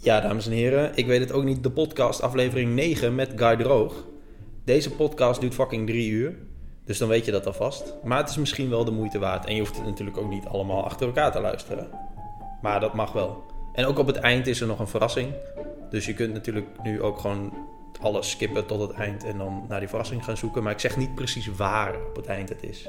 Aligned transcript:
Ja, 0.00 0.20
dames 0.20 0.46
en 0.46 0.52
heren, 0.52 0.90
ik 0.94 1.06
weet 1.06 1.20
het 1.20 1.32
ook 1.32 1.44
niet. 1.44 1.62
De 1.62 1.70
podcast 1.70 2.22
aflevering 2.22 2.74
9 2.74 3.14
met 3.14 3.32
Guy 3.36 3.56
Droog. 3.56 4.04
Deze 4.64 4.90
podcast 4.90 5.40
duurt 5.40 5.54
fucking 5.54 5.86
drie 5.86 6.10
uur. 6.10 6.36
Dus 6.84 6.98
dan 6.98 7.08
weet 7.08 7.24
je 7.24 7.30
dat 7.30 7.46
alvast. 7.46 7.94
Maar 8.04 8.18
het 8.18 8.28
is 8.28 8.36
misschien 8.36 8.70
wel 8.70 8.84
de 8.84 8.90
moeite 8.90 9.18
waard. 9.18 9.44
En 9.46 9.54
je 9.54 9.60
hoeft 9.60 9.76
het 9.76 9.84
natuurlijk 9.84 10.16
ook 10.16 10.30
niet 10.30 10.46
allemaal 10.46 10.84
achter 10.84 11.06
elkaar 11.06 11.32
te 11.32 11.40
luisteren. 11.40 11.88
Maar 12.62 12.80
dat 12.80 12.94
mag 12.94 13.12
wel. 13.12 13.44
En 13.72 13.86
ook 13.86 13.98
op 13.98 14.06
het 14.06 14.16
eind 14.16 14.46
is 14.46 14.60
er 14.60 14.66
nog 14.66 14.78
een 14.78 14.88
verrassing. 14.88 15.32
Dus 15.90 16.06
je 16.06 16.14
kunt 16.14 16.32
natuurlijk 16.32 16.66
nu 16.82 17.02
ook 17.02 17.18
gewoon 17.18 17.52
alles 18.00 18.30
skippen 18.30 18.66
tot 18.66 18.80
het 18.80 18.92
eind 18.92 19.24
en 19.24 19.38
dan 19.38 19.64
naar 19.68 19.80
die 19.80 19.88
verrassing 19.88 20.24
gaan 20.24 20.36
zoeken. 20.36 20.62
Maar 20.62 20.72
ik 20.72 20.80
zeg 20.80 20.96
niet 20.96 21.14
precies 21.14 21.56
waar 21.56 21.94
op 22.08 22.16
het 22.16 22.26
eind 22.26 22.48
het 22.48 22.62
is. 22.62 22.88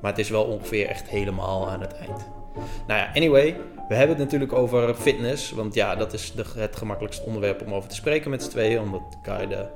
Maar 0.00 0.10
het 0.10 0.20
is 0.20 0.30
wel 0.30 0.44
ongeveer 0.44 0.86
echt 0.86 1.08
helemaal 1.08 1.68
aan 1.68 1.80
het 1.80 1.92
eind. 1.92 2.37
Nou 2.86 3.00
ja, 3.00 3.10
anyway, 3.14 3.56
we 3.88 3.94
hebben 3.94 4.16
het 4.16 4.24
natuurlijk 4.24 4.52
over 4.52 4.94
fitness. 4.94 5.50
Want 5.50 5.74
ja, 5.74 5.96
dat 5.96 6.12
is 6.12 6.32
de, 6.32 6.44
het 6.56 6.76
gemakkelijkste 6.76 7.24
onderwerp 7.24 7.62
om 7.66 7.74
over 7.74 7.88
te 7.88 7.94
spreken 7.94 8.30
met 8.30 8.42
z'n 8.42 8.50
tweeën. 8.50 8.80
Omdat 8.80 9.18
Kai 9.22 9.48
de, 9.48 9.66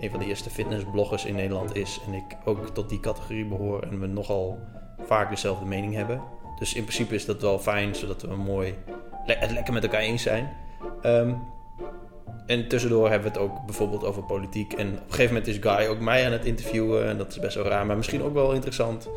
een 0.00 0.10
van 0.10 0.18
de 0.18 0.26
eerste 0.26 0.50
fitnessbloggers 0.50 1.24
in 1.24 1.34
Nederland 1.34 1.76
is. 1.76 2.00
En 2.06 2.14
ik 2.14 2.36
ook 2.44 2.68
tot 2.68 2.88
die 2.88 3.00
categorie 3.00 3.44
behoor. 3.44 3.82
En 3.82 4.00
we 4.00 4.06
nogal 4.06 4.58
vaak 5.00 5.30
dezelfde 5.30 5.64
mening 5.64 5.94
hebben. 5.94 6.22
Dus 6.58 6.74
in 6.74 6.82
principe 6.82 7.14
is 7.14 7.24
dat 7.24 7.42
wel 7.42 7.58
fijn, 7.58 7.94
zodat 7.94 8.22
we 8.22 8.36
mooi 8.36 8.74
het 9.24 9.50
lekker 9.50 9.72
met 9.72 9.82
elkaar 9.82 10.00
eens 10.00 10.22
zijn. 10.22 10.56
Ehm, 11.02 11.34
en 12.46 12.68
tussendoor 12.68 13.10
hebben 13.10 13.32
we 13.32 13.38
het 13.38 13.48
ook 13.48 13.64
bijvoorbeeld 13.64 14.04
over 14.04 14.22
politiek. 14.22 14.72
En 14.72 14.88
op 14.88 14.94
een 14.94 15.00
gegeven 15.08 15.34
moment 15.34 15.46
is 15.46 15.58
Guy 15.60 15.86
ook 15.86 16.00
mij 16.00 16.26
aan 16.26 16.32
het 16.32 16.44
interviewen. 16.44 17.08
En 17.08 17.18
dat 17.18 17.30
is 17.30 17.38
best 17.38 17.54
wel 17.54 17.64
raar, 17.64 17.86
maar 17.86 17.96
misschien 17.96 18.22
ook 18.22 18.34
wel 18.34 18.52
interessant. 18.52 19.08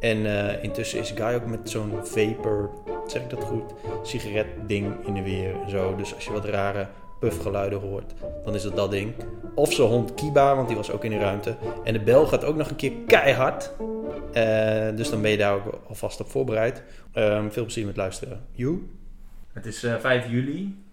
En 0.00 0.18
uh, 0.18 0.62
intussen 0.62 0.98
is 0.98 1.10
Guy 1.10 1.34
ook 1.34 1.46
met 1.46 1.70
zo'n 1.70 1.92
vapor, 2.02 2.70
zeg 3.06 3.22
ik 3.22 3.30
dat 3.30 3.44
goed, 3.44 3.72
sigaretding 4.02 5.06
in 5.06 5.14
de 5.14 5.22
weer 5.22 5.54
zo. 5.68 5.96
Dus 5.96 6.14
als 6.14 6.24
je 6.24 6.32
wat 6.32 6.44
rare 6.44 6.88
puffgeluiden 7.20 7.80
hoort, 7.80 8.14
dan 8.44 8.54
is 8.54 8.64
het 8.64 8.76
dat 8.76 8.90
ding. 8.90 9.14
Of 9.54 9.72
zijn 9.72 9.88
hond 9.88 10.14
Kiba, 10.14 10.56
want 10.56 10.68
die 10.68 10.76
was 10.76 10.90
ook 10.90 11.04
in 11.04 11.10
de 11.10 11.18
ruimte. 11.18 11.56
En 11.84 11.92
de 11.92 12.00
bel 12.00 12.26
gaat 12.26 12.44
ook 12.44 12.56
nog 12.56 12.70
een 12.70 12.76
keer 12.76 12.92
keihard. 13.06 13.72
Uh, 14.34 14.96
dus 14.96 15.10
dan 15.10 15.22
ben 15.22 15.30
je 15.30 15.36
daar 15.36 15.54
ook 15.54 15.80
alvast 15.88 16.20
op 16.20 16.30
voorbereid. 16.30 16.82
Um, 17.14 17.52
veel 17.52 17.62
plezier 17.62 17.86
met 17.86 17.96
luisteren. 17.96 18.46
You? 18.52 18.90
Het 19.52 19.66
is 19.66 19.84
uh, 19.84 19.96
5 19.96 20.30
juli. 20.30 20.84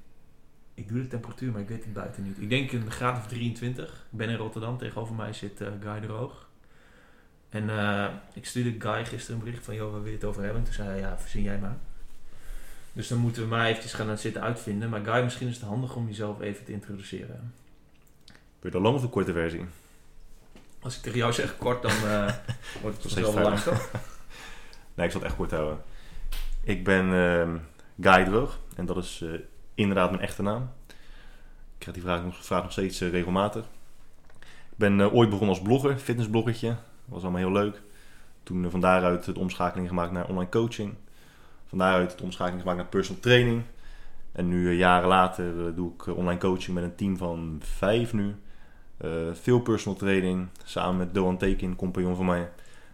Ik 0.73 0.87
doe 0.87 1.01
de 1.01 1.07
temperatuur, 1.07 1.51
maar 1.51 1.61
ik 1.61 1.67
weet 1.67 1.83
het 1.83 1.93
buiten 1.93 2.23
niet. 2.23 2.41
Ik 2.41 2.49
denk 2.49 2.71
een 2.71 2.91
graad 2.91 3.17
of 3.17 3.27
23. 3.27 4.07
Ik 4.11 4.17
ben 4.17 4.29
in 4.29 4.35
Rotterdam. 4.35 4.77
Tegenover 4.77 5.15
mij 5.15 5.33
zit 5.33 5.61
Guy 5.81 5.99
de 5.99 6.07
Roog. 6.07 6.49
En 7.49 7.69
uh, 7.69 8.07
ik 8.33 8.45
stuurde 8.45 8.75
Guy 8.79 9.05
gisteren 9.05 9.39
een 9.39 9.45
bericht 9.45 9.65
van, 9.65 9.75
joh, 9.75 9.91
waar 9.91 10.01
wil 10.01 10.09
je 10.09 10.17
het 10.17 10.25
over 10.25 10.43
hebben? 10.43 10.63
Toen 10.63 10.73
zei 10.73 10.87
hij, 10.87 10.99
ja, 10.99 11.17
verzin 11.17 11.43
jij 11.43 11.57
maar. 11.57 11.77
Dus 12.93 13.07
dan 13.07 13.17
moeten 13.17 13.41
we 13.41 13.47
maar 13.47 13.65
eventjes 13.65 13.93
gaan 13.93 14.17
zitten 14.17 14.41
uitvinden. 14.41 14.89
Maar 14.89 15.03
Guy, 15.03 15.23
misschien 15.23 15.47
is 15.47 15.55
het 15.55 15.65
handig 15.65 15.95
om 15.95 16.07
jezelf 16.07 16.41
even 16.41 16.65
te 16.65 16.71
introduceren. 16.71 17.53
Wil 18.59 18.71
je 18.71 18.71
de 18.71 18.79
lange 18.79 18.95
of 18.95 19.01
de 19.01 19.09
korte 19.09 19.33
versie? 19.33 19.65
Als 20.81 20.95
ik 20.95 21.01
tegen 21.01 21.17
jou 21.17 21.33
zeg 21.33 21.57
kort, 21.57 21.81
dan 21.81 21.91
uh, 21.91 22.33
wordt 22.81 23.03
het 23.03 23.13
wel 23.13 23.33
lang, 23.33 23.59
toch? 23.59 23.91
nee, 24.93 25.05
ik 25.05 25.11
zal 25.11 25.21
het 25.21 25.29
echt 25.29 25.39
kort 25.39 25.51
houden. 25.51 25.81
Ik 26.63 26.83
ben 26.83 27.05
uh, 27.05 27.53
Guy 28.01 28.25
Droog. 28.25 28.59
En 28.75 28.85
dat 28.85 28.97
is 28.97 29.21
uh, 29.23 29.39
inderdaad 29.73 30.09
mijn 30.09 30.23
echte 30.23 30.41
naam. 30.41 30.71
Ik 30.87 30.95
krijg 31.77 31.97
die 31.97 32.05
vraag 32.05 32.23
nog, 32.23 32.45
vraag 32.45 32.61
nog 32.61 32.71
steeds 32.71 32.99
regelmatig. 32.99 33.65
Ik 34.41 34.77
ben 34.77 35.11
ooit 35.11 35.29
begonnen 35.29 35.55
als 35.55 35.65
blogger, 35.65 35.97
fitnessbloggertje. 35.97 36.75
Was 37.05 37.21
allemaal 37.21 37.41
heel 37.41 37.51
leuk. 37.51 37.81
Toen 38.43 38.69
van 38.71 38.81
daaruit 38.81 39.25
de 39.25 39.39
omschakeling 39.39 39.87
gemaakt 39.87 40.11
naar 40.11 40.27
online 40.27 40.49
coaching. 40.49 40.93
Van 41.67 41.77
daaruit 41.77 42.17
de 42.17 42.23
omschakeling 42.23 42.61
gemaakt 42.61 42.79
naar 42.79 42.87
personal 42.87 43.21
training. 43.21 43.61
En 44.31 44.47
nu, 44.47 44.73
jaren 44.73 45.07
later, 45.07 45.75
doe 45.75 45.93
ik 45.93 46.07
online 46.07 46.39
coaching 46.39 46.75
met 46.75 46.83
een 46.83 46.95
team 46.95 47.17
van 47.17 47.61
vijf 47.63 48.13
nu. 48.13 48.35
Veel 49.33 49.59
personal 49.59 49.97
training. 49.97 50.47
Samen 50.63 50.97
met 50.97 51.13
Doan 51.13 51.37
Tekin, 51.37 51.75
compagnon 51.75 52.15
van 52.15 52.25
mij, 52.25 52.49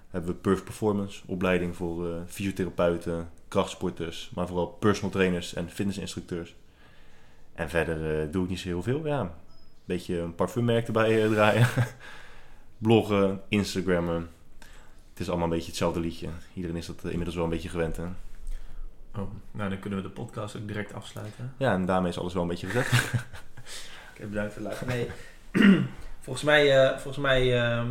hebben 0.10 0.32
we 0.32 0.36
Perf 0.36 0.64
Performance. 0.64 1.22
Opleiding 1.26 1.76
voor 1.76 2.24
fysiotherapeuten, 2.28 3.30
krachtsporters, 3.48 4.32
maar 4.36 4.48
vooral 4.48 4.68
personal 4.68 5.12
trainers 5.12 5.54
en 5.54 5.70
fitnessinstructeurs. 5.70 6.56
En 7.54 7.70
verder 7.70 8.32
doe 8.32 8.44
ik 8.44 8.50
niet 8.50 8.60
zo 8.60 8.68
heel 8.68 8.84
veel. 8.84 9.06
Ja, 9.08 9.20
een 9.20 9.30
beetje 9.86 10.20
een 10.20 10.36
parfummerk 10.36 10.88
erbij 10.88 11.28
draaien. 11.28 11.68
bloggen, 12.82 13.42
Instagrammen. 13.48 14.30
Het 15.10 15.20
is 15.20 15.28
allemaal 15.28 15.46
een 15.46 15.54
beetje 15.54 15.70
hetzelfde 15.70 16.00
liedje. 16.00 16.30
Iedereen 16.54 16.78
is 16.78 16.86
dat 16.86 17.04
inmiddels 17.04 17.36
wel 17.36 17.44
een 17.44 17.50
beetje 17.50 17.70
gewend. 17.70 17.98
Hè? 17.98 18.04
Oh, 19.16 19.30
nou 19.52 19.70
dan 19.70 19.80
kunnen 19.80 20.02
we 20.02 20.08
de 20.08 20.14
podcast 20.14 20.58
ook 20.58 20.68
direct 20.68 20.94
afsluiten. 20.94 21.54
Ja, 21.58 21.74
en 21.74 21.86
daarmee 21.86 22.12
is 22.12 22.18
alles 22.18 22.34
wel 22.34 22.42
een 22.42 22.48
beetje 22.48 22.68
gezet. 22.68 22.92
Ik 24.14 24.18
heb 24.18 24.30
bedankt 24.30 24.54
voor 24.54 24.66
het 24.66 24.86
Nee, 24.86 25.10
volgens 26.26 26.46
mij, 26.46 26.84
uh, 26.84 26.92
volgens 26.92 27.18
mij 27.18 27.64
uh, 27.64 27.90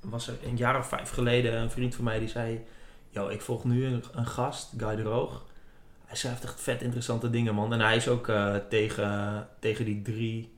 was 0.00 0.28
er 0.28 0.34
een 0.44 0.56
jaar 0.56 0.78
of 0.78 0.88
vijf 0.88 1.10
geleden 1.10 1.54
een 1.54 1.70
vriend 1.70 1.94
van 1.94 2.04
mij 2.04 2.18
die 2.18 2.28
zei... 2.28 2.64
Yo, 3.10 3.28
ik 3.28 3.40
volg 3.40 3.64
nu 3.64 3.86
een, 3.86 4.04
een 4.12 4.26
gast, 4.26 4.72
Guy 4.76 4.96
de 4.96 5.02
Roog. 5.02 5.44
Hij 6.04 6.16
schrijft 6.16 6.44
echt 6.44 6.60
vet 6.60 6.82
interessante 6.82 7.30
dingen, 7.30 7.54
man. 7.54 7.72
En 7.72 7.80
hij 7.80 7.96
is 7.96 8.08
ook 8.08 8.28
uh, 8.28 8.56
tegen, 8.68 9.48
tegen 9.58 9.84
die 9.84 10.02
drie 10.02 10.52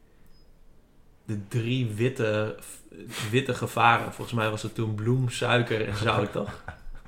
de 1.24 1.48
drie 1.48 1.86
witte, 1.86 2.56
witte 3.30 3.54
gevaren. 3.54 4.12
Volgens 4.12 4.36
mij 4.36 4.50
was 4.50 4.62
het 4.62 4.74
toen 4.74 4.94
bloem, 4.94 5.28
suiker 5.28 5.88
en 5.88 5.96
zout, 5.96 6.32
toch? 6.42 6.64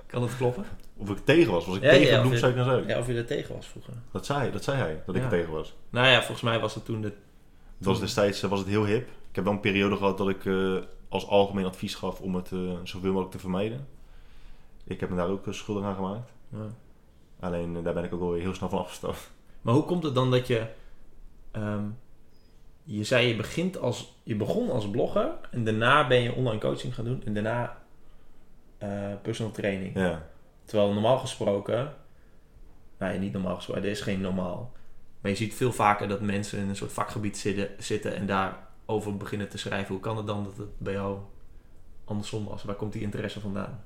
Kan 0.06 0.21
dat 0.21 0.37
kloppen? 0.37 0.65
Of 0.97 1.10
ik 1.10 1.25
tegen 1.25 1.53
was? 1.53 1.66
Was 1.66 1.77
ik 1.77 1.82
ja, 1.82 1.91
tegen 1.91 2.15
ja, 2.15 2.21
bloem, 2.21 2.37
suiker 2.37 2.60
en 2.60 2.66
zout? 2.66 2.87
Ja, 2.87 2.99
of 2.99 3.06
je 3.06 3.15
er 3.15 3.27
tegen 3.27 3.54
was 3.54 3.66
vroeger. 3.66 3.93
Dat 4.12 4.27
zei, 4.27 4.50
dat 4.50 4.65
zei 4.65 4.78
hij, 4.78 5.03
dat 5.06 5.15
ik 5.15 5.22
er 5.22 5.28
tegen 5.28 5.53
was. 5.53 5.75
Nou 5.91 6.06
ja, 6.06 6.19
volgens 6.19 6.41
mij 6.41 6.60
was 6.60 6.75
het 6.75 6.84
toen 6.84 7.00
de... 7.00 7.12
Het 7.77 7.87
was 7.87 8.00
destijds 8.00 8.41
was 8.41 8.59
het 8.59 8.69
heel 8.69 8.84
hip. 8.84 9.09
Ik 9.09 9.34
heb 9.34 9.44
wel 9.44 9.53
een 9.53 9.60
periode 9.60 9.97
gehad 9.97 10.19
dat 10.19 10.28
ik 10.28 10.44
uh, 10.44 10.78
als 11.09 11.27
algemeen 11.27 11.65
advies 11.65 11.94
gaf 11.94 12.21
om 12.21 12.34
het 12.34 12.50
uh, 12.50 12.72
zoveel 12.83 13.10
mogelijk 13.10 13.33
te 13.33 13.38
vermijden. 13.38 13.87
Ik 14.84 15.00
heb 15.00 15.10
me 15.10 15.16
daar 15.16 15.28
ook 15.28 15.44
schuldig 15.50 15.84
aan 15.84 15.94
gemaakt. 15.94 16.31
Alleen 17.41 17.83
daar 17.83 17.94
ben 17.94 18.04
ik 18.04 18.15
ook 18.15 18.21
wel 18.21 18.33
heel 18.33 18.54
snel 18.54 18.69
van 18.69 18.78
afgestapt. 18.78 19.31
Maar 19.62 19.75
hoe 19.75 19.84
komt 19.84 20.03
het 20.03 20.15
dan 20.15 20.31
dat 20.31 20.47
je... 20.47 20.66
Um, 21.53 21.97
je 22.88 23.04
zei 23.04 23.26
je 23.26 23.36
begint 23.36 23.78
als 23.78 24.14
je 24.22 24.36
begon 24.36 24.70
als 24.70 24.91
blogger 24.91 25.30
en 25.50 25.64
daarna 25.64 26.06
ben 26.06 26.22
je 26.22 26.34
online 26.34 26.60
coaching 26.60 26.94
gaan 26.94 27.04
doen 27.04 27.22
en 27.24 27.34
daarna 27.34 27.82
uh, 28.82 29.12
personal 29.22 29.52
training. 29.52 29.94
Ja. 29.94 30.28
Terwijl 30.64 30.92
normaal 30.92 31.19
gesproken, 31.19 31.94
nee, 32.98 33.19
niet 33.19 33.32
normaal 33.32 33.54
gesproken, 33.54 33.82
dit 33.82 33.92
is 33.92 34.00
geen 34.00 34.20
normaal. 34.20 34.72
Maar 35.20 35.30
je 35.30 35.36
ziet 35.36 35.54
veel 35.54 35.72
vaker 35.72 36.08
dat 36.08 36.20
mensen 36.20 36.58
in 36.58 36.69
een 36.69 36.76
soort 36.76 36.92
vakgebied 36.92 37.38
zitten, 37.38 37.69
zitten 37.78 38.14
en 38.14 38.26
daarover 38.26 39.16
beginnen 39.16 39.48
te 39.48 39.58
schrijven. 39.58 39.94
Hoe 39.94 40.03
kan 40.03 40.16
het 40.16 40.26
dan 40.26 40.44
dat 40.44 40.56
het 40.56 40.78
bij 40.78 40.92
jou 40.92 41.18
andersom 42.04 42.44
was? 42.44 42.64
Waar 42.64 42.74
komt 42.74 42.92
die 42.92 43.03
interesse 43.03 43.41
vandaan? 43.41 43.84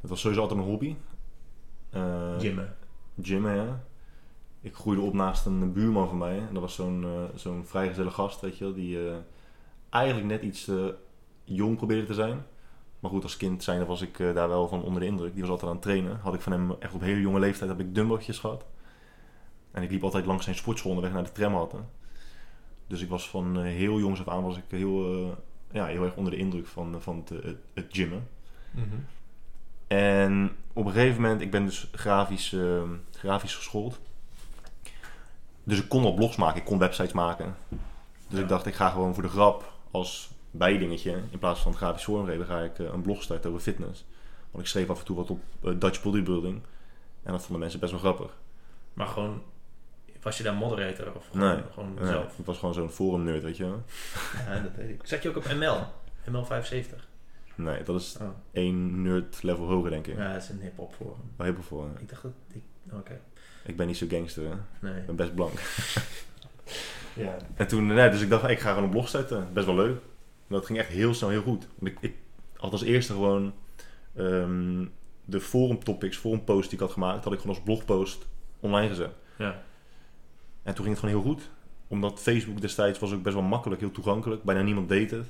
Het 0.00 0.10
was 0.10 0.20
sowieso 0.20 0.42
altijd 0.42 0.60
een 0.60 0.66
hobby. 0.66 0.96
Uh, 1.94 2.38
gymmen. 2.38 2.76
Gymmen, 3.22 3.54
ja 3.54 3.82
ik 4.60 4.74
groeide 4.74 5.02
op 5.02 5.12
naast 5.12 5.46
een 5.46 5.72
buurman 5.72 6.08
van 6.08 6.18
mij. 6.18 6.38
En 6.38 6.52
dat 6.52 6.62
was 6.62 6.74
zo'n 6.74 7.02
uh, 7.02 7.22
zo'n 7.34 7.66
vrijgezelle 7.66 8.10
gast, 8.10 8.40
weet 8.40 8.58
je 8.58 8.64
wel. 8.64 8.74
Die 8.74 8.96
uh, 8.96 9.16
eigenlijk 9.88 10.26
net 10.26 10.42
iets 10.42 10.64
te 10.64 10.96
jong 11.44 11.76
probeerde 11.76 12.06
te 12.06 12.14
zijn. 12.14 12.42
Maar 13.00 13.10
goed, 13.10 13.22
als 13.22 13.36
kind 13.36 13.62
zijnde 13.62 13.84
was 13.84 14.02
ik 14.02 14.18
daar 14.18 14.48
wel 14.48 14.68
van 14.68 14.82
onder 14.82 15.00
de 15.00 15.06
indruk. 15.06 15.32
Die 15.32 15.42
was 15.42 15.50
altijd 15.50 15.70
aan 15.70 15.76
het 15.76 15.84
trainen. 15.84 16.18
Had 16.22 16.34
ik 16.34 16.40
van 16.40 16.52
hem 16.52 16.70
echt 16.78 16.94
op 16.94 17.00
hele 17.00 17.20
jonge 17.20 17.38
leeftijd 17.38 17.70
heb 17.70 17.80
ik 17.80 17.94
dumbbelltjes 17.94 18.38
gehad. 18.38 18.66
En 19.70 19.82
ik 19.82 19.90
liep 19.90 20.02
altijd 20.02 20.26
langs 20.26 20.44
zijn 20.44 20.56
sportschool 20.56 20.90
onderweg 20.90 21.14
naar 21.14 21.24
de 21.24 21.32
tramhatten. 21.32 21.88
Dus 22.86 23.00
ik 23.00 23.08
was 23.08 23.28
van 23.30 23.62
heel 23.62 23.98
jongs 23.98 24.20
af 24.20 24.28
aan 24.28 24.42
was 24.42 24.56
ik 24.56 24.64
heel, 24.68 25.36
ja, 25.70 25.86
heel 25.86 26.04
erg 26.04 26.16
onder 26.16 26.32
de 26.32 26.38
indruk 26.38 26.66
van, 26.66 27.02
van 27.02 27.16
het, 27.16 27.28
het, 27.28 27.58
het 27.74 27.86
gymmen. 27.88 28.28
Mm 28.70 28.82
-hmm. 28.90 29.06
En 29.86 30.50
op 30.72 30.86
een 30.86 30.92
gegeven 30.92 31.22
moment, 31.22 31.40
ik 31.40 31.50
ben 31.50 31.64
dus 31.64 31.88
grafisch, 31.92 32.56
grafisch 33.10 33.54
geschoold. 33.54 34.00
Dus 35.68 35.78
ik 35.78 35.88
kon 35.88 36.04
al 36.04 36.14
blogs 36.14 36.36
maken, 36.36 36.60
ik 36.60 36.64
kon 36.64 36.78
websites 36.78 37.12
maken. 37.12 37.56
Dus 38.28 38.40
ik 38.40 38.48
dacht, 38.48 38.66
ik 38.66 38.74
ga 38.74 38.90
gewoon 38.90 39.14
voor 39.14 39.22
de 39.22 39.28
grap 39.28 39.72
als 39.90 40.30
bijdingetje, 40.50 41.22
in 41.30 41.38
plaats 41.38 41.60
van 41.60 41.70
het 41.70 41.80
grafisch 41.80 42.04
vormgeven, 42.04 42.46
ga 42.46 42.60
ik 42.60 42.78
uh, 42.78 42.92
een 42.92 43.02
blog 43.02 43.22
starten 43.22 43.50
over 43.50 43.62
fitness. 43.62 44.04
Want 44.50 44.64
ik 44.64 44.70
schreef 44.70 44.90
af 44.90 44.98
en 44.98 45.04
toe 45.04 45.16
wat 45.16 45.30
op 45.30 45.40
uh, 45.62 45.74
Dutch 45.78 46.02
bodybuilding. 46.02 46.62
En 47.22 47.32
dat 47.32 47.40
vonden 47.40 47.60
mensen 47.60 47.80
best 47.80 47.92
wel 47.92 48.00
grappig. 48.00 48.36
Maar 48.92 49.06
gewoon, 49.06 49.42
was 50.22 50.36
je 50.36 50.42
daar 50.42 50.54
moderator? 50.54 51.14
Of 51.14 51.28
gewoon, 51.30 51.48
nee, 51.48 51.62
gewoon 51.72 51.94
nee, 51.94 52.06
zelf? 52.06 52.38
Ik 52.38 52.44
was 52.44 52.58
gewoon 52.58 52.74
zo'n 52.74 52.90
forum 52.90 53.24
nerd, 53.24 53.42
weet 53.42 53.56
je 53.56 53.64
wel. 53.64 53.82
Ja, 54.46 54.60
dat 54.60 54.74
weet 54.76 54.88
ik. 54.88 55.00
Zat 55.04 55.22
je 55.22 55.28
ook 55.28 55.36
op 55.36 55.52
ML? 55.54 55.76
ML 56.30 56.44
75? 56.44 57.08
Nee, 57.54 57.82
dat 57.82 58.00
is 58.00 58.16
oh. 58.20 58.28
één 58.52 59.02
nerd 59.02 59.42
level 59.42 59.66
hoger, 59.66 59.90
denk 59.90 60.06
ik. 60.06 60.16
Ja, 60.16 60.32
dat 60.32 60.42
is 60.42 60.48
een 60.48 60.60
hip-hop 60.60 60.94
forum. 60.94 61.30
Oh, 61.38 61.46
hip-hop 61.46 61.64
forum. 61.64 61.96
Ik 61.98 62.08
dacht 62.08 62.22
dat... 62.22 62.32
Ik, 62.52 62.62
Oké. 62.92 63.20
Ik 63.68 63.76
ben 63.76 63.86
niet 63.86 63.96
zo 63.96 64.06
gangster, 64.08 64.44
hè? 64.44 64.54
Nee. 64.88 65.00
Ik 65.00 65.06
ben 65.06 65.16
best 65.16 65.34
blank. 65.34 65.52
ja. 67.24 67.36
En 67.54 67.66
toen, 67.66 67.86
nee, 67.86 68.10
dus 68.10 68.20
ik 68.20 68.28
dacht, 68.28 68.48
ik 68.48 68.58
ga 68.58 68.68
gewoon 68.68 68.84
een 68.84 68.90
blog 68.90 69.08
zetten. 69.08 69.48
Best 69.52 69.66
wel 69.66 69.74
leuk. 69.74 69.96
En 70.48 70.54
dat 70.54 70.66
ging 70.66 70.78
echt 70.78 70.88
heel 70.88 71.14
snel 71.14 71.30
heel 71.30 71.42
goed. 71.42 71.66
Want 71.78 71.92
ik, 71.92 71.98
ik 72.00 72.14
had 72.56 72.72
als 72.72 72.82
eerste 72.82 73.12
gewoon 73.12 73.52
um, 74.16 74.92
de 75.24 75.40
forum 75.40 75.84
topics, 75.84 76.16
forum 76.16 76.44
post 76.44 76.70
die 76.70 76.78
ik 76.78 76.84
had 76.84 76.92
gemaakt, 76.92 77.24
had 77.24 77.32
ik 77.32 77.40
gewoon 77.40 77.54
als 77.54 77.64
blogpost 77.64 78.26
online 78.60 78.88
gezet. 78.88 79.12
Ja. 79.36 79.62
En 80.62 80.74
toen 80.74 80.84
ging 80.84 80.96
het 80.96 80.98
gewoon 80.98 81.22
heel 81.22 81.32
goed. 81.32 81.50
Omdat 81.88 82.20
Facebook 82.20 82.60
destijds 82.60 82.98
was 82.98 83.12
ook 83.12 83.22
best 83.22 83.34
wel 83.34 83.44
makkelijk, 83.44 83.80
heel 83.80 83.90
toegankelijk. 83.90 84.42
Bijna 84.42 84.62
niemand 84.62 84.88
deed 84.88 85.10
het. 85.10 85.26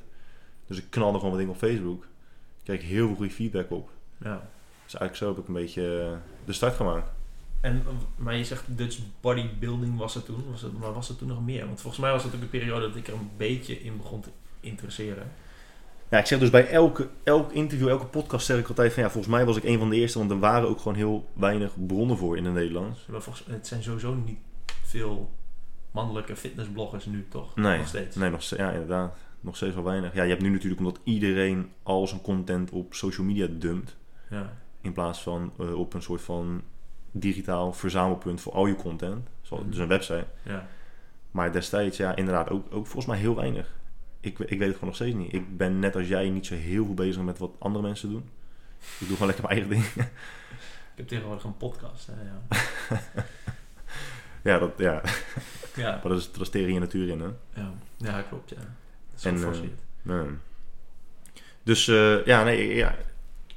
Dus 0.67 0.79
ik 0.79 0.91
knalde 0.91 1.15
gewoon 1.15 1.31
wat 1.31 1.39
dingen 1.39 1.55
op 1.55 1.61
Facebook. 1.61 2.03
Ik 2.03 2.65
kreeg 2.65 2.83
heel 2.83 3.07
veel 3.07 3.17
goede 3.17 3.33
feedback 3.33 3.71
op. 3.71 3.91
Ja. 4.19 4.49
Dus 4.85 4.95
eigenlijk 4.95 5.17
zo 5.17 5.29
heb 5.29 5.39
ik 5.39 5.49
een 5.49 5.63
beetje 5.63 6.03
eh, 6.03 6.17
de 6.45 6.53
start 6.53 6.75
gemaakt. 6.75 7.11
En, 7.61 7.83
maar 8.17 8.37
je 8.37 8.45
zegt 8.45 8.65
Dutch 8.67 8.99
bodybuilding 9.21 9.99
was 9.99 10.15
er 10.15 10.23
toen. 10.23 10.45
Was 10.51 10.63
het, 10.63 10.79
maar 10.79 10.93
was 10.93 11.09
er 11.09 11.17
toen 11.17 11.29
nog 11.29 11.45
meer? 11.45 11.67
Want 11.67 11.81
volgens 11.81 12.03
mij 12.03 12.13
was 12.13 12.25
het 12.25 12.35
ook 12.35 12.41
een 12.41 12.51
periode 12.51 12.87
dat 12.87 12.97
ik 12.97 13.09
er 13.09 13.15
een 13.15 13.31
beetje 13.37 13.83
in 13.83 13.97
begon 13.97 14.21
te 14.21 14.29
interesseren. 14.61 15.31
Ja, 16.11 16.19
ik 16.19 16.27
zeg 16.27 16.39
dus 16.39 16.51
bij 16.51 16.69
elke, 16.69 17.09
elk 17.23 17.53
interview, 17.53 17.89
elke 17.89 18.07
podcast 18.07 18.47
zeg 18.47 18.59
ik 18.59 18.69
altijd 18.69 18.93
van 18.93 19.03
ja, 19.03 19.11
volgens 19.11 19.33
mij 19.35 19.45
was 19.45 19.57
ik 19.57 19.65
een 19.65 19.79
van 19.79 19.91
de 19.91 19.97
eerste, 19.97 20.19
want 20.19 20.31
er 20.31 20.39
waren 20.39 20.69
ook 20.69 20.79
gewoon 20.79 20.97
heel 20.97 21.29
weinig 21.33 21.73
bronnen 21.87 22.17
voor 22.17 22.37
in 22.37 22.45
het 22.45 22.55
Nederlands. 22.55 23.07
Maar 23.07 23.23
volgens, 23.23 23.47
het 23.47 23.67
zijn 23.67 23.83
sowieso 23.83 24.15
niet 24.15 24.39
veel 24.83 25.31
mannelijke 25.91 26.37
fitnessbloggers 26.37 27.07
nu, 27.07 27.27
toch? 27.29 27.57
Nee, 27.57 27.79
Nog 27.79 27.89
steeds. 27.89 28.17
Nee, 28.17 28.31
nog, 28.31 28.43
ja, 28.43 28.71
inderdaad. 28.71 29.17
Nog 29.41 29.57
steeds 29.57 29.75
wel 29.75 29.85
weinig. 29.85 30.15
Ja, 30.15 30.23
je 30.23 30.29
hebt 30.31 30.43
nu 30.43 30.51
natuurlijk 30.51 30.81
omdat 30.81 31.01
iedereen 31.05 31.71
al 31.83 32.07
zijn 32.07 32.21
content 32.21 32.71
op 32.71 32.95
social 32.95 33.27
media 33.27 33.47
dumpt. 33.51 33.97
Ja. 34.31 34.53
In 34.81 34.93
plaats 34.93 35.23
van 35.23 35.53
eh, 35.59 35.79
op 35.79 35.95
een 35.95 36.03
soort 36.03 36.21
van 36.21 36.63
digitaal 37.11 37.73
verzamelpunt 37.73 38.41
voor 38.41 38.53
al 38.53 38.67
je 38.67 38.75
content. 38.77 39.29
Zoals, 39.43 39.63
Mhm. 39.63 39.71
Dus 39.73 39.81
een 39.81 39.89
website. 39.89 40.27
ja. 40.43 40.67
Maar 41.31 41.53
destijds, 41.53 41.97
ja, 41.97 42.17
inderdaad, 42.17 42.51
ook, 42.51 42.67
ook 42.67 42.85
volgens 42.87 43.07
mij 43.07 43.19
heel 43.19 43.35
weinig. 43.37 43.77
Ik, 44.21 44.39
ik 44.39 44.49
weet 44.49 44.61
het 44.61 44.73
gewoon 44.73 44.89
nog 44.89 44.95
steeds 44.95 45.17
niet. 45.17 45.33
Ik 45.33 45.57
ben 45.57 45.79
net 45.79 45.97
als 45.97 46.09
jij 46.09 46.31
niet 46.31 46.47
zo 46.47 46.55
heel 46.55 46.85
veel 46.85 46.95
bezig 46.95 47.23
met 47.23 47.39
wat 47.39 47.51
andere 47.59 47.85
mensen 47.85 48.11
doen. 48.11 48.29
Ik 48.99 49.07
doe 49.07 49.17
gewoon 49.17 49.27
lekker 49.27 49.45
mijn 49.47 49.61
eigen 49.61 49.71
ding. 49.97 50.07
Ik 50.93 51.05
heb 51.05 51.09
tegenwoordig 51.09 51.45
een 51.45 51.57
podcast. 51.57 52.07
Hè, 52.07 52.13
ja. 52.23 53.01
ja, 54.53 54.59
dat, 54.59 54.73
ja. 54.77 55.03
ja. 55.77 55.91
maar 56.03 56.13
dat 56.13 56.31
is, 56.41 56.49
tegen 56.51 56.73
je 56.73 56.81
natuur 56.81 57.09
in, 57.09 57.21
hè. 57.21 57.61
Ja. 57.63 57.73
ja, 57.97 58.23
klopt. 58.23 58.51
Ja. 58.51 58.57
Dat 58.57 58.67
is 59.15 59.25
En. 59.25 59.79
Nee. 60.03 60.27
Dus 61.63 61.89
eh, 61.89 62.25
ja, 62.25 62.45
nee, 62.45 62.75
ja. 62.75 62.95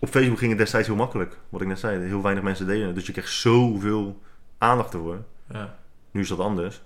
Op 0.02 0.10
Facebook 0.10 0.38
ging 0.38 0.50
het 0.50 0.60
destijds 0.60 0.88
heel 0.88 0.96
makkelijk. 0.96 1.38
Wat 1.50 1.62
ik 1.62 1.68
net 1.68 1.80
zei, 1.80 2.00
heel 2.06 2.22
weinig 2.22 2.44
mensen 2.44 2.68
deden 2.68 2.86
het. 2.86 2.96
Dus 2.96 3.06
je 3.06 3.12
kreeg 3.12 3.28
zoveel 3.28 4.20
aandacht 4.58 4.94
ervoor. 4.94 5.24
ja. 5.50 5.80
Nu 6.12 6.22
is 6.22 6.28
dat 6.28 6.40
anders. 6.40 6.82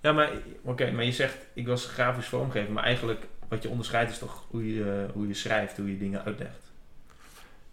Ja, 0.00 0.12
maar, 0.12 0.30
oké, 0.62 0.90
maar 0.90 1.04
je 1.04 1.12
zegt, 1.12 1.36
ik 1.54 1.66
was 1.66 1.86
grafisch 1.86 2.26
vormgever, 2.28 2.72
maar 2.72 2.82
eigenlijk 2.84 3.26
wat 3.48 3.62
je 3.62 3.68
onderscheidt 3.68 4.10
is 4.10 4.18
toch 4.18 4.44
hoe 4.50 4.74
je, 4.74 5.06
hoe 5.12 5.26
je 5.28 5.34
schrijft, 5.34 5.76
hoe 5.76 5.90
je 5.90 5.98
dingen 5.98 6.24
uitlegt. 6.24 6.72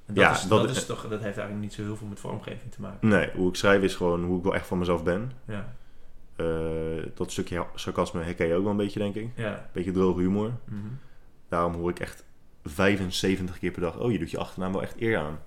En 0.06 0.14
dat, 0.14 0.24
Ja, 0.24 0.32
is, 0.32 0.42
dat- 0.42 0.68
dat, 0.68 0.76
is 0.76 0.86
toch, 0.86 1.02
dat 1.02 1.22
heeft 1.22 1.38
eigenlijk 1.38 1.60
niet 1.60 1.74
zo 1.74 1.82
heel 1.82 1.96
veel 1.96 2.08
met 2.08 2.20
vormgeving 2.20 2.72
te 2.72 2.82
maken. 2.82 3.08
Nee, 3.08 3.30
hoe 3.36 3.50
ik 3.50 3.56
schrijf 3.56 3.82
is 3.82 3.96
gewoon 3.96 4.24
hoe 4.24 4.38
ik 4.38 4.44
wel 4.44 4.56
echt 4.56 4.68
van 4.68 4.78
mezelf 4.78 5.04
ben. 5.04 5.32
Ja, 5.46 5.74
Eh, 6.36 6.46
dat 7.16 7.32
stukje 7.32 7.66
sarcasme 7.76 8.22
herken 8.24 8.48
je 8.48 8.54
ook 8.56 8.62
wel 8.62 8.72
een 8.72 8.78
beetje, 8.78 9.00
denk 9.00 9.16
ik. 9.16 9.30
ja. 9.36 9.70
Beetje 9.72 9.92
droge 9.92 10.20
humor. 10.22 10.52
mhm. 10.66 10.78
Daarom 11.48 11.74
hoor 11.74 11.90
ik 11.90 12.00
echt 12.00 12.24
75 12.64 13.60
keer 13.60 13.72
per 13.72 13.82
dag... 13.82 14.00
Oh, 14.00 14.12
je 14.12 14.20
doet 14.20 14.32
je 14.32 14.38
achternaam 14.38 14.72
wel 14.72 14.82
echt 14.82 15.02
eer 15.02 15.18
aan. 15.18 15.40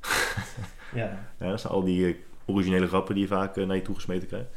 ja. 0.94 1.28
Ja, 1.38 1.50
dat 1.50 1.60
zijn 1.60 1.72
al 1.72 1.82
die 1.84 2.06
eh, 2.06 2.14
originele 2.46 2.86
grappen 2.86 3.14
die 3.14 3.22
je 3.22 3.28
vaak 3.28 3.56
eh, 3.56 3.66
naar 3.66 3.76
je 3.76 3.82
toegesmeten 3.82 4.28
krijgt. 4.28 4.48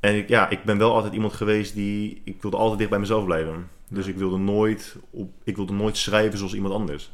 En 0.00 0.16
ik, 0.16 0.28
ja, 0.28 0.48
ik 0.48 0.64
ben 0.64 0.78
wel 0.78 0.94
altijd 0.94 1.12
iemand 1.12 1.32
geweest 1.32 1.74
die... 1.74 2.20
Ik 2.24 2.42
wilde 2.42 2.56
altijd 2.56 2.78
dicht 2.78 2.90
bij 2.90 2.98
mezelf 2.98 3.24
blijven. 3.24 3.68
Dus 3.88 4.04
Ja. 4.04 4.10
ik 4.10 4.16
wilde, 4.18 4.38
nooit 4.38 4.96
op, 5.10 5.30
ik 5.44 5.56
wilde 5.56 5.72
nooit 5.72 5.96
schrijven 5.96 6.38
zoals 6.38 6.54
iemand 6.54 6.74
anders. 6.74 7.10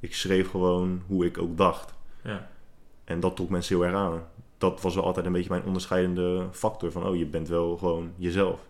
Ik 0.00 0.14
schreef 0.14 0.50
gewoon 0.50 1.02
hoe 1.06 1.24
ik 1.26 1.38
ook 1.38 1.56
dacht. 1.56 1.94
ja. 2.22 2.48
En 3.04 3.20
dat 3.20 3.36
trok 3.36 3.48
mensen 3.48 3.76
heel 3.76 3.84
erg 3.84 3.94
aan. 3.94 4.22
Dat 4.58 4.80
was 4.80 4.94
wel 4.94 5.04
altijd 5.04 5.26
een 5.26 5.32
beetje 5.32 5.50
mijn 5.50 5.64
onderscheidende 5.64 6.48
factor. 6.52 6.92
Van, 6.92 7.06
oh, 7.06 7.16
je 7.16 7.26
bent 7.26 7.48
wel 7.48 7.76
gewoon 7.76 8.12
jezelf. 8.16 8.60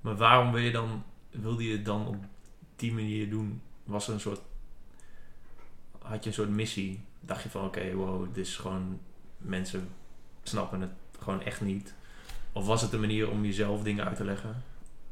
Maar 0.00 0.16
waarom 0.16 0.52
wil 0.52 0.60
je 0.62 0.70
dan, 0.70 1.02
wilde 1.30 1.64
je 1.68 1.82
dan 1.82 2.06
op 2.06 2.16
die 2.80 2.92
manier 2.92 3.30
doen? 3.30 3.60
Was 3.84 4.08
er 4.08 4.14
een 4.14 4.20
soort, 4.20 4.40
had 6.02 6.22
je 6.24 6.28
een 6.30 6.34
soort 6.36 6.48
missie? 6.50 7.00
Dacht 7.20 7.42
je 7.42 7.48
van, 7.50 7.64
oké, 7.64 7.92
wow, 7.94 8.26
dit 8.34 8.46
is 8.46 8.56
gewoon, 8.56 8.98
mensen 9.38 9.88
snappen 10.42 10.80
het 10.80 10.90
gewoon 11.18 11.42
echt 11.42 11.60
niet. 11.60 11.94
Of 12.52 12.66
was 12.66 12.82
het 12.82 12.92
een 12.92 13.00
manier 13.00 13.30
om 13.30 13.44
jezelf 13.44 13.82
dingen 13.82 14.04
uit 14.04 14.16
te 14.16 14.24
leggen? 14.24 14.62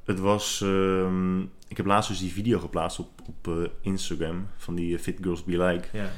Het 0.04 0.18
was... 0.18 0.60
ehm, 0.60 1.40
ik 1.42 1.76
heb 1.76 1.86
laatst 1.86 2.10
dus 2.10 2.18
die 2.18 2.32
video 2.32 2.58
geplaatst 2.58 2.98
op, 2.98 3.08
op 3.26 3.48
eh, 3.48 3.64
Instagram. 3.80 4.46
Van 4.56 4.74
die 4.74 4.96
eh, 4.96 5.02
Fit 5.02 5.18
Girls 5.22 5.44
Be 5.44 5.58
Like. 5.64 5.88
Ja, 5.92 6.10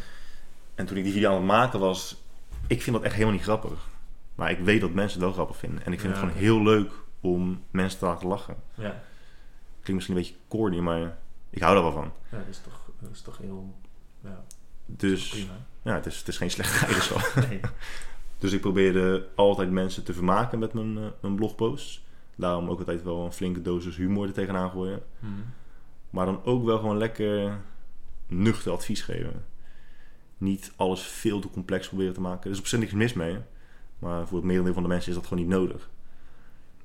En 0.74 0.86
toen 0.86 0.96
ik 0.96 1.04
die 1.04 1.12
video 1.12 1.28
aan 1.30 1.36
het 1.36 1.44
maken 1.44 1.80
was, 1.80 2.16
ik 2.66 2.82
vind 2.82 2.96
dat 2.96 3.04
echt 3.04 3.14
helemaal 3.14 3.34
niet 3.34 3.42
grappig. 3.42 3.88
Maar 4.34 4.50
ik 4.50 4.58
weet 4.58 4.80
dat 4.80 4.92
mensen 4.92 5.12
het 5.18 5.24
wel 5.26 5.32
grappig 5.32 5.56
vinden. 5.56 5.84
En 5.84 5.92
ik 5.92 6.00
vind 6.00 6.14
Ja, 6.14 6.20
het 6.20 6.28
gewoon 6.28 6.44
heel 6.44 6.62
leuk 6.62 6.92
om 7.20 7.62
mensen 7.70 7.98
te 7.98 8.04
laten 8.04 8.28
lachen. 8.28 8.56
ja. 8.74 9.02
Klinkt 9.82 9.92
misschien 10.06 10.16
een 10.16 10.22
beetje 10.22 10.34
corny, 10.48 10.78
maar 10.78 11.18
ik 11.50 11.62
hou 11.62 11.76
er 11.76 11.82
wel 11.82 11.92
van. 11.92 12.12
ja 12.30 12.38
dat, 12.38 12.46
is 12.48 12.60
toch, 12.64 12.90
dat 13.00 13.10
is 13.10 13.20
toch 13.22 13.38
heel 13.38 13.74
ja, 14.20 14.44
Dus 14.86 15.28
prima. 15.28 15.52
ja, 15.82 15.94
het 15.94 16.06
is, 16.06 16.18
het 16.18 16.28
is 16.28 16.36
geen 16.36 16.50
slechte 16.50 16.78
eigenschap. 16.86 17.32
Nee. 17.48 17.60
Dus 18.38 18.52
ik 18.52 18.60
probeerde 18.60 19.28
altijd 19.34 19.70
mensen 19.70 20.04
te 20.04 20.12
vermaken 20.12 20.58
met 20.58 20.72
mijn, 20.72 20.98
eh, 20.98 21.04
mijn 21.20 21.34
blogposts. 21.34 22.04
Daarom 22.36 22.68
ook 22.68 22.78
altijd 22.78 23.02
wel 23.02 23.24
een 23.24 23.32
flinke 23.32 23.62
dosis 23.62 23.96
humor 23.96 24.26
er 24.26 24.32
tegenaan 24.32 24.70
gooien. 24.70 25.02
Mhm. 25.18 25.32
Maar 26.10 26.26
dan 26.26 26.44
ook 26.44 26.64
wel 26.64 26.78
gewoon 26.78 26.98
lekker 26.98 27.60
nuchter 28.26 28.72
advies 28.72 29.02
geven. 29.02 29.44
Niet 30.38 30.72
alles 30.76 31.02
veel 31.02 31.40
te 31.40 31.50
complex 31.50 31.88
proberen 31.88 32.14
te 32.14 32.20
maken. 32.20 32.44
Er 32.44 32.50
is 32.50 32.58
op 32.58 32.66
zich 32.66 32.78
niks 32.78 32.92
mis 32.92 33.12
mee. 33.12 33.38
Maar 33.98 34.26
voor 34.26 34.36
het 34.36 34.46
merendeel 34.46 34.72
van 34.74 34.82
de 34.82 34.88
mensen 34.88 35.08
is 35.08 35.16
dat 35.16 35.26
gewoon 35.26 35.44
niet 35.44 35.52
nodig. 35.52 35.90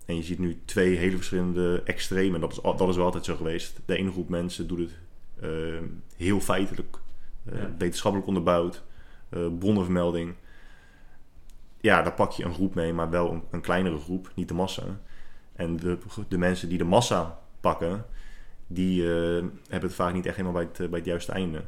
En 0.05 0.15
je 0.15 0.23
ziet 0.23 0.39
nu 0.39 0.61
twee 0.65 0.95
hele 0.97 1.15
verschillende 1.15 1.81
extremen. 1.85 2.39
Dat 2.41 2.51
is, 2.51 2.59
dat 2.61 2.89
is 2.89 2.95
wel 2.95 3.05
altijd 3.05 3.25
zo 3.25 3.35
geweest. 3.35 3.79
De 3.85 3.95
ene 3.97 4.11
groep 4.11 4.29
mensen 4.29 4.67
doet 4.67 4.79
het 4.79 4.91
eh, 5.39 5.79
heel 6.17 6.39
feitelijk. 6.39 6.97
eh, 7.45 7.57
Ja. 7.59 7.71
Wetenschappelijk 7.77 8.27
onderbouwd. 8.27 8.83
eh 9.29 9.47
bronnenvermelding. 9.59 10.33
Ja, 11.81 12.01
daar 12.01 12.13
pak 12.13 12.31
je 12.31 12.43
een 12.43 12.53
groep 12.53 12.75
mee. 12.75 12.93
Maar 12.93 13.09
wel 13.09 13.31
een, 13.31 13.43
een 13.51 13.61
kleinere 13.61 13.99
groep. 13.99 14.31
Niet 14.35 14.47
de 14.47 14.53
massa. 14.53 14.83
En 15.53 15.77
de, 15.77 15.97
de 16.27 16.37
mensen 16.37 16.69
die 16.69 16.77
de 16.77 16.83
massa 16.83 17.39
pakken 17.59 18.05
die 18.67 19.03
hebben 19.03 19.89
het 19.89 19.93
vaak 19.93 20.13
niet 20.13 20.25
echt 20.25 20.35
helemaal 20.35 20.63
bij 20.63 20.69
het, 20.73 20.89
bij 20.89 20.99
het 20.99 21.07
juiste 21.07 21.31
einde. 21.31 21.63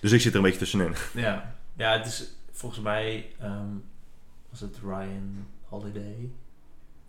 Dus 0.00 0.12
ik 0.12 0.20
zit 0.20 0.30
er 0.32 0.36
een 0.38 0.44
beetje 0.44 0.58
tussenin. 0.58 0.94
Ja. 1.14 1.56
ja, 1.76 1.92
het 1.92 2.06
is 2.06 2.34
volgens 2.50 2.80
mij, 2.82 3.26
ehm, 3.38 3.66
was 4.50 4.60
het 4.60 4.78
Ryan 4.82 5.46
Holiday? 5.64 6.30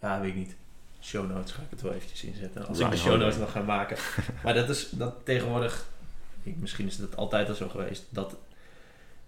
Ja, 0.03 0.19
weet 0.21 0.29
ik 0.29 0.35
niet. 0.35 0.55
Show 1.01 1.29
notes 1.31 1.51
ga 1.51 1.61
ik 1.61 1.67
het 1.69 1.81
wel 1.81 1.93
eventjes 1.93 2.23
inzetten. 2.23 2.67
Als 2.67 2.79
ik 2.79 2.89
de 2.91 2.97
show 2.97 3.19
notes 3.19 3.37
nog 3.37 3.51
ga 3.51 3.61
maken. 3.61 3.97
maar 4.43 4.53
dat 4.53 4.69
is 4.69 4.89
dat 4.89 5.15
tegenwoordig, 5.23 5.85
ik, 6.43 6.55
misschien 6.57 6.87
is 6.87 6.97
het 6.97 7.15
altijd 7.15 7.49
al 7.49 7.55
zo 7.55 7.69
geweest, 7.69 8.05
dat 8.09 8.35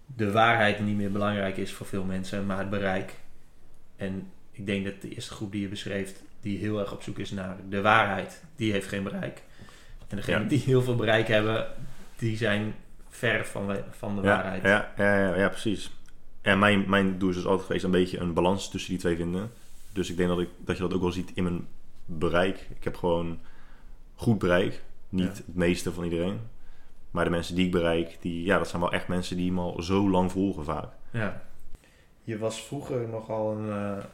de 0.06 0.32
waarheid 0.32 0.80
niet 0.80 0.96
meer 0.96 1.12
belangrijk 1.12 1.56
is 1.56 1.72
voor 1.72 1.86
veel 1.86 2.04
mensen, 2.04 2.46
maar 2.46 2.58
het 2.58 2.70
bereik. 2.70 3.14
En 3.96 4.30
ik 4.52 4.66
denk 4.66 4.84
dat 4.84 5.00
de 5.00 5.08
eerste 5.14 5.34
groep 5.34 5.52
die 5.52 5.60
je 5.60 5.68
beschreef, 5.68 6.12
die 6.40 6.58
heel 6.58 6.80
erg 6.80 6.92
op 6.92 7.02
zoek 7.02 7.18
is 7.18 7.30
naar 7.30 7.56
de 7.68 7.80
waarheid, 7.80 8.42
die 8.56 8.72
heeft 8.72 8.88
geen 8.88 9.02
bereik. 9.02 9.42
En 10.08 10.16
degenen 10.16 10.42
Ja. 10.42 10.48
die 10.48 10.58
heel 10.58 10.82
veel 10.82 10.96
bereik 10.96 11.28
hebben, 11.28 11.66
die 12.18 12.36
zijn 12.36 12.74
ver 13.08 13.46
van, 13.46 13.66
de- 13.68 13.82
van 13.90 14.16
de 14.16 14.22
Ja, 14.22 14.28
waarheid. 14.28 14.62
ja, 14.62 14.92
ja, 14.96 15.18
ja, 15.28 15.36
ja, 15.36 15.48
precies. 15.48 15.90
En 16.42 16.58
mijn, 16.58 16.84
mijn 16.90 17.18
doel 17.18 17.28
is 17.28 17.34
dus 17.34 17.44
altijd 17.46 17.66
geweest 17.66 17.84
een 17.84 17.90
beetje 17.90 18.18
een 18.18 18.32
balans 18.32 18.70
tussen 18.70 18.90
die 18.90 18.98
twee 19.00 19.16
vinden. 19.16 19.50
Dus 19.96 20.10
ik 20.10 20.16
denk 20.16 20.28
dat, 20.28 20.38
ik, 20.40 20.48
dat 20.58 20.76
je 20.76 20.82
dat 20.82 20.94
ook 20.94 21.00
wel 21.00 21.12
ziet 21.12 21.30
in 21.34 21.42
mijn 21.42 21.68
bereik. 22.04 22.66
Ik 22.76 22.84
heb 22.84 22.96
gewoon 22.96 23.40
goed 24.14 24.38
bereik. 24.38 24.82
Niet 25.08 25.24
Ja. 25.36 25.42
het 25.46 25.54
meeste 25.54 25.92
van 25.92 26.04
iedereen. 26.04 26.40
Maar 27.10 27.24
de 27.24 27.30
mensen 27.30 27.54
die 27.54 27.64
ik 27.66 27.70
bereik, 27.72 28.16
die, 28.20 28.44
ja, 28.44 28.58
dat 28.58 28.68
zijn 28.68 28.82
wel 28.82 28.92
echt 28.92 29.08
mensen 29.08 29.36
die 29.36 29.52
me 29.52 29.60
al 29.60 29.82
zo 29.82 30.10
lang 30.10 30.32
volgen 30.32 30.64
vaak. 30.64 30.88
Ja. 31.10 31.42
Je 32.22 32.38
was 32.38 32.62
vroeger 32.62 33.08
nogal 33.08 33.52
een 33.56 33.70
eh, 33.70 34.04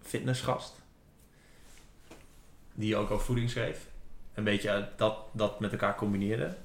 fitnessgast. 0.00 0.74
Die 2.74 2.96
ook 2.96 3.10
over 3.10 3.24
voeding 3.24 3.50
schreef. 3.50 3.86
Een 4.34 4.44
beetje 4.44 4.88
dat, 4.96 5.16
dat 5.32 5.60
met 5.60 5.72
elkaar 5.72 5.96
combineerde. 5.96 6.56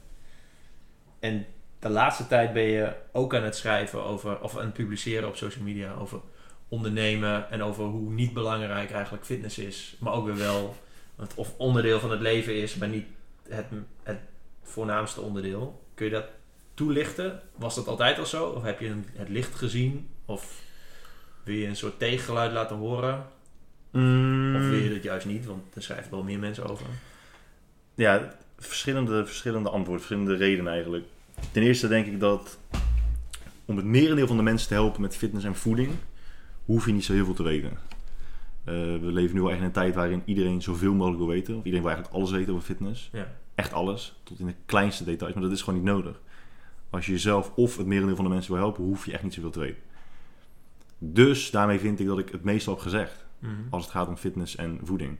En 1.19 1.45
de 1.79 1.89
laatste 1.89 2.27
tijd 2.27 2.53
ben 2.53 2.63
je 2.63 2.93
ook 3.11 3.35
aan 3.35 3.43
het 3.43 3.55
schrijven 3.55 4.03
over, 4.03 4.41
of 4.41 4.57
aan 4.57 4.65
het 4.65 4.73
publiceren 4.73 5.27
op 5.27 5.35
social 5.35 5.63
media 5.63 5.93
over 5.93 6.19
ondernemen 6.67 7.49
en 7.51 7.63
over 7.63 7.83
hoe 7.83 8.09
niet 8.11 8.33
belangrijk 8.33 8.91
eigenlijk 8.91 9.25
fitness 9.25 9.57
is, 9.57 9.95
maar 9.99 10.13
ook 10.13 10.25
weer 10.25 10.37
wel 10.37 10.75
het 11.15 11.33
of 11.35 11.53
onderdeel 11.57 11.99
van 11.99 12.11
het 12.11 12.19
leven 12.21 12.55
is, 12.55 12.75
maar 12.75 12.87
niet 12.87 13.05
het, 13.49 13.65
het 14.03 14.17
voornaamste 14.63 15.21
onderdeel. 15.21 15.83
Kun 15.93 16.05
je 16.05 16.11
dat 16.11 16.25
toelichten? 16.73 17.41
Was 17.55 17.75
dat 17.75 17.87
altijd 17.87 18.19
al 18.19 18.25
zo? 18.25 18.45
Of 18.45 18.63
heb 18.63 18.79
je 18.79 18.87
een- 18.87 19.05
het 19.13 19.29
licht 19.29 19.55
gezien? 19.55 20.09
Of 20.25 20.61
wil 21.43 21.55
je 21.55 21.67
een 21.67 21.75
soort 21.75 21.99
tegengeluid 21.99 22.51
laten 22.51 22.75
horen? 22.75 23.25
Of 24.55 24.69
wil 24.69 24.79
je 24.79 24.89
dat 24.93 25.03
juist 25.03 25.25
niet? 25.25 25.45
Want 25.45 25.75
er 25.75 25.83
schrijven 25.83 26.11
wel 26.11 26.23
meer 26.23 26.39
mensen 26.39 26.69
over. 26.69 26.85
Ja, 27.95 28.35
verschillende, 28.59 29.25
verschillende 29.25 29.69
antwoorden, 29.69 30.05
verschillende 30.05 30.35
redenen 30.45 30.71
eigenlijk. 30.71 31.05
Ten 31.51 31.63
eerste 31.63 31.87
denk 31.87 32.05
ik 32.05 32.19
dat 32.19 32.57
om 33.65 33.75
het 33.77 33.85
merendeel 33.85 34.27
van 34.27 34.37
de 34.37 34.43
mensen 34.43 34.67
te 34.67 34.73
helpen 34.73 35.01
met 35.01 35.15
fitness 35.17 35.45
en 35.45 35.55
voeding, 35.55 35.89
hoef 36.67 36.85
je 36.85 36.91
niet 36.91 37.05
zo 37.05 37.13
heel 37.13 37.25
veel 37.25 37.33
te 37.33 37.43
weten. 37.43 37.71
Eh, 38.63 38.73
we 38.73 38.99
leven 39.11 39.35
nu 39.35 39.41
wel 39.41 39.49
echt 39.49 39.59
in 39.59 39.65
een 39.65 39.71
tijd 39.71 39.95
waarin 39.95 40.21
iedereen 40.25 40.61
zoveel 40.61 40.93
mogelijk 40.93 41.17
wil 41.17 41.27
weten. 41.27 41.53
Of 41.53 41.63
iedereen 41.63 41.81
wil 41.81 41.91
eigenlijk 41.91 42.19
alles 42.19 42.31
weten 42.31 42.53
over 42.53 42.65
fitness. 42.65 43.09
Ja. 43.13 43.27
Echt 43.55 43.73
alles, 43.73 44.19
tot 44.23 44.39
in 44.39 44.45
de 44.45 44.55
kleinste 44.65 45.03
details. 45.03 45.33
Maar 45.33 45.43
dat 45.43 45.51
is 45.51 45.61
gewoon 45.61 45.79
niet 45.79 45.89
nodig. 45.89 46.21
Als 46.89 47.05
je 47.05 47.11
jezelf 47.11 47.51
of 47.55 47.77
het 47.77 47.85
merendeel 47.85 48.15
van 48.15 48.25
de 48.25 48.31
mensen 48.31 48.51
wil 48.53 48.61
helpen, 48.61 48.83
hoef 48.83 49.05
je 49.05 49.11
echt 49.11 49.23
niet 49.23 49.33
zoveel 49.33 49.51
te 49.51 49.59
weten. 49.59 49.81
Dus 50.97 51.51
daarmee 51.51 51.79
vind 51.79 51.99
ik 51.99 52.07
dat 52.07 52.19
ik 52.19 52.29
het 52.29 52.43
meestal 52.43 52.73
heb 52.73 52.81
gezegd. 52.81 53.25
Mhm. 53.39 53.51
Als 53.69 53.83
het 53.83 53.91
gaat 53.91 54.07
om 54.07 54.15
fitness 54.15 54.55
en 54.55 54.79
voeding. 54.83 55.17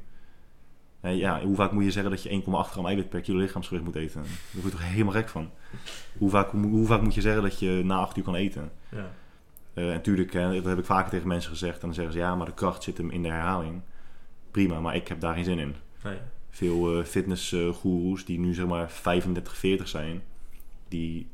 Ja, 1.02 1.42
hoe 1.42 1.56
vaak 1.56 1.72
moet 1.72 1.84
je 1.84 1.92
zeggen 1.92 2.12
dat 2.12 2.24
je 2.24 2.30
1,8 2.30 2.72
gram 2.72 2.86
eiwit 2.86 3.10
per 3.10 3.22
kilo 3.22 3.40
lichaamsgewicht 3.40 3.86
moet 3.86 3.96
eten? 3.96 4.22
Daar 4.22 4.62
word 4.62 4.66
je 4.66 4.72
toch 4.72 4.90
helemaal 4.90 5.14
gek 5.14 5.30
van. 5.30 5.50
Hoe 6.18 6.30
vaak, 6.30 6.52
hoe, 6.52 6.66
hoe 6.66 6.86
vaak 6.86 7.02
moet 7.02 7.14
je 7.14 7.22
zeggen 7.22 7.42
dat 7.42 7.60
je 7.60 7.82
na 7.86 7.98
8 7.98 8.18
uur 8.18 8.24
kan 8.24 8.36
eten? 8.36 8.72
Ja. 8.90 9.12
Eh, 9.78 9.84
en 9.84 9.94
natuurlijk, 9.94 10.32
dat 10.32 10.66
heb 10.66 10.78
ik 10.78 10.86
vaker 10.86 11.10
tegen 11.10 11.28
mensen 11.28 11.52
gezegd. 11.52 11.74
En 11.74 11.82
dan 11.82 11.94
zeggen 11.94 12.14
ze, 12.14 12.20
ja, 12.20 12.36
maar 12.36 12.46
de 12.46 12.54
kracht 12.54 12.84
zit 12.84 12.98
hem 12.98 13.10
in 13.10 13.24
de 13.24 13.30
herhaling. 13.30 13.82
Prima, 14.52 14.80
maar 14.80 14.96
ik 14.96 15.08
heb 15.08 15.20
daar 15.20 15.34
geen 15.34 15.44
zin 15.44 15.60
in. 15.60 15.76
Nee. 16.04 16.18
Veel 16.50 17.00
eh 17.00 17.06
fitnessgoeroes 17.06 18.26
die 18.26 18.40
nu 18.40 18.54
zeg 18.54 18.66
maar 18.66 18.92
35, 18.92 19.58
40 19.58 19.88
zijn, 19.88 20.24
die 20.88 21.30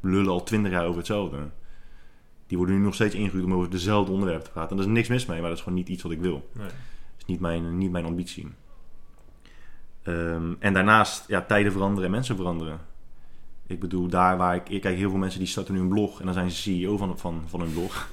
lullen 0.00 0.32
al 0.32 0.42
20 0.42 0.72
jaar 0.72 0.84
over 0.84 0.96
hetzelfde. 0.96 1.38
Die 2.46 2.58
worden 2.58 2.76
nu 2.76 2.82
nog 2.82 2.94
steeds 2.94 3.14
ingehuurd 3.14 3.44
om 3.44 3.54
over 3.54 3.70
dezelfde 3.70 4.12
onderwerpen 4.12 4.44
te 4.44 4.50
praten. 4.50 4.70
En 4.70 4.76
daar 4.76 4.86
is 4.86 4.92
niks 4.92 5.08
mis 5.08 5.26
mee, 5.26 5.40
maar 5.40 5.48
dat 5.48 5.58
is 5.58 5.64
gewoon 5.64 5.78
niet 5.78 5.88
iets 5.88 6.02
wat 6.02 6.12
ik 6.12 6.20
wil. 6.20 6.50
Nee. 6.52 6.66
Dat 6.66 6.74
is 7.18 7.24
niet 7.24 7.40
mijn, 7.40 7.78
niet 7.78 7.90
mijn 7.90 8.04
ambitie. 8.04 8.48
Ehm, 10.02 10.54
en 10.58 10.72
daarnaast, 10.72 11.28
ja, 11.28 11.42
tijden 11.42 11.72
veranderen 11.72 12.04
en 12.04 12.10
mensen 12.10 12.36
veranderen. 12.36 12.80
Ik 13.66 13.80
bedoel, 13.80 14.08
daar 14.08 14.36
waar 14.36 14.54
ik... 14.54 14.68
Ik 14.68 14.80
kijk 14.80 14.96
heel 14.96 15.10
veel 15.10 15.18
mensen 15.18 15.38
die 15.38 15.48
starten 15.48 15.74
nu 15.74 15.80
een 15.80 15.88
blog 15.88 16.18
en 16.18 16.24
dan 16.24 16.34
zijn 16.34 16.50
ze 16.50 16.56
CEO 16.56 16.96
van, 16.96 17.18
van, 17.18 17.42
van 17.46 17.60
hun 17.60 17.72
blog. 17.72 18.08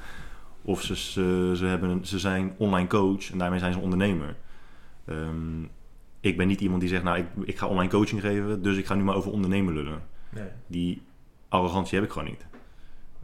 Of 0.61 0.81
ze, 0.81 0.95
ze, 0.95 1.53
ze, 1.55 1.65
hebben 1.65 1.89
een, 1.89 2.05
ze 2.05 2.19
zijn 2.19 2.53
online 2.57 2.87
coach 2.87 3.31
en 3.31 3.37
daarmee 3.37 3.59
zijn 3.59 3.73
ze 3.73 3.79
ondernemer. 3.79 4.35
Ehm, 5.05 5.63
ik 6.19 6.37
ben 6.37 6.47
niet 6.47 6.61
iemand 6.61 6.81
die 6.81 6.89
zegt, 6.89 7.03
nou, 7.03 7.17
ik, 7.17 7.25
ik 7.43 7.57
ga 7.57 7.67
online 7.67 7.89
coaching 7.89 8.21
geven, 8.21 8.61
dus 8.61 8.77
ik 8.77 8.85
ga 8.85 8.95
nu 8.95 9.03
maar 9.03 9.15
over 9.15 9.31
ondernemen 9.31 9.73
lullen. 9.73 10.03
Nee. 10.29 10.47
Die 10.67 11.01
arrogantie 11.49 11.95
heb 11.95 12.05
ik 12.07 12.11
gewoon 12.13 12.27
niet. 12.27 12.45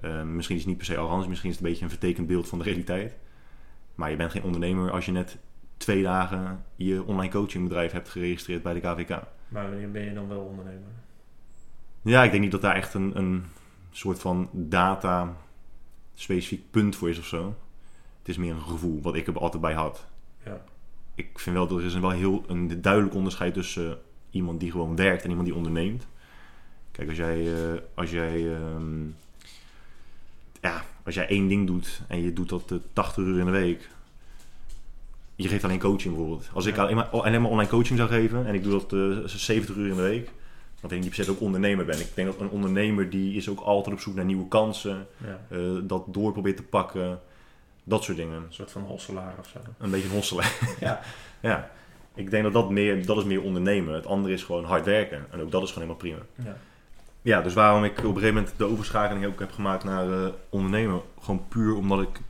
Ehm, 0.02 0.36
misschien 0.36 0.56
is 0.56 0.62
het 0.62 0.70
niet 0.70 0.78
per 0.78 0.88
se 0.88 0.98
arrogantie, 0.98 1.30
misschien 1.30 1.50
is 1.50 1.56
het 1.56 1.66
een 1.66 1.72
beetje 1.72 1.86
een 1.86 1.92
vertekend 1.92 2.28
beeld 2.28 2.48
van 2.48 2.58
de 2.58 2.64
realiteit. 2.64 3.16
Maar 3.96 4.10
je 4.10 4.16
bent 4.16 4.32
geen 4.32 4.44
ondernemer 4.44 4.92
als 4.92 5.06
je 5.06 5.12
net 5.12 5.38
twee 5.78 6.04
dagen 6.04 6.64
je 6.76 7.04
online 7.04 7.32
coachingbedrijf 7.32 7.92
hebt 7.92 8.10
geregistreerd 8.10 8.64
bij 8.64 8.74
de 8.74 8.80
KVK. 8.80 9.10
Maar 9.48 9.70
wanneer 9.70 9.92
ben 9.92 10.04
je 10.04 10.14
dan 10.14 10.28
wel 10.28 10.40
ondernemer? 10.40 10.90
Ja, 12.08 12.24
ik 12.24 12.32
denk 12.32 12.44
niet 12.44 12.52
dat 12.52 12.62
daar 12.62 12.76
echt 12.76 12.94
een, 12.94 13.18
een 13.18 13.46
soort 13.92 14.20
van 14.20 14.50
data 14.52 15.36
specifiek 16.16 16.72
punt 16.72 16.96
voor 16.96 17.10
is 17.10 17.20
of 17.20 17.26
zo. 17.26 17.56
Het 18.20 18.28
is 18.28 18.38
meer 18.38 18.54
een 18.54 18.62
gevoel 18.62 19.02
wat 19.02 19.16
ik 19.16 19.28
er 19.28 19.40
altijd 19.40 19.62
bij 19.62 19.74
had. 19.74 20.06
Ja. 20.46 20.62
Ik 21.16 21.40
vind 21.40 21.56
wel 21.56 21.68
dat 21.68 21.80
er 21.80 21.86
is 21.86 21.94
een 21.94 22.02
wel 22.02 22.10
heel 22.10 22.44
een 22.48 22.82
duidelijk 22.82 23.16
onderscheid 23.16 23.54
tussen 23.54 23.92
eh, 23.92 23.98
iemand 24.30 24.60
die 24.60 24.72
gewoon 24.72 24.96
werkt 24.96 25.24
en 25.24 25.30
iemand 25.30 25.48
die 25.48 25.56
onderneemt. 25.56 26.08
Kijk, 26.92 27.10
als 27.10 27.18
jij, 27.18 27.54
eh, 27.54 27.82
als 27.94 28.12
jij, 28.12 28.56
ehm, 28.56 29.06
ja, 30.62 30.84
als 31.04 31.16
jij 31.16 31.28
één 31.28 31.48
ding 31.48 31.68
doet 31.68 32.02
en 32.08 32.22
je 32.22 32.34
doet 32.34 32.50
dat 32.50 32.72
eh, 32.72 32.78
80 32.94 33.24
uur 33.24 33.40
in 33.40 33.46
de 33.46 33.52
week. 33.52 33.90
Je 35.36 35.48
geeft 35.48 35.64
alleen 35.64 35.80
coaching 35.80 36.16
bijvoorbeeld. 36.16 36.50
Als 36.54 36.66
ik 36.66 36.78
alleen 36.78 36.96
maar, 36.96 37.08
alleen 37.08 37.42
maar 37.42 37.52
online 37.52 37.70
coaching 37.70 37.98
zou 37.98 38.10
geven 38.10 38.46
en 38.46 38.54
ik 38.54 38.64
doe 38.64 38.72
dat 38.72 38.94
eh, 38.94 39.28
70 39.28 39.76
uur 39.76 39.90
in 39.90 39.96
de 39.96 40.02
week. 40.02 40.30
Denk 40.82 40.92
ik 40.92 41.00
niet 41.00 41.08
per 41.08 41.16
se 41.16 41.26
dat 41.26 41.36
ik 41.36 41.42
ondernemer 41.42 41.86
ben. 41.86 42.00
Ik 42.00 42.16
denk 42.16 42.28
dat 42.28 42.40
een 42.40 42.50
ondernemer 42.50 43.10
die 43.10 43.36
is 43.36 43.50
ook 43.50 43.60
altijd 43.60 43.96
op 43.96 44.02
zoek 44.02 44.16
naar 44.16 44.26
nieuwe 44.26 44.48
kansen. 44.48 45.08
Ja. 45.18 45.40
eh, 45.50 45.60
dat 45.84 46.04
door 46.08 46.32
probeert 46.32 46.58
te 46.58 46.64
pakken. 46.64 47.20
Dat 47.84 48.04
soort 48.04 48.18
dingen. 48.18 48.36
Een 48.36 48.54
soort 48.54 48.72
van 48.72 48.82
hosselaar 48.82 49.36
of 49.40 49.48
zo. 49.48 49.60
Een 49.78 49.90
beetje 49.90 50.08
een 50.08 50.14
hosselen. 50.14 50.46
Ja. 50.80 51.00
ja. 51.40 51.72
Ik 52.14 52.30
denk 52.30 52.44
dat 52.44 52.54
dat, 52.54 52.70
meer, 52.70 53.06
dat 53.06 53.18
is 53.18 53.24
meer 53.24 53.42
ondernemen. 53.42 53.94
Het 53.94 54.06
andere 54.06 54.34
is 54.34 54.44
gewoon 54.44 54.66
hard 54.66 54.86
werken. 54.86 55.26
En 55.32 55.42
ook 55.42 55.52
dat 55.52 55.64
is 55.64 55.72
gewoon 55.72 55.88
helemaal 55.88 56.26
prima. 56.36 56.50
Ja. 56.50 56.58
Ja, 57.22 57.42
dus 57.42 57.54
waarom 57.54 57.84
ik 57.84 57.98
op 57.98 58.04
een 58.04 58.14
gegeven 58.14 58.34
moment 58.34 58.54
de 58.58 58.64
overschakeling 58.64 59.26
ook 59.26 59.40
heb 59.40 59.52
gemaakt 59.52 59.84
naar 59.84 60.12
eh, 60.12 60.30
ondernemen. 60.50 61.02
Gewoon 61.22 61.48
puur 61.48 61.76
omdat 61.76 62.02
ik... 62.02 62.22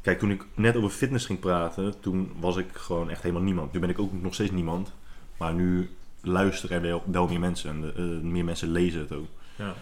Kijk, 0.00 0.18
toen 0.18 0.30
ik 0.30 0.44
net 0.54 0.76
over 0.76 0.90
fitness 0.90 1.26
ging 1.26 1.38
praten, 1.38 2.00
toen 2.00 2.32
was 2.40 2.56
ik 2.56 2.66
gewoon 2.72 3.10
echt 3.10 3.22
helemaal 3.22 3.42
niemand. 3.42 3.72
Nu 3.72 3.80
ben 3.80 3.88
ik 3.88 3.98
ook 3.98 4.12
nog 4.12 4.34
steeds 4.34 4.50
niemand. 4.50 4.92
Maar 5.36 5.54
nu 5.54 5.90
luisteren 6.20 6.76
er 6.76 6.82
wel, 6.82 7.02
wel 7.06 7.26
meer 7.26 7.40
mensen. 7.40 7.70
En 7.70 7.96
eh, 7.96 8.30
meer 8.30 8.44
mensen 8.44 8.68
lezen 8.68 9.00
het 9.00 9.12
ook. 9.12 9.28
Ja. 9.56 9.74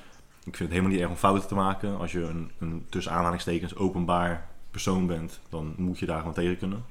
Ik 0.45 0.57
vind 0.57 0.59
het 0.59 0.69
helemaal 0.69 0.91
niet 0.91 1.01
erg 1.01 1.11
om 1.11 1.17
fouten 1.17 1.49
te 1.49 1.55
maken. 1.55 1.99
Als 1.99 2.13
je 2.13 2.23
een, 2.23 2.51
een 2.59 2.87
tussen 2.89 3.13
aanhalingstekens 3.13 3.77
openbaar 3.77 4.49
persoon 4.71 5.07
bent, 5.07 5.41
dan 5.49 5.75
moet 5.77 5.99
je 5.99 6.07
daar 6.07 6.19
gewoon 6.19 6.35
tegen 6.35 6.59
kunnen. 6.59 6.85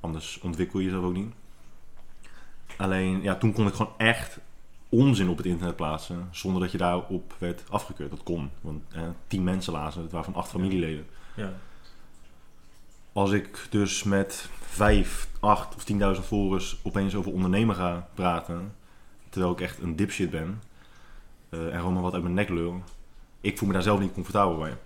Anders 0.00 0.40
ontwikkel 0.40 0.78
je 0.78 0.84
jezelf 0.84 1.04
ook 1.04 1.14
niet. 1.14 1.32
Alleen, 2.76 3.22
ja, 3.22 3.34
toen 3.34 3.52
kon 3.52 3.66
ik 3.66 3.74
gewoon 3.74 3.92
echt 3.96 4.38
onzin 4.88 5.28
op 5.28 5.36
het 5.36 5.46
internet 5.46 5.76
plaatsen, 5.76 6.28
zonder 6.30 6.62
dat 6.62 6.72
je 6.72 6.78
daarop 6.78 7.34
werd 7.38 7.64
afgekeurd. 7.70 8.10
Dat 8.10 8.22
kon, 8.22 8.50
want 8.60 8.82
eh, 8.92 9.02
tien 9.26 9.44
mensen 9.44 9.72
lazen 9.72 10.02
het, 10.02 10.12
waarvan 10.12 10.34
acht 10.34 10.50
familieleden. 10.50 11.06
Ja. 11.34 11.52
Als 13.12 13.30
ik 13.30 13.66
dus 13.70 14.02
met 14.02 14.48
vijf, 14.60 15.28
acht 15.40 15.74
of 15.74 15.84
tienduizend 15.84 16.26
volgers 16.26 16.80
opeens 16.82 17.14
over 17.14 17.32
ondernemen 17.32 17.76
ga 17.76 18.08
praten, 18.14 18.74
terwijl 19.34 19.52
ik 19.54 19.60
echt 19.60 19.78
een 19.82 19.96
dipshit 19.96 20.30
ben, 20.30 20.62
eh, 21.48 21.72
en 21.72 21.78
gewoon 21.78 21.92
maar 21.92 22.02
wat 22.02 22.12
uit 22.14 22.22
mijn 22.22 22.34
nek 22.34 22.48
lul, 22.48 22.82
ik 23.40 23.58
voel 23.58 23.68
me 23.68 23.74
daar 23.74 23.82
zelf 23.82 24.00
niet 24.00 24.12
comfortabel 24.12 24.58
bij. 24.58 24.76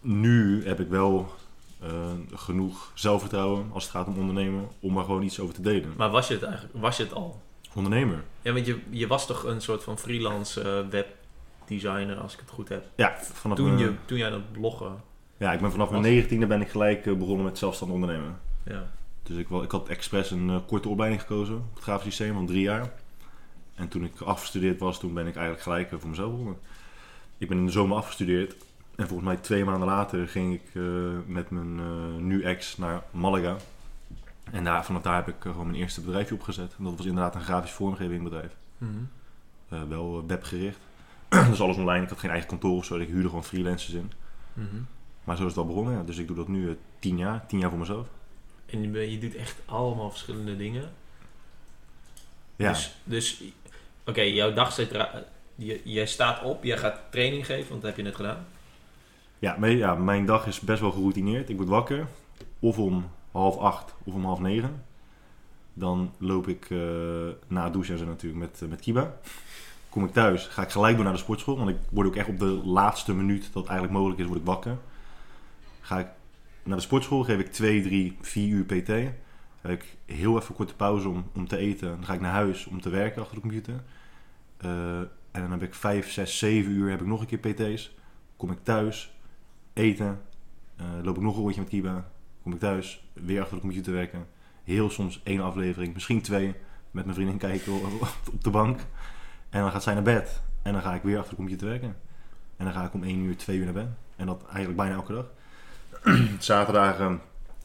Nu 0.00 0.64
heb 0.66 0.80
ik 0.80 0.88
wel 0.88 1.32
eh, 1.80 1.90
genoeg 2.34 2.90
zelfvertrouwen 2.94 3.70
als 3.72 3.82
het 3.82 3.92
gaat 3.92 4.06
om 4.06 4.18
ondernemen, 4.18 4.68
om 4.80 4.96
er 4.98 5.04
gewoon 5.04 5.22
iets 5.22 5.40
over 5.40 5.54
te 5.54 5.62
delen. 5.62 5.92
Maar 5.96 6.10
was 6.10 6.28
je 6.28 6.34
het 6.34 6.42
eigenlijk? 6.42 6.74
Was 6.78 6.96
je 6.96 7.02
het 7.02 7.12
al? 7.12 7.40
Ondernemer. 7.74 8.22
Ja, 8.42 8.52
want 8.52 8.66
je, 8.66 8.78
je 8.90 9.06
was 9.06 9.26
toch 9.26 9.44
een 9.44 9.60
soort 9.60 9.82
van 9.82 9.98
freelance 9.98 10.60
eh, 10.62 10.88
webdesigner, 10.90 12.16
als 12.16 12.32
ik 12.34 12.40
het 12.40 12.50
goed 12.50 12.68
heb. 12.68 12.84
Ja, 12.94 13.16
vanaf 13.20 13.56
Toen, 13.56 13.66
mijn- 13.66 13.78
je, 13.78 13.92
toen 14.04 14.18
jij 14.18 14.30
dat 14.30 14.52
bloggen. 14.52 15.00
ja, 15.36 15.52
ik 15.52 15.60
ben 15.60 15.70
vanaf 15.70 15.90
mijn 15.90 16.02
negentiende 16.02 16.46
ben 16.46 16.60
ik 16.60 16.68
gelijk 16.68 17.18
begonnen 17.18 17.44
met 17.44 17.58
zelfstandig 17.58 17.96
ondernemen. 18.00 18.40
Ja. 18.64 18.90
Dus 19.22 19.36
ik, 19.36 19.48
wel, 19.48 19.62
ik 19.62 19.70
had 19.70 19.88
expres 19.88 20.30
een 20.30 20.62
korte 20.66 20.88
opleiding 20.88 21.22
gekozen 21.22 21.54
op 21.56 21.74
het 21.74 21.82
grafisch 21.82 22.16
systeem 22.16 22.34
van 22.34 22.46
drie 22.46 22.62
jaar. 22.62 22.92
En 23.78 23.88
toen 23.88 24.04
ik 24.04 24.20
afgestudeerd 24.20 24.80
was, 24.80 25.00
toen 25.00 25.14
ben 25.14 25.26
ik 25.26 25.34
eigenlijk 25.34 25.62
gelijk 25.62 25.92
eh, 25.92 25.98
voor 25.98 26.08
mezelf 26.08 26.30
begonnen. 26.30 26.58
Ik 27.38 27.48
ben 27.48 27.58
in 27.58 27.66
de 27.66 27.72
zomer 27.72 27.96
afgestudeerd. 27.96 28.54
En 28.98 29.08
volgens 29.08 29.28
mij 29.28 29.36
twee 29.36 29.64
maanden 29.64 29.88
later 29.88 30.28
ging 30.28 30.54
ik 30.54 30.74
eh, 30.74 30.82
met 31.26 31.50
mijn 31.50 31.78
eh, 31.78 32.20
nu 32.20 32.42
ex 32.42 32.76
naar 32.76 33.02
Malaga. 33.10 33.56
En 34.50 34.64
daar, 34.64 34.84
vanaf 34.84 35.02
daar 35.02 35.14
heb 35.14 35.28
ik 35.28 35.34
gewoon 35.40 35.66
mijn 35.66 35.78
eerste 35.78 36.00
bedrijfje 36.00 36.34
opgezet. 36.34 36.74
En 36.78 36.84
dat 36.84 36.96
was 36.96 37.06
inderdaad 37.06 37.34
een 37.34 37.40
grafisch 37.40 37.70
vormgevingbedrijf. 37.70 38.56
Eh, 39.68 39.82
wel 39.88 40.26
webgericht. 40.26 40.78
dus 41.50 41.60
alles 41.60 41.76
online. 41.76 42.02
Ik 42.02 42.08
had 42.08 42.18
geen 42.18 42.30
eigen 42.30 42.48
kantoor 42.48 42.76
of 42.76 42.84
zo. 42.84 42.96
Ik 42.96 43.08
huurde 43.08 43.28
gewoon 43.28 43.44
freelancers 43.44 43.94
in. 43.94 44.12
Mhm. 44.52 44.76
Maar 45.24 45.36
zo 45.36 45.42
is 45.42 45.48
het 45.48 45.58
al 45.58 45.66
begonnen. 45.66 45.94
Ja. 45.94 46.02
Dus 46.02 46.18
ik 46.18 46.26
doe 46.26 46.36
dat 46.36 46.48
nu 46.48 46.78
tien 46.98 47.18
jaar. 47.18 47.46
Tien 47.46 47.58
jaar 47.58 47.70
voor 47.70 47.78
mezelf. 47.78 48.08
En 48.66 48.92
je, 48.92 49.10
je 49.10 49.18
doet 49.18 49.34
echt 49.34 49.56
allemaal 49.64 50.10
verschillende 50.10 50.56
dingen. 50.56 50.90
Ja. 52.56 52.68
Dus, 52.68 52.96
dus 53.04 53.42
oké, 54.08 54.20
jouw 54.20 54.52
dag 54.52 54.72
zit 54.72 54.96
jij 55.84 56.06
staat 56.06 56.42
op, 56.42 56.64
jij 56.64 56.78
gaat 56.78 57.00
training 57.10 57.46
geven, 57.46 57.68
want 57.68 57.80
dat 57.80 57.90
heb 57.90 57.96
je 57.96 58.02
net 58.02 58.14
gedaan. 58.14 58.46
Ja, 59.38 59.56
maar 59.58 59.70
ja, 59.70 59.94
mijn 59.94 60.26
dag 60.26 60.46
is 60.46 60.60
best 60.60 60.80
wel 60.80 60.90
geroutineerd. 60.90 61.48
Ik 61.48 61.56
word 61.56 61.68
wakker, 61.68 62.06
of 62.58 62.78
om 62.78 63.10
half 63.32 63.56
acht 63.56 63.94
of 64.04 64.14
om 64.14 64.24
half 64.24 64.40
negen. 64.40 64.84
Dan 65.74 66.12
loop 66.18 66.48
ik 66.48 66.70
eh, 66.70 66.78
na 67.46 67.70
douchen 67.70 68.06
natuurlijk 68.06 68.40
met, 68.40 68.62
eh, 68.62 68.68
met 68.68 68.80
Kiba. 68.80 69.16
Kom 69.88 70.04
ik 70.04 70.12
thuis, 70.12 70.46
ga 70.46 70.62
ik 70.62 70.70
gelijk 70.70 70.94
door 70.94 71.04
naar 71.04 71.12
de 71.12 71.18
sportschool. 71.18 71.56
Want 71.56 71.70
ik 71.70 71.76
word 71.90 72.06
ook 72.06 72.16
echt 72.16 72.28
op 72.28 72.38
de 72.38 72.60
laatste 72.64 73.14
minuut 73.14 73.52
dat 73.52 73.66
eigenlijk 73.66 73.98
mogelijk 73.98 74.20
is, 74.20 74.26
word 74.26 74.38
ik 74.38 74.46
wakker. 74.46 74.78
Ga 75.80 75.98
ik 75.98 76.08
naar 76.62 76.76
de 76.76 76.82
sportschool, 76.82 77.24
geef 77.24 77.38
ik 77.38 77.52
2, 77.52 77.82
3, 77.82 78.16
4 78.20 78.48
uur 78.48 78.64
PT. 78.64 78.88
Heb 79.60 79.70
ik 79.70 79.96
heel 80.06 80.38
even 80.38 80.54
korte 80.54 80.74
pauze 80.74 81.08
om, 81.08 81.30
om 81.34 81.48
te 81.48 81.56
eten. 81.56 81.88
Dan 81.88 82.04
ga 82.04 82.14
ik 82.14 82.20
naar 82.20 82.32
huis 82.32 82.66
om 82.66 82.80
te 82.80 82.90
werken 82.90 83.20
achter 83.20 83.34
de 83.34 83.40
computer. 83.40 83.82
Eh, 84.58 84.98
en 85.30 85.40
dan 85.40 85.50
heb 85.50 85.62
ik 85.62 85.74
5, 85.74 86.10
6, 86.10 86.38
7 86.38 86.72
uur 86.72 86.90
heb 86.90 87.00
ik 87.00 87.06
nog 87.06 87.20
een 87.20 87.38
keer 87.38 87.52
PT's. 87.52 87.96
Kom 88.36 88.50
ik 88.50 88.58
thuis, 88.62 89.16
eten, 89.72 90.20
eh, 90.76 90.86
loop 91.02 91.16
ik 91.16 91.22
nog 91.22 91.36
een 91.36 91.42
rondje 91.42 91.60
met 91.60 91.70
Kiba. 91.70 92.10
Kom 92.42 92.52
ik 92.52 92.58
thuis, 92.58 93.08
weer 93.12 93.40
achter 93.40 93.54
de 93.54 93.62
computer 93.62 93.92
werken. 93.92 94.26
Heel 94.64 94.90
soms 94.90 95.20
één 95.24 95.40
aflevering, 95.40 95.94
misschien 95.94 96.22
twee, 96.22 96.54
met 96.90 97.04
mijn 97.04 97.14
vriendin 97.14 97.38
kijken 97.38 97.72
op 97.72 98.42
de 98.42 98.50
bank. 98.50 98.80
En 99.50 99.60
dan 99.60 99.70
gaat 99.70 99.82
zij 99.82 99.94
naar 99.94 100.02
bed. 100.02 100.42
En 100.62 100.72
dan 100.72 100.82
ga 100.82 100.94
ik 100.94 101.02
weer 101.02 101.16
achter 101.16 101.30
de 101.30 101.36
computer 101.36 101.66
werken. 101.66 101.96
En 102.56 102.64
dan 102.64 102.74
ga 102.74 102.84
ik 102.84 102.94
om 102.94 103.02
1 103.02 103.18
uur, 103.18 103.36
2 103.36 103.58
uur 103.58 103.64
naar 103.64 103.74
bed. 103.74 103.88
En 104.16 104.26
dat 104.26 104.42
eigenlijk 104.46 104.76
bijna 104.76 104.94
elke 104.94 105.12
dag. 105.12 105.26
Zaterdagen 106.38 107.20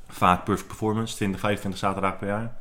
vaak 0.07 0.43
perfect 0.43 0.67
performance, 0.67 1.15
20, 1.15 1.39
25 1.39 1.79
zaterdagen 1.79 2.17
per 2.17 2.27
jaar. 2.27 2.57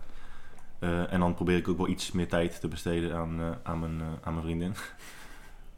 Eh, 0.83 1.13
en 1.13 1.21
dan 1.21 1.35
probeer 1.35 1.57
ik 1.57 1.69
ook 1.69 1.77
wel 1.77 1.89
iets 1.89 2.13
meer 2.13 2.29
tijd 2.29 2.61
te 2.61 2.69
besteden 2.69 3.17
aan, 3.17 3.41
eh, 3.41 3.51
aan, 3.63 3.81
mijn, 3.81 4.01
eh, 4.01 4.07
aan 4.23 4.33
mijn 4.33 4.45
vriendin. 4.45 4.75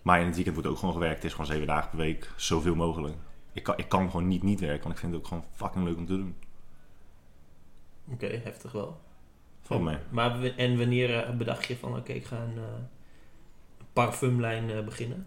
Maar 0.03 0.21
in 0.21 0.27
het 0.27 0.35
weekend 0.35 0.55
wordt 0.57 0.71
ook 0.71 0.79
gewoon 0.79 0.95
gewerkt. 0.95 1.15
Het 1.17 1.25
is 1.25 1.31
gewoon 1.31 1.47
zeven 1.47 1.67
dagen 1.67 1.91
per 1.91 1.99
week, 1.99 2.31
zoveel 2.37 2.75
mogelijk. 2.75 3.15
ik 3.53 3.63
kan, 3.63 3.79
ik 3.79 3.89
kan 3.89 4.11
gewoon 4.11 4.29
niet 4.29 4.43
niet 4.43 4.61
werken, 4.61 4.83
want 4.83 4.95
ik 4.95 5.01
vind 5.01 5.13
het 5.13 5.21
ook 5.21 5.29
gewoon 5.29 5.45
fucking 5.55 5.85
leuk 5.85 5.97
om 5.97 6.07
te 6.07 6.17
doen. 6.17 6.37
Oké, 8.09 8.27
heftig 8.27 8.73
wel. 8.73 9.01
Valt 9.63 9.83
mee. 9.83 9.97
Maar 10.11 10.43
en 10.43 10.79
wanneer 10.79 11.37
bedacht 11.37 11.65
je 11.67 11.77
van, 11.77 11.97
oké, 11.97 12.13
ik 12.13 12.25
ga 12.25 12.37
een 12.37 12.59
parfumlijn 13.93 14.85
beginnen? 14.85 15.27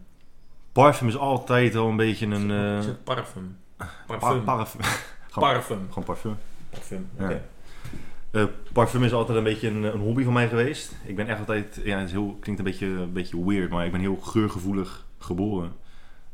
Parfum 0.71 1.07
is 1.07 1.17
altijd 1.17 1.73
wel 1.73 1.87
een 1.87 1.95
beetje 1.95 2.25
een... 2.25 2.51
Is 2.79 2.85
het 2.85 3.03
parfum? 3.03 3.57
par- 3.77 4.17
Parfum. 4.19 4.43
parfum. 4.43 4.81
gewoon, 5.31 5.49
Parfum. 5.49 5.85
gewoon 5.87 6.03
parfum. 6.03 6.37
Parfum, 6.69 7.09
Ja. 7.17 7.41
Eh, 8.31 8.45
parfum 8.73 9.03
is 9.03 9.13
altijd 9.13 9.37
een 9.37 9.43
beetje 9.43 9.67
een, 9.67 9.83
een 9.83 9.99
hobby 9.99 10.23
van 10.23 10.33
mij 10.33 10.47
geweest. 10.47 10.95
Ik 11.05 11.15
ben 11.15 11.27
echt 11.27 11.39
altijd, 11.39 11.79
ja, 11.83 11.97
het 11.97 12.07
is 12.07 12.11
heel, 12.11 12.37
klinkt 12.39 12.59
een 12.59 12.65
beetje, 12.65 12.85
een 12.85 13.13
beetje 13.13 13.45
weird, 13.45 13.69
maar 13.69 13.85
ik 13.85 13.91
ben 13.91 13.99
heel 13.99 14.15
geurgevoelig 14.15 15.05
geboren. 15.17 15.71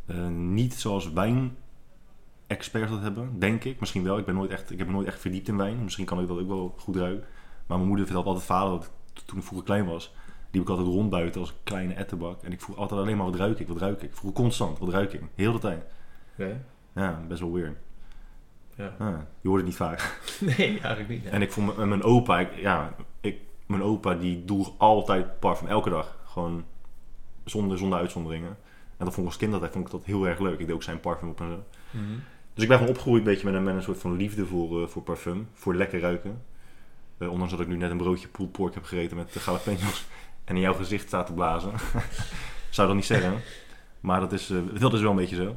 Eh, 0.06 0.28
niet 0.28 0.74
zoals 0.74 1.12
wijn-experts 1.12 2.92
dat 2.92 3.02
hebben, 3.02 3.40
denk 3.40 3.64
ik. 3.64 3.80
Misschien 3.80 4.04
wel. 4.04 4.18
Ik, 4.18 4.26
ben 4.26 4.36
nooit 4.36 4.52
echt, 4.52 4.72
ik 4.72 4.78
heb 4.78 4.88
me 4.88 4.94
nooit 4.94 5.08
echt 5.08 5.20
verdiept 5.20 5.48
in 5.48 5.58
wijn. 5.58 5.84
Misschien 5.84 6.06
kan 6.06 6.20
ik 6.22 6.28
dat 6.28 6.40
ook 6.40 6.48
wel 6.48 6.76
goed 6.78 6.96
ruiken. 6.96 7.28
Maar 7.66 7.78
mijn 7.78 7.90
moeder 7.90 8.06
vertelt 8.06 8.26
altijd 8.26 8.46
verhalen 8.46 8.80
dat 8.80 8.92
toen 9.26 9.38
ik 9.38 9.44
vroeger 9.44 9.66
klein 9.66 9.86
was, 9.86 10.14
liep 10.52 10.62
ik 10.62 10.70
altijd 10.70 10.88
rond 10.88 11.10
buiten 11.10 11.42
als 11.42 11.50
een 11.50 11.56
kleine 11.64 11.94
ettenbak. 11.94 12.44
En 12.44 12.52
ik 12.52 12.62
vroeg 12.62 12.78
altijd 12.78 13.02
alleen 13.02 13.18
maar 13.18 13.26
wat 13.26 13.36
ruik 13.36 13.60
ik, 13.60 13.68
wat 13.68 13.78
ruik 13.78 14.02
ik. 14.02 14.10
Ik 14.10 14.16
vroeg 14.16 14.34
constant, 14.34 14.80
wat 14.80 14.90
ruik 14.90 15.14
ik. 15.14 15.22
Heel 15.36 15.54
de 15.54 15.60
tijd. 15.60 15.84
Oké. 16.34 16.66
Ja, 16.96 17.24
best 17.28 17.42
wel 17.42 17.54
weird. 17.54 17.78
Ja. 18.75 18.94
Ja, 19.00 19.27
je 19.42 19.48
hoort 19.48 19.60
het 19.60 19.70
niet 19.70 19.77
vaak. 19.77 20.20
Nee, 20.58 20.68
eigenlijk 20.68 21.10
niet. 21.10 21.25
En 21.25 21.42
ik 21.42 21.51
vond 21.51 21.75
mijn, 21.75 21.89
mijn 21.89 22.03
opa, 22.03 22.39
ik, 22.39 22.56
ja, 22.56 22.96
ik, 23.22 23.38
mijn 23.65 23.84
opa 23.84 24.13
die 24.13 24.46
droeg 24.46 24.72
altijd 24.77 25.39
parfum, 25.39 25.68
elke 25.68 25.89
dag. 25.89 26.18
Gewoon 26.25 26.65
zonder, 27.46 27.77
zonder 27.77 28.00
uitzonderingen. 28.00 28.58
En 28.98 29.06
dat 29.06 29.13
vond 29.13 29.18
ik 29.18 29.34
als 29.34 29.38
kind 29.38 29.53
altijd, 29.53 29.72
vond 29.72 29.86
ik 29.86 29.92
dat 29.92 30.06
heel 30.06 30.27
erg 30.27 30.39
leuk. 30.39 30.60
Ik 30.60 30.65
deed 30.65 30.75
ook 30.75 30.84
zijn 30.84 31.00
parfum 31.00 31.30
op 31.30 31.39
en 31.39 31.50
zo. 31.50 31.63
Mhm. 32.00 32.13
Dus 32.53 32.63
ik 32.63 32.70
ben 32.70 32.77
gewoon 32.77 32.94
opgegroeid 32.94 33.20
een 33.20 33.32
beetje 33.32 33.46
met 33.46 33.56
een, 33.56 33.63
met 33.63 33.75
een 33.75 33.84
soort 33.84 33.98
van 33.98 34.15
liefde 34.15 34.46
voor, 34.46 34.82
eh, 34.82 34.88
voor 34.88 35.01
parfum. 35.01 35.48
Voor 35.53 35.75
lekker 35.75 36.00
ruiken. 36.00 36.42
Eh, 37.18 37.32
ondanks 37.32 37.51
dat 37.51 37.62
ik 37.62 37.68
nu 37.68 37.75
net 37.75 37.92
een 37.92 37.98
broodje 37.98 38.27
pulled 38.27 38.51
pork 38.51 38.74
heb 38.74 38.84
gegeten 38.84 39.18
met 39.18 39.34
de 39.34 39.39
jalapenos. 39.46 40.06
En 40.44 40.56
in 40.56 40.62
jouw 40.62 40.74
gezicht 40.74 41.08
staat 41.08 41.25
te 41.25 41.34
blazen. 41.34 41.72
Zou 42.70 42.88
dat 42.88 42.96
niet 42.96 43.06
zeggen. 43.06 43.34
Maar 44.00 44.20
dat 44.20 44.32
is, 44.32 44.50
eh, 44.50 44.58
dat 44.80 44.94
is 44.94 45.01
wel 45.01 45.10
een 45.10 45.15
beetje 45.15 45.36
zo. 45.36 45.56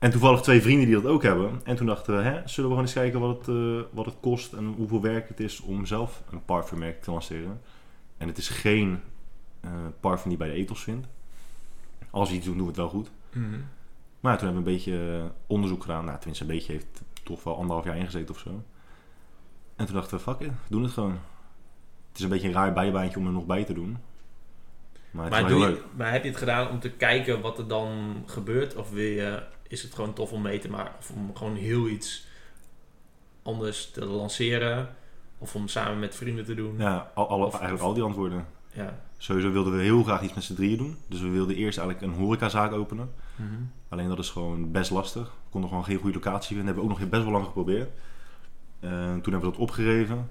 En 0.00 0.10
toevallig 0.10 0.40
twee 0.40 0.62
vrienden 0.62 0.86
die 0.86 0.94
dat 0.94 1.06
ook 1.06 1.22
hebben. 1.22 1.60
En 1.64 1.76
toen 1.76 1.86
dachten 1.86 2.16
we, 2.16 2.22
hè, 2.22 2.30
zullen 2.32 2.44
we 2.70 2.76
gewoon 2.76 2.80
eens 2.80 2.92
kijken 2.92 3.20
wat 3.20 3.38
het, 3.38 3.48
eh, 3.48 3.80
wat 3.92 4.06
het 4.06 4.14
kost 4.20 4.52
en 4.52 4.64
hoeveel 4.76 5.00
werk 5.00 5.28
het 5.28 5.40
is 5.40 5.60
om 5.60 5.86
zelf 5.86 6.22
een 6.30 6.44
parfummerk 6.44 7.02
te 7.02 7.10
lanceren. 7.10 7.60
En 8.16 8.28
het 8.28 8.38
is 8.38 8.48
geen 8.48 9.00
eh, 9.60 9.70
parfum 10.00 10.22
die 10.30 10.38
je 10.38 10.44
bij 10.44 10.48
de 10.54 10.60
etels 10.60 10.82
vindt. 10.82 11.06
Als 12.10 12.30
we 12.30 12.36
iets 12.36 12.44
doen, 12.46 12.54
doen 12.54 12.62
we 12.62 12.68
het 12.70 12.80
wel 12.80 12.88
goed. 12.88 13.10
Mhm. 13.32 13.44
Maar 14.20 14.38
toen 14.38 14.46
hebben 14.46 14.64
we 14.64 14.70
een 14.70 14.76
beetje 14.76 15.18
eh, 15.18 15.24
onderzoek 15.46 15.82
gedaan. 15.82 16.04
Nou, 16.04 16.16
tenminste, 16.18 16.44
een 16.44 16.50
beetje 16.50 16.72
heeft 16.72 17.02
toch 17.22 17.42
wel 17.44 17.56
anderhalf 17.56 17.84
jaar 17.84 17.96
ingezeten 17.96 18.34
of 18.34 18.40
zo. 18.40 18.62
En 19.76 19.86
toen 19.86 19.94
dachten 19.94 20.16
we, 20.16 20.22
fuck 20.22 20.40
it, 20.40 20.46
we 20.48 20.54
doen 20.68 20.82
het 20.82 20.92
gewoon. 20.92 21.18
Het 22.08 22.18
is 22.18 22.22
een 22.22 22.28
beetje 22.28 22.48
een 22.48 22.54
raar 22.54 22.72
bijbaantje 22.72 23.18
om 23.18 23.26
er 23.26 23.32
nog 23.32 23.46
bij 23.46 23.64
te 23.64 23.72
doen. 23.72 23.98
Maar 25.10 25.24
het 25.24 25.32
Maar, 25.32 25.42
is 25.42 25.48
doe 25.48 25.58
wel 25.58 25.66
heel 25.66 25.76
je, 25.76 25.82
leuk. 25.82 25.96
maar 25.96 26.12
heb 26.12 26.22
je 26.22 26.28
het 26.28 26.38
gedaan 26.38 26.68
om 26.68 26.80
te 26.80 26.90
kijken 26.90 27.40
wat 27.40 27.58
er 27.58 27.68
dan 27.68 28.22
gebeurt? 28.26 28.76
Of 28.76 28.90
wil 28.90 29.02
je, 29.04 29.42
is 29.70 29.82
het 29.82 29.94
gewoon 29.94 30.12
tof 30.12 30.32
om 30.32 30.42
mee 30.42 30.58
te 30.58 30.70
maken? 30.70 30.94
Of 30.98 31.10
om 31.10 31.36
gewoon 31.36 31.54
heel 31.56 31.88
iets 31.88 32.26
anders 33.42 33.90
te 33.90 34.04
lanceren? 34.04 34.94
Of 35.38 35.54
om 35.54 35.68
samen 35.68 35.98
met 35.98 36.14
vrienden 36.14 36.44
te 36.44 36.54
doen? 36.54 36.74
Ja, 36.78 37.10
al, 37.14 37.24
Of- 37.26 37.52
eigenlijk 37.52 37.82
al 37.82 37.94
die 37.94 38.02
antwoorden. 38.02 38.46
Ja. 38.72 38.98
Sowieso 39.18 39.50
wilden 39.52 39.76
we 39.76 39.82
heel 39.82 40.02
graag 40.02 40.22
iets 40.22 40.34
met 40.34 40.44
z'n 40.44 40.54
drieën 40.54 40.78
doen. 40.78 40.96
Dus 41.06 41.20
we 41.20 41.28
wilden 41.28 41.56
eerst 41.56 41.78
eigenlijk 41.78 42.12
een 42.12 42.18
horecazaak 42.20 42.72
openen. 42.72 43.10
Mhm. 43.36 43.48
Alleen 43.88 44.08
dat 44.08 44.18
is 44.18 44.30
gewoon 44.30 44.70
best 44.70 44.90
lastig. 44.90 45.22
We 45.26 45.50
konden 45.50 45.68
gewoon 45.70 45.84
geen 45.84 45.98
goede 45.98 46.14
locatie 46.14 46.56
vinden. 46.56 46.64
hebben 46.66 46.84
we 46.84 46.90
ook 46.90 46.98
nog 46.98 47.08
best 47.08 47.22
wel 47.22 47.32
lang 47.32 47.44
geprobeerd. 47.44 47.90
Eh, 48.80 48.90
toen 48.90 49.32
hebben 49.32 49.40
we 49.40 49.50
dat 49.50 49.56
opgegeven. 49.56 50.30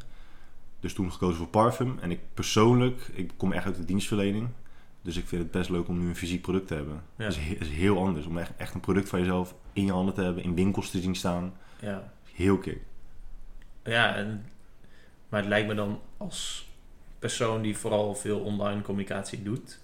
Dus 0.80 0.94
toen 0.94 1.12
gekozen 1.12 1.38
voor 1.38 1.48
parfum. 1.48 1.98
En 2.02 2.12
ik 2.12 2.20
persoonlijk, 2.34 3.10
ik 3.14 3.32
kom 3.38 3.52
echt 3.52 3.66
uit 3.66 3.76
de 3.76 3.86
dienstverlening. 3.86 4.48
Dus 5.02 5.18
ik 5.18 5.28
vind 5.28 5.42
het 5.42 5.52
best 5.52 5.70
leuk 5.70 5.88
om 5.88 6.00
nu 6.00 6.08
een 6.08 6.16
fysiek 6.16 6.42
product 6.42 6.68
te 6.68 6.74
hebben. 6.74 7.02
Ja. 7.16 7.24
Het 7.26 7.36
is, 7.36 7.40
he- 7.44 7.56
is 7.60 7.70
heel 7.70 7.98
anders. 7.98 8.26
Om 8.26 8.38
echt, 8.38 8.52
echt 8.58 8.74
een 8.74 8.80
product 8.80 9.10
van 9.10 9.20
jezelf 9.20 9.56
in 9.74 9.86
je 9.86 9.92
handen 9.92 10.14
te 10.14 10.22
hebben. 10.22 10.44
In 10.44 10.56
winkels 10.56 10.90
te 10.92 11.00
zien 11.00 11.16
staan. 11.16 11.54
ja. 11.82 12.12
Heel 12.34 12.58
kick. 12.58 12.78
Ja, 13.84 14.16
en, 14.16 14.46
maar 15.30 15.40
het 15.40 15.50
lijkt 15.50 15.68
me 15.68 15.74
dan 15.74 16.00
als 16.18 16.70
persoon 17.20 17.62
die 17.62 17.78
vooral 17.78 18.16
veel 18.16 18.40
online 18.40 18.82
communicatie 18.82 19.44
doet, 19.44 19.80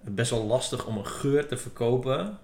best 0.00 0.30
wel 0.30 0.44
lastig 0.44 0.86
om 0.86 0.96
een 0.96 1.06
geur 1.06 1.46
te 1.48 1.56
verkopen 1.56 2.38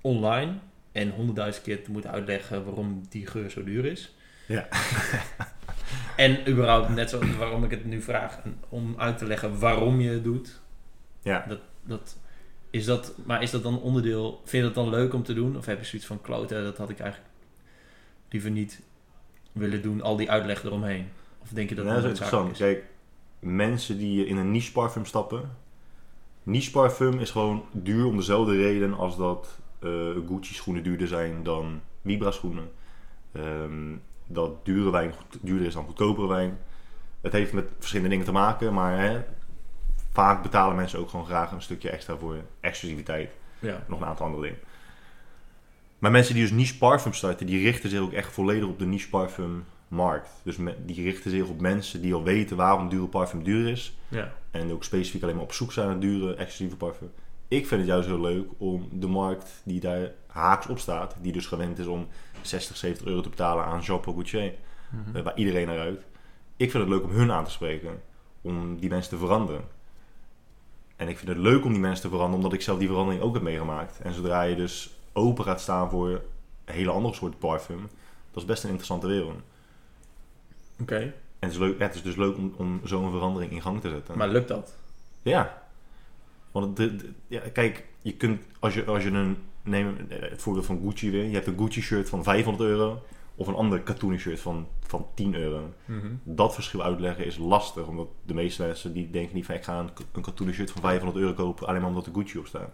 online 0.00 0.52
en 0.92 1.10
honderdduizend 1.10 1.64
keer 1.64 1.84
te 1.84 1.90
moeten 1.90 2.10
uitleggen 2.10 2.64
waarom 2.64 3.02
die 3.08 3.26
geur 3.26 3.50
zo 3.50 3.64
duur 3.64 3.84
is. 3.84 4.14
Ja. 4.46 4.68
en 6.16 6.48
überhaupt 6.48 6.88
net 6.88 7.10
zo 7.10 7.36
waarom 7.38 7.64
ik 7.64 7.70
het 7.70 7.84
nu 7.84 8.02
vraag, 8.02 8.38
om 8.68 8.94
uit 8.98 9.18
te 9.18 9.26
leggen 9.26 9.58
waarom 9.58 10.00
je 10.00 10.10
het 10.10 10.24
doet. 10.24 10.60
Ja. 11.22 11.58
Dat, 11.84 12.16
is 12.70 12.84
dat, 12.84 13.14
maar 13.24 13.42
is 13.42 13.50
dat 13.50 13.62
dan 13.62 13.80
onderdeel, 13.80 14.40
vind 14.44 14.62
je 14.64 14.72
dat 14.72 14.84
dan 14.84 14.88
leuk 14.90 15.14
om 15.14 15.22
te 15.22 15.34
doen? 15.34 15.56
Of 15.56 15.66
heb 15.66 15.78
je 15.78 15.84
zoiets 15.84 16.08
van 16.08 16.20
kloten, 16.20 16.64
dat 16.64 16.76
had 16.76 16.90
ik 16.90 16.98
eigenlijk 17.00 17.30
liever 18.30 18.50
niet 18.50 18.80
willen 19.52 19.82
doen, 19.82 20.02
al 20.02 20.16
die 20.16 20.30
uitleg 20.30 20.64
eromheen? 20.64 21.08
Of 21.42 21.48
denk 21.48 21.68
je 21.68 21.74
dat 21.74 21.84
Ja, 21.84 21.92
dat 21.92 22.02
dat 22.02 22.12
is 22.12 22.18
interessant. 22.18 22.56
Kijk, 22.56 22.84
mensen 23.38 23.98
die 23.98 24.26
in 24.26 24.36
een 24.36 24.50
niche 24.50 24.72
parfum 24.72 25.04
stappen. 25.06 25.50
Niche 26.42 26.70
parfum 26.70 27.18
is 27.18 27.30
gewoon 27.30 27.64
duur 27.72 28.04
om 28.06 28.16
dezelfde 28.16 28.56
reden 28.56 28.94
als 28.94 29.16
dat 29.16 29.58
eh, 29.78 29.90
Gucci 30.28 30.54
schoenen 30.54 30.82
duurder 30.82 31.08
zijn 31.08 31.42
dan 31.42 31.80
Vibra 32.04 32.30
schoenen. 32.30 32.70
Ehm, 33.32 33.96
dat 34.26 34.64
dure 34.64 34.90
wijn 34.90 35.12
goed- 35.12 35.38
duurder 35.40 35.66
is 35.66 35.74
dan 35.74 35.84
goedkopere 35.84 36.26
wijn. 36.28 36.58
Het 37.20 37.32
heeft 37.32 37.52
met 37.52 37.66
verschillende 37.78 38.10
dingen 38.10 38.26
te 38.26 38.32
maken, 38.32 38.74
maar 38.74 38.98
hè, 38.98 39.20
vaak 40.12 40.42
betalen 40.42 40.76
mensen 40.76 40.98
ook 40.98 41.08
gewoon 41.08 41.26
graag 41.26 41.52
een 41.52 41.62
stukje 41.62 41.90
extra 41.90 42.16
voor 42.16 42.36
exclusiviteit. 42.60 43.30
Ja. 43.58 43.84
Nog 43.88 44.00
een 44.00 44.06
aantal 44.06 44.26
andere 44.26 44.42
dingen. 44.42 44.58
Maar 45.98 46.10
mensen 46.10 46.34
die 46.34 46.42
dus 46.42 46.52
niche 46.52 46.78
parfum 46.78 47.12
starten, 47.12 47.46
die 47.46 47.62
richten 47.62 47.90
zich 47.90 48.00
ook 48.00 48.12
echt 48.12 48.32
volledig 48.32 48.68
op 48.68 48.78
de 48.78 48.86
niche 48.86 49.08
parfum 49.08 49.64
markt. 49.88 50.28
Dus 50.42 50.56
me- 50.56 50.76
die 50.84 51.02
richten 51.02 51.30
zich 51.30 51.46
op 51.48 51.60
mensen 51.60 52.00
die 52.02 52.14
al 52.14 52.22
weten 52.22 52.56
waarom 52.56 52.88
dure 52.88 53.06
parfum 53.06 53.42
duur 53.44 53.68
is. 53.68 53.96
Ja. 54.08 54.32
En 54.50 54.72
ook 54.72 54.84
specifiek 54.84 55.22
alleen 55.22 55.34
maar 55.34 55.44
op 55.44 55.52
zoek 55.52 55.72
zijn 55.72 55.86
naar 55.88 55.98
dure, 56.00 56.34
exclusieve 56.34 56.76
parfum. 56.76 57.10
Ik 57.48 57.66
vind 57.66 57.80
het 57.80 57.90
juist 57.90 58.08
heel 58.08 58.20
leuk 58.20 58.48
om 58.58 58.88
de 58.92 59.06
markt 59.06 59.60
die 59.64 59.80
daar 59.80 60.10
haaks 60.26 60.66
op 60.66 60.78
staat, 60.78 61.16
die 61.20 61.32
dus 61.32 61.46
gewend 61.46 61.78
is 61.78 61.86
om 61.86 62.08
60, 62.40 62.76
70 62.76 63.06
euro 63.06 63.20
te 63.20 63.28
betalen 63.28 63.64
aan 63.64 63.80
Jean 63.80 64.00
Paul 64.00 64.14
Gaultier, 64.14 64.52
Mhm. 64.90 65.16
eh, 65.16 65.22
waar 65.22 65.36
iedereen 65.36 65.66
naar 65.66 65.78
uit. 65.78 66.04
Ik 66.56 66.70
vind 66.70 66.82
het 66.82 66.92
leuk 66.92 67.02
om 67.04 67.10
hun 67.10 67.32
aan 67.32 67.44
te 67.44 67.50
spreken, 67.50 68.02
om 68.40 68.76
die 68.80 68.88
mensen 68.90 69.10
te 69.10 69.18
veranderen. 69.18 69.64
En 71.02 71.08
ik 71.08 71.18
vind 71.18 71.28
het 71.28 71.38
leuk 71.38 71.64
om 71.64 71.70
die 71.70 71.80
mensen 71.80 72.02
te 72.02 72.08
veranderen, 72.08 72.36
omdat 72.36 72.52
ik 72.52 72.62
zelf 72.62 72.78
die 72.78 72.88
verandering 72.88 73.22
ook 73.22 73.34
heb 73.34 73.42
meegemaakt. 73.42 74.00
En 74.02 74.14
zodra 74.14 74.42
je 74.42 74.56
dus 74.56 74.90
open 75.12 75.44
gaat 75.44 75.60
staan 75.60 75.90
voor 75.90 76.08
een 76.64 76.74
hele 76.74 76.90
andere 76.90 77.14
soort 77.14 77.38
parfum, 77.38 77.88
dat 78.30 78.42
is 78.42 78.48
best 78.48 78.62
een 78.62 78.68
interessante 78.68 79.06
wereld. 79.06 79.34
Oké, 80.80 80.96
En 80.96 81.12
het 81.38 81.50
is, 81.50 81.58
leuk, 81.58 81.78
het 81.78 81.94
is 81.94 82.02
dus 82.02 82.16
leuk 82.16 82.36
om, 82.36 82.54
om 82.56 82.80
zo'n 82.84 83.10
verandering 83.10 83.52
in 83.52 83.62
gang 83.62 83.80
te 83.80 83.88
zetten. 83.88 84.18
maar 84.18 84.28
lukt 84.28 84.48
dat? 84.48 84.74
Ja. 85.22 85.62
Want 86.50 86.80
ja, 87.26 87.40
kijk, 87.52 87.84
je 88.02 88.12
kunt, 88.12 88.42
als 88.58 88.74
je, 88.74 88.84
als 88.84 89.02
je 89.02 89.10
een, 89.10 89.36
neem 89.62 89.96
het 90.08 90.42
voorbeeld 90.42 90.66
van 90.66 90.80
Gucci 90.84 91.10
weer. 91.10 91.24
Je 91.24 91.34
hebt 91.34 91.46
een 91.46 91.58
Gucci 91.58 91.82
shirt 91.82 92.08
van 92.08 92.22
500 92.22 92.68
euro. 92.68 93.02
Of 93.34 93.46
een 93.46 93.54
ander 93.54 93.80
katoenen 93.80 94.18
shirt 94.18 94.40
van, 94.40 94.66
van 94.80 95.06
10 95.14 95.34
euro. 95.34 95.72
Dat 96.22 96.54
verschil 96.54 96.82
uitleggen 96.82 97.24
is 97.24 97.36
lastig. 97.36 97.86
Omdat 97.86 98.08
de 98.24 98.34
meeste 98.34 98.62
mensen 98.62 98.92
die 98.92 99.10
denken 99.10 99.34
niet 99.34 99.46
van 99.46 99.54
ik 99.54 99.64
ga 99.64 99.78
een, 99.78 99.90
een 100.12 100.22
katoenen 100.22 100.54
shirt 100.54 100.70
van 100.70 100.82
500 100.82 101.20
euro 101.20 101.34
kopen. 101.34 101.66
Alleen 101.66 101.80
maar 101.80 101.90
omdat 101.90 102.06
er 102.06 102.12
Gucci 102.14 102.38
op 102.38 102.46
staat. 102.46 102.70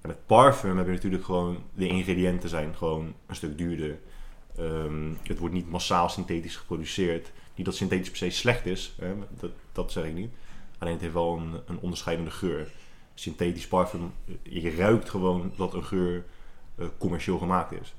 En 0.00 0.08
met 0.08 0.26
parfum 0.26 0.76
heb 0.76 0.86
je 0.86 0.92
natuurlijk 0.92 1.24
gewoon, 1.24 1.58
de 1.74 1.88
ingrediënten 1.88 2.48
zijn 2.48 2.74
gewoon 2.76 3.14
een 3.26 3.36
stuk 3.36 3.58
duurder. 3.58 3.98
Ehm, 4.56 5.12
het 5.22 5.38
wordt 5.38 5.54
niet 5.54 5.70
massaal 5.70 6.08
synthetisch 6.08 6.56
geproduceerd. 6.56 7.32
Niet 7.54 7.66
dat 7.66 7.74
synthetisch 7.74 8.08
per 8.08 8.18
se 8.18 8.30
slecht 8.30 8.66
is. 8.66 8.94
Hè? 9.00 9.14
Dat, 9.40 9.50
dat 9.72 9.92
zeg 9.92 10.04
ik 10.04 10.14
niet. 10.14 10.30
Alleen 10.78 10.92
het 10.92 11.02
heeft 11.02 11.14
wel 11.14 11.36
een, 11.36 11.60
een 11.66 11.78
onderscheidende 11.78 12.30
geur. 12.30 12.72
Synthetisch 13.14 13.68
parfum, 13.68 14.12
je 14.42 14.76
ruikt 14.76 15.10
gewoon 15.10 15.52
dat 15.56 15.74
een 15.74 15.84
geur 15.84 16.24
eh, 16.74 16.86
commercieel 16.98 17.38
gemaakt 17.38 17.72
is. 17.72 17.94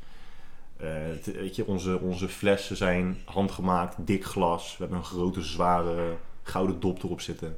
Eh, 0.79 0.87
het- 0.93 1.35
weet 1.35 1.55
je, 1.55 1.65
onze, 1.65 1.99
onze 1.99 2.27
flessen 2.29 2.77
zijn 2.77 3.17
handgemaakt, 3.25 3.95
dik 4.07 4.25
glas. 4.25 4.71
We 4.71 4.77
hebben 4.83 4.97
een 4.97 5.03
grote, 5.05 5.41
zware 5.41 6.15
gouden 6.43 6.79
dop 6.79 7.03
erop 7.03 7.21
zitten. 7.21 7.57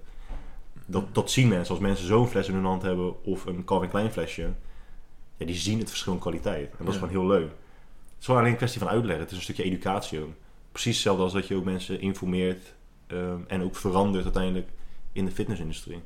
Dat, 0.86 1.16
dat 1.16 1.32
zien 1.32 1.48
mensen. 1.48 1.74
Als 1.74 1.84
mensen 1.84 2.06
zo'n 2.08 2.28
fles 2.28 2.48
in 2.48 2.54
hun 2.54 2.66
hand 2.66 2.82
hebben 2.82 3.24
of 3.24 3.46
een 3.46 3.64
Calvin 3.64 3.90
Klein 3.90 4.12
flesje, 4.12 4.50
ja, 5.38 5.46
die 5.46 5.56
zien 5.56 5.80
het 5.80 5.90
verschil 5.90 6.14
in 6.14 6.20
kwaliteit. 6.20 6.70
En 6.72 6.78
dat 6.86 6.88
is 6.88 6.94
Ja. 6.94 7.00
gewoon 7.08 7.10
heel 7.22 7.28
leuk. 7.40 7.50
Het 7.50 8.20
is 8.20 8.26
gewoon 8.26 8.40
alleen 8.40 8.52
een 8.52 8.58
kwestie 8.58 8.80
van 8.80 8.90
uitleggen. 8.90 9.22
Het 9.22 9.32
is 9.32 9.38
een 9.38 9.44
stukje 9.44 9.64
educatie 9.64 10.20
ook. 10.20 10.32
Precies 10.72 10.94
hetzelfde 10.94 11.24
als 11.24 11.34
dat 11.34 11.48
je 11.48 11.56
ook 11.56 11.64
mensen 11.64 12.02
informeert 12.02 12.74
ehm, 13.08 13.40
en 13.48 13.62
ook 13.64 13.76
verandert 13.76 14.24
uiteindelijk 14.24 14.70
in 15.14 15.26
de 15.26 15.32
fitnessindustrie. 15.32 16.02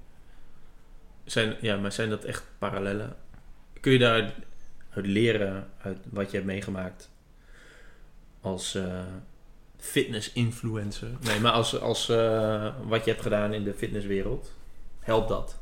Zijn, 1.23 1.56
ja, 1.62 1.78
maar 1.78 1.91
zijn 1.91 2.10
dat 2.10 2.23
echt 2.23 2.43
parallellen? 2.58 3.15
Kun 3.80 3.91
je 3.91 3.99
daar 3.99 4.34
uit 4.95 5.05
leren 5.05 5.67
uit 5.81 5.97
wat 6.10 6.31
je 6.31 6.38
hebt 6.38 6.49
meegemaakt 6.49 7.10
als 8.41 8.75
eh, 8.75 8.99
fitness-influencer. 9.77 11.10
Nee, 11.21 11.39
maar 11.39 11.51
als, 11.51 11.79
als 11.81 12.10
eh, 12.10 12.73
wat 12.88 13.05
je 13.05 13.12
hebt 13.12 13.23
gedaan 13.23 13.53
in 13.53 13.63
de 13.63 13.73
fitnesswereld. 13.73 14.53
Helpt 14.99 15.29
dat? 15.29 15.60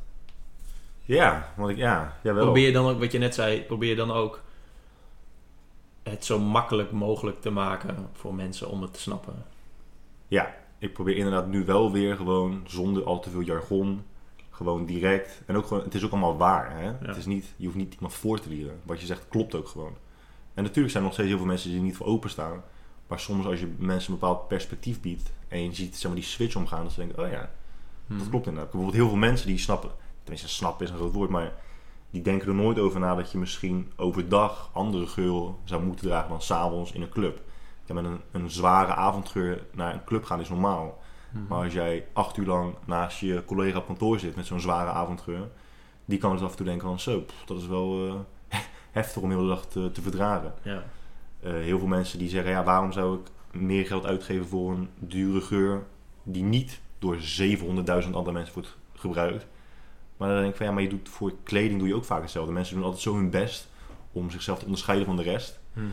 Ja, 1.04 1.52
want 1.56 1.70
ik, 1.70 1.76
ja, 1.76 2.18
jawel. 2.22 2.44
Probeer 2.44 2.66
je 2.66 2.72
dan 2.72 2.86
ook, 2.86 2.98
wat 2.98 3.12
je 3.12 3.18
net 3.18 3.34
zei, 3.34 3.62
probeer 3.62 3.88
je 3.88 3.96
dan 3.96 4.10
ook 4.10 4.42
het 6.02 6.24
zo 6.24 6.38
makkelijk 6.38 6.90
mogelijk 6.90 7.40
te 7.40 7.50
maken 7.50 8.08
voor 8.12 8.34
mensen 8.34 8.68
om 8.68 8.82
het 8.82 8.92
te 8.92 9.00
snappen. 9.00 9.44
Ja, 10.28 10.54
ik 10.78 10.92
probeer 10.92 11.16
inderdaad 11.16 11.46
nu 11.46 11.64
wel 11.64 11.92
weer 11.92 12.16
gewoon 12.16 12.64
zonder 12.66 13.04
al 13.04 13.20
te 13.20 13.30
veel 13.30 13.40
jargon. 13.40 14.04
Gewoon 14.54 14.86
direct. 14.86 15.42
En 15.46 15.56
ook 15.56 15.66
gewoon, 15.66 15.82
het 15.82 15.94
is 15.94 16.04
ook 16.04 16.10
allemaal 16.10 16.36
waar. 16.36 16.80
Hè? 16.80 16.92
Het 17.06 17.16
is 17.16 17.26
niet, 17.26 17.54
je 17.56 17.64
hoeft 17.64 17.78
niet 17.78 17.94
iemand 17.94 18.14
voor 18.14 18.40
te 18.40 18.48
lieren. 18.48 18.80
Wat 18.82 19.00
je 19.00 19.06
zegt 19.06 19.28
klopt 19.28 19.54
ook 19.54 19.68
gewoon. 19.68 19.96
En 20.54 20.62
natuurlijk 20.62 20.90
zijn 20.90 21.02
er 21.02 21.08
nog 21.08 21.12
steeds 21.12 21.28
heel 21.28 21.38
veel 21.38 21.46
mensen 21.46 21.68
die 21.68 21.78
er 21.78 21.84
niet 21.84 21.96
voor 21.96 22.06
openstaan. 22.06 22.62
Maar 23.06 23.20
soms 23.20 23.46
als 23.46 23.60
je 23.60 23.74
mensen 23.78 24.12
een 24.12 24.18
bepaald 24.18 24.48
perspectief 24.48 25.00
biedt. 25.00 25.32
En 25.48 25.64
je 25.64 25.74
ziet 25.74 25.96
zeg 25.96 26.04
maar, 26.10 26.20
die 26.20 26.28
switch 26.28 26.56
omgaan. 26.56 26.84
Dan 26.84 26.92
denk 26.96 27.16
je, 27.16 27.22
oh 27.22 27.30
ja, 27.30 27.50
Hmm. 28.06 28.18
dat 28.18 28.28
klopt 28.28 28.46
inderdaad. 28.46 28.70
Bijvoorbeeld 28.70 29.02
heel 29.02 29.08
veel 29.08 29.18
mensen 29.28 29.46
die 29.46 29.58
snappen. 29.58 29.90
Tenminste, 30.22 30.48
snappen 30.48 30.84
is 30.84 30.90
een 30.90 30.96
groot 30.96 31.12
woord. 31.12 31.30
Maar 31.30 31.52
die 32.10 32.22
denken 32.22 32.48
er 32.48 32.54
nooit 32.54 32.78
over 32.78 33.00
na 33.00 33.14
dat 33.14 33.32
je 33.32 33.38
misschien 33.38 33.92
overdag 33.96 34.70
andere 34.72 35.06
geur 35.06 35.50
zou 35.64 35.82
moeten 35.82 36.06
dragen 36.06 36.28
dan 36.28 36.42
s'avonds 36.42 36.92
in 36.92 37.02
een 37.02 37.08
club. 37.08 37.40
Ja, 37.84 37.94
met 37.94 38.04
een, 38.04 38.20
een 38.30 38.50
zware 38.50 38.94
avondgeur 38.94 39.66
naar 39.72 39.94
een 39.94 40.04
club 40.04 40.24
gaan 40.24 40.40
is 40.40 40.48
normaal. 40.48 41.02
Mhm. 41.34 41.44
Maar 41.48 41.64
als 41.64 41.72
jij 41.72 42.06
acht 42.12 42.36
uur 42.36 42.46
lang 42.46 42.74
naast 42.84 43.18
je 43.18 43.42
collega 43.46 43.78
op 43.78 43.86
kantoor 43.86 44.18
zit 44.18 44.36
met 44.36 44.46
zo'n 44.46 44.60
zware 44.60 44.90
avondgeur, 44.90 45.48
die 46.04 46.18
kan 46.18 46.32
dus 46.32 46.42
af 46.42 46.50
en 46.50 46.56
toe 46.56 46.66
denken 46.66 46.88
van 46.88 47.00
zo, 47.00 47.20
pff, 47.20 47.44
dat 47.44 47.58
is 47.58 47.66
wel 47.66 48.06
eh, 48.48 48.58
heftig 48.90 49.22
om 49.22 49.30
heel 49.30 49.42
de 49.42 49.48
dag 49.48 49.66
te, 49.66 49.90
te 49.92 50.02
verdragen. 50.02 50.54
Ja. 50.62 50.84
Eh, 51.40 51.52
heel 51.52 51.78
veel 51.78 51.88
mensen 51.88 52.18
die 52.18 52.28
zeggen, 52.28 52.50
ja, 52.50 52.64
waarom 52.64 52.92
zou 52.92 53.18
ik 53.18 53.60
meer 53.60 53.86
geld 53.86 54.06
uitgeven 54.06 54.46
voor 54.46 54.72
een 54.72 54.88
dure 54.98 55.40
geur 55.40 55.84
die 56.22 56.42
niet 56.42 56.80
door 56.98 57.16
700.000 57.16 58.10
andere 58.12 58.32
mensen 58.32 58.54
wordt 58.54 58.76
gebruikt. 58.94 59.46
Maar 60.16 60.28
dan 60.28 60.38
denk 60.38 60.50
ik 60.50 60.56
van, 60.56 60.66
ja, 60.66 60.72
maar 60.72 60.82
je 60.82 60.88
doet 60.88 61.08
voor 61.08 61.32
kleding 61.42 61.78
doe 61.78 61.88
je 61.88 61.94
ook 61.94 62.04
vaak 62.04 62.22
hetzelfde. 62.22 62.52
Mensen 62.52 62.74
doen 62.74 62.84
altijd 62.84 63.02
zo 63.02 63.14
hun 63.14 63.30
best 63.30 63.68
om 64.12 64.30
zichzelf 64.30 64.58
te 64.58 64.64
onderscheiden 64.64 65.06
van 65.06 65.16
de 65.16 65.22
rest. 65.22 65.60
Mhm. 65.72 65.86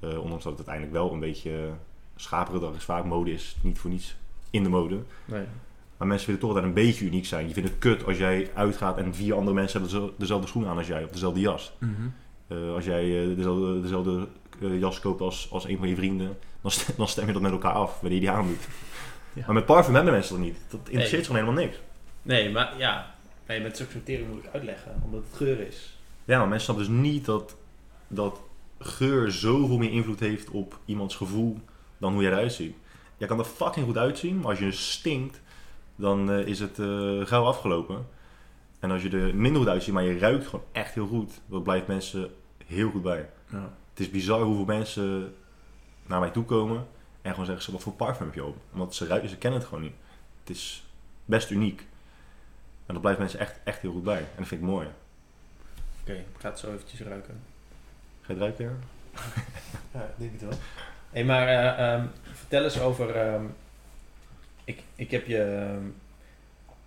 Eh, 0.00 0.22
ondanks 0.22 0.44
dat 0.44 0.58
het 0.58 0.68
uiteindelijk 0.68 0.92
wel 0.92 1.12
een 1.12 1.20
beetje 1.20 1.70
schapengedrag 2.16 2.74
is. 2.74 2.84
Vaak 2.84 3.04
mode 3.04 3.32
is 3.32 3.56
niet 3.62 3.78
voor 3.78 3.90
niets 3.90 4.16
in 4.52 4.62
de 4.62 4.68
mode. 4.68 4.98
Nee. 5.24 5.44
Maar 5.96 6.08
mensen 6.08 6.26
willen 6.26 6.40
toch 6.42 6.50
altijd 6.50 6.68
een 6.68 6.82
beetje 6.84 7.04
uniek 7.04 7.26
zijn. 7.26 7.48
Je 7.48 7.54
vindt 7.54 7.68
het 7.68 7.78
kut 7.78 8.04
als 8.04 8.16
jij 8.18 8.50
uitgaat 8.54 8.98
en 8.98 9.14
vier 9.14 9.34
andere 9.34 9.54
mensen 9.54 9.80
hebben 9.80 10.12
dezelfde- 10.18 10.46
schoenen 10.46 10.70
aan 10.70 10.76
als 10.76 10.86
jij. 10.86 11.04
Of 11.04 11.10
dezelfde 11.10 11.40
jas. 11.40 11.72
Mhm. 11.78 11.92
Eh, 12.46 12.74
als 12.74 12.84
jij 12.84 13.22
eh, 13.30 13.36
dezelfde, 13.36 13.80
dezelfde 13.80 14.28
eh, 14.62 14.78
jas 14.80 15.00
koopt 15.00 15.20
als, 15.20 15.48
als 15.50 15.64
een 15.64 15.78
van 15.78 15.88
je 15.88 15.94
vrienden, 15.96 16.38
dan 16.60 16.70
stem, 16.70 16.94
dan 16.96 17.08
stem 17.08 17.26
je 17.26 17.32
dat 17.32 17.42
met 17.42 17.52
elkaar 17.52 17.72
af 17.72 17.92
wanneer 18.00 18.18
je 18.20 18.26
die 18.26 18.30
aandoet. 18.34 18.68
Ja. 19.34 19.42
Maar 19.46 19.54
met 19.54 19.66
parfum 19.66 19.94
hebben 19.94 20.12
mensen 20.12 20.34
dat 20.36 20.44
niet. 20.44 20.56
Dat 20.68 20.80
interesseert 20.84 21.26
gewoon 21.26 21.40
helemaal 21.42 21.64
niks. 21.64 21.76
Nee, 22.22 22.50
maar 22.50 22.74
ja, 22.78 23.14
nee, 23.46 23.60
met 23.60 23.76
sortering 23.76 24.28
moet 24.28 24.44
ik 24.44 24.50
uitleggen, 24.52 24.92
omdat 25.04 25.22
het 25.28 25.36
geur 25.36 25.60
is. 25.66 25.98
Ja, 26.24 26.38
maar 26.38 26.48
mensen 26.48 26.74
snappen 26.74 26.94
dus 27.02 27.10
niet 27.10 27.24
dat, 27.24 27.56
dat 28.08 28.40
geur 28.78 29.30
zoveel 29.32 29.78
meer 29.78 29.90
invloed 29.90 30.20
heeft 30.20 30.50
op 30.50 30.78
iemands 30.84 31.16
gevoel 31.16 31.58
dan 31.98 32.12
hoe 32.12 32.22
jij 32.22 32.30
eruit 32.32 32.52
ziet. 32.52 32.76
Jij 33.22 33.30
kan 33.30 33.40
er 33.40 33.46
fucking 33.46 33.86
goed 33.86 33.96
uitzien, 33.96 34.36
maar 34.36 34.48
als 34.50 34.58
je 34.58 34.72
stinkt, 34.72 35.40
dan 35.96 36.30
eh, 36.30 36.46
is 36.46 36.58
het 36.60 36.78
eh, 36.78 37.26
gauw 37.26 37.44
afgelopen. 37.44 38.06
En 38.78 38.90
als 38.90 39.02
je 39.02 39.10
er 39.10 39.34
minder 39.34 39.60
goed 39.62 39.70
uitziet, 39.70 39.94
maar 39.94 40.02
je 40.02 40.18
ruikt 40.18 40.46
gewoon 40.46 40.64
echt 40.72 40.94
heel 40.94 41.06
goed, 41.06 41.40
dat 41.46 41.62
blijft 41.62 41.86
mensen 41.86 42.30
heel 42.66 42.90
goed 42.90 43.02
bij. 43.02 43.28
Ja. 43.48 43.74
Het 43.90 44.00
is 44.00 44.10
bizar 44.10 44.40
hoeveel 44.40 44.64
mensen 44.64 45.34
naar 46.06 46.20
mij 46.20 46.30
toe 46.30 46.44
komen 46.44 46.86
en 47.22 47.30
gewoon 47.30 47.46
zeggen 47.46 47.64
ze 47.64 47.72
wat 47.72 47.82
voor 47.82 47.92
parfum 47.92 48.26
heb 48.26 48.34
je 48.34 48.44
op. 48.44 48.56
Omdat 48.72 48.94
ze 48.94 49.06
ruiken, 49.06 49.28
ze 49.28 49.36
kennen 49.36 49.60
het 49.60 49.68
gewoon 49.68 49.84
niet. 49.84 49.96
Het 50.40 50.56
is 50.56 50.84
best 51.24 51.50
uniek. 51.50 51.86
En 52.86 52.92
dat 52.92 53.00
blijft 53.00 53.18
mensen 53.18 53.38
echt, 53.38 53.60
echt 53.64 53.80
heel 53.80 53.92
goed 53.92 54.04
bij. 54.04 54.18
En 54.18 54.36
dat 54.36 54.46
vind 54.46 54.60
ik 54.60 54.66
mooi. 54.66 54.88
Oké, 56.00 56.12
ik 56.12 56.26
ga 56.38 56.48
het 56.48 56.58
zo 56.58 56.72
eventjes 56.72 57.00
ruiken. 57.00 57.40
Ga 58.20 58.32
je 58.32 58.40
het 58.40 58.42
ruiken? 58.42 58.78
Ja, 59.94 60.00
ik 60.02 60.14
denk 60.16 60.32
het 60.32 60.40
wel. 60.40 60.58
Hé, 61.12 61.24
maar 61.24 61.48
eh, 61.48 61.92
ehm, 61.92 62.06
vertel 62.22 62.64
eens 62.64 62.80
over... 62.80 63.16
ehm, 63.16 63.44
ik, 64.64 64.82
ik 64.94 65.10
heb 65.10 65.26
je... 65.26 65.42
ehm, 65.42 65.86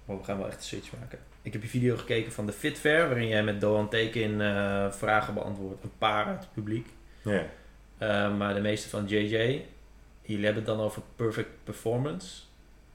oh, 0.05 0.17
we 0.19 0.23
gaan 0.23 0.37
wel 0.37 0.47
echt 0.47 0.57
een 0.57 0.63
switch 0.63 0.91
maken. 0.99 1.19
Ik 1.41 1.53
heb 1.53 1.61
je 1.61 1.67
video 1.67 1.97
gekeken 1.97 2.31
van 2.31 2.45
de 2.45 2.51
Fit 2.51 2.77
Fair, 2.77 3.07
waarin 3.07 3.27
jij 3.27 3.43
met 3.43 3.61
Doan 3.61 3.89
Teken 3.89 4.41
eh, 4.41 4.91
vragen 4.91 5.33
beantwoordt. 5.33 5.83
Een 5.83 5.97
paar 5.97 6.25
uit 6.25 6.39
het 6.39 6.53
publiek. 6.53 6.87
Ja. 7.23 7.45
Eh, 7.97 8.37
maar 8.37 8.53
de 8.53 8.61
meeste 8.61 8.89
van 8.89 9.07
JJ. 9.07 9.65
Jullie 10.21 10.45
hebben 10.45 10.63
het 10.63 10.65
dan 10.65 10.79
over 10.79 11.01
perfect 11.15 11.49
performance. 11.63 12.41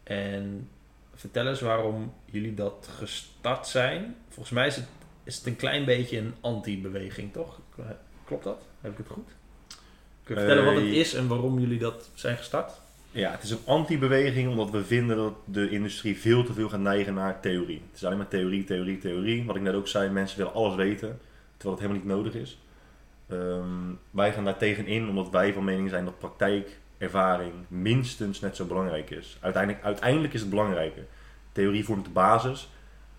En 0.02 0.68
vertel 1.14 1.46
eens 1.48 1.60
waarom 1.60 2.14
jullie 2.24 2.54
dat 2.54 2.88
gestart 2.96 3.66
zijn. 3.66 4.16
Volgens 4.28 4.50
mij 4.50 4.66
is 4.66 4.76
het, 4.76 4.88
is 5.24 5.36
het 5.36 5.46
een 5.46 5.56
klein 5.56 5.84
beetje 5.84 6.18
een 6.18 6.34
anti-beweging, 6.40 7.32
toch? 7.32 7.60
Klopt 8.24 8.44
dat? 8.44 8.62
Heb 8.80 8.92
ik 8.92 8.98
het 8.98 9.08
goed? 9.08 9.28
Kun 10.34 10.42
je 10.42 10.46
vertellen 10.46 10.74
wat 10.74 10.82
het 10.82 10.92
is 10.92 11.14
en 11.14 11.28
waarom 11.28 11.58
jullie 11.58 11.78
dat 11.78 12.10
zijn 12.14 12.36
gestart? 12.36 12.80
Ja, 13.10 13.30
het 13.30 13.42
is 13.42 13.50
een 13.50 13.60
anti-beweging 13.64 14.48
omdat 14.48 14.70
we 14.70 14.84
vinden 14.84 15.16
dat 15.16 15.34
de 15.44 15.70
industrie 15.70 16.18
veel 16.18 16.44
te 16.44 16.52
veel 16.52 16.68
gaat 16.68 16.80
neigen 16.80 17.14
naar 17.14 17.40
theorie. 17.40 17.82
Het 17.86 17.96
is 17.96 18.04
alleen 18.04 18.16
maar 18.16 18.28
theorie, 18.28 18.64
theorie, 18.64 18.98
theorie. 18.98 19.44
Wat 19.44 19.56
ik 19.56 19.62
net 19.62 19.74
ook 19.74 19.88
zei, 19.88 20.10
mensen 20.10 20.38
willen 20.38 20.52
alles 20.52 20.74
weten, 20.74 21.20
terwijl 21.56 21.80
het 21.80 21.86
helemaal 21.86 22.02
niet 22.02 22.16
nodig 22.16 22.34
is. 22.34 22.58
Ehm, 23.28 23.64
wij 24.10 24.32
gaan 24.32 24.44
daar 24.44 24.56
tegenin 24.56 25.08
omdat 25.08 25.30
wij 25.30 25.52
van 25.52 25.64
mening 25.64 25.90
zijn 25.90 26.04
dat 26.04 26.18
praktijkervaring 26.18 27.52
minstens 27.68 28.40
net 28.40 28.56
zo 28.56 28.64
belangrijk 28.64 29.10
is. 29.10 29.36
Uiteindelijk, 29.40 29.84
uiteindelijk 29.84 30.32
is 30.32 30.40
het 30.40 30.50
belangrijker. 30.50 31.04
Theorie 31.52 31.84
vormt 31.84 32.04
de 32.04 32.10
basis, 32.10 32.68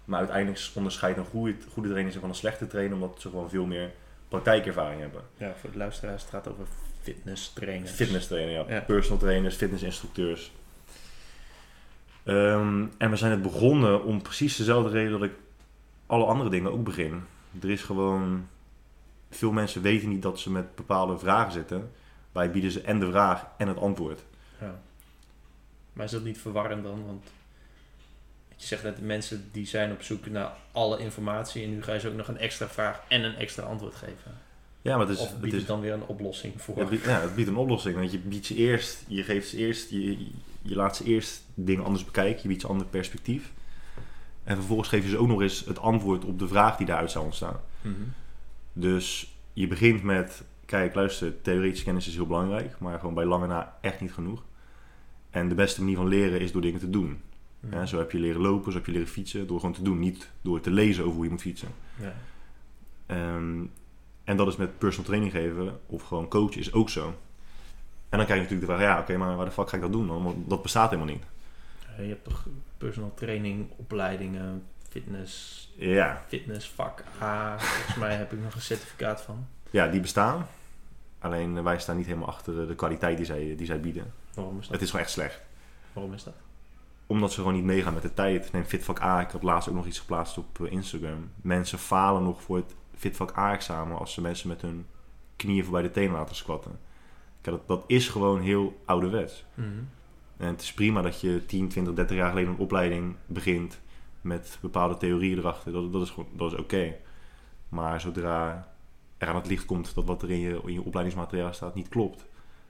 maar 0.06 0.20
uiteindelijk 0.20 0.62
onderscheidt 0.74 1.18
een 1.18 1.26
goede, 1.26 1.56
goede 1.74 1.90
trainer 1.90 2.12
zich 2.12 2.22
van 2.22 2.30
een 2.30 2.36
slechte 2.36 2.68
trainer 2.68 2.94
omdat 2.94 3.16
ze 3.22 3.30
gewoon 3.30 3.50
veel 3.50 3.66
meer 3.66 3.92
praktijkervaring 4.28 5.02
hebben. 5.02 5.22
Ja, 5.38 5.54
voor 5.60 5.72
de 5.72 5.78
luisteraars, 5.78 6.22
het 6.22 6.32
gaat 6.32 6.48
over 6.48 6.66
fitness 7.02 7.54
trainers. 7.54 7.92
Fitness 7.92 8.28
trainer, 8.28 8.54
ja. 8.54 8.66
Ja. 8.74 8.82
Personal 8.82 9.20
trainers, 9.20 9.56
fitnessinstructeurs. 9.56 10.52
Ehm, 12.24 12.86
en 12.98 13.10
we 13.10 13.16
zijn 13.16 13.32
het 13.32 13.42
begonnen 13.42 14.04
om 14.04 14.22
precies 14.22 14.56
dezelfde 14.56 14.90
reden 14.90 15.12
dat 15.12 15.24
ik 15.24 15.34
alle 16.06 16.26
andere 16.26 16.50
dingen 16.50 16.72
ook 16.72 16.84
begin. 16.84 17.24
Er 17.62 17.70
is 17.70 17.82
gewoon... 17.82 18.48
Veel 19.30 19.52
mensen 19.52 19.82
weten 19.82 20.10
niet 20.10 20.22
dat 20.22 20.40
ze 20.40 20.52
met 20.52 20.76
bepaalde 20.76 21.18
vragen 21.18 21.52
zitten. 21.52 21.92
Wij 22.32 22.52
bieden 22.52 22.72
ze 22.72 22.82
en 22.82 23.00
de 23.00 23.10
vraag 23.10 23.46
en 23.58 23.68
het 23.68 23.78
antwoord. 23.78 24.24
Ja. 24.60 24.82
Maar 25.94 26.06
is 26.06 26.12
dat 26.12 26.24
niet 26.24 26.38
verwarrend 26.38 26.84
dan? 26.84 27.06
Want 27.06 27.24
je 28.56 28.68
zegt 28.68 28.84
net, 28.84 28.96
de 28.96 29.02
mensen 29.02 29.50
die 29.52 29.66
zijn 29.66 29.92
op 29.92 30.02
zoek 30.02 30.26
naar 30.26 30.52
alle 30.72 31.00
informatie 31.00 31.64
en 31.64 31.70
nu 31.70 31.84
ga 31.84 31.94
je 31.94 32.00
ze 32.00 32.08
ook 32.08 32.16
nog 32.16 32.28
een 32.28 32.38
extra 32.38 32.68
vraag 32.68 33.02
en 33.08 33.24
een 33.24 33.36
extra 33.36 33.64
antwoord 33.64 33.96
geven. 33.96 34.38
Ja, 34.82 34.98
maar 34.98 35.08
het 35.08 35.18
is... 35.18 35.22
of 35.24 35.30
het 35.30 35.42
biedt 35.42 35.54
is 35.54 35.60
het 35.60 35.68
dan 35.68 35.80
weer 35.80 35.94
een 35.94 36.06
oplossing 36.06 36.62
voor? 36.62 36.78
het 36.78 36.90
biedt, 36.90 37.06
ja, 37.06 37.22
het 37.22 37.36
biedt 37.36 37.50
een 37.50 37.56
oplossing. 37.56 37.96
Want 37.96 38.12
je 38.12 38.20
biedt 38.20 38.46
ze 38.46 38.56
eerst... 38.56 39.06
Je 39.08 39.24
geeft 39.24 39.50
ze 39.50 39.58
eerst... 39.58 39.90
Je, 39.90 40.28
je 40.62 40.76
laat 40.76 40.96
ze 40.96 41.04
eerst 41.04 41.44
dingen 41.54 41.84
anders 41.84 42.06
bekijken. 42.06 42.42
Je 42.42 42.48
biedt 42.48 42.62
ze 42.62 42.68
een 42.68 42.74
ander 42.74 42.88
perspectief. 42.88 43.52
En 44.44 44.56
vervolgens 44.56 44.90
geef 44.90 45.04
je 45.04 45.10
ze 45.10 45.18
ook 45.18 45.28
nog 45.28 45.42
eens 45.42 45.66
het 45.66 45.80
antwoord 45.80 46.26
op 46.26 46.40
de 46.40 46.48
vraag 46.48 46.78
die 46.78 46.86
daaruit 46.86 47.12
zou 47.12 47.26
ontstaan. 47.26 47.60
Mhm. 47.82 47.96
Dus 48.74 49.36
je 49.54 49.68
begint 49.68 50.04
met, 50.04 50.44
kijk, 50.66 50.96
luister, 50.96 51.42
theoretische 51.42 51.86
kennis 51.86 52.08
is 52.08 52.16
heel 52.16 52.28
belangrijk, 52.28 52.80
maar 52.80 53.00
gewoon 53.00 53.14
bij 53.14 53.26
lange 53.26 53.48
na 53.48 53.78
echt 53.82 54.02
niet 54.02 54.14
genoeg. 54.14 54.44
En 55.30 55.50
de 55.50 55.56
beste 55.56 55.82
manier 55.82 55.96
van 55.96 56.08
leren 56.08 56.40
is 56.42 56.52
door 56.52 56.62
dingen 56.62 56.80
te 56.80 56.90
doen. 56.90 57.22
Mhm. 57.60 57.74
Ja, 57.76 57.86
zo 57.86 57.98
heb 57.98 58.12
je 58.12 58.20
leren 58.20 58.42
lopen, 58.42 58.72
zo 58.72 58.78
heb 58.78 58.86
je 58.86 58.92
leren 58.92 59.08
fietsen, 59.08 59.48
door 59.48 59.60
gewoon 59.60 59.76
te 59.76 59.84
doen, 59.84 60.00
niet 60.00 60.30
door 60.42 60.62
te 60.62 60.72
lezen 60.72 61.04
over 61.04 61.16
hoe 61.16 61.26
je 61.26 61.32
moet 61.32 61.42
fietsen. 61.42 61.70
Ja. 62.00 62.14
Ehm, 63.06 63.64
en 64.24 64.38
dat 64.38 64.48
is 64.48 64.56
met 64.56 64.78
personal 64.78 65.06
training 65.06 65.32
geven 65.32 65.80
of 65.86 66.04
gewoon 66.04 66.28
coachen 66.28 66.60
is 66.60 66.74
ook 66.74 66.90
zo. 66.90 67.08
En 68.10 68.18
dan 68.18 68.26
krijg 68.26 68.42
je 68.42 68.48
natuurlijk 68.48 68.68
de 68.72 68.78
vraag, 68.78 68.82
ja, 68.96 69.00
oké, 69.00 69.18
maar 69.18 69.36
waar 69.36 69.46
de 69.46 69.52
fuck 69.52 69.70
ga 69.70 69.76
ik 69.76 69.82
dat 69.82 69.92
doen 69.92 70.08
dan? 70.08 70.24
Want 70.24 70.50
dat 70.50 70.62
bestaat 70.62 70.90
helemaal 70.90 71.14
niet. 71.14 71.24
Je 71.98 72.08
hebt 72.08 72.24
toch 72.24 72.46
personal 72.78 73.14
training, 73.14 73.70
opleidingen, 73.78 74.64
fitness, 74.90 75.70
Ja, 75.76 76.24
fitness 76.28 76.70
vak 76.70 77.04
A. 77.22 77.60
Volgens 77.60 77.96
mij 77.96 78.16
heb 78.16 78.34
ik 78.34 78.40
nog 78.44 78.54
een 78.56 78.62
certificaat 78.62 79.22
van. 79.22 79.48
ja 79.70 79.88
die 79.88 80.00
bestaan. 80.02 80.48
Alleen 81.20 81.58
eh, 81.58 81.64
wij 81.64 81.80
staan 81.80 81.98
niet 81.98 82.06
helemaal 82.06 82.28
achter 82.28 82.62
eh, 82.62 82.68
de 82.68 82.76
kwaliteit 82.76 83.18
die 83.18 83.26
zij, 83.26 83.54
die 83.58 83.66
zij 83.66 83.80
bieden. 83.80 84.14
Waarom 84.34 84.60
is 84.60 84.64
dat? 84.64 84.72
Het 84.74 84.82
is 84.82 84.90
gewoon 84.90 85.06
echt 85.06 85.14
slecht. 85.14 85.42
Waarom 85.94 86.14
is 86.14 86.24
dat? 86.24 86.34
Omdat 87.08 87.32
ze 87.32 87.38
gewoon 87.38 87.54
niet 87.54 87.64
meegaan 87.64 87.94
met 87.94 88.02
de 88.02 88.14
tijd. 88.14 88.52
Neem 88.52 88.64
Fitvak 88.64 89.02
A. 89.02 89.22
Ik 89.22 89.30
had 89.32 89.44
laatst 89.44 89.70
ook 89.70 89.76
nog 89.76 89.86
iets 89.86 90.00
geplaatst 90.00 90.38
op 90.38 90.62
eh, 90.66 90.72
Instagram. 90.72 91.32
Mensen 91.42 91.80
falen 91.80 92.24
nog 92.24 92.42
voor 92.42 92.58
het 92.58 92.76
Fitvak 93.02 93.38
A-examen 93.38 93.98
als 93.98 94.14
ze 94.14 94.22
mensen 94.22 94.48
met 94.48 94.62
hun 94.62 94.86
knieën 95.36 95.64
voorbij 95.64 95.82
de 95.82 95.92
tenen 95.92 96.12
laten 96.12 96.36
squatten. 96.36 96.80
Kijk, 97.42 97.56
dat, 97.56 97.68
dat 97.68 97.84
is 97.88 98.08
gewoon 98.10 98.42
heel 98.42 98.82
ouderwets. 98.86 99.46
Mhm. 99.54 99.68
En 100.38 100.48
het 100.48 100.62
is 100.62 100.74
prima 100.74 101.02
dat 101.02 101.22
je 101.22 101.46
10, 101.46 101.68
20, 101.68 101.94
30 101.94 102.18
jaar 102.18 102.30
geleden 102.30 102.50
een 102.50 102.58
opleiding 102.60 103.16
begint 103.26 103.80
met 104.22 104.58
bepaalde 104.62 104.98
theorieën 104.98 105.38
erachter. 105.38 105.72
Dat, 105.72 105.94
dat 105.94 106.02
is, 106.02 106.10
gewoon- 106.10 106.30
dat 106.34 106.52
is 106.54 106.60
oké. 106.60 106.96
Maar 107.70 108.02
zodra 108.02 108.68
er 109.18 109.28
aan 109.28 109.36
het 109.36 109.48
licht 109.48 109.66
komt 109.66 109.96
dat 109.96 110.06
wat 110.06 110.22
er 110.22 110.32
in 110.32 110.40
je, 110.40 110.62
in 110.66 110.74
je 110.74 110.84
opleidingsmateriaal 110.84 111.54
staat 111.54 111.76
niet 111.76 111.90
klopt, 111.90 112.26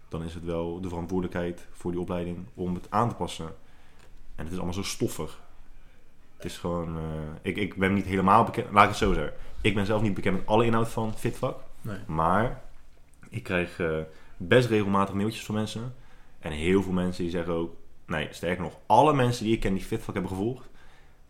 dan 0.10 0.24
is 0.24 0.34
het 0.34 0.44
wel 0.44 0.82
de 0.82 0.90
verantwoordelijkheid 0.90 1.68
voor 1.72 1.92
die 1.92 2.00
opleiding 2.00 2.38
om 2.54 2.74
het 2.74 2.88
aan 2.90 3.10
te 3.10 3.16
passen. 3.16 3.46
En 4.36 4.44
het 4.44 4.48
is 4.48 4.56
allemaal 4.56 4.74
zo 4.74 4.84
stoffig. 4.84 5.42
Het 6.36 6.46
is 6.46 6.58
gewoon, 6.58 6.98
eh, 6.98 7.04
ik, 7.42 7.58
ik 7.58 7.76
ben 7.76 7.94
niet 7.94 8.06
helemaal 8.06 8.44
bekend, 8.44 8.72
laat 8.72 8.84
ik 8.84 8.90
het 8.90 8.98
zo 8.98 9.14
zeggen. 9.14 9.34
Ik 9.62 9.76
ben 9.76 9.86
zelf 9.86 10.02
niet 10.02 10.14
bekend 10.14 10.38
met 10.38 10.48
alle 10.48 10.66
inhoud 10.66 10.90
van 10.90 11.18
Fitvak, 11.18 11.60
Nee. 11.82 11.98
maar 12.08 12.62
ik 13.30 13.44
krijg 13.44 13.80
eh, 13.80 13.98
best 14.38 14.70
regelmatig 14.70 15.16
mailtjes 15.16 15.46
van 15.46 15.56
mensen. 15.56 15.96
En 16.40 16.52
heel 16.52 16.84
veel 16.84 16.92
mensen 16.92 17.24
die 17.24 17.32
zeggen 17.32 17.54
ook, 17.54 17.76
nee, 18.06 18.28
sterker 18.32 18.64
nog, 18.64 18.78
alle 18.86 19.14
mensen 19.14 19.44
die 19.46 19.54
ik 19.54 19.60
ken 19.60 19.74
die 19.74 19.84
Fitvak 19.84 20.14
hebben 20.14 20.32
gevolgd, 20.32 20.70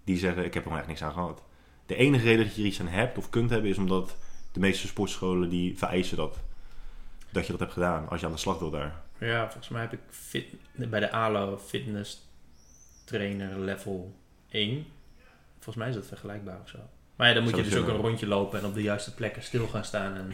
die 0.04 0.18
zeggen, 0.18 0.46
ik 0.46 0.54
heb 0.54 0.56
er 0.56 0.62
gewoon 0.62 0.78
echt 0.78 0.88
niks 0.88 1.04
aan 1.04 1.14
gehad. 1.14 1.44
De 1.86 1.96
enige 1.96 2.24
reden 2.24 2.46
dat 2.46 2.56
je 2.56 2.62
er 2.62 2.68
iets 2.68 2.80
aan 2.80 2.88
hebt 2.88 3.18
of 3.18 3.30
kunt 3.30 3.50
hebben, 3.50 3.70
is 3.70 3.78
omdat 3.78 4.18
de 4.52 4.60
meeste 4.60 4.88
sportscholen 4.88 5.50
die 5.50 5.78
vereisen 5.78 6.18
dat. 6.18 6.40
Dat 7.30 7.46
je 7.46 7.52
dat 7.52 7.60
hebt 7.62 7.74
gedaan, 7.74 8.10
als 8.10 8.20
je 8.20 8.26
aan 8.26 8.32
de 8.32 8.38
slag 8.38 8.60
wil 8.60 8.70
daar. 8.70 9.02
Ja, 9.18 9.44
volgens 9.46 9.70
mij 9.70 9.82
heb 9.82 9.94
ik 9.94 10.00
fit, 10.10 10.46
bij 10.72 11.00
de 11.00 11.12
ALO 11.12 11.58
fitness 11.58 12.28
trainer 13.06 13.60
level 13.60 14.16
1. 14.50 14.86
Volgens 15.54 15.76
mij 15.76 15.90
is 15.90 15.96
dat 15.96 16.06
vergelijkbaar 16.06 16.60
of 16.62 16.70
zo. 16.70 16.78
Maar 17.16 17.28
ja, 17.28 17.34
dan 17.34 17.44
moet 17.44 17.56
je 17.56 17.64
dus 17.64 17.76
ook 17.76 17.88
een 17.88 17.96
rondje 17.96 18.28
lopen 18.28 18.60
en 18.60 18.66
op 18.66 18.74
de 18.74 18.82
juiste 18.82 19.14
plekken 19.14 19.44
stil 19.44 19.68
gaan 19.68 19.84
staan 19.86 20.16
en 20.16 20.34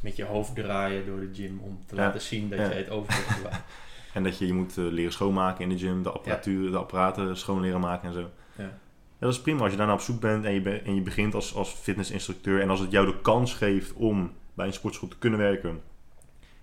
met 0.00 0.16
je 0.16 0.24
hoofd 0.24 0.54
draaien 0.54 1.06
door 1.06 1.20
de 1.20 1.30
gym 1.32 1.58
om 1.62 1.78
te 1.86 1.94
Ja, 1.94 2.02
laten 2.02 2.20
zien 2.20 2.48
dat 2.50 2.58
ja. 2.58 2.68
je 2.68 2.74
het 2.74 2.90
overzicht 2.90 3.36
bewaart. 3.42 3.62
En 4.14 4.22
dat 4.24 4.38
je 4.38 4.46
je 4.46 4.52
moet 4.52 4.78
eh, 4.78 4.84
leren 4.84 5.12
schoonmaken 5.12 5.62
in 5.62 5.68
de 5.68 5.78
gym, 5.78 6.02
de 6.02 6.10
apparatuur, 6.10 6.70
de 6.70 6.76
apparaten 6.76 7.36
schoon 7.36 7.60
leren 7.60 7.80
maken 7.80 8.08
en 8.08 8.14
zo. 8.14 8.30
Ja. 8.56 8.64
Ja, 8.64 9.26
dat 9.26 9.32
is 9.32 9.40
prima 9.40 9.60
als 9.62 9.70
je 9.70 9.76
daarna 9.76 9.92
op 9.92 10.00
zoek 10.00 10.20
bent 10.20 10.44
en 10.44 10.52
je, 10.52 10.60
be- 10.60 10.78
en 10.78 10.94
je 10.94 11.00
begint 11.00 11.34
als, 11.34 11.54
als 11.54 11.70
fitnessinstructeur. 11.70 12.60
En 12.60 12.70
als 12.70 12.80
het 12.80 12.90
jou 12.90 13.06
de 13.06 13.20
kans 13.20 13.54
geeft 13.54 13.92
om 13.92 14.32
bij 14.54 14.66
een 14.66 14.72
sportschool 14.72 15.08
te 15.08 15.18
kunnen 15.18 15.38
werken. 15.38 15.80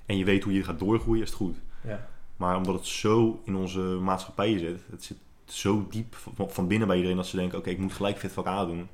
En 0.05 0.17
je 0.17 0.25
weet 0.25 0.43
hoe 0.43 0.53
je 0.53 0.63
gaat 0.63 0.79
doorgroeien, 0.79 1.21
is 1.23 1.29
het 1.29 1.37
goed. 1.37 1.55
Ja. 1.83 2.07
Maar 2.37 2.57
omdat 2.57 2.75
het 2.75 2.85
zo 2.85 3.41
in 3.45 3.55
onze 3.55 3.79
maatschappij 3.79 4.57
zit, 4.57 4.81
het 4.91 5.03
zit 5.03 5.17
zo 5.45 5.87
diep 5.89 6.15
van, 6.47 6.67
binnen 6.67 6.87
bij 6.87 6.95
iedereen 6.95 7.17
dat 7.17 7.27
ze 7.27 7.35
denken: 7.35 7.57
oké, 7.57 7.69
ik 7.69 7.77
moet 7.79 7.93
gelijk 7.93 8.17
fitvak 8.17 8.47
A 8.47 8.65
doen. 8.65 8.87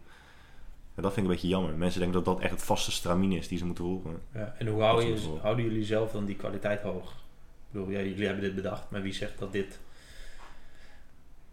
Ja, 1.02 1.08
dat 1.08 1.14
vind 1.16 1.26
ik 1.26 1.32
een 1.32 1.40
beetje 1.40 1.56
jammer. 1.56 1.74
Mensen 1.78 2.00
denken 2.00 2.24
dat 2.24 2.34
dat 2.34 2.44
echt 2.44 2.52
het 2.52 2.64
vaste 2.64 2.92
stramien 2.92 3.32
is 3.32 3.48
die 3.48 3.58
ze 3.58 3.66
moeten 3.66 3.84
volgen. 3.84 4.20
Ja, 4.34 4.56
en 4.58 4.68
hoe 4.68 4.82
houden, 4.82 5.08
je, 5.08 5.64
jullie 5.64 5.84
zelf 5.86 6.12
dan 6.12 6.26
die 6.26 6.36
kwaliteit 6.36 6.82
hoog? 6.82 7.12
Ik 7.12 7.72
bedoel, 7.72 7.90
ja, 7.90 8.00
jullie 8.02 8.26
hebben 8.26 8.44
dit 8.44 8.56
bedacht, 8.56 8.84
maar 8.90 9.02
wie 9.02 9.14
zegt 9.14 9.40
dat 9.40 9.52
dit 9.52 9.80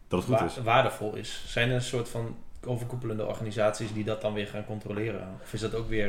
Dat 0.08 0.18
het 0.18 0.28
goed 0.28 0.38
wa- 0.38 0.44
is. 0.44 0.56
waardevol 0.62 1.14
is? 1.14 1.44
Zijn 1.46 1.68
er 1.68 1.74
een 1.74 1.82
soort 1.82 2.08
van 2.08 2.37
overkoepelende 2.64 3.26
organisaties 3.26 3.92
die 3.92 4.04
dat 4.04 4.20
dan 4.20 4.32
weer 4.34 4.46
gaan 4.46 4.64
controleren? 4.64 5.28
Of 5.42 5.52
is 5.52 5.61
dat 5.61 5.74
ook 5.74 5.88
weer... 5.88 6.08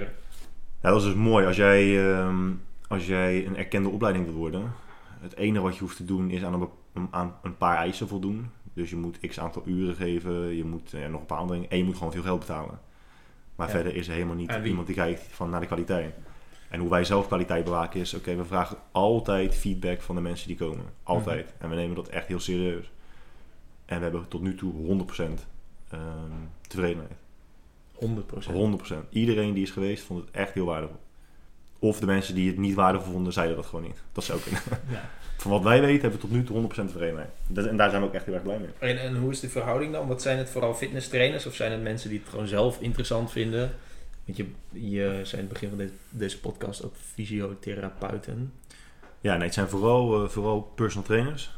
Ja, 0.81 0.89
dat 0.89 0.97
is 0.99 1.03
dus 1.05 1.15
mooi. 1.15 1.45
Als 1.45 1.55
jij, 1.55 2.11
ehm, 2.13 2.51
als 2.87 3.05
jij 3.07 3.45
een 3.45 3.57
erkende 3.57 3.89
opleiding 3.89 4.25
wil 4.25 4.33
worden, 4.35 4.71
het 5.19 5.35
enige 5.35 5.63
wat 5.63 5.73
je 5.73 5.79
hoeft 5.79 5.95
te 5.97 6.05
doen 6.05 6.29
is 6.29 6.43
aan 6.43 6.53
een, 6.53 6.59
bep- 6.59 7.07
aan 7.11 7.35
een 7.43 7.57
paar 7.57 7.77
eisen 7.77 8.07
voldoen. 8.07 8.49
Dus 8.73 8.89
je 8.89 8.95
moet 8.95 9.19
x 9.19 9.39
aantal 9.39 9.61
uren 9.65 9.95
geven, 9.95 10.55
je 10.55 10.63
moet 10.65 10.93
eh, 10.93 11.07
nog 11.07 11.19
een 11.19 11.25
paar 11.25 11.37
andere 11.37 11.53
dingen 11.59 11.71
en 11.71 11.77
je 11.77 11.83
moet 11.83 11.97
gewoon 11.97 12.11
veel 12.11 12.21
geld 12.21 12.39
betalen. 12.39 12.79
Maar 13.59 13.67
Ja. 13.67 13.73
verder 13.73 13.95
is 13.95 14.07
er 14.07 14.13
helemaal 14.13 14.35
niet 14.35 14.51
iemand 14.63 14.87
die 14.87 14.95
kijkt 14.95 15.21
van 15.29 15.49
naar 15.49 15.59
de 15.59 15.65
kwaliteit. 15.65 16.15
En 16.69 16.79
hoe 16.79 16.89
wij 16.89 17.03
zelf 17.03 17.27
kwaliteit 17.27 17.63
bewaken 17.63 17.99
is, 17.99 18.13
oké, 18.13 18.35
we 18.35 18.45
vragen 18.45 18.77
altijd 18.91 19.55
feedback 19.55 20.01
van 20.01 20.15
de 20.15 20.21
mensen 20.21 20.47
die 20.47 20.57
komen. 20.57 20.85
Altijd. 21.03 21.45
Mhm. 21.45 21.63
En 21.63 21.69
we 21.69 21.75
nemen 21.75 21.95
dat 21.95 22.07
echt 22.07 22.27
heel 22.27 22.39
serieus. 22.39 22.91
En 23.85 23.97
we 23.97 24.03
hebben 24.03 24.27
tot 24.27 24.41
nu 24.41 24.55
toe 24.55 24.73
100% 24.73 25.47
ehm, 25.89 26.01
tevredenheid. 26.67 27.11
100%. 27.93 28.55
100%. 28.55 29.09
Iedereen 29.09 29.53
die 29.53 29.63
is 29.63 29.71
geweest 29.71 30.03
vond 30.03 30.19
het 30.25 30.31
echt 30.31 30.53
heel 30.53 30.65
waardevol. 30.65 30.99
Of 31.79 31.99
de 31.99 32.05
mensen 32.05 32.35
die 32.35 32.47
het 32.47 32.57
niet 32.57 32.75
waardevol 32.75 33.11
vonden, 33.11 33.33
zeiden 33.33 33.55
dat 33.55 33.65
gewoon 33.65 33.85
niet. 33.85 34.01
Dat 34.11 34.23
zou 34.23 34.39
kunnen. 34.39 34.61
Ja. 34.89 35.09
Van 35.39 35.51
wat 35.51 35.63
wij 35.63 35.81
weten 35.81 36.01
hebben 36.01 36.19
we 36.19 36.25
tot 36.27 36.35
nu 36.35 36.43
toe 36.43 36.61
100% 36.87 36.91
tevredenheid. 36.91 37.29
En 37.55 37.77
daar 37.77 37.89
zijn 37.89 38.01
we 38.01 38.07
ook 38.07 38.13
echt 38.13 38.25
heel 38.25 38.33
erg 38.33 38.43
blij 38.43 38.59
mee. 38.59 38.69
En, 38.95 39.01
en 39.01 39.15
hoe 39.17 39.31
is 39.31 39.39
de 39.39 39.49
verhouding 39.49 39.93
dan? 39.93 40.07
Wat 40.07 40.21
zijn 40.21 40.37
het 40.37 40.49
vooral 40.49 40.73
fitness 40.73 41.07
trainers 41.07 41.45
of 41.45 41.55
zijn 41.55 41.71
het 41.71 41.81
mensen 41.81 42.09
die 42.09 42.19
het 42.19 42.29
gewoon 42.29 42.47
zelf 42.47 42.79
interessant 42.81 43.31
vinden? 43.31 43.71
Want 44.25 44.37
je, 44.37 44.45
je 44.71 45.19
zei 45.23 45.41
in 45.41 45.47
het 45.47 45.49
begin 45.49 45.69
van 45.69 45.77
dit- 45.77 45.93
deze 46.09 46.39
podcast 46.39 46.85
ook 46.85 46.93
fysiotherapeuten. 47.13 48.53
Ja, 49.21 49.33
nee, 49.35 49.43
het 49.45 49.53
zijn 49.53 49.67
vooral, 49.69 50.23
eh, 50.23 50.29
vooral 50.29 50.61
personal 50.75 51.05
trainers. 51.07 51.51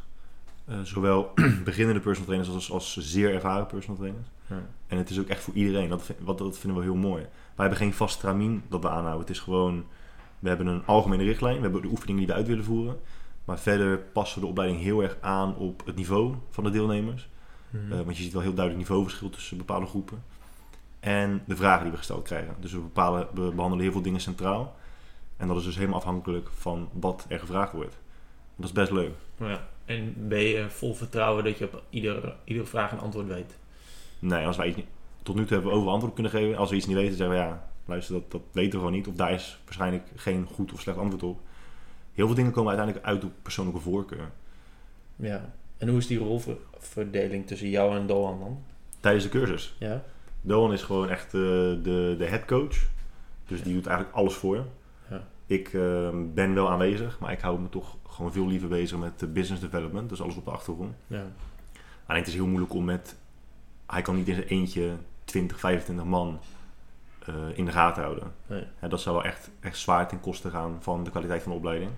Eh, 0.67 0.75
zowel 0.83 1.31
beginnende 1.63 1.99
personal 1.99 2.25
trainers 2.27 2.53
als, 2.53 2.71
als 2.71 2.97
zeer 2.99 3.33
ervaren 3.33 3.65
personal 3.65 3.97
trainers. 3.97 4.27
Ja. 4.47 4.61
En 4.87 4.97
het 4.97 5.09
is 5.09 5.19
ook 5.19 5.27
echt 5.27 5.43
voor 5.43 5.53
iedereen. 5.53 5.89
Dat, 5.89 6.03
vind- 6.03 6.19
wat, 6.21 6.37
dat 6.37 6.57
vinden 6.57 6.79
we 6.79 6.85
heel 6.85 6.95
mooi. 6.95 7.21
Wij 7.21 7.65
hebben 7.69 7.77
geen 7.77 7.93
vast 7.93 8.19
tramien 8.19 8.63
dat 8.69 8.81
we 8.81 8.89
aanhouden. 8.89 9.19
Het 9.19 9.29
is 9.29 9.39
gewoon, 9.39 9.85
we 10.39 10.47
hebben 10.47 10.67
een 10.67 10.85
algemene 10.85 11.23
richtlijn. 11.23 11.55
We 11.55 11.61
hebben 11.61 11.81
de 11.81 11.87
oefeningen 11.87 12.17
die 12.21 12.27
we 12.31 12.33
uit 12.33 12.47
willen 12.47 12.63
voeren. 12.63 12.99
Maar 13.45 13.60
verder 13.60 13.97
passen 13.97 14.39
we 14.39 14.45
de 14.45 14.51
opleiding 14.51 14.82
heel 14.82 15.01
erg 15.01 15.17
aan 15.21 15.56
op 15.56 15.86
het 15.86 15.95
niveau 15.95 16.36
van 16.49 16.63
de 16.63 16.69
deelnemers. 16.69 17.30
Mhm. 17.69 17.91
Eh, 17.91 18.01
want 18.01 18.17
je 18.17 18.23
ziet 18.23 18.34
wel 18.34 18.41
heel 18.41 18.54
duidelijk 18.54 18.88
niveauverschil 18.88 19.30
tussen 19.30 19.58
bepaalde 19.58 19.86
groepen. 19.86 20.23
En 20.99 21.43
de 21.45 21.56
vragen 21.56 21.82
die 21.82 21.91
we 21.91 21.97
gesteld 21.97 22.23
krijgen. 22.23 22.56
Dus 22.60 22.71
we, 22.71 22.80
bepalen, 22.80 23.27
we 23.34 23.51
behandelen 23.51 23.80
heel 23.80 23.91
veel 23.91 24.01
dingen 24.01 24.21
centraal. 24.21 24.75
En 25.38 25.47
dat 25.47 25.58
is 25.58 25.63
dus 25.63 25.75
helemaal 25.75 25.99
afhankelijk 25.99 26.49
van 26.54 26.89
wat 26.93 27.25
er 27.27 27.39
gevraagd 27.39 27.73
wordt. 27.73 27.97
Dat 28.56 28.65
is 28.65 28.71
best 28.71 28.91
leuk. 28.91 29.13
ja. 29.38 29.69
En 29.86 30.27
ben 30.27 30.41
je 30.41 30.69
vol 30.69 30.93
vertrouwen 30.93 31.43
dat 31.43 31.58
je 31.58 31.65
op 31.65 31.84
iedere, 31.89 32.36
iedere 32.43 32.65
vraag 32.65 32.91
een 32.91 32.99
antwoord 32.99 33.27
weet? 33.27 33.58
Nee, 34.19 34.45
als 34.45 34.58
wij 34.58 34.67
iets 34.67 34.75
niet, 34.75 34.86
tot 35.23 35.36
nu 35.36 35.41
toe 35.41 35.54
hebben 35.54 35.69
we 35.69 35.75
overal 35.75 35.93
antwoord 35.93 36.13
kunnen 36.13 36.32
geven. 36.32 36.58
Als 36.58 36.69
we 36.69 36.75
iets 36.75 36.86
niet 36.86 36.95
weten, 36.95 37.15
zeggen 37.17 37.36
we 37.36 37.41
ja, 37.41 37.69
luister, 37.86 38.13
dat, 38.13 38.32
dat 38.32 38.41
weten 38.51 38.71
we 38.71 38.77
gewoon 38.77 38.91
niet. 38.91 39.08
Of 39.08 39.15
daar 39.15 39.34
is 39.34 39.60
waarschijnlijk 39.63 40.08
geen 40.15 40.47
goed 40.54 40.73
of 40.73 40.82
slecht 40.82 40.97
antwoord 40.97 41.23
op. 41.23 41.39
Heel 42.21 42.29
veel 42.29 42.39
dingen 42.39 42.51
komen 42.51 42.77
uiteindelijk 42.77 43.07
uit 43.07 43.23
op 43.23 43.31
persoonlijke 43.41 43.81
voorkeur. 43.81 44.31
Ja. 45.15 45.53
En 45.77 45.88
hoe 45.88 45.97
is 45.97 46.07
die 46.07 46.17
rolverdeling 46.17 47.47
tussen 47.47 47.69
jou 47.69 47.95
en 47.95 48.07
Doan 48.07 48.39
dan? 48.39 48.63
Tijdens 48.99 49.23
de 49.23 49.29
cursus. 49.29 49.75
Ja. 49.79 50.03
Doan 50.41 50.73
is 50.73 50.81
gewoon 50.81 51.10
echt 51.10 51.25
eh, 51.25 51.31
de, 51.31 52.15
de 52.17 52.25
head 52.25 52.45
coach. 52.45 52.77
Dus 53.47 53.63
die 53.63 53.73
doet 53.73 53.86
eigenlijk 53.86 54.17
alles 54.17 54.34
voor 54.34 54.55
je. 54.55 54.62
Ja. 55.10 55.27
Ik 55.45 55.73
eh, 55.73 56.10
ben 56.34 56.53
wel 56.53 56.69
aanwezig, 56.69 57.19
maar 57.19 57.31
ik 57.31 57.39
hou 57.39 57.60
me 57.60 57.69
toch 57.69 57.97
gewoon 58.07 58.31
veel 58.31 58.47
liever 58.47 58.69
bezig 58.69 58.97
met 58.97 59.34
business 59.34 59.62
development. 59.62 60.10
Dus 60.10 60.21
alles 60.21 60.36
op 60.36 60.45
de 60.45 60.51
achtergrond. 60.51 60.95
Ja. 61.07 61.25
Alleen 62.05 62.21
het 62.21 62.29
is 62.29 62.36
heel 62.36 62.47
moeilijk 62.47 62.73
om 62.73 62.86
met... 62.86 63.15
Hij 63.86 64.01
kan 64.01 64.15
niet 64.15 64.27
in 64.27 64.36
zijn 64.36 64.47
eentje 64.47 64.95
20, 65.23 65.60
25 65.60 66.05
man 66.05 66.39
eh, 67.25 67.36
in 67.53 67.65
de 67.65 67.71
gaten 67.71 68.03
houden. 68.03 68.31
Nee. 68.47 68.63
Dat 68.89 69.01
zou 69.01 69.15
wel 69.15 69.25
echt, 69.25 69.49
echt 69.60 69.77
zwaar 69.77 70.07
ten 70.07 70.19
koste 70.19 70.49
gaan 70.49 70.77
van 70.79 71.03
de 71.03 71.10
kwaliteit 71.10 71.41
van 71.41 71.51
de 71.51 71.57
opleiding. 71.57 71.91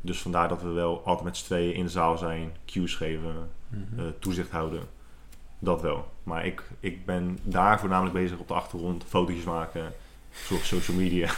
Dus 0.00 0.20
vandaar 0.22 0.48
dat 0.48 0.62
we 0.62 0.68
wel 0.68 1.02
altijd 1.04 1.24
met 1.24 1.36
z'n 1.36 1.44
tweeën 1.44 1.74
in 1.74 1.84
de 1.84 1.90
zaal 1.90 2.18
zijn, 2.18 2.52
cues 2.66 2.94
geven, 2.94 3.50
Mhm. 3.68 3.98
eh, 4.00 4.04
toezicht 4.18 4.50
houden. 4.50 4.82
Dat 5.58 5.80
wel. 5.82 6.10
Maar 6.22 6.46
ik, 6.46 6.62
ik 6.80 7.06
ben 7.06 7.38
daar 7.42 7.80
voornamelijk 7.80 8.14
bezig 8.14 8.38
op 8.38 8.48
de 8.48 8.54
achtergrond. 8.54 9.04
Fotootjes 9.04 9.44
maken, 9.44 9.92
zorg 10.32 10.64
social 10.66 10.96
media. 10.96 11.30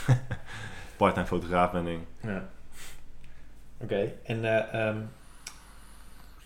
Part-time 0.96 1.26
fotograaf 1.26 1.72
ben 1.72 1.86
ik. 1.86 1.98
Ja. 2.22 2.48
Oké, 3.78 4.12
en 4.24 4.44
eh, 4.44 4.86
ehm, 4.88 4.98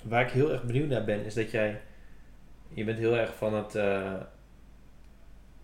waar 0.03 0.23
ik 0.23 0.31
heel 0.31 0.53
erg 0.53 0.63
benieuwd 0.65 0.89
naar 0.89 1.05
ben, 1.05 1.25
is 1.25 1.35
dat 1.35 1.51
jij, 1.51 1.81
je 2.69 2.85
bent 2.85 2.99
heel 2.99 3.17
erg 3.17 3.35
van 3.37 3.55
het, 3.55 3.75
eh, 3.75 4.13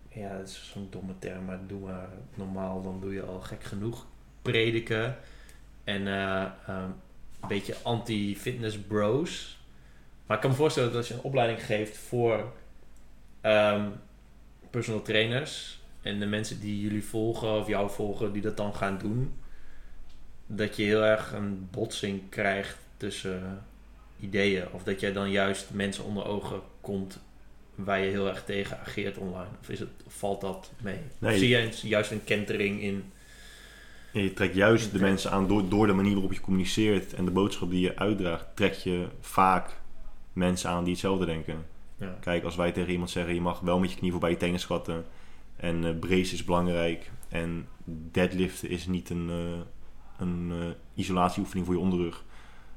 ja, 0.09 0.37
dat 0.37 0.47
is 0.47 0.71
zo'n 0.73 0.87
domme 0.89 1.13
term, 1.19 1.45
maar 1.45 1.59
doe 1.67 1.79
maar 1.79 2.09
normaal, 2.33 2.81
dan 2.81 2.99
doe 3.01 3.13
je 3.13 3.23
al 3.23 3.39
gek 3.41 3.63
genoeg 3.63 4.05
prediken 4.41 5.17
en 5.83 6.07
eh, 6.07 6.41
ehm, 6.67 6.89
een 7.41 7.47
beetje 7.47 7.75
anti-fitness 7.81 8.77
bros. 8.79 9.57
Maar 10.25 10.35
ik 10.35 10.41
kan 10.41 10.51
me 10.51 10.57
voorstellen 10.57 10.89
dat 10.89 10.97
als 10.97 11.07
je 11.07 11.13
een 11.13 11.21
opleiding 11.21 11.65
geeft 11.65 11.97
voor 11.97 12.53
ehm, 13.41 13.89
personal 14.69 15.01
trainers 15.01 15.81
en 16.01 16.19
de 16.19 16.25
mensen 16.25 16.59
die 16.59 16.81
jullie 16.81 17.03
volgen 17.03 17.59
of 17.59 17.67
jou 17.67 17.89
volgen, 17.89 18.33
die 18.33 18.41
dat 18.41 18.57
dan 18.57 18.75
gaan 18.75 18.97
doen, 18.97 19.33
dat 20.45 20.75
je 20.75 20.83
heel 20.83 21.03
erg 21.03 21.31
een 21.31 21.67
botsing 21.71 22.29
krijgt 22.29 22.77
tussen 22.97 23.65
ideeën. 24.19 24.71
Of 24.71 24.83
dat 24.83 24.99
jij 24.99 25.13
dan 25.13 25.31
juist 25.31 25.69
mensen 25.69 26.03
onder 26.03 26.25
ogen 26.25 26.61
komt 26.81 27.19
waar 27.75 27.99
je 27.99 28.09
heel 28.09 28.27
erg 28.27 28.43
tegen 28.43 28.79
ageert 28.79 29.17
online. 29.17 29.49
Of, 29.61 29.69
is 29.69 29.79
het, 29.79 29.89
of 30.05 30.13
valt 30.13 30.41
dat 30.41 30.71
mee? 30.81 30.99
Nee. 31.17 31.33
Of 31.33 31.39
zie 31.39 31.47
jij 31.47 31.73
juist 31.81 32.11
een 32.11 32.23
kentering 32.23 32.81
in... 32.81 33.11
En 34.13 34.23
je 34.23 34.33
trekt 34.33 34.55
juist 34.55 34.91
de 34.91 34.99
mensen 34.99 35.31
aan 35.31 35.47
door, 35.47 35.69
door 35.69 35.87
de 35.87 35.93
manier 35.93 36.13
waarop 36.13 36.33
je 36.33 36.41
communiceert 36.41 37.13
en 37.13 37.25
de 37.25 37.31
boodschap 37.31 37.69
die 37.69 37.81
je 37.81 37.97
uitdraagt, 37.97 38.45
trek 38.53 38.73
je 38.73 39.07
vaak 39.19 39.81
mensen 40.33 40.69
aan 40.69 40.83
die 40.83 40.93
hetzelfde 40.93 41.25
denken. 41.25 41.65
Ja. 41.97 42.17
Kijk, 42.19 42.43
als 42.43 42.55
wij 42.55 42.71
tegen 42.71 42.91
iemand 42.91 43.09
zeggen, 43.09 43.33
je 43.33 43.41
mag 43.41 43.59
wel 43.59 43.79
met 43.79 43.91
je 43.91 43.97
knie 43.97 44.11
voorbij 44.11 44.29
je 44.29 44.37
tenen 44.37 44.59
schatten. 44.59 45.05
En 45.55 45.85
eh 45.85 45.99
brace 45.99 46.33
is 46.33 46.43
belangrijk. 46.43 47.11
En 47.29 47.67
deadliften 47.85 48.69
is 48.69 48.87
niet 48.87 49.09
een, 49.09 49.29
eh, 49.29 49.61
een 50.17 50.51
eh, 50.51 50.67
isolatieoefening 50.93 51.65
voor 51.65 51.75
je 51.75 51.81
onderrug. 51.81 52.23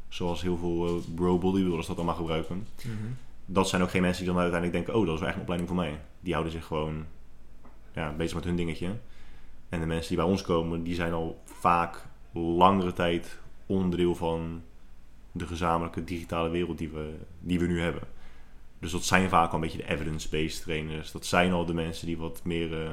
Zoals 0.09 0.43
heel 0.43 0.57
veel 0.57 1.03
bro 1.15 1.39
bodybuilders 1.39 1.87
dat 1.87 1.97
allemaal 1.97 2.15
gebruiken. 2.15 2.67
Dat 3.47 3.69
zijn 3.69 3.83
ook 3.83 3.91
geen 3.91 4.03
mensen 4.03 4.25
die 4.25 4.33
dan 4.33 4.43
uiteindelijk 4.43 4.85
denken, 4.85 5.01
oh, 5.01 5.07
dat 5.07 5.15
is 5.15 5.21
wel 5.21 5.29
echt 5.29 5.37
een 5.37 5.43
opleiding 5.43 5.73
voor 5.73 5.81
mij. 5.81 6.01
Die 6.21 6.33
houden 6.33 6.53
zich 6.53 6.65
gewoon 6.65 7.05
ja, 7.95 8.13
bezig 8.13 8.35
met 8.35 8.45
hun 8.45 8.57
dingetje. 8.57 8.89
En 9.69 9.81
de 9.81 9.87
mensen 9.87 10.09
die 10.09 10.17
bij 10.17 10.27
ons 10.27 10.43
komen, 10.43 10.83
die 10.83 10.95
zijn 10.95 11.13
al 11.13 11.43
vaak 11.45 12.07
langere 12.33 12.93
tijd 12.93 13.39
onderdeel 13.67 14.15
van 14.15 14.63
de 15.33 15.47
gezamenlijke 15.47 16.05
digitale 16.05 16.49
wereld 16.49 16.79
die 16.79 16.89
we, 16.89 17.15
die 17.41 17.59
we 17.59 17.67
nu 17.67 17.81
hebben. 17.81 18.03
Dus 18.79 18.91
dat 18.91 19.05
zijn 19.05 19.29
vaak 19.29 19.49
al 19.49 19.55
een 19.55 19.61
beetje 19.61 19.79
de 19.79 19.89
evidence-based 19.89 20.63
trainers. 20.63 21.13
Dat 21.13 21.27
zijn 21.27 21.53
al 21.53 21.67
de 21.67 21.75
mensen 21.75 22.07
die 22.07 22.19
wat 22.19 22.41
meer, 22.45 22.83
eh, 22.83 22.93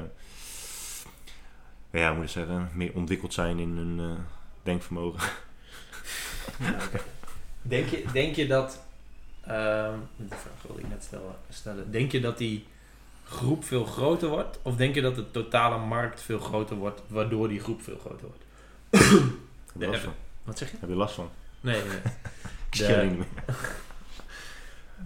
ja, 1.90 2.12
moet 2.12 2.24
ik 2.24 2.30
zeggen, 2.30 2.70
meer 2.74 2.94
ontwikkeld 2.94 3.34
zijn 3.34 3.58
in 3.58 3.76
hun 3.76 4.10
eh, 4.10 4.18
denkvermogen. 4.62 5.30
Denk, 7.62 7.88
je, 7.88 8.04
denk 8.12 8.34
je 8.34 8.46
dat, 8.46 8.86
ehm 9.40 9.98
die 10.16 10.28
vraag 10.28 10.62
wilde 10.66 10.80
ik 10.80 10.88
net 10.88 11.02
stellen, 11.04 11.34
stellen, 11.48 11.90
denk 11.90 12.12
je 12.12 12.20
dat 12.20 12.38
die 12.38 12.64
groep 13.34 13.64
veel 13.64 13.84
groter 13.84 14.28
wordt? 14.28 14.58
Of 14.62 14.76
denk 14.76 14.94
je 14.94 15.00
dat 15.00 15.14
de 15.14 15.30
totale 15.30 15.86
markt 15.86 16.22
veel 16.22 16.38
groter 16.38 16.76
wordt, 16.76 17.02
waardoor 17.06 17.48
die 17.48 17.60
groep 17.60 17.82
veel 17.82 17.98
groter 17.98 18.26
wordt? 18.26 18.44
Heb 19.72 19.82
je 19.82 19.86
last 19.86 20.02
van? 20.02 20.14
Wat 20.44 20.58
zeg 20.58 20.70
je? 20.70 20.76
Heb 20.80 20.88
je 20.88 20.94
last 20.94 21.14
van? 21.14 21.30
Nee, 21.60 21.80
nee. 21.82 23.04
Niet 23.08 23.18
meer. 23.18 23.26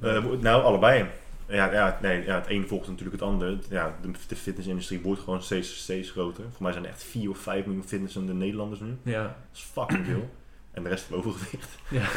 Eh, 0.00 0.24
nou, 0.40 0.62
allebei. 0.62 1.06
Ja, 1.48 1.72
ja, 1.72 1.98
nee, 2.02 2.24
ja, 2.24 2.34
het 2.34 2.50
een 2.50 2.68
volgt 2.68 2.88
natuurlijk 2.88 3.20
het 3.20 3.28
andere. 3.28 3.58
Ja, 3.68 3.96
de, 4.02 4.10
de 4.28 4.36
fitnessindustrie 4.36 5.00
wordt 5.00 5.20
gewoon 5.22 5.42
steeds, 5.42 5.76
steeds 5.76 6.10
groter. 6.10 6.44
Voor 6.52 6.62
mij 6.62 6.72
zijn 6.72 6.84
er 6.84 6.90
echt 6.90 7.04
4 7.04 7.30
of 7.30 7.38
5 7.38 7.64
miljoen 7.64 7.84
fitnessende 7.84 8.32
Nederlanders 8.32 8.80
nu. 8.80 8.96
Ja. 9.02 9.22
Dat 9.22 9.32
is 9.52 9.60
fucking 9.60 10.06
veel. 10.06 10.30
En 10.70 10.82
de 10.82 10.88
rest 10.88 11.08
heeft 11.08 11.24
overgewicht. 11.26 11.68
Ja. 11.88 12.02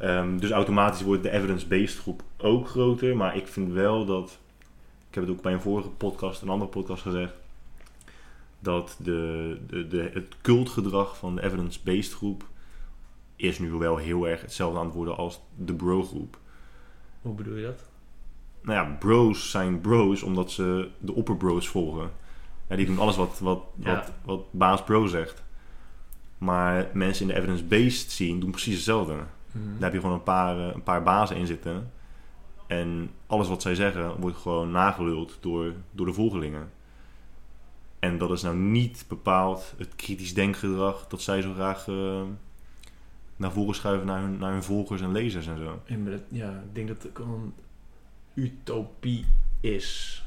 Ehm, 0.00 0.38
dus 0.38 0.50
automatisch 0.50 1.02
wordt 1.02 1.22
de 1.22 1.30
evidence-based 1.30 1.98
groep 1.98 2.22
ook 2.36 2.68
groter. 2.68 3.16
Maar 3.16 3.36
ik 3.36 3.46
vind 3.46 3.72
wel 3.72 4.04
dat... 4.04 4.38
Ik 5.08 5.14
heb 5.14 5.24
het 5.24 5.32
ook 5.32 5.42
bij 5.42 5.52
een 5.52 5.60
vorige 5.60 5.88
podcast, 5.88 6.42
een 6.42 6.48
andere 6.48 6.70
podcast 6.70 7.02
gezegd. 7.02 7.32
Dat 8.58 8.96
de, 8.98 9.58
de, 9.66 9.88
de, 9.88 10.10
het 10.12 10.34
cultgedrag 10.40 11.16
van 11.16 11.34
de 11.34 11.42
evidence-based 11.42 12.12
groep... 12.12 12.44
is 13.36 13.58
nu 13.58 13.70
wel 13.70 13.96
heel 13.96 14.28
erg 14.28 14.40
hetzelfde 14.40 14.78
aan 14.78 14.84
het 14.84 14.94
worden 14.94 15.16
als 15.16 15.40
de 15.56 15.74
bro-groep. 15.74 16.38
Hoe 17.22 17.34
bedoel 17.34 17.56
je 17.56 17.64
dat? 17.64 17.88
Nou 18.62 18.86
ja, 18.88 18.96
bros 18.98 19.50
zijn 19.50 19.80
bros 19.80 20.22
omdat 20.22 20.50
ze 20.50 20.88
de 20.98 21.14
opperbros 21.14 21.68
volgen. 21.68 22.10
Ja, 22.68 22.76
die 22.76 22.86
doen 22.86 22.98
alles 22.98 23.16
wat, 23.16 23.38
wat, 23.38 23.62
Ja. 23.74 23.94
wat, 23.94 24.12
wat 24.24 24.44
baas 24.50 24.84
bro 24.84 25.06
zegt. 25.06 25.42
Maar 26.38 26.90
mensen 26.92 27.22
in 27.22 27.34
de 27.34 27.40
evidence-based 27.40 28.10
scene 28.10 28.38
doen 28.38 28.50
precies 28.50 28.74
hetzelfde. 28.74 29.14
Mhm. 29.52 29.64
Daar 29.72 29.82
heb 29.82 29.92
je 29.92 30.00
gewoon 30.00 30.14
een 30.14 30.22
paar, 30.22 30.58
eh, 30.58 30.74
een 30.74 30.82
paar 30.82 31.02
bazen 31.02 31.36
in 31.36 31.46
zitten. 31.46 31.90
En 32.66 33.10
alles 33.26 33.48
wat 33.48 33.62
zij 33.62 33.74
zeggen 33.74 34.20
wordt 34.20 34.36
gewoon 34.36 34.70
nageluld 34.70 35.38
door, 35.40 35.72
door 35.90 36.06
de 36.06 36.12
volgelingen. 36.12 36.70
En 37.98 38.18
dat 38.18 38.30
is 38.30 38.42
nou 38.42 38.56
niet 38.56 39.04
bepaald 39.08 39.74
het 39.78 39.96
kritisch 39.96 40.34
denkgedrag 40.34 41.06
dat 41.06 41.22
zij 41.22 41.42
zo 41.42 41.52
graag 41.52 41.88
eh, 41.88 42.22
naar 43.36 43.52
voren 43.52 43.74
schuiven 43.74 44.06
naar 44.06 44.20
hun, 44.22 44.38
naar 44.38 44.52
hun 44.52 44.62
volgers 44.62 45.00
en 45.00 45.12
lezers 45.12 45.46
en 45.46 45.58
zo. 45.58 45.82
Ja, 46.28 46.50
ik 46.50 46.74
denk 46.74 46.88
dat 46.88 47.02
het 47.02 47.10
gewoon 47.14 47.40
een 47.42 47.54
utopie 48.34 49.24
is. 49.60 50.24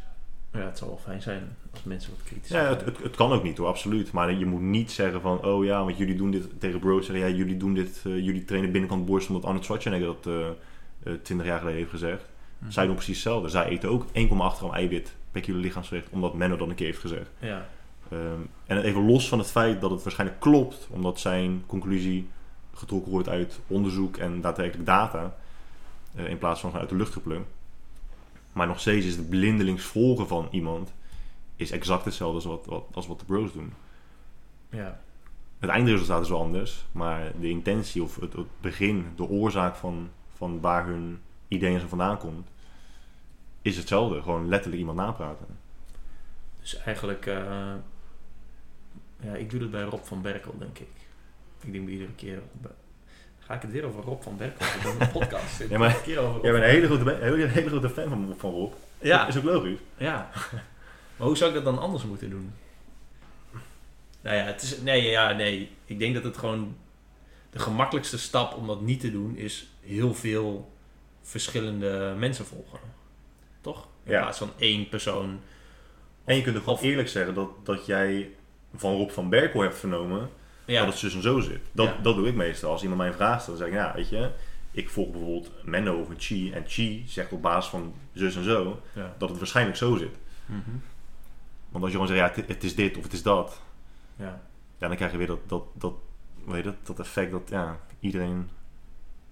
Ja, 0.53 0.59
het 0.59 0.77
zal 0.77 0.87
wel 0.87 0.99
fijn 1.03 1.21
zijn 1.21 1.55
als 1.71 1.83
mensen 1.83 2.11
wat 2.11 2.23
kritisch 2.23 2.49
Ja, 2.49 2.69
het, 2.69 2.85
het, 2.85 2.97
het 3.03 3.15
kan 3.15 3.31
ook 3.31 3.43
niet 3.43 3.57
hoor, 3.57 3.67
absoluut. 3.67 4.11
Maar 4.11 4.33
je 4.33 4.45
moet 4.45 4.61
niet 4.61 4.91
zeggen 4.91 5.21
van, 5.21 5.45
oh 5.45 5.65
ja, 5.65 5.83
want 5.83 5.97
jullie 5.97 6.15
doen 6.15 6.31
dit 6.31 6.59
tegen 6.59 6.79
bros. 6.79 7.05
Zeggen, 7.05 7.29
ja, 7.29 7.35
jullie 7.35 7.57
doen 7.57 7.73
dit, 7.73 8.01
eh, 8.05 8.19
jullie 8.19 8.45
trainen 8.45 8.71
binnenkant 8.71 9.05
borst 9.05 9.27
omdat 9.27 9.45
Arnold 9.45 9.63
Schwarzenegger 9.63 10.15
dat 10.21 10.55
20 11.23 11.47
jaar 11.47 11.59
geleden 11.59 11.79
heeft 11.79 11.89
gezegd. 11.89 12.29
Mhm. 12.57 12.71
Zij 12.71 12.85
doen 12.85 12.95
precies 12.95 13.15
hetzelfde. 13.15 13.49
Zij 13.49 13.65
eten 13.65 13.89
ook 13.89 14.05
1,8 14.11 14.57
gram 14.57 14.73
eiwit 14.73 15.13
per 15.31 15.41
kilo 15.41 15.59
lichaamsgewicht, 15.59 16.09
omdat 16.09 16.33
Menno 16.33 16.55
dat 16.57 16.69
een 16.69 16.75
keer 16.75 16.85
heeft 16.85 16.99
gezegd. 16.99 17.29
Ja, 17.39 17.67
Ehm, 18.13 18.41
en 18.65 18.77
even 18.77 19.05
los 19.05 19.27
van 19.27 19.39
het 19.39 19.51
feit 19.51 19.81
dat 19.81 19.91
het 19.91 20.03
waarschijnlijk 20.03 20.39
klopt, 20.39 20.87
omdat 20.89 21.19
zijn 21.19 21.63
conclusie 21.65 22.29
getrokken 22.73 23.11
wordt 23.11 23.29
uit 23.29 23.59
onderzoek 23.67 24.17
en 24.17 24.41
daadwerkelijk 24.41 24.85
data, 24.85 25.35
in 26.15 26.37
plaats 26.37 26.59
van 26.59 26.71
vanuit 26.71 26.89
de 26.89 26.95
lucht 26.95 27.13
geplukt. 27.13 27.47
Maar 28.53 28.67
nog 28.67 28.79
steeds 28.79 29.05
is 29.05 29.15
het 29.15 29.29
blindelings 29.29 29.83
volgen 29.83 30.27
van 30.27 30.47
iemand 30.51 30.93
is 31.55 31.71
exact 31.71 32.05
hetzelfde 32.05 32.35
als 32.35 32.45
wat, 32.45 32.65
wat, 32.65 32.85
als 32.93 33.07
wat 33.07 33.19
de 33.19 33.25
bros 33.25 33.53
doen. 33.53 33.73
ja. 34.69 35.01
Het 35.59 35.71
eindresultaat 35.71 36.21
is 36.21 36.29
wel 36.29 36.41
anders, 36.41 36.85
maar 36.91 37.31
de 37.39 37.49
intentie 37.49 38.03
of 38.03 38.15
het, 38.15 38.33
het 38.33 38.47
begin, 38.61 39.05
de 39.15 39.29
oorzaak 39.29 39.75
van, 39.75 40.09
van 40.35 40.59
waar 40.59 40.85
hun 40.85 41.19
ideeën 41.47 41.79
zo 41.79 41.87
vandaan 41.87 42.17
komt, 42.17 42.47
is 43.61 43.77
hetzelfde. 43.77 44.21
Gewoon 44.21 44.47
letterlijk 44.47 44.79
iemand 44.79 44.97
napraten. 44.97 45.45
Dus 46.59 46.77
eigenlijk, 46.77 47.25
eh, 47.25 47.73
ja, 49.19 49.33
ik 49.35 49.49
doe 49.49 49.59
dat 49.59 49.71
bij 49.71 49.83
Rob 49.83 50.03
van 50.03 50.21
Berkel, 50.21 50.57
denk 50.57 50.79
ik. 50.79 50.87
Ik 51.61 51.71
denk 51.71 51.85
bij 51.85 51.93
iedere 51.93 52.13
keer. 52.15 52.41
Ga 53.45 53.53
ik 53.53 53.61
het 53.61 53.71
weer 53.71 53.85
over 53.85 54.03
Rob 54.03 54.21
van 54.21 54.37
Berkel 54.37 54.65
hebben 54.65 54.91
in 54.91 54.99
de 54.99 55.07
podcast? 55.07 55.63
Ja, 55.69 55.77
maar 55.77 55.95
Een 55.95 56.01
keer 56.01 56.19
over 56.19 56.33
Rob 56.33 56.43
Jij 56.43 56.51
bent 56.51 56.63
een 56.63 56.69
hele 56.69 56.85
grote, 56.85 57.17
hele, 57.21 57.45
hele 57.47 57.69
grote 57.69 57.89
fan 57.89 58.09
van, 58.09 58.33
van 58.37 58.51
Rob. 58.51 58.73
Ja, 58.99 59.27
Is 59.27 59.37
ook 59.37 59.43
logisch. 59.43 59.77
ja. 59.97 60.29
Maar 61.17 61.27
hoe 61.27 61.37
zou 61.37 61.49
ik 61.49 61.55
dat 61.55 61.65
dan 61.65 61.79
anders 61.83 62.03
moeten 62.03 62.29
doen? 62.29 62.53
Nou 64.21 64.35
ja, 64.35 64.43
het 64.43 64.61
is, 64.61 64.81
nee, 64.81 65.01
ja, 65.09 65.31
nee. 65.31 65.71
Ik 65.85 65.99
denk 65.99 66.13
dat 66.13 66.23
het 66.23 66.37
gewoon 66.37 66.75
de 67.49 67.59
gemakkelijkste 67.59 68.17
stap 68.19 68.53
om 68.55 68.67
dat 68.67 68.81
niet 68.81 68.99
te 68.99 69.11
doen 69.11 69.37
is 69.37 69.67
heel 69.81 70.13
veel 70.13 70.71
verschillende 71.21 72.15
mensen 72.17 72.45
volgen. 72.45 72.79
Toch? 73.61 73.87
In 74.03 74.11
Ja. 74.11 74.21
plaats 74.21 74.37
van 74.37 74.51
één 74.57 74.89
persoon. 74.89 75.39
En 76.23 76.35
je 76.35 76.41
kunt 76.41 76.57
ook 76.57 76.63
gewoon 76.63 76.79
eerlijk 76.79 77.07
zeggen 77.09 77.33
dat, 77.33 77.49
dat 77.63 77.85
jij 77.85 78.29
van 78.75 78.95
Rob 78.95 79.09
van 79.09 79.29
Berkel 79.29 79.61
hebt 79.61 79.77
vernomen 79.77 80.29
Ja, 80.65 80.79
dat 80.79 80.89
het 80.89 80.97
zus 80.97 81.15
en 81.15 81.21
zo 81.21 81.39
zit. 81.39 81.61
Dat, 81.71 81.87
Ja. 81.87 81.97
dat 82.01 82.15
doe 82.15 82.27
ik 82.27 82.35
meestal. 82.35 82.71
Als 82.71 82.81
iemand 82.81 82.99
mij 82.99 83.09
een 83.09 83.15
vraag 83.15 83.41
stelt, 83.41 83.57
dan 83.57 83.67
zeg 83.67 83.75
ik, 83.75 83.81
ja, 83.83 83.93
weet 83.95 84.09
je, 84.09 84.29
ik 84.71 84.89
volg 84.89 85.11
bijvoorbeeld 85.11 85.51
Menno 85.63 85.99
over 85.99 86.15
Chi. 86.17 86.51
En 86.51 86.63
Chi 86.67 87.03
zegt 87.07 87.31
op 87.31 87.41
basis 87.41 87.69
van 87.69 87.93
zus 88.13 88.35
en 88.35 88.43
zo 88.43 88.81
ja. 88.93 89.13
dat 89.17 89.29
het 89.29 89.37
waarschijnlijk 89.37 89.77
zo 89.77 89.95
zit. 89.95 90.15
Mhm. 90.45 90.59
Want 91.69 91.83
als 91.83 91.93
je 91.93 91.99
gewoon 91.99 92.15
zegt, 92.15 92.35
ja, 92.35 92.43
het, 92.47 92.63
is 92.63 92.75
dit 92.75 92.97
of 92.97 93.03
het 93.03 93.13
is 93.13 93.23
dat, 93.23 93.61
ja. 94.15 94.41
ja, 94.77 94.87
dan 94.87 94.95
krijg 94.95 95.11
je 95.11 95.17
weer 95.17 95.27
dat, 95.27 95.39
dat, 95.47 95.63
dat, 95.73 95.93
weet 96.45 96.57
je, 96.57 96.63
dat, 96.63 96.75
dat 96.83 96.99
effect 96.99 97.31
dat 97.31 97.49
ja, 97.49 97.79
iedereen 97.99 98.49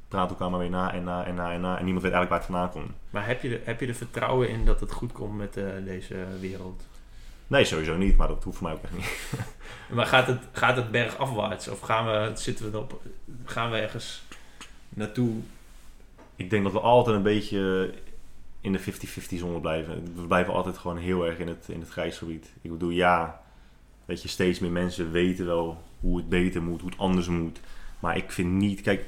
praat 0.07 0.29
elkaar 0.29 0.49
maar 0.49 0.59
weer 0.59 0.69
na 0.69 0.93
en 0.93 1.03
na 1.03 1.25
en 1.25 1.35
na 1.35 1.51
en 1.53 1.61
na. 1.61 1.77
En 1.77 1.83
niemand 1.83 2.03
weet 2.03 2.13
eigenlijk 2.13 2.29
waar 2.29 2.39
het 2.39 2.47
vandaan 2.47 2.69
komt. 2.69 2.97
Maar 3.09 3.27
heb 3.27 3.41
je, 3.41 3.57
er, 3.57 3.65
heb 3.65 3.79
je 3.79 3.87
er 3.87 3.95
vertrouwen 3.95 4.49
in 4.49 4.65
dat 4.65 4.79
het 4.79 4.91
goed 4.91 5.11
komt 5.11 5.37
met 5.37 5.57
eh, 5.57 5.65
deze 5.85 6.25
wereld? 6.39 6.87
Nee, 7.51 7.65
sowieso 7.65 7.97
niet, 7.97 8.17
maar 8.17 8.27
dat 8.27 8.43
hoeft 8.43 8.57
voor 8.57 8.67
mij 8.67 8.77
ook 8.77 8.83
echt 8.83 8.93
niet. 8.93 9.39
Maar 9.95 10.05
gaat 10.05 10.27
het, 10.27 10.39
gaat 10.51 10.75
het 10.75 10.91
bergafwaarts? 10.91 11.67
Of 11.67 11.79
gaan 11.79 12.05
we, 12.05 12.31
zitten 12.35 12.65
we 12.65 12.77
erop, 12.77 13.01
gaan 13.45 13.71
we 13.71 13.77
ergens 13.77 14.23
naartoe? 14.89 15.35
Ik 16.35 16.49
denk 16.49 16.63
dat 16.63 16.71
we 16.71 16.79
altijd 16.79 17.15
een 17.15 17.23
beetje 17.23 17.93
in 18.61 18.71
de 18.71 18.79
50-50 18.79 18.83
zone 19.37 19.59
blijven. 19.59 20.15
We 20.15 20.27
blijven 20.27 20.53
altijd 20.53 20.77
gewoon 20.77 20.97
heel 20.97 21.25
erg 21.25 21.37
in 21.37 21.47
het, 21.47 21.65
in 21.67 21.79
het 21.79 21.89
grijsgebied. 21.89 22.53
Ik 22.61 22.71
bedoel, 22.71 22.89
ja, 22.89 23.41
weet 24.05 24.21
je, 24.21 24.27
steeds 24.27 24.59
meer 24.59 24.71
mensen 24.71 25.11
weten 25.11 25.45
wel 25.45 25.83
hoe 25.99 26.17
het 26.17 26.29
beter 26.29 26.61
moet, 26.63 26.81
hoe 26.81 26.89
het 26.89 26.99
anders 26.99 27.27
moet. 27.27 27.59
Maar 27.99 28.17
ik 28.17 28.31
vind 28.31 28.51
niet, 28.51 28.81
kijk, 28.81 29.05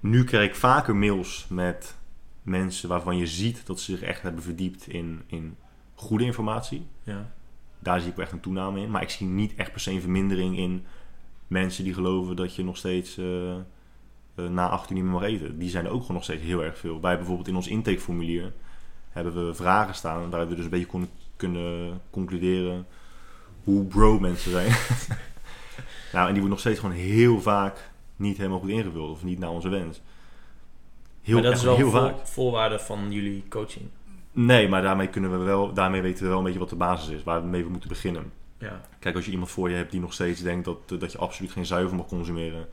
nu 0.00 0.24
krijg 0.24 0.48
ik 0.48 0.56
vaker 0.56 0.96
mails 0.96 1.46
met 1.48 1.96
mensen 2.42 2.88
waarvan 2.88 3.16
je 3.16 3.26
ziet 3.26 3.66
dat 3.66 3.80
ze 3.80 3.96
zich 3.96 4.02
echt 4.02 4.22
hebben 4.22 4.42
verdiept 4.42 4.88
in, 4.88 5.22
in 5.26 5.56
goede 5.94 6.24
informatie. 6.24 6.86
Ja. 7.02 7.36
Daar 7.78 8.00
zie 8.00 8.10
ik 8.10 8.16
wel 8.16 8.24
echt 8.24 8.34
een 8.34 8.40
toename 8.40 8.80
in. 8.80 8.90
Maar 8.90 9.02
ik 9.02 9.10
zie 9.10 9.26
niet 9.26 9.54
echt 9.54 9.72
per 9.72 9.80
se 9.80 9.90
een 9.90 10.00
vermindering 10.00 10.56
in 10.56 10.84
mensen 11.46 11.84
die 11.84 11.94
geloven 11.94 12.36
dat 12.36 12.54
je 12.54 12.64
nog 12.64 12.76
steeds 12.76 13.18
eh, 13.18 13.54
eh, 13.54 13.60
na 14.50 14.68
acht 14.68 14.90
uur 14.90 14.94
niet 14.94 15.04
meer 15.04 15.12
mag 15.12 15.22
eten. 15.22 15.58
Die 15.58 15.70
zijn 15.70 15.84
er 15.84 15.90
ook 15.90 16.00
gewoon 16.00 16.16
nog 16.16 16.24
steeds 16.24 16.42
heel 16.42 16.64
erg 16.64 16.78
veel. 16.78 17.00
Wij 17.00 17.16
bijvoorbeeld 17.16 17.48
in 17.48 17.56
ons 17.56 17.68
intakeformulier 17.68 18.52
hebben 19.10 19.46
we 19.46 19.54
vragen 19.54 19.94
staan. 19.94 20.22
En 20.22 20.30
daar 20.30 20.48
we 20.48 20.54
dus 20.54 20.64
een 20.64 20.70
beetje 20.70 20.86
kon, 20.86 21.08
kunnen 21.36 22.00
concluderen 22.10 22.86
hoe 23.64 23.84
bro 23.84 24.18
mensen 24.20 24.50
zijn. 24.50 24.72
nou, 26.12 26.26
en 26.26 26.32
die 26.32 26.42
wordt 26.42 26.48
nog 26.48 26.60
steeds 26.60 26.80
gewoon 26.80 26.94
heel 26.94 27.40
vaak 27.40 27.90
niet 28.16 28.36
helemaal 28.36 28.58
goed 28.58 28.68
ingevuld. 28.68 29.10
Of 29.10 29.24
niet 29.24 29.38
naar 29.38 29.50
onze 29.50 29.68
wens. 29.68 30.00
Heel, 31.22 31.34
maar 31.34 31.42
dat 31.42 31.56
is 31.56 31.62
wel 31.62 31.76
heel 31.76 31.90
voor- 31.90 32.00
vaak. 32.00 32.26
voorwaarde 32.26 32.78
van 32.78 33.12
jullie 33.12 33.44
coaching. 33.48 33.86
Nee, 34.44 34.68
maar 34.68 34.82
daarmee, 34.82 35.08
kunnen 35.08 35.38
we 35.38 35.44
wel, 35.44 35.72
daarmee 35.72 36.02
weten 36.02 36.22
we 36.22 36.28
wel 36.28 36.38
een 36.38 36.44
beetje 36.44 36.58
wat 36.58 36.68
de 36.68 36.76
basis 36.76 37.08
is. 37.08 37.22
Waarmee 37.22 37.64
we 37.64 37.70
moeten 37.70 37.88
beginnen. 37.88 38.32
Ja. 38.58 38.80
Kijk, 38.98 39.14
als 39.14 39.24
je 39.24 39.30
iemand 39.30 39.50
voor 39.50 39.70
je 39.70 39.76
hebt 39.76 39.90
die 39.90 40.00
nog 40.00 40.12
steeds 40.12 40.42
denkt 40.42 40.64
dat, 40.64 40.78
eh, 40.92 40.98
dat 40.98 41.12
je 41.12 41.18
absoluut 41.18 41.52
geen 41.52 41.66
zuivel 41.66 41.96
mag 41.96 42.06
consumeren. 42.06 42.68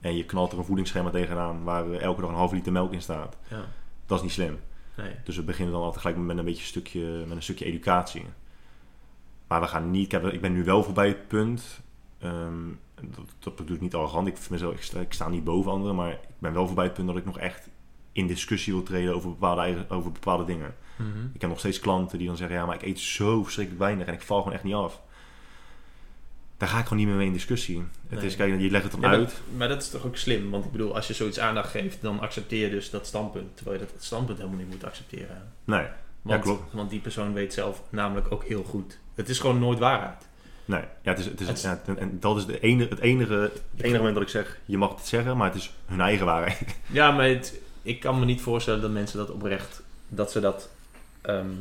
En 0.00 0.16
je 0.16 0.24
knalt 0.24 0.52
er 0.52 0.58
een 0.58 0.64
voedingsschema 0.64 1.10
tegenaan 1.10 1.64
waar 1.64 1.90
elke 1.92 2.20
dag 2.20 2.30
een 2.30 2.36
half 2.36 2.52
liter 2.52 2.72
melk 2.72 2.92
in 2.92 3.02
staat. 3.02 3.36
ja. 3.48 3.64
Dat 4.06 4.18
is 4.18 4.24
niet 4.24 4.32
slim. 4.32 4.58
Nee. 4.96 5.14
Dus 5.24 5.36
we 5.36 5.42
beginnen 5.42 5.74
dan 5.74 5.82
altijd 5.82 6.00
gelijk 6.00 6.20
met 6.20 6.38
een 6.38 6.44
beetje 6.44 6.64
stukje, 6.64 7.24
met 7.26 7.36
een 7.36 7.42
stukje 7.42 7.64
educatie. 7.64 8.24
Maar 9.46 9.60
we 9.60 9.66
gaan 9.66 9.90
niet. 9.90 10.08
Kijk, 10.08 10.24
ik 10.24 10.40
ben 10.40 10.52
nu 10.52 10.64
wel 10.64 10.82
voorbij 10.82 11.08
het 11.08 11.28
punt. 11.28 11.80
ehm, 12.18 12.68
dat, 12.94 13.24
dat 13.38 13.56
bedoel 13.56 13.76
ik 13.76 13.82
niet 13.82 13.94
arrogant. 13.94 14.26
Ik, 14.26 14.36
vind 14.36 14.50
mezelf, 14.50 14.72
ik, 14.74 14.82
sta, 14.82 15.00
ik 15.00 15.12
sta 15.12 15.28
niet 15.28 15.44
boven 15.44 15.72
anderen. 15.72 15.96
Maar 15.96 16.10
ik 16.10 16.18
ben 16.38 16.52
wel 16.52 16.66
voorbij 16.66 16.84
het 16.84 16.94
punt 16.94 17.06
dat 17.06 17.16
ik 17.16 17.24
nog 17.24 17.38
echt 17.38 17.68
in 18.12 18.26
discussie 18.26 18.72
wil 18.72 18.82
treden 18.82 19.14
over 19.14 19.28
bepaalde, 19.30 19.84
over 19.88 20.12
bepaalde 20.12 20.44
dingen. 20.44 20.74
Mhm. 20.96 21.08
Ik 21.32 21.40
heb 21.40 21.50
nog 21.50 21.58
steeds 21.58 21.80
klanten 21.80 22.18
die 22.18 22.26
dan 22.26 22.36
zeggen: 22.36 22.56
Ja, 22.56 22.66
maar 22.66 22.74
ik 22.74 22.82
eet 22.82 22.98
zo 23.00 23.42
verschrikkelijk 23.42 23.82
weinig 23.84 24.06
en 24.06 24.14
ik 24.14 24.22
val 24.22 24.38
gewoon 24.38 24.54
echt 24.54 24.64
niet 24.64 24.74
af. 24.74 25.00
daar 26.56 26.68
ga 26.68 26.78
ik 26.78 26.82
gewoon 26.82 26.98
niet 26.98 27.06
meer 27.06 27.16
mee 27.16 27.26
in 27.26 27.32
discussie. 27.32 27.84
Het 28.08 28.18
Nee. 28.18 28.26
is, 28.28 28.36
kijk, 28.36 28.60
je 28.60 28.70
legt 28.70 28.82
het 28.82 28.92
dan 28.92 29.00
Ja, 29.00 29.08
uit. 29.16 29.40
Maar 29.56 29.68
dat 29.68 29.82
is 29.82 29.90
toch 29.90 30.06
ook 30.06 30.16
slim? 30.16 30.50
Want 30.50 30.64
ik 30.64 30.72
bedoel, 30.72 30.94
als 30.94 31.06
je 31.06 31.14
zoiets 31.14 31.38
aandacht 31.38 31.70
geeft, 31.70 32.02
dan 32.02 32.20
accepteer 32.20 32.64
je 32.64 32.70
dus 32.70 32.90
dat 32.90 33.06
standpunt. 33.06 33.56
Terwijl 33.56 33.78
je 33.80 33.86
dat 33.92 34.02
standpunt 34.04 34.38
helemaal 34.38 34.58
niet 34.58 34.68
moet 34.70 34.84
accepteren. 34.84 35.52
Nee, 35.64 35.86
Want, 36.22 36.42
klopt. 36.42 36.72
Want 36.72 36.90
die 36.90 37.00
persoon 37.00 37.32
weet 37.32 37.52
zelf 37.54 37.82
namelijk 37.90 38.32
ook 38.32 38.44
heel 38.44 38.62
goed. 38.62 38.98
Het 39.14 39.28
is 39.28 39.38
gewoon 39.38 39.58
nooit 39.58 39.78
waarheid. 39.78 40.28
nee. 40.64 40.80
Ja, 41.02 41.10
het 41.10 41.18
is, 41.18 41.24
het 41.24 41.40
is, 41.40 41.46
Het 41.46 41.56
is- 41.56 41.62
ja, 41.62 41.82
en, 41.86 41.98
en 41.98 42.20
dat 42.20 42.36
is 42.36 42.46
de 42.46 42.60
enige, 42.60 42.88
het, 42.90 42.98
enige, 42.98 43.34
het 43.34 43.62
enige 43.76 43.96
moment 43.96 44.14
dat 44.14 44.22
ik 44.22 44.28
zeg, 44.28 44.58
je 44.64 44.78
mag 44.78 44.94
het 44.96 45.06
zeggen, 45.06 45.36
maar 45.36 45.46
het 45.48 45.56
is 45.58 45.72
hun 45.86 46.00
eigen 46.00 46.26
waarheid. 46.26 46.76
Ja, 46.86 47.10
maar 47.10 47.28
het- 47.28 47.54
ik 47.82 48.00
kan 48.00 48.18
me 48.18 48.24
niet 48.24 48.40
voorstellen 48.40 48.80
dat 48.80 48.90
mensen 48.90 49.18
dat 49.18 49.30
oprecht, 49.30 49.82
dat 50.08 50.30
ze 50.30 50.40
dat 50.40 50.70
ehm, 51.20 51.54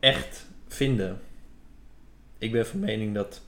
echt 0.00 0.46
vinden. 0.68 1.20
Ik 2.38 2.52
ben 2.52 2.66
van 2.66 2.80
mening 2.80 3.14
dat 3.14 3.42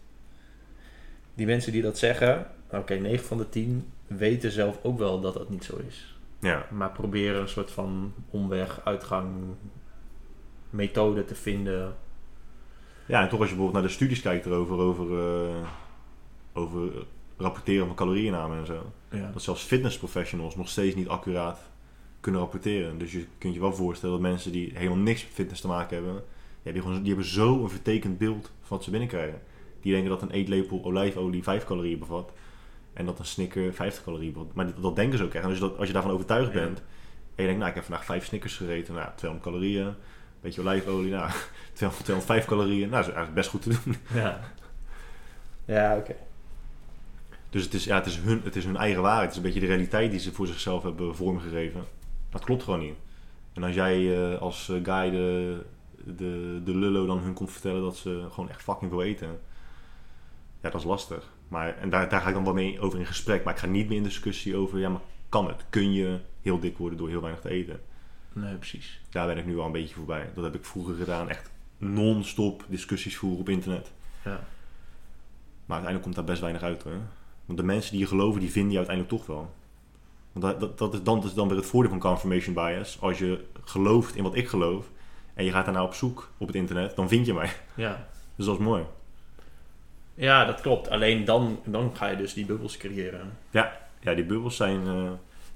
die 1.35 1.47
mensen 1.47 1.73
die 1.73 1.83
dat 1.83 1.99
zeggen, 1.99 2.47
oké, 2.71 2.95
9 2.95 3.27
van 3.27 3.39
de 3.39 3.49
10 3.49 3.93
weten 4.07 4.51
zelf 4.51 4.79
ook 4.83 4.99
wel 4.99 5.21
dat 5.21 5.35
dat 5.35 5.49
niet 5.49 5.65
zo 5.65 5.77
is. 5.89 6.15
Ja, 6.41 6.67
Maar 6.71 6.91
proberen 6.91 7.41
een 7.41 7.49
soort 7.49 7.71
van 7.71 8.15
omweg, 8.31 8.81
uitgang, 8.85 9.35
methode 10.71 11.25
te 11.25 11.35
vinden. 11.35 11.97
Ja, 13.07 13.23
en 13.23 13.29
toch 13.29 13.41
als 13.41 13.49
je 13.49 13.55
bijvoorbeeld 13.55 13.73
naar 13.73 13.83
de 13.83 13.97
studies 13.97 14.21
kijkt 14.21 14.47
erover, 14.47 14.79
over, 14.79 15.19
eh, 15.19 15.69
over 16.53 16.93
rapporteren 17.37 17.87
van 17.87 17.97
calorieënname 17.97 18.59
en 18.59 18.67
zo. 18.67 18.93
Ja. 19.11 19.31
Dat 19.33 19.43
zelfs 19.43 19.63
fitnessprofessionals 19.63 20.57
nog 20.57 20.69
steeds 20.69 20.95
niet 20.95 21.09
accuraat 21.09 21.59
kunnen 22.21 22.41
rapporteren. 22.41 22.99
Dus 22.99 23.13
je 23.13 23.27
kunt 23.39 23.55
je 23.55 23.61
wel 23.61 23.75
voorstellen 23.75 24.15
dat 24.15 24.31
mensen 24.31 24.53
die 24.53 24.71
helemaal 24.75 24.99
niks 24.99 25.23
met 25.23 25.33
fitness 25.33 25.61
te 25.61 25.67
maken 25.67 25.97
hebben, 25.97 26.23
ja, 26.63 26.73
die, 26.73 26.81
gewoon, 26.83 26.99
die 26.99 27.09
hebben 27.13 27.31
zo 27.31 27.63
een 27.63 27.71
vertekend 27.71 28.19
beeld 28.19 28.45
van 28.63 28.77
wat 28.77 28.85
ze 28.85 28.91
binnenkrijgen. 28.91 29.41
Die 29.81 29.93
denken 29.93 30.11
dat 30.11 30.23
een 30.23 30.31
eetlepel 30.31 30.85
olijfolie 30.85 31.43
5 31.43 31.65
calorieën 31.65 31.99
bevat 31.99 32.33
en 32.93 33.05
dat 33.07 33.19
een 33.19 33.25
snicker 33.25 33.73
50 33.75 34.05
calorieën 34.05 34.33
bevat. 34.33 34.55
Maar 34.55 34.67
dat, 34.67 34.83
dat 34.83 34.97
denken 34.97 35.19
ze 35.19 35.25
ook 35.25 35.35
echt. 35.35 35.43
En 35.45 35.49
als 35.51 35.59
je, 35.59 35.65
dat, 35.65 35.79
als 35.79 35.87
je 35.87 35.93
daarvan 35.93 36.11
overtuigd 36.13 36.53
Ja. 36.53 36.59
bent 36.61 36.79
en 36.79 36.85
je 37.35 37.43
denkt, 37.43 37.57
nou 37.59 37.69
ik 37.69 37.75
heb 37.75 37.85
vandaag 37.85 38.05
5 38.05 38.25
snickers 38.25 38.57
gegeten, 38.57 38.95
nou 38.95 39.09
200 39.17 39.51
calorieën, 39.51 39.87
een 39.87 39.95
beetje 40.41 40.61
olijfolie, 40.61 41.11
nou 41.11 41.31
200, 41.73 42.05
205 42.05 42.45
calorieën, 42.45 42.89
nou 42.89 42.91
dat 42.91 43.01
is 43.09 43.15
eigenlijk 43.15 43.35
best 43.35 43.49
goed 43.51 43.63
te 43.63 43.69
doen. 43.69 43.97
Ja, 44.15 44.41
ja 45.65 45.97
oké. 45.97 46.15
Dus 47.57 47.65
het 47.65 47.75
is, 47.75 47.85
ja, 47.85 47.95
het, 47.95 48.07
is 48.07 48.17
hun, 48.17 48.41
het 48.45 48.57
is 48.57 48.65
hun 48.65 48.77
eigen 48.77 49.03
waarheid. 49.03 49.23
Het 49.23 49.31
is 49.31 49.37
een 49.37 49.43
beetje 49.43 49.61
de 49.61 49.67
realiteit 49.67 50.11
die 50.11 50.21
ze 50.21 50.33
voor 50.33 50.47
zichzelf 50.47 50.83
hebben 50.83 51.17
vormgegeven. 51.17 51.85
Dat 52.31 52.45
klopt 52.45 52.63
gewoon 52.63 52.81
niet. 52.81 52.95
En 53.53 53.63
als 53.63 53.75
jij 53.75 54.31
eh, 54.33 54.41
als 54.41 54.69
eh, 54.69 54.77
guy 54.83 55.11
de, 55.11 55.61
de, 56.05 56.61
de 56.65 56.77
lullo 56.77 57.07
dan 57.07 57.19
hun 57.19 57.33
komt 57.33 57.53
vertellen 57.53 57.83
dat 57.83 57.97
ze 57.97 58.27
gewoon 58.31 58.51
echt 58.51 58.63
fucking 58.63 58.91
veel 58.91 59.03
eten. 59.03 59.29
Ja, 60.61 60.71
dat 60.71 60.75
is 60.75 60.87
lastig. 60.87 61.31
Maar, 61.49 61.77
en 61.77 61.91
daar, 61.91 62.09
daar 62.09 62.21
ga 62.21 62.29
ik 62.29 62.35
dan 62.35 62.45
wel 62.45 62.55
mee 62.55 62.81
over 62.81 62.99
in 62.99 63.07
gesprek. 63.07 63.45
Maar 63.45 63.55
ik 63.55 63.61
ga 63.61 63.67
niet 63.67 63.89
meer 63.89 63.97
in 63.97 64.03
discussie 64.03 64.57
over, 64.57 64.79
ja, 64.79 64.89
maar 64.89 65.03
kan 65.29 65.49
het? 65.49 65.65
Kun 65.71 65.93
je 65.93 66.19
heel 66.43 66.61
dik 66.61 66.79
worden 66.79 66.99
door 66.99 67.09
heel 67.09 67.21
weinig 67.21 67.41
te 67.41 67.49
eten? 67.51 67.81
Nee, 68.33 68.55
precies. 68.55 69.01
Daar 69.11 69.27
ben 69.27 69.39
ik 69.39 69.47
nu 69.47 69.59
al 69.59 69.67
een 69.67 69.73
beetje 69.73 69.95
voorbij. 69.95 70.31
Dat 70.35 70.45
heb 70.45 70.55
ik 70.55 70.65
vroeger 70.65 70.95
gedaan. 70.95 71.29
Echt 71.29 71.51
non-stop 71.79 72.65
discussies 72.69 73.17
voeren 73.17 73.41
op 73.41 73.49
internet. 73.49 73.93
Ja. 74.25 74.41
Maar 75.67 75.77
uiteindelijk 75.77 76.03
komt 76.03 76.15
daar 76.15 76.25
best 76.25 76.41
weinig 76.41 76.63
uit 76.63 76.83
hoor. 76.83 77.01
Want 77.47 77.59
de 77.59 77.65
mensen 77.65 77.91
die 77.91 78.01
je 78.01 78.07
geloven, 78.07 78.41
die 78.41 78.51
vinden 78.51 78.71
je 78.73 78.77
uiteindelijk 78.77 79.17
toch 79.17 79.27
wel. 79.27 79.51
Want 80.33 80.45
dat, 80.45 80.61
dat, 80.61 80.79
dat, 80.79 80.95
is, 80.95 81.03
dan, 81.03 81.21
dat 81.21 81.29
is 81.29 81.35
dan 81.35 81.49
weer 81.49 81.57
het 81.57 81.67
voordeel 81.67 81.91
van 81.91 82.01
confirmation 82.01 82.55
bias. 82.55 82.97
Als 83.01 83.19
je 83.19 83.45
gelooft 83.65 84.17
in 84.17 84.23
wat 84.23 84.35
ik 84.37 84.49
geloof 84.49 84.87
en 85.35 85.45
je 85.45 85.51
gaat 85.51 85.65
daarna 85.65 85.83
op 85.83 85.95
zoek 85.95 86.31
op 86.39 86.47
het 86.47 86.57
internet, 86.57 86.97
dan 86.97 87.09
vind 87.09 87.27
je 87.27 87.35
mij. 87.35 87.51
Ja. 87.75 88.07
Dus 88.37 88.47
dat 88.47 88.59
is 88.59 88.65
mooi. 88.65 88.85
ja, 90.15 90.45
dat 90.45 90.61
klopt. 90.61 90.89
Alleen 90.89 91.25
dan, 91.25 91.61
dan 91.65 91.91
ga 91.97 92.07
je 92.07 92.17
dus 92.17 92.35
die 92.35 92.45
bubbels 92.47 92.77
creëren. 92.77 93.33
Ja, 93.51 94.15
die 94.15 94.25
bubbels 94.25 94.57
zijn. 94.57 94.87
eh, 94.87 94.95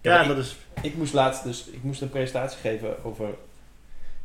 Ja, 0.00 0.14
ja, 0.14 0.20
ik- 0.20 0.28
dat 0.28 0.38
is. 0.38 0.56
Ik 0.82 0.96
moest 0.96 1.12
laatst 1.12 1.44
dus 1.44 1.66
ik 1.66 1.82
moest 1.82 2.00
een 2.02 2.08
presentatie 2.10 2.58
geven 2.60 3.04
over 3.04 3.28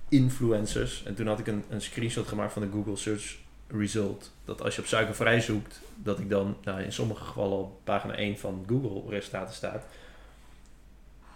influencers. 0.09 1.03
En 1.03 1.15
toen 1.15 1.27
had 1.27 1.39
ik 1.39 1.47
een, 1.47 1.63
een 1.69 1.81
screenshot 1.81 2.27
gemaakt 2.27 2.53
van 2.53 2.61
de 2.61 2.69
Google 2.73 2.95
Search 2.95 3.35
Result. 3.67 4.31
Dat 4.45 4.61
als 4.61 4.75
je 4.75 4.81
op 4.81 4.87
suikervrij 4.87 5.41
zoekt, 5.41 5.79
dat 5.95 6.19
ik 6.19 6.29
dan 6.29 6.57
nou, 6.63 6.81
in 6.81 6.91
sommige 6.93 7.23
gevallen 7.23 7.57
op 7.57 7.79
pagina 7.83 8.15
1 8.15 8.37
van 8.37 8.65
Google 8.67 9.09
resultaten 9.09 9.55
staat. 9.55 9.85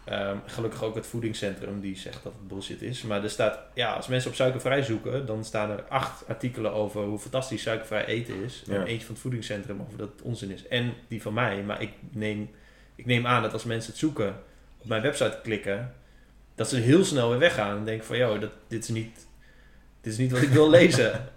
Ehm, 0.09 0.37
gelukkig 0.45 0.83
ook 0.83 0.95
het 0.95 1.07
voedingscentrum 1.07 1.79
die 1.79 1.97
zegt 1.97 2.23
dat 2.23 2.33
het 2.33 2.47
bullshit 2.47 2.81
is. 2.81 3.01
Maar 3.01 3.23
er 3.23 3.29
staat, 3.29 3.59
ja, 3.73 3.93
als 3.93 4.07
mensen 4.07 4.29
op 4.29 4.35
suikervrij 4.35 4.81
zoeken, 4.81 5.25
dan 5.25 5.45
staan 5.45 5.69
er 5.69 5.83
acht 5.83 6.27
artikelen 6.27 6.73
over 6.73 7.03
hoe 7.03 7.19
fantastisch 7.19 7.61
suikervrij 7.61 8.05
eten 8.05 8.43
is. 8.43 8.63
Ja. 8.65 8.73
En 8.73 8.85
eentje 8.85 9.05
van 9.05 9.13
het 9.13 9.23
voedingscentrum 9.23 9.81
over 9.81 9.97
dat 9.97 10.09
het 10.11 10.21
onzin 10.21 10.51
is. 10.51 10.67
En 10.67 10.93
die 11.07 11.21
van 11.21 11.33
mij. 11.33 11.63
Maar 11.63 11.81
ik 11.81 11.91
neem, 12.11 12.49
ik 12.95 13.05
neem 13.05 13.27
aan 13.27 13.41
dat 13.41 13.53
als 13.53 13.63
mensen 13.63 13.91
het 13.91 13.99
zoeken, 13.99 14.35
op 14.77 14.87
mijn 14.87 15.01
website 15.01 15.39
klikken, 15.43 15.93
dat 16.55 16.69
ze 16.69 16.75
heel 16.75 17.05
snel 17.05 17.29
weer 17.29 17.39
weggaan 17.39 17.77
en 17.77 17.85
denken 17.85 18.05
van, 18.05 18.17
joh, 18.17 18.41
dat, 18.41 18.51
dit, 18.67 18.83
is 18.83 18.89
niet, 18.89 19.27
dit 20.01 20.13
is 20.13 20.19
niet 20.19 20.31
wat 20.31 20.41
ik 20.41 20.49
wil 20.49 20.69
lezen. 20.79 21.29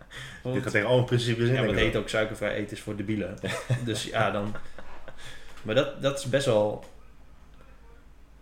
Want- 0.42 0.54
Dit 0.54 0.62
gaat 0.62 0.72
tegen 0.72 0.88
alle 0.88 1.04
principes 1.04 1.48
in. 1.48 1.54
ja, 1.54 1.60
maar 1.60 1.68
het 1.68 1.78
heet 1.78 1.96
ook 1.96 2.08
suikervrij 2.08 2.54
eten 2.54 2.76
is 2.76 2.82
voor 2.82 2.96
debielen. 2.96 3.38
dus 3.84 4.04
ja, 4.04 4.30
dan... 4.30 4.54
Maar 5.62 5.74
dat, 5.74 6.02
dat 6.02 6.18
is 6.18 6.28
best 6.28 6.46
wel... 6.46 6.84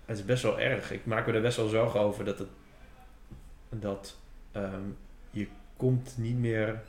Het 0.04 0.18
is 0.18 0.24
best 0.24 0.42
wel 0.42 0.60
erg. 0.60 0.90
Ik 0.90 1.06
maak 1.06 1.26
me 1.26 1.32
er 1.32 1.40
best 1.40 1.56
wel 1.56 1.68
zorgen 1.68 2.00
over 2.00 2.24
dat 2.24 2.38
het... 2.38 2.48
Dat 3.68 4.16
ehm, 4.52 4.82
je 5.30 5.46
komt 5.76 6.14
niet 6.16 6.38
meer 6.38 6.80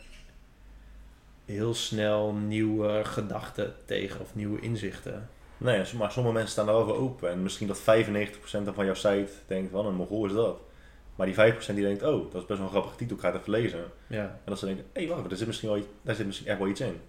heel 1.46 1.74
snel 1.74 2.34
nieuwe 2.34 3.02
gedachten 3.04 3.76
tegen 3.86 4.22
of 4.22 4.36
nieuwe 4.36 4.60
inzichten. 4.60 5.30
Nee, 5.58 5.84
maar 5.98 6.12
sommige 6.12 6.34
mensen 6.36 6.52
staan 6.52 6.66
daar 6.66 6.76
wel 6.76 6.86
voor 6.86 6.98
open. 6.98 7.30
En 7.30 7.44
misschien 7.44 7.68
dat 7.68 7.80
95% 7.80 7.84
van 8.74 8.86
jouw 8.86 8.94
site 8.94 9.32
denkt, 9.48 9.72
wat 9.72 9.86
een 9.86 9.96
mogol 9.96 10.26
is 10.26 10.34
dat. 10.34 10.60
Maar 11.22 11.34
die 11.46 11.54
5% 11.54 11.66
die 11.76 11.84
denkt, 11.84 12.04
oh, 12.04 12.32
dat 12.32 12.42
is 12.42 12.48
best 12.48 12.60
wel 12.60 12.68
een 12.68 12.70
grappige 12.74 12.96
titel, 12.96 13.16
ik 13.16 13.22
ga 13.22 13.32
het 13.32 13.40
even 13.40 13.52
lezen. 13.52 13.84
Ja, 14.08 14.22
En 14.24 14.40
dat 14.46 14.60
ze 14.60 14.66
denken, 14.66 14.86
hé, 14.94 15.02
hey, 15.02 15.10
wacht, 15.10 15.30
daar 15.30 15.38
zit 15.38 15.48
misschien, 15.48 15.70
wel, 15.70 15.84
daar 16.02 16.16
zit 16.16 16.26
misschien 16.26 16.48
echt 16.48 16.58
wel 16.58 16.68
iets 16.68 16.82
in. 16.82 17.00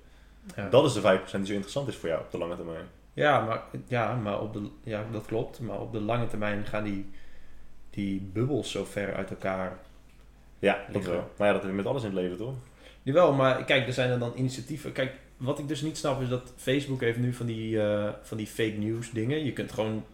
ja. 0.56 0.68
Dat 0.68 0.84
is 0.84 0.92
de 0.92 1.00
5% 1.00 1.30
die 1.30 1.46
zo 1.46 1.52
interessant 1.52 1.88
is 1.88 1.96
voor 1.96 2.08
jou 2.08 2.20
op 2.20 2.30
de 2.30 2.38
lange 2.38 2.56
termijn. 2.56 2.84
Ja, 3.12 3.44
maar, 3.44 3.62
ja, 3.86 4.14
maar 4.14 4.40
op 4.40 4.52
de, 4.52 4.68
ja, 4.82 5.04
dat 5.12 5.26
klopt. 5.26 5.60
Maar 5.60 5.80
op 5.80 5.92
de 5.92 6.00
lange 6.00 6.26
termijn 6.26 6.64
gaan 6.66 6.84
die, 6.84 7.10
die 7.90 8.20
bubbels 8.32 8.70
zo 8.70 8.84
ver 8.84 9.14
uit 9.14 9.30
elkaar. 9.30 9.78
Ja, 10.58 10.74
dat 10.86 10.94
Liggen. 10.94 11.12
wel. 11.12 11.30
Maar 11.36 11.46
ja, 11.46 11.52
dat 11.52 11.62
heb 11.62 11.70
je 11.70 11.76
met 11.76 11.86
alles 11.86 12.02
in 12.02 12.08
het 12.10 12.18
leven, 12.18 12.36
toch? 12.36 12.54
Jawel, 13.02 13.32
maar 13.32 13.64
kijk, 13.64 13.86
er 13.86 13.92
zijn 13.92 14.10
er 14.10 14.18
dan 14.18 14.32
initiatieven. 14.36 14.92
Kijk, 14.92 15.12
wat 15.36 15.58
ik 15.58 15.68
dus 15.68 15.80
niet 15.82 15.96
snap 15.96 16.20
is 16.20 16.28
dat 16.28 16.52
Facebook 16.56 17.00
heeft 17.00 17.18
nu 17.18 17.32
van 17.32 17.46
die, 17.46 17.82
eh, 17.82 18.08
van 18.22 18.36
die 18.36 18.46
fake 18.46 18.76
news 18.78 19.10
dingen. 19.10 19.44
Je 19.44 19.52
kunt 19.52 19.72
gewoon 19.72 20.04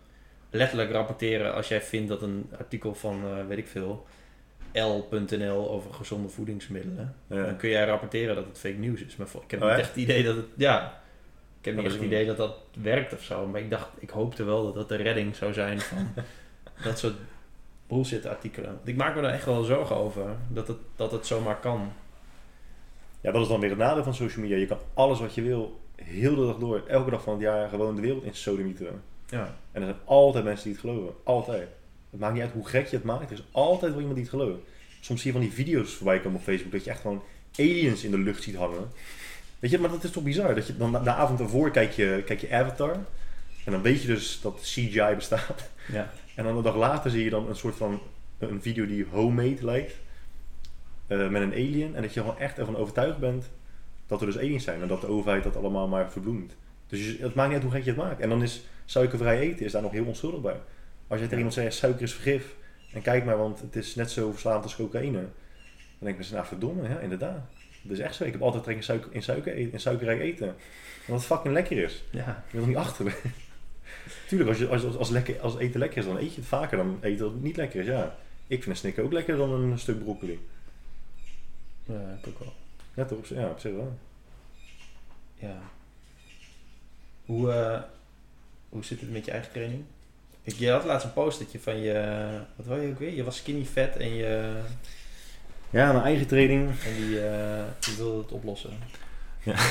letterlijk 0.51 0.90
rapporteren 0.90 1.55
als 1.55 1.68
jij 1.68 1.82
vindt 1.82 2.09
dat 2.09 2.22
een 2.22 2.51
artikel 2.59 2.94
van, 2.94 3.22
eh, 3.24 3.46
weet 3.46 3.59
ik 3.59 3.66
veel, 3.66 4.07
L.nl 4.72 5.70
over 5.70 5.94
gezonde 5.94 6.28
voedingsmiddelen. 6.28 7.14
Ja. 7.26 7.44
Dan 7.44 7.57
kun 7.57 7.70
jij 7.70 7.84
rapporteren 7.84 8.34
dat 8.34 8.46
het 8.46 8.59
fake 8.59 8.74
news 8.78 9.01
is. 9.03 9.16
Maar 9.16 9.26
ik 9.44 9.51
heb 9.51 9.62
Oh, 9.62 9.68
niet 9.68 9.78
echt? 9.78 9.88
het 9.88 9.96
idee 9.96 10.22
dat 10.22 10.36
het, 10.36 10.44
ja, 10.57 11.01
ik 11.59 11.64
heb 11.64 11.74
niet 11.76 11.84
echt 11.84 11.94
het 11.94 12.03
idee 12.03 12.26
dat 12.26 12.36
dat 12.36 12.57
werkt 12.82 13.12
of 13.12 13.22
zo. 13.22 13.46
Maar 13.46 13.61
ik 13.61 13.70
dacht, 13.70 13.88
ik 13.99 14.11
hoopte 14.11 14.44
wel 14.44 14.64
dat 14.64 14.74
dat 14.74 14.88
de 14.88 14.96
redding 14.96 15.36
zou 15.36 15.53
zijn 15.53 15.80
van 15.80 16.09
dat 16.84 16.99
soort 16.99 17.14
bullshit 17.86 18.26
artikelen. 18.26 18.74
Want 18.74 18.88
ik 18.88 18.96
maak 18.96 19.14
me 19.14 19.20
er 19.22 19.32
echt 19.32 19.44
wel 19.44 19.62
zorgen 19.62 19.96
over 19.96 20.36
dat 20.49 20.68
het, 20.68 20.78
dat 20.96 21.12
het 21.12 21.26
zomaar 21.26 21.61
kan. 21.61 21.92
ja, 23.20 23.32
dat 23.32 23.42
is 23.42 23.49
dan 23.49 23.61
weer 23.61 23.70
het 23.70 23.78
nadeel 23.78 24.05
van 24.05 24.14
social 24.14 24.42
media. 24.42 24.57
Je 24.59 24.66
kan 24.66 24.78
alles 24.94 25.20
wat 25.20 25.34
je 25.34 25.42
wil, 25.42 25.80
heel 25.96 26.34
de 26.34 26.46
dag 26.46 26.57
door, 26.59 26.82
elke 26.86 27.11
dag 27.11 27.22
van 27.22 27.32
het 27.32 27.42
jaar, 27.42 27.68
gewoon 27.68 27.94
de 27.94 28.01
wereld 28.01 28.24
in 28.24 28.34
sodemieteren. 28.34 29.03
Ja, 29.26 29.55
En 29.82 29.88
er 29.88 29.94
zijn 29.94 30.06
altijd 30.06 30.44
mensen 30.44 30.64
die 30.64 30.72
het 30.72 30.80
geloven. 30.80 31.14
Altijd. 31.24 31.68
Het 32.10 32.20
maakt 32.20 32.32
niet 32.34 32.42
uit 32.42 32.52
hoe 32.52 32.66
gek 32.68 32.86
je 32.86 32.96
het 32.96 33.04
maakt. 33.04 33.30
Er 33.30 33.36
is 33.36 33.44
altijd 33.50 33.90
wel 33.92 34.00
iemand 34.00 34.14
die 34.16 34.24
het 34.24 34.34
gelooft. 34.34 34.60
Soms 35.00 35.22
zie 35.22 35.32
je 35.32 35.38
van 35.38 35.46
die 35.46 35.56
video's 35.56 35.94
voorbij 35.94 36.20
komen 36.20 36.38
op 36.38 36.44
Facebook 36.44 36.72
dat 36.72 36.84
je 36.84 36.90
echt 36.90 37.00
gewoon 37.00 37.22
aliens 37.58 38.04
in 38.04 38.10
de 38.10 38.18
lucht 38.18 38.42
ziet 38.42 38.56
hangen. 38.56 38.88
Weet 39.58 39.70
je, 39.70 39.78
maar 39.78 39.90
dat 39.90 40.04
is 40.04 40.10
toch 40.10 40.22
bizar? 40.22 40.54
Dat 40.54 40.66
je 40.66 40.76
dan 40.76 40.92
de 40.92 41.10
avond 41.10 41.40
ervoor 41.40 41.70
kijk 41.70 41.92
je, 41.92 42.22
kijk 42.26 42.40
je 42.40 42.52
Avatar. 42.54 42.92
En 43.64 43.72
dan 43.72 43.82
weet 43.82 44.00
je 44.02 44.06
dus 44.06 44.40
dat 44.42 44.58
CGI 44.62 45.14
bestaat. 45.14 45.70
ja. 45.92 46.12
En 46.34 46.44
dan 46.44 46.56
een 46.56 46.62
dag 46.62 46.76
later 46.76 47.10
zie 47.10 47.24
je 47.24 47.30
dan 47.30 47.48
een 47.48 47.56
soort 47.56 47.76
van 47.76 48.00
een 48.38 48.62
video 48.62 48.86
die 48.86 49.06
homemade 49.10 49.64
lijkt. 49.64 49.92
eh, 51.06 51.28
met 51.28 51.42
een 51.42 51.52
alien. 51.52 51.94
En 51.94 52.02
dat 52.02 52.14
je 52.14 52.20
gewoon 52.20 52.38
echt 52.38 52.58
ervan 52.58 52.76
overtuigd 52.76 53.18
bent 53.18 53.50
dat 54.06 54.20
er 54.20 54.26
dus 54.26 54.38
aliens 54.38 54.64
zijn. 54.64 54.82
En 54.82 54.88
dat 54.88 55.00
de 55.00 55.06
overheid 55.08 55.42
dat 55.42 55.56
allemaal 55.56 55.88
maar 55.88 56.10
verbloemt. 56.12 56.56
Dus 56.86 57.18
het 57.18 57.34
maakt 57.34 57.48
niet 57.48 57.56
uit 57.56 57.62
hoe 57.66 57.72
gek 57.76 57.84
je 57.84 57.90
het 57.90 57.98
maakt. 57.98 58.20
En 58.20 58.28
dan 58.28 58.42
is 58.42 58.62
suikervrij 58.91 59.39
eten 59.39 59.64
is 59.64 59.72
daar 59.72 59.82
nog 59.82 59.93
heel 59.93 60.05
onschuldig 60.05 60.41
bij. 60.41 60.61
Als 61.07 61.18
je 61.18 61.24
tegen 61.24 61.36
iemand 61.36 61.55
zegt, 61.55 61.74
suiker 61.74 62.03
is 62.03 62.12
vergif. 62.12 62.55
En 62.93 63.03
kijk 63.03 63.24
maar, 63.24 63.36
want 63.36 63.61
het 63.61 63.76
is 63.76 63.95
net 63.95 64.11
zo 64.11 64.30
verslaafd 64.30 64.62
als 64.62 64.76
cocaïne. 64.76 65.20
Dan 65.20 65.30
denk 65.99 66.11
ik 66.11 66.16
mensen, 66.16 66.34
nou 66.34 66.47
verdomme, 66.47 66.89
ja 66.89 66.99
inderdaad. 66.99 67.41
Dat 67.82 67.97
is 67.97 67.99
echt 67.99 68.14
zo. 68.14 68.24
Ik 68.24 68.32
heb 68.32 68.43
altijd 68.43 68.62
trek 68.62 68.76
in, 68.76 68.82
suiker, 68.82 69.12
in, 69.12 69.22
suiker 69.22 69.53
eten, 69.53 69.72
in 69.72 69.80
suikerrijk 69.80 70.20
eten. 70.20 70.57
Omdat 71.07 71.22
het 71.22 71.24
fucking 71.24 71.55
lekker 71.55 71.78
is. 71.78 72.05
ja. 72.11 72.45
Je 72.47 72.53
wil 72.53 72.62
er 72.62 72.68
niet 72.68 72.76
achter. 72.76 73.16
Tuurlijk, 74.28 74.51
als, 74.51 74.59
je, 74.59 74.68
als, 74.68 74.97
als, 74.97 75.11
lekker, 75.11 75.41
als 75.41 75.59
eten 75.59 75.80
lekker 75.80 75.99
is, 75.99 76.05
dan 76.05 76.18
eet 76.18 76.34
je 76.34 76.41
het 76.41 76.49
vaker 76.49 76.76
dan 76.76 76.99
eten 77.01 77.18
dat 77.18 77.32
het 77.32 77.43
niet 77.43 77.57
lekker 77.57 77.80
is. 77.80 77.86
Ja. 77.86 78.16
Ik 78.47 78.62
vind 78.62 78.66
een 78.66 78.76
snicker 78.76 79.05
ook 79.05 79.12
lekkerder 79.12 79.49
dan 79.49 79.61
een 79.61 79.78
stuk 79.78 80.03
broccoli. 80.03 80.41
Ja, 81.84 82.18
ik 82.20 82.28
ook 82.28 82.39
wel. 82.39 82.55
Ja, 82.95 83.05
toch? 83.05 83.26
Ja, 83.26 83.49
op 83.49 83.59
zich 83.59 83.72
wel. 83.72 83.99
ja. 85.34 85.61
Hoe, 87.24 87.53
eh, 87.53 87.82
hoe 88.68 88.84
zit 88.84 89.00
het 89.00 89.10
met 89.10 89.24
je 89.24 89.30
eigen 89.30 89.52
training? 89.52 89.84
Ik, 90.42 90.54
je 90.54 90.70
had 90.70 90.84
laatst 90.84 91.06
een 91.06 91.12
postertje 91.12 91.60
van 91.60 91.76
je, 91.80 92.28
wat 92.56 92.66
wil 92.66 92.80
je 92.80 92.88
ook 92.90 92.98
weer? 92.98 93.14
Je 93.14 93.24
was 93.24 93.36
skinny 93.36 93.64
fat 93.64 93.96
en 93.96 94.14
je, 94.14 94.60
Ja, 95.70 95.92
mijn 95.92 96.04
eigen 96.04 96.26
training. 96.26 96.70
en 96.84 96.94
die, 96.96 97.26
eh, 97.28 97.64
die 97.80 97.96
wilde 97.96 98.18
het 98.22 98.32
oplossen. 98.32 98.70
Ja. 99.42 99.56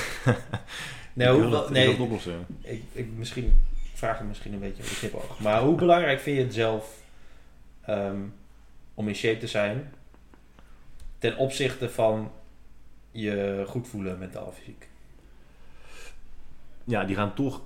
Nee, 1.13 1.27
Ik 1.35 1.41
hoe, 1.41 1.49
dat- 1.51 1.65
ik 1.65 1.69
nee 1.73 1.89
het 1.89 1.99
oplossen. 1.99 2.45
ik, 2.61 2.83
ik, 2.91 3.07
misschien, 3.15 3.43
ik 3.91 3.91
vraag 3.97 4.17
het 4.17 4.27
misschien 4.27 4.53
een 4.53 4.59
beetje 4.59 4.83
op 4.83 4.89
de 4.89 4.95
knipoog. 4.95 5.39
Maar 5.39 5.61
hoe 5.61 5.75
belangrijk 5.75 6.19
vind 6.19 6.37
je 6.37 6.43
het 6.43 6.53
zelf 6.53 7.01
ehm, 7.85 8.19
om 8.93 9.07
in 9.07 9.15
shape 9.15 9.37
te 9.37 9.47
zijn 9.47 9.93
ten 11.17 11.37
opzichte 11.37 11.89
van 11.89 12.31
je 13.11 13.63
goed 13.67 13.87
voelen 13.87 14.17
mentaal 14.19 14.51
fysiek? 14.57 14.87
Ja, 16.83 17.03
die 17.03 17.15
gaan 17.15 17.33
toch, 17.33 17.61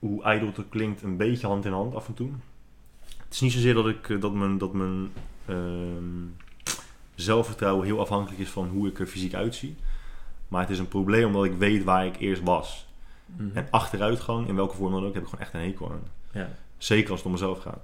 hoe 0.00 0.22
ijdel 0.22 0.52
het 0.54 0.68
klinkt, 0.68 1.02
een 1.02 1.16
beetje 1.16 1.46
hand 1.46 1.64
in 1.64 1.72
hand 1.72 1.94
af 1.94 2.08
en 2.08 2.14
toe. 2.14 2.30
Het 3.00 3.34
is 3.34 3.40
niet 3.40 3.52
zozeer 3.52 3.74
dat, 3.74 3.86
ik, 3.86 4.08
eh, 4.08 4.20
dat 4.20 4.32
mijn, 4.32 4.58
dat 4.58 4.72
mijn 4.72 5.12
ehm, 5.46 6.26
zelfvertrouwen 7.14 7.86
heel 7.86 8.00
afhankelijk 8.00 8.40
is 8.40 8.48
van 8.48 8.68
hoe 8.68 8.88
ik 8.88 8.98
er 8.98 9.06
fysiek 9.06 9.34
uitzie. 9.34 9.76
Maar 10.48 10.60
het 10.60 10.70
is 10.70 10.78
een 10.78 10.88
probleem 10.88 11.26
omdat 11.26 11.44
ik 11.44 11.54
weet 11.54 11.84
waar 11.84 12.06
ik 12.06 12.16
eerst 12.16 12.42
was. 12.42 12.88
En 13.52 13.66
achteruitgang, 13.70 14.48
in 14.48 14.54
welke 14.54 14.76
vorm 14.76 14.92
dan 14.92 15.04
ook, 15.04 15.14
heb 15.14 15.22
ik 15.22 15.28
gewoon 15.28 15.44
echt 15.44 15.54
een 15.54 15.60
hekel 15.60 15.90
aan. 15.90 16.02
Ja. 16.32 16.48
Zeker 16.78 17.10
als 17.10 17.18
het 17.18 17.26
om 17.26 17.32
mezelf 17.32 17.58
gaat. 17.58 17.82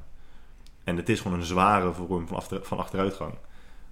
En 0.85 0.97
het 0.97 1.09
is 1.09 1.21
gewoon 1.21 1.39
een 1.39 1.47
zware 1.47 1.93
vorm 1.93 2.27
van, 2.27 2.37
achter, 2.37 2.65
van 2.65 2.79
achteruitgang. 2.79 3.35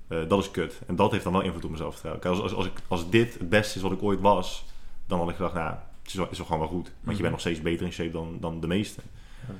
Eh, 0.09 0.19
dat 0.29 0.39
is 0.39 0.51
kut. 0.51 0.81
En 0.87 0.97
dat 0.97 1.11
heeft 1.11 1.25
dan 1.25 1.33
wel 1.33 1.43
invloed 1.43 1.65
op 1.65 1.71
mijn 1.71 1.83
zelfvertrouwen. 1.83 2.25
Als, 2.25 2.41
als, 2.41 2.55
als, 2.55 2.67
ik, 2.67 2.73
als 2.89 3.11
dit 3.11 3.39
het 3.39 3.49
beste 3.49 3.77
is 3.77 3.83
wat 3.83 3.93
ik 3.93 4.03
ooit 4.03 4.21
was, 4.21 4.65
dan 5.07 5.19
had 5.19 5.29
ik 5.29 5.37
gedacht, 5.37 5.55
nou, 5.55 5.75
is 6.07 6.15
wel, 6.15 6.29
is 6.31 6.37
wel 6.37 6.47
gewoon 6.47 6.61
wel 6.61 6.71
goed. 6.71 6.85
Want 6.87 6.95
je 7.05 7.11
Mhm. 7.11 7.21
bent 7.21 7.31
nog 7.31 7.41
steeds 7.41 7.61
beter 7.61 7.87
in 7.87 7.93
shape 7.93 8.11
dan, 8.11 8.37
dan 8.41 8.61
de 8.61 8.67
meesten. 8.67 9.03
Ja. 9.49 9.55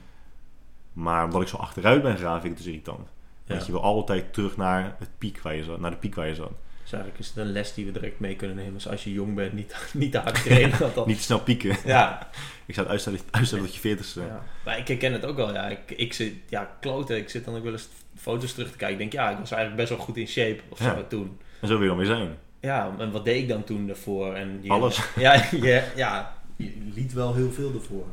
Maar 0.93 1.25
omdat 1.25 1.43
ik 1.43 1.49
zo 1.49 1.57
achteruit 1.57 2.03
ben 2.03 2.17
gegaan, 2.17 2.33
vind 2.41 2.45
ik 2.45 2.51
het 2.51 2.59
dus 2.59 2.67
irritant. 2.67 3.09
Ja. 3.45 3.55
Want 3.55 3.67
je 3.67 3.73
wil 3.73 3.83
altijd 3.83 4.33
terug 4.33 4.57
naar, 4.57 4.97
het 4.99 5.09
piek 5.19 5.41
waar 5.41 5.55
je 5.55 5.65
zat, 5.65 5.81
naar 5.81 5.91
de 5.91 5.97
piek 5.97 6.15
waar 6.15 6.27
je 6.29 6.35
zat. 6.35 6.53
Dus 6.83 6.93
eigenlijk 6.93 7.23
is 7.23 7.29
het 7.29 7.37
een 7.37 7.53
les 7.53 7.75
die 7.75 7.85
we 7.87 7.93
direct 7.93 8.21
mee 8.21 8.37
kunnen 8.37 8.57
nemen. 8.57 8.73
Dus 8.73 8.89
als 8.89 9.05
je 9.05 9.13
jong 9.13 9.35
bent, 9.35 9.53
niet, 9.53 9.77
niet 9.93 10.13
te 10.13 10.19
hard 10.19 10.45
trainen. 10.45 10.79
dan- 10.95 11.07
Niet 11.09 11.17
te 11.17 11.23
snel 11.23 11.41
pieken. 11.41 11.77
Ja, 11.85 12.29
Ik 12.67 12.75
zou 12.75 12.87
het 12.87 12.89
uitstellen, 12.89 13.21
uitstellen 13.31 13.65
tot 13.65 13.75
je 13.75 13.81
veertigste. 13.81 14.21
ja. 14.21 14.43
Maar 14.65 14.79
ik 14.79 14.89
herken 14.89 15.13
het 15.13 15.25
ook 15.27 15.37
wel. 15.37 15.53
Ja. 15.53 15.69
Ik, 15.69 15.91
ik 15.91 16.13
zit, 16.13 16.35
ja, 16.49 16.77
kloten. 16.81 17.17
Ik 17.17 17.31
zit 17.31 17.45
dan 17.45 17.57
ook 17.57 17.63
wel 17.63 17.73
eens 17.73 17.89
foto's 18.17 18.53
terug 18.53 18.71
te 18.71 18.77
kijken. 18.77 19.01
Ik 19.01 19.11
denk, 19.11 19.13
ja, 19.25 19.31
ik 19.31 19.39
was 19.39 19.51
eigenlijk 19.51 19.77
best 19.83 19.89
wel 19.97 20.07
goed 20.07 20.17
in 20.17 20.29
shape 20.29 20.61
of 20.69 20.79
zo 20.79 20.85
Ja. 20.85 21.03
toen. 21.09 21.39
En 21.61 21.69
zo 21.69 21.75
wil 21.75 21.83
je 21.83 21.89
dan 21.89 21.97
weer 21.97 22.07
zijn. 22.07 22.37
Ja, 22.65 22.95
en 22.99 23.11
wat 23.11 23.25
deed 23.25 23.43
ik 23.43 23.49
dan 23.49 23.65
toen 23.65 23.89
ervoor? 23.89 24.35
En 24.35 24.59
je- 24.63 24.71
Alles. 24.71 25.09
Ja, 25.17 25.33
je, 25.51 25.93
ja, 25.97 26.37
je 26.57 26.73
liet 26.95 27.13
wel 27.13 27.35
heel 27.35 27.51
veel 27.53 27.73
ervoor. 27.75 28.05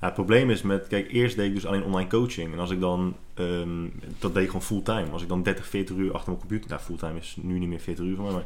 Ja, 0.00 0.04
het 0.06 0.14
probleem 0.14 0.50
is 0.50 0.62
met, 0.62 0.86
kijk, 0.86 1.12
eerst 1.12 1.36
deed 1.36 1.46
ik 1.48 1.54
dus 1.54 1.66
alleen 1.66 1.82
online 1.84 2.08
coaching. 2.08 2.52
En 2.52 2.58
als 2.58 2.70
ik 2.70 2.80
dan, 2.80 3.16
ehm, 3.34 3.86
dat 4.18 4.34
deed 4.34 4.42
ik 4.42 4.48
gewoon 4.50 4.62
fulltime. 4.66 5.10
Als 5.10 5.22
ik 5.22 5.28
dan 5.28 5.42
30, 5.42 5.66
40 5.66 5.96
uur 5.96 6.12
achter 6.12 6.28
mijn 6.28 6.40
computer, 6.40 6.70
nou 6.70 6.82
fulltime 6.82 7.18
is 7.18 7.36
nu 7.40 7.58
niet 7.58 7.68
meer 7.68 7.80
40 7.80 8.04
uur 8.04 8.16
van 8.16 8.24
mij, 8.24 8.34
maar 8.34 8.44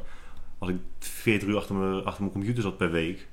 als 0.58 0.70
ik 0.70 0.76
40 0.98 1.48
uur 1.48 1.56
achter 1.56 1.74
mijn, 1.74 2.04
achter 2.04 2.20
mijn 2.22 2.32
computer 2.34 2.62
zat 2.62 2.76
per 2.76 2.90
week, 2.90 3.28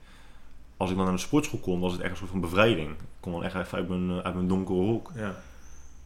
als 0.78 0.90
ik 0.90 0.96
dan 0.96 1.06
naar 1.06 1.14
de 1.16 1.22
sportschool 1.22 1.60
kon, 1.60 1.80
was 1.80 1.92
het 1.92 2.02
echt 2.02 2.12
een 2.12 2.18
soort 2.18 2.30
van 2.30 2.42
bevrijding. 2.42 2.90
Ik 2.90 2.96
kon 3.20 3.32
dan 3.32 3.44
echt 3.44 3.56
even 3.56 3.78
uit 3.78 3.90
mijn, 3.90 4.10
eh, 4.10 4.18
uit 4.18 4.34
mijn 4.36 4.48
donkere 4.48 4.80
hok. 4.80 5.12
Ja. 5.16 5.36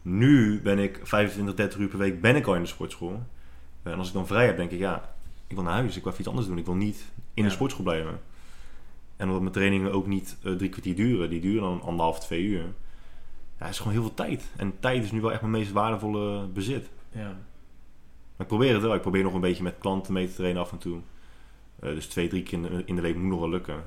Nu 0.02 0.62
ben 0.62 0.80
ik 0.80 1.00
25, 1.04 1.54
30 1.56 1.80
uur 1.80 1.88
per 1.88 1.98
week 1.98 2.22
ben 2.22 2.36
ik 2.36 2.48
al 2.48 2.56
in 2.56 2.62
de 2.62 2.68
sportschool. 2.68 3.24
En 3.84 3.98
als 3.98 4.08
ik 4.08 4.14
dan 4.14 4.28
vrij 4.28 4.46
heb, 4.46 4.58
denk 4.58 4.72
ik, 4.72 4.80
ja, 4.80 5.13
ik 5.54 5.60
wil 5.60 5.72
naar 5.72 5.80
huis, 5.82 5.96
ik 5.96 6.04
wil 6.04 6.12
even 6.12 6.20
iets 6.20 6.30
anders 6.30 6.48
doen. 6.48 6.58
Ik 6.58 6.66
wil 6.66 6.76
niet 6.76 7.12
in 7.34 7.44
Ja. 7.44 7.50
de 7.50 7.54
sportschool 7.56 7.84
blijven. 7.84 8.20
En 9.16 9.26
omdat 9.26 9.42
mijn 9.42 9.54
trainingen 9.54 9.92
ook 9.92 10.08
niet 10.08 10.38
eh, 10.44 10.54
drie 10.54 10.70
kwartier 10.70 10.96
duren, 10.96 11.30
die 11.30 11.42
duren 11.42 11.62
dan 11.62 11.82
anderhalf, 11.82 12.20
twee 12.20 12.44
uur. 12.44 12.62
Ja, 13.58 13.66
het 13.66 13.70
is 13.70 13.78
gewoon 13.78 13.94
heel 13.94 14.02
veel 14.02 14.14
tijd. 14.14 14.50
En 14.56 14.74
tijd 14.80 15.04
is 15.04 15.12
nu 15.12 15.22
wel 15.22 15.32
echt 15.32 15.42
mijn 15.42 15.54
meest 15.54 15.72
waardevolle 15.72 16.48
bezit. 16.48 16.90
Ja. 17.12 17.26
Maar 17.28 17.36
ik 18.38 18.48
probeer 18.48 18.74
het 18.74 18.82
wel. 18.82 18.94
Ik 18.94 19.02
probeer 19.02 19.24
nog 19.24 19.34
een 19.34 19.42
beetje 19.42 19.64
met 19.64 19.76
klanten 19.80 20.14
mee 20.14 20.28
te 20.28 20.34
trainen 20.34 20.62
af 20.62 20.72
en 20.72 20.78
toe. 20.78 21.00
Eh, 21.80 21.90
dus 21.90 22.06
twee, 22.08 22.28
drie 22.28 22.44
keer 22.44 22.54
in 22.58 22.62
de, 22.62 22.84
in 22.86 22.96
de 22.96 23.02
week 23.02 23.16
moet 23.16 23.30
nog 23.30 23.40
wel 23.40 23.50
lukken. 23.50 23.84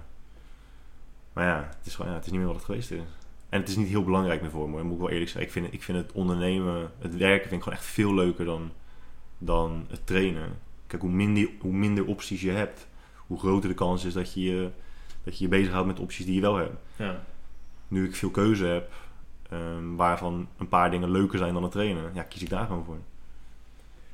Maar 1.33 1.45
ja, 1.47 1.69
het 1.79 1.87
is, 1.87 1.95
gewoon, 1.95 2.11
ja, 2.11 2.17
het 2.17 2.25
is 2.27 2.31
niet 2.31 2.41
meer 2.41 2.49
wat 2.49 2.57
het 2.57 2.67
geweest 2.67 2.91
is. 2.91 3.01
En 3.49 3.61
het 3.61 3.69
is 3.69 3.77
niet 3.77 3.89
heel 3.89 4.05
belangrijk 4.05 4.41
meer 4.41 4.51
voor 4.51 4.71
me, 4.71 4.83
moet 4.83 4.93
ik 4.95 4.99
wel 4.99 5.11
eerlijk 5.11 5.31
zeggen. 5.31 5.47
Ik 5.47 5.53
vind, 5.53 5.73
ik 5.73 5.83
vind 5.83 5.99
het 5.99 6.13
ondernemen, 6.13 6.91
het 6.99 7.17
werken, 7.17 7.49
vind 7.49 7.55
ik 7.55 7.63
gewoon 7.63 7.79
echt 7.79 7.87
veel 7.89 8.15
leuker 8.15 8.45
dan, 8.45 8.71
dan 9.39 9.87
het 9.91 10.07
trainen. 10.07 10.59
Kijk, 10.87 11.03
hoe 11.03 11.11
minder, 11.11 11.49
hoe 11.61 11.73
minder 11.73 12.05
opties 12.07 12.41
je 12.41 12.51
hebt, 12.51 12.87
hoe 13.27 13.39
groter 13.39 13.69
de 13.69 13.75
kans 13.75 14.05
is 14.05 14.13
dat 14.13 14.33
je 14.35 14.41
je, 14.43 14.69
dat 15.25 15.39
je, 15.39 15.45
je 15.45 15.51
bezighoudt 15.51 15.87
met 15.87 15.99
opties 16.01 16.25
die 16.27 16.35
je 16.35 16.41
wel 16.41 16.57
hebt. 16.57 16.75
Ja. 16.97 17.23
Nu 17.89 18.05
ik 18.07 18.17
veel 18.17 18.31
keuze 18.31 18.65
heb, 18.65 18.93
ehm, 19.51 19.95
waarvan 19.97 20.49
een 20.59 20.69
paar 20.69 20.91
dingen 20.91 21.11
leuker 21.11 21.39
zijn 21.39 21.55
dan 21.55 21.63
het 21.63 21.73
trainen, 21.73 22.11
ja, 22.15 22.23
kies 22.23 22.43
ik 22.43 22.51
daar 22.51 22.67
gewoon 22.67 22.85
voor. 22.85 22.99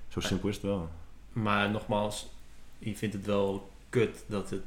Zo 0.08 0.20
simpel 0.20 0.48
is 0.48 0.54
het 0.54 0.64
wel. 0.64 0.88
Maar 1.32 1.70
nogmaals, 1.70 2.30
je 2.78 2.96
vindt 2.96 3.14
het 3.14 3.26
wel 3.26 3.70
kut 3.88 4.24
dat 4.26 4.50
het 4.50 4.60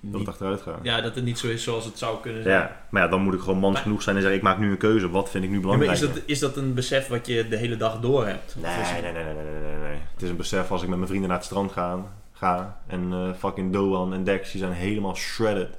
Dat 0.00 0.20
het 0.20 0.28
achteruit 0.28 0.60
gaat. 0.62 0.78
ja, 0.82 1.00
dat 1.00 1.14
het 1.14 1.24
niet 1.24 1.38
zo 1.38 1.48
is 1.48 1.62
zoals 1.62 1.84
het 1.84 1.98
zou 1.98 2.20
kunnen 2.20 2.42
zijn. 2.42 2.54
Ja, 2.54 2.84
maar 2.90 3.02
ja, 3.02 3.08
dan 3.08 3.22
moet 3.22 3.34
ik 3.34 3.40
gewoon 3.40 3.58
mans 3.58 3.74
Maar- 3.74 3.82
genoeg 3.82 4.02
zijn 4.02 4.16
en 4.16 4.22
zeggen: 4.22 4.38
ik 4.40 4.44
maak 4.46 4.58
nu 4.58 4.70
een 4.70 4.76
keuze. 4.76 5.10
Wat 5.10 5.30
vind 5.30 5.44
ik 5.44 5.50
nu 5.50 5.60
Ja, 5.60 5.66
maar 5.66 5.78
belangrijk? 5.78 6.08
is, 6.08 6.14
dat, 6.20 6.22
is 6.26 6.38
dat 6.38 6.56
een 6.56 6.74
besef 6.74 7.08
wat 7.08 7.26
je 7.26 7.48
de 7.48 7.56
hele 7.56 7.76
dag 7.76 8.00
door 8.00 8.26
hebt? 8.26 8.56
Nee, 8.62 9.02
nee, 9.02 9.12
nee, 9.12 9.12
nee, 9.12 9.34
nee, 9.34 9.81
nee. 9.92 10.02
Het 10.12 10.22
is 10.22 10.28
een 10.30 10.36
besef 10.36 10.70
als 10.70 10.82
ik 10.82 10.88
met 10.88 10.96
mijn 10.96 11.08
vrienden 11.08 11.28
naar 11.28 11.38
het 11.38 11.46
strand 11.46 11.72
ga. 11.72 12.12
ga 12.32 12.80
en 12.86 13.12
eh, 13.12 13.32
fucking 13.34 13.72
Doan 13.72 14.12
en 14.14 14.24
Dex, 14.24 14.50
die 14.50 14.60
zijn 14.60 14.72
helemaal 14.72 15.14
shredded. 15.14 15.78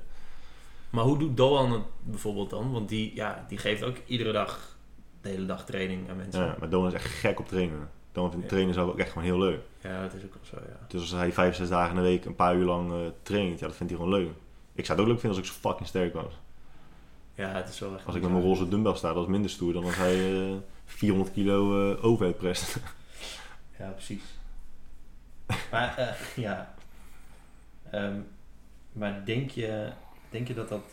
Maar 0.90 1.04
hoe 1.04 1.18
doet 1.18 1.38
Doan 1.38 1.72
het 1.72 1.82
bijvoorbeeld 2.04 2.50
dan? 2.50 2.72
Want 2.72 2.90
die, 2.90 3.12
ja, 3.16 3.46
die 3.48 3.58
geeft 3.58 3.84
ook 3.84 3.96
iedere 4.06 4.32
dag, 4.32 4.78
de 5.22 5.30
hele 5.30 5.46
dag 5.46 5.66
training 5.66 6.10
aan 6.10 6.18
mensen. 6.18 6.44
Ja, 6.46 6.56
maar 6.60 6.70
Doan 6.70 6.88
is 6.88 6.94
echt 6.94 7.06
gek 7.06 7.40
op 7.40 7.48
trainen. 7.48 7.90
Doan 8.12 8.30
vindt 8.30 8.44
Ja. 8.46 8.50
trainen 8.52 8.74
zelf 8.74 8.90
ook 8.90 9.00
echt 9.00 9.10
gewoon 9.10 9.24
heel 9.24 9.40
leuk. 9.40 9.60
Ja, 9.82 10.02
dat 10.02 10.14
is 10.14 10.24
ook 10.24 10.34
wel 10.34 10.44
zo, 10.62 10.68
ja. 10.70 10.78
Dus 10.88 11.02
als 11.02 11.12
hij 11.12 11.32
vijf, 11.34 11.56
zes 11.56 11.70
dagen 11.70 11.90
in 11.90 11.96
de 11.96 12.08
week 12.10 12.26
een 12.26 12.36
paar 12.36 12.56
uur 12.56 12.66
lang 12.66 12.92
eh, 12.92 12.98
traint, 13.24 13.60
ja, 13.60 13.68
dat 13.68 13.76
vindt 13.76 13.94
hij 13.94 14.02
gewoon 14.02 14.20
leuk. 14.20 14.30
Ik 14.74 14.86
zou 14.86 14.98
het 14.98 15.08
ook 15.08 15.14
leuk 15.14 15.22
vinden 15.22 15.40
als 15.40 15.50
ik 15.50 15.54
zo 15.54 15.60
fucking 15.70 15.88
sterk 15.88 16.14
was. 16.14 16.34
Ja, 17.36 17.48
het 17.50 17.70
is 17.70 17.80
wel 17.80 17.96
echt... 17.96 18.06
Als 18.06 18.16
ik 18.16 18.22
met 18.22 18.32
mijn 18.32 18.44
roze 18.44 18.68
dumbbell 18.68 18.96
sta, 18.96 19.14
dat 19.14 19.24
is 19.24 19.30
minder 19.30 19.50
stoer 19.52 19.74
dan 19.74 19.84
als 19.84 19.96
hij 19.96 20.42
eh, 20.42 20.52
400 20.86 21.34
kilo 21.36 21.92
eh 21.92 22.06
overhead 22.06 22.38
prest. 22.38 22.76
Ja, 23.84 23.90
precies. 23.90 24.24
Maar, 25.72 25.98
eh, 25.98 26.44
ja. 26.46 26.76
Ehm, 27.92 28.20
maar 28.92 29.26
denk 29.26 29.50
je, 29.50 29.92
denk 30.30 30.48
je 30.48 30.54
dat 30.54 30.70
dat 30.70 30.84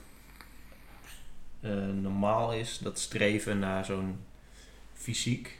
eh, 1.61 1.87
normaal 1.87 2.53
is, 2.53 2.79
dat 2.79 2.99
streven 2.99 3.59
naar 3.59 3.85
zo'n 3.85 4.25
fysiek? 4.93 5.59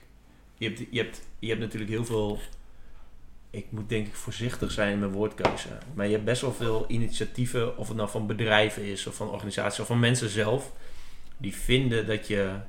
Je 0.55 0.69
hebt, 0.69 0.79
je, 0.91 1.03
hebt, 1.03 1.23
je 1.39 1.49
hebt 1.49 1.61
natuurlijk 1.61 1.91
heel 1.91 2.05
veel... 2.05 2.39
Ik 3.51 3.67
moet 3.71 3.89
denk 3.89 4.07
ik 4.07 4.15
voorzichtig 4.15 4.71
zijn 4.71 4.93
in 4.93 4.99
mijn 4.99 5.13
woordkeuze. 5.13 5.69
Maar 5.95 6.07
je 6.07 6.13
hebt 6.13 6.25
best 6.25 6.41
wel 6.41 6.53
veel 6.53 6.85
initiatieven, 6.89 7.77
of 7.77 7.89
het 7.89 7.97
nou 7.97 8.09
van 8.09 8.27
bedrijven 8.27 8.85
is, 8.85 9.07
of 9.07 9.15
van 9.15 9.29
organisaties, 9.29 9.81
of 9.81 9.87
van 9.87 10.01
mensen 10.01 10.29
zelf, 10.29 10.73
die 11.37 11.55
vinden 11.55 12.07
dat 12.07 12.27
je 12.27 12.61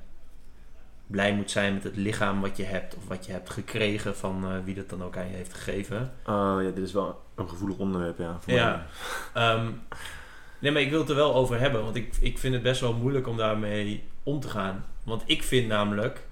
blij 1.11 1.33
moet 1.33 1.51
zijn 1.51 1.73
met 1.73 1.83
het 1.83 1.95
lichaam 1.95 2.41
wat 2.41 2.57
je 2.57 2.63
hebt, 2.63 2.95
of 2.95 3.07
wat 3.07 3.25
je 3.25 3.31
hebt 3.31 3.49
gekregen 3.49 4.15
van 4.15 4.43
eh, 4.43 4.51
wie 4.63 4.75
dat 4.75 4.89
dan 4.89 5.03
ook 5.03 5.17
aan 5.17 5.29
je 5.29 5.35
heeft 5.35 5.53
gegeven. 5.53 6.11
Oh 6.25 6.57
ja, 6.61 6.69
dit 6.69 6.77
is 6.77 6.93
wel 6.93 7.21
een 7.35 7.49
gevoelig 7.49 7.77
onderwerp, 7.77 8.17
ja. 8.17 8.37
Voor 8.39 8.53
Ja. 8.53 8.85
Ehm, 9.33 9.69
nee, 10.59 10.71
maar 10.71 10.81
ik 10.81 10.89
wil 10.89 10.99
het 10.99 11.09
er 11.09 11.15
wel 11.15 11.35
over 11.35 11.59
hebben, 11.59 11.83
want 11.83 11.95
ik, 11.95 12.15
ik 12.19 12.37
vind 12.37 12.53
het 12.53 12.63
best 12.63 12.81
wel 12.81 12.93
moeilijk 12.93 13.27
om 13.27 13.37
daarmee 13.37 14.03
om 14.23 14.39
te 14.39 14.49
gaan. 14.49 14.85
Want 15.03 15.23
ik 15.25 15.43
vind 15.43 15.67
namelijk, 15.67 16.23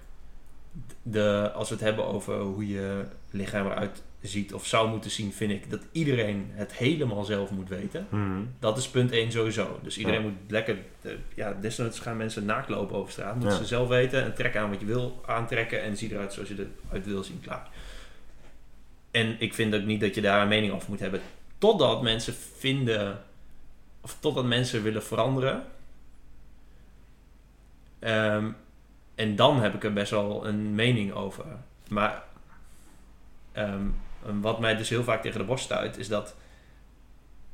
de, 1.03 1.51
als 1.53 1.69
we 1.69 1.75
het 1.75 1.83
hebben 1.83 2.05
over 2.05 2.39
hoe 2.39 2.67
je 2.67 3.05
lichaam 3.29 3.65
eruit 3.65 4.03
ziet 4.21 4.53
of 4.53 4.65
zou 4.65 4.89
moeten 4.89 5.11
zien, 5.11 5.33
vind 5.33 5.51
ik 5.51 5.69
dat 5.69 5.81
iedereen 5.91 6.49
het 6.51 6.73
helemaal 6.73 7.23
zelf 7.23 7.51
moet 7.51 7.69
weten. 7.69 8.07
Mhm. 8.09 8.41
Dat 8.59 8.77
is 8.77 8.89
punt 8.89 9.11
1 9.11 9.31
sowieso. 9.31 9.79
Dus 9.83 9.97
iedereen 9.97 10.21
Ja. 10.21 10.27
moet 10.27 10.37
lekker... 10.51 10.77
eh, 11.01 11.11
ja, 11.35 11.53
desnoods 11.53 11.99
gaan 11.99 12.17
mensen 12.17 12.45
naakt 12.45 12.69
lopen 12.69 12.95
over 12.95 13.11
straat. 13.11 13.33
Moeten 13.35 13.51
Ja. 13.51 13.57
ze 13.57 13.65
zelf 13.65 13.87
weten. 13.87 14.23
En 14.23 14.35
trek 14.35 14.55
aan 14.55 14.69
wat 14.69 14.79
je 14.79 14.85
wil 14.85 15.23
aantrekken. 15.25 15.81
En 15.81 15.97
zie 15.97 16.11
eruit 16.11 16.33
zoals 16.33 16.49
je 16.49 16.67
eruit 16.87 17.05
wil 17.05 17.23
zien. 17.23 17.39
Klaar. 17.41 17.69
En 19.11 19.35
ik 19.39 19.53
vind 19.53 19.75
ook 19.75 19.83
niet 19.83 20.01
dat 20.01 20.15
je 20.15 20.21
daar 20.21 20.41
een 20.41 20.47
mening 20.47 20.73
over 20.73 20.89
moet 20.89 20.99
hebben. 20.99 21.21
Totdat 21.57 22.01
mensen 22.01 22.33
vinden... 22.57 23.23
Of 24.01 24.17
totdat 24.19 24.45
mensen 24.45 24.83
willen 24.83 25.03
veranderen. 25.03 25.63
Ehm, 27.99 28.51
en 29.15 29.35
dan 29.35 29.61
heb 29.61 29.73
ik 29.73 29.83
er 29.83 29.93
best 29.93 30.11
wel 30.11 30.45
een 30.47 30.75
mening 30.75 31.11
over. 31.13 31.45
Maar... 31.89 32.23
ehm, 33.51 33.87
wat 34.41 34.59
mij 34.59 34.75
dus 34.75 34.89
heel 34.89 35.03
vaak 35.03 35.21
tegen 35.21 35.39
de 35.39 35.45
borst 35.45 35.63
stuit... 35.63 35.97
Is 35.97 36.07
dat 36.07 36.35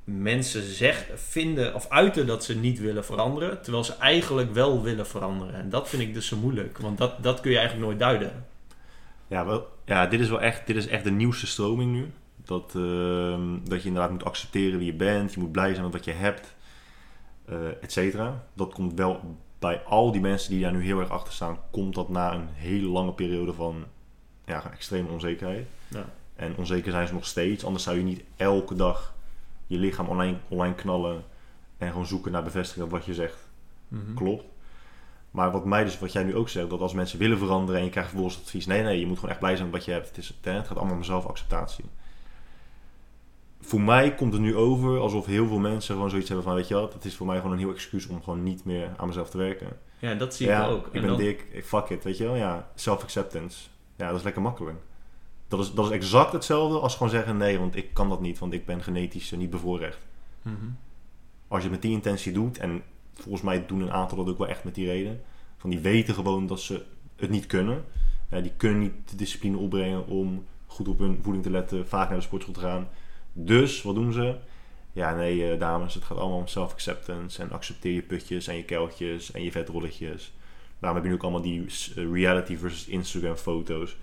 mensen 0.03 0.63
zeggen, 0.63 1.19
vinden 1.19 1.73
of 1.75 1.89
uiten 1.89 2.27
dat 2.27 2.43
ze 2.43 2.55
niet 2.55 2.79
willen 2.79 3.05
veranderen, 3.05 3.61
terwijl 3.61 3.83
ze 3.83 3.95
eigenlijk 3.95 4.53
wel 4.53 4.81
willen 4.83 5.07
veranderen. 5.07 5.53
En 5.53 5.69
dat 5.69 5.89
vind 5.89 6.01
ik 6.01 6.13
dus 6.13 6.27
zo 6.27 6.37
moeilijk, 6.37 6.77
want 6.77 6.97
dat, 6.97 7.23
dat 7.23 7.39
kun 7.39 7.51
je 7.51 7.57
eigenlijk 7.57 7.87
nooit 7.87 7.99
duiden. 7.99 8.45
Ja, 9.27 9.45
wel, 9.45 9.67
ja 9.85 10.07
dit 10.07 10.19
is 10.19 10.29
wel 10.29 10.41
echt, 10.41 10.67
dit 10.67 10.75
is 10.75 10.87
echt 10.87 11.03
de 11.03 11.11
nieuwste 11.11 11.47
stroming 11.47 11.91
nu. 11.91 12.11
Dat, 12.45 12.73
ehm, 12.75 13.57
dat 13.63 13.81
je 13.81 13.87
inderdaad 13.87 14.11
moet 14.11 14.23
accepteren 14.25 14.77
wie 14.77 14.91
je 14.91 14.97
bent. 14.97 15.33
Je 15.33 15.39
moet 15.39 15.51
blij 15.51 15.71
zijn 15.71 15.83
met 15.83 15.93
wat 15.93 16.05
je 16.05 16.11
hebt. 16.11 16.53
eh 17.45 17.67
et 17.81 17.91
cetera. 17.91 18.43
Dat 18.53 18.73
komt 18.73 18.93
wel 18.93 19.37
bij 19.59 19.81
al 19.83 20.11
die 20.11 20.21
mensen 20.21 20.51
die 20.51 20.61
daar 20.61 20.71
nu 20.71 20.83
heel 20.83 20.99
erg 20.99 21.09
achter 21.09 21.33
staan. 21.33 21.57
Komt 21.71 21.95
dat 21.95 22.09
na 22.09 22.33
een 22.33 22.47
hele 22.53 22.87
lange 22.87 23.13
periode 23.13 23.53
van 23.53 23.85
ja, 24.45 24.71
extreme 24.71 25.09
onzekerheid. 25.09 25.67
Ja. 25.87 26.05
En 26.35 26.55
onzeker 26.57 26.91
zijn 26.91 27.07
ze 27.07 27.13
nog 27.13 27.25
steeds. 27.25 27.65
Anders 27.65 27.83
zou 27.83 27.97
je 27.97 28.03
niet 28.03 28.23
elke 28.35 28.75
dag 28.75 29.13
je 29.67 29.77
lichaam 29.77 30.07
online, 30.07 30.37
online 30.47 30.75
knallen. 30.75 31.23
En 31.77 31.89
gewoon 31.91 32.05
zoeken 32.05 32.31
naar 32.31 32.43
bevestiging 32.43 32.83
dat 32.89 32.93
wat 32.97 33.05
je 33.05 33.13
zegt 33.13 33.47
Mhm. 33.87 34.13
klopt. 34.13 34.43
Maar 35.31 35.51
wat 35.51 35.65
mij 35.65 35.83
dus, 35.83 35.99
wat 35.99 36.11
jij 36.11 36.23
nu 36.23 36.35
ook 36.35 36.49
zegt, 36.49 36.69
dat 36.69 36.79
als 36.81 36.93
mensen 36.93 37.19
willen 37.19 37.37
veranderen 37.37 37.79
en 37.79 37.85
je 37.85 37.91
krijgt 37.91 38.09
vervolgens 38.09 38.41
advies, 38.41 38.65
nee, 38.65 38.81
nee, 38.83 38.99
je 38.99 39.05
moet 39.05 39.15
gewoon 39.15 39.29
echt 39.31 39.39
blij 39.39 39.55
zijn 39.55 39.69
met 39.69 39.75
wat 39.77 39.85
je 39.85 39.91
hebt. 39.91 40.07
Het, 40.07 40.17
is, 40.17 40.37
het 40.41 40.67
gaat 40.67 40.77
allemaal 40.77 40.95
om 40.95 41.03
zelfacceptatie. 41.03 41.85
Voor 43.61 43.81
mij 43.81 44.15
komt 44.15 44.33
het 44.33 44.41
nu 44.41 44.55
over 44.55 44.99
alsof 44.99 45.25
heel 45.25 45.47
veel 45.47 45.59
mensen 45.59 45.93
gewoon 45.95 46.09
zoiets 46.09 46.27
hebben 46.27 46.45
van, 46.47 46.55
weet 46.55 46.67
je 46.67 46.73
wat, 46.73 46.93
het 46.93 47.05
is 47.05 47.15
voor 47.15 47.25
mij 47.27 47.35
gewoon 47.37 47.51
een 47.51 47.57
heel 47.59 47.71
excuus 47.73 48.07
om 48.07 48.23
gewoon 48.23 48.43
niet 48.43 48.65
meer 48.65 48.89
aan 48.97 49.07
mezelf 49.07 49.29
te 49.29 49.37
werken. 49.37 49.67
Ja, 49.99 50.13
dat 50.15 50.35
zie 50.35 50.47
ja, 50.47 50.63
ik 50.65 50.71
ook. 50.71 50.87
ik 50.87 50.93
En 50.93 50.99
ben 51.01 51.09
dan- 51.09 51.17
dik, 51.19 51.47
ik- 51.51 51.65
fuck 51.65 51.89
it, 51.89 52.03
weet 52.03 52.17
je 52.17 52.23
wel, 52.23 52.35
ja, 52.35 52.69
self-acceptance. 52.75 53.67
Ja, 53.95 54.07
dat 54.07 54.17
is 54.17 54.23
lekker 54.23 54.41
makkelijk. 54.41 54.77
Dat 55.47 55.59
is, 55.59 55.73
dat 55.73 55.85
is 55.85 55.91
exact 55.91 56.31
hetzelfde 56.31 56.79
als 56.79 56.93
gewoon 56.93 57.09
zeggen, 57.09 57.37
nee, 57.37 57.59
want 57.59 57.75
ik 57.75 57.93
kan 57.93 58.09
dat 58.09 58.21
niet, 58.21 58.39
want 58.39 58.53
ik 58.53 58.65
ben 58.65 58.83
genetisch 58.83 59.31
niet 59.31 59.49
bevoorrecht. 59.49 59.99
Mhm. 60.41 60.55
als 61.47 61.63
je 61.63 61.69
het 61.69 61.71
met 61.71 61.81
die 61.81 61.91
intentie 61.91 62.31
doet, 62.31 62.57
en 62.57 62.83
volgens 63.13 63.43
mij 63.43 63.65
doen 63.65 63.81
een 63.81 63.91
aantal 63.91 64.17
dat 64.17 64.29
ook 64.29 64.37
wel 64.37 64.47
echt 64.47 64.63
met 64.63 64.75
die 64.75 64.85
reden, 64.85 65.21
van 65.57 65.69
die 65.69 65.79
weten 65.79 66.13
gewoon 66.13 66.47
dat 66.47 66.59
ze 66.59 66.85
het 67.15 67.29
niet 67.29 67.45
kunnen. 67.45 67.85
Eh, 68.29 68.41
die 68.41 68.51
kunnen 68.57 68.79
niet 68.79 69.09
de 69.09 69.15
discipline 69.15 69.57
opbrengen 69.57 70.07
om 70.07 70.45
goed 70.65 70.87
op 70.87 70.99
hun 70.99 71.19
voeding 71.21 71.43
te 71.43 71.51
letten, 71.51 71.87
vaak 71.87 72.09
naar 72.09 72.17
de 72.17 72.23
sportschool 72.23 72.53
te 72.53 72.59
gaan. 72.59 72.87
Dus, 73.33 73.81
wat 73.81 73.95
doen 73.95 74.13
ze? 74.13 74.37
Ja, 74.91 75.15
nee, 75.15 75.51
eh, 75.51 75.59
dames, 75.59 75.93
het 75.93 76.03
gaat 76.03 76.17
allemaal 76.17 76.37
om 76.37 76.47
self-acceptance 76.47 77.41
en 77.41 77.51
accepteer 77.51 77.93
je 77.93 78.01
putjes 78.01 78.47
en 78.47 78.55
je 78.55 78.63
kuiltjes 78.63 79.31
en 79.31 79.43
je 79.43 79.51
vetrolletjes. 79.51 80.33
Daarom 80.79 80.97
heb 80.97 81.03
je 81.03 81.09
nu 81.09 81.15
ook 81.15 81.23
allemaal 81.23 81.41
die 81.41 81.65
eh, 81.95 82.11
reality 82.11 82.57
versus 82.57 82.87
Instagram 82.87 83.35
foto's. 83.35 83.97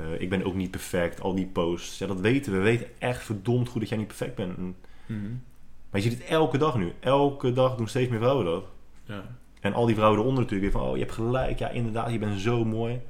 Eh, 0.00 0.20
ik 0.20 0.28
ben 0.30 0.44
ook 0.44 0.54
niet 0.54 0.70
perfect, 0.70 1.20
al 1.20 1.34
die 1.34 1.46
posts. 1.46 1.98
Ja, 1.98 2.06
dat 2.06 2.20
weten 2.20 2.52
we. 2.52 2.58
We 2.58 2.64
weten 2.64 2.86
echt 2.98 3.22
verdomd 3.24 3.68
goed 3.68 3.80
dat 3.80 3.88
jij 3.88 3.98
niet 3.98 4.06
perfect 4.06 4.34
bent. 4.34 4.56
En 4.56 4.76
Mhm. 5.06 5.30
maar 5.90 6.00
je 6.00 6.10
ziet 6.10 6.18
het 6.18 6.28
elke 6.28 6.58
dag 6.58 6.76
nu. 6.76 6.92
Elke 7.00 7.52
dag 7.52 7.76
doen 7.76 7.88
steeds 7.88 8.10
meer 8.10 8.18
vrouwen 8.18 8.44
dat. 8.44 8.64
Ja. 9.04 9.36
En 9.60 9.72
al 9.72 9.86
die 9.86 9.94
vrouwen 9.94 10.20
eronder 10.20 10.42
natuurlijk 10.42 10.72
weer 10.72 10.80
van... 10.80 10.90
Oh, 10.90 10.96
je 10.96 11.02
hebt 11.02 11.14
gelijk. 11.14 11.58
Ja, 11.58 11.68
inderdaad. 11.68 12.12
Je 12.12 12.18
bent 12.18 12.40
zo 12.40 12.64
mooi. 12.64 13.00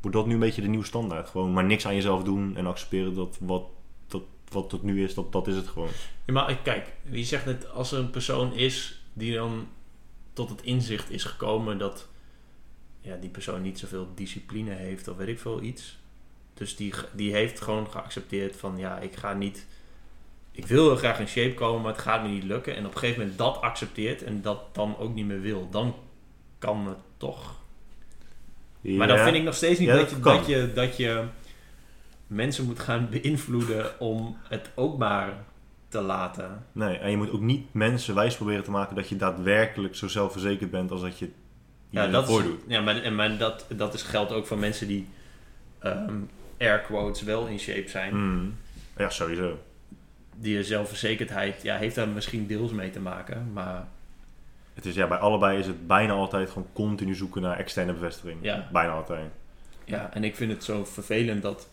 Wordt 0.00 0.16
dat 0.16 0.26
nu 0.26 0.32
een 0.34 0.38
beetje 0.40 0.62
de 0.62 0.68
nieuwe 0.68 0.84
standaard. 0.84 1.28
Gewoon 1.28 1.52
maar 1.52 1.64
niks 1.64 1.86
aan 1.86 1.94
jezelf 1.94 2.22
doen. 2.22 2.56
En 2.56 2.66
accepteren 2.66 3.14
dat 3.14 3.36
wat, 3.40 3.64
dat, 4.06 4.22
wat 4.50 4.72
het 4.72 4.82
nu 4.82 5.04
is, 5.04 5.14
dat, 5.14 5.32
dat 5.32 5.46
is 5.46 5.56
het 5.56 5.68
gewoon. 5.68 5.88
Ja, 6.26 6.32
maar 6.32 6.56
kijk, 6.56 6.92
je 7.10 7.24
zegt 7.24 7.44
net 7.46 7.70
als 7.70 7.92
er 7.92 7.98
een 7.98 8.10
persoon 8.10 8.54
is 8.54 9.02
die 9.12 9.34
dan 9.34 9.66
tot 10.32 10.48
het 10.50 10.62
inzicht 10.62 11.10
is 11.10 11.24
gekomen 11.24 11.78
dat 11.78 12.08
ja, 13.00 13.16
die 13.16 13.30
persoon 13.30 13.62
niet 13.62 13.78
zoveel 13.78 14.08
discipline 14.14 14.70
heeft 14.74 15.08
of 15.08 15.16
weet 15.16 15.28
ik 15.28 15.38
veel 15.38 15.62
iets. 15.62 15.98
Dus 16.54 16.76
die, 16.76 16.94
die 17.12 17.32
heeft 17.32 17.60
gewoon 17.60 17.90
geaccepteerd 17.90 18.56
van 18.56 18.74
ja, 18.76 18.98
ik 18.98 19.16
ga 19.16 19.32
niet. 19.32 19.66
Ik 20.50 20.66
wil 20.66 20.84
heel 20.86 20.96
graag 20.96 21.18
in 21.20 21.28
shape 21.28 21.54
komen, 21.54 21.82
maar 21.82 21.92
het 21.92 22.02
gaat 22.02 22.22
me 22.22 22.28
niet 22.28 22.44
lukken. 22.44 22.76
En 22.76 22.86
op 22.86 22.92
een 22.92 22.98
gegeven 22.98 23.20
moment 23.20 23.38
dat 23.38 23.60
accepteert 23.60 24.22
en 24.22 24.42
dat 24.42 24.74
dan 24.74 24.98
ook 24.98 25.14
niet 25.14 25.26
meer 25.26 25.40
wil, 25.40 25.68
dan 25.70 25.94
kan 26.58 26.86
het 26.86 26.98
toch. 27.16 27.62
Maar 28.80 29.08
dan 29.08 29.18
vind 29.18 29.36
ik 29.36 29.42
nog 29.42 29.54
steeds 29.54 29.78
niet 29.78 29.88
Ja, 29.88 29.94
dat, 29.96 30.08
dat 30.08 30.16
je, 30.16 30.20
kan. 30.20 30.36
dat, 30.36 30.46
je, 30.46 30.72
dat 30.74 30.96
je 30.96 31.24
mensen 32.26 32.64
moet 32.64 32.78
gaan 32.78 33.08
beïnvloeden 33.10 34.00
om 34.00 34.36
het 34.48 34.70
ook 34.74 34.98
maar 34.98 35.44
te 35.88 36.00
laten. 36.00 36.66
Nee, 36.72 36.96
en 36.96 37.10
je 37.10 37.16
moet 37.16 37.30
ook 37.30 37.40
niet 37.40 37.74
mensen 37.74 38.14
wijs 38.14 38.36
proberen 38.36 38.64
te 38.64 38.70
maken... 38.70 38.96
dat 38.96 39.08
je 39.08 39.16
daadwerkelijk 39.16 39.96
zo 39.96 40.08
zelfverzekerd 40.08 40.70
bent 40.70 40.90
als 40.90 41.00
dat 41.00 41.18
je 41.18 41.30
Ja, 41.90 42.06
dat, 42.06 42.22
is, 42.22 42.28
voordoet. 42.28 42.60
ja 42.66 42.80
maar, 42.80 43.02
en, 43.02 43.14
maar 43.14 43.38
dat, 43.38 43.66
dat 43.76 43.94
is, 43.94 44.02
geldt 44.02 44.32
ook 44.32 44.46
voor 44.46 44.58
mensen 44.58 44.86
die 44.86 45.08
ehm 45.78 46.20
air 46.58 46.80
quotes 46.80 47.22
wel 47.22 47.46
in 47.46 47.58
shape 47.58 47.88
zijn. 47.88 48.16
Mm. 48.16 48.54
Ja, 48.96 49.10
sowieso. 49.10 49.58
Die 50.36 50.64
zelfverzekerdheid 50.64 51.62
ja, 51.62 51.76
heeft 51.76 51.94
daar 51.94 52.08
misschien 52.08 52.46
deels 52.46 52.72
mee 52.72 52.90
te 52.90 53.00
maken. 53.00 53.52
Maar 53.52 53.86
Het 54.74 54.84
is, 54.86 54.94
ja, 54.94 55.06
bij 55.06 55.18
allebei 55.18 55.58
is 55.58 55.66
het 55.66 55.86
bijna 55.86 56.12
altijd 56.12 56.50
gewoon 56.50 56.68
continu 56.72 57.14
zoeken 57.14 57.42
naar 57.42 57.58
externe 57.58 57.92
bevestiging. 57.92 58.38
Ja. 58.42 58.68
Bijna 58.72 58.92
altijd. 58.92 59.30
ja, 59.84 60.10
en 60.12 60.24
ik 60.24 60.36
vind 60.36 60.52
het 60.52 60.64
zo 60.64 60.84
vervelend 60.84 61.42
dat 61.42 61.68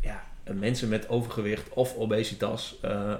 ja, 0.00 0.24
mensen 0.44 0.88
met 0.88 1.08
overgewicht 1.08 1.68
of 1.68 1.96
obesitas, 1.96 2.76
eh, 2.82 3.14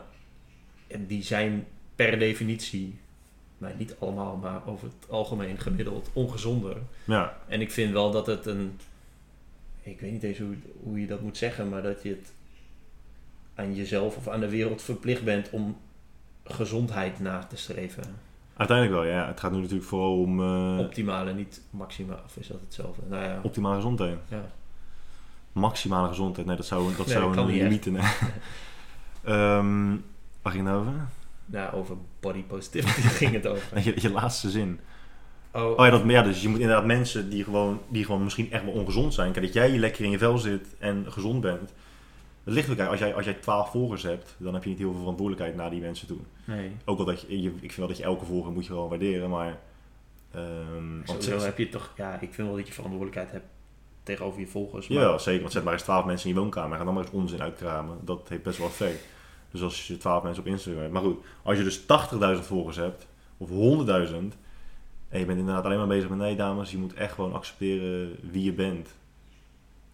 en 0.87 1.07
die 1.07 1.23
zijn 1.23 1.67
per 1.97 2.19
definitie, 2.19 2.99
maar 3.59 3.73
niet 3.77 3.95
allemaal, 3.99 4.37
maar 4.37 4.67
over 4.67 4.87
het 4.87 5.11
algemeen 5.11 5.59
gemiddeld 5.59 6.11
ongezonder. 6.13 6.77
Ja, 7.05 7.37
En 7.49 7.61
ik 7.61 7.71
vind 7.71 7.93
wel 7.93 8.11
dat 8.11 8.27
het 8.27 8.47
een. 8.47 8.79
Ik 9.91 10.01
weet 10.01 10.13
niet 10.13 10.23
eens 10.23 10.39
hoe, 10.39 10.57
hoe 10.83 11.01
je 11.01 11.07
dat 11.07 11.21
moet 11.21 11.37
zeggen, 11.37 11.69
maar 11.69 11.83
dat 11.83 12.03
je 12.03 12.09
het 12.09 12.33
aan 13.55 13.75
jezelf 13.75 14.17
of 14.17 14.29
aan 14.29 14.41
de 14.41 14.49
wereld 14.49 14.83
verplicht 14.83 15.25
bent 15.25 15.51
om 15.51 15.77
gezondheid 16.45 17.21
na 17.21 17.45
te 17.45 17.57
streven. 17.57 18.05
uiteindelijk 18.57 19.01
wel. 19.01 19.13
Ja. 19.13 19.27
Het 19.27 19.41
gaat 19.41 19.53
nu 19.53 19.59
natuurlijk 19.59 19.89
vooral 19.89 20.21
om 20.21 20.41
eh, 20.41 20.79
Optimale, 20.79 21.35
niet 21.35 21.61
maximaal. 21.71 22.21
Of 22.25 22.37
is 22.37 22.47
dat 22.47 22.61
hetzelfde? 22.61 23.03
Nou 23.09 23.23
ja. 23.25 23.41
optimale 23.43 23.75
gezondheid. 23.75 24.19
ja. 24.29 24.51
Maximale 25.53 26.09
gezondheid. 26.09 26.47
Nee, 26.47 26.57
dat 26.57 26.67
zou, 26.67 26.97
dat 26.97 27.07
Nee, 27.07 27.15
zou 27.17 27.35
dat 27.35 27.45
een 27.47 27.53
niet 27.53 27.63
limiet 27.63 27.85
zijn. 27.85 27.97
Ehm 29.25 29.97
waar 30.43 30.53
ging 30.53 30.67
het 30.67 30.75
nou 30.75 30.87
over? 30.89 31.09
Nou, 31.47 31.73
over 31.75 31.97
body 32.21 32.43
positivity 32.43 33.01
ging 33.21 33.33
het 33.33 33.47
over. 33.47 33.85
Je, 33.85 34.01
je 34.01 34.11
laatste 34.11 34.51
zin. 34.51 34.81
Oh, 35.53 35.71
Oh 35.71 35.77
ja, 35.85 35.91
dat, 35.91 36.03
ja, 36.07 36.23
dus 36.23 36.43
je 36.43 36.49
moet 36.49 36.59
inderdaad 36.61 36.85
mensen 36.87 37.31
die 37.31 37.45
gewoon, 37.45 37.81
die 37.89 38.05
gewoon 38.05 38.23
misschien 38.25 38.53
echt 38.53 38.65
wel 38.65 38.73
ongezond 38.73 39.15
zijn. 39.15 39.33
Kijk, 39.33 39.45
dat 39.45 39.55
jij 39.55 39.79
lekker 39.79 40.05
in 40.05 40.11
je 40.11 40.19
vel 40.19 40.39
zit 40.39 40.67
en 40.79 41.05
gezond 41.09 41.41
bent. 41.41 41.73
Het 42.45 42.55
ligt 42.55 42.71
ook, 42.71 42.79
als 42.81 42.99
jij, 42.99 43.15
als 43.15 43.25
jij 43.25 43.35
12 43.35 43.71
volgers 43.71 44.03
hebt, 44.03 44.35
dan 44.39 44.55
heb 44.55 44.63
je 44.63 44.69
niet 44.69 44.79
heel 44.79 44.91
veel 44.91 44.99
verantwoordelijkheid 44.99 45.57
naar 45.57 45.71
die 45.71 45.81
mensen 45.81 46.07
toe. 46.07 46.19
nee. 46.45 46.71
Ook 46.85 46.99
al 46.99 47.05
dat 47.05 47.21
je, 47.21 47.27
ik 47.45 47.51
vind 47.61 47.77
wel 47.77 47.87
dat 47.87 47.97
je 47.97 48.03
elke 48.03 48.25
volger 48.25 48.53
moet 48.53 48.67
je 48.67 48.73
wel 48.73 48.89
waarderen, 48.89 49.31
maar... 49.31 49.59
ehm 50.33 51.05
want 51.05 51.25
zet- 51.25 51.45
heb 51.45 51.59
je 51.59 51.69
toch, 51.69 51.93
ja, 51.97 52.13
ik 52.21 52.35
vind 52.35 52.49
wel 52.49 52.57
dat 52.57 52.67
je 52.67 52.73
verantwoordelijkheid 52.73 53.31
hebt 53.31 53.47
tegenover 54.03 54.41
je 54.41 54.47
volgers. 54.47 54.87
ja, 54.87 54.99
wel, 55.01 55.19
zeker. 55.19 55.41
Want 55.41 55.53
zet 55.53 55.65
maar 55.65 55.73
eens 55.73 55.83
12 55.83 56.05
mensen 56.05 56.29
in 56.29 56.35
je 56.35 56.41
woonkamer 56.41 56.73
en 56.73 56.79
ga 56.79 56.85
dan 56.85 56.95
maar 56.95 57.03
eens 57.03 57.13
onzin 57.13 57.43
uitkramen. 57.43 57.97
Dat 58.05 58.29
heeft 58.29 58.43
best 58.43 58.59
wel 58.59 58.67
effect. 58.67 59.05
Dus 59.51 59.63
als 59.63 59.87
je 59.87 59.97
12 59.97 60.23
mensen 60.23 60.43
op 60.43 60.49
Instagram 60.49 60.81
hebt. 60.83 60.93
Maar 60.93 61.03
goed, 61.03 61.25
als 61.43 61.59
je 61.59 61.65
dus 61.65 61.81
80.000 61.81 61.87
volgers 62.47 62.77
hebt, 62.77 63.07
of 63.37 63.49
100.000, 63.51 64.15
en 65.09 65.19
je 65.19 65.25
bent 65.27 65.39
inderdaad 65.39 65.65
alleen 65.65 65.79
maar 65.79 65.87
bezig 65.87 66.09
met 66.09 66.19
nee 66.19 66.37
dames, 66.37 66.71
je 66.71 66.79
moet 66.79 66.95
echt 66.95 67.13
gewoon 67.13 67.33
accepteren 67.35 68.17
wie 68.31 68.45
je 68.45 68.53
bent. 68.53 68.89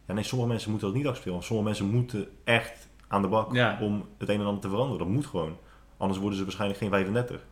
Ja, 0.06 0.14
nee, 0.14 0.24
sommige 0.24 0.50
mensen 0.50 0.70
moeten 0.70 0.88
dat 0.88 0.96
niet 0.96 1.06
accepteren. 1.06 1.34
Want 1.38 1.44
sommige 1.46 1.68
mensen 1.68 1.86
moeten 1.96 2.28
echt 2.44 2.88
aan 3.08 3.22
de 3.22 3.28
bak 3.28 3.54
Ja. 3.54 3.78
om 3.80 4.06
het 4.18 4.28
een 4.28 4.40
en 4.40 4.46
ander 4.46 4.62
te 4.62 4.68
veranderen. 4.68 4.98
Dat 4.98 5.08
moet 5.14 5.26
gewoon. 5.26 5.56
Anders 5.96 6.20
worden 6.20 6.38
ze 6.38 6.44
waarschijnlijk 6.44 6.80
geen 6.80 6.90
35. 6.90 7.46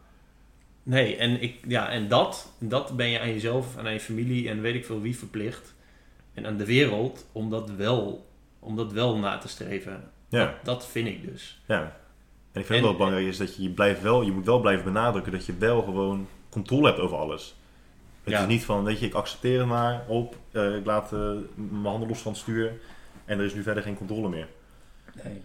Nee, 0.83 1.17
en, 1.17 1.43
ik, 1.43 1.59
ja, 1.69 1.89
en 1.89 2.09
dat, 2.09 2.53
dat 2.59 2.97
ben 2.97 3.09
je 3.09 3.21
aan 3.21 3.29
jezelf 3.33 3.77
en 3.77 3.87
aan 3.87 3.93
je 3.93 4.01
familie 4.01 4.49
en 4.49 4.61
weet 4.61 4.75
ik 4.75 4.85
veel 4.85 5.01
wie 5.01 5.17
verplicht. 5.19 5.75
En 6.35 6.47
aan 6.47 6.57
de 6.57 6.67
wereld 6.67 7.27
om 7.33 7.51
dat 7.51 7.71
wel, 7.71 8.27
om 8.59 8.77
dat 8.77 8.93
wel 8.93 9.19
na 9.19 9.39
te 9.39 9.49
streven. 9.49 10.11
Ja. 10.29 10.45
Dat, 10.45 10.65
dat 10.65 10.87
vind 10.87 11.09
ik 11.09 11.23
dus. 11.31 11.63
Ja. 11.67 11.81
En 12.53 12.61
ik 12.61 12.67
vind 12.67 12.69
En- 12.69 12.77
ook 12.79 12.83
wel 12.83 12.95
belangrijk 12.97 13.27
is 13.27 13.37
dat 13.37 13.57
je, 13.57 13.63
je 13.63 13.71
blijft 13.71 14.03
wel, 14.03 14.23
je 14.23 14.33
moet 14.33 14.47
wel 14.47 14.61
blijven 14.61 14.85
benadrukken 14.85 15.33
dat 15.33 15.47
je 15.47 15.57
wel 15.57 15.83
gewoon 15.83 16.27
controle 16.53 16.87
hebt 16.87 16.99
over 17.01 17.17
alles. 17.17 17.55
Het 18.25 18.33
Ja. 18.33 18.41
is 18.41 18.47
niet 18.47 18.65
van, 18.65 18.85
weet 18.85 18.99
je, 19.01 19.07
ik 19.07 19.15
accepteer 19.15 19.59
het 19.59 19.69
maar 19.69 20.05
op, 20.07 20.37
eh, 20.51 20.77
ik 20.77 20.87
laat 20.87 21.13
eh, 21.13 21.31
mijn 21.55 21.85
handen 21.85 22.09
los 22.09 22.19
van 22.19 22.33
het 22.33 22.41
stuur 22.41 22.81
en 23.25 23.39
er 23.39 23.45
is 23.45 23.55
nu 23.55 23.63
verder 23.63 23.83
geen 23.83 23.97
controle 23.97 24.29
meer. 24.29 24.49
Nee. 25.23 25.43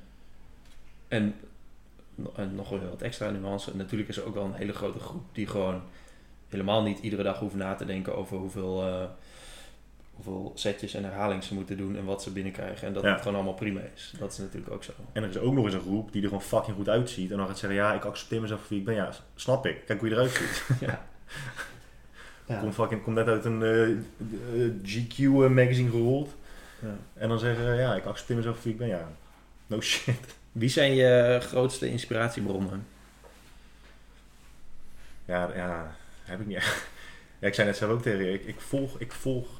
En, 1.07 1.35
en 2.35 2.55
nog 2.55 2.69
wel 2.69 2.89
wat 2.89 3.01
extra 3.01 3.29
nuance. 3.29 3.75
Natuurlijk 3.75 4.09
is 4.09 4.17
er 4.17 4.25
ook 4.25 4.33
wel 4.33 4.43
een 4.45 4.53
hele 4.53 4.73
grote 4.73 4.99
groep 4.99 5.23
die 5.31 5.47
gewoon 5.47 5.81
helemaal 6.49 6.83
niet 6.83 6.99
iedere 6.99 7.23
dag 7.23 7.39
hoeft 7.39 7.55
na 7.55 7.75
te 7.75 7.85
denken 7.85 8.15
over 8.15 8.37
hoeveel, 8.37 8.83
eh, 8.87 9.03
hoeveel 10.23 10.51
setjes 10.55 10.93
en 10.93 11.03
herhalingen 11.03 11.43
ze 11.43 11.53
moeten 11.53 11.77
doen 11.77 11.97
en 11.97 12.05
wat 12.05 12.23
ze 12.23 12.31
binnenkrijgen. 12.31 12.87
En 12.87 12.93
dat 12.93 13.03
Ja. 13.03 13.09
het 13.11 13.19
gewoon 13.21 13.35
allemaal 13.35 13.53
prima 13.53 13.79
is. 13.95 14.13
Dat 14.19 14.31
is 14.31 14.37
natuurlijk 14.37 14.71
ook 14.73 14.83
zo. 14.83 14.91
En 15.13 15.23
er 15.23 15.29
is 15.29 15.37
ook 15.37 15.53
nog 15.53 15.65
eens 15.65 15.73
een 15.73 15.79
groep 15.81 16.11
die 16.11 16.21
er 16.21 16.27
gewoon 16.27 16.43
fucking 16.43 16.75
goed 16.75 16.89
uitziet 16.89 17.31
en 17.31 17.37
dan 17.37 17.47
gaat 17.47 17.57
zeggen, 17.59 17.79
ja, 17.79 17.93
ik 17.93 18.03
accepteer 18.03 18.41
mezelf 18.41 18.59
voor 18.59 18.69
wie 18.69 18.79
ik 18.79 18.85
ben. 18.85 18.95
Ja, 18.95 19.09
snap 19.35 19.65
ik. 19.65 19.85
Kijk 19.85 19.99
hoe 19.99 20.09
je 20.09 20.15
eruit 20.15 20.31
ziet. 20.31 20.63
Ja. 20.87 21.05
Ja. 22.47 22.59
Kom, 22.59 22.71
fucking, 22.73 23.03
kom 23.03 23.13
net 23.13 23.27
uit 23.27 23.45
een 23.45 23.63
eh, 23.63 23.91
eh, 23.91 24.71
GQ 24.83 25.17
eh, 25.17 25.49
magazine 25.49 25.89
gerold 25.89 26.35
Ja. 26.81 26.95
en 27.13 27.29
dan 27.29 27.39
zeggen, 27.39 27.75
ja, 27.75 27.95
ik 27.95 28.05
accepteer 28.05 28.35
mezelf 28.35 28.55
voor 28.55 28.63
wie 28.63 28.71
ik 28.73 28.77
ben. 28.77 28.87
Ja, 28.87 29.09
no 29.67 29.81
shit. 29.81 30.35
Wie 30.51 30.69
zijn 30.69 30.95
je 30.95 31.37
grootste 31.41 31.89
inspiratiebronnen? 31.89 32.85
Ja, 35.25 35.49
ja, 35.55 35.95
heb 36.23 36.39
ik 36.39 36.45
niet 36.47 36.55
echt. 36.57 36.87
Ja, 37.39 37.47
ik 37.47 37.53
zei 37.53 37.67
net 37.67 37.77
zelf 37.77 37.91
ook 37.91 38.01
tegen 38.01 38.25
je, 38.25 38.33
ik, 38.33 38.45
ik 38.45 38.59
volg, 38.59 38.99
ik 38.99 39.11
volg, 39.11 39.56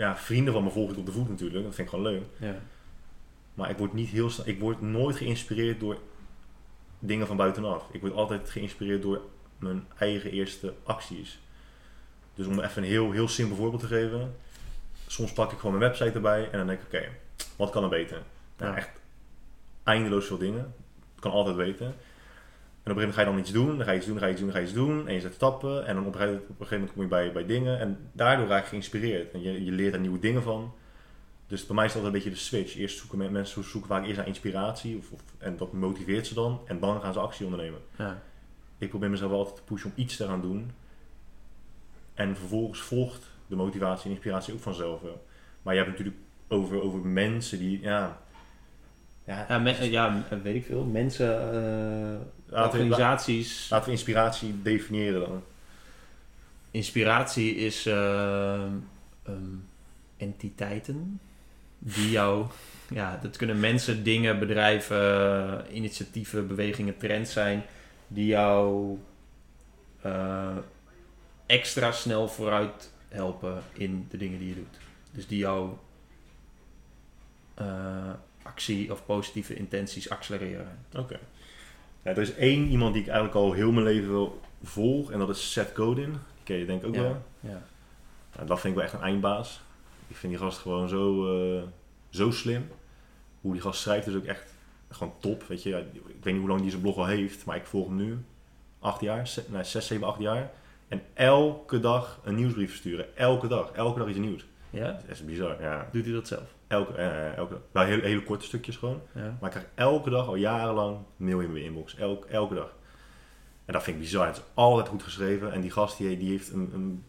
ja, 0.00 0.16
vrienden 0.16 0.52
van 0.52 0.64
me 0.64 0.70
volg 0.70 0.90
ik 0.90 0.96
op 0.98 1.06
de 1.06 1.12
voet 1.12 1.28
natuurlijk, 1.28 1.64
dat 1.64 1.74
vind 1.74 1.88
ik 1.88 1.94
gewoon 1.94 2.12
leuk. 2.12 2.22
Ja. 2.36 2.58
Maar 3.54 3.70
ik 3.70 3.76
word, 3.78 3.92
niet 3.92 4.08
heel 4.08 4.30
snel, 4.30 4.48
ik 4.48 4.60
word 4.60 4.80
nooit 4.80 5.16
geïnspireerd 5.16 5.80
door 5.80 5.98
dingen 6.98 7.26
van 7.26 7.36
buitenaf. 7.36 7.88
Ik 7.92 8.00
word 8.00 8.12
altijd 8.12 8.50
geïnspireerd 8.50 9.02
door 9.02 9.20
mijn 9.58 9.86
eigen 9.98 10.30
eerste 10.30 10.74
acties. 10.82 11.38
Dus 12.34 12.46
om 12.46 12.60
even 12.60 12.82
een 12.82 12.88
heel, 12.88 13.10
heel 13.10 13.28
simpel 13.28 13.56
voorbeeld 13.56 13.80
te 13.82 13.86
geven. 13.88 14.36
Soms 15.06 15.32
pak 15.32 15.52
ik 15.52 15.58
gewoon 15.58 15.78
mijn 15.78 15.90
website 15.90 16.12
erbij 16.14 16.44
en 16.50 16.58
dan 16.58 16.66
denk 16.66 16.80
ik, 16.80 16.86
oké, 16.86 17.08
wat 17.56 17.70
kan 17.70 17.82
er 17.82 17.88
beter? 17.88 18.22
Nou, 18.56 18.70
Ja. 18.70 18.76
echt 18.76 18.90
eindeloos 19.82 20.26
veel 20.26 20.38
dingen. 20.38 20.74
Ik 21.14 21.20
kan 21.20 21.32
altijd 21.32 21.56
weten. 21.56 21.94
En 22.82 22.90
op 22.90 22.96
een 22.96 23.02
gegeven 23.02 23.08
moment 23.08 23.14
ga 23.14 23.20
je 23.20 23.26
dan 23.26 23.38
iets 23.38 23.52
doen, 23.52 23.76
dan 23.76 23.86
ga 23.86 23.90
je 23.92 23.96
iets 23.98 24.06
doen, 24.06 24.14
dan 24.14 24.22
ga 24.22 24.28
je 24.28 24.32
iets 24.32 24.42
doen, 24.42 24.50
dan 24.52 24.56
ga 24.60 24.62
je 24.62 24.68
iets 24.70 24.78
doen. 24.84 25.08
En 25.08 25.14
je 25.14 25.20
zet 25.20 25.34
stappen 25.34 25.86
en 25.86 25.94
dan 25.94 26.06
op 26.06 26.14
een 26.14 26.20
gegeven 26.20 26.40
op 26.40 26.48
een 26.48 26.66
gegeven 26.66 26.76
moment 26.78 26.92
kom 26.92 27.02
je 27.02 27.08
bij, 27.08 27.32
bij 27.32 27.46
dingen. 27.46 27.78
En 27.80 27.98
daardoor 28.12 28.46
raak 28.46 28.62
je 28.62 28.68
geïnspireerd. 28.68 29.32
En 29.32 29.42
je, 29.42 29.64
je 29.64 29.72
leert 29.72 29.94
er 29.94 30.00
nieuwe 30.00 30.18
dingen 30.18 30.42
van. 30.42 30.72
Dus 31.46 31.66
bij 31.66 31.74
mij 31.76 31.84
is 31.84 31.92
dat 31.92 32.04
een 32.04 32.12
beetje 32.12 32.30
de 32.30 32.36
switch. 32.36 32.76
Eerst 32.76 32.98
zoeken 32.98 33.18
men- 33.18 33.32
mensen 33.32 33.64
zoeken 33.64 33.88
vaak 33.90 34.04
eerst 34.04 34.16
naar 34.16 34.26
inspiratie. 34.26 34.96
Of, 34.96 35.10
of- 35.10 35.20
en 35.38 35.56
dat 35.56 35.72
motiveert 35.72 36.26
ze 36.26 36.34
dan. 36.34 36.60
En 36.66 36.80
dan 36.80 37.00
gaan 37.00 37.12
ze 37.12 37.18
actie 37.20 37.44
ondernemen. 37.44 37.80
Ja. 37.98 38.22
Ik 38.78 38.88
probeer 38.88 39.10
mezelf 39.10 39.32
altijd 39.32 39.56
te 39.56 39.62
pushen 39.62 39.90
om 39.96 40.02
iets 40.02 40.16
te 40.16 40.26
gaan 40.26 40.40
doen. 40.40 40.70
En 42.14 42.36
vervolgens 42.36 42.80
volgt 42.80 43.22
de 43.46 43.56
motivatie 43.56 44.04
en 44.04 44.10
inspiratie 44.10 44.54
ook 44.54 44.60
vanzelf. 44.60 45.00
Maar 45.62 45.74
je 45.74 45.80
hebt 45.80 45.90
natuurlijk 45.92 46.16
over, 46.48 46.82
over 46.82 47.00
mensen 47.06 47.58
die, 47.58 47.80
ja... 47.80 48.18
Ja, 49.24 49.46
Ja, 49.48 49.72
ja, 49.82 50.24
weet 50.42 50.54
ik 50.54 50.64
veel. 50.64 50.84
Mensen, 50.84 51.52
eh, 51.52 52.20
laten, 52.50 52.78
we, 52.78 52.84
organisaties. 52.84 53.68
laten 53.70 53.86
we 53.86 53.92
inspiratie 53.92 54.62
definiëren 54.62 55.20
dan. 55.20 55.42
Inspiratie 56.70 57.54
is 57.54 57.86
eh, 57.86 58.64
ehm, 59.22 59.56
entiteiten 60.16 61.20
die 61.78 62.10
jou, 62.10 62.46
ja, 62.90 63.18
dat 63.22 63.36
kunnen 63.36 63.60
mensen, 63.60 64.02
dingen, 64.02 64.38
bedrijven, 64.38 65.64
initiatieven, 65.72 66.46
bewegingen, 66.46 66.96
trends 66.96 67.32
zijn, 67.32 67.64
die 68.06 68.26
jou 68.26 68.98
eh, 70.00 70.56
extra 71.46 71.92
snel 71.92 72.28
vooruit 72.28 72.92
helpen 73.08 73.62
in 73.72 74.06
de 74.10 74.16
dingen 74.16 74.38
die 74.38 74.48
je 74.48 74.54
doet. 74.54 74.78
Dus 75.10 75.26
die 75.26 75.38
jouw 75.38 75.78
eh, 77.54 78.12
actie 78.42 78.92
of 78.92 79.04
positieve 79.06 79.54
intenties 79.54 80.10
accelereren. 80.10 80.78
Oké. 80.96 81.18
Er 82.10 82.22
is 82.22 82.34
één 82.34 82.66
iemand 82.66 82.92
die 82.92 83.02
ik 83.02 83.08
eigenlijk 83.08 83.38
al 83.38 83.52
heel 83.52 83.72
mijn 83.72 83.84
leven 83.86 84.12
wel 84.12 84.40
volg. 84.62 85.10
En 85.10 85.18
dat 85.18 85.28
is 85.28 85.52
Seth 85.52 85.70
Godin. 85.76 86.14
Ken 86.44 86.56
je 86.56 86.64
denk 86.64 86.80
ik 86.82 86.88
ook 86.88 86.94
Ja, 86.94 87.02
wel. 87.02 87.22
ja. 87.40 87.62
Ja, 88.38 88.44
dat 88.44 88.60
vind 88.60 88.72
ik 88.72 88.74
wel 88.74 88.84
echt 88.84 88.92
een 88.92 89.00
eindbaas. 89.08 89.60
Ik 90.08 90.16
vind 90.16 90.32
die 90.32 90.42
gast 90.42 90.58
gewoon 90.58 90.88
zo, 90.88 91.26
eh, 91.56 91.62
zo 92.10 92.30
slim. 92.30 92.68
Hoe 93.40 93.52
die 93.52 93.62
gast 93.62 93.80
schrijft 93.80 94.06
is 94.06 94.14
ook 94.14 94.24
echt 94.24 94.54
gewoon 94.88 95.12
top. 95.20 95.42
Weet 95.46 95.62
je. 95.62 95.76
Ik 95.92 96.02
weet 96.22 96.32
niet 96.32 96.38
hoe 96.40 96.48
lang 96.48 96.60
die 96.60 96.70
zijn 96.70 96.82
blog 96.82 96.96
al 96.96 97.06
heeft, 97.06 97.44
maar 97.44 97.56
ik 97.56 97.66
volg 97.66 97.86
hem 97.86 97.96
nu. 97.96 98.18
Acht 98.78 99.00
jaar, 99.00 99.28
ze- 99.28 99.44
nee, 99.48 99.64
zes, 99.64 99.86
zeven, 99.86 100.06
acht 100.06 100.20
jaar. 100.20 100.50
En 100.88 101.02
elke 101.14 101.80
dag 101.80 102.20
een 102.24 102.34
nieuwsbrief 102.34 102.68
versturen. 102.68 103.16
Elke 103.16 103.48
dag. 103.48 103.70
Elke 103.72 103.98
dag 103.98 104.08
iets 104.08 104.18
nieuws. 104.18 104.46
ja? 104.70 104.92
Dat 104.92 105.02
is 105.08 105.24
bizar, 105.24 105.62
ja. 105.62 105.88
Doet 105.92 106.04
hij 106.04 106.12
dat 106.14 106.26
zelf? 106.28 106.54
Elke, 106.70 106.92
eh, 106.92 107.36
elke. 107.36 107.60
Wel 107.72 107.84
hele, 107.84 108.02
hele 108.02 108.22
korte 108.22 108.44
stukjes 108.44 108.76
gewoon. 108.76 109.00
Ja. 109.14 109.36
Maar 109.40 109.54
ik 109.54 109.56
krijg 109.56 109.66
elke 109.74 110.10
dag, 110.10 110.26
al 110.26 110.34
jarenlang, 110.34 110.98
mail 111.16 111.40
in 111.40 111.52
mijn 111.52 111.64
inbox. 111.64 111.96
Elke, 111.96 112.28
elke 112.28 112.54
dag. 112.54 112.74
En 113.64 113.72
dat 113.72 113.82
vind 113.82 113.96
ik 113.96 114.02
bizar. 114.02 114.26
Het 114.26 114.36
is 114.36 114.42
altijd 114.54 114.88
goed 114.88 115.02
geschreven. 115.02 115.52
En 115.52 115.60
die 115.60 115.70
gast 115.70 115.98
die, 115.98 116.18
die 116.18 116.30
heeft 116.30 116.52
een, 116.52 116.70
een 116.74 117.04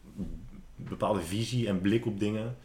bepaalde 0.76 1.22
visie 1.22 1.68
en 1.68 1.82
blik 1.82 2.06
op 2.06 2.20
dingen. 2.20 2.58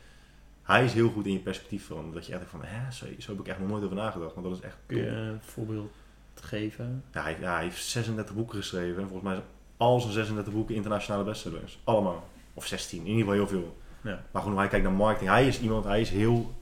Hij 0.63 0.85
is 0.85 0.93
heel 0.93 1.09
goed 1.09 1.27
in 1.27 1.33
je 1.33 1.39
perspectief 1.39 1.87
veranderen. 1.87 2.15
Dat 2.15 2.27
je 2.27 2.35
echt 2.35 2.51
van, 2.51 2.65
hè, 2.65 2.93
zo, 2.93 3.07
zo 3.19 3.31
heb 3.31 3.41
ik 3.41 3.49
echt 3.49 3.59
nog 3.59 3.69
nooit 3.69 3.85
over 3.85 3.97
nagedacht. 3.97 4.35
Want 4.35 4.47
dat 4.47 4.57
is 4.57 4.65
echt 4.65 4.77
Kun 4.87 4.97
je 4.97 5.07
een 5.07 5.41
voorbeeld 5.41 5.93
geven? 6.35 7.05
Ja, 7.13 7.23
hij, 7.23 7.37
ja, 7.41 7.55
hij 7.55 7.63
heeft 7.63 7.85
36 7.85 8.35
boeken 8.35 8.59
geschreven. 8.59 9.03
En 9.03 9.09
volgens 9.09 9.23
mij 9.23 9.35
zijn 9.35 9.47
al 9.77 10.01
zijn 10.01 10.13
36 10.13 10.53
boeken 10.53 10.75
internationale 10.75 11.25
bestsellers. 11.25 11.79
Allemaal. 11.85 12.29
Of 12.55 12.67
16, 12.67 12.99
in 12.99 13.07
ieder 13.07 13.21
geval 13.21 13.35
heel 13.35 13.49
veel. 13.49 13.77
Ja. 14.01 14.23
Maar 14.31 14.43
gewoon 14.43 14.59
hij 14.59 14.69
kijkt 14.69 14.85
naar 14.85 14.95
marketing. 14.95 15.31
Hij 15.31 15.47
is 15.47 15.61
iemand, 15.61 15.85
hij 15.85 16.01
is 16.01 16.11
heel... 16.11 16.55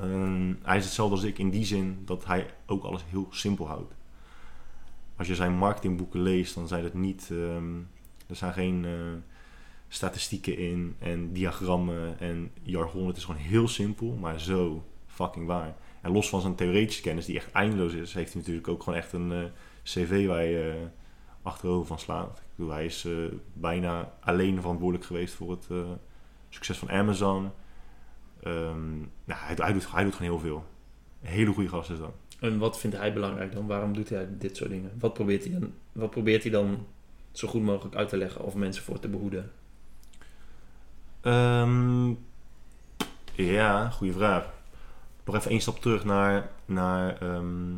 ehm, 0.00 0.54
hij 0.62 0.76
is 0.76 0.84
hetzelfde 0.84 1.14
als 1.14 1.24
ik 1.24 1.38
in 1.38 1.50
die 1.50 1.64
zin 1.64 2.02
dat 2.04 2.24
hij 2.24 2.46
ook 2.66 2.84
alles 2.84 3.04
heel 3.08 3.26
simpel 3.30 3.66
houdt. 3.66 3.94
Als 5.16 5.26
je 5.26 5.34
zijn 5.34 5.56
marketingboeken 5.56 6.20
leest, 6.20 6.54
dan 6.54 6.68
zijn 6.68 6.84
het 6.84 6.94
niet... 6.94 7.28
ehm, 7.30 7.76
er 8.26 8.36
zijn 8.36 8.52
geen 8.52 8.84
eh, 8.84 8.92
statistieken 9.88 10.58
in 10.58 10.96
en 10.98 11.32
diagrammen 11.32 12.18
en 12.18 12.50
jargon. 12.62 13.06
Het 13.06 13.16
is 13.16 13.24
gewoon 13.24 13.40
heel 13.40 13.68
simpel, 13.68 14.16
maar 14.20 14.40
zo 14.40 14.84
fucking 15.06 15.46
waar. 15.46 15.76
En 16.00 16.12
los 16.12 16.28
van 16.28 16.40
zijn 16.40 16.54
theoretische 16.54 17.02
kennis, 17.02 17.24
die 17.24 17.36
echt 17.36 17.52
eindeloos 17.52 17.92
is, 17.92 18.14
heeft 18.14 18.32
hij 18.32 18.40
natuurlijk 18.40 18.68
ook 18.68 18.82
gewoon 18.82 18.98
echt 18.98 19.12
een 19.12 19.32
eh, 19.32 19.44
cv 19.82 20.26
waar 20.26 20.44
je 20.44 20.70
eh, 20.70 20.88
achterover 21.42 21.86
van 21.86 21.98
slaat. 21.98 22.42
Hij 22.56 22.84
is 22.84 23.08
bijna 23.52 24.12
alleen 24.20 24.60
verantwoordelijk 24.60 25.06
geweest 25.06 25.34
voor 25.34 25.50
het 25.50 25.66
succes 26.48 26.78
van 26.78 26.90
Amazon. 26.90 27.50
Nou, 29.24 29.40
hij, 29.40 29.54
hij, 29.56 29.72
doet, 29.72 29.92
hij 29.92 30.04
doet 30.04 30.14
gewoon 30.14 30.30
heel 30.30 30.40
veel. 30.40 30.64
Een 31.22 31.28
hele 31.28 31.52
goede 31.52 31.68
gast 31.68 31.90
is 31.90 31.98
dat. 31.98 32.12
En 32.40 32.58
wat 32.58 32.78
vindt 32.78 32.96
hij 32.96 33.12
belangrijk 33.12 33.52
dan? 33.52 33.66
Waarom 33.66 33.92
doet 33.92 34.08
hij 34.08 34.28
dit 34.30 34.56
soort 34.56 34.70
dingen? 34.70 34.92
Wat 34.98 35.12
probeert 35.12 35.44
hij 35.44 35.52
dan, 35.52 35.72
wat 35.92 36.10
probeert 36.10 36.42
hij 36.42 36.52
dan 36.52 36.86
zo 37.32 37.48
goed 37.48 37.62
mogelijk 37.62 37.94
uit 37.94 38.08
te 38.08 38.16
leggen 38.16 38.44
of 38.44 38.54
mensen 38.54 38.82
voor 38.84 38.98
te 38.98 39.08
behoeden? 39.08 39.52
Ehm, 41.20 42.08
ja, 43.32 43.90
goede 43.90 44.12
vraag. 44.12 44.54
Nog 45.24 45.34
even 45.34 45.50
één 45.50 45.60
stap 45.60 45.80
terug 45.80 46.04
naar, 46.04 46.50
naar 46.64 47.18
ehm, 47.20 47.74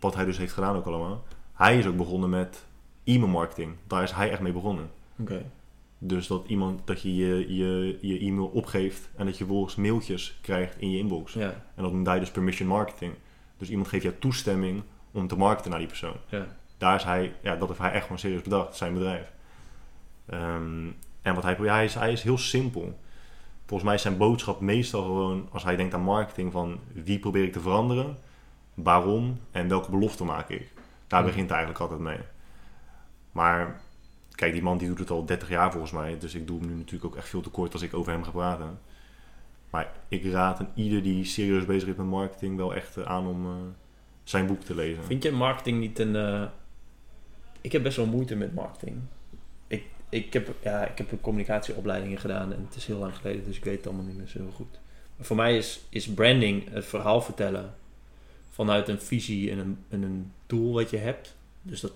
wat 0.00 0.14
hij 0.14 0.24
dus 0.24 0.38
heeft 0.38 0.52
gedaan 0.52 0.76
ook 0.76 0.86
allemaal. 0.86 1.24
Hij 1.52 1.78
is 1.78 1.86
ook 1.86 1.96
begonnen 1.96 2.30
met 2.30 2.64
e-mail 3.04 3.30
marketing. 3.30 3.74
Daar 3.86 4.02
is 4.02 4.12
hij 4.12 4.30
echt 4.30 4.40
mee 4.40 4.52
begonnen. 4.52 4.90
Oké. 5.18 5.50
Dus 5.98 6.26
dat 6.26 6.44
iemand 6.46 6.86
dat 6.86 7.02
je 7.02 7.14
je, 7.16 7.54
je, 7.56 7.98
je 8.00 8.18
e-mail 8.18 8.46
opgeeft 8.46 9.08
en 9.16 9.24
dat 9.26 9.38
je 9.38 9.44
vervolgens 9.44 9.74
mailtjes 9.76 10.38
krijgt 10.40 10.78
in 10.78 10.90
je 10.90 10.98
inbox. 10.98 11.32
Ja, 11.32 11.64
En 11.74 11.82
dat 11.82 11.92
noemt 11.92 12.06
hij 12.06 12.18
dus 12.18 12.30
permission 12.30 12.68
marketing. 12.68 13.14
Dus 13.56 13.70
iemand 13.70 13.88
geeft 13.88 14.02
jou 14.02 14.14
toestemming 14.18 14.82
om 15.10 15.28
te 15.28 15.36
marketen 15.36 15.70
naar 15.70 15.78
die 15.78 15.88
persoon. 15.88 16.16
ja. 16.28 16.56
Daar 16.78 16.94
is 16.94 17.04
hij, 17.04 17.34
ja, 17.42 17.56
dat 17.56 17.68
heeft 17.68 17.80
hij 17.80 17.92
echt 17.92 18.02
gewoon 18.02 18.18
serieus 18.18 18.42
bedacht, 18.42 18.76
zijn 18.76 18.92
bedrijf. 18.92 19.32
Ehm, 20.26 20.86
en 21.22 21.34
wat 21.34 21.42
hij 21.42 21.54
probeert, 21.54 21.74
hij 21.74 21.84
is, 21.84 21.94
hij 21.94 22.12
is 22.12 22.22
heel 22.22 22.38
simpel. 22.38 22.98
Volgens 23.66 23.88
mij 23.88 23.94
is 23.94 24.02
zijn 24.02 24.16
boodschap 24.16 24.60
meestal 24.60 25.02
gewoon, 25.02 25.48
als 25.52 25.64
hij 25.64 25.76
denkt 25.76 25.94
aan 25.94 26.00
marketing, 26.00 26.52
van 26.52 26.80
wie 26.92 27.18
probeer 27.18 27.44
ik 27.44 27.52
te 27.52 27.60
veranderen, 27.60 28.18
waarom 28.74 29.38
en 29.50 29.68
welke 29.68 29.90
belofte 29.90 30.24
maak 30.24 30.48
ik. 30.48 30.72
Daar 31.06 31.22
begint 31.22 31.42
het 31.42 31.50
eigenlijk 31.50 31.80
altijd 31.80 32.00
mee. 32.00 32.18
Maar 33.32 33.80
kijk, 34.38 34.52
die 34.52 34.62
man 34.62 34.78
die 34.78 34.88
doet 34.88 34.98
het 34.98 35.10
al 35.10 35.24
30 35.24 35.48
jaar 35.48 35.70
volgens 35.70 35.92
mij, 35.92 36.18
dus 36.18 36.34
ik 36.34 36.46
doe 36.46 36.58
hem 36.58 36.68
nu 36.68 36.74
natuurlijk 36.74 37.04
ook 37.04 37.16
echt 37.16 37.28
veel 37.28 37.40
te 37.40 37.50
kort 37.50 37.72
als 37.72 37.82
ik 37.82 37.94
over 37.94 38.12
hem 38.12 38.24
ga 38.24 38.30
praten. 38.30 38.78
Maar 39.70 39.92
ik 40.08 40.24
raad 40.32 40.60
een 40.60 40.68
ieder 40.74 41.02
die 41.02 41.24
serieus 41.24 41.64
bezig 41.64 41.88
is 41.88 41.94
met 41.96 42.06
marketing 42.06 42.56
wel 42.56 42.74
echt 42.74 42.96
eh, 42.96 43.04
aan 43.04 43.26
om 43.26 43.46
eh, 43.46 43.52
zijn 44.24 44.46
boek 44.46 44.60
te 44.62 44.74
lezen. 44.74 45.04
Vind 45.04 45.22
je 45.22 45.30
marketing 45.32 45.80
niet 45.80 45.98
een... 45.98 46.16
eh, 46.16 46.42
Ik 47.60 47.72
heb 47.72 47.82
best 47.82 47.96
wel 47.96 48.06
moeite 48.06 48.36
met 48.36 48.54
marketing. 48.54 48.96
Ik, 49.66 49.84
ik, 50.08 50.32
heb, 50.32 50.54
ja, 50.62 50.86
ik 50.86 50.98
heb 50.98 51.12
communicatieopleidingen 51.20 52.18
gedaan 52.18 52.52
en 52.52 52.64
het 52.68 52.76
is 52.76 52.86
heel 52.86 52.98
lang 52.98 53.16
geleden, 53.16 53.44
dus 53.44 53.56
ik 53.56 53.64
weet 53.64 53.76
het 53.76 53.86
allemaal 53.86 54.04
niet 54.04 54.16
meer 54.16 54.26
zo 54.28 54.50
goed. 54.54 54.80
Maar 55.16 55.26
voor 55.26 55.36
mij 55.36 55.56
is, 55.56 55.80
is 55.88 56.08
branding 56.08 56.70
het 56.70 56.84
verhaal 56.86 57.20
vertellen 57.20 57.74
vanuit 58.50 58.88
een 58.88 59.00
visie 59.00 59.50
en 59.50 59.58
een, 59.58 59.78
en 59.88 60.02
een 60.02 60.32
doel 60.46 60.72
wat 60.72 60.90
je 60.90 60.96
hebt. 60.96 61.36
Dus 61.62 61.80
dat 61.80 61.92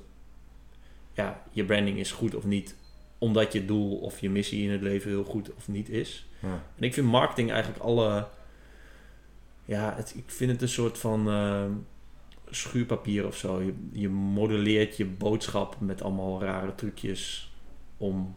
ja, 1.13 1.43
je 1.51 1.65
branding 1.65 1.99
is 1.99 2.13
goed 2.13 2.35
of 2.35 2.45
niet, 2.45 2.77
omdat 3.19 3.53
je 3.53 3.65
doel 3.65 3.97
of 3.97 4.21
je 4.21 4.31
missie 4.31 4.63
in 4.63 4.71
het 4.71 4.83
leven 4.83 5.11
heel 5.11 5.25
goed 5.25 5.55
of 5.55 5.69
niet 5.69 5.89
is. 5.89 6.27
Ja. 6.39 6.65
En 6.77 6.83
ik 6.83 6.95
vind 6.95 7.07
marketing 7.07 7.51
eigenlijk 7.51 7.83
alle. 7.83 8.29
Ja, 9.65 9.95
het, 9.97 10.15
ik 10.17 10.31
vind 10.31 10.51
het 10.51 10.63
een 10.63 10.69
soort 10.69 10.99
van 10.99 11.29
eh, 11.29 11.65
schuurpapier 12.51 13.27
of 13.27 13.37
zo. 13.37 13.61
Je, 13.61 13.75
je 13.93 14.09
modelleert 14.09 14.97
je 14.97 15.07
boodschap 15.07 15.81
met 15.81 16.03
allemaal 16.03 16.41
rare 16.41 16.75
trucjes 16.75 17.53
om, 17.97 18.37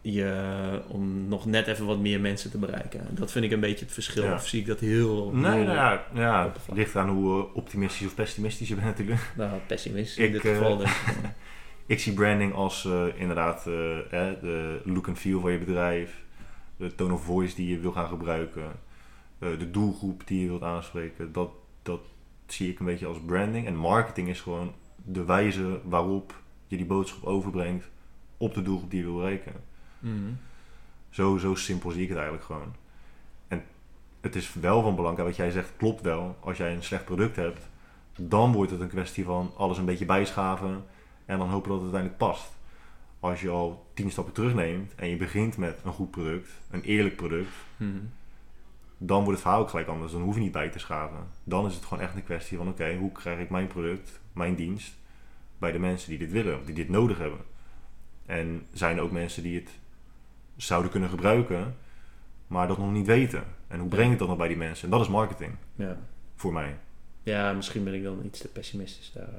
je, 0.00 0.80
om 0.88 1.28
nog 1.28 1.46
net 1.46 1.66
even 1.66 1.86
wat 1.86 1.98
meer 1.98 2.20
mensen 2.20 2.50
te 2.50 2.58
bereiken. 2.58 3.00
En 3.00 3.14
Dat 3.14 3.30
vind 3.32 3.44
ik 3.44 3.50
een 3.52 3.60
beetje 3.60 3.84
het 3.84 3.94
verschil. 3.94 4.22
Ja. 4.24 4.34
Of 4.34 4.46
zie 4.46 4.60
ik 4.60 4.66
dat 4.66 4.80
heel. 4.80 5.30
Nee, 5.32 5.52
heel- 5.52 5.64
nou 5.64 5.76
ja, 5.76 6.04
ja 6.14 6.52
het 6.66 6.76
ligt 6.76 6.96
aan 6.96 7.08
hoe 7.08 7.42
eh, 7.42 7.56
optimistisch 7.56 8.06
of 8.06 8.14
pessimistisch 8.14 8.68
je 8.68 8.74
bent 8.74 8.86
natuurlijk. 8.86 9.32
Nou, 9.36 9.58
pessimist 9.66 10.18
in 10.18 10.24
Ik, 10.24 10.32
dit 10.32 10.44
eh, 10.44 10.56
geval. 10.56 10.76
denk 10.76 10.90
ik. 11.86 12.00
Zie 12.00 12.12
branding 12.12 12.52
als 12.54 12.84
eh, 12.84 13.04
inderdaad 13.16 13.58
eh, 13.58 13.64
de 14.40 14.80
look 14.84 15.08
and 15.08 15.18
feel 15.18 15.40
van 15.40 15.52
je 15.52 15.58
bedrijf, 15.58 16.24
de 16.76 16.94
tone 16.94 17.12
of 17.12 17.24
voice 17.24 17.54
die 17.54 17.68
je 17.68 17.78
wil 17.80 17.92
gaan 17.92 18.08
gebruiken, 18.08 18.62
eh, 19.38 19.48
de 19.58 19.70
doelgroep 19.70 20.22
die 20.26 20.40
je 20.40 20.46
wilt 20.48 20.62
aanspreken. 20.62 21.32
Dat, 21.32 21.50
dat 21.82 22.00
zie 22.46 22.70
ik 22.70 22.78
een 22.78 22.86
beetje 22.86 23.06
als 23.06 23.18
branding. 23.26 23.66
En 23.66 23.76
marketing 23.76 24.28
is 24.28 24.40
gewoon 24.40 24.72
de 25.04 25.24
wijze 25.24 25.80
waarop 25.84 26.34
je 26.66 26.76
die 26.76 26.86
boodschap 26.86 27.24
overbrengt 27.24 27.88
op 28.36 28.54
de 28.54 28.62
doelgroep 28.62 28.90
die 28.90 28.98
je 29.00 29.04
wil 29.06 29.16
bereiken. 29.16 29.52
Mhm. 29.98 30.30
Zo, 31.10 31.36
zo 31.36 31.54
simpel 31.54 31.90
zie 31.90 32.02
ik 32.02 32.08
het 32.08 32.16
eigenlijk 32.16 32.46
gewoon. 32.46 32.74
En 33.48 33.64
het 34.20 34.34
is 34.36 34.54
wel 34.54 34.82
van 34.82 34.94
belang, 34.96 35.18
en 35.18 35.24
wat 35.24 35.36
jij 35.36 35.50
zegt 35.50 35.72
klopt 35.76 36.00
wel. 36.02 36.36
Als 36.40 36.56
jij 36.56 36.74
een 36.74 36.82
slecht 36.82 37.04
product 37.04 37.36
hebt, 37.36 37.68
dan 38.16 38.52
wordt 38.52 38.70
het 38.70 38.80
een 38.80 38.88
kwestie 38.88 39.24
van 39.24 39.52
alles 39.56 39.78
een 39.78 39.84
beetje 39.84 40.04
bijschaven 40.04 40.84
en 41.24 41.38
dan 41.38 41.48
hopen 41.48 41.68
dat 41.70 41.80
het 41.82 41.92
uiteindelijk 41.94 42.18
past. 42.32 42.56
Als 43.20 43.40
je 43.40 43.48
al 43.48 43.86
tien 43.94 44.10
stappen 44.10 44.34
terugneemt 44.34 44.94
en 44.94 45.08
je 45.08 45.16
begint 45.16 45.56
met 45.56 45.78
een 45.84 45.92
goed 45.92 46.10
product, 46.10 46.50
een 46.70 46.82
eerlijk 46.82 47.16
product, 47.16 47.50
Mhm. 47.76 47.98
dan 48.98 49.16
wordt 49.18 49.32
het 49.32 49.40
verhaal 49.40 49.60
ook 49.60 49.68
gelijk 49.70 49.88
anders. 49.88 50.12
Dan 50.12 50.22
hoef 50.22 50.34
je 50.34 50.40
niet 50.40 50.52
bij 50.52 50.68
te 50.68 50.78
schaven. 50.78 51.18
Dan 51.44 51.66
is 51.66 51.74
het 51.74 51.84
gewoon 51.84 52.02
echt 52.02 52.14
een 52.14 52.24
kwestie 52.24 52.56
van: 52.56 52.68
oké, 52.68 52.96
hoe 52.96 53.12
krijg 53.12 53.38
ik 53.38 53.50
mijn 53.50 53.66
product, 53.66 54.20
mijn 54.32 54.54
dienst 54.54 54.92
bij 55.58 55.72
de 55.72 55.78
mensen 55.78 56.08
die 56.10 56.18
dit 56.18 56.30
willen, 56.30 56.64
die 56.64 56.74
dit 56.74 56.88
nodig 56.88 57.18
hebben? 57.18 57.40
En 58.26 58.66
zijn 58.72 58.96
er 58.96 59.02
ook 59.02 59.10
mensen 59.10 59.42
die 59.42 59.54
het 59.60 59.70
zouden 60.64 60.90
kunnen 60.90 61.08
gebruiken, 61.08 61.76
maar 62.46 62.68
dat 62.68 62.78
nog 62.78 62.92
niet 62.92 63.06
weten? 63.06 63.44
En 63.68 63.78
hoe 63.80 63.88
breng 63.88 64.12
ik 64.12 64.18
dat 64.18 64.28
nog 64.28 64.36
bij 64.36 64.48
die 64.48 64.56
mensen? 64.56 64.84
En 64.84 64.90
dat 64.90 65.00
is 65.00 65.08
marketing 65.08 65.54
Ja. 65.74 65.96
voor 66.36 66.52
mij. 66.52 66.76
ja, 67.22 67.52
misschien 67.52 67.84
ben 67.84 67.94
ik 67.94 68.02
dan 68.02 68.20
iets 68.24 68.38
te 68.40 68.48
pessimistisch 68.48 69.10
daar. 69.14 69.28
eh. 69.28 69.32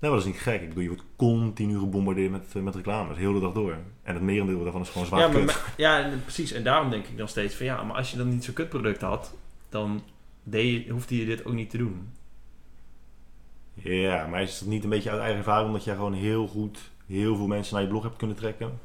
Nee, 0.00 0.10
maar 0.10 0.18
dat 0.20 0.28
is 0.28 0.32
niet 0.34 0.42
gek. 0.42 0.60
Ik 0.62 0.68
bedoel, 0.68 0.82
je 0.82 0.88
wordt 0.88 1.04
continu 1.16 1.78
gebombardeerd 1.78 2.30
met, 2.30 2.44
eh, 2.54 2.62
met 2.62 2.74
reclames, 2.74 3.16
de 3.16 3.22
hele 3.22 3.40
dag 3.40 3.52
door. 3.52 3.76
En 4.02 4.14
het 4.14 4.22
merendeel 4.22 4.62
daarvan 4.62 4.80
is 4.80 4.88
gewoon 4.88 5.06
zwaar 5.06 5.20
Ja, 5.20 5.26
maar, 5.28 5.36
kut. 5.36 5.46
maar- 5.46 5.74
ja, 5.76 6.10
precies. 6.22 6.52
En 6.52 6.64
daarom 6.64 6.90
denk 6.90 7.06
ik 7.06 7.16
nog 7.16 7.28
steeds 7.28 7.54
van 7.54 7.66
ja, 7.66 7.82
maar 7.82 7.96
als 7.96 8.10
je 8.10 8.16
dan 8.16 8.28
niet 8.28 8.44
zo'n 8.44 8.54
kutproduct 8.54 9.00
had, 9.00 9.34
dan 9.68 10.02
deed 10.42 10.84
je, 10.86 10.92
hoefde 10.92 11.16
je 11.16 11.24
dit 11.26 11.44
ook 11.44 11.52
niet 11.54 11.70
te 11.70 11.76
doen. 11.78 12.08
Ja, 13.74 14.26
maar 14.26 14.42
is 14.42 14.60
het 14.60 14.68
niet 14.68 14.84
een 14.84 14.90
beetje 14.90 15.10
uit 15.10 15.18
eigen 15.20 15.38
ervaring 15.38 15.66
omdat 15.66 15.84
jij 15.84 15.94
gewoon 15.94 16.12
heel 16.14 16.46
goed 16.48 16.78
heel 17.06 17.36
veel 17.36 17.46
mensen 17.46 17.74
naar 17.74 17.82
je 17.82 17.88
blog 17.88 18.02
hebt 18.02 18.16
kunnen 18.16 18.36
trekken? 18.36 18.78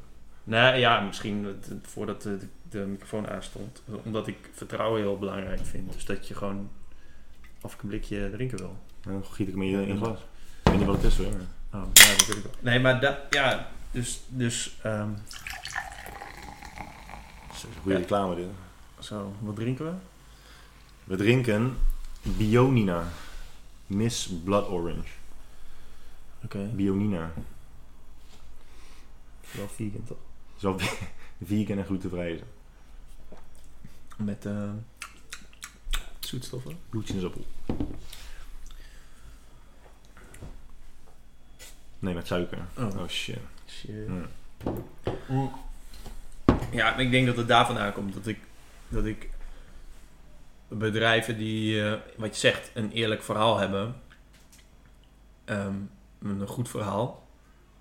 Nee, 0.44 0.78
ja, 0.80 1.00
misschien 1.00 1.62
voordat 1.82 2.22
de, 2.22 2.38
de 2.70 2.78
microfoon 2.78 3.28
aanstond. 3.28 3.82
Omdat 4.04 4.26
ik 4.26 4.50
vertrouwen 4.52 5.00
heel 5.00 5.18
belangrijk 5.18 5.66
vind. 5.66 5.92
Dus 5.92 6.04
dat 6.04 6.28
je 6.28 6.34
gewoon 6.34 6.70
of 7.60 7.74
ik 7.74 7.82
een 7.82 7.88
blikje 7.88 8.30
drinken 8.30 8.58
wil. 8.58 8.76
Dan 9.00 9.24
giet 9.24 9.46
ik 9.48 9.54
hem 9.54 9.62
in 9.62 9.68
je 9.68 9.86
in 9.86 9.96
glas. 9.96 10.18
Ik 10.18 10.70
weet 10.70 10.76
niet 10.76 10.86
wat 10.86 10.96
het 11.02 11.04
is 11.04 11.16
hoor. 11.16 11.26
Oh, 11.72 11.82
ja, 11.92 12.16
dat 12.16 12.26
weet 12.26 12.36
ik 12.36 12.42
wel. 12.42 12.52
Nee, 12.60 12.78
maar 12.80 13.00
dat, 13.00 13.18
ja, 13.30 13.68
dus, 13.90 14.20
dus 14.28 14.76
ehm, 14.82 15.08
Dat 17.48 17.56
is 17.56 17.62
een 17.62 17.68
goede 17.82 17.92
Ja. 17.94 17.98
reclame 18.00 18.34
dit. 18.34 18.46
zo, 18.98 19.32
wat 19.40 19.56
drinken 19.56 19.84
we? 19.84 19.92
We 21.04 21.16
drinken 21.16 21.76
Bionina. 22.22 23.04
Miss 23.86 24.26
Blood 24.44 24.68
Orange. 24.68 25.08
Oké, 26.44 26.58
Bionina. 26.58 27.30
wel 29.50 29.68
vegan 29.68 30.04
toch? 30.04 30.16
Zo 30.64 30.78
vegan 31.44 31.78
en 31.78 31.84
glutenvrij 31.84 32.32
is. 32.32 32.40
het. 32.40 32.48
Met 34.16 34.46
eh, 34.46 34.70
zoetstoffen. 36.18 36.78
Bloedsinaasappel. 36.88 37.44
Nee, 41.98 42.14
met 42.14 42.26
suiker. 42.26 42.58
Oh. 42.76 42.98
Oh 42.98 43.08
shit. 43.08 43.38
Shit. 43.68 44.08
Mm. 45.28 45.50
Ja, 46.70 46.96
ik 46.96 47.10
denk 47.10 47.26
dat 47.26 47.36
het 47.36 47.48
daarvan 47.48 47.78
aankomt. 47.78 48.14
Dat 48.14 48.26
ik, 48.26 48.38
dat 48.88 49.04
ik 49.04 49.28
bedrijven 50.68 51.36
die, 51.36 51.88
eh, 51.88 52.00
wat 52.16 52.34
je 52.34 52.40
zegt, 52.40 52.70
een 52.74 52.92
eerlijk 52.92 53.22
verhaal 53.22 53.58
hebben. 53.58 53.94
ehm, 55.44 55.74
een 56.22 56.46
goed 56.46 56.68
verhaal. 56.68 57.26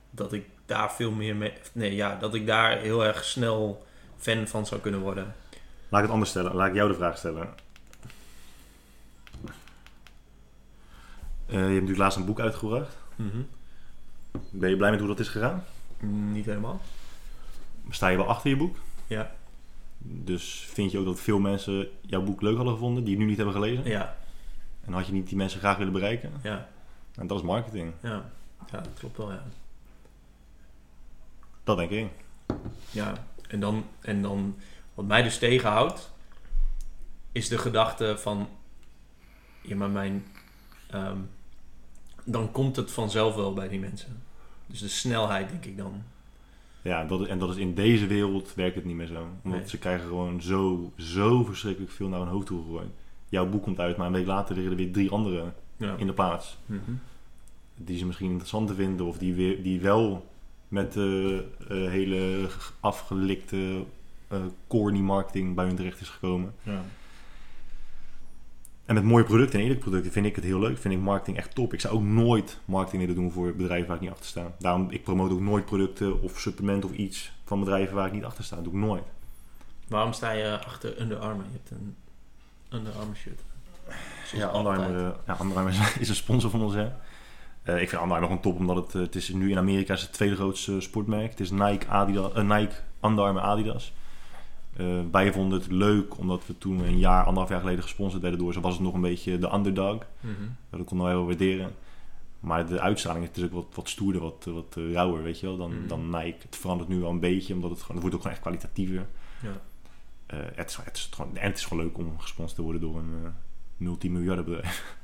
Dat 0.10 0.34
ik 0.34 0.46
daar 0.66 0.94
veel 0.94 1.12
meer 1.12 1.36
mee... 1.36 1.54
Nee, 1.72 1.96
ja, 1.96 2.16
dat 2.16 2.34
ik 2.34 2.46
daar 2.46 2.78
heel 2.78 3.06
erg 3.06 3.24
snel 3.24 3.86
fan 4.18 4.48
van 4.48 4.66
zou 4.66 4.82
kunnen 4.82 5.00
worden. 5.00 5.24
Laat 5.90 6.00
ik 6.02 6.06
het 6.06 6.10
anders 6.12 6.30
stellen. 6.30 6.56
Laat 6.56 6.68
ik 6.68 6.74
jou 6.76 6.90
de 6.90 6.96
vraag 6.96 7.18
stellen. 7.18 7.50
Eh, 11.46 11.54
je 11.54 11.58
hebt 11.58 11.70
natuurlijk 11.72 11.98
laatst 12.00 12.18
een 12.18 12.26
boek 12.26 12.40
uitgebracht. 12.40 12.98
Ben 14.50 14.70
je 14.70 14.78
blij 14.78 14.90
met 14.92 15.00
hoe 15.00 15.08
dat 15.08 15.20
is 15.20 15.28
gegaan? 15.28 15.64
Niet 16.32 16.46
helemaal. 16.46 16.82
Sta 17.90 18.08
je 18.08 18.18
wel 18.18 18.28
achter 18.28 18.50
je 18.50 18.56
boek? 18.58 18.76
Ja. 19.08 19.32
Dus 19.98 20.68
vind 20.70 20.92
je 20.92 20.98
ook 21.00 21.06
dat 21.06 21.20
veel 21.20 21.40
mensen 21.40 21.88
jouw 22.02 22.22
boek 22.22 22.42
leuk 22.42 22.56
hadden 22.56 22.74
gevonden, 22.74 23.04
die 23.04 23.14
het 23.14 23.22
nu 23.22 23.28
niet 23.28 23.38
hebben 23.38 23.56
gelezen? 23.56 23.86
Ja, 23.86 24.16
En 24.86 24.94
had 24.94 25.06
je 25.08 25.14
niet 25.14 25.28
die 25.28 25.38
mensen 25.38 25.60
graag 25.60 25.78
willen 25.78 25.94
bereiken? 25.94 26.32
ja, 26.44 26.68
En 27.16 27.28
dat 27.28 27.38
is 27.38 27.44
marketing. 27.44 27.94
ja. 28.02 28.32
Ja, 28.72 28.78
dat 28.80 28.94
klopt 29.00 29.18
wel, 29.18 29.32
ja. 29.32 29.44
Dat 31.64 31.78
denk 31.78 31.90
ik. 31.92 32.08
Ja, 32.92 33.14
en 33.48 33.60
dan, 33.60 33.84
en 34.02 34.22
dan 34.22 34.56
wat 34.94 35.06
mij 35.06 35.22
dus 35.22 35.38
tegenhoudt, 35.38 36.12
is 37.32 37.48
de 37.50 37.58
gedachte 37.58 38.16
van, 38.18 38.48
ja, 39.62 39.76
maar 39.76 39.90
mijn, 39.90 40.26
ehm, 40.90 41.18
dan 42.26 42.52
komt 42.52 42.76
het 42.76 42.92
vanzelf 42.92 43.36
wel 43.36 43.54
bij 43.54 43.68
die 43.68 43.80
mensen. 43.80 44.22
Dus 44.68 44.80
de 44.80 44.88
snelheid, 44.88 45.50
denk 45.50 45.66
ik 45.66 45.78
dan. 45.78 46.04
Ja, 46.82 47.04
dat, 47.06 47.26
en 47.26 47.40
dat 47.40 47.50
is 47.50 47.56
in 47.56 47.74
deze 47.74 48.08
wereld 48.08 48.54
werkt 48.54 48.76
het 48.76 48.86
niet 48.86 48.96
meer 48.96 49.08
zo. 49.08 49.28
Omdat 49.44 49.60
Nee. 49.60 49.70
ze 49.70 49.78
krijgen 49.78 50.08
gewoon 50.08 50.42
zo, 50.42 50.92
zo 50.98 51.44
verschrikkelijk 51.44 51.92
veel 51.92 52.08
naar 52.08 52.20
hun 52.20 52.28
hoofd 52.30 52.46
toe 52.48 52.64
gegooid. 52.64 52.90
Jouw 53.30 53.50
boek 53.50 53.64
komt 53.64 53.80
uit, 53.80 53.98
maar 53.98 54.08
een 54.08 54.14
week 54.14 54.26
later 54.26 54.54
liggen 54.56 54.72
er 54.72 54.78
weer 54.78 54.92
drie 54.92 55.10
andere 55.12 55.54
Ja. 55.78 55.96
in 55.98 56.08
de 56.08 56.14
plaats. 56.14 56.58
Mhm. 56.66 56.92
Die 57.76 57.98
ze 57.98 58.06
misschien 58.06 58.28
interessant 58.30 58.68
te 58.68 58.76
vinden 58.76 59.06
of 59.06 59.18
die, 59.18 59.34
weer, 59.34 59.64
die 59.64 59.82
wel 59.82 60.32
met 60.74 60.94
de 60.94 61.44
eh, 61.60 61.68
hele 61.70 62.50
afgelikte 62.80 63.84
eh 64.28 64.40
corny 64.68 65.00
marketing 65.00 65.56
bij 65.56 65.66
hun 65.66 65.76
terecht 65.76 66.02
is 66.02 66.10
gekomen. 66.10 66.54
ja. 66.64 66.82
En 68.86 68.94
met 68.96 69.04
mooie 69.04 69.24
producten 69.24 69.56
en 69.56 69.62
eerlijke 69.62 69.84
producten 69.84 70.12
vind 70.12 70.26
ik 70.26 70.36
het 70.36 70.44
heel 70.44 70.60
leuk. 70.60 70.78
Vind 70.78 70.94
ik 70.94 71.00
marketing 71.00 71.38
echt 71.38 71.56
top. 71.56 71.74
Ik 71.74 71.80
zou 71.80 71.94
ook 71.94 72.02
nooit 72.02 72.60
marketing 72.66 73.02
willen 73.02 73.16
doen 73.16 73.32
voor 73.32 73.56
bedrijven 73.56 73.88
waar 73.88 73.96
ik 73.96 74.02
niet 74.02 74.12
achter 74.12 74.26
sta. 74.26 74.52
Daarom, 74.60 74.90
ik 74.90 75.04
promote 75.04 75.34
ook 75.34 75.40
nooit 75.40 75.66
producten 75.66 76.22
of 76.22 76.40
supplementen 76.40 76.90
of 76.90 76.96
iets 76.96 77.32
van 77.44 77.60
bedrijven 77.60 77.96
waar 77.96 78.08
ik 78.08 78.14
niet 78.14 78.24
achter 78.24 78.44
sta. 78.44 78.56
Dat 78.56 78.64
doe 78.64 78.74
ik 78.74 78.80
nooit. 78.80 79.04
Waarom 79.88 80.14
sta 80.14 80.32
je 80.32 80.66
achter 80.66 81.02
Under 81.02 81.18
Armour? 81.18 81.46
Je 81.46 81.52
hebt 81.52 81.70
een 81.72 81.96
Under 82.70 82.94
Armour 82.94 83.16
shirt. 83.16 83.42
Zoals 84.26 84.54
Ja, 84.54 84.58
Under 84.58 84.72
Armour, 84.72 85.06
eh, 85.06 85.12
ja, 85.28 85.38
Under 85.42 85.58
Armour 85.58 85.96
is 86.00 86.10
een 86.10 86.16
sponsor 86.16 86.50
van 86.50 86.62
ons. 86.62 86.74
Hè. 86.74 86.90
Eh, 87.64 87.82
ik 87.82 87.90
vind 87.90 88.02
Under 88.02 88.16
Armour 88.16 88.22
gewoon 88.24 88.42
top, 88.42 88.58
omdat 88.58 88.76
het, 88.76 88.96
eh, 88.96 89.02
het 89.02 89.16
is 89.16 89.30
nu 89.30 89.52
in 89.52 89.58
Amerika 89.58 89.94
is 89.94 90.02
het 90.02 90.14
tweede 90.14 90.36
grootste 90.36 90.82
sportmerk. 90.82 91.30
Het 91.30 91.40
is 91.40 91.52
Nike, 91.52 91.88
Adidas, 91.88 92.34
eh, 92.34 92.44
Nike 92.58 92.74
Under 93.02 93.24
Armour, 93.24 93.46
Adidas. 93.46 93.94
Eh, 94.78 95.00
wij 95.12 95.34
vonden 95.34 95.60
het 95.60 95.72
leuk, 95.72 96.18
omdat 96.18 96.46
we 96.48 96.58
toen 96.58 96.80
een 96.80 96.98
jaar, 96.98 97.24
anderhalf 97.24 97.50
jaar 97.50 97.60
geleden 97.60 97.84
gesponsord 97.84 98.22
werden 98.22 98.40
door 98.40 98.54
ze, 98.54 98.62
was 98.62 98.74
het 98.74 98.82
nog 98.84 98.94
een 98.94 99.02
beetje 99.02 99.38
de 99.40 99.54
underdog. 99.54 100.06
Mhm. 100.20 100.34
Dat 100.70 100.84
konden 100.86 101.06
wij 101.06 101.16
wel 101.16 101.26
waarderen. 101.26 101.72
Maar 102.40 102.68
de 102.68 102.80
uitstraling 102.80 103.26
het 103.26 103.38
is 103.38 103.44
ook 103.44 103.52
wat, 103.52 103.66
wat 103.74 103.90
stoerder, 103.90 104.22
wat, 104.22 104.46
wat 104.46 104.76
rauwer, 104.76 105.24
weet 105.24 105.40
je 105.40 105.46
wel, 105.46 105.58
dan, 105.58 105.78
Mhm. 105.80 105.88
dan 105.88 106.10
Nike. 106.10 106.36
Het 106.46 106.56
verandert 106.56 106.90
nu 106.90 107.00
wel 107.00 107.10
een 107.10 107.20
beetje, 107.20 107.54
omdat 107.54 107.70
het 107.70 107.80
gewoon, 107.82 108.02
het 108.02 108.02
wordt 108.02 108.16
ook 108.16 108.22
gewoon 108.22 108.38
echt 108.38 108.46
kwalitatiever. 108.46 109.06
Ja. 109.42 109.62
Het, 110.56 110.70
is, 110.70 110.76
het, 110.84 110.98
is 110.98 111.10
gewoon, 111.14 111.38
en 111.38 111.48
het 111.50 111.58
is 111.58 111.66
gewoon 111.66 111.84
leuk 111.84 111.98
om 111.98 112.20
gesponsord 112.20 112.56
te 112.56 112.62
worden 112.62 112.82
door 112.82 112.98
een 112.98 113.34
multimiljardenbedrijf. 113.78 114.96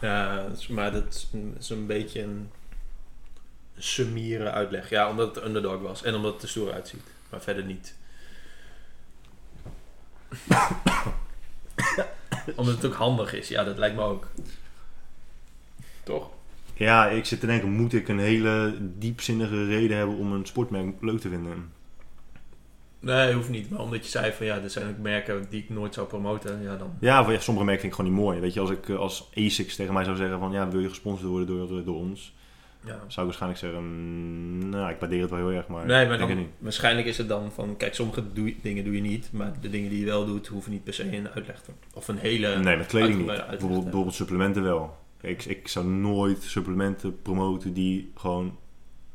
Ja, 0.00 0.46
maar 0.68 0.92
dat 0.92 1.26
is 1.58 1.70
een- 1.70 1.86
beetje 1.86 2.22
een 2.22 2.50
summiere 3.78 4.50
uitleg. 4.50 4.90
Ja, 4.90 5.10
omdat 5.10 5.34
het 5.34 5.44
underdog 5.44 5.80
was 5.80 6.02
en 6.02 6.14
omdat 6.14 6.32
het 6.32 6.42
er 6.42 6.48
stoer 6.48 6.72
uitziet. 6.72 7.02
Maar 7.30 7.40
verder 7.40 7.64
niet. 7.64 7.94
omdat 12.56 12.74
het 12.74 12.84
ook 12.84 12.94
handig 12.94 13.32
is. 13.34 13.48
Ja, 13.48 13.64
dat 13.64 13.78
lijkt 13.78 13.96
me 13.96 14.02
ook. 14.02 14.26
Toch? 16.02 16.30
Ja, 16.74 17.08
ik 17.08 17.24
zit 17.24 17.40
te 17.40 17.46
denken, 17.46 17.70
moet 17.70 17.92
ik 17.92 18.08
een 18.08 18.18
hele 18.18 18.74
diepzinnige 18.80 19.64
reden 19.66 19.96
hebben 19.96 20.16
om 20.16 20.32
een 20.32 20.46
sportmerk 20.46 20.94
leuk 21.00 21.20
te 21.20 21.28
vinden? 21.28 21.72
Nee, 23.00 23.32
hoeft 23.34 23.48
niet. 23.48 23.70
Maar 23.70 23.80
omdat 23.80 24.04
je 24.04 24.10
zei 24.10 24.32
van 24.32 24.46
ja, 24.46 24.62
er 24.62 24.70
zijn 24.70 24.88
ook 24.88 24.98
merken 24.98 25.46
die 25.50 25.62
ik 25.62 25.70
nooit 25.70 25.94
zou 25.94 26.06
promoten. 26.06 26.62
Ja, 26.62 26.76
dan... 26.76 26.92
Ja, 27.00 27.24
voor, 27.24 27.32
ja, 27.32 27.40
sommige 27.40 27.66
merken 27.66 27.82
vind 27.82 27.92
ik 27.92 27.98
gewoon 28.00 28.16
niet 28.16 28.24
mooi. 28.24 28.40
Weet 28.40 28.54
je, 28.54 28.60
als 28.60 28.70
ik 28.70 28.88
eh, 28.88 28.96
als 28.96 29.30
ASICS 29.36 29.76
tegen 29.76 29.94
mij 29.94 30.04
zou 30.04 30.16
zeggen 30.16 30.38
van 30.38 30.52
ja, 30.52 30.68
wil 30.68 30.80
je 30.80 30.88
gesponsord 30.88 31.30
worden 31.30 31.46
door, 31.46 31.84
door 31.84 31.96
ons? 31.96 32.34
Ja. 32.84 32.98
Zou 33.06 33.26
ik 33.26 33.38
waarschijnlijk 33.38 33.60
zeggen, 33.60 33.82
mm, 33.84 34.68
nou, 34.68 34.90
ik 34.90 35.00
waardeer 35.00 35.20
het 35.20 35.30
wel 35.30 35.38
heel 35.38 35.52
erg, 35.52 35.66
maar 35.66 35.86
Nee, 35.86 36.02
ik 36.02 36.08
maar 36.08 36.18
dan, 36.18 36.46
waarschijnlijk 36.58 37.06
is 37.06 37.18
het 37.18 37.28
dan 37.28 37.52
van... 37.52 37.76
Kijk, 37.76 37.94
sommige 37.94 38.32
doe 38.32 38.54
dingen 38.62 38.84
doe 38.84 38.94
je 38.94 39.00
niet. 39.00 39.28
Maar 39.32 39.52
de 39.60 39.70
dingen 39.70 39.90
die 39.90 40.00
je 40.00 40.06
wel 40.06 40.26
doet, 40.26 40.46
hoeven 40.46 40.72
niet 40.72 40.84
per 40.84 40.94
se 40.94 41.16
een 41.16 41.28
uitleg 41.28 41.60
te... 41.60 41.70
Of 41.94 42.08
een 42.08 42.18
hele... 42.18 42.58
Nee, 42.58 42.76
met 42.76 42.86
kleding 42.86 43.16
niet. 43.16 43.26
Bijvoorbeeld, 43.26 43.82
bijvoorbeeld 43.82 44.14
supplementen 44.14 44.62
wel. 44.62 44.98
Ik, 45.20 45.44
ik 45.44 45.68
zou 45.68 45.86
nooit 45.86 46.42
supplementen 46.42 47.22
promoten 47.22 47.72
die 47.72 48.12
gewoon 48.14 48.58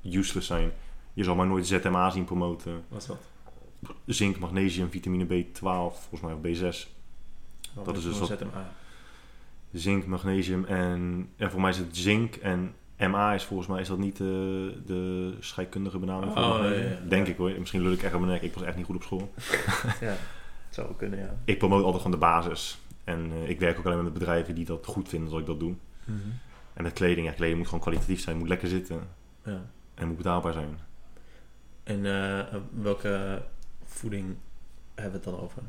useless 0.04 0.48
zijn. 0.48 0.72
Je 1.14 1.24
zal 1.24 1.36
maar 1.36 1.48
nooit 1.48 1.68
ZMA 1.68 2.10
zien 2.10 2.26
promoten. 2.26 2.84
Wat 2.88 3.02
is 3.02 3.08
dat? 3.08 3.18
Zink, 4.06 4.40
magnesium, 4.40 4.90
vitamine 4.90 5.26
B12, 5.26 5.60
volgens 5.60 6.22
mij 6.22 6.34
of 6.34 6.40
B6. 6.40 6.88
Dat 7.84 7.98
is 7.98 8.04
dus 8.04 8.20
wat- 8.20 8.28
ZMA. 8.40 8.74
Zink, 9.72 10.06
magnesium 10.06 10.66
en, 10.66 11.30
en 11.38 11.52
voor 11.52 11.62
mij 11.62 11.70
is 11.70 11.78
het 11.78 11.98
zink 11.98 12.36
en 12.36 12.74
MA 12.98 13.34
is 13.34 13.44
volgens 13.44 13.68
mij 13.70 13.82
is 13.82 13.88
dat 13.88 13.98
niet 13.98 14.18
de, 14.18 14.74
de 14.86 15.34
scheikundige 15.40 15.98
benaming 16.00 16.32
van 16.34 16.44
Oh, 16.44 16.60
ja. 16.60 16.98
Denk 17.08 17.28
ik 17.28 17.38
hoor. 17.38 17.52
Misschien 17.60 17.82
lul 17.82 17.92
ik 17.92 18.04
echt 18.04 18.14
op 18.14 18.20
mijn 18.20 18.32
nek. 18.32 18.42
Ik 18.42 18.54
was 18.54 18.64
echt 18.64 18.76
niet 18.76 18.86
goed 18.86 18.96
op 18.96 19.04
school. 19.04 19.34
Ja. 20.08 20.16
zou 20.70 20.96
kunnen, 20.96 21.20
ja. 21.20 21.36
Ik 21.46 21.58
promoot 21.58 21.84
altijd 21.84 22.02
gewoon 22.02 22.20
de 22.20 22.26
basis. 22.26 22.78
En 23.04 23.32
eh, 23.32 23.50
ik 23.50 23.60
werk 23.60 23.78
ook 23.78 23.86
alleen 23.86 24.04
met 24.04 24.14
bedrijven 24.14 24.56
die 24.56 24.66
dat 24.66 24.86
goed 24.86 25.10
vinden 25.10 25.30
dat 25.30 25.40
ik 25.40 25.46
dat 25.46 25.60
doe. 25.60 25.74
En 26.74 26.84
met 26.84 26.94
kleding, 26.94 27.28
ja, 27.28 27.34
kleding 27.34 27.58
moet 27.58 27.68
gewoon 27.68 27.82
kwalitatief 27.84 28.22
zijn, 28.22 28.38
moet 28.38 28.48
lekker 28.48 28.68
zitten 28.68 29.00
ja. 29.46 29.62
en 29.94 30.08
moet 30.08 30.18
betaalbaar 30.18 30.54
zijn. 30.54 30.80
En 31.84 32.06
eh, 32.06 32.56
welke 32.82 33.42
voeding 33.96 34.36
hebben 34.96 35.20
we 35.22 35.26
het 35.26 35.36
dan 35.36 35.44
over? 35.44 35.62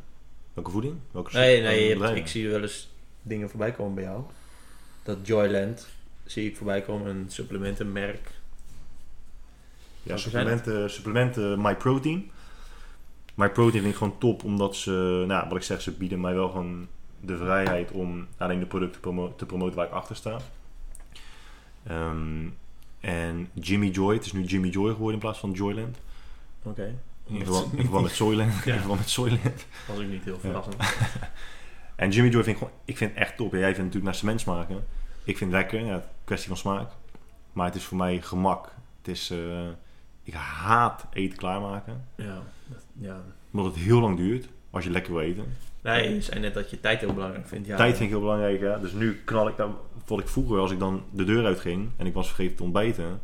Welke 0.54 0.70
voeding? 0.70 0.94
Welke 1.10 1.36
Nee, 1.36 1.54
soort, 1.56 1.66
nee, 1.68 1.78
eh, 1.92 1.96
je 1.98 2.02
hebt- 2.04 2.16
ik 2.16 2.26
zie 2.26 2.48
wel 2.48 2.62
eens 2.62 2.88
dingen 3.22 3.48
voorbij 3.50 3.72
komen 3.72 3.94
bij 3.94 4.04
jou. 4.04 4.22
Dat 5.02 5.18
Joyland 5.26 5.86
zie 6.24 6.48
ik 6.48 6.56
voorbij 6.56 6.82
komen, 6.82 7.06
een 7.16 7.24
supplementenmerk. 7.28 8.30
Ja, 10.02 10.16
supplementen, 10.16 10.90
supplementen 10.90 11.60
MyProtein. 11.60 12.30
MyProtein 13.34 13.82
vind 13.82 13.92
ik 13.92 13.98
gewoon 13.98 14.18
top, 14.18 14.44
omdat 14.44 14.76
ze, 14.76 15.24
nou, 15.26 15.48
wat 15.48 15.56
ik 15.56 15.62
zeg, 15.62 15.80
ze 15.82 15.92
bieden 15.92 16.20
mij 16.20 16.34
wel 16.34 16.48
gewoon 16.48 16.86
de 17.20 17.36
vrijheid 17.36 17.90
om 17.90 18.26
alleen 18.36 18.58
de 18.60 18.66
producten 18.66 19.00
promo- 19.00 19.34
te 19.36 19.46
promoten 19.46 19.76
waar 19.76 19.86
ik 19.86 19.92
achter 19.92 20.16
sta. 20.16 20.38
Ehm, 21.86 22.46
en 23.00 23.48
Jimmy 23.52 23.88
Joy, 23.88 24.14
het 24.14 24.24
is 24.24 24.32
nu 24.32 24.42
Jimmy 24.44 24.68
Joy 24.68 24.90
geworden 24.90 25.14
in 25.14 25.20
plaats 25.20 25.38
van 25.38 25.52
Joyland. 25.52 25.96
Oké. 26.62 26.94
In 27.26 27.44
verband 27.44 28.02
met 28.02 28.12
Soyland. 28.22 28.64
Ja. 28.64 28.72
In 28.72 28.78
verband 28.78 28.98
met 29.00 29.08
Soyland. 29.08 29.66
was 29.88 29.98
ik 29.98 30.08
niet 30.08 30.24
heel 30.24 30.38
verrassend. 30.38 30.76
En 31.96 32.10
Jimmy 32.10 32.30
Joy 32.30 32.42
vind 32.44 32.56
ik 32.56 32.62
gewoon, 32.62 32.78
ik 32.84 32.96
vind 32.96 33.10
het 33.10 33.20
echt 33.22 33.36
top. 33.36 33.52
Jij 33.52 33.60
vindt 33.62 33.78
natuurlijk 33.78 34.04
naar 34.04 34.14
cement 34.14 34.40
smaken. 34.40 34.84
Ik 35.24 35.36
vind 35.36 35.52
het 35.52 35.60
lekker, 35.60 35.84
ja, 35.86 36.04
kwestie 36.24 36.48
van 36.48 36.56
smaak. 36.56 36.90
Maar 37.52 37.66
het 37.66 37.74
is 37.74 37.84
voor 37.84 37.96
mij 37.96 38.20
gemak. 38.20 38.72
Het 38.98 39.08
is, 39.08 39.30
eh, 39.30 39.68
ik 40.22 40.34
haat 40.34 41.06
eten 41.12 41.38
klaarmaken. 41.38 42.04
Ja, 42.16 42.42
dat- 42.66 42.84
ja. 42.92 43.20
Omdat 43.50 43.66
het 43.74 43.82
heel 43.84 44.00
lang 44.00 44.16
duurt 44.16 44.48
als 44.70 44.84
je 44.84 44.90
lekker 44.90 45.12
wil 45.12 45.22
eten. 45.22 45.56
Nee, 45.82 46.14
je 46.14 46.20
zei 46.20 46.40
net 46.40 46.54
dat 46.54 46.70
je 46.70 46.80
tijd 46.80 47.00
heel 47.00 47.12
belangrijk 47.14 47.48
vindt. 47.48 47.66
Ja, 47.66 47.76
Tijd 47.76 47.90
vind 47.96 48.02
ik 48.04 48.10
heel 48.10 48.20
belangrijk. 48.20 48.60
Ja. 48.60 48.78
Dus 48.78 48.92
nu 48.92 49.20
knal 49.24 49.48
ik, 49.48 49.56
nou, 49.56 49.70
wat 50.06 50.20
ik 50.20 50.28
vroeger, 50.28 50.58
als 50.58 50.70
ik 50.70 50.78
dan 50.78 51.02
de 51.10 51.24
deur 51.24 51.44
uitging 51.44 51.90
en 51.96 52.06
ik 52.06 52.14
was 52.14 52.26
vergeten 52.26 52.56
te 52.56 52.62
ontbijten. 52.62 53.20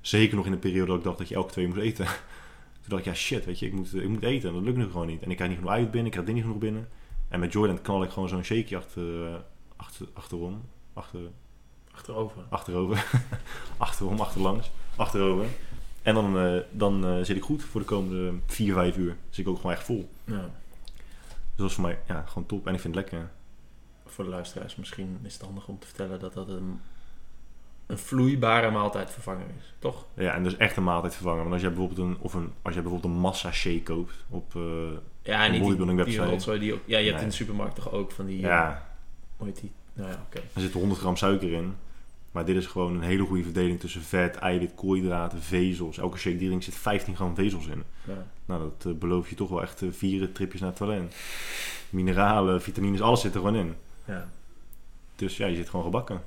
Zeker 0.00 0.36
nog 0.36 0.44
in 0.46 0.52
de 0.52 0.58
periode 0.58 0.86
dat 0.86 0.96
ik 0.98 1.04
dacht 1.04 1.18
dat 1.18 1.28
je 1.28 1.34
elke 1.34 1.52
twee 1.52 1.66
moest 1.66 1.78
eten. 1.80 2.06
Toen 2.88 2.96
dacht 2.96 3.08
ik, 3.08 3.14
ja 3.14 3.18
shit, 3.18 3.44
weet 3.44 3.58
je, 3.58 3.66
ik 3.66 3.72
moet, 3.72 3.94
ik 3.94 4.08
moet 4.08 4.22
eten. 4.22 4.48
En 4.48 4.54
dat 4.54 4.64
lukt 4.64 4.76
nu 4.76 4.84
gewoon 4.84 5.06
niet. 5.06 5.22
En 5.22 5.30
ik 5.30 5.36
krijg 5.36 5.50
niet 5.50 5.60
genoeg 5.60 5.74
uit 5.74 5.90
binnen, 5.90 6.04
ik 6.04 6.10
krijg 6.10 6.26
dit 6.26 6.34
niet 6.34 6.44
genoeg 6.44 6.58
binnen. 6.58 6.88
En 7.28 7.40
met 7.40 7.52
Jordan 7.52 7.82
knal 7.82 8.02
ik 8.02 8.10
gewoon 8.10 8.28
zo'n 8.28 8.44
shakeje 8.44 8.76
achter, 8.76 9.26
eh, 9.26 9.34
achter, 9.76 10.06
achterom. 10.12 10.62
Achter, 10.92 11.20
Achterover. 11.90 12.42
achterover. 12.48 13.10
achterom, 13.76 14.20
achterlangs. 14.20 14.70
Achterover. 14.96 15.46
En 16.02 16.14
dan, 16.14 16.38
eh, 16.38 16.60
dan 16.70 17.06
eh, 17.06 17.22
zit 17.22 17.36
ik 17.36 17.42
goed 17.42 17.62
voor 17.62 17.80
de 17.80 17.86
komende 17.86 18.32
4, 18.46 18.74
5 18.74 18.96
uur. 18.96 19.16
Zit 19.30 19.46
ik 19.46 19.48
ook 19.48 19.56
gewoon 19.56 19.72
echt 19.72 19.84
vol. 19.84 20.10
Ja. 20.24 20.34
Dus 20.34 21.56
dat 21.56 21.68
is 21.68 21.74
voor 21.74 21.84
mij 21.84 21.98
ja, 22.06 22.24
gewoon 22.26 22.46
top. 22.46 22.66
En 22.66 22.74
ik 22.74 22.80
vind 22.80 22.94
het 22.94 23.04
lekker. 23.04 23.30
Voor 24.06 24.24
de 24.24 24.30
luisteraars 24.30 24.76
misschien 24.76 25.18
is 25.22 25.32
het 25.32 25.42
handig 25.42 25.68
om 25.68 25.78
te 25.78 25.86
vertellen 25.86 26.20
dat 26.20 26.32
dat 26.32 26.48
een, 26.48 26.80
een 27.88 27.98
vloeibare 27.98 28.70
maaltijdvervanger 28.70 29.46
is. 29.58 29.72
Toch? 29.78 30.04
Ja, 30.14 30.34
en 30.34 30.42
dus 30.42 30.56
echt 30.56 30.76
een 30.76 30.84
maaltijd 30.84 31.14
vervangen. 31.14 31.40
Want 31.40 31.52
als 31.52 31.60
jij 31.62 31.70
bijvoorbeeld 31.72 31.98
een, 32.08 32.16
of 32.20 32.34
een, 32.34 32.52
als 32.62 32.74
jij 32.74 32.82
bijvoorbeeld 32.82 33.14
een 33.14 33.20
massa 33.20 33.52
shake 33.52 33.82
koopt 33.82 34.14
op... 34.28 34.54
eh, 34.56 34.62
Ja, 35.22 35.44
Een 35.46 35.52
die, 35.52 35.60
bodybuilding 35.60 35.96
die 35.98 36.06
website. 36.06 36.30
rotzooi 36.30 36.58
die 36.58 36.74
ook... 36.74 36.80
Ja, 36.84 36.98
je 36.98 37.04
hebt 37.04 37.14
Nee. 37.14 37.22
in 37.24 37.28
de 37.30 37.34
supermarkt 37.36 37.74
toch 37.74 37.92
ook 37.92 38.10
van 38.12 38.26
die... 38.26 38.38
ja, 38.40 38.88
Hoe 39.36 39.46
heet 39.46 39.60
die? 39.60 39.70
Nou 39.92 40.10
ja, 40.10 40.22
oké. 40.26 40.38
er 40.54 40.60
zit 40.60 40.72
100 40.72 41.00
gram 41.00 41.16
suiker 41.16 41.52
in. 41.52 41.74
Maar 42.30 42.44
dit 42.44 42.56
is 42.56 42.66
gewoon 42.66 42.94
een 42.94 43.00
hele 43.02 43.24
goede 43.24 43.42
verdeling 43.42 43.80
tussen 43.80 44.02
vet, 44.02 44.36
eiwit, 44.36 44.74
koolhydraten, 44.74 45.42
vezels. 45.42 45.98
Elke 45.98 46.16
shake 46.18 46.30
die 46.34 46.40
je 46.42 46.46
drinkt 46.46 46.64
zit 46.64 46.74
15 46.74 47.16
gram 47.16 47.34
vezels 47.34 47.66
in. 47.66 47.82
Ja. 48.04 48.26
Nou, 48.44 48.60
dat 48.62 48.92
eh, 48.92 48.98
beloof 48.98 49.28
je 49.28 49.34
toch 49.34 49.48
wel 49.48 49.62
echt 49.62 49.82
eh, 49.82 49.88
vier 49.92 50.32
tripjes 50.32 50.60
naar 50.60 50.70
het 50.70 50.78
toilet. 50.78 51.14
Mineralen, 51.90 52.62
vitamines, 52.62 53.00
alles 53.00 53.20
zit 53.20 53.34
er 53.34 53.40
gewoon 53.40 53.56
in. 53.56 53.74
ja. 54.04 54.28
Dus 55.16 55.36
ja, 55.36 55.46
je 55.46 55.56
zit 55.56 55.68
gewoon 55.68 55.84
gebakken. 55.84 56.22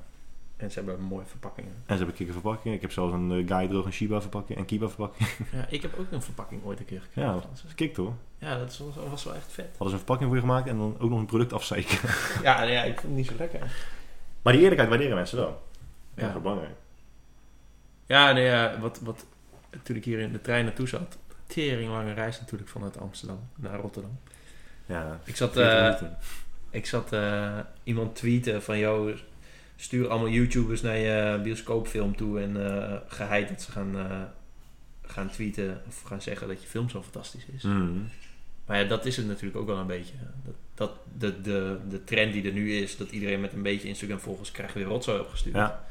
En 0.62 0.70
ze 0.70 0.78
hebben 0.78 1.00
mooie 1.00 1.24
verpakkingen. 1.26 1.70
En 1.72 1.82
ze 1.86 1.94
hebben 1.94 2.14
kikkerverpakking. 2.14 2.74
Ik 2.74 2.80
heb 2.80 2.92
zelfs 2.92 3.12
een 3.12 3.30
uh, 3.30 3.48
Guy 3.48 3.68
droog 3.68 3.84
en 3.84 3.92
Shiba 3.92 4.20
verpakking 4.20 4.58
en 4.58 4.64
Kiba 4.64 4.88
verpakking. 4.88 5.28
Ja, 5.52 5.66
ik 5.68 5.82
heb 5.82 5.98
ook 5.98 6.10
een 6.10 6.22
verpakking 6.22 6.64
ooit 6.64 6.78
een 6.78 6.84
keer 6.84 7.00
gekregen. 7.00 7.30
Ja. 7.30 7.36
Dat 7.36 7.64
is 7.80 7.96
hoor. 7.96 8.12
ja 8.38 8.58
dat 8.58 8.78
was, 8.78 8.96
was 9.10 9.24
wel 9.24 9.34
echt 9.34 9.52
vet. 9.52 9.64
Hadden 9.68 9.86
ze 9.88 9.92
een 9.92 9.98
verpakking 9.98 10.28
voor 10.28 10.36
je 10.38 10.44
gemaakt 10.46 10.68
en 10.68 10.76
dan 10.76 10.96
ook 10.98 11.10
nog 11.10 11.18
een 11.18 11.26
product 11.26 11.52
afzeiken. 11.52 11.98
Ja, 12.42 12.62
ja 12.62 12.82
ik 12.82 12.94
vond 12.94 13.06
het 13.06 13.16
niet 13.16 13.26
zo 13.26 13.34
lekker. 13.38 13.60
Maar 14.42 14.52
die 14.52 14.62
eerlijkheid 14.62 14.90
waarderen 14.90 15.16
mensen. 15.16 15.36
Dat 15.36 15.48
is 16.14 16.22
Ja. 16.22 16.32
wel 16.32 16.40
belangrijk. 16.40 16.74
Ja, 18.06 18.32
nee, 18.32 18.44
ja, 18.44 18.78
wat, 18.80 19.00
wat, 19.00 19.26
toen 19.82 19.96
ik 19.96 20.04
hier 20.04 20.18
in 20.18 20.32
de 20.32 20.40
trein 20.40 20.64
naartoe 20.64 20.88
zat, 20.88 21.18
tering 21.46 21.90
lange 21.90 22.12
reis 22.12 22.40
natuurlijk 22.40 22.70
vanuit 22.70 23.00
Amsterdam 23.00 23.38
naar 23.56 23.80
Rotterdam. 23.80 24.18
Ja, 24.86 25.20
Ik 25.24 25.36
zat, 25.36 25.52
40 25.52 26.02
eh, 26.02 26.08
ik 26.70 26.86
zat 26.86 27.12
eh, 27.12 27.58
iemand 27.82 28.14
tweeten 28.14 28.62
van, 28.62 28.78
joh, 28.78 29.16
stuur 29.82 30.08
allemaal 30.08 30.28
YouTubers 30.28 30.80
naar 30.80 30.96
je 30.96 31.40
bioscoopfilm 31.42 32.16
toe 32.16 32.40
en 32.40 32.66
eh 32.66 32.96
geheid 33.06 33.48
dat 33.48 33.62
ze 33.62 33.70
gaan, 33.70 33.98
eh, 33.98 34.22
gaan 35.02 35.30
tweeten 35.30 35.82
of 35.86 36.02
gaan 36.02 36.22
zeggen 36.22 36.48
dat 36.48 36.62
je 36.62 36.68
film 36.68 36.88
zo 36.88 37.02
fantastisch 37.02 37.46
is. 37.56 37.62
Mhm. 37.62 37.98
Maar 38.66 38.78
ja, 38.78 38.84
dat 38.84 39.06
is 39.06 39.16
het 39.16 39.26
natuurlijk 39.26 39.56
ook 39.56 39.66
wel 39.66 39.76
een 39.76 39.86
beetje. 39.86 40.14
Dat, 40.44 40.54
dat 40.74 40.92
de, 41.18 41.40
de, 41.40 41.78
de 41.88 42.04
trend 42.04 42.32
die 42.32 42.46
er 42.46 42.52
nu 42.52 42.72
is, 42.72 42.96
dat 42.96 43.10
iedereen 43.10 43.40
met 43.40 43.52
een 43.52 43.62
beetje 43.62 43.88
Instagram 43.88 44.18
volgers 44.18 44.50
krijgt 44.50 44.74
weer 44.74 44.84
rotzooi 44.84 45.20
opgestuurd. 45.20 45.56
Ja. 45.56 45.84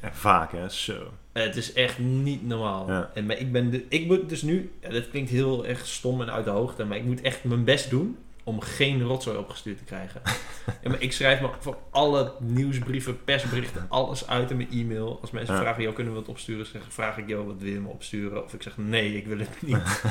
En 0.00 0.14
vaak 0.14 0.52
hè, 0.52 0.68
zo. 0.68 1.12
Het 1.32 1.56
is 1.56 1.72
echt 1.72 1.98
niet 1.98 2.46
normaal. 2.46 2.90
Ja. 2.90 3.10
En 3.14 3.26
maar 3.26 3.38
ik 3.38 3.52
ben 3.52 3.70
de, 3.70 3.84
ik 3.88 4.06
moet 4.06 4.28
dus 4.28 4.42
nu, 4.42 4.72
ja, 4.80 4.88
dat 4.88 5.10
klinkt 5.10 5.30
heel 5.30 5.66
erg 5.66 5.86
stom 5.86 6.20
en 6.20 6.32
uit 6.32 6.44
de 6.44 6.50
hoogte, 6.50 6.84
maar 6.84 6.96
ik 6.96 7.04
moet 7.04 7.20
echt 7.20 7.44
mijn 7.44 7.64
best 7.64 7.90
doen 7.90 8.16
om 8.46 8.60
geen 8.60 9.02
rotzooi 9.02 9.38
opgestuurd 9.38 9.78
te 9.78 9.84
krijgen. 9.84 10.20
ja, 10.82 10.90
maar 10.90 11.00
ik 11.02 11.12
schrijf 11.12 11.40
me 11.40 11.48
voor 11.58 11.78
alle 11.90 12.32
nieuwsbrieven, 12.40 13.24
persberichten, 13.24 13.86
alles 13.88 14.26
uit 14.28 14.50
in 14.50 14.56
mijn 14.56 14.70
e-mail. 14.70 15.18
Als 15.20 15.30
mensen 15.30 15.54
Ja. 15.54 15.60
vragen, 15.60 15.82
joh, 15.82 15.94
kunnen 15.94 16.12
we 16.12 16.18
het 16.18 16.28
opsturen? 16.28 16.66
Zeg, 16.66 16.82
vraag 16.88 17.16
ik, 17.18 17.28
joh, 17.28 17.46
wat 17.46 17.56
wil 17.58 17.72
je 17.72 17.80
me 17.80 17.88
opsturen? 17.88 18.44
Of 18.44 18.54
ik 18.54 18.62
zeg, 18.62 18.76
nee, 18.76 19.16
ik 19.16 19.26
wil 19.26 19.38
het 19.38 19.62
niet. 19.62 19.78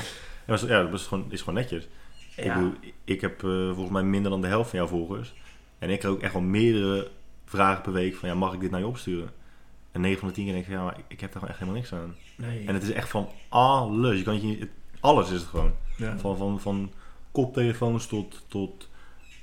Ja, 0.47 0.83
dat 0.83 0.93
is 0.93 1.05
gewoon, 1.05 1.25
is 1.29 1.39
gewoon 1.39 1.55
netjes. 1.55 1.87
Ik, 2.35 2.53
bedoel, 2.53 2.73
ik 3.03 3.21
heb 3.21 3.43
eh, 3.43 3.49
volgens 3.49 3.89
mij 3.89 4.03
minder 4.03 4.31
dan 4.31 4.41
de 4.41 4.47
helft 4.47 4.69
van 4.69 4.79
jouw 4.79 4.87
volgers. 4.87 5.33
En 5.79 5.89
ik 5.89 5.99
krijg 5.99 6.13
ook 6.15 6.21
echt 6.21 6.33
wel 6.33 6.41
meerdere 6.41 7.07
vragen 7.45 7.81
per 7.81 7.91
week 7.91 8.15
van 8.15 8.29
ja, 8.29 8.35
mag 8.35 8.53
ik 8.53 8.59
dit 8.59 8.71
naar 8.71 8.79
je 8.79 8.87
opsturen? 8.87 9.29
En 9.91 10.01
9 10.01 10.19
van 10.19 10.27
de 10.27 10.33
10 10.33 10.43
keer 10.43 10.53
denk 10.53 10.65
ik 10.65 10.71
ja, 10.71 10.83
maar 10.83 10.97
ik, 11.07 11.19
heb 11.19 11.31
daar 11.31 11.41
gewoon 11.41 11.49
echt 11.49 11.59
helemaal 11.59 11.79
niks 11.81 11.93
aan. 11.93 12.15
nee. 12.37 12.67
En 12.67 12.73
het 12.73 12.83
is 12.83 12.91
echt 12.91 13.09
van 13.09 13.29
alles. 13.49 14.17
Je 14.17 14.23
kan 14.23 14.47
je, 14.47 14.67
alles 14.99 15.31
is 15.31 15.39
het 15.39 15.49
gewoon. 15.49 15.71
Van, 16.17 16.37
van, 16.37 16.59
van 16.59 16.91
koptelefoons 17.35 18.07
tot, 18.07 18.43
tot 18.47 18.89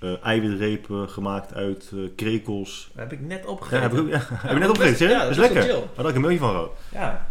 eh, 0.00 0.24
eiwitrepen 0.24 1.08
gemaakt 1.08 1.54
uit 1.54 1.90
eh, 1.94 1.98
krekels. 2.16 2.90
Dat 2.94 3.02
heb 3.02 3.12
ik 3.12 3.20
net 3.20 3.42
Ja, 3.44 3.48
opgegeten. 3.50 3.96
heb, 3.96 4.06
ik 4.06 4.12
ja, 4.12 4.18
heb 4.46 4.52
je 4.52 4.58
net 4.58 4.68
opgegeten? 4.68 5.08
Ja, 5.08 5.20
dat 5.22 5.30
is 5.30 5.36
lekker. 5.36 5.62
chill. 5.62 5.72
Daar 5.72 5.88
had 5.94 6.08
ik 6.08 6.14
een 6.14 6.20
mailje 6.20 6.38
van 6.38 6.50
gehad. 6.50 6.70
Ja. 6.92 7.26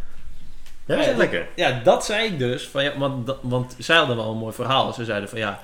Ja, 0.86 0.96
is 0.98 1.04
Ja, 1.04 1.10
echt 1.10 1.18
lekker. 1.20 1.48
Ja, 1.56 1.80
dat 1.84 2.06
zei 2.06 2.28
ik 2.32 2.40
dus. 2.40 2.68
Van, 2.68 2.84
ja, 2.84 2.98
want, 2.98 3.26
dat- 3.26 3.40
want 3.42 3.76
zij 3.78 3.98
hadden 3.98 4.16
wel 4.16 4.32
een 4.32 4.38
mooi 4.38 4.54
verhaal. 4.54 4.94
Ze 4.94 5.06
zeiden 5.06 5.30
van 5.30 5.40
ja, 5.40 5.64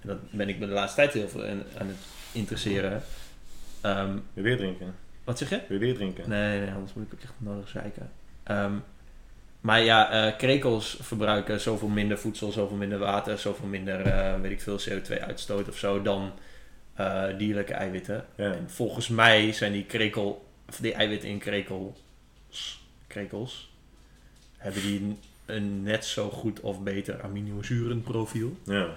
en 0.00 0.08
dat 0.08 0.30
ben 0.30 0.48
ik 0.48 0.58
me 0.58 0.66
de 0.66 0.72
laatste 0.72 0.96
tijd 1.00 1.12
heel 1.12 1.28
veel 1.28 1.42
aan, 1.44 1.62
aan 1.78 1.86
het 1.86 1.96
interesseren. 2.32 3.02
Ehm, 3.80 4.16
weer 4.34 4.56
drinken? 4.56 4.94
wat 5.24 5.38
zeg 5.38 5.50
je? 5.50 5.60
Je 5.68 5.78
weer 5.78 5.94
drinken? 5.94 6.28
Nee, 6.28 6.60
nee, 6.60 6.70
anders 6.72 6.94
moet 6.94 7.06
ik 7.06 7.12
ook 7.14 7.22
echt 7.22 7.32
nodig 7.38 7.68
zeiken. 7.68 8.10
Ehm, 8.42 8.72
maar 9.60 9.82
ja, 9.82 10.10
eh, 10.10 10.36
krekels 10.36 10.98
verbruiken 11.00 11.60
zoveel 11.60 11.88
minder 11.88 12.18
voedsel, 12.18 12.52
zoveel 12.52 12.76
minder 12.76 12.98
water, 12.98 13.38
zoveel 13.38 13.68
minder, 13.68 14.00
eh, 14.00 14.40
weet 14.40 14.50
ik 14.50 14.60
veel, 14.60 14.78
CO2-uitstoot 14.78 15.68
of 15.68 15.78
zo 15.78 16.02
dan 16.02 16.32
eh, 16.94 17.24
dierlijke 17.38 17.74
eiwitten. 17.74 18.26
Ja. 18.34 18.52
En 18.52 18.70
volgens 18.70 19.08
mij 19.08 19.52
zijn 19.52 19.72
die 19.72 19.84
krekel, 19.84 20.46
of 20.68 20.76
die 20.76 20.92
eiwitten 20.92 21.28
in 21.28 21.38
krekels, 21.38 22.80
krekels, 23.06 23.72
hebben 24.56 24.82
die 24.82 25.00
een, 25.00 25.18
een 25.46 25.82
net 25.82 26.04
zo 26.04 26.30
goed 26.30 26.60
of 26.60 26.82
beter 26.82 27.22
aminozurenprofiel. 27.22 28.56
ja. 28.64 28.88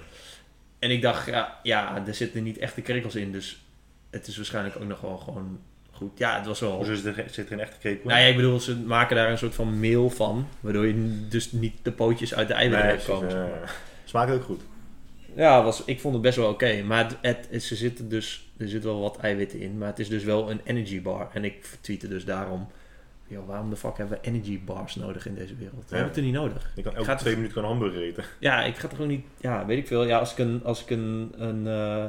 En 0.79 0.91
ik 0.91 1.01
dacht, 1.01 1.25
ja, 1.25 1.59
ja, 1.63 2.03
er 2.07 2.13
zitten 2.13 2.43
niet 2.43 2.57
echte 2.57 2.81
krekels 2.81 3.15
in, 3.15 3.31
dus 3.31 3.61
het 4.09 4.27
is 4.27 4.35
waarschijnlijk 4.35 4.75
ook 4.75 4.87
nog 4.87 5.01
wel 5.01 5.17
gewoon 5.17 5.59
goed. 6.01 6.17
Ja, 6.17 6.37
het 6.37 6.45
was 6.45 6.59
wel... 6.59 6.75
Hoezo 6.75 6.93
zit 6.95 7.17
er, 7.17 7.23
zit 7.29 7.45
er 7.47 7.53
een 7.53 7.59
echte 7.59 7.77
krekel? 7.79 8.09
Nou 8.09 8.21
ja, 8.21 8.27
ik 8.27 8.35
bedoel, 8.35 8.59
ze 8.59 8.77
maken 8.77 9.15
daar 9.15 9.31
een 9.31 9.37
soort 9.37 9.55
van 9.55 9.79
meel 9.79 10.09
van, 10.09 10.47
waardoor 10.59 10.85
je 10.87 11.27
dus 11.29 11.51
niet 11.51 11.73
de 11.81 11.91
pootjes 11.91 12.33
uit 12.35 12.47
de 12.47 12.53
eiwitten 12.53 12.87
nee, 12.97 13.05
komen. 13.05 13.29
ja. 13.35 13.49
Smaakt 14.05 14.31
ook 14.31 14.43
goed. 14.43 14.61
Ja, 15.35 15.63
was, 15.63 15.83
ik 15.85 15.99
vond 15.99 16.13
het 16.13 16.23
best 16.23 16.37
wel 16.37 16.49
oké. 16.49 16.83
Maar 16.83 17.15
het, 17.21 17.47
het, 17.49 17.63
ze 17.63 17.75
zitten 17.75 18.09
dus, 18.09 18.51
er 18.57 18.67
zit 18.67 18.83
wel 18.83 18.99
wat 18.99 19.17
eiwitten 19.17 19.59
in. 19.59 19.77
Maar 19.77 19.87
het 19.87 19.99
is 19.99 20.09
dus 20.09 20.23
wel 20.23 20.51
een 20.51 20.61
energy 20.63 21.01
bar. 21.01 21.29
En 21.33 21.43
ik 21.45 21.65
tweette 21.81 22.07
dus 22.07 22.25
daarom... 22.25 22.67
Yo, 23.27 23.45
waarom 23.45 23.69
de 23.69 23.75
fuck 23.75 23.97
hebben 23.97 24.17
we 24.21 24.27
energy 24.27 24.59
bars 24.63 24.95
nodig 24.95 25.25
in 25.25 25.35
deze 25.35 25.55
wereld? 25.55 25.75
We 25.79 25.85
Ja. 25.89 25.95
hebben 25.95 26.07
het 26.07 26.17
er 26.17 26.23
niet 26.23 26.33
nodig. 26.33 26.71
Je 26.75 26.81
kan 26.81 26.95
elke 26.95 27.15
twee 27.15 27.33
minuten 27.35 27.53
kan 27.53 27.63
een 27.63 27.69
hamburger 27.69 28.01
eten. 28.01 28.23
Ja, 28.39 28.63
ik 28.63 28.75
ga 28.75 28.87
toch 28.87 28.99
ook 28.99 29.07
niet... 29.07 29.25
Ja, 29.37 29.65
weet 29.65 29.77
ik 29.77 29.87
veel. 29.87 30.03
Ja, 30.05 30.19
als 30.19 30.31
ik 30.31 30.37
een, 30.37 30.61
als 30.63 30.81
ik 30.81 30.89
een, 30.89 31.33
een 31.37 31.67
eh, 31.67 32.05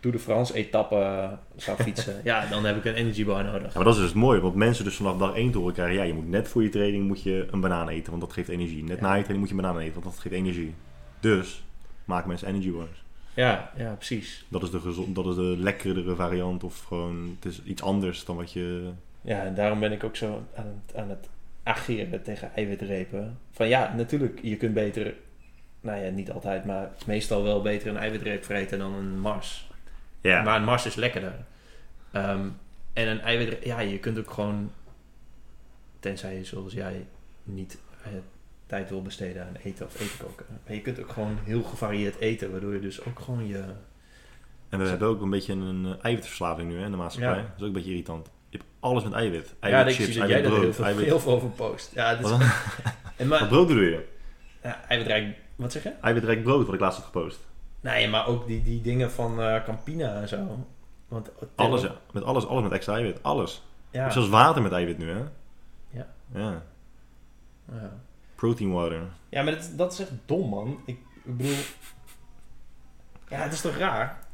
Tour 0.00 0.16
de 0.16 0.22
France 0.22 0.54
etappe 0.54 1.30
zou 1.56 1.82
fietsen... 1.82 2.20
ja, 2.24 2.46
dan 2.46 2.64
heb 2.64 2.76
ik 2.76 2.84
een 2.84 2.94
energy 2.94 3.24
bar 3.24 3.44
nodig. 3.44 3.62
Ja, 3.68 3.74
maar 3.74 3.84
dat 3.84 3.94
is 3.94 4.00
dus 4.00 4.08
het 4.08 4.18
mooie, 4.18 4.40
want 4.40 4.54
mensen 4.54 4.84
dus 4.84 4.96
vanaf 4.96 5.16
dag 5.16 5.34
1 5.34 5.50
te 5.50 5.58
horen 5.58 5.74
krijgen, 5.74 5.94
ja, 5.96 6.02
je 6.02 6.12
moet 6.14 6.28
net 6.28 6.48
voor 6.48 6.62
je 6.62 6.68
training 6.68 7.06
moet 7.06 7.22
je 7.22 7.48
een 7.50 7.60
banaan 7.60 7.88
eten, 7.88 8.10
want 8.10 8.22
dat 8.22 8.32
geeft 8.32 8.48
energie. 8.48 8.82
Net 8.84 8.96
Ja. 8.96 9.02
na 9.02 9.14
je 9.14 9.22
training 9.22 9.38
moet 9.38 9.48
je 9.48 9.54
een 9.54 9.60
banaan 9.70 9.78
eten, 9.82 9.92
want 10.00 10.04
dat 10.04 10.18
geeft 10.22 10.34
energie. 10.34 10.74
Dus 11.20 11.62
maken 12.04 12.28
mensen 12.28 12.48
energy 12.48 12.70
bars. 12.70 13.02
Ja, 13.34 13.70
ja, 13.76 13.92
precies. 13.94 14.44
Dat 14.48 14.62
is 14.62 14.70
de, 14.70 14.80
gezond, 14.80 15.14
dat 15.14 15.26
is 15.26 15.34
de 15.34 15.54
lekkerdere 15.58 16.14
variant 16.14 16.64
of 16.64 16.82
gewoon 16.84 17.36
het 17.40 17.52
is 17.52 17.62
iets 17.64 17.82
anders 17.82 18.24
dan 18.24 18.36
wat 18.36 18.52
je... 18.52 18.90
Ja, 19.20 19.42
en 19.44 19.54
daarom 19.54 19.80
ben 19.80 19.92
ik 19.92 20.04
ook 20.04 20.16
zo 20.16 20.42
aan 20.54 20.82
het, 20.84 20.96
aan 20.96 21.08
het 21.08 21.28
ageren 21.62 22.22
tegen 22.22 22.50
eiwitrepen. 22.54 23.38
Van 23.50 23.68
ja, 23.68 23.94
natuurlijk, 23.96 24.38
je 24.42 24.56
kunt 24.56 24.74
beter, 24.74 25.14
nou 25.80 26.04
ja, 26.04 26.10
niet 26.10 26.30
altijd, 26.30 26.64
maar 26.64 26.90
meestal 27.06 27.42
wel 27.42 27.62
beter 27.62 27.88
een 27.88 27.96
eiwitreep 27.96 28.44
vreten 28.44 28.78
dan 28.78 28.94
een 28.94 29.20
Mars. 29.20 29.67
Ja, 30.20 30.42
Maar 30.42 30.56
een 30.56 30.64
Mars 30.64 30.86
is 30.86 30.94
lekkerder. 30.94 31.34
Ehm, 32.12 32.48
en 32.92 33.08
een 33.08 33.20
eiwitreep, 33.20 33.64
ja, 33.64 33.80
je 33.80 33.98
kunt 33.98 34.18
ook 34.18 34.30
gewoon, 34.30 34.72
tenzij 36.00 36.36
je 36.36 36.44
zoals 36.44 36.72
jij 36.72 37.06
niet 37.42 37.78
eh, 38.02 38.10
tijd 38.66 38.88
wil 38.90 39.02
besteden 39.02 39.46
aan 39.46 39.56
eten 39.62 39.86
of 39.86 40.00
eten 40.00 40.18
koken. 40.18 40.46
Maar 40.66 40.74
je 40.74 40.80
kunt 40.82 41.00
ook 41.00 41.08
gewoon 41.12 41.38
heel 41.44 41.62
gevarieerd 41.62 42.18
eten, 42.18 42.50
waardoor 42.50 42.74
je 42.74 42.80
dus 42.80 43.04
ook 43.04 43.18
gewoon 43.18 43.46
je... 43.46 43.64
en 44.68 44.78
we 44.78 44.88
hebben 44.88 45.08
ook 45.08 45.20
een 45.22 45.30
beetje 45.30 45.52
een 45.52 45.96
eiwitverslaving 46.02 46.70
nu 46.70 46.78
hè, 46.78 46.84
in 46.84 46.90
de 46.90 46.96
maatschappij. 46.96 47.36
Ja. 47.36 47.42
Dat 47.42 47.52
is 47.56 47.60
ook 47.60 47.66
een 47.66 47.72
beetje 47.72 47.90
irritant. 47.90 48.30
Je 48.48 48.58
hebt 48.58 48.70
alles 48.80 49.04
met 49.04 49.12
eiwit. 49.12 49.54
ja, 49.60 49.68
Eiwit 49.68 49.92
ik 49.92 50.00
chips, 50.00 50.16
dat 50.16 50.30
eiwit 50.30 50.50
heel 50.50 50.72
veel, 50.72 50.84
eiwit... 50.84 51.04
heel 51.04 51.20
veel 51.20 51.32
over 51.32 51.48
post. 51.48 51.90
Ja, 51.94 52.14
dit 52.14 52.24
is, 52.24 52.30
Wat 52.30 52.40
dan? 52.40 52.48
en 53.16 53.28
maar, 53.28 53.38
Wat 53.38 53.48
brood 53.48 53.66
bedoel 53.66 53.82
je? 53.82 54.08
ja, 54.62 54.84
eiwitrijk, 54.88 55.36
wat 55.56 55.72
zeg 55.72 55.82
je? 55.82 55.92
Eiwitrijk 56.00 56.42
brood, 56.42 56.64
wat 56.64 56.74
ik 56.74 56.80
laatst 56.80 56.98
had 56.98 57.06
gepost. 57.06 57.46
Nee, 57.80 58.08
maar 58.08 58.26
ook 58.26 58.46
die, 58.46 58.62
die 58.62 58.80
dingen 58.80 59.10
van 59.10 59.40
eh, 59.42 59.64
Campina 59.64 60.20
en 60.20 60.28
zo. 60.28 60.66
Want, 61.08 61.30
Alles, 61.54 61.82
ja. 61.82 61.94
Met 62.12 62.22
alles, 62.24 62.46
alles 62.46 62.62
met 62.62 62.72
extra 62.72 62.94
eiwit. 62.94 63.22
Alles. 63.22 63.62
Ja. 63.90 64.10
zelfs 64.10 64.28
water 64.28 64.62
met 64.62 64.72
eiwit 64.72 64.98
nu, 64.98 65.10
hè? 65.10 65.18
Ja. 65.90 66.06
Ja. 66.34 66.62
ja. 67.72 67.92
Protein 68.34 68.72
water. 68.72 69.02
Ja, 69.28 69.42
maar 69.42 69.52
dat, 69.52 69.70
dat 69.76 69.92
is 69.92 70.00
echt 70.00 70.10
dom, 70.26 70.48
man. 70.48 70.80
Ik, 70.86 70.98
ik 71.24 71.36
bedoel... 71.36 71.54
Ja, 73.28 73.36
het 73.38 73.52
is 73.52 73.60
toch 73.60 73.76
raar? 73.76 74.26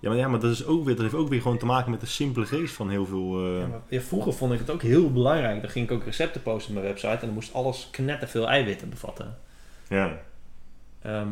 Ja, 0.00 0.08
maar, 0.08 0.18
ja, 0.18 0.28
maar 0.28 0.40
dat, 0.40 0.50
is 0.50 0.64
ook 0.66 0.84
weer, 0.84 0.94
dat 0.94 1.02
heeft 1.04 1.14
ook 1.16 1.28
weer 1.28 1.40
gewoon 1.42 1.58
te 1.58 1.66
maken 1.66 1.90
met 1.90 2.00
de 2.00 2.06
simpele 2.06 2.46
geest 2.46 2.74
van 2.74 2.90
heel 2.90 3.06
veel... 3.06 3.46
eh, 3.46 3.60
Ja, 3.60 3.66
maar, 3.66 3.80
ja, 3.88 4.00
vroeger 4.00 4.32
vond 4.32 4.52
ik 4.52 4.58
het 4.58 4.70
ook 4.70 4.82
heel 4.82 5.12
belangrijk. 5.12 5.60
Dan 5.60 5.70
ging 5.70 5.84
ik 5.90 5.92
ook 5.96 6.04
recepten 6.04 6.42
posten 6.42 6.68
op 6.76 6.82
mijn 6.82 6.92
website. 6.92 7.12
En 7.12 7.20
dan 7.26 7.34
moest 7.34 7.54
alles 7.54 7.88
knetterveel 7.90 8.48
eiwitten 8.48 8.88
bevatten. 8.90 9.38
ja. 9.88 10.18
Ehm, 11.02 11.28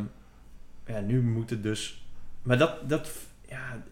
ja, 0.91 1.01
nu 1.01 1.23
moet 1.23 1.51
het 1.51 1.63
dus... 1.63 2.05
Maar 2.43 2.59
dat... 2.59 2.89
dat 2.89 3.11
ja, 3.49 3.83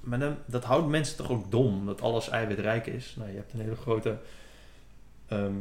maar 0.00 0.18
dan, 0.18 0.36
dat 0.46 0.64
houdt 0.64 0.88
mensen 0.88 1.16
toch 1.16 1.30
ook 1.30 1.50
dom. 1.50 1.86
Dat 1.86 2.00
alles 2.00 2.28
eiwitrijk 2.28 2.86
is. 2.86 3.14
Nou, 3.18 3.30
je 3.30 3.36
hebt 3.36 3.52
een 3.52 3.60
hele 3.60 3.76
grote... 3.76 4.18
ehm 5.28 5.54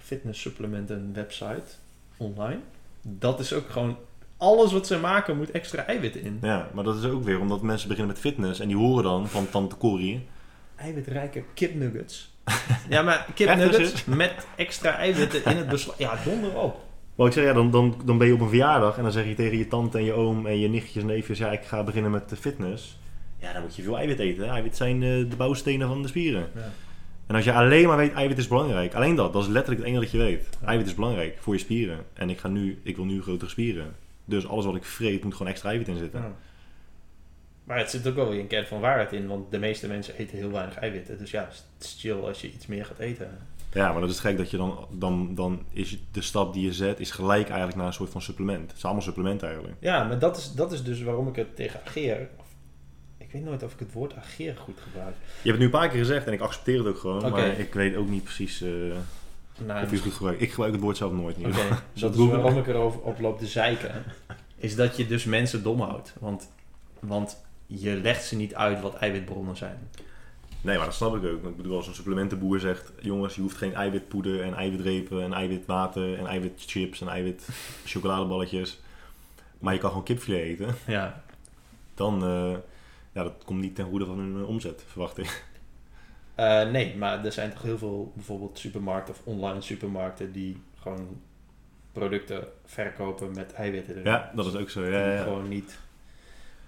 fitness 0.00 0.40
supplementen 0.40 1.10
website. 1.12 1.62
Online. 2.16 2.60
Dat 3.02 3.40
is 3.40 3.52
ook 3.52 3.70
gewoon... 3.70 3.96
Alles 4.36 4.72
wat 4.72 4.86
ze 4.86 4.98
maken 4.98 5.36
moet 5.36 5.50
extra 5.50 5.86
eiwit 5.86 6.16
in. 6.16 6.38
ja, 6.42 6.70
maar 6.74 6.84
dat 6.84 6.96
is 6.96 7.04
ook 7.04 7.24
weer 7.24 7.40
omdat 7.40 7.62
mensen 7.62 7.88
beginnen 7.88 8.12
met 8.12 8.22
fitness 8.22 8.60
en 8.60 8.68
die 8.68 8.76
horen 8.76 9.02
dan 9.02 9.28
van 9.28 9.50
Tante 9.50 9.76
Corrie... 9.76 10.26
eiwitrijke 10.76 11.44
kipnuggets. 11.54 12.34
ja, 12.88 13.02
maar 13.02 13.26
kipnuggets 13.34 14.04
met 14.04 14.46
extra 14.56 14.96
eiwitten 14.96 15.44
in 15.44 15.56
het 15.56 15.68
beslag. 15.68 15.98
Ja, 15.98 16.18
donder 16.24 16.58
op. 16.58 16.89
Maar 17.14 17.26
ik 17.26 17.32
zeg, 17.32 17.44
ja, 17.44 17.52
dan, 17.52 17.70
dan, 17.70 18.00
dan 18.04 18.18
ben 18.18 18.26
je 18.26 18.32
op 18.34 18.40
een 18.40 18.48
verjaardag 18.48 18.96
en 18.96 19.02
dan 19.02 19.12
zeg 19.12 19.26
je 19.26 19.34
tegen 19.34 19.58
je 19.58 19.68
tante 19.68 19.98
en 19.98 20.04
je 20.04 20.12
oom 20.12 20.46
en 20.46 20.58
je 20.58 20.68
nichtjes 20.68 21.02
en 21.02 21.08
neefjes... 21.08 21.38
Ja, 21.38 21.52
ik 21.52 21.62
ga 21.62 21.82
beginnen 21.82 22.10
met 22.10 22.28
de 22.28 22.36
fitness. 22.36 22.98
Ja, 23.38 23.52
dan 23.52 23.62
moet 23.62 23.76
je 23.76 23.82
veel 23.82 23.98
eiwit 23.98 24.18
eten. 24.18 24.44
hè. 24.44 24.50
Eiwit 24.50 24.76
zijn 24.76 25.02
eh, 25.02 25.08
de 25.08 25.36
bouwstenen 25.36 25.88
van 25.88 26.02
de 26.02 26.08
spieren. 26.08 26.48
Ja. 26.54 26.72
En 27.26 27.34
als 27.34 27.44
je 27.44 27.52
alleen 27.52 27.86
maar 27.86 27.96
weet, 27.96 28.12
eiwit 28.12 28.38
is 28.38 28.48
belangrijk. 28.48 28.94
Alleen 28.94 29.14
dat, 29.14 29.32
dat 29.32 29.42
is 29.42 29.48
letterlijk 29.48 29.80
het 29.80 29.88
enige 29.90 30.02
dat 30.02 30.12
je 30.12 30.18
weet. 30.18 30.48
Ja. 30.60 30.66
Eiwit 30.66 30.86
is 30.86 30.94
belangrijk 30.94 31.38
voor 31.40 31.54
je 31.54 31.60
spieren. 31.60 32.04
En 32.12 32.30
ik, 32.30 32.38
ga 32.38 32.48
nu, 32.48 32.80
ik 32.82 32.96
wil 32.96 33.04
nu 33.04 33.22
grotere 33.22 33.50
spieren. 33.50 33.94
Dus 34.24 34.48
alles 34.48 34.64
wat 34.64 34.76
ik 34.76 34.84
vreet 34.84 35.24
moet 35.24 35.34
gewoon 35.34 35.52
extra 35.52 35.68
eiwit 35.68 35.88
in 35.88 35.96
zitten. 35.96 36.20
Ja. 36.20 36.36
Maar 37.64 37.78
het 37.78 37.90
zit 37.90 38.08
ook 38.08 38.14
wel 38.14 38.28
weer 38.28 38.40
een 38.40 38.46
kern 38.46 38.66
van 38.66 38.80
waarheid 38.80 39.12
in, 39.12 39.26
want 39.26 39.50
de 39.50 39.58
meeste 39.58 39.88
mensen 39.88 40.16
eten 40.16 40.36
heel 40.38 40.50
weinig 40.50 40.76
eiwitten. 40.76 41.18
Dus 41.18 41.30
ja, 41.30 41.44
het 41.44 41.84
is 41.84 41.96
chill 42.00 42.20
als 42.20 42.40
je 42.40 42.52
iets 42.52 42.66
meer 42.66 42.84
gaat 42.84 42.98
eten. 42.98 43.38
Ja, 43.72 43.92
maar 43.92 44.00
dat 44.00 44.10
is 44.10 44.18
gek 44.20 44.36
dat 44.36 44.50
je 44.50 44.56
dan, 44.56 44.86
dan, 44.90 45.34
dan 45.34 45.64
is 45.72 45.98
de 46.12 46.22
stap 46.22 46.52
die 46.52 46.64
je 46.64 46.72
zet, 46.72 47.00
is 47.00 47.10
gelijk 47.10 47.46
eigenlijk 47.48 47.76
naar 47.76 47.86
een 47.86 47.92
soort 47.92 48.10
van 48.10 48.22
supplement. 48.22 48.68
Het 48.68 48.76
is 48.76 48.84
allemaal 48.84 49.02
supplement 49.02 49.42
eigenlijk. 49.42 49.74
Ja, 49.78 50.04
maar 50.04 50.18
dat 50.18 50.36
is, 50.36 50.52
dat 50.52 50.72
is 50.72 50.84
dus 50.84 51.02
waarom 51.02 51.28
ik 51.28 51.36
het 51.36 51.56
tegen 51.56 51.80
ageer. 51.86 52.28
of- 52.38 52.46
Ik 53.18 53.32
weet 53.32 53.44
nooit 53.44 53.62
of 53.62 53.72
ik 53.72 53.78
het 53.78 53.92
woord 53.92 54.14
ageer 54.16 54.56
goed 54.56 54.78
gebruik. 54.80 55.14
Je 55.24 55.32
hebt 55.32 55.44
het 55.48 55.58
nu 55.58 55.64
een 55.64 55.70
paar 55.70 55.88
keer 55.88 55.98
gezegd 55.98 56.26
en 56.26 56.32
ik 56.32 56.40
accepteer 56.40 56.78
het 56.78 56.86
ook 56.86 56.98
gewoon. 56.98 57.30
Maar 57.30 57.46
ik 57.58 57.74
weet 57.74 57.96
ook 57.96 58.08
niet 58.08 58.24
precies 58.24 58.60
Nou, 58.60 59.82
of 59.84 59.88
je 59.90 59.94
het 59.96 60.04
goed 60.04 60.12
gebruikt. 60.12 60.40
Ik 60.42 60.50
gebruik 60.50 60.72
het 60.72 60.80
woord 60.82 60.96
zelf 60.96 61.12
nooit. 61.12 61.36
Oké, 61.36 61.52
geval. 61.52 61.76
dat 62.00 62.14
is 62.14 62.26
waarom 62.26 62.58
ik 62.58 62.66
erover 62.66 63.00
op 63.00 63.20
loop 63.20 63.38
te 63.38 63.46
zeiken. 63.46 64.02
Is 64.56 64.76
dat 64.76 64.96
je 64.96 65.06
dus 65.06 65.24
mensen 65.24 65.62
dom 65.62 65.80
houdt. 65.80 66.14
Want, 66.20 66.50
want 67.00 67.36
je 67.66 67.94
legt 67.94 68.24
ze 68.24 68.36
niet 68.36 68.54
uit 68.54 68.80
wat 68.80 68.94
eiwitbronnen 68.96 69.56
zijn. 69.56 69.78
Nee, 70.62 70.76
maar 70.76 70.86
dat 70.86 70.94
snap 70.94 71.16
ik 71.16 71.24
ook. 71.24 71.44
Ik 71.44 71.56
bedoel, 71.56 71.76
als 71.76 71.86
een 71.86 71.94
supplementenboer 71.94 72.60
zegt... 72.60 72.92
Jongens, 73.00 73.34
je 73.34 73.40
hoeft 73.40 73.56
geen 73.56 73.74
eiwitpoeder 73.74 74.42
en 74.42 74.54
eiwitrepen 74.54 75.22
en 75.22 75.32
eiwitwater 75.32 76.18
en 76.18 76.26
eiwitchips 76.26 77.00
en 77.00 77.08
eiwit 77.08 77.48
chocoladeballetjes. 77.84 78.80
Maar 79.58 79.74
je 79.74 79.80
kan 79.80 79.88
gewoon 79.88 80.04
kipfilet 80.04 80.40
eten. 80.40 80.74
Ja, 80.86 81.22
Dan, 81.94 82.22
eh, 82.24 82.56
ja, 83.12 83.22
dat 83.22 83.44
komt 83.44 83.60
niet 83.60 83.74
ten 83.74 83.84
goede 83.84 84.06
van 84.06 84.18
hun 84.18 84.42
eh, 84.42 84.48
omzet, 84.48 84.84
verwacht 84.86 85.18
ik. 85.18 85.44
Eh, 86.34 86.70
nee, 86.70 86.96
maar 86.96 87.24
er 87.24 87.32
zijn 87.32 87.50
toch 87.50 87.62
heel 87.62 87.78
veel 87.78 88.12
bijvoorbeeld 88.14 88.58
supermarkten 88.58 89.14
of 89.14 89.20
online 89.24 89.60
supermarkten 89.60 90.32
die 90.32 90.62
gewoon 90.82 91.20
producten 91.92 92.44
verkopen 92.64 93.34
met 93.34 93.52
eiwitten 93.52 93.94
erin. 93.94 94.06
Ja, 94.06 94.30
dat 94.34 94.46
is 94.46 94.56
ook 94.56 94.70
zo. 94.70 94.84
Ja, 94.84 95.12
ja. 95.12 95.22
gewoon 95.22 95.48
niet 95.48 95.78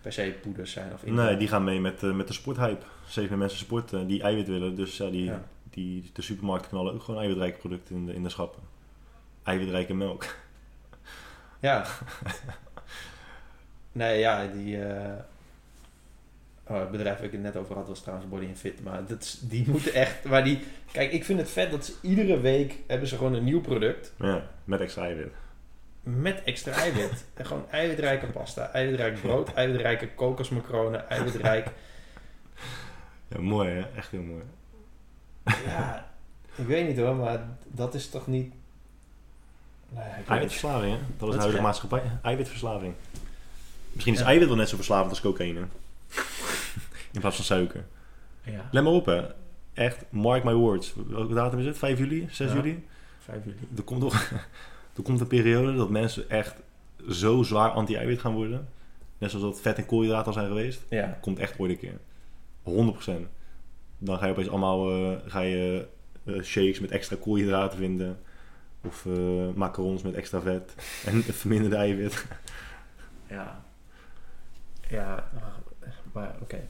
per 0.02 0.12
se 0.12 0.34
poeders 0.42 0.72
zijn 0.72 0.92
of 0.92 1.04
Nee, 1.06 1.36
die 1.36 1.48
gaan 1.48 1.64
mee 1.64 1.80
met, 1.80 2.02
eh, 2.02 2.12
met 2.12 2.26
de 2.26 2.32
sporthype. 2.32 2.84
Steeds 3.08 3.28
meer 3.28 3.38
mensen 3.38 3.58
sporten 3.58 4.06
die 4.06 4.22
eiwit 4.22 4.46
willen. 4.48 4.74
Dus 4.74 4.96
ja, 4.96 5.10
die, 5.10 5.24
Ja. 5.24 5.42
die, 5.70 6.10
de 6.12 6.22
supermarkten 6.22 6.70
knallen 6.70 6.92
ook 6.94 7.02
gewoon 7.02 7.20
eiwitrijke 7.20 7.58
producten 7.58 7.94
in 7.96 8.06
de, 8.06 8.14
in 8.14 8.22
de 8.22 8.28
schappen. 8.28 8.62
Eiwitrijke 9.42 9.94
melk. 9.94 10.24
Ja. 11.60 11.86
nee, 13.92 14.18
ja, 14.18 14.46
die... 14.46 14.84
eh, 14.84 15.12
Oh, 16.66 16.78
het 16.80 16.90
bedrijf 16.90 17.16
waar 17.16 17.26
ik 17.26 17.32
het 17.32 17.40
net 17.42 17.56
over 17.56 17.74
had 17.74 17.88
was 17.88 18.00
trouwens 18.00 18.28
Body 18.28 18.46
and 18.46 18.58
Fit. 18.58 18.82
Maar 18.82 19.06
dat 19.06 19.22
is, 19.22 19.38
die 19.42 19.68
moeten 19.70 19.92
echt... 19.94 20.24
Maar 20.24 20.44
die, 20.44 20.60
kijk, 20.92 21.12
ik 21.12 21.24
vind 21.24 21.38
het 21.38 21.50
vet 21.50 21.70
dat 21.70 21.84
ze 21.84 21.92
iedere 22.02 22.40
week 22.40 22.74
hebben 22.86 23.08
ze 23.08 23.16
gewoon 23.16 23.34
een 23.34 23.44
nieuw 23.44 23.60
product. 23.60 24.12
Ja, 24.18 24.46
met 24.64 24.80
extra 24.80 25.02
eiwit. 25.02 25.32
Met 26.02 26.42
extra 26.44 26.72
eiwit. 26.72 27.24
En 27.34 27.46
gewoon 27.46 27.64
eiwitrijke 27.70 28.26
pasta, 28.26 28.70
eiwitrijk 28.72 29.20
brood, 29.20 29.52
eiwitrijke 29.54 30.08
kokosmacronen, 30.14 31.08
eiwitrijk... 31.08 31.66
Ja, 33.28 33.40
mooi 33.40 33.68
hè? 33.70 33.80
Echt 33.96 34.10
heel 34.10 34.22
mooi. 34.22 34.42
Ja, 35.66 36.10
ik 36.54 36.66
weet 36.66 36.88
niet 36.88 36.96
hoor, 36.98 37.14
maar 37.16 37.40
dat 37.66 37.94
is 37.94 38.08
toch 38.08 38.26
niet... 38.26 38.52
Nee, 39.88 40.04
het. 40.04 40.28
Eiwitverslaving 40.28 40.92
hè? 40.92 40.98
Dat 41.18 41.28
is 41.28 41.34
de 41.34 41.40
huidige 41.40 41.62
maatschappij. 41.62 42.02
Eiwitverslaving. 42.22 42.94
Misschien 43.92 44.14
is 44.14 44.20
Ja. 44.20 44.26
eiwit 44.26 44.48
wel 44.48 44.56
net 44.56 44.68
zo 44.68 44.76
verslavend 44.76 45.10
als 45.10 45.20
cocaïne. 45.20 45.60
in 47.12 47.20
plaats 47.20 47.36
van 47.36 47.44
suiker. 47.44 47.84
Ja, 48.42 48.68
Let 48.70 48.82
maar 48.84 48.92
op 48.92 49.06
hè. 49.06 49.24
Echt, 49.74 50.04
mark 50.10 50.44
my 50.44 50.52
words. 50.54 50.94
Welke 51.08 51.34
datum 51.34 51.58
is 51.58 51.66
het? 51.66 51.78
5 51.78 51.98
juli? 51.98 52.28
6 52.30 52.48
Ja. 52.50 52.54
juli? 52.56 52.86
5 53.24 53.44
juli. 53.44 53.56
Er 53.76 53.82
komt, 53.82 54.00
nog, 54.00 54.32
er 54.96 55.02
komt 55.02 55.20
een 55.20 55.26
periode 55.26 55.74
dat 55.74 55.90
mensen 55.90 56.30
echt 56.30 56.54
zo 57.10 57.42
zwaar 57.42 57.70
anti-eiwit 57.70 58.20
gaan 58.20 58.34
worden. 58.34 58.68
Net 59.18 59.30
zoals 59.30 59.44
dat 59.44 59.60
vet 59.60 59.76
en 59.76 59.86
koolhydraten 59.86 60.26
al 60.26 60.32
zijn 60.32 60.46
geweest. 60.46 60.82
Ja, 60.88 61.18
Komt 61.20 61.38
echt 61.38 61.58
ooit 61.58 61.70
een 61.70 61.78
keer. 61.78 61.98
100%. 63.24 63.28
Dan 63.98 64.18
ga 64.18 64.26
je 64.26 64.32
opeens 64.32 64.48
allemaal 64.48 64.90
eh, 64.90 65.18
ga 65.26 65.40
je, 65.40 65.86
eh, 66.24 66.42
shakes 66.42 66.80
met 66.80 66.90
extra 66.90 67.16
koolhydraten 67.20 67.78
vinden. 67.78 68.18
Of 68.84 69.06
eh, 69.06 69.48
macarons 69.54 70.02
met 70.02 70.14
extra 70.14 70.40
vet. 70.40 70.74
En 71.06 71.22
verminderde 71.22 71.76
eiwit. 71.76 72.26
ja. 73.28 73.64
Ja, 74.88 75.30
maar 76.12 76.34
oké. 76.40 76.60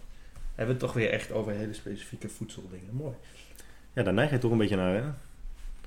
Hebben 0.55 0.77
we 0.77 0.81
het 0.85 0.93
toch 0.93 0.93
weer 0.93 1.11
echt 1.11 1.33
over 1.33 1.53
hele 1.53 1.73
specifieke 1.73 2.29
voedseldingen. 2.29 2.95
Mooi. 2.95 3.15
Ja, 3.93 4.03
daar 4.03 4.13
neig 4.13 4.31
je 4.31 4.39
toch 4.39 4.51
een 4.51 4.59
beetje 4.59 4.77
naar, 4.77 4.95
hè? 4.95 5.03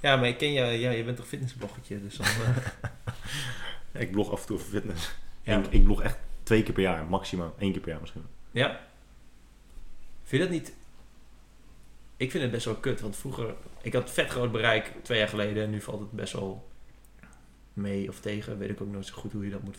Ja, 0.06 0.16
maar 0.16 0.28
ik 0.28 0.38
ken 0.38 0.52
je, 0.52 0.62
ja, 0.80 0.92
je 0.92 1.04
bent 1.04 1.18
toch 1.18 1.28
fitnessbloggertje, 1.28 2.02
dus 2.02 2.18
dan... 2.18 2.26
eh, 2.26 4.02
Ik 4.02 4.12
blog 4.12 4.32
af 4.32 4.42
en 4.42 4.48
toe 4.48 4.56
over 4.58 4.70
fitness. 4.70 5.12
ja. 5.42 5.58
Ik, 5.58 5.66
ik 5.70 5.84
blog 5.84 6.02
echt 6.02 6.18
twee 6.44 6.64
keer 6.64 6.74
per 6.74 6.84
jaar, 6.84 7.06
maximaal. 7.06 7.56
Eén 7.58 7.72
keer 7.72 7.82
per 7.82 7.90
jaar 7.92 8.00
misschien. 8.02 8.26
ja. 8.52 8.80
Vind 10.24 10.42
je 10.42 10.48
dat 10.48 10.58
niet... 10.58 10.74
Ik 12.18 12.32
vind 12.32 12.44
het 12.44 12.52
best 12.52 12.66
wel 12.66 12.76
kut, 12.76 13.02
want 13.02 13.16
vroeger... 13.16 13.54
Ik 13.82 13.94
had 13.94 14.12
vet 14.12 14.30
groot 14.30 14.52
bereik 14.52 14.92
twee 15.02 15.18
jaar 15.18 15.28
geleden 15.28 15.64
en 15.64 15.70
nu 15.70 15.82
valt 15.82 16.00
het 16.00 16.12
best 16.12 16.34
wel 16.34 16.70
mee 17.74 18.10
of 18.10 18.20
tegen. 18.20 18.58
Weet 18.58 18.70
ik 18.70 18.82
ook 18.82 18.92
nooit 18.92 19.06
zo 19.06 19.14
goed 19.16 19.32
hoe 19.32 19.44
je 19.46 19.52
dat 19.52 19.64
moet 19.64 19.78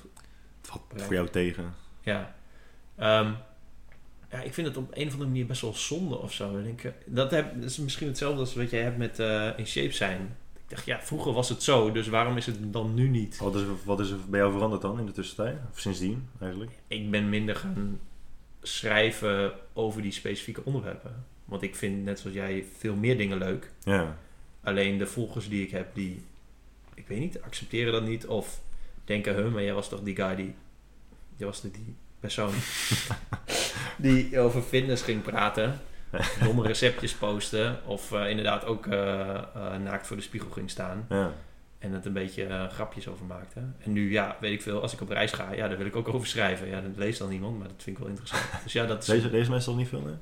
Het 0.60 0.68
valt 0.68 0.82
voor 0.96 1.14
jou 1.14 1.28
tegen. 1.28 1.74
Ja. 2.00 2.34
Ehm, 2.96 3.32
ja, 4.36 4.42
ik 4.42 4.54
vind 4.54 4.66
het 4.66 4.76
op 4.76 4.90
een 4.92 5.06
of 5.06 5.12
andere 5.12 5.30
manier 5.30 5.46
best 5.46 5.60
wel 5.60 5.74
zonde 5.74 6.18
of 6.18 6.32
zo. 6.32 6.58
Ik 6.58 6.64
denk, 6.64 6.82
eh, 6.84 6.92
dat, 7.06 7.30
heb, 7.30 7.54
dat 7.54 7.70
is 7.70 7.78
misschien 7.78 8.06
hetzelfde 8.06 8.40
als 8.40 8.54
wat 8.54 8.70
jij 8.70 8.82
hebt 8.82 8.96
met 8.96 9.18
eh, 9.18 9.50
in 9.56 9.66
shape 9.66 9.92
zijn. 9.92 10.36
dacht, 10.66 10.84
ja, 10.84 11.00
vroeger 11.00 11.32
was 11.32 11.48
het 11.48 11.62
zo, 11.62 11.92
dus 11.92 12.08
waarom 12.08 12.36
is 12.36 12.46
het 12.46 12.72
dan 12.72 12.94
nu 12.94 13.08
niet? 13.08 13.36
Wat 13.36 13.54
is, 13.54 13.62
wat 13.84 14.00
is 14.00 14.10
er 14.10 14.18
bij 14.28 14.40
jou 14.40 14.52
veranderd 14.52 14.82
dan 14.82 14.98
in 14.98 15.06
de 15.06 15.12
tussentijd? 15.12 15.56
Of 15.70 15.80
sindsdien 15.80 16.28
eigenlijk? 16.40 16.70
Ik 16.86 17.10
ben 17.10 17.28
minder 17.28 17.56
gaan 17.56 18.00
schrijven 18.62 19.52
over 19.72 20.02
die 20.02 20.12
specifieke 20.12 20.64
onderwerpen. 20.64 21.24
Want 21.44 21.62
ik 21.62 21.76
vind, 21.76 22.04
net 22.04 22.18
zoals 22.18 22.36
jij, 22.36 22.64
veel 22.78 22.94
meer 22.94 23.16
dingen 23.16 23.38
leuk. 23.38 23.70
Ja. 23.82 24.18
Alleen 24.62 24.98
de 24.98 25.06
volgers 25.06 25.48
die 25.48 25.62
ik 25.62 25.70
heb, 25.70 25.94
die, 25.94 26.22
ik 26.94 27.06
weet 27.06 27.18
niet, 27.18 27.42
accepteren 27.42 27.92
dat 27.92 28.06
niet. 28.06 28.26
Of 28.26 28.60
denken, 29.04 29.34
huh, 29.34 29.52
maar 29.52 29.62
jij 29.62 29.74
was 29.74 29.88
toch 29.88 30.02
die 30.02 30.16
guy 30.16 30.36
die, 30.36 30.54
jij 31.36 31.46
was 31.46 31.60
toch 31.60 31.70
die 31.70 31.94
persoon 32.26 32.52
die 34.06 34.40
over 34.40 34.62
fitness 34.62 35.02
ging 35.02 35.22
praten. 35.22 35.80
Domme 36.44 36.66
receptjes 36.66 37.14
posten. 37.14 37.78
Of 37.86 38.12
eh, 38.12 38.30
inderdaad 38.30 38.64
ook 38.64 38.86
eh, 38.86 39.34
eh, 39.34 39.42
naakt 39.84 40.06
voor 40.06 40.16
de 40.16 40.22
spiegel 40.22 40.50
ging 40.50 40.70
staan. 40.70 41.06
ja. 41.08 41.32
En 41.78 41.92
het 41.92 42.06
een 42.06 42.12
beetje 42.12 42.68
grapjes 42.72 43.08
over 43.08 43.26
maakte. 43.26 43.60
En 43.78 43.92
nu, 43.92 44.12
ja, 44.12 44.36
weet 44.40 44.52
ik 44.52 44.62
veel, 44.62 44.82
als 44.82 44.92
ik 44.92 45.00
op 45.00 45.08
reis 45.08 45.32
ga, 45.32 45.52
ja, 45.52 45.68
daar 45.68 45.76
wil 45.76 45.86
ik 45.86 45.96
ook 45.96 46.08
over 46.08 46.26
schrijven. 46.26 46.68
Ja, 46.68 46.80
dat 46.80 46.96
leest 46.96 47.18
dan 47.18 47.28
niemand, 47.28 47.58
maar 47.58 47.68
dat 47.68 47.82
vind 47.82 47.96
ik 47.96 48.02
wel 48.02 48.12
interessant. 48.12 48.42
Dus 48.62 48.72
ja, 48.72 48.86
dat 48.86 49.08
is 49.08 49.48
mensen 49.48 49.72
al 49.72 49.78
niet 49.78 49.88
veel, 49.88 50.06
hè? 50.06 50.12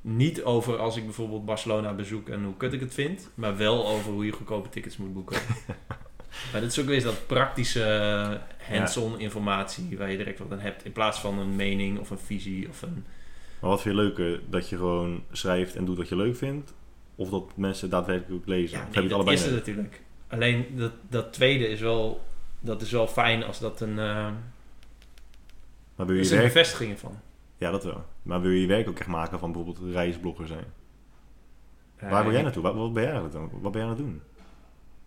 niet 0.00 0.42
over 0.42 0.78
als 0.78 0.96
ik 0.96 1.04
bijvoorbeeld 1.04 1.44
Barcelona 1.44 1.92
bezoek 1.92 2.28
en 2.28 2.44
hoe 2.44 2.56
kut 2.56 2.72
ik 2.72 2.80
het 2.80 2.94
vind. 2.94 3.28
Maar 3.34 3.56
wel 3.56 3.86
over 3.86 4.12
hoe 4.12 4.24
je 4.24 4.32
goedkope 4.32 4.68
tickets 4.68 4.96
moet 4.96 5.12
boeken. 5.12 5.38
maar 6.52 6.60
dat 6.60 6.70
is 6.70 6.78
ook 6.78 6.86
weer 6.86 7.02
dat 7.02 7.26
praktische 7.26 7.84
eh, 7.84 8.76
hands-on 8.76 9.20
informatie 9.20 9.98
waar 9.98 10.10
je 10.10 10.16
direct 10.16 10.38
wat 10.38 10.52
aan 10.52 10.60
hebt. 10.60 10.84
In 10.84 10.92
plaats 10.92 11.18
van 11.20 11.38
een 11.38 11.56
mening 11.56 11.98
of 11.98 12.10
een 12.10 12.18
visie 12.18 12.68
of 12.68 12.82
een... 12.82 13.04
Maar 13.60 13.70
wat 13.70 13.82
vind 13.82 13.94
je 13.96 14.00
leuker? 14.02 14.40
Dat 14.48 14.68
je 14.68 14.76
gewoon 14.76 15.22
schrijft 15.32 15.76
en 15.76 15.84
doet 15.84 15.96
wat 15.96 16.08
je 16.08 16.16
leuk 16.16 16.36
vindt? 16.36 16.74
Of 17.14 17.30
dat 17.30 17.56
mensen 17.56 17.90
daadwerkelijk 17.90 18.40
ook 18.40 18.48
lezen? 18.48 18.78
Ja, 18.78 18.84
of 18.84 18.84
nee, 18.84 18.94
heb 18.94 19.02
je 19.02 19.08
dat 19.08 19.12
allebei 19.18 19.36
is 19.36 19.44
het 19.44 19.54
natuurlijk. 19.54 20.00
Alleen 20.28 20.66
dat, 20.76 20.92
dat 21.08 21.32
tweede 21.32 21.68
is 21.68 21.80
wel, 21.80 22.24
dat 22.60 22.82
is 22.82 22.90
wel 22.90 23.06
fijn 23.06 23.44
als 23.44 23.58
dat 23.58 23.80
een... 23.80 23.98
eh 23.98 24.28
Maar 25.94 26.06
wil 26.06 26.14
je 26.14 26.20
is 26.20 26.30
een 26.30 26.36
werk... 26.36 26.52
bevestiging 26.52 26.98
van. 26.98 27.20
Ja, 27.56 27.70
dat 27.70 27.84
wel. 27.84 28.04
Maar 28.22 28.40
wil 28.40 28.50
je 28.50 28.60
je 28.60 28.66
werk 28.66 28.88
ook 28.88 28.98
echt 28.98 29.08
maken 29.08 29.38
van 29.38 29.52
bijvoorbeeld 29.52 29.92
reisblogger 29.92 30.46
zijn? 30.46 30.64
Waar 32.00 32.12
Eh, 32.12 32.22
wil 32.22 32.32
jij 32.32 32.42
naartoe? 32.42 32.62
Wat, 32.62 32.92
ben 32.92 33.02
jij? 33.02 33.20
Wat 33.50 33.72
ben 33.72 33.72
jij 33.72 33.82
aan 33.82 33.88
het 33.88 33.98
doen? 33.98 34.22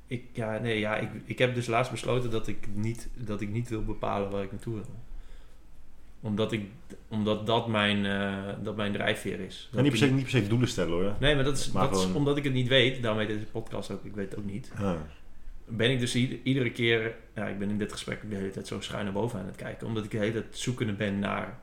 Ik, 0.07 0.23
ja, 0.33 0.57
nee, 0.57 0.79
ja, 0.79 0.95
ik, 0.97 1.09
ik 1.25 1.37
heb 1.39 1.55
dus 1.55 1.67
laatst 1.67 1.91
besloten 1.91 2.31
dat 2.31 2.47
ik, 2.47 2.67
niet, 2.73 3.09
dat 3.15 3.41
ik 3.41 3.49
niet 3.49 3.69
wil 3.69 3.83
bepalen 3.83 4.29
waar 4.29 4.43
ik 4.43 4.51
naartoe 4.51 4.73
wil. 4.73 4.85
Omdat, 6.19 6.51
ik, 6.51 6.65
omdat 7.07 7.45
dat, 7.47 7.67
mijn, 7.67 8.05
eh, 8.05 8.63
dat 8.63 8.75
mijn 8.75 8.91
drijfveer 8.93 9.39
is. 9.39 9.69
En 9.75 9.81
niet 9.81 9.91
per, 9.91 9.99
se, 9.99 10.05
niet 10.11 10.21
per 10.21 10.31
se 10.31 10.47
doelen 10.47 10.67
stellen 10.67 10.91
hoor. 10.93 11.15
Nee, 11.19 11.35
maar 11.35 11.43
dat 11.43 11.57
is, 11.57 11.71
Maar 11.71 11.89
dat 11.89 11.99
is 11.99 12.13
omdat 12.13 12.37
ik 12.37 12.43
het 12.43 12.53
niet 12.53 12.67
weet. 12.67 13.01
Daarom 13.01 13.19
heet 13.19 13.27
deze 13.29 13.45
podcast 13.45 13.91
ook, 13.91 14.05
ik 14.05 14.15
weet 14.15 14.29
het 14.29 14.39
ook 14.39 14.45
niet. 14.45 14.71
Ja. 14.79 14.97
Ben 15.67 15.91
ik 15.91 15.99
dus 15.99 16.15
ieder- 16.15 16.39
iedere 16.43 16.71
keer... 16.71 17.15
Ja, 17.35 17.47
ik 17.47 17.59
ben 17.59 17.69
in 17.69 17.77
dit 17.77 17.91
gesprek 17.91 18.29
de 18.29 18.35
hele 18.35 18.49
tijd 18.51 18.67
zo 18.67 18.79
schuin 18.81 19.03
naar 19.03 19.13
boven 19.13 19.39
aan 19.39 19.45
het 19.45 19.55
kijken. 19.55 19.87
Omdat 19.87 20.03
ik 20.03 20.11
de 20.11 20.17
hele 20.17 20.31
tijd 20.31 20.45
zoekende 20.57 20.93
ben 20.93 21.19
naar... 21.19 21.59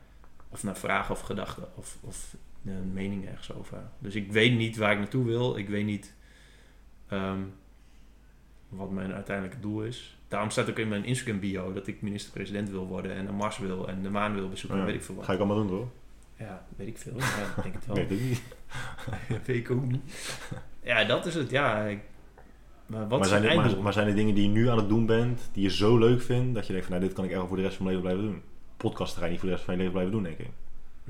Of 0.48 0.62
naar 0.62 0.76
vragen 0.76 1.14
of 1.14 1.20
gedachten. 1.20 1.68
Of, 1.76 1.98
of 2.00 2.36
een 2.64 2.92
mening 2.92 3.26
ergens 3.28 3.52
over. 3.52 3.78
Dus 3.98 4.14
ik 4.14 4.32
weet 4.32 4.56
niet 4.56 4.76
waar 4.76 4.92
ik 4.92 4.98
naartoe 4.98 5.24
wil. 5.24 5.56
Ik 5.56 5.68
weet 5.68 5.84
niet... 5.84 6.14
ehm, 7.08 7.38
wat 8.70 8.90
mijn 8.90 9.12
uiteindelijke 9.12 9.60
doel 9.60 9.82
is. 9.82 10.18
Daarom 10.28 10.50
staat 10.50 10.70
ook 10.70 10.78
in 10.78 10.88
mijn 10.88 11.04
Instagram 11.04 11.40
bio 11.40 11.72
dat 11.72 11.86
ik 11.86 12.02
minister-president 12.02 12.70
wil 12.70 12.86
worden 12.86 13.12
en 13.12 13.24
naar 13.24 13.34
Mars 13.34 13.58
wil 13.58 13.88
en 13.88 14.02
de 14.02 14.10
maan 14.10 14.34
wil 14.34 14.48
bezoeken. 14.48 14.78
Ja. 14.78 14.84
Weet 14.84 14.94
ik 14.94 15.02
veel 15.02 15.14
wat. 15.14 15.24
Ga 15.24 15.32
ik 15.32 15.38
allemaal 15.38 15.56
doen 15.56 15.68
hoor. 15.68 15.88
Ja, 16.36 16.66
weet 16.76 16.86
ik 16.86 16.98
veel. 16.98 17.16
Ja, 17.16 17.54
ik 17.56 17.62
denk 17.62 17.74
het 17.74 17.86
wel. 17.86 17.96
Nee, 17.96 18.06
dat 18.06 18.18
niet. 18.18 18.42
weet 19.46 19.56
ik 19.56 19.70
ook 19.70 19.84
niet. 19.86 20.02
Ja, 20.82 21.04
dat 21.04 21.26
is 21.26 21.34
het. 21.34 21.50
Ja, 21.50 21.82
ik- 21.84 22.00
maar 22.86 23.08
wat 23.08 23.18
maar, 23.18 23.28
zijn 23.28 23.42
het 23.42 23.72
er, 23.72 23.82
maar, 23.82 23.92
zijn 23.92 24.08
er 24.08 24.14
dingen 24.14 24.34
die 24.34 24.42
je 24.44 24.48
nu 24.50 24.68
aan 24.68 24.76
het 24.76 24.88
doen 24.88 25.06
bent, 25.06 25.50
die 25.52 25.62
je 25.62 25.70
zo 25.70 25.98
leuk 25.98 26.22
vindt, 26.22 26.54
dat 26.54 26.66
je 26.66 26.72
denkt 26.72 26.86
van 26.88 26.96
nou, 26.96 27.06
dit 27.06 27.16
kan 27.16 27.24
ik 27.24 27.30
echt 27.30 27.46
voor 27.48 27.56
de 27.56 27.62
rest 27.62 27.76
van 27.76 27.84
mijn 27.86 27.96
leven 27.96 28.10
blijven 28.14 28.32
doen? 28.32 28.42
Podcast 28.76 29.16
ga 29.16 29.24
je 29.24 29.30
niet 29.30 29.38
voor 29.40 29.48
de 29.48 29.54
rest 29.54 29.66
van 29.66 29.74
je 29.74 29.80
leven 29.80 29.92
blijven 29.94 30.14
doen, 30.14 30.22
denk 30.22 30.38
ik. 30.38 30.48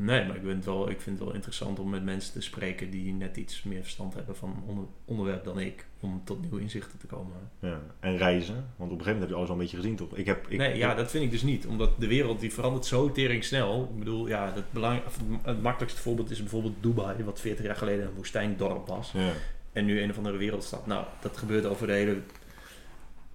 Nee, 0.03 0.27
maar 0.27 0.37
ik 0.37 0.43
vind, 0.43 0.55
het 0.55 0.65
wel, 0.65 0.91
ik 0.91 1.01
vind 1.01 1.17
het 1.17 1.27
wel 1.27 1.35
interessant 1.35 1.79
om 1.79 1.91
met 1.91 2.05
mensen 2.05 2.33
te 2.33 2.41
spreken 2.41 2.91
die 2.91 3.13
net 3.13 3.37
iets 3.37 3.63
meer 3.63 3.83
verstand 3.83 4.15
hebben 4.15 4.37
van 4.37 4.63
onder, 4.67 4.85
onderwerp 5.05 5.45
dan 5.45 5.61
ik. 5.61 5.87
Om 6.01 6.23
tot 6.25 6.41
nieuwe 6.41 6.61
inzichten 6.61 6.99
te 6.99 7.07
komen. 7.07 7.37
Ja. 7.59 7.81
En 8.01 8.17
reizen, 8.17 8.55
want 8.55 8.91
op 8.93 8.99
een 8.99 9.05
gegeven 9.05 9.13
moment 9.13 9.21
heb 9.21 9.29
je 9.29 9.35
alles 9.35 9.49
al 9.49 9.55
een 9.55 9.61
beetje 9.61 9.77
gezien, 9.77 9.97
toch? 9.97 10.17
Ik 10.17 10.27
heb, 10.27 10.49
ik, 10.49 10.59
nee, 10.59 10.77
ja, 10.77 10.95
dat 10.95 11.11
vind 11.11 11.25
ik 11.25 11.31
dus 11.31 11.43
niet. 11.43 11.67
Omdat 11.67 12.01
de 12.01 12.07
wereld 12.07 12.41
die 12.41 12.53
verandert 12.53 12.87
zo 12.87 13.13
tering 13.13 13.45
snel. 13.45 13.89
Ik 13.93 13.99
bedoel, 13.99 14.29
ja, 14.29 14.53
het, 14.55 14.73
belang, 14.73 15.03
het 15.43 15.63
makkelijkste 15.63 16.01
voorbeeld 16.01 16.31
is 16.31 16.41
bijvoorbeeld 16.41 16.77
Dubai. 16.81 17.25
Wat 17.25 17.41
40 17.41 17.65
jaar 17.65 17.77
geleden 17.77 18.07
een 18.07 18.15
woestijndorp 18.15 18.87
was. 18.87 19.13
ja. 19.13 19.33
En 19.73 19.85
nu 19.85 20.03
een 20.03 20.11
of 20.11 20.17
andere 20.17 20.37
wereldstad. 20.37 20.87
Nou, 20.87 21.05
dat 21.21 21.37
gebeurt 21.37 21.67
over 21.67 21.87
de 21.87 21.93
hele 21.93 22.21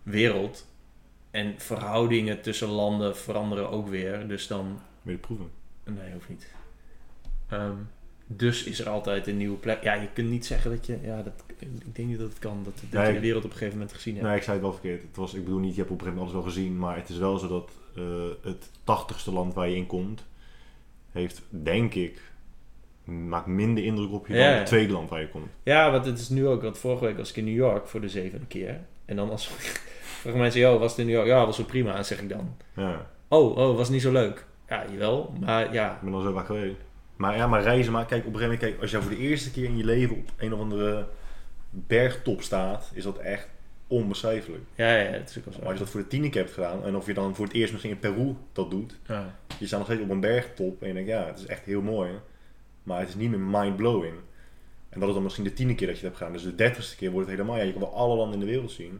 wereld. 0.03 0.65
En 1.31 1.53
verhoudingen 1.57 2.41
tussen 2.41 2.67
landen 2.67 3.17
veranderen 3.17 3.69
ook 3.69 3.87
weer. 3.87 4.27
Dus 4.27 4.47
dan 4.47 4.79
Wil 5.05 5.13
je 5.13 5.19
proeven? 5.19 5.51
Nee, 5.83 6.13
hoeft 6.13 6.29
niet. 6.29 6.53
Ehm, 7.49 7.71
dus 8.27 8.63
is 8.63 8.79
er 8.79 8.89
altijd 8.89 9.27
een 9.27 9.37
nieuwe 9.37 9.57
plek. 9.57 9.83
Ja, 9.83 9.93
je 9.93 10.07
kunt 10.13 10.29
niet 10.29 10.45
zeggen 10.45 10.71
dat 10.71 10.85
je... 10.85 10.97
Ja, 11.03 11.21
dat, 11.21 11.33
ik 11.57 11.95
denk 11.95 12.07
niet 12.07 12.19
dat 12.19 12.29
het 12.29 12.39
kan. 12.39 12.61
Dat, 12.63 12.73
dat 12.89 13.01
Nee. 13.01 13.07
je 13.07 13.13
de 13.13 13.19
wereld 13.25 13.43
op 13.43 13.49
een 13.51 13.57
gegeven 13.57 13.77
moment 13.77 13.95
gezien 13.95 14.13
hebt. 14.15 14.27
Nee, 14.27 14.35
ik 14.35 14.43
zei 14.43 14.55
het 14.55 14.65
wel 14.65 14.73
verkeerd. 14.73 15.01
Het 15.01 15.15
was, 15.15 15.33
ik 15.33 15.43
bedoel 15.43 15.59
niet, 15.59 15.75
je 15.75 15.79
hebt 15.81 15.91
op 15.91 15.99
een 15.99 16.05
gegeven 16.05 16.23
moment 16.23 16.43
alles 16.45 16.55
wel 16.55 16.63
gezien, 16.63 16.79
maar 16.79 16.95
het 16.95 17.09
is 17.09 17.17
wel 17.17 17.37
zo 17.37 17.47
dat 17.47 17.71
eh, 17.95 18.03
het 18.51 18.69
tachtigste 18.83 19.31
land 19.31 19.53
waar 19.53 19.69
je 19.69 19.75
in 19.75 19.87
komt, 19.87 20.25
heeft, 21.11 21.41
denk 21.49 21.93
ik, 21.93 22.21
maakt 23.03 23.47
minder 23.47 23.83
indruk 23.83 24.11
op 24.11 24.27
je 24.27 24.33
Ja, 24.33 24.49
dan 24.49 24.57
het 24.57 24.65
tweede 24.65 24.93
land 24.93 25.09
waar 25.09 25.19
je 25.21 25.29
komt. 25.29 25.47
Ja, 25.63 25.91
want 25.91 26.05
het 26.05 26.19
is 26.19 26.29
nu 26.29 26.47
ook... 26.47 26.61
Want 26.61 26.77
vorige 26.77 27.05
week 27.05 27.17
was 27.17 27.29
ik 27.29 27.35
in 27.35 27.45
New 27.45 27.55
York 27.55 27.87
voor 27.87 28.01
de 28.01 28.09
zevende 28.09 28.45
keer. 28.45 28.79
En 29.05 29.15
dan 29.15 29.29
als... 29.29 29.47
Vragen 30.21 30.39
mensen, 30.39 30.61
joh, 30.61 30.79
was 30.79 30.91
het 30.91 30.99
in 30.99 31.05
New 31.05 31.15
York? 31.15 31.27
Ja, 31.27 31.45
was 31.45 31.57
wel 31.57 31.65
prima, 31.65 32.03
zeg 32.03 32.21
ik 32.21 32.29
dan. 32.29 32.55
Ja, 32.75 33.09
Oh, 33.27 33.57
oh, 33.57 33.75
was 33.77 33.89
niet 33.89 34.01
zo 34.01 34.11
leuk? 34.11 34.45
Ja, 34.69 34.85
jawel. 34.91 35.33
Maar 35.39 35.73
ja, 35.73 35.95
ik 35.95 36.01
ben 36.01 36.13
al 36.13 36.21
zo 36.21 36.33
vaak 36.33 36.45
geweest. 36.45 36.75
Maar 37.15 37.35
ja, 37.35 37.47
maar 37.47 37.61
reizen, 37.61 37.91
maar 37.91 38.05
kijk, 38.05 38.25
op 38.25 38.33
een 38.33 38.39
gegeven 38.39 38.53
moment, 38.55 38.71
kijk, 38.71 38.81
als 38.81 38.91
je 38.91 39.01
voor 39.01 39.15
de 39.17 39.23
eerste 39.29 39.51
keer 39.51 39.63
in 39.63 39.77
je 39.77 39.83
leven 39.83 40.15
op 40.15 40.31
een 40.37 40.53
of 40.53 40.59
andere 40.59 41.07
bergtop 41.69 42.41
staat, 42.41 42.91
is 42.93 43.03
dat 43.03 43.17
echt 43.17 43.47
onbeschrijfelijk. 43.87 44.63
ja, 44.75 44.95
ja, 44.95 45.11
het 45.11 45.29
is 45.29 45.37
ook 45.37 45.45
wel 45.45 45.53
Maar 45.53 45.61
als 45.63 45.67
zo. 45.67 45.73
je 45.73 45.79
dat 45.79 45.89
voor 45.89 45.99
de 46.01 46.07
tiende 46.07 46.29
keer 46.29 46.41
hebt 46.41 46.53
gedaan, 46.53 46.83
en 46.83 46.95
of 46.95 47.05
je 47.05 47.13
dan 47.13 47.35
voor 47.35 47.45
het 47.45 47.53
eerst 47.53 47.71
misschien 47.71 47.93
in 47.93 47.99
Peru 47.99 48.35
dat 48.51 48.71
doet, 48.71 48.97
Ja. 49.07 49.35
je 49.59 49.67
staat 49.67 49.79
nog 49.79 49.87
steeds 49.87 50.03
op 50.03 50.09
een 50.09 50.19
bergtop 50.19 50.81
en 50.81 50.87
je 50.87 50.93
denkt, 50.93 51.09
ja, 51.09 51.25
het 51.25 51.39
is 51.39 51.45
echt 51.45 51.65
heel 51.65 51.81
mooi. 51.81 52.11
Maar 52.83 52.99
het 52.99 53.09
is 53.09 53.15
niet 53.15 53.29
meer 53.29 53.39
mind-blowing. 53.39 54.13
En 54.89 54.99
dat 54.99 55.07
is 55.09 55.13
dan 55.15 55.23
misschien 55.23 55.43
de 55.43 55.53
tiende 55.53 55.75
keer 55.75 55.87
dat 55.87 55.99
je 55.99 56.05
het 56.05 56.13
hebt 56.17 56.17
gedaan. 56.17 56.33
Dus 56.43 56.51
de 56.51 56.55
dertigste 56.63 56.95
keer 56.95 57.11
wordt 57.11 57.27
het 57.29 57.37
helemaal, 57.37 57.57
ja, 57.59 57.63
je 57.63 57.71
kan 57.71 57.81
wel 57.81 57.93
alle 57.95 58.15
landen 58.15 58.33
in 58.39 58.45
de 58.45 58.51
wereld 58.51 58.71
zien. 58.71 58.99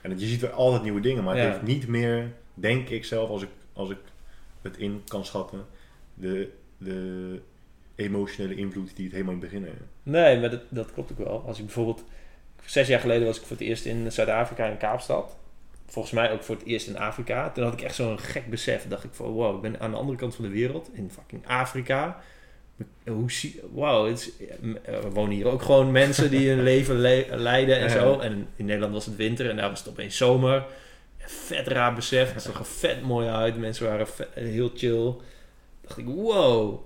En 0.00 0.10
het- 0.10 0.20
je 0.20 0.26
ziet 0.26 0.40
weer 0.40 0.50
altijd 0.50 0.82
nieuwe 0.82 1.00
dingen, 1.00 1.24
maar 1.24 1.34
het 1.34 1.44
Ja. 1.44 1.50
heeft 1.50 1.62
niet 1.62 1.86
meer, 1.88 2.32
denk 2.54 2.88
ik 2.88 3.04
zelf, 3.04 3.28
als 3.30 3.42
ik, 3.42 3.48
als 3.72 3.90
ik 3.90 3.98
het 4.62 4.76
in 4.76 5.02
kan 5.08 5.24
schatten, 5.24 5.66
de, 6.14 6.50
de 6.78 7.40
emotionele 7.94 8.54
invloed 8.54 8.90
die 8.96 9.04
het 9.04 9.12
helemaal 9.12 9.34
in 9.34 9.40
het 9.40 9.50
begin 9.50 9.64
heeft. 9.66 9.82
Nee, 10.02 10.40
maar 10.40 10.50
dat, 10.50 10.60
dat 10.68 10.92
klopt 10.92 11.12
ook 11.12 11.18
wel. 11.18 11.42
Als 11.46 11.58
ik 11.58 11.64
bijvoorbeeld... 11.64 12.04
Zes 12.64 12.88
jaar 12.88 13.00
geleden 13.00 13.26
was 13.26 13.36
ik 13.36 13.42
voor 13.46 13.56
het 13.56 13.66
eerst 13.66 13.84
in 13.84 14.12
Zuid-Afrika 14.12 14.66
in 14.66 14.76
Kaapstad. 14.76 15.36
Volgens 15.86 16.14
mij 16.14 16.32
ook 16.32 16.42
voor 16.42 16.54
het 16.54 16.64
eerst 16.64 16.86
in 16.88 16.98
Afrika. 16.98 17.50
Toen 17.50 17.64
had 17.64 17.72
ik 17.72 17.80
echt 17.82 17.94
zo'n 17.94 18.18
gek 18.18 18.50
besef. 18.50 18.86
Dacht 18.88 19.04
ik 19.04 19.10
van, 19.12 19.26
wow, 19.26 19.54
ik 19.56 19.60
ben 19.62 19.80
aan 19.80 19.90
de 19.90 19.96
andere 19.96 20.18
kant 20.18 20.34
van 20.34 20.44
de 20.44 20.50
wereld. 20.50 20.90
In 20.92 21.10
fucking 21.10 21.46
Afrika. 21.46 22.20
Hoe 23.06 23.30
zie... 23.32 23.60
Wow, 23.72 24.08
het 24.08 24.18
is, 24.18 24.30
er 24.84 25.10
wonen 25.10 25.34
hier 25.34 25.46
ook 25.46 25.62
gewoon 25.62 25.90
mensen 25.92 26.30
die 26.30 26.48
hun 26.48 26.62
leven 26.72 26.96
le- 26.96 27.26
leiden 27.30 27.78
en 27.78 27.90
zo. 27.90 28.18
En 28.18 28.46
in 28.56 28.64
Nederland 28.64 28.92
was 28.92 29.06
het 29.06 29.16
winter 29.16 29.50
en 29.50 29.56
daar 29.56 29.70
was 29.70 29.78
het 29.78 29.88
opeens 29.88 30.16
zomer. 30.16 30.64
Vet 31.18 31.66
raar 31.66 31.94
besef. 31.94 32.32
Het 32.32 32.42
zag 32.42 32.58
er 32.58 32.64
vet 32.64 33.02
mooi 33.02 33.28
uit. 33.28 33.58
Mensen 33.58 33.86
waren 33.86 34.08
vet- 34.08 34.28
heel 34.34 34.70
chill. 34.74 35.14
Dacht 35.88 35.98
ik, 36.00 36.06
wow. 36.06 36.84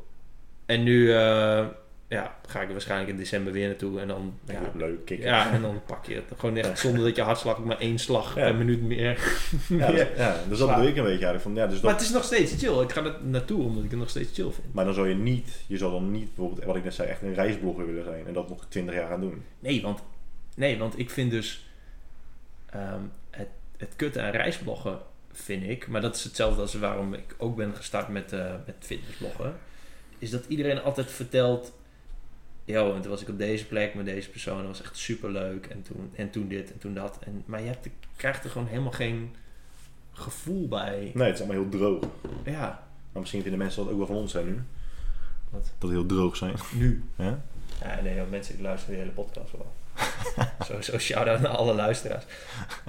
En 0.66 0.82
nu 0.82 1.12
eh, 1.12 1.66
ja, 2.08 2.36
ga 2.46 2.60
ik 2.60 2.66
er 2.66 2.72
waarschijnlijk 2.72 3.10
in 3.10 3.16
december 3.16 3.52
weer 3.52 3.66
naartoe. 3.66 4.00
En 4.00 4.08
dan, 4.08 4.34
Ja, 4.46 4.52
ja, 4.52 4.60
leuk, 4.74 5.04
kicken. 5.04 5.26
ja, 5.26 5.52
en 5.52 5.62
dan 5.62 5.80
pak 5.86 6.04
je 6.06 6.14
het. 6.14 6.24
Gewoon 6.36 6.56
echt 6.56 6.78
zonder 6.78 7.04
dat 7.04 7.16
je 7.16 7.22
hartslag 7.22 7.58
maar 7.58 7.78
één 7.78 7.98
slag 7.98 8.34
per 8.34 8.54
minuut 8.54 8.82
meer. 8.82 9.20
Ja, 9.68 9.76
meer. 9.76 9.90
dus, 9.90 10.06
ja, 10.24 10.36
dus 10.48 10.58
dat 10.58 10.68
bedoel 10.68 10.86
ik 10.86 10.96
een 10.96 11.02
beetje 11.02 11.26
eigenlijk. 11.26 11.42
Van, 11.42 11.54
ja, 11.54 11.64
dus 11.66 11.74
dat, 11.74 11.82
Maar 11.82 11.92
het 11.92 12.02
is 12.02 12.10
nog 12.10 12.24
steeds 12.24 12.54
chill. 12.58 12.80
Ik 12.80 12.92
ga 12.92 13.04
er 13.04 13.16
naartoe 13.22 13.62
omdat 13.62 13.84
ik 13.84 13.90
het 13.90 13.98
nog 13.98 14.10
steeds 14.10 14.30
chill 14.32 14.50
vind. 14.50 14.74
maar 14.74 14.84
dan 14.84 14.94
zou 14.94 15.08
je 15.08 15.14
niet, 15.14 15.62
je 15.66 15.76
zou 15.76 15.92
dan 15.92 16.10
niet 16.10 16.34
bijvoorbeeld, 16.34 16.64
wat 16.64 16.76
ik 16.76 16.84
net 16.84 16.94
zei, 16.94 17.08
echt 17.08 17.22
een 17.22 17.34
reisblogger 17.34 17.86
willen 17.86 18.04
zijn 18.04 18.26
en 18.26 18.32
dat 18.32 18.48
nog 18.48 18.64
20 18.68 18.94
jaar 18.94 19.08
gaan 19.08 19.20
doen. 19.20 19.42
Nee, 19.58 19.82
want, 19.82 20.02
nee, 20.56 20.78
want 20.78 20.98
ik 20.98 21.10
vind 21.10 21.30
dus 21.30 21.66
ehm, 22.70 23.00
het, 23.30 23.48
het 23.76 23.92
kutte 23.96 24.20
aan 24.20 24.30
reisbloggen, 24.30 24.98
vind 25.32 25.62
ik, 25.62 25.88
maar 25.88 26.00
dat 26.00 26.16
is 26.16 26.24
hetzelfde 26.24 26.60
als 26.60 26.74
waarom 26.74 27.14
ik 27.14 27.34
ook 27.38 27.56
ben 27.56 27.74
gestart 27.74 28.08
met, 28.08 28.32
eh 28.32 28.54
met 28.66 28.74
fitnessbloggen, 28.78 29.54
is 30.18 30.30
dat 30.30 30.44
iedereen 30.48 30.82
altijd 30.82 31.10
vertelt, 31.10 31.72
yo, 32.64 32.94
en 32.94 33.00
toen 33.00 33.10
was 33.10 33.22
ik 33.22 33.28
op 33.28 33.38
deze 33.38 33.66
plek 33.66 33.94
met 33.94 34.04
deze 34.04 34.30
persoon, 34.30 34.56
dat 34.56 34.66
was 34.66 34.82
echt 34.82 34.96
super 34.96 35.30
leuk, 35.30 35.66
en 35.66 35.82
toen, 35.82 36.10
en 36.14 36.30
toen 36.30 36.48
dit 36.48 36.72
en 36.72 36.78
toen 36.78 36.94
dat. 36.94 37.18
En, 37.24 37.42
maar 37.46 37.60
je 37.60 37.66
hebt, 37.66 37.88
krijgt 38.16 38.44
er 38.44 38.50
gewoon 38.50 38.68
helemaal 38.68 38.92
geen 38.92 39.34
gevoel 40.12 40.68
bij. 40.68 41.10
Nee, 41.14 41.26
het 41.26 41.38
is 41.38 41.44
allemaal 41.44 41.62
heel 41.62 41.70
droog. 41.70 42.04
Ja, 42.44 42.86
Maar 43.12 43.20
misschien 43.20 43.42
vinden 43.42 43.58
mensen 43.58 43.82
dat 43.82 43.92
ook 43.92 43.98
wel 43.98 44.06
van 44.06 44.16
ons 44.16 44.30
zijn 44.32 44.46
nu. 44.46 44.62
Wat? 45.50 45.72
Dat 45.78 45.90
heel 45.90 46.06
droog 46.06 46.36
zijn. 46.36 46.54
nu. 46.74 47.04
Ja? 47.16 47.42
Ja, 47.80 48.00
nee, 48.00 48.22
mensen 48.30 48.54
die 48.54 48.62
luisteren 48.62 48.94
de 48.94 49.00
hele 49.00 49.14
podcast 49.14 49.52
wel. 49.52 49.72
Sowieso 50.66 50.98
shout-out 50.98 51.40
naar 51.40 51.56
alle 51.56 51.74
luisteraars. 51.74 52.24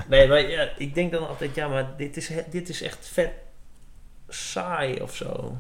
Nee, 0.08 0.28
maar 0.28 0.50
ja, 0.50 0.70
ik 0.78 0.94
denk 0.94 1.12
dan 1.12 1.28
altijd, 1.28 1.56
ja, 1.56 1.68
maar 1.68 1.98
dit 1.98 2.18
is, 2.18 2.32
dit 2.50 2.70
is 2.70 2.82
echt 2.82 3.08
vet 3.08 3.32
saai 4.28 5.02
of 5.02 5.16
zo. 5.16 5.58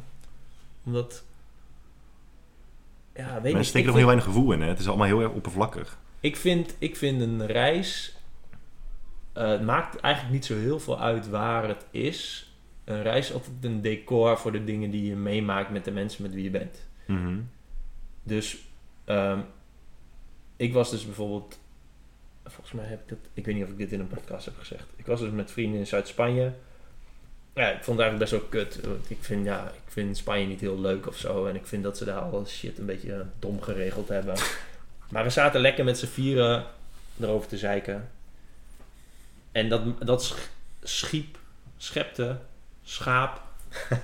Omdat... 0.85 1.23
Ja, 3.15 3.23
weet 3.33 3.41
Mensen 3.41 3.57
niet. 3.57 3.65
steken 3.65 3.71
ik 3.71 3.75
er 3.75 3.83
vind- 3.83 3.95
heel 3.95 4.05
weinig 4.05 4.25
gevoel 4.25 4.51
in. 4.51 4.61
Hè? 4.61 4.67
Het 4.67 4.79
is 4.79 4.87
allemaal 4.87 5.07
heel 5.07 5.21
erg 5.21 5.31
oppervlakkig. 5.31 5.97
Ik 6.19 6.35
vind, 6.37 6.75
ik 6.79 6.95
vind 6.95 7.21
een 7.21 7.45
reis. 7.45 8.15
eh, 9.33 9.47
het 9.49 9.61
maakt 9.61 9.99
eigenlijk 9.99 10.33
niet 10.33 10.45
zo 10.45 10.55
heel 10.55 10.79
veel 10.79 10.99
uit 10.99 11.29
waar 11.29 11.67
het 11.67 11.85
is. 11.91 12.51
Een 12.83 13.01
reis 13.01 13.27
is 13.27 13.33
altijd 13.33 13.51
een 13.61 13.81
decor 13.81 14.37
voor 14.37 14.51
de 14.51 14.63
dingen 14.63 14.89
die 14.91 15.05
je 15.05 15.15
meemaakt 15.15 15.69
met 15.69 15.85
de 15.85 15.91
mensen 15.91 16.21
met 16.23 16.33
wie 16.33 16.43
je 16.43 16.49
bent. 16.49 16.85
Mhm. 17.07 17.39
Dus 18.23 18.57
ehm, 19.05 19.39
ik 20.63 20.73
was 20.73 20.91
dus 20.91 21.05
bijvoorbeeld. 21.05 21.59
Volgens 22.45 22.71
mij 22.71 22.85
heb 22.85 23.01
ik 23.01 23.09
dat. 23.09 23.17
Ik 23.33 23.45
weet 23.45 23.55
niet 23.55 23.63
of 23.63 23.69
ik 23.69 23.77
dit 23.77 23.91
in 23.91 23.99
een 23.99 24.07
podcast 24.07 24.45
heb 24.45 24.57
gezegd. 24.57 24.85
Ik 24.95 25.05
was 25.05 25.19
dus 25.19 25.31
met 25.31 25.51
vrienden 25.51 25.79
in 25.79 25.87
Zuid-Spanje. 25.87 26.51
Ja, 27.55 27.69
ik 27.69 27.83
vond 27.83 27.97
het 27.99 28.07
eigenlijk 28.07 28.19
best 28.19 28.31
wel 28.31 28.63
kut. 28.63 28.85
Want 28.85 29.09
ik 29.09 29.17
vind, 29.21 29.45
ja, 29.45 29.67
ik 29.67 29.91
vind 29.91 30.17
Spanje 30.17 30.45
niet 30.45 30.59
heel 30.59 30.79
leuk 30.79 31.07
of 31.07 31.17
zo. 31.17 31.45
En 31.45 31.55
ik 31.55 31.67
vind 31.67 31.83
dat 31.83 31.97
ze 31.97 32.05
daar 32.05 32.19
alle 32.19 32.45
shit 32.45 32.77
een 32.77 32.85
beetje 32.85 33.25
dom 33.39 33.61
geregeld 33.61 34.07
hebben. 34.07 34.35
Maar 35.09 35.23
we 35.23 35.29
zaten 35.29 35.61
lekker 35.61 35.83
met 35.83 35.97
z'n 35.97 36.05
vieren 36.05 36.65
erover 37.19 37.47
te 37.47 37.57
zeiken. 37.57 38.09
En 39.51 39.69
dat, 39.69 39.81
dat 40.05 40.23
sch- 40.23 40.49
schiep, 40.83 41.37
schepte, 41.77 42.37
schaap. 42.83 43.41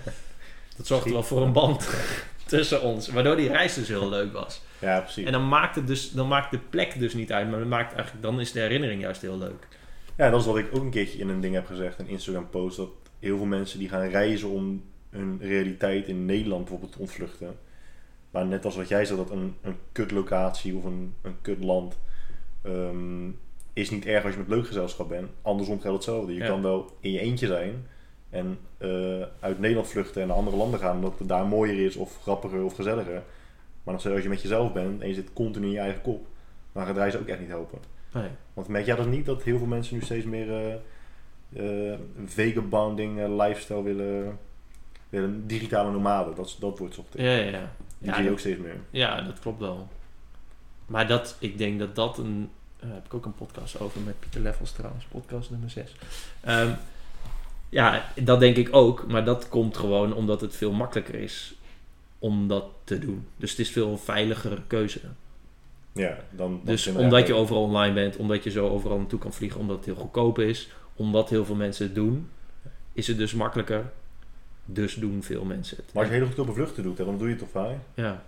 dat 0.77 0.87
zorgde 0.87 1.11
wel 1.11 1.23
voor 1.23 1.41
een 1.41 1.53
band 1.53 1.89
tussen 2.45 2.81
ons. 2.81 3.07
Waardoor 3.07 3.35
die 3.35 3.47
reis 3.47 3.73
dus 3.73 3.87
heel 3.87 4.09
leuk 4.09 4.33
was. 4.33 4.61
Ja, 4.81 4.99
precies. 4.99 5.25
En 5.25 5.31
dan 5.31 5.47
maakt, 5.47 5.75
het 5.75 5.87
dus, 5.87 6.11
dan 6.11 6.27
maakt 6.27 6.51
de 6.51 6.59
plek 6.69 6.99
dus 6.99 7.13
niet 7.13 7.31
uit. 7.31 7.49
Maar 7.49 7.59
het 7.59 7.67
maakt 7.69 7.93
eigenlijk, 7.93 8.23
dan 8.23 8.39
is 8.39 8.51
de 8.51 8.59
herinnering 8.59 9.01
juist 9.01 9.21
heel 9.21 9.37
leuk. 9.37 9.67
Ja, 10.17 10.29
dat 10.29 10.39
is 10.39 10.45
wat 10.45 10.57
ik 10.57 10.67
ook 10.75 10.81
een 10.81 10.89
keertje 10.89 11.19
in 11.19 11.29
een 11.29 11.41
ding 11.41 11.53
heb 11.53 11.65
gezegd, 11.65 11.99
een 11.99 12.07
Instagram 12.07 12.49
post, 12.49 12.77
dat 12.77 12.89
heel 13.19 13.37
veel 13.37 13.45
mensen 13.45 13.79
die 13.79 13.89
gaan 13.89 14.07
reizen 14.09 14.49
om 14.49 14.83
hun 15.09 15.37
realiteit 15.41 16.07
in 16.07 16.25
Nederland 16.25 16.61
bijvoorbeeld 16.61 16.91
te 16.91 16.99
ontvluchten. 16.99 17.55
Maar 18.31 18.45
net 18.45 18.65
als 18.65 18.75
wat 18.75 18.87
jij 18.87 19.05
zei, 19.05 19.17
dat 19.17 19.29
een, 19.31 19.55
een 19.61 19.75
kutlocatie 19.91 20.75
of 20.75 20.83
een, 20.83 21.13
een 21.21 21.35
kutland 21.41 21.97
ehm, 22.61 23.29
is 23.73 23.89
niet 23.89 24.05
erg 24.05 24.23
als 24.23 24.33
je 24.33 24.39
met 24.39 24.47
leuk 24.47 24.67
gezelschap 24.67 25.09
bent. 25.09 25.29
Andersom 25.41 25.81
geldt 25.81 26.05
hetzelfde. 26.05 26.33
Je 26.33 26.39
Ja. 26.39 26.47
kan 26.47 26.61
wel 26.61 26.97
in 26.99 27.11
je 27.11 27.19
eentje 27.19 27.47
zijn 27.47 27.85
en 28.29 28.59
eh, 28.77 29.21
uit 29.39 29.59
Nederland 29.59 29.87
vluchten 29.87 30.21
en 30.21 30.27
naar 30.27 30.37
andere 30.37 30.57
landen 30.57 30.79
gaan, 30.79 30.95
omdat 30.95 31.19
het 31.19 31.27
daar 31.27 31.45
mooier 31.45 31.85
is 31.85 31.95
of 31.95 32.17
grappiger 32.21 32.63
of 32.63 32.75
gezelliger. 32.75 33.23
Maar 33.83 33.93
nog 33.93 33.99
steeds 33.99 34.15
als 34.15 34.23
je 34.23 34.29
met 34.29 34.41
jezelf 34.41 34.73
bent 34.73 35.01
en 35.01 35.07
je 35.07 35.13
zit 35.13 35.33
continu 35.33 35.65
in 35.65 35.71
je 35.71 35.79
eigen 35.79 36.01
kop, 36.01 36.27
dan 36.71 36.85
gaat 36.85 36.95
reizen 36.95 37.19
ook 37.19 37.27
echt 37.27 37.39
niet 37.39 37.49
helpen. 37.49 37.79
Nee. 38.13 38.29
Want 38.53 38.67
merk 38.67 38.85
jij 38.85 38.95
dat 38.95 39.07
niet 39.07 39.25
dat 39.25 39.43
heel 39.43 39.57
veel 39.57 39.67
mensen 39.67 39.95
nu 39.95 40.01
steeds 40.01 40.25
meer 40.25 40.53
eh 40.53 40.75
eh, 41.53 41.93
vagabonding 42.25 43.19
eh, 43.19 43.35
lifestyle 43.37 43.83
willen, 43.83 44.39
willen 45.09 45.47
digitale 45.47 45.91
nomaden? 45.91 46.35
Dat, 46.35 46.55
dat 46.59 46.79
wordt 46.79 46.95
zocht. 46.95 47.13
Ja, 47.13 47.23
ja, 47.23 47.49
ja. 47.49 47.71
Die 47.97 48.09
Ja, 48.09 48.15
zie 48.15 48.23
je 48.23 48.31
ook 48.31 48.39
steeds 48.39 48.59
meer. 48.59 48.77
Ja, 48.89 49.21
dat 49.21 49.39
klopt 49.39 49.59
wel. 49.59 49.87
Maar 50.85 51.07
dat, 51.07 51.35
ik 51.39 51.57
denk 51.57 51.79
dat 51.79 51.95
dat 51.95 52.17
een... 52.17 52.49
Daar 52.79 52.93
heb 52.93 53.05
ik 53.05 53.13
ook 53.13 53.25
een 53.25 53.35
podcast 53.35 53.79
over 53.79 54.01
met 54.01 54.19
Pieter 54.19 54.41
Levels 54.41 54.71
trouwens. 54.71 55.05
Podcast 55.05 55.49
nummer 55.49 55.69
6. 55.69 55.95
ja, 57.69 58.05
dat 58.15 58.39
denk 58.39 58.55
ik 58.55 58.75
ook. 58.75 59.07
Maar 59.07 59.25
dat 59.25 59.49
komt 59.49 59.77
gewoon 59.77 60.13
omdat 60.13 60.41
het 60.41 60.55
veel 60.55 60.71
makkelijker 60.71 61.15
is 61.15 61.55
om 62.19 62.47
dat 62.47 62.65
te 62.83 62.99
doen. 62.99 63.27
Dus 63.37 63.49
het 63.49 63.59
is 63.59 63.69
veel 63.69 63.97
veiligere 63.97 64.61
keuze. 64.67 64.99
Ja, 65.93 66.17
dan, 66.29 66.51
dan 66.51 66.59
Dus 66.63 66.87
omdat 66.87 67.27
je 67.27 67.33
overal 67.33 67.61
online 67.61 67.93
bent, 67.93 68.17
omdat 68.17 68.43
je 68.43 68.51
zo 68.51 68.67
overal 68.67 68.97
naartoe 68.97 69.19
kan 69.19 69.33
vliegen, 69.33 69.59
omdat 69.59 69.75
het 69.75 69.85
heel 69.85 69.95
goedkoop 69.95 70.39
is, 70.39 70.69
omdat 70.95 71.29
heel 71.29 71.45
veel 71.45 71.55
mensen 71.55 71.85
het 71.85 71.95
doen, 71.95 72.29
is 72.93 73.07
het 73.07 73.17
dus 73.17 73.33
makkelijker. 73.33 73.91
Dus 74.65 74.93
doen 74.95 75.23
veel 75.23 75.43
mensen 75.43 75.77
het. 75.77 75.85
Maar 75.85 76.03
als 76.03 76.11
je 76.11 76.17
hele 76.17 76.27
goedkope 76.27 76.53
vluchten 76.53 76.83
doet, 76.83 76.97
hè, 76.97 77.05
dan 77.05 77.17
doe 77.17 77.27
je 77.27 77.33
het 77.33 77.41
toch 77.41 77.63
vaak? 77.63 77.75
Ja. 77.93 78.23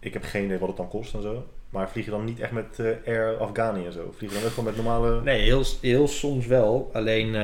Ik 0.00 0.12
heb 0.12 0.24
geen 0.24 0.44
idee 0.44 0.58
wat 0.58 0.68
het 0.68 0.76
dan 0.76 0.88
kost 0.88 1.14
en 1.14 1.22
zo. 1.22 1.46
Maar 1.70 1.90
vlieg 1.90 2.04
je 2.04 2.10
dan 2.10 2.24
niet 2.24 2.40
echt 2.40 2.52
met 2.52 2.78
eh, 2.78 2.86
Air 3.06 3.36
Afghani 3.36 3.86
en 3.86 3.92
zo? 3.92 4.14
Vlieg 4.16 4.30
je 4.30 4.36
dan 4.36 4.44
ook 4.46 4.54
gewoon 4.54 4.64
met 4.64 4.76
normale... 4.76 5.22
Nee, 5.22 5.40
heel, 5.42 5.64
heel 5.80 6.08
soms 6.08 6.46
wel. 6.46 6.90
Alleen, 6.92 7.26
eh, 7.26 7.42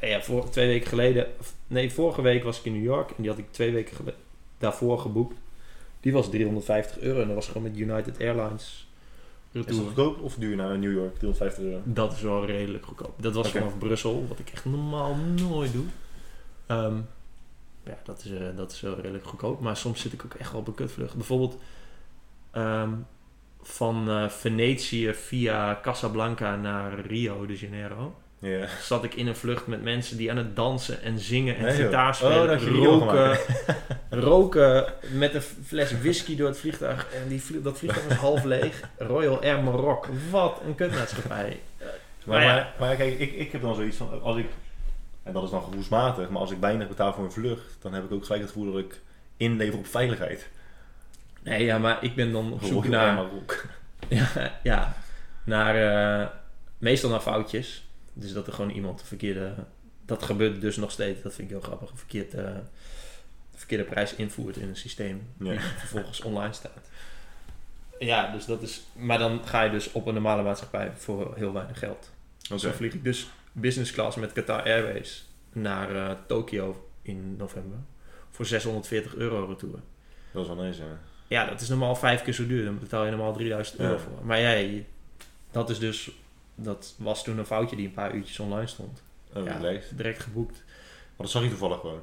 nou 0.00 0.06
ja, 0.12 0.22
voor, 0.22 0.50
twee 0.50 0.66
weken 0.66 0.88
geleden, 0.88 1.26
nee, 1.66 1.92
vorige 1.92 2.22
week 2.22 2.44
was 2.44 2.58
ik 2.58 2.64
in 2.64 2.72
New 2.72 2.84
York 2.84 3.08
en 3.10 3.16
die 3.18 3.30
had 3.30 3.38
ik 3.38 3.52
twee 3.52 3.72
weken 3.72 3.96
gele- 3.96 4.14
daarvoor 4.58 4.98
geboekt. 4.98 5.36
Die 6.00 6.12
was 6.12 6.30
350 6.30 6.98
euro 6.98 7.20
en 7.20 7.26
dat 7.26 7.36
was 7.36 7.46
gewoon 7.46 7.62
met 7.62 7.78
United 7.78 8.20
Airlines. 8.20 8.86
Is 9.52 9.60
het 9.60 9.70
retour. 9.70 9.86
goedkoop 9.86 10.20
of 10.20 10.34
duur 10.34 10.56
naar 10.56 10.78
New 10.78 10.92
York? 10.92 11.14
350 11.14 11.64
euro. 11.64 11.80
Dat 11.84 12.12
is 12.12 12.20
wel 12.20 12.46
redelijk 12.46 12.84
goedkoop. 12.86 13.22
Dat 13.22 13.34
was 13.34 13.50
vanaf 13.50 13.78
Brussel, 13.78 14.26
wat 14.28 14.38
ik 14.38 14.50
echt 14.50 14.64
normaal 14.64 15.16
nooit 15.16 15.72
doe. 15.72 15.84
Ehm, 16.66 16.96
ja, 17.84 17.98
dat 18.04 18.24
is, 18.24 18.30
eh, 18.30 18.56
dat 18.56 18.72
is 18.72 18.80
wel 18.80 19.00
redelijk 19.00 19.26
goedkoop. 19.26 19.60
Maar 19.60 19.76
soms 19.76 20.00
zit 20.00 20.12
ik 20.12 20.24
ook 20.24 20.34
echt 20.34 20.52
wel 20.52 20.60
op 20.60 20.66
een 20.66 20.74
kutvlucht. 20.74 21.14
Bijvoorbeeld 21.14 21.58
ehm, 22.50 22.92
van 23.62 24.08
eh, 24.08 24.28
Venetië 24.28 25.14
via 25.14 25.78
Casablanca 25.82 26.56
naar 26.56 27.00
Rio 27.00 27.46
de 27.46 27.56
Janeiro. 27.56 28.14
Ja. 28.38 28.66
Zat 28.82 29.04
ik 29.04 29.14
in 29.14 29.26
een 29.26 29.36
vlucht 29.36 29.66
met 29.66 29.82
mensen 29.82 30.16
die 30.16 30.30
aan 30.30 30.36
het 30.36 30.56
dansen 30.56 31.02
en 31.02 31.18
zingen 31.18 31.56
en 31.56 31.64
Nee, 31.64 31.74
gitaar 31.74 32.08
Oh, 32.08 32.14
spelen. 32.14 32.58
Rio 32.58 32.98
roken, 32.98 33.38
roken 34.28 34.92
met 35.12 35.34
een 35.34 35.42
fles 35.42 35.98
whisky 36.00 36.36
door 36.36 36.48
het 36.48 36.58
vliegtuig. 36.58 37.06
En 37.14 37.28
die 37.28 37.62
dat 37.62 37.78
vliegtuig 37.78 38.08
was 38.08 38.16
half 38.16 38.44
leeg. 38.44 38.80
Royal 38.98 39.42
Air 39.42 39.62
Maroc. 39.62 40.08
Wat 40.30 40.60
een 40.66 40.74
kutmaatschappij. 40.74 41.60
Maar, 41.78 42.40
Maar 42.40 42.44
maar, 42.44 42.72
maar 42.78 42.96
kijk, 42.96 43.18
ik, 43.18 43.32
ik 43.32 43.52
heb 43.52 43.62
dan 43.62 43.74
zoiets 43.74 43.96
van, 43.96 44.22
als 44.22 44.36
ik, 44.36 44.46
en 45.22 45.32
dat 45.32 45.42
is 45.42 45.50
dan 45.50 45.62
gevoelsmatig, 45.62 46.28
maar 46.28 46.40
als 46.40 46.50
ik 46.50 46.58
weinig 46.58 46.88
betaal 46.88 47.12
voor 47.12 47.24
een 47.24 47.32
vlucht, 47.32 47.76
dan 47.80 47.94
heb 47.94 48.04
ik 48.04 48.12
ook 48.12 48.24
gelijk 48.24 48.42
het 48.42 48.52
gevoel 48.52 48.72
dat 48.72 48.80
ik 48.82 49.00
inlever 49.36 49.78
op 49.78 49.86
veiligheid. 49.86 50.48
Nee, 51.42 51.64
ja, 51.64 51.78
maar 51.78 51.98
ik 52.00 52.14
ben 52.14 52.32
dan 52.32 52.52
op 52.52 52.64
zoek 52.64 52.84
Royal 52.84 52.90
naar, 53.00 53.06
Air 53.06 53.14
Maroc. 53.14 53.64
ja, 54.08 54.58
ja, 54.62 54.96
naar 55.44 55.74
eh, 56.20 56.26
meestal 56.78 57.10
naar 57.10 57.20
foutjes. 57.20 57.85
Dus 58.18 58.32
dat 58.32 58.46
er 58.46 58.52
gewoon 58.52 58.70
iemand 58.70 58.98
de 58.98 59.04
verkeerde, 59.04 59.54
dat 60.04 60.22
gebeurt 60.22 60.60
dus 60.60 60.76
nog 60.76 60.90
steeds, 60.90 61.22
dat 61.22 61.34
vind 61.34 61.48
ik 61.50 61.54
heel 61.54 61.64
grappig, 61.64 61.90
een 61.90 61.96
verkeerd, 61.96 62.34
eh, 62.34 62.44
de 63.50 63.58
verkeerde 63.58 63.84
prijs 63.84 64.14
invoert 64.14 64.56
in 64.56 64.68
een 64.68 64.76
systeem 64.76 65.22
die 65.38 65.52
Ja. 65.52 65.60
vervolgens 65.60 66.20
online 66.22 66.52
staat. 66.52 66.90
Ja, 67.98 68.32
dus 68.32 68.44
dat 68.44 68.62
is, 68.62 68.82
maar 68.92 69.18
dan 69.18 69.40
ga 69.46 69.62
je 69.62 69.70
dus 69.70 69.92
op 69.92 70.06
een 70.06 70.14
normale 70.14 70.42
maatschappij 70.42 70.92
voor 70.96 71.32
heel 71.36 71.52
weinig 71.52 71.78
geld. 71.78 72.10
Oké. 72.50 72.58
Zo 72.58 72.70
vlieg 72.72 72.92
ik 72.94 73.04
dus 73.04 73.28
business 73.52 73.92
class 73.92 74.16
met 74.16 74.32
Qatar 74.32 74.62
Airways 74.62 75.26
naar 75.52 75.96
eh, 75.96 76.16
Tokio 76.26 76.88
in 77.02 77.36
november 77.36 77.78
voor 78.30 78.46
640 78.46 79.14
euro 79.14 79.44
retour. 79.44 79.78
Dat 80.32 80.42
is 80.42 80.48
wel 80.54 80.64
nice, 80.64 80.82
ja. 80.82 80.98
Ja, 81.28 81.44
dat 81.50 81.60
is 81.60 81.68
normaal 81.68 81.96
vijf 81.96 82.22
keer 82.22 82.32
zo 82.34 82.46
duur. 82.46 82.64
Dan 82.64 82.78
betaal 82.78 83.04
je 83.04 83.10
normaal 83.10 83.32
3000 83.32 83.78
euro 83.78 83.92
Ja. 83.92 83.98
voor. 83.98 84.24
Maar 84.24 84.40
ja, 84.40 84.50
je- 84.50 84.82
dat 85.50 85.70
is 85.70 85.78
dus... 85.78 86.10
Dat 86.56 86.94
was 86.98 87.24
toen 87.24 87.38
een 87.38 87.46
foutje 87.46 87.76
die 87.76 87.86
een 87.86 87.92
paar 87.92 88.14
uurtjes 88.14 88.38
online 88.38 88.66
stond. 88.66 89.02
Oh, 89.34 89.44
Ja. 89.44 89.58
Direct 89.94 90.22
geboekt. 90.22 90.62
Maar 90.66 91.26
dat 91.26 91.30
zag 91.30 91.42
je 91.42 91.48
toevallig 91.48 91.80
gewoon. 91.80 92.02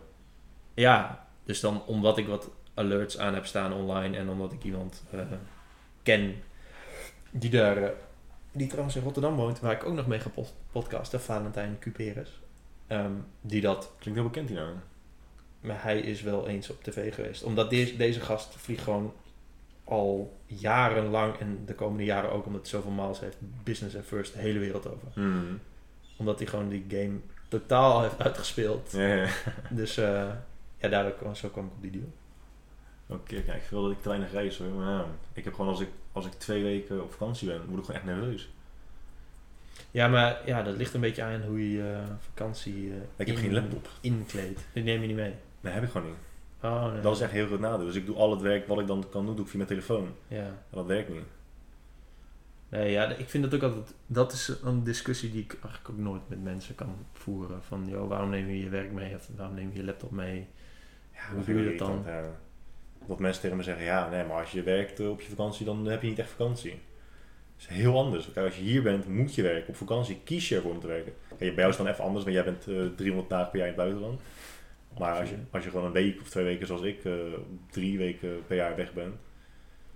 Ja, 0.73 1.27
dus 1.43 1.59
dan 1.59 1.85
omdat 1.85 2.17
ik 2.17 2.27
wat 2.27 2.49
alerts 2.73 3.17
aan 3.17 3.33
heb 3.33 3.45
staan 3.45 3.73
online... 3.73 4.17
en 4.17 4.29
omdat 4.29 4.51
ik 4.53 4.63
iemand 4.63 5.03
eh, 5.11 5.19
ken 6.03 6.35
die 7.31 7.49
daar... 7.49 7.77
eh, 7.77 7.89
die 8.51 8.67
trouwens 8.67 8.95
in 8.95 9.03
Rotterdam 9.03 9.35
woont, 9.35 9.59
waar 9.59 9.71
ik 9.71 9.83
ook 9.85 9.93
nog 9.93 10.07
mee 10.07 10.19
ga 10.19 10.29
pod- 10.29 10.53
podcasten. 10.71 11.21
Valentijn 11.21 11.79
Cuperus. 11.79 12.39
Ehm, 12.87 13.11
die 13.41 13.61
dat... 13.61 13.91
Klinkt 13.99 14.19
heel 14.19 14.29
bekend 14.29 14.47
die 14.47 14.57
nou. 14.57 14.73
Maar 15.61 15.83
hij 15.83 15.99
is 15.99 16.21
wel 16.21 16.47
eens 16.47 16.69
op 16.69 16.83
tv 16.83 17.13
geweest. 17.15 17.43
Omdat 17.43 17.69
deze, 17.69 17.95
deze 17.97 18.19
gast 18.19 18.55
vliegt 18.57 18.83
gewoon 18.83 19.13
al 19.83 20.37
jarenlang 20.45 21.37
en 21.37 21.59
de 21.65 21.73
komende 21.75 22.03
jaren 22.03 22.31
ook, 22.31 22.45
omdat 22.45 22.61
hij 22.61 22.69
zoveel 22.69 22.91
miles 22.91 23.19
heeft, 23.19 23.37
business 23.63 23.95
and 23.95 24.05
first 24.05 24.33
de 24.33 24.39
hele 24.39 24.59
wereld 24.59 24.87
over. 24.87 25.07
Hmm. 25.13 25.59
Omdat 26.17 26.39
hij 26.39 26.47
gewoon 26.47 26.69
die 26.69 26.85
game 26.89 27.19
totaal 27.47 28.01
heeft 28.01 28.21
uitgespeeld. 28.21 28.91
Ja, 28.91 29.13
ja. 29.13 29.27
Dus 29.69 29.97
eh, 29.97 30.29
ja, 30.77 30.87
daardoor 30.89 31.13
kwam, 31.13 31.35
zo 31.35 31.49
kwam 31.49 31.65
ik 31.65 31.71
op 31.71 31.81
die 31.81 31.91
deal. 31.91 32.11
Oké, 33.07 33.41
kijk, 33.41 33.63
ik 33.63 33.69
wil 33.69 33.81
dat 33.83 33.91
ik 33.91 34.01
te 34.01 34.09
weinig 34.09 34.31
reis 34.31 34.57
hoor. 34.57 34.67
Maar 34.67 34.89
ja, 34.91 35.05
ik 35.33 35.43
heb 35.43 35.53
gewoon 35.53 35.71
als 35.71 35.79
ik, 35.79 35.89
als 36.11 36.25
ik 36.25 36.31
twee 36.31 36.63
weken 36.63 37.03
op 37.03 37.11
vakantie 37.11 37.47
ben, 37.47 37.65
word 37.65 37.79
ik 37.79 37.85
gewoon 37.85 38.01
echt 38.01 38.09
nerveus. 38.17 38.49
Ja, 39.91 40.07
maar 40.07 40.41
ja, 40.45 40.63
dat 40.63 40.77
ligt 40.77 40.93
een 40.93 41.01
beetje 41.01 41.23
aan 41.23 41.41
hoe 41.41 41.69
je 41.69 41.77
je 41.77 42.01
vakantie 42.19 42.89
eh, 42.89 42.95
Ik 43.15 43.27
heb 43.27 43.35
in- 43.35 43.41
geen 43.41 43.53
laptop. 43.53 43.89
inkleedt. 44.01 44.61
Die 44.73 44.83
neem 44.83 45.01
je 45.01 45.07
niet 45.07 45.15
mee. 45.15 45.33
Nee, 45.61 45.73
heb 45.73 45.83
ik 45.83 45.89
gewoon 45.89 46.07
niet. 46.07 46.17
Oh, 46.63 46.91
nee. 46.93 47.01
Dat 47.01 47.15
is 47.15 47.21
echt 47.21 47.31
heel 47.31 47.45
groot 47.45 47.59
nadeel. 47.59 47.85
Dus 47.85 47.95
ik 47.95 48.05
doe 48.05 48.15
al 48.15 48.31
het 48.31 48.41
werk 48.41 48.67
wat 48.67 48.79
ik 48.79 48.87
dan 48.87 49.05
kan 49.09 49.25
doen, 49.25 49.35
doe 49.35 49.43
ik 49.45 49.49
via 49.49 49.57
mijn 49.57 49.69
telefoon. 49.69 50.07
Ja. 50.27 50.45
En 50.45 50.55
dat 50.69 50.85
werkt 50.85 51.09
niet. 51.09 51.23
Nee, 52.69 52.91
ja, 52.91 53.09
ik 53.09 53.29
vind 53.29 53.43
dat 53.43 53.53
ook 53.53 53.71
altijd... 53.71 53.93
Dat 54.05 54.31
is 54.31 54.53
een 54.63 54.83
discussie 54.83 55.31
die 55.31 55.43
ik 55.43 55.51
eigenlijk 55.51 55.89
ook 55.89 55.97
nooit 55.97 56.21
met 56.27 56.43
mensen 56.43 56.75
kan 56.75 56.95
voeren. 57.13 57.63
Van, 57.63 57.85
joh, 57.87 58.09
waarom 58.09 58.29
neem 58.29 58.47
je 58.47 58.59
je 58.59 58.69
werk 58.69 58.91
mee? 58.91 59.15
Of 59.15 59.29
waarom 59.35 59.55
neem 59.55 59.69
je 59.71 59.77
je 59.77 59.83
laptop 59.83 60.11
mee? 60.11 60.47
Ja, 61.13 61.19
Hoe 61.33 61.43
doe 61.43 61.63
je 61.63 61.69
dat 61.69 61.87
dan? 61.87 62.03
Ja. 62.05 62.23
Dat 63.07 63.19
mensen 63.19 63.41
tegen 63.41 63.57
me 63.57 63.63
zeggen, 63.63 63.83
ja, 63.83 64.09
nee, 64.09 64.25
maar 64.25 64.39
als 64.39 64.51
je 64.51 64.63
werkt 64.63 64.99
eh, 64.99 65.09
op 65.09 65.21
je 65.21 65.29
vakantie, 65.29 65.65
dan 65.65 65.85
heb 65.85 66.01
je 66.01 66.07
niet 66.07 66.19
echt 66.19 66.29
vakantie. 66.29 66.81
is 67.57 67.67
heel 67.67 67.97
anders. 67.97 68.31
Kijk, 68.31 68.45
als 68.45 68.55
je 68.55 68.61
hier 68.61 68.81
bent, 68.81 69.07
moet 69.07 69.35
je 69.35 69.41
werken. 69.41 69.69
Op 69.69 69.75
vakantie 69.75 70.21
kies 70.23 70.49
je 70.49 70.55
ervoor 70.55 70.71
om 70.71 70.79
te 70.79 70.87
werken. 70.87 71.13
Kijk, 71.27 71.39
bij 71.39 71.49
jou 71.53 71.69
is 71.69 71.75
het 71.75 71.85
dan 71.85 71.93
even 71.93 72.03
anders, 72.03 72.23
want 72.23 72.35
jij 72.35 72.45
bent 72.45 72.67
eh 72.67 72.95
300 72.95 73.29
dagen 73.29 73.49
per 73.49 73.59
jaar 73.59 73.67
in 73.67 73.73
het 73.73 73.83
buitenland. 73.83 74.21
Maar 74.99 75.19
als 75.19 75.29
je, 75.29 75.35
als 75.51 75.63
je 75.63 75.69
gewoon 75.69 75.85
een 75.85 75.91
week 75.91 76.21
of 76.21 76.29
twee 76.29 76.43
weken 76.43 76.67
zoals 76.67 76.81
ik, 76.81 77.05
eh, 77.05 77.13
drie 77.71 77.97
weken 77.97 78.41
per 78.47 78.55
jaar 78.55 78.75
weg 78.75 78.93
bent, 78.93 79.15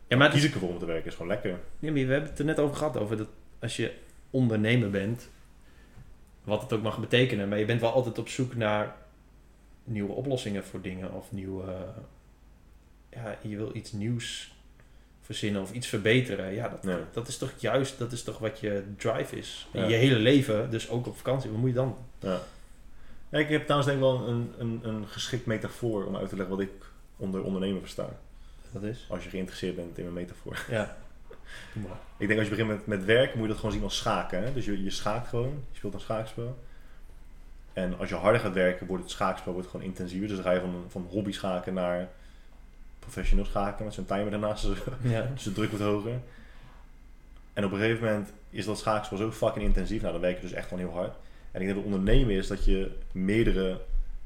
Ja, 0.08 0.18
maar, 0.18 0.26
het 0.26 0.36
kies 0.36 0.44
is, 0.44 0.50
ik 0.50 0.56
ervoor 0.56 0.70
om 0.74 0.80
te 0.80 0.86
werken. 0.86 1.06
is 1.08 1.14
gewoon 1.14 1.28
lekker. 1.28 1.50
ja, 1.50 1.58
maar 1.80 1.94
we 1.94 2.00
hebben 2.00 2.30
het 2.30 2.40
er 2.40 2.46
net 2.46 2.60
over 2.60 2.76
gehad, 2.76 2.98
over 2.98 3.18
dat 3.18 3.28
als 3.60 3.76
je 3.76 3.92
ondernemer 4.30 4.90
bent, 4.90 5.30
wat 6.44 6.62
het 6.62 6.74
ook 6.74 6.82
mag 6.82 7.00
betekenen, 7.00 7.50
maar 7.50 7.60
je 7.60 7.66
bent 7.66 7.82
wel 7.82 7.92
altijd 7.92 8.18
op 8.18 8.28
zoek 8.30 8.56
naar 8.56 8.96
nieuwe 9.84 10.12
oplossingen 10.14 10.64
voor 10.64 10.82
dingen 10.82 11.14
of 11.14 11.32
nieuwe, 11.32 11.64
ja, 13.10 13.38
je 13.42 13.58
wil 13.58 13.76
iets 13.76 13.92
nieuws 13.92 14.56
verzinnen 15.22 15.62
of 15.62 15.72
iets 15.74 15.88
verbeteren. 15.88 16.54
Ja, 16.54 16.70
dat, 16.70 16.84
Ja. 16.84 17.00
dat 17.12 17.28
is 17.28 17.38
toch 17.38 17.52
juist, 17.58 17.98
dat 18.00 18.12
is 18.12 18.24
toch 18.24 18.38
wat 18.40 18.60
je 18.60 18.84
drive 18.98 19.36
is. 19.38 19.68
In 19.72 19.82
Ja. 19.82 19.88
je 19.88 19.96
hele 19.96 20.20
leven, 20.20 20.70
dus 20.72 20.90
ook 20.90 21.08
op 21.08 21.18
vakantie, 21.18 21.50
wat 21.50 21.60
moet 21.60 21.70
je 21.70 21.76
dan? 21.76 21.98
Ja. 22.20 22.40
Ja, 23.30 23.38
ik 23.38 23.50
heb 23.50 23.64
trouwens 23.64 23.92
denk 23.92 24.04
ik 24.04 24.10
wel 24.10 24.28
een, 24.28 24.54
een, 24.58 24.80
een 24.84 25.08
geschikt 25.08 25.46
metafoor 25.46 26.06
om 26.06 26.16
uit 26.16 26.30
te 26.30 26.36
leggen 26.36 26.56
wat 26.56 26.66
ik 26.66 26.72
onder 27.18 27.44
ondernemer 27.44 27.82
versta. 27.82 28.10
Dat 28.72 28.84
is? 28.84 29.06
Als 29.10 29.24
je 29.24 29.30
geïnteresseerd 29.30 29.76
bent 29.76 29.98
in 29.98 30.04
mijn 30.04 30.16
metafoor. 30.16 30.66
Ja. 30.70 30.98
Ik 32.18 32.28
denk 32.28 32.40
als 32.40 32.50
je 32.50 32.56
begint 32.56 32.70
met, 32.76 32.88
met 32.88 33.06
werk, 33.06 33.34
moet 33.34 33.44
je 33.44 33.50
dat 33.50 33.58
gewoon 33.58 33.72
zien 33.72 33.84
als 33.84 33.98
schaken. 33.98 34.44
Hè? 34.44 34.54
Dus 34.54 34.66
je, 34.66 34.84
je 34.84 34.90
schaakt 34.90 35.28
gewoon, 35.28 35.64
je 35.72 35.78
speelt 35.78 35.94
een 35.94 36.00
schaakspel. 36.00 36.58
En 37.74 37.98
als 37.98 38.10
je 38.10 38.16
harder 38.16 38.42
gaat 38.42 38.54
werken, 38.54 38.88
wordt 38.88 39.04
het 39.04 39.12
schaakspel 39.12 39.54
wordt 39.54 39.68
gewoon 39.68 39.86
intensiever. 39.86 40.28
Dus 40.28 40.38
dan 40.38 40.46
ga 40.46 40.52
je 40.52 40.60
van, 40.60 40.86
van 40.88 41.08
hobby 41.10 41.32
schaken 41.32 41.74
naar 41.74 42.10
professioneel 43.00 43.46
schaken 43.46 43.86
met 43.86 43.94
zo'n 43.94 44.06
timer 44.06 44.32
daarnaast. 44.32 44.66
Dus, 44.66 44.78
Ja. 45.02 45.30
dus 45.34 45.44
de 45.50 45.54
druk 45.54 45.70
wordt 45.70 45.86
hoger. 45.86 46.20
En 47.54 47.66
op 47.66 47.72
een 47.72 47.80
gegeven 47.80 48.04
moment 48.06 48.30
is 48.50 48.66
dat 48.66 48.78
schaakspel 48.80 49.18
zo 49.18 49.32
fucking 49.32 49.66
intensief. 49.66 50.02
Nou, 50.02 50.14
dan 50.14 50.22
werk 50.22 50.36
je 50.36 50.42
dus 50.42 50.52
echt 50.52 50.68
gewoon 50.68 50.84
heel 50.84 50.94
hard. 50.94 51.16
En 51.52 51.62
ik 51.62 51.66
denk 51.68 51.76
dat 51.76 51.86
ondernemen 51.94 52.34
is 52.36 52.48
dat 52.48 52.66
je 52.66 52.92
meerdere 53.12 53.82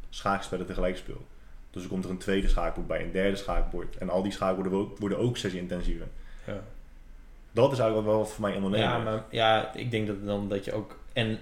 schaakspellen 0.09 0.65
tegelijk 0.65 0.97
speelt. 0.97 1.25
Dus 1.71 1.83
er 1.83 1.89
komt 1.89 2.03
er 2.03 2.09
een 2.09 2.17
tweede 2.17 2.47
schaakbord 2.47 2.87
bij, 2.87 3.03
een 3.03 3.11
derde 3.11 3.35
schaakbord. 3.37 3.97
En 3.97 4.09
al 4.09 4.23
die 4.23 4.31
schaakborden 4.31 4.71
wo- 4.73 4.93
worden 4.99 5.17
ook 5.17 5.37
steeds 5.37 5.53
intensiever. 5.53 6.07
Ja. 6.47 6.61
Dat 7.51 7.71
is 7.71 7.79
eigenlijk 7.79 8.09
wel 8.09 8.17
wat 8.19 8.31
voor 8.31 8.41
mij 8.41 8.55
ondernemen 8.55 8.89
Ja, 8.89 8.97
maar 8.97 9.23
ja, 9.29 9.73
ik 9.73 9.91
denk 9.91 10.07
dat 10.07 10.25
dan 10.25 10.49
dat 10.49 10.65
je 10.65 10.73
ook 10.73 10.97
en 11.13 11.39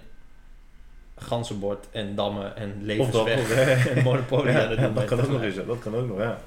ganzenbord 1.15 1.87
en 1.91 2.15
dammen 2.15 2.55
en 2.55 2.79
levensweg 2.83 3.87
en 3.89 4.03
monopolie 4.03 4.51
ja, 4.57 4.75
dat 4.75 5.05
kan 5.05 5.19
ook 5.21 5.29
nog 5.29 5.41
eens. 5.41 5.55
Dat 5.55 5.79
kan 5.79 5.95
ook 5.95 6.07
nog, 6.07 6.17
ja. 6.19 6.39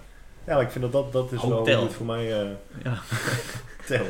Ja, 0.47 0.55
maar 0.55 0.63
ik 0.63 0.71
vind 0.71 0.85
dat 0.85 0.93
dat, 0.93 1.13
dat 1.13 1.33
is 1.33 1.41
wel 1.43 1.51
Hotel. 1.51 1.83
het 1.83 1.93
voor 1.93 2.07
mij 2.07 2.43
uh, 2.45 2.51
Ja. 2.85 2.99
tel. 3.87 4.05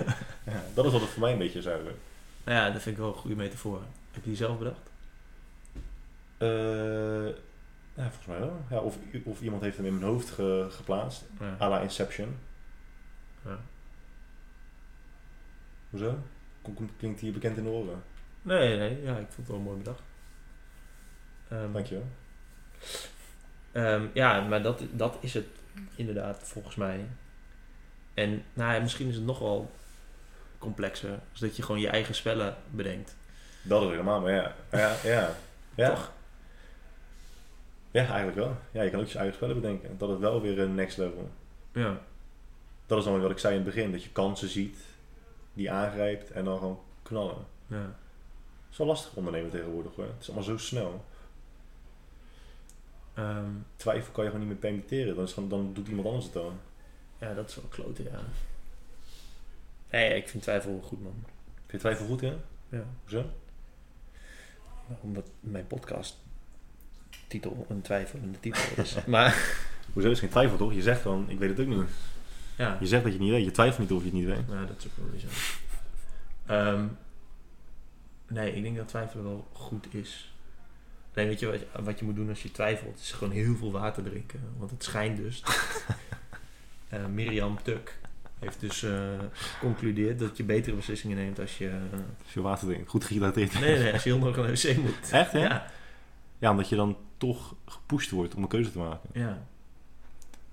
Ja, 0.46 0.62
dat 0.74 0.84
is 0.86 0.92
wat 0.92 1.00
het 1.00 1.10
voor 1.10 1.20
mij 1.22 1.32
een 1.32 1.38
beetje 1.38 1.58
is 1.58 1.66
eigenlijk. 1.66 1.96
Nou 2.44 2.58
ja, 2.58 2.70
dat 2.70 2.82
vind 2.82 2.94
ik 2.96 3.00
wel 3.02 3.10
een 3.12 3.18
goede 3.18 3.36
metafoor. 3.36 3.80
Heb 4.10 4.22
je 4.22 4.28
die 4.28 4.36
zelf 4.38 4.58
bedacht? 4.58 4.90
Eh, 6.42 7.26
ja, 7.94 8.02
volgens 8.10 8.26
mij 8.26 8.38
wel. 8.38 8.60
Ja, 8.70 8.78
of, 8.78 8.98
of 9.24 9.40
iemand 9.40 9.62
heeft 9.62 9.76
hem 9.76 9.86
in 9.86 9.92
mijn 9.98 10.10
hoofd 10.10 10.30
ge- 10.30 10.66
geplaatst. 10.70 11.24
Ja. 11.40 11.56
à 11.60 11.68
la 11.68 11.80
Inception. 11.80 12.36
Ja. 13.44 13.58
Hoezo? 15.90 16.18
Klinkt 16.98 17.20
hier 17.20 17.32
bekend 17.32 17.56
in 17.56 17.64
de 17.64 17.70
oren. 17.70 18.02
Nee, 18.42 18.78
nee, 18.78 19.02
ja, 19.02 19.10
ik 19.12 19.26
vond 19.28 19.36
het 19.36 19.48
wel 19.48 19.58
mooi 19.58 19.78
bedacht. 19.78 20.02
Ehm, 21.48 21.72
Dankjewel. 21.72 22.06
Ehm, 23.72 24.06
ja, 24.14 24.40
maar 24.40 24.62
dat, 24.62 24.82
dat 24.90 25.16
is 25.20 25.34
het 25.34 25.46
inderdaad 25.94 26.40
volgens 26.42 26.76
mij. 26.76 27.04
En 28.14 28.42
nou 28.52 28.72
ja, 28.74 28.80
misschien 28.80 29.08
is 29.08 29.14
het 29.14 29.24
nog 29.24 29.38
wel 29.38 29.70
complexer. 30.58 31.18
Dus 31.30 31.40
dat 31.40 31.56
je 31.56 31.62
gewoon 31.62 31.80
je 31.80 31.88
eigen 31.88 32.14
spellen 32.14 32.56
bedenkt. 32.70 33.16
Dat 33.62 33.82
is 33.82 33.88
helemaal, 33.88 34.20
maar 34.20 34.32
ja. 34.32 34.54
Ja, 34.72 34.94
ja. 35.04 35.30
ja. 35.74 35.88
Toch? 35.88 36.12
Ja, 37.92 38.06
eigenlijk 38.06 38.36
wel. 38.36 38.56
Ja, 38.72 38.82
je 38.82 38.90
kan 38.90 39.00
ook 39.00 39.06
je 39.06 39.18
eigen 39.18 39.34
spellen 39.36 39.60
bedenken. 39.60 39.98
Dat 39.98 40.10
is 40.10 40.18
wel 40.18 40.40
weer 40.40 40.58
een 40.58 40.74
next 40.74 40.96
level. 40.98 41.30
Ja. 41.72 42.00
Dat 42.86 42.98
is 42.98 43.04
dan 43.04 43.12
weer 43.12 43.22
wat 43.22 43.30
ik 43.30 43.38
zei 43.38 43.56
in 43.56 43.64
het 43.64 43.74
begin. 43.74 43.92
Dat 43.92 44.02
je 44.02 44.10
kansen 44.10 44.48
ziet, 44.48 44.78
die 45.54 45.70
aangrijpt 45.70 46.30
en 46.30 46.44
dan 46.44 46.58
gewoon 46.58 46.80
knallen. 47.02 47.44
ja. 47.66 47.76
Het 47.76 48.80
is 48.80 48.86
wel 48.86 48.86
lastig 48.86 49.14
ondernemen 49.16 49.50
tegenwoordig 49.50 49.94
hoor. 49.94 50.04
Het 50.04 50.20
is 50.20 50.26
allemaal 50.26 50.44
zo 50.44 50.56
snel. 50.56 51.04
Ehm, 53.14 53.50
Twijfel 53.76 54.12
kan 54.12 54.24
je 54.24 54.30
gewoon 54.30 54.46
niet 54.46 54.54
meer 54.54 54.70
permitteren. 54.70 55.14
Dan, 55.14 55.24
is 55.24 55.32
gewoon, 55.32 55.48
dan 55.48 55.72
doet 55.74 55.88
iemand 55.88 56.06
anders 56.06 56.24
het 56.24 56.34
dan. 56.34 56.58
ja, 57.18 57.34
dat 57.34 57.48
is 57.48 57.54
wel 57.54 57.64
kloten, 57.68 58.04
ja. 58.04 58.20
Nee, 59.90 60.14
ik 60.16 60.28
vind 60.28 60.42
twijfel 60.42 60.80
goed, 60.82 61.02
man. 61.02 61.24
Vind 61.54 61.70
je 61.70 61.78
twijfel 61.78 62.06
goed, 62.06 62.20
hè? 62.20 62.36
Ja. 62.68 62.84
Hoezo? 63.02 63.24
Omdat 65.00 65.30
mijn 65.40 65.66
podcast 65.66 66.16
titel 67.32 67.66
een 67.68 67.80
twijfelende 67.82 68.40
titel 68.40 68.62
is. 68.82 68.96
maar 69.06 69.60
Hoezo 69.92 70.10
is 70.10 70.18
geen 70.20 70.28
twijfel 70.28 70.56
toch? 70.56 70.72
Je 70.74 70.82
zegt 70.82 71.02
dan, 71.02 71.24
ik 71.28 71.38
weet 71.38 71.48
het 71.50 71.60
ook 71.60 71.66
niet. 71.66 71.88
ja, 72.56 72.76
Je 72.80 72.86
zegt 72.86 73.02
dat 73.02 73.12
je 73.12 73.18
het 73.18 73.26
niet 73.28 73.36
weet. 73.36 73.44
Je 73.44 73.50
twijfelt 73.50 73.78
niet 73.78 73.90
of 73.98 73.98
je 73.98 74.04
het 74.04 74.14
niet 74.18 74.26
weet. 74.26 74.48
nou, 74.48 74.66
dat 74.66 74.76
is 74.78 74.86
ook 74.86 74.92
wel 74.96 75.10
weer 75.10 75.20
zo. 75.20 75.26
Ehm, 76.46 76.84
nee, 78.28 78.52
ik 78.54 78.62
denk 78.62 78.76
dat 78.76 78.88
twijfelen 78.88 79.24
wel 79.24 79.48
goed 79.52 79.94
is. 79.94 80.34
Nee, 81.14 81.26
weet 81.26 81.40
je 81.40 81.46
wat, 81.46 81.60
je 81.60 81.82
wat 81.82 81.98
je 81.98 82.04
moet 82.04 82.16
doen 82.16 82.28
als 82.28 82.42
je 82.42 82.50
twijfelt? 82.50 82.98
Is 83.00 83.12
gewoon 83.12 83.32
heel 83.32 83.56
veel 83.56 83.72
water 83.72 84.02
drinken. 84.02 84.40
Want 84.58 84.70
het 84.70 84.84
schijnt 84.84 85.16
dus. 85.16 85.42
Eh 86.88 87.06
Mirjam 87.06 87.58
Tuk 87.62 87.98
heeft 88.38 88.60
dus 88.60 88.82
eh, 88.82 88.92
geconcludeerd 89.32 90.18
dat 90.18 90.36
je 90.36 90.42
betere 90.44 90.76
beslissingen 90.76 91.16
neemt 91.16 91.38
als 91.40 91.58
je, 91.58 91.68
eh, 91.68 91.98
Als 92.24 92.32
je 92.34 92.40
water 92.40 92.66
drinkt. 92.68 92.90
Goed 92.90 93.04
gehydrateerd. 93.04 93.60
nee, 93.60 93.78
nee, 93.78 93.92
als 93.92 94.02
je 94.02 94.10
heel 94.10 94.18
nog 94.18 94.34
de 94.34 94.42
wc 94.42 94.76
moet. 94.76 95.10
Echt, 95.10 95.32
hè? 95.32 95.38
Ja. 95.38 95.66
Ja, 96.38 96.50
omdat 96.50 96.68
je 96.68 96.76
dan 96.76 96.96
toch 97.22 97.54
gepusht 97.66 98.10
wordt 98.10 98.34
om 98.34 98.42
een 98.42 98.48
keuze 98.48 98.72
te 98.72 98.78
maken. 98.78 99.10
ja. 99.12 99.46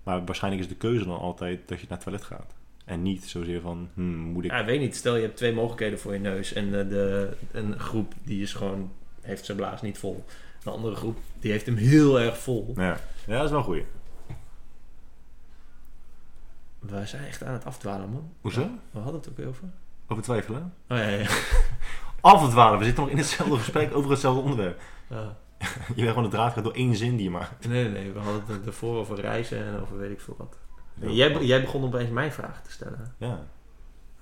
Maar 0.04 0.26
waarschijnlijk 0.26 0.64
is 0.64 0.70
de 0.70 0.76
keuze 0.76 1.06
dan 1.06 1.20
altijd 1.20 1.68
dat 1.68 1.80
je 1.80 1.86
naar 1.90 1.98
het 1.98 2.08
toilet 2.08 2.24
gaat. 2.24 2.56
En 2.86 3.02
niet 3.02 3.24
zozeer 3.24 3.62
van, 3.62 3.90
hmm, 3.94 4.16
moet 4.16 4.44
ik... 4.46 4.52
Ja, 4.52 4.60
ik 4.60 4.66
weet 4.66 4.80
niet. 4.80 4.96
Stel 4.96 5.16
je 5.16 5.22
hebt 5.22 5.38
twee 5.38 5.54
mogelijkheden 5.54 6.00
voor 6.00 6.14
je 6.14 6.20
neus. 6.20 6.54
En 6.54 6.66
eh, 6.66 6.90
de, 6.90 7.38
een 7.52 7.80
groep 7.80 8.14
die 8.24 8.42
is 8.42 8.54
gewoon, 8.54 8.92
heeft 9.22 9.46
zijn 9.46 9.58
blaas 9.58 9.82
niet 9.82 9.98
vol. 9.98 10.26
Een 10.64 10.72
andere 10.72 10.96
groep 10.96 11.18
die 11.40 11.52
heeft 11.52 11.66
hem 11.66 11.76
heel 11.76 12.20
erg 12.20 12.38
vol. 12.38 12.74
Ja, 12.76 13.00
ja 13.26 13.36
dat 13.36 13.46
is 13.46 13.52
wel 13.52 13.64
goed. 13.64 13.84
We 16.80 17.06
zijn 17.06 17.26
echt 17.26 17.44
aan 17.44 17.54
het 17.54 17.66
afdwalen, 17.66 18.10
man. 18.10 18.32
Hoezo? 18.42 18.70
We 18.92 19.00
hadden 19.00 19.22
het 19.22 19.30
ook 19.30 19.48
over. 19.48 19.64
Over 20.08 20.24
twijfelen? 20.24 20.74
Oh 20.90 20.98
ja, 20.98 21.08
ja. 21.08 21.28
Afdwalen, 22.22 22.80
we 22.80 22.86
zitten 22.86 23.04
nog 23.04 23.12
in 23.12 23.18
hetzelfde 23.18 23.58
gesprek 23.58 23.96
over 23.96 24.12
hetzelfde 24.12 24.42
onderwerp. 24.42 24.82
ja. 25.08 25.38
Je 25.96 26.02
bent 26.02 26.08
gewoon 26.08 26.24
de 26.24 26.30
draad 26.30 26.54
gaat 26.54 26.64
door 26.64 26.74
één 26.74 26.96
zin 26.96 27.16
die 27.16 27.24
je 27.24 27.30
maakt. 27.30 27.68
Nee, 27.68 27.84
nee, 27.84 27.92
nee. 27.92 28.12
We 28.12 28.20
hadden 28.20 28.44
het 28.48 28.66
ervoor 28.66 28.98
over 28.98 29.20
reizen 29.20 29.66
en 29.66 29.82
over 29.82 29.98
weet 29.98 30.12
ik 30.12 30.22
veel 30.22 30.36
wat. 30.38 30.58
Jij, 31.14 31.46
jij 31.46 31.62
begon 31.62 31.84
opeens 31.84 32.10
mijn 32.10 32.32
vragen 32.32 32.64
te 32.64 32.72
stellen. 32.72 33.14
Ja. 33.18 33.48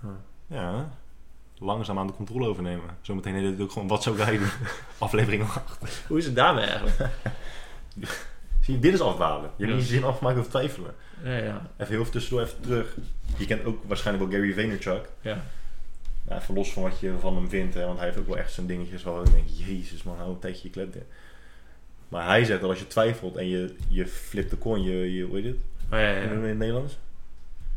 Huh. 0.01 0.09
Ja. 0.47 0.89
Langzaam 1.57 1.99
aan 1.99 2.07
de 2.07 2.13
controle 2.13 2.47
overnemen. 2.47 2.97
Zometeen 3.01 3.35
heet 3.35 3.51
het 3.51 3.61
ook 3.61 3.71
gewoon, 3.71 3.87
wat 3.87 4.03
zou 4.03 4.17
jij 4.17 4.37
doen? 4.37 4.49
Aflevering 4.97 5.43
8. 5.43 6.03
Hoe 6.07 6.17
is 6.17 6.25
het 6.25 6.35
daarmee 6.35 6.65
eigenlijk? 6.65 6.97
Zie 8.61 8.73
je, 8.73 8.79
dit 8.79 8.93
is 8.93 9.01
afdwalen. 9.01 9.51
Je 9.55 9.65
hebt 9.65 9.77
niet 9.77 9.87
je 9.87 9.93
zin 9.93 10.03
afgemaakt 10.03 10.37
over 10.37 10.49
twijfelen. 10.49 10.93
Ja, 11.23 11.37
ja. 11.37 11.69
Even 11.77 11.91
heel 11.93 11.99
even 11.99 12.11
tussendoor, 12.11 12.41
even 12.45 12.61
terug. 12.61 12.97
Je 13.37 13.45
kent 13.45 13.65
ook 13.65 13.83
waarschijnlijk 13.87 14.31
wel 14.31 14.39
Gary 14.39 14.53
Vaynerchuk. 14.53 15.09
ja. 15.21 15.43
Ja, 16.27 16.37
even 16.37 16.53
los 16.53 16.73
van 16.73 16.83
wat 16.83 16.99
je 16.99 17.13
van 17.19 17.35
hem 17.35 17.49
vindt, 17.49 17.73
hè, 17.73 17.85
want 17.85 17.97
hij 17.97 18.07
heeft 18.07 18.19
ook 18.19 18.27
wel 18.27 18.37
echt 18.37 18.51
zijn 18.51 18.67
dingetjes 18.67 19.03
waar 19.03 19.23
ik 19.23 19.31
denk, 19.31 19.47
jezus 19.47 20.03
man, 20.03 20.17
hou 20.17 20.29
een 20.29 20.39
tijdje 20.39 20.63
je 20.63 20.69
klep. 20.69 20.95
Maar 22.07 22.25
hij 22.25 22.45
zegt 22.45 22.61
dat 22.61 22.69
als 22.69 22.79
je 22.79 22.87
twijfelt 22.87 23.35
en 23.35 23.47
je, 23.47 23.75
je 23.87 24.07
flipt 24.07 24.49
de 24.49 24.57
coin, 24.57 24.83
je, 24.83 25.13
je 25.13 25.23
hoe 25.23 25.35
heet 25.35 25.45
het? 25.45 25.55
Oh, 25.91 25.99
ja, 25.99 26.09
ja. 26.09 26.21
in 26.21 26.43
het 26.43 26.57
Nederlands? 26.57 26.97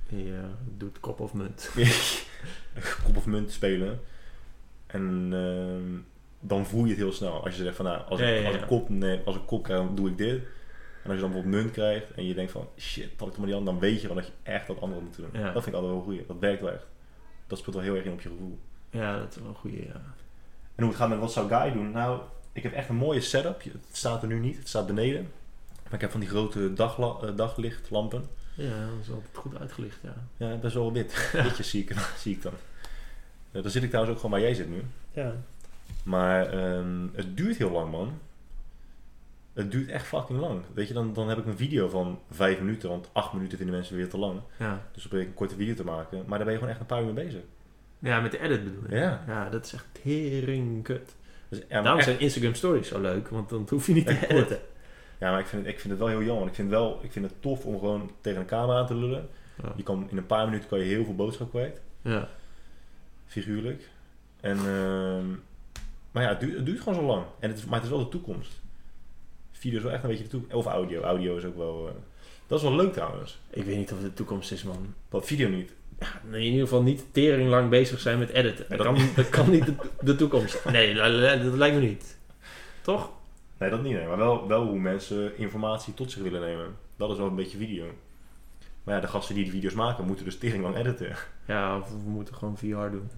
Je 0.09 0.35
eh, 0.35 0.45
doet 0.77 1.01
kop 1.01 1.21
of 1.21 1.35
munt. 1.35 1.71
Kop 3.05 3.17
of 3.17 3.27
munt 3.27 3.51
spelen. 3.51 4.01
En 4.87 5.29
ehm, 5.33 5.99
dan 6.41 6.67
voel 6.67 6.85
je 6.85 6.91
het 6.91 6.99
heel 6.99 7.13
snel. 7.13 7.45
Als 7.45 7.57
je 7.57 7.63
zegt 7.63 7.77
van 7.77 7.85
nou, 7.85 8.03
als, 8.09 8.21
Ja, 8.21 8.27
ik, 8.27 8.35
ja, 8.35 8.41
ja. 8.41 8.47
als, 8.47 8.57
ik, 8.57 8.67
kop, 8.67 8.89
nee, 8.89 9.21
als 9.25 9.37
ik 9.37 9.47
kop 9.47 9.63
krijg, 9.63 9.81
dan 9.81 9.95
doe 9.95 10.09
ik 10.09 10.19
dit. 10.19 10.37
En 11.03 11.11
als 11.11 11.15
je 11.15 11.21
dan 11.21 11.31
bijvoorbeeld 11.31 11.63
munt 11.63 11.73
krijgt 11.73 12.11
en 12.11 12.27
je 12.27 12.35
denkt 12.35 12.53
van 12.53 12.69
shit, 12.79 13.11
had 13.17 13.29
ik 13.29 13.37
maar 13.37 13.47
die 13.47 13.55
andere, 13.55 13.79
dan 13.79 13.89
weet 13.89 14.01
je 14.01 14.07
wel 14.07 14.17
dat 14.17 14.27
je 14.27 14.33
echt 14.43 14.67
dat 14.67 14.81
andere 14.81 15.01
moet 15.01 15.17
doen. 15.17 15.29
Ja. 15.33 15.53
Dat 15.53 15.63
vind 15.63 15.67
ik 15.67 15.83
altijd 15.83 15.93
wel 15.93 16.03
goed. 16.03 16.29
Dat 16.29 16.39
werkt 16.39 16.61
wel 16.61 16.73
echt. 16.73 16.87
Dat 17.47 17.59
speelt 17.59 17.75
wel 17.75 17.85
heel 17.85 17.95
erg 17.95 18.05
in 18.05 18.13
op 18.13 18.21
je 18.21 18.29
gevoel. 18.29 18.59
Ja, 18.91 19.19
dat 19.19 19.31
is 19.31 19.41
wel 19.41 19.49
een 19.49 19.55
goede. 19.55 19.83
Ja. 19.83 20.03
En 20.75 20.83
hoe 20.83 20.89
het 20.89 20.97
gaat 20.97 21.09
met 21.09 21.19
wat 21.19 21.33
zou 21.33 21.49
Guy 21.49 21.73
doen? 21.73 21.91
Nou, 21.91 22.21
ik 22.53 22.63
heb 22.63 22.73
echt 22.73 22.89
een 22.89 22.97
mooie 22.97 23.21
setup. 23.21 23.63
Het 23.63 23.73
staat 23.93 24.23
er 24.23 24.29
nu 24.29 24.39
niet, 24.39 24.59
het 24.59 24.69
staat 24.69 24.87
beneden. 24.87 25.31
Maar 25.85 25.93
ik 25.95 26.01
heb 26.01 26.11
van 26.11 26.21
die 26.21 26.29
grote 26.29 26.73
dagla- 26.73 27.19
eh, 27.23 27.37
daglichtlampen. 27.37 28.25
ja, 28.55 28.71
dat 28.87 29.01
is 29.03 29.11
altijd 29.11 29.37
goed 29.37 29.59
uitgelicht, 29.59 29.99
ja. 30.03 30.15
Ja, 30.37 30.57
best 30.57 30.75
wel 30.75 30.93
wit. 30.93 31.31
Witjes 31.45 31.71
zie 31.71 31.83
ik, 31.83 31.95
zie 32.19 32.35
ik 32.35 32.43
dan. 32.43 32.53
Eh, 33.53 33.63
daar 33.63 33.71
zit 33.71 33.83
ik 33.83 33.89
trouwens 33.89 34.15
ook 34.17 34.21
gewoon 34.23 34.39
waar 34.41 34.49
jij 34.49 34.55
zit 34.57 34.69
nu. 34.71 34.83
Ja. 35.13 35.33
Maar 36.03 36.47
ehm, 36.47 37.07
het 37.13 37.37
duurt 37.37 37.57
heel 37.57 37.71
lang, 37.71 37.91
man. 37.91 38.19
Het 39.53 39.71
duurt 39.71 39.89
echt 39.91 40.07
fucking 40.07 40.39
lang. 40.39 40.63
Weet 40.75 40.89
je, 40.89 40.95
dan, 40.95 41.13
dan 41.13 41.29
heb 41.29 41.39
ik 41.39 41.47
een 41.47 41.57
video 41.57 41.89
van 41.89 42.19
vijf 42.31 42.61
minuten, 42.61 42.89
want 42.89 43.09
acht 43.13 43.33
minuten 43.33 43.57
vinden 43.59 43.77
mensen 43.77 43.97
weer 43.97 44.09
te 44.09 44.19
lang. 44.19 44.41
Ja. 44.59 44.83
Dus 44.93 45.01
dan 45.03 45.09
probeer 45.09 45.21
ik 45.21 45.27
een 45.27 45.35
korte 45.35 45.55
video 45.55 45.75
te 45.75 45.85
maken. 45.85 46.19
Maar 46.27 46.37
daar 46.39 46.47
ben 46.47 46.53
je 46.53 46.55
gewoon 46.55 46.71
echt 46.71 46.81
een 46.81 46.87
paar 46.87 47.01
uur 47.05 47.13
mee 47.15 47.25
bezig. 47.25 47.41
Ja, 47.99 48.21
met 48.21 48.31
de 48.31 48.41
edit 48.41 48.65
bedoel 48.65 48.83
je? 48.91 48.97
Ja. 48.97 49.25
Ja, 49.27 49.49
dat 49.49 49.65
is 49.65 49.73
echt 49.73 49.87
tering 50.03 50.83
kut. 50.83 51.15
Dus, 51.51 51.59
ja, 51.59 51.67
Daarom 51.83 51.97
echt- 51.97 52.05
zijn 52.09 52.21
Instagram 52.21 52.55
stories 52.55 52.89
zo 52.89 53.01
leuk, 53.01 53.29
want 53.29 53.49
dan 53.49 53.67
hoef 53.71 53.87
je 53.87 53.93
niet 53.93 54.07
te 54.07 54.27
editen. 54.29 54.59
Ja, 55.21 55.31
maar 55.31 55.41
ik 55.41 55.47
vind, 55.47 55.65
het, 55.65 55.73
ik 55.75 55.81
vind 55.81 55.91
het 55.91 55.99
wel 55.99 56.09
heel 56.09 56.23
jammer. 56.23 56.49
Ik 56.49 56.55
vind, 56.55 56.71
wel, 56.71 56.99
ik 57.03 57.13
vind 57.13 57.25
het 57.25 57.35
tof 57.43 57.65
om 57.65 57.79
gewoon 57.79 58.11
tegen 58.21 58.41
een 58.41 58.47
camera 58.47 58.79
aan 58.79 58.87
te 58.87 58.95
lullen. 58.95 59.29
Ja. 59.63 59.73
Je 59.77 59.83
kan, 59.83 60.07
in 60.11 60.17
een 60.17 60.27
paar 60.27 60.45
minuten 60.47 60.69
kan 60.69 60.79
je 60.79 60.85
heel 60.85 61.05
veel 61.05 61.15
boodschap 61.15 61.51
kwijt. 61.51 61.81
Ja. 62.03 62.29
Figuurlijk. 63.27 63.89
En, 64.41 64.57
ehm, 64.57 65.27
maar 66.11 66.23
ja, 66.23 66.29
het 66.29 66.41
duurt, 66.41 66.57
het 66.57 66.67
duurt 66.67 66.79
gewoon 66.81 66.95
zo 66.95 67.03
lang. 67.07 67.25
En 67.39 67.49
het 67.49 67.59
is, 67.59 67.65
maar 67.65 67.75
het 67.75 67.85
is 67.85 67.91
wel 67.91 67.99
de 68.05 68.09
toekomst. 68.09 68.61
Video 69.53 69.77
is 69.79 69.85
wel 69.85 69.93
echt 69.93 70.03
een 70.03 70.09
beetje 70.09 70.25
de 70.25 70.31
toekomst. 70.31 70.55
Of 70.55 70.67
audio. 70.67 71.03
Audio 71.03 71.37
is 71.37 71.45
ook 71.45 71.57
wel... 71.57 71.87
eh, 71.89 71.95
dat 72.47 72.59
is 72.59 72.65
wel 72.65 72.75
leuk 72.77 72.93
trouwens. 72.93 73.39
Ik 73.51 73.65
weet 73.65 73.77
niet 73.77 73.93
of 73.93 73.99
het 73.99 74.07
de 74.07 74.15
toekomst 74.15 74.53
is, 74.53 74.63
man. 74.63 74.95
Wat 75.09 75.27
video 75.27 75.49
niet. 75.49 75.73
Ja, 76.01 76.07
in 76.37 76.41
ieder 76.43 76.61
geval 76.61 76.83
niet 76.83 77.05
tering 77.13 77.49
lang 77.49 77.69
bezig 77.71 78.01
zijn 78.01 78.19
met 78.19 78.29
editen. 78.29 78.65
Dat, 78.69 78.79
dat- 78.79 78.87
kan, 78.87 78.99
dat 79.17 79.29
kan 79.29 79.51
niet 79.51 79.67
de, 79.67 79.75
de 80.01 80.17
toekomst. 80.17 80.65
Nee, 80.65 80.95
dat 80.95 81.55
lijkt 81.55 81.77
me 81.77 81.83
niet. 81.83 82.19
Toch? 82.81 83.11
Nee, 83.59 83.71
dat 83.71 83.83
niet. 83.83 83.93
Nee. 83.93 84.07
Maar 84.07 84.17
wel, 84.17 84.49
wel 84.49 84.67
hoe 84.67 84.79
mensen 84.79 85.37
informatie 85.39 85.95
tot 85.95 86.11
zich 86.11 86.23
willen 86.23 86.41
nemen. 86.41 86.77
Dat 86.97 87.11
is 87.11 87.17
wel 87.17 87.27
een 87.27 87.35
beetje 87.35 87.59
video. 87.59 87.85
Maar 88.85 88.95
ja, 88.95 89.01
de 89.01 89.07
gasten 89.07 89.35
die 89.35 89.45
die 89.45 89.53
video's 89.53 89.75
maken, 89.75 90.07
moeten 90.07 90.25
dus 90.25 90.39
tering 90.39 90.63
lang 90.63 90.77
editen. 90.77 91.17
Ja, 91.47 91.77
of 91.79 91.89
we 91.91 92.11
moeten 92.11 92.35
gewoon 92.35 92.57
VR 92.59 92.65
doen. 92.65 93.11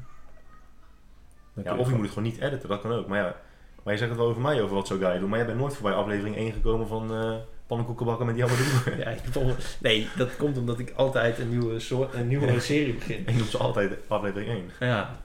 Dan 1.55 1.65
Ja, 1.65 1.71
kun 1.71 1.73
of 1.73 1.79
je 1.79 1.85
gewoon- 1.85 1.93
moet 1.93 2.03
het 2.03 2.13
gewoon 2.13 2.29
niet 2.29 2.41
editen, 2.41 2.69
dat 2.69 2.81
kan 2.81 2.93
ook. 2.93 3.07
Maar 3.07 3.19
ja, 3.19 3.37
maar 3.83 3.93
je 3.93 3.99
zegt 3.99 4.11
het 4.11 4.21
wel 4.21 4.29
over 4.29 4.43
mij, 4.43 4.63
over 4.63 4.75
wat 4.77 4.87
zou 4.87 5.01
guy 5.01 5.19
doen. 5.19 5.29
Maar 5.29 5.39
jij 5.39 5.47
bent 5.47 5.59
nooit 5.59 5.75
voorbij 5.75 5.93
aflevering 5.95 6.37
1 6.37 6.53
gekomen 6.53 6.87
van 6.89 7.15
eh 7.15 7.35
pannenkoekenbakken 7.67 8.27
met 8.27 8.35
die 8.35 8.45
allemaal 8.45 8.65
doen. 8.85 8.99
Ja, 8.99 9.55
nee, 9.81 10.09
dat 10.17 10.37
komt 10.37 10.59
omdat 10.59 10.79
ik 10.79 10.93
altijd 10.97 11.39
een 11.39 11.49
nieuwe, 11.49 11.81
soort, 11.81 12.15
een 12.15 12.29
nieuwe 12.29 12.61
serie 12.61 12.95
begin. 12.95 13.19
Ik 13.29 13.39
doe 13.39 13.47
ze 13.47 13.59
altijd 13.59 13.93
aflevering 14.09 14.51
1. 14.51 14.71
Ja, 14.89 15.21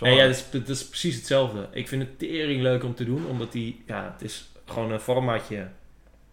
Nee, 0.00 0.10
ja, 0.14 0.16
allemaal- 0.18 0.34
dat 0.34 0.44
is, 0.52 0.60
dat 0.66 0.76
is 0.76 0.88
precies 0.88 1.16
hetzelfde. 1.16 1.68
Ik 1.70 1.88
vind 1.88 2.02
het 2.02 2.18
tering 2.18 2.62
leuk 2.62 2.84
om 2.84 2.94
te 2.94 3.04
doen, 3.04 3.26
omdat 3.26 3.52
die, 3.52 3.82
ja, 3.86 4.10
het 4.12 4.22
is 4.22 4.48
gewoon 4.64 4.90
een 4.92 5.00
formatje 5.00 5.68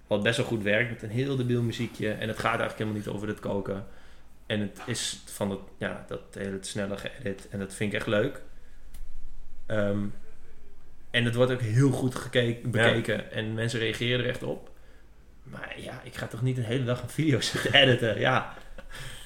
wat 0.08 0.24
best 0.24 0.38
wel 0.38 0.46
goed 0.46 0.64
werkt 0.64 0.90
met 0.90 1.04
een 1.04 1.10
heel 1.10 1.36
debiel 1.36 1.62
muziekje. 1.62 2.12
En 2.12 2.28
het 2.28 2.40
gaat 2.40 2.60
eigenlijk 2.60 2.78
helemaal 2.78 3.00
niet 3.00 3.08
over 3.08 3.28
het 3.28 3.40
koken. 3.40 3.86
En 4.46 4.60
het 4.60 4.80
is 4.86 5.20
van 5.26 5.50
dat, 5.50 5.60
ja, 5.78 6.06
dat 6.08 6.22
hele 6.34 6.58
snelle 6.62 6.98
geëdit. 6.98 7.48
En 7.50 7.60
dat 7.60 7.74
vind 7.74 7.94
ik 7.94 7.98
echt 8.00 8.08
leuk. 8.08 8.42
Ehm, 9.66 10.00
en 11.12 11.26
het 11.26 11.36
wordt 11.36 11.52
ook 11.52 11.62
heel 11.62 11.92
goed 11.92 12.16
gekeken, 12.16 12.72
bekeken. 12.72 13.32
En 13.32 13.54
mensen 13.54 13.80
reageren 13.80 14.20
er 14.20 14.30
echt 14.30 14.44
op. 14.44 14.70
Maar 15.52 15.76
ja, 15.82 16.02
ik 16.04 16.16
ga 16.16 16.28
toch 16.28 16.42
niet 16.42 16.58
een 16.58 16.64
hele 16.64 16.84
dag 16.84 17.02
een 17.02 17.10
video 17.10 17.40
zitten 17.52 17.74
editen. 17.74 18.20
Ja, 18.20 18.54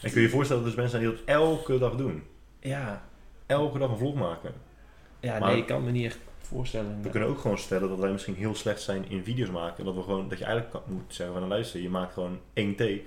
En 0.01 0.11
kun 0.11 0.21
je 0.21 0.27
je 0.27 0.33
voorstellen 0.33 0.63
dat 0.63 0.71
er 0.71 0.77
dus 0.77 0.89
mensen 0.91 0.99
zijn 1.07 1.15
die 1.17 1.25
dat 1.25 1.35
elke 1.35 1.77
dag 1.77 1.95
doen? 1.95 2.23
ja, 2.59 3.07
Elke 3.45 3.77
dag 3.79 3.89
een 3.89 3.97
vlog 3.97 4.13
maken. 4.15 4.53
ja 5.19 5.39
Maar- 5.39 5.49
nee, 5.49 5.57
ik 5.59 5.65
kan 5.67 5.83
me 5.83 5.91
niet 5.91 6.05
echt 6.05 6.17
voorstellen. 6.41 7.01
We 7.01 7.09
kunnen 7.09 7.29
ook 7.29 7.39
gewoon 7.39 7.57
stellen 7.57 7.89
dat 7.89 7.99
wij 7.99 8.11
misschien 8.11 8.35
heel 8.35 8.55
slecht 8.55 8.81
zijn 8.81 9.09
in 9.09 9.23
video's 9.23 9.49
maken. 9.49 9.77
En 9.77 9.85
dat, 9.85 9.95
we 9.95 10.01
gewoon, 10.01 10.29
dat 10.29 10.37
je 10.37 10.45
eigenlijk 10.45 10.85
moet 10.87 11.03
zeggen 11.07 11.33
van 11.35 11.43
nou, 11.43 11.53
luister, 11.55 11.81
je 11.81 11.89
maakt 11.89 12.13
gewoon 12.13 12.39
één 12.53 12.75
take. 12.75 13.03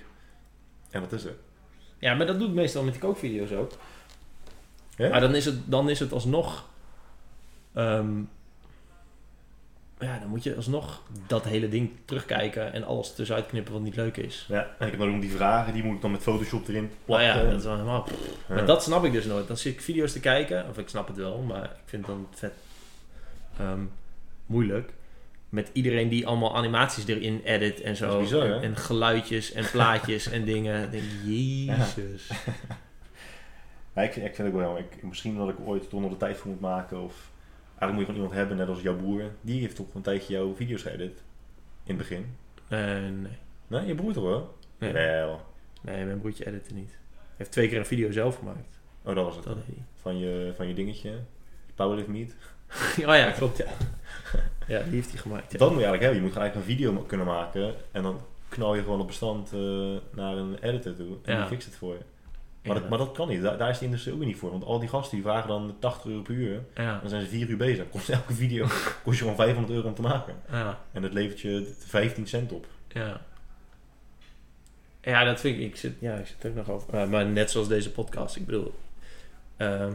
En 0.90 1.00
dat 1.00 1.12
is 1.12 1.24
het. 1.24 1.34
Ja, 1.98 2.14
maar 2.14 2.26
dat 2.26 2.38
doe 2.38 2.48
ik 2.48 2.54
meestal 2.54 2.82
met 2.82 2.92
die 2.92 3.02
kookvideo's 3.02 3.52
ook. 3.52 3.70
Ja? 4.96 5.08
Maar 5.08 5.20
dan 5.20 5.34
is 5.34 5.44
het, 5.44 5.56
dan 5.70 5.88
is 5.90 5.98
het 6.00 6.12
alsnog... 6.12 6.68
ehm, 7.74 8.10
ja, 10.02 10.18
dan 10.18 10.28
moet 10.28 10.42
je 10.42 10.56
alsnog 10.56 11.02
dat 11.26 11.44
hele 11.44 11.68
ding 11.68 11.90
terugkijken 12.04 12.72
en 12.72 12.84
alles 12.84 13.14
tussenuit 13.14 13.46
knippen 13.46 13.72
wat 13.72 13.82
niet 13.82 13.96
leuk 13.96 14.16
is. 14.16 14.46
Ja, 14.48 14.60
en 14.78 14.84
ik 14.86 14.90
heb 14.90 15.00
dan 15.00 15.14
ook 15.14 15.20
die 15.20 15.30
vragen, 15.30 15.72
die 15.72 15.84
moet 15.84 15.94
ik 15.94 16.00
dan 16.00 16.10
met 16.10 16.22
Photoshop 16.22 16.68
erin 16.68 16.82
Nou 16.82 16.94
plakken. 17.04 17.44
ja, 17.44 17.50
dat 17.50 17.58
is 17.58 17.64
wel 17.64 17.72
helemaal... 17.72 18.08
Ja. 18.48 18.54
Maar 18.54 18.66
dat 18.66 18.82
snap 18.82 19.04
ik 19.04 19.12
dus 19.12 19.24
nooit. 19.24 19.46
Dan 19.46 19.56
zit 19.56 19.72
ik 19.72 19.80
video's 19.80 20.12
te 20.12 20.20
kijken, 20.20 20.68
of 20.68 20.78
ik 20.78 20.88
snap 20.88 21.06
het 21.08 21.16
wel, 21.16 21.38
maar 21.38 21.64
ik 21.64 21.70
vind 21.84 22.06
het 22.06 22.14
dan 22.16 22.26
vet 22.30 22.52
ehm, 23.58 23.80
moeilijk. 24.46 24.92
Met 25.48 25.70
iedereen 25.72 26.08
die 26.08 26.26
allemaal 26.26 26.56
animaties 26.56 27.06
erin 27.06 27.40
edit 27.44 27.80
en 27.80 27.96
zo. 27.96 28.20
Bizar, 28.20 28.52
en, 28.52 28.62
en 28.62 28.76
geluidjes 28.76 29.52
en 29.52 29.70
plaatjes 29.70 30.28
en 30.30 30.44
dingen. 30.44 30.90
Denk 30.90 31.02
ik, 31.02 31.10
jezus. 31.24 32.30
Ja, 33.94 34.02
ik, 34.02 34.16
ik 34.16 34.22
vind 34.22 34.36
het 34.36 34.46
ook 34.46 34.60
wel, 34.60 34.78
ik, 34.78 35.02
misschien 35.02 35.36
dat 35.36 35.48
ik 35.48 35.56
ooit 35.64 35.90
toch 35.90 36.00
nog 36.00 36.10
de 36.10 36.16
tijd 36.16 36.36
voor 36.36 36.50
moet 36.50 36.60
maken. 36.60 37.02
Of 37.02 37.30
eigenlijk 37.82 37.92
moet 37.92 38.00
je 38.00 38.04
gewoon 38.06 38.20
iemand 38.20 38.34
hebben, 38.34 38.56
net 38.56 38.68
als 38.68 38.80
jouw 38.82 38.96
broer. 38.96 39.30
Die 39.40 39.60
heeft 39.60 39.76
toch 39.76 39.94
een 39.94 40.02
tijdje 40.02 40.32
jouw 40.32 40.54
video's 40.54 40.82
geëdit. 40.82 41.22
In 41.84 41.96
het 41.96 41.96
begin. 41.96 42.36
Eh, 42.68 42.78
nee. 42.78 43.38
Nee, 43.66 43.86
je 43.86 43.94
broer 43.94 44.12
toch 44.12 44.24
wel? 44.24 44.56
Nee. 44.78 44.92
Wel. 44.92 45.40
Nee, 45.82 46.04
mijn 46.04 46.18
broertje 46.20 46.46
editte 46.46 46.74
niet. 46.74 46.90
Hij 46.90 47.34
heeft 47.36 47.52
twee 47.52 47.68
keer 47.68 47.78
een 47.78 47.86
video 47.86 48.10
zelf 48.10 48.36
gemaakt. 48.36 48.80
Oh, 49.04 49.14
dat 49.14 49.24
was 49.24 49.34
het. 49.34 49.44
Dat 49.44 49.56
Van 50.00 50.18
je, 50.18 50.52
van 50.56 50.68
je 50.68 50.74
dingetje. 50.74 51.18
Powerlift 51.74 52.08
Meet. 52.08 52.36
oh 53.08 53.16
ja, 53.16 53.30
klopt 53.38 53.56
ja. 53.56 53.66
Ja, 54.66 54.82
die 54.82 54.92
heeft 54.94 55.10
hij 55.10 55.20
gemaakt. 55.20 55.52
Ja. 55.52 55.58
Dat 55.58 55.70
moet 55.70 55.78
je 55.80 55.84
eigenlijk 55.86 56.02
hebben. 56.02 56.16
Je 56.16 56.22
moet 56.22 56.32
gewoon 56.32 56.48
eigenlijk 56.48 56.68
een 56.68 56.76
video 56.76 57.02
kunnen 57.06 57.26
maken. 57.26 57.74
En 57.92 58.02
dan 58.02 58.20
knal 58.48 58.74
je 58.74 58.82
gewoon 58.82 59.00
op 59.00 59.06
bestand 59.06 59.52
eh, 59.52 59.60
naar 60.14 60.36
een 60.36 60.58
editor 60.60 60.94
toe. 60.94 61.16
En 61.22 61.32
Ja. 61.34 61.38
die 61.40 61.48
fixt 61.48 61.66
het 61.66 61.76
voor 61.76 61.92
je. 61.94 62.00
Maar, 62.62 62.74
dat, 62.74 62.82
Ja. 62.82 62.88
maar 62.88 62.98
dat 62.98 63.12
kan 63.12 63.28
niet. 63.28 63.42
Daar, 63.42 63.58
daar 63.58 63.70
is 63.70 63.78
de 63.78 63.84
industrie 63.84 64.14
ook 64.14 64.20
niet 64.24 64.36
voor. 64.36 64.50
Want 64.50 64.64
al 64.64 64.78
die 64.78 64.88
gasten 64.88 65.14
die 65.16 65.24
vragen 65.24 65.48
dan 65.48 65.76
80 65.78 66.10
euro 66.10 66.22
per 66.22 66.34
uur. 66.34 66.60
Ja, 66.74 66.98
Dan 67.00 67.08
zijn 67.08 67.22
ze 67.22 67.28
4 67.28 67.48
uur 67.48 67.56
bezig. 67.56 67.88
Kost 67.90 68.08
elke 68.08 68.32
video 68.34 68.66
kost 69.04 69.16
je 69.18 69.22
gewoon 69.22 69.36
500 69.36 69.74
euro 69.74 69.88
om 69.88 69.94
te 69.94 70.02
maken. 70.02 70.34
ja, 70.50 70.80
En 70.92 71.02
dat 71.02 71.12
levert 71.12 71.40
je 71.40 71.74
15 71.78 72.26
cent 72.26 72.52
op. 72.52 72.66
ja. 72.88 73.20
Ja, 75.04 75.24
dat 75.24 75.40
vind 75.40 75.58
ik. 75.58 75.62
Ik 75.64 75.76
zit, 75.76 75.94
ja, 76.00 76.14
ik 76.14 76.26
zit 76.26 76.44
er 76.44 76.50
ook 76.50 76.56
nog 76.56 76.70
over. 76.70 76.92
Maar, 76.92 77.08
maar 77.08 77.26
net 77.26 77.50
zoals 77.50 77.68
deze 77.68 77.90
podcast. 77.90 78.36
Ik 78.36 78.46
bedoel. 78.46 78.74
ehm, 79.56 79.92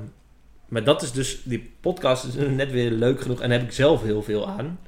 maar 0.68 0.84
dat 0.84 1.02
is 1.02 1.12
dus. 1.12 1.44
Die 1.44 1.74
podcast 1.80 2.24
is 2.26 2.34
net 2.36 2.72
weer 2.72 2.92
leuk 2.92 3.22
genoeg. 3.22 3.42
En 3.42 3.50
daar 3.50 3.58
heb 3.60 3.68
ik 3.68 3.74
zelf 3.74 4.04
heel 4.04 4.24
veel 4.24 4.48
aan. 4.48 4.80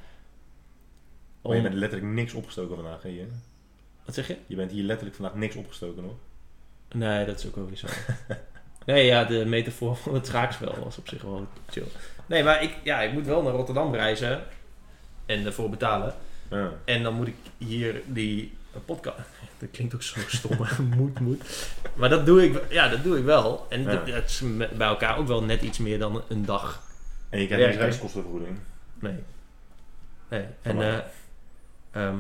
Maar 1.42 1.52
je 1.52 1.58
Om- 1.58 1.64
bent 1.64 1.76
letterlijk 1.76 2.12
niks 2.14 2.34
opgestoken 2.34 2.76
vandaag. 2.76 3.02
Hè? 3.04 3.28
wat 4.06 4.16
zeg 4.16 4.28
je? 4.28 4.38
Je 4.48 4.56
bent 4.56 4.72
hier 4.72 4.84
letterlijk 4.84 5.16
vandaag 5.18 5.36
niks 5.36 5.56
opgestoken 5.56 6.04
hoor. 6.04 6.16
Nee, 6.92 7.26
dat 7.26 7.40
is 7.40 7.48
ook 7.48 7.56
wel 7.56 7.66
weer 7.68 7.78
zo. 7.78 7.88
nee, 8.86 9.06
ja, 9.06 9.24
de 9.24 9.46
metafoor 9.46 9.96
van 9.96 10.14
het 10.14 10.26
schaakspel 10.26 10.76
was 10.84 10.98
op 10.98 11.08
zich 11.08 11.22
wel 11.22 11.48
chill. 11.70 11.88
Nee, 12.26 12.44
maar 12.44 12.64
ik, 12.64 12.76
ja, 12.84 13.02
ik 13.02 13.14
moet 13.14 13.26
wel 13.26 13.42
naar 13.42 13.54
Rotterdam 13.54 13.94
reizen. 13.94 14.44
En 15.26 15.46
ervoor 15.46 15.70
betalen. 15.70 16.14
Ja. 16.50 16.72
En 16.86 17.04
dan 17.04 17.14
moet 17.14 17.28
ik 17.28 17.36
hier 17.58 18.02
die 18.06 18.58
podcast... 18.86 19.18
Dat 19.60 19.72
klinkt 19.72 19.96
ook 19.96 20.02
zo 20.02 20.20
stom. 20.28 20.58
moet, 20.98 21.20
moet. 21.20 21.70
Maar 21.96 22.10
dat 22.10 22.26
doe 22.26 22.44
ik, 22.44 22.62
ja, 22.70 22.88
dat 22.88 23.04
doe 23.04 23.18
ik 23.18 23.24
wel. 23.24 23.66
En 23.70 23.82
Ja. 23.82 23.92
dat, 23.92 24.08
dat 24.08 24.24
is 24.24 24.42
bij 24.78 24.88
elkaar 24.88 25.18
ook 25.18 25.28
wel 25.28 25.44
net 25.44 25.62
iets 25.62 25.78
meer 25.78 26.00
dan 26.00 26.24
een 26.28 26.46
dag. 26.46 26.84
En 27.30 27.40
je 27.40 27.48
krijgt 27.48 27.66
geen 27.66 27.78
reiskostenvergoeding. 27.78 28.58
Nee. 29.00 29.16
Nee. 30.30 30.46
En, 30.62 30.82
eh, 30.82 30.98
ehm, 31.92 32.18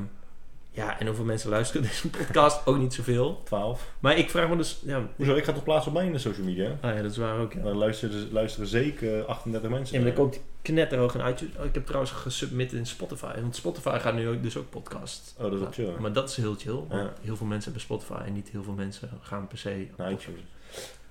ja, 0.71 0.99
en 0.99 1.05
hoeveel 1.07 1.25
mensen 1.25 1.49
luisteren 1.49 1.81
deze 1.81 2.09
podcast? 2.09 2.65
Ook 2.65 2.77
niet 2.77 2.93
zoveel. 2.93 3.41
12. 3.43 3.91
Maar 3.99 4.17
ik 4.17 4.29
vraag 4.29 4.49
me 4.49 4.55
dus... 4.57 4.79
Ja, 4.85 5.07
Hoezo? 5.15 5.35
Ik 5.35 5.43
ga 5.43 5.51
toch 5.53 5.63
plaatsen 5.63 5.91
op 5.91 5.97
mijn 5.97 6.19
social 6.19 6.45
media? 6.45 6.77
ah 6.81 6.95
ja, 6.95 7.01
dat 7.01 7.11
is 7.11 7.17
waar 7.17 7.39
ook, 7.39 7.53
ja. 7.53 7.61
Daar 7.61 7.73
luisteren, 7.73 8.31
luisteren 8.31 8.67
zeker 8.67 9.25
38 9.25 9.69
mensen. 9.69 9.97
Ja, 9.97 10.03
maar 10.05 10.15
dan 10.15 10.23
komt 10.23 10.39
knetterhoog 10.61 11.15
in 11.15 11.27
iTunes. 11.27 11.55
Oh, 11.57 11.65
ik 11.65 11.73
heb 11.73 11.85
trouwens 11.85 12.11
gesubmit 12.13 12.73
in 12.73 12.85
Spotify. 12.85 13.41
Want 13.41 13.55
Spotify 13.55 13.97
gaat 13.99 14.13
nu 14.13 14.27
ook, 14.27 14.43
dus 14.43 14.57
ook 14.57 14.69
podcast. 14.69 15.35
Oh, 15.37 15.43
dat 15.43 15.53
is 15.53 15.59
wel 15.59 15.71
chill. 15.71 15.91
Maar 15.99 16.13
dat 16.13 16.29
is 16.29 16.35
heel 16.35 16.55
chill. 16.55 16.73
Want 16.73 16.91
Ja. 16.91 17.13
heel 17.21 17.35
veel 17.35 17.45
mensen 17.47 17.71
hebben 17.71 17.81
Spotify 17.81 18.21
en 18.25 18.33
niet 18.33 18.49
heel 18.49 18.63
veel 18.63 18.73
mensen 18.73 19.09
gaan 19.21 19.47
per 19.47 19.57
se... 19.57 19.87
Naar 19.97 20.11
iTunes. 20.11 20.39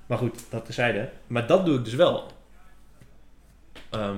Maar 0.07 0.19
goed, 0.19 0.45
dat 0.51 0.65
terzijde. 0.65 1.11
Maar 1.27 1.47
dat 1.47 1.67
doe 1.67 1.79
ik 1.79 1.85
dus 1.85 1.95
wel. 1.95 2.27
Ehm, 3.91 4.17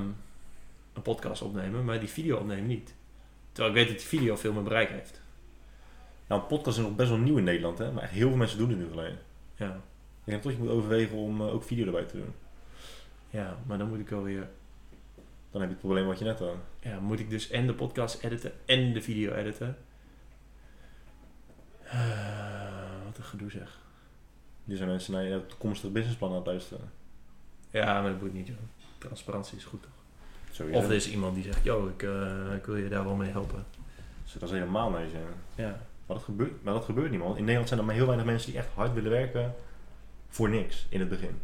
een 0.92 1.02
podcast 1.02 1.42
opnemen, 1.42 1.84
maar 1.84 2.00
die 2.00 2.08
video 2.08 2.36
opnemen 2.36 2.66
niet. 2.66 2.94
Terwijl 3.52 3.74
ik 3.74 3.80
weet 3.80 3.88
dat 3.90 3.98
die 3.98 4.18
video 4.18 4.36
veel 4.36 4.52
meer 4.52 4.62
bereik 4.62 4.88
heeft. 4.90 5.19
Nou, 6.30 6.42
een 6.42 6.48
podcast 6.48 6.78
is 6.78 6.84
nog 6.84 6.96
best 6.96 7.08
wel 7.08 7.18
nieuw 7.18 7.36
in 7.36 7.44
Nederland, 7.44 7.78
hè? 7.78 7.92
Maar 7.92 8.02
echt 8.02 8.12
heel 8.12 8.28
veel 8.28 8.36
mensen 8.36 8.58
doen 8.58 8.68
het 8.68 8.78
nu 8.78 8.92
alleen. 8.92 9.16
Ja, 9.54 9.74
Ik 10.24 10.24
denk 10.24 10.42
toch 10.42 10.52
je 10.52 10.58
moet 10.58 10.68
overwegen 10.68 11.16
om 11.16 11.40
eh, 11.40 11.54
ook 11.54 11.62
video 11.62 11.86
erbij 11.86 12.04
te 12.04 12.16
doen. 12.16 12.34
ja 13.30 13.56
maar 13.66 13.78
dan 13.78 13.88
moet 13.88 13.98
ik 13.98 14.08
wel 14.08 14.22
weer... 14.22 14.48
Dan 15.50 15.60
heb 15.60 15.70
je 15.70 15.76
het 15.76 15.78
probleem 15.78 16.06
wat 16.06 16.18
je 16.18 16.24
net 16.24 16.38
had. 16.38 16.54
Ja, 16.80 17.00
moet 17.00 17.18
ik 17.20 17.30
dus 17.30 17.50
en 17.50 17.66
de 17.66 17.74
podcast 17.74 18.22
editen 18.22 18.52
en 18.64 18.92
de 18.92 19.02
video 19.02 19.32
editen. 19.32 19.76
Eh, 21.82 23.04
wat 23.04 23.18
een 23.18 23.24
gedoe 23.24 23.50
zeg. 23.50 23.78
Nu 24.64 24.76
zijn 24.76 24.88
mensen 24.88 25.12
naar 25.12 25.24
je 25.24 25.46
toekomstige 25.46 25.92
businessplan 25.92 26.30
aan 26.30 26.36
het 26.36 26.46
luisteren. 26.46 26.90
Ja, 27.70 28.02
maar 28.02 28.10
dat 28.10 28.20
moet 28.20 28.32
niet, 28.32 28.46
joh. 28.46 28.56
Transparantie 28.98 29.56
is 29.56 29.64
goed 29.64 29.82
toch? 29.82 30.66
Of 30.72 30.84
er 30.84 30.92
is 30.92 31.10
iemand 31.10 31.34
die 31.34 31.44
zegt, 31.44 31.64
yo, 31.64 31.86
ik, 31.86 32.02
eh, 32.02 32.54
ik 32.54 32.64
wil 32.66 32.76
je 32.76 32.88
daar 32.88 33.04
wel 33.04 33.14
mee 33.14 33.30
helpen. 33.30 33.64
Dus 34.22 34.32
dat 34.32 34.42
is 34.42 34.50
helemaal 34.50 34.90
nice, 34.90 35.16
ja. 35.16 35.64
Ja. 35.64 35.88
Maar 36.10 36.18
dat, 36.18 36.28
gebeurt, 36.28 36.62
maar 36.62 36.74
dat 36.74 36.84
gebeurt 36.84 37.10
niet, 37.10 37.20
man. 37.20 37.36
In 37.36 37.40
Nederland 37.40 37.68
zijn 37.68 37.80
er 37.80 37.86
maar 37.86 37.94
heel 37.94 38.06
weinig 38.06 38.26
mensen 38.26 38.50
die 38.50 38.60
echt 38.60 38.68
hard 38.74 38.92
willen 38.92 39.10
werken 39.10 39.54
voor 40.28 40.48
niks 40.48 40.86
in 40.88 41.00
het 41.00 41.08
begin. 41.08 41.40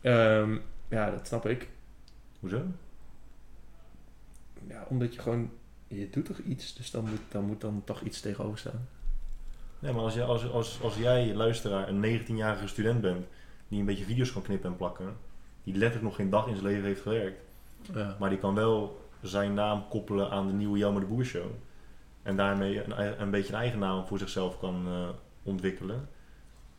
Ehm, 0.00 0.58
ja, 0.88 1.10
dat 1.10 1.26
snap 1.26 1.46
ik. 1.46 1.68
Hoezo? 2.40 2.62
Ja, 4.68 4.86
omdat 4.88 5.14
je 5.14 5.20
gewoon, 5.20 5.50
je 5.88 6.10
doet 6.10 6.24
toch 6.24 6.38
iets, 6.38 6.74
dus 6.74 6.90
dan 6.90 7.08
moet 7.08 7.20
dan, 7.28 7.44
moet 7.44 7.60
dan 7.60 7.82
toch 7.84 8.00
iets 8.00 8.20
tegenover 8.20 8.58
staan. 8.58 8.88
Nee, 9.78 9.92
maar 9.92 10.02
als, 10.02 10.14
je, 10.14 10.22
als, 10.22 10.50
als, 10.50 10.82
als 10.82 10.96
jij, 10.96 11.34
luisteraar, 11.34 11.88
een 11.88 12.20
19-jarige 12.20 12.68
student 12.68 13.00
bent 13.00 13.26
die 13.68 13.80
een 13.80 13.86
beetje 13.86 14.04
video's 14.04 14.32
kan 14.32 14.42
knippen 14.42 14.70
en 14.70 14.76
plakken, 14.76 15.16
die 15.64 15.74
letterlijk 15.74 16.04
nog 16.04 16.16
geen 16.16 16.30
dag 16.30 16.46
in 16.46 16.54
zijn 16.54 16.66
leven 16.66 16.84
heeft 16.84 17.02
gewerkt. 17.02 17.40
Ja. 17.94 18.16
Maar 18.18 18.30
die 18.30 18.38
kan 18.38 18.54
wel 18.54 19.08
zijn 19.20 19.54
naam 19.54 19.88
koppelen 19.88 20.30
aan 20.30 20.46
de 20.46 20.52
nieuwe 20.52 20.78
Jelmer 20.78 21.00
de 21.00 21.06
Boer 21.06 21.24
show. 21.24 21.50
En 22.26 22.36
daarmee 22.36 22.84
een, 22.84 23.20
een 23.20 23.30
beetje 23.30 23.52
een 23.52 23.58
eigen 23.58 23.78
naam 23.78 24.06
voor 24.06 24.18
zichzelf 24.18 24.58
kan 24.58 24.82
eh, 24.86 25.08
ontwikkelen, 25.42 26.08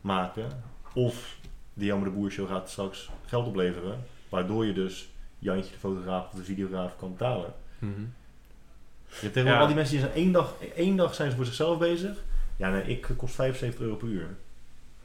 maken. 0.00 0.62
Of 0.94 1.36
de 1.74 1.84
Jelmer 1.84 2.08
de 2.08 2.14
Boer 2.14 2.30
show 2.30 2.48
gaat 2.48 2.70
straks 2.70 3.10
geld 3.26 3.46
opleveren, 3.46 4.04
waardoor 4.28 4.66
je 4.66 4.72
dus 4.72 5.08
Jantje 5.38 5.70
de 5.72 5.78
fotograaf 5.78 6.26
of 6.32 6.38
de 6.38 6.44
videograaf 6.44 6.96
kan 6.96 7.12
betalen. 7.12 7.54
Mhm. 7.78 8.00
Je 8.00 9.24
hebt 9.24 9.32
tegenwoordig 9.32 9.52
Ja. 9.54 9.60
al 9.60 9.66
die 9.66 9.74
mensen 9.76 9.94
die 9.96 10.04
zijn 10.04 10.16
één 10.16 10.32
dag, 10.32 10.54
één 10.74 10.96
dag 10.96 11.14
zijn 11.14 11.30
ze 11.30 11.36
voor 11.36 11.44
zichzelf 11.44 11.78
bezig. 11.78 12.16
Ja, 12.56 12.70
nee, 12.70 12.82
ik 12.82 13.08
kost 13.16 13.34
75 13.34 13.80
euro 13.80 13.96
per 13.96 14.08
uur. 14.08 14.36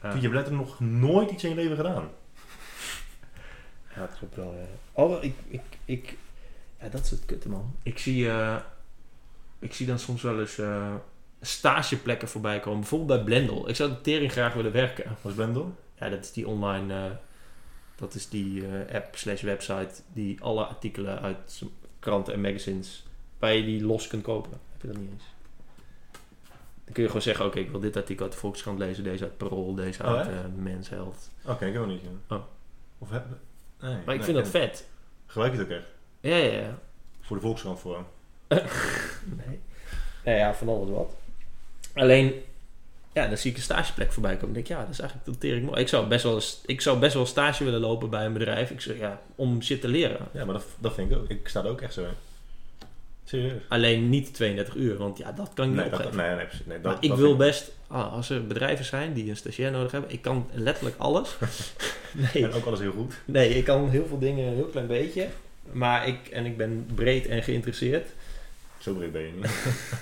Ja. 0.02 0.14
Je 0.14 0.22
hebt 0.22 0.34
letterlijk 0.34 0.68
nog 0.68 0.80
nooit 0.80 1.32
iets 1.32 1.44
in 1.44 1.50
je 1.50 1.56
leven 1.56 1.76
gedaan. 1.76 2.10
Ja, 3.96 4.00
dat 4.00 4.18
klopt 4.18 4.36
wel. 4.36 4.54
Ja. 4.54 4.66
Oh, 4.92 5.24
ik, 5.24 5.36
ik, 5.48 5.62
ik, 5.86 6.18
ja, 6.80 6.88
dat 6.90 7.04
is 7.04 7.12
het 7.12 7.26
kutte, 7.26 7.50
man. 7.50 7.76
Ik 7.84 7.98
zie, 8.00 8.30
eh, 8.30 8.56
ik 9.64 9.74
zie 9.74 9.86
dan 9.86 10.00
soms 10.00 10.22
wel 10.22 10.40
eens 10.40 10.58
eh, 10.58 10.96
stageplekken 11.42 12.28
voorbij 12.28 12.60
komen. 12.60 12.80
Bijvoorbeeld 12.80 13.10
bij 13.10 13.24
Blendel. 13.24 13.70
Ik 13.70 13.76
zou 13.76 13.90
de 13.90 14.02
tering 14.02 14.32
graag 14.32 14.54
willen 14.54 14.72
werken. 14.72 15.18
Wat 15.22 15.32
is 15.32 15.38
Blendel? 15.38 15.76
Ja, 16.00 16.10
dat 16.10 16.24
is 16.24 16.32
die 16.32 16.48
online, 16.48 16.94
eh, 16.94 17.12
dat 17.96 18.14
is 18.14 18.30
die 18.30 18.68
eh, 18.68 18.96
app 18.96 19.16
slash 19.16 19.42
website 19.42 20.02
die 20.14 20.42
alle 20.42 20.66
artikelen 20.66 21.22
uit 21.22 21.64
kranten 22.00 22.34
en 22.34 22.42
magazines 22.42 23.06
waar 23.40 23.54
je 23.54 23.64
die 23.64 23.86
los 23.86 24.08
kunt 24.08 24.24
kopen. 24.24 24.52
Heb 24.72 24.82
je 24.82 24.88
dat 24.88 24.98
niet 24.98 25.10
eens? 25.12 25.24
Dan 26.84 26.94
kun 26.94 27.02
je 27.04 27.08
gewoon 27.08 27.24
zeggen, 27.24 27.46
oké, 27.46 27.60
ik 27.60 27.70
wil 27.70 27.80
dit 27.80 27.96
artikel 27.96 28.24
uit 28.24 28.34
de 28.34 28.40
Volkskrant 28.40 28.80
lezen, 28.80 29.04
deze 29.04 29.24
uit 29.24 29.38
Parool, 29.38 29.76
deze 29.76 30.04
Oh, 30.04 30.10
uit 30.10 30.28
hè? 30.28 30.48
Men's 30.48 30.90
Health. 30.90 31.30
Oké, 31.46 31.66
ik 31.66 31.78
ook 31.78 31.88
niet. 31.88 32.02
Ja. 32.02 32.36
Oh. 32.36 32.44
Of 32.98 33.10
heb... 33.10 33.26
Nee, 33.82 33.92
Maar 33.92 34.00
ik 34.00 34.06
nee, 34.06 34.24
vind 34.24 34.38
dat 34.38 34.48
vet. 34.48 34.90
Gebruik 35.26 35.54
je 35.54 35.58
het 35.60 35.68
ook 35.68 35.74
echt? 35.74 35.88
Ja, 36.20 36.36
ja, 36.36 36.62
ja. 36.62 36.80
Voor 37.22 37.36
de 37.36 37.42
Volkskrant 37.42 37.80
voor. 37.80 38.06
Nee. 39.46 39.60
Nou 40.24 40.38
ja, 40.38 40.54
van 40.54 40.70
alles 40.70 40.90
wat. 40.90 41.16
Alleen, 41.94 42.34
ja, 43.14 43.28
dan 43.28 43.38
zie 43.38 43.52
ik 43.52 43.58
een 43.58 43.64
stageplek 43.64 44.12
voorbij 44.12 44.36
komen. 44.38 44.54
Denk 44.54 44.66
ik, 44.68 44.72
ja, 44.72 44.80
dat 44.80 44.90
is 44.90 45.00
eigenlijk 45.00 45.32
de 45.32 45.38
tering 45.38 45.66
mooi. 45.66 45.82
Ik 45.82 45.88
zou 45.88 46.08
best 46.08 46.24
wel, 46.24 46.42
ik 46.66 46.82
zou 46.82 47.00
best 47.00 47.14
wel 47.14 47.26
stage 47.26 47.64
willen 47.64 47.80
lopen 47.80 48.10
bij 48.10 48.26
een 48.26 48.34
bedrijf. 48.34 48.70
Ik 48.70 48.82
zeg, 48.82 48.98
ja, 48.98 49.22
om 49.36 49.62
shit 49.62 49.82
te 49.82 49.88
leren. 49.88 50.18
Ja, 50.32 50.46
maar 50.46 50.54
dat, 50.54 50.66
dat 50.80 50.94
vind 50.94 51.12
ik 51.12 51.18
ook. 51.18 51.30
Ik 51.30 51.48
sta 51.48 51.64
er 51.64 51.70
ook 51.70 51.82
echt 51.82 51.94
zo 51.94 52.02
in. 52.02 52.14
Serieus? 53.26 53.62
Alleen 53.68 54.10
niet 54.10 54.34
32 54.34 54.76
uur, 54.76 54.98
want 54.98 55.18
ja, 55.18 55.32
dat 55.32 55.52
kan 55.54 55.66
ik 55.66 55.72
niet 55.72 55.82
Nee, 55.82 55.90
dat, 55.90 56.14
nee, 56.14 56.36
nee, 56.36 56.46
precies. 56.46 56.66
Nee, 56.66 56.82
dat, 56.82 56.92
maar 56.92 57.04
ik 57.04 57.10
dat 57.10 57.18
wil 57.18 57.36
best, 57.36 57.72
ah, 57.88 58.14
als 58.14 58.30
er 58.30 58.48
bedrijven 58.48 58.86
zijn 58.86 59.14
die 59.14 59.30
een 59.30 59.38
stagiair 59.38 59.72
nodig 59.72 59.92
hebben, 59.92 60.12
ik 60.12 60.22
kan 60.22 60.48
letterlijk 60.54 60.96
alles. 60.98 61.38
nee, 62.34 62.44
En 62.44 62.54
ook 62.54 62.66
alles 62.66 62.80
heel 62.80 62.92
goed. 62.92 63.14
nee, 63.26 63.50
ik 63.50 63.64
kan 63.64 63.90
heel 63.90 64.06
veel 64.06 64.20
dingen 64.20 64.48
een 64.48 64.56
heel 64.56 64.66
klein 64.66 64.88
beetje. 64.88 65.28
Maar 65.72 66.08
ik, 66.08 66.28
en 66.28 66.46
ik 66.46 66.58
ben 66.58 66.90
breed 66.96 67.28
en 67.28 67.44
geïnteresseerd. 67.44 68.10
Zo 68.84 68.94
breed 68.94 69.12
ben 69.12 69.22
je 69.22 69.32
niet. 69.34 69.52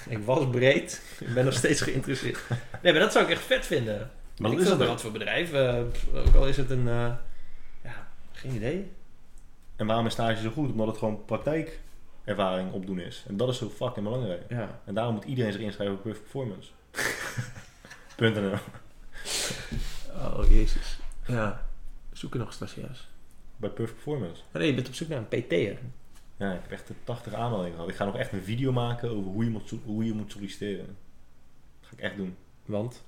Ik 0.18 0.24
was 0.26 0.50
breed, 0.50 1.02
ik 1.20 1.34
ben 1.34 1.46
nog 1.46 1.54
steeds 1.54 1.82
geïnteresseerd. 1.82 2.40
Nee, 2.82 2.92
maar 2.94 3.02
dat 3.02 3.12
zou 3.12 3.26
ik 3.26 3.32
echt 3.32 3.42
vet 3.44 3.66
vinden. 3.66 4.12
Maar 4.38 4.50
dat 4.52 4.60
ik 4.60 4.66
is 4.66 4.72
ook. 4.74 4.80
wat 4.84 5.02
voor 5.02 5.12
bedrijf. 5.12 5.54
eh, 5.54 5.80
ook 6.14 6.36
al 6.36 6.48
is 6.48 6.58
het 6.58 6.70
een... 6.70 6.88
eh, 6.88 7.12
ja, 7.84 8.08
geen 8.32 8.56
idee. 8.56 8.92
En 9.76 9.86
waarom 9.88 10.06
is 10.06 10.14
stage 10.14 10.42
zo 10.42 10.50
goed? 10.50 10.72
Omdat 10.72 10.88
het 10.88 10.98
gewoon 10.98 11.26
praktijkervaring 11.26 12.72
opdoen 12.72 13.00
is. 13.00 13.24
En 13.28 13.38
dat 13.38 13.50
is 13.50 13.58
zo 13.58 13.70
fucking 13.70 14.06
belangrijk. 14.06 14.42
Ja. 14.50 14.80
En 14.86 14.94
daarom 14.94 15.14
moet 15.14 15.24
iedereen 15.26 15.52
zich 15.52 15.62
inschrijven 15.62 15.96
op 15.96 16.02
Perfect 16.04 16.24
Performance. 16.24 16.70
Punt.nl 18.16 18.58
Oh, 20.14 20.52
jezus. 20.52 21.00
Ja. 21.28 21.66
Zoeken 22.12 22.40
nog 22.40 22.54
stagiairs. 22.54 23.08
Bij 23.58 23.70
Perfect 23.70 24.04
Performance. 24.04 24.42
Nee, 24.52 24.68
je 24.68 24.74
bent 24.74 24.88
op 24.88 24.94
zoek 24.94 25.08
naar 25.08 25.18
een 25.30 25.44
PT'er. 25.44 25.78
Ja, 26.42 26.54
ik 26.54 26.62
heb 26.62 26.72
echt 26.72 26.88
de 26.88 26.94
80 27.04 27.34
aanmeldingen 27.34 27.74
gehad. 27.74 27.90
Ik 27.90 27.96
ga 27.96 28.06
nog 28.06 28.18
echt 28.18 28.32
een 28.32 28.44
video 28.44 28.72
maken 28.72 29.10
over 29.10 29.32
hoe 29.32 29.44
je 29.44 29.50
moet, 29.50 29.74
hoe 29.84 30.06
je 30.06 30.14
moet 30.14 30.32
solliciteren. 30.32 30.86
Dat 30.86 31.90
ga 31.90 31.92
ik 31.92 32.00
echt 32.00 32.16
doen. 32.16 32.36
Want? 32.66 33.04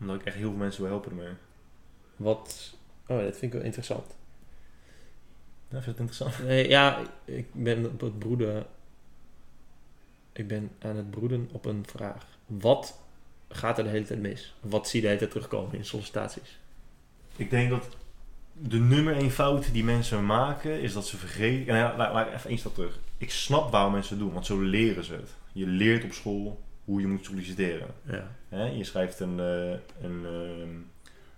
Omdat 0.00 0.20
ik 0.20 0.26
echt 0.26 0.36
heel 0.36 0.48
veel 0.48 0.58
mensen 0.58 0.82
wil 0.82 0.90
helpen 0.90 1.10
ermee. 1.10 1.32
Wat... 2.16 2.76
Oh, 3.06 3.20
dat 3.20 3.36
vind 3.36 3.42
ik 3.42 3.52
wel 3.52 3.62
interessant. 3.62 4.16
Ja, 5.68 5.82
vind 5.82 5.96
je 5.96 6.02
interessant? 6.02 6.38
Nee, 6.48 6.68
ja, 6.68 7.02
ik 7.24 7.46
ben 7.54 7.86
op 7.86 8.00
het 8.00 8.18
broeden... 8.18 8.66
Ik 10.32 10.48
ben 10.48 10.70
aan 10.78 10.96
het 10.96 11.10
broeden 11.10 11.48
op 11.52 11.64
een 11.64 11.86
vraag. 11.86 12.26
Wat 12.46 13.00
gaat 13.48 13.78
er 13.78 13.84
de 13.84 13.90
hele 13.90 14.06
tijd 14.06 14.20
mis? 14.20 14.54
Wat 14.60 14.88
zie 14.88 15.00
je 15.00 15.06
de 15.06 15.12
hele 15.12 15.18
tijd 15.18 15.30
terugkomen 15.30 15.76
in 15.76 15.84
sollicitaties? 15.84 16.58
Ik 17.36 17.50
denk 17.50 17.70
dat 17.70 17.96
de 18.62 18.78
nummer 18.78 19.16
één 19.16 19.30
fout 19.30 19.72
die 19.72 19.84
mensen 19.84 20.26
maken 20.26 20.80
is 20.80 20.92
dat 20.92 21.06
ze 21.06 21.16
vergeten. 21.16 21.66
Nou 21.66 21.78
ja, 21.78 21.96
laat, 21.96 22.26
ik 22.26 22.34
even 22.34 22.50
één 22.50 22.58
stap 22.58 22.74
terug. 22.74 22.98
Ik 23.18 23.30
snap 23.30 23.70
waarom 23.70 23.92
mensen 23.92 24.16
het 24.16 24.24
doen, 24.24 24.32
want 24.32 24.46
zo 24.46 24.60
leren 24.60 25.04
ze 25.04 25.12
het. 25.12 25.34
Je 25.52 25.66
leert 25.66 26.04
op 26.04 26.12
school 26.12 26.60
hoe 26.84 27.00
je 27.00 27.06
moet 27.06 27.24
solliciteren. 27.24 27.88
Ja. 28.50 28.64
Je 28.64 28.84
schrijft 28.84 29.20
een, 29.20 29.40
eh, 29.40 29.70
een, 30.02 30.24
ehm, 30.24 30.74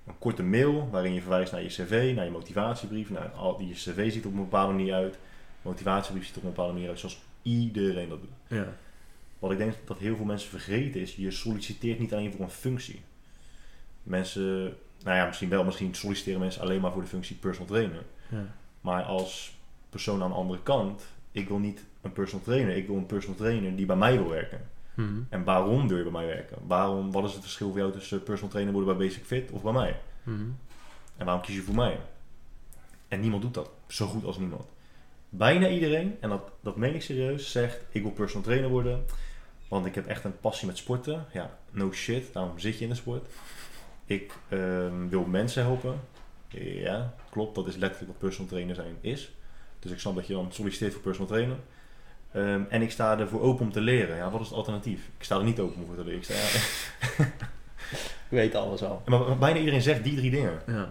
een 0.06 0.18
korte 0.18 0.42
mail 0.42 0.88
waarin 0.90 1.14
je 1.14 1.20
verwijst 1.20 1.52
naar 1.52 1.62
je 1.62 1.68
cv, 1.68 2.12
naar 2.14 2.24
je 2.24 2.30
motivatiebrief. 2.30 3.10
Nou, 3.10 3.26
al, 3.36 3.56
die 3.56 3.68
je 3.68 3.74
cv 3.74 4.12
ziet 4.12 4.26
op 4.26 4.32
een 4.32 4.38
bepaalde 4.38 4.72
manier 4.72 4.94
uit. 4.94 5.18
Motivatiebrief 5.62 6.26
ziet 6.26 6.34
er 6.34 6.40
op 6.40 6.44
een 6.44 6.54
bepaalde 6.54 6.72
manier 6.72 6.88
uit, 6.88 6.98
zoals 6.98 7.20
iedereen 7.42 8.08
dat 8.08 8.20
doet. 8.20 8.58
Ja. 8.58 8.76
Wat 9.38 9.50
ik 9.50 9.58
denk 9.58 9.74
dat 9.84 9.98
heel 9.98 10.16
veel 10.16 10.24
mensen 10.24 10.50
vergeten 10.50 11.00
is, 11.00 11.16
je 11.16 11.30
solliciteert 11.30 11.98
niet 11.98 12.12
alleen 12.12 12.32
voor 12.32 12.40
een 12.40 12.50
functie. 12.50 13.02
Mensen, 14.02 14.76
nou 15.04 15.16
ja, 15.16 15.26
misschien 15.26 15.48
wel, 15.48 15.64
misschien 15.64 15.94
solliciteren 15.94 16.40
mensen 16.40 16.62
alleen 16.62 16.80
maar 16.80 16.92
voor 16.92 17.02
de 17.02 17.08
functie 17.08 17.36
personal 17.36 17.68
trainer. 17.68 18.02
Ja. 18.28 18.46
Maar 18.80 19.02
als 19.02 19.56
persoon 19.90 20.22
aan 20.22 20.30
de 20.30 20.36
andere 20.36 20.62
kant, 20.62 21.02
ik 21.32 21.48
wil 21.48 21.58
niet 21.58 21.84
een 22.00 22.12
personal 22.12 22.44
trainer, 22.44 22.76
ik 22.76 22.86
wil 22.86 22.96
een 22.96 23.06
personal 23.06 23.36
trainer 23.36 23.76
die 23.76 23.86
bij 23.86 23.96
mij 23.96 24.16
wil 24.16 24.28
werken. 24.28 24.60
Mhm. 24.94 25.20
En 25.28 25.44
waarom 25.44 25.88
wil 25.88 25.96
je 25.96 26.02
bij 26.02 26.12
mij 26.12 26.26
werken? 26.26 26.58
Waarom, 26.66 27.12
wat 27.12 27.24
is 27.24 27.32
het 27.32 27.42
verschil 27.42 27.68
voor 27.68 27.78
jou 27.78 27.92
tussen 27.92 28.22
personal 28.22 28.50
trainer 28.50 28.74
worden 28.74 28.96
bij 28.96 29.06
Basic 29.06 29.24
Fit 29.24 29.50
of 29.50 29.62
bij 29.62 29.72
mij? 29.72 30.00
Mhm. 30.22 30.44
En 31.16 31.24
waarom 31.24 31.42
kies 31.42 31.54
je 31.54 31.62
voor 31.62 31.74
mij? 31.74 31.98
En 33.08 33.20
niemand 33.20 33.42
doet 33.42 33.54
dat. 33.54 33.70
Zo 33.86 34.06
goed 34.06 34.24
als 34.24 34.38
niemand. 34.38 34.64
Bijna 35.28 35.68
iedereen, 35.68 36.16
en 36.20 36.28
dat, 36.28 36.50
dat 36.60 36.76
meen 36.76 36.94
ik 36.94 37.02
serieus, 37.02 37.50
zegt 37.50 37.80
ik 37.90 38.02
wil 38.02 38.10
personal 38.10 38.44
trainer 38.44 38.70
worden. 38.70 39.04
Want 39.68 39.86
ik 39.86 39.94
heb 39.94 40.06
echt 40.06 40.24
een 40.24 40.40
passie 40.40 40.66
met 40.66 40.76
sporten. 40.76 41.26
Ja, 41.32 41.58
no 41.70 41.92
shit, 41.92 42.32
daarom 42.32 42.58
zit 42.58 42.78
je 42.78 42.84
in 42.84 42.90
de 42.90 42.96
sport. 42.96 43.26
Ik 44.12 44.32
ehm, 44.48 45.08
wil 45.08 45.24
mensen 45.24 45.62
helpen. 45.62 46.00
Ja, 46.58 47.14
klopt, 47.30 47.54
dat 47.54 47.66
is 47.66 47.76
letterlijk 47.76 48.10
wat 48.10 48.18
personal 48.18 48.50
trainer 48.50 48.74
zijn 48.74 48.96
is. 49.00 49.32
Dus 49.78 49.90
ik 49.90 49.98
snap 49.98 50.14
dat 50.14 50.26
je 50.26 50.32
dan 50.32 50.52
solliciteert 50.52 50.92
voor 50.92 51.02
personal 51.02 51.28
trainer. 51.28 51.56
Ehm, 52.32 52.62
en 52.68 52.82
ik 52.82 52.90
sta 52.90 53.18
ervoor 53.18 53.40
open 53.40 53.66
om 53.66 53.72
te 53.72 53.80
leren. 53.80 54.16
Ja, 54.16 54.30
wat 54.30 54.40
is 54.40 54.46
het 54.46 54.56
alternatief? 54.56 55.08
Ik 55.18 55.24
sta 55.24 55.38
er 55.38 55.44
niet 55.44 55.60
open 55.60 55.80
om 55.80 55.86
voor 55.86 55.96
te 55.96 56.04
leren. 56.04 56.18
Ik 56.18 56.24
sta, 56.24 56.34
ja. 56.34 57.30
Ik 58.32 58.38
weet 58.38 58.54
alles 58.54 58.82
al. 58.82 59.02
maar 59.04 59.38
bijna 59.38 59.58
iedereen 59.58 59.82
zegt 59.82 60.04
die 60.04 60.16
drie 60.16 60.30
dingen. 60.30 60.62
Ja. 60.66 60.88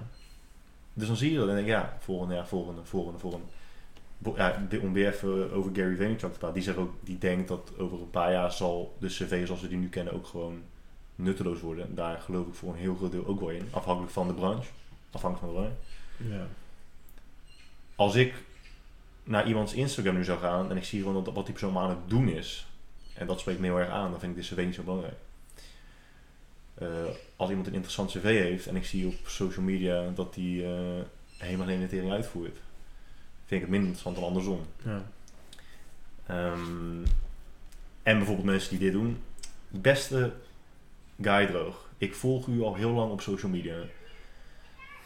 Dus 0.94 1.08
dan 1.08 1.16
zie 1.16 1.32
je 1.32 1.38
dat 1.38 1.48
en 1.48 1.56
denk 1.56 1.68
ik, 1.68 1.74
ja, 1.74 1.98
volgende, 2.00 2.36
ja, 2.36 2.46
volgende, 2.46 2.82
volgende, 2.84 3.20
volgende. 3.20 3.46
Ja, 4.36 4.68
om 4.82 4.94
weer 4.94 5.08
even 5.08 5.52
over 5.52 5.72
Gary 5.74 5.96
Vaynerchuk 5.96 6.32
te 6.32 6.38
praten. 6.38 6.54
Die 6.54 6.64
zegt 6.64 6.78
ook, 6.78 6.94
die 7.02 7.18
denkt 7.18 7.48
dat 7.48 7.72
over 7.78 8.00
een 8.00 8.10
paar 8.10 8.32
jaar 8.32 8.52
zal 8.52 8.96
de 9.00 9.08
cv 9.08 9.46
zoals 9.46 9.62
we 9.62 9.68
die 9.68 9.78
nu 9.78 9.90
kennen 9.90 10.14
ook 10.14 10.26
gewoon 10.26 10.62
nutteloos 11.22 11.60
worden. 11.60 11.88
En 11.88 11.96
daar 11.96 12.22
geloof 12.22 12.48
ik 12.48 12.54
voor 12.54 12.74
een 12.74 12.80
heel 12.80 12.96
groot 12.96 13.12
deel 13.12 13.26
ook 13.26 13.40
wel 13.40 13.50
in. 13.50 13.68
Afhankelijk 13.72 14.12
van 14.12 14.28
de 14.28 14.34
branche. 14.34 14.70
Afhankelijk 15.12 15.54
van 15.54 15.64
de 15.64 15.70
branche. 15.70 16.36
Ja. 16.36 16.48
Als 17.96 18.16
ik 18.16 18.34
naar 19.24 19.48
iemands 19.48 19.74
Instagram 19.74 20.16
nu 20.16 20.24
zou 20.24 20.40
gaan 20.40 20.70
en 20.70 20.78
ik 20.78 20.84
zie 20.84 21.02
gewoon 21.02 21.24
wat 21.24 21.46
die 21.46 21.54
persoon 21.54 21.78
aan 21.78 21.90
het 21.90 22.10
doen 22.10 22.28
is. 22.28 22.68
En 23.14 23.28
dat 23.28 23.40
spreekt 23.40 23.60
me 23.60 23.66
heel 23.66 23.80
erg 23.80 23.90
aan. 23.90 24.12
Dan 24.12 24.20
vind 24.20 24.38
ik 24.38 24.44
de 24.44 24.56
cv 24.56 24.66
niet 24.66 24.76
zo 24.76 24.84
belangrijk. 24.84 25.18
Eh, 26.74 26.88
als 27.36 27.50
iemand 27.50 27.68
een 27.68 27.74
interessant 27.74 28.12
cv 28.12 28.24
heeft 28.24 28.68
en 28.68 28.76
ik 28.76 28.86
zie 28.86 29.08
op 29.08 29.16
social 29.26 29.66
media 29.66 30.10
dat 30.16 30.34
die 30.34 30.66
eh, 30.66 31.02
helemaal 31.38 31.66
geen 31.66 31.76
inventering 31.76 32.12
uitvoert, 32.12 32.58
vind 33.46 33.62
ik 33.62 33.62
het 33.62 33.70
minder 33.70 33.90
interessant 33.90 34.16
dan 34.16 34.26
andersom. 34.26 34.62
Ja. 34.84 35.06
Ehm, 36.26 37.04
en 38.04 38.18
bijvoorbeeld 38.18 38.48
mensen 38.48 38.70
die 38.70 38.80
dit 38.80 38.92
doen. 38.92 39.24
Beste 39.68 40.34
Guy 41.22 41.46
Droog, 41.46 41.90
ik 41.98 42.16
volg 42.16 42.48
u 42.48 42.62
al 42.62 42.76
heel 42.76 42.92
lang 42.92 43.12
op 43.12 43.22
social 43.22 43.52
media. 43.52 43.76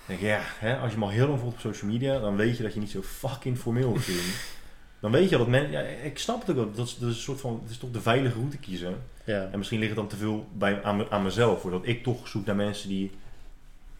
Denk 0.06 0.20
ik, 0.20 0.26
ja, 0.26 0.42
hè, 0.44 0.78
als 0.78 0.92
je 0.92 0.98
me 0.98 1.04
al 1.04 1.10
heel 1.12 1.28
lang 1.28 1.40
volgt 1.40 1.56
op 1.56 1.62
social 1.62 1.92
media, 1.92 2.20
dan 2.20 2.36
weet 2.36 2.58
je 2.58 2.64
dat 2.64 2.74
je 2.74 2.80
niet 2.80 2.90
zo 2.90 3.02
fucking 3.02 3.58
formeel 3.58 3.94
te 3.94 4.12
doen. 4.12 4.34
Dan 5.00 5.12
weet 5.14 5.30
je 5.30 5.38
dat 5.38 5.48
men, 5.48 5.72
ja, 5.72 5.80
ik 5.80 6.18
snap 6.18 6.40
het 6.40 6.50
ook 6.50 6.56
wel, 6.56 6.72
dat 6.72 6.88
is, 6.88 6.98
dat 6.98 7.10
is 7.10 7.16
een 7.16 7.22
soort 7.22 7.42
van, 7.42 7.60
het 7.62 7.72
is 7.72 7.78
toch 7.78 7.92
de 7.92 8.02
veilige 8.02 8.36
route 8.38 8.58
kiezen. 8.58 8.96
Ja. 9.24 9.50
En 9.52 9.58
misschien 9.58 9.80
ligt 9.80 9.92
het 9.92 10.00
dan 10.00 10.10
te 10.10 10.16
veel 10.16 10.48
bij, 10.54 10.84
aan, 10.84 11.10
aan 11.10 11.24
mezelf, 11.24 11.62
voordat 11.62 11.88
ik 11.88 12.04
toch 12.04 12.28
zoek 12.28 12.46
naar 12.46 12.56
mensen 12.56 12.90
die 12.90 13.12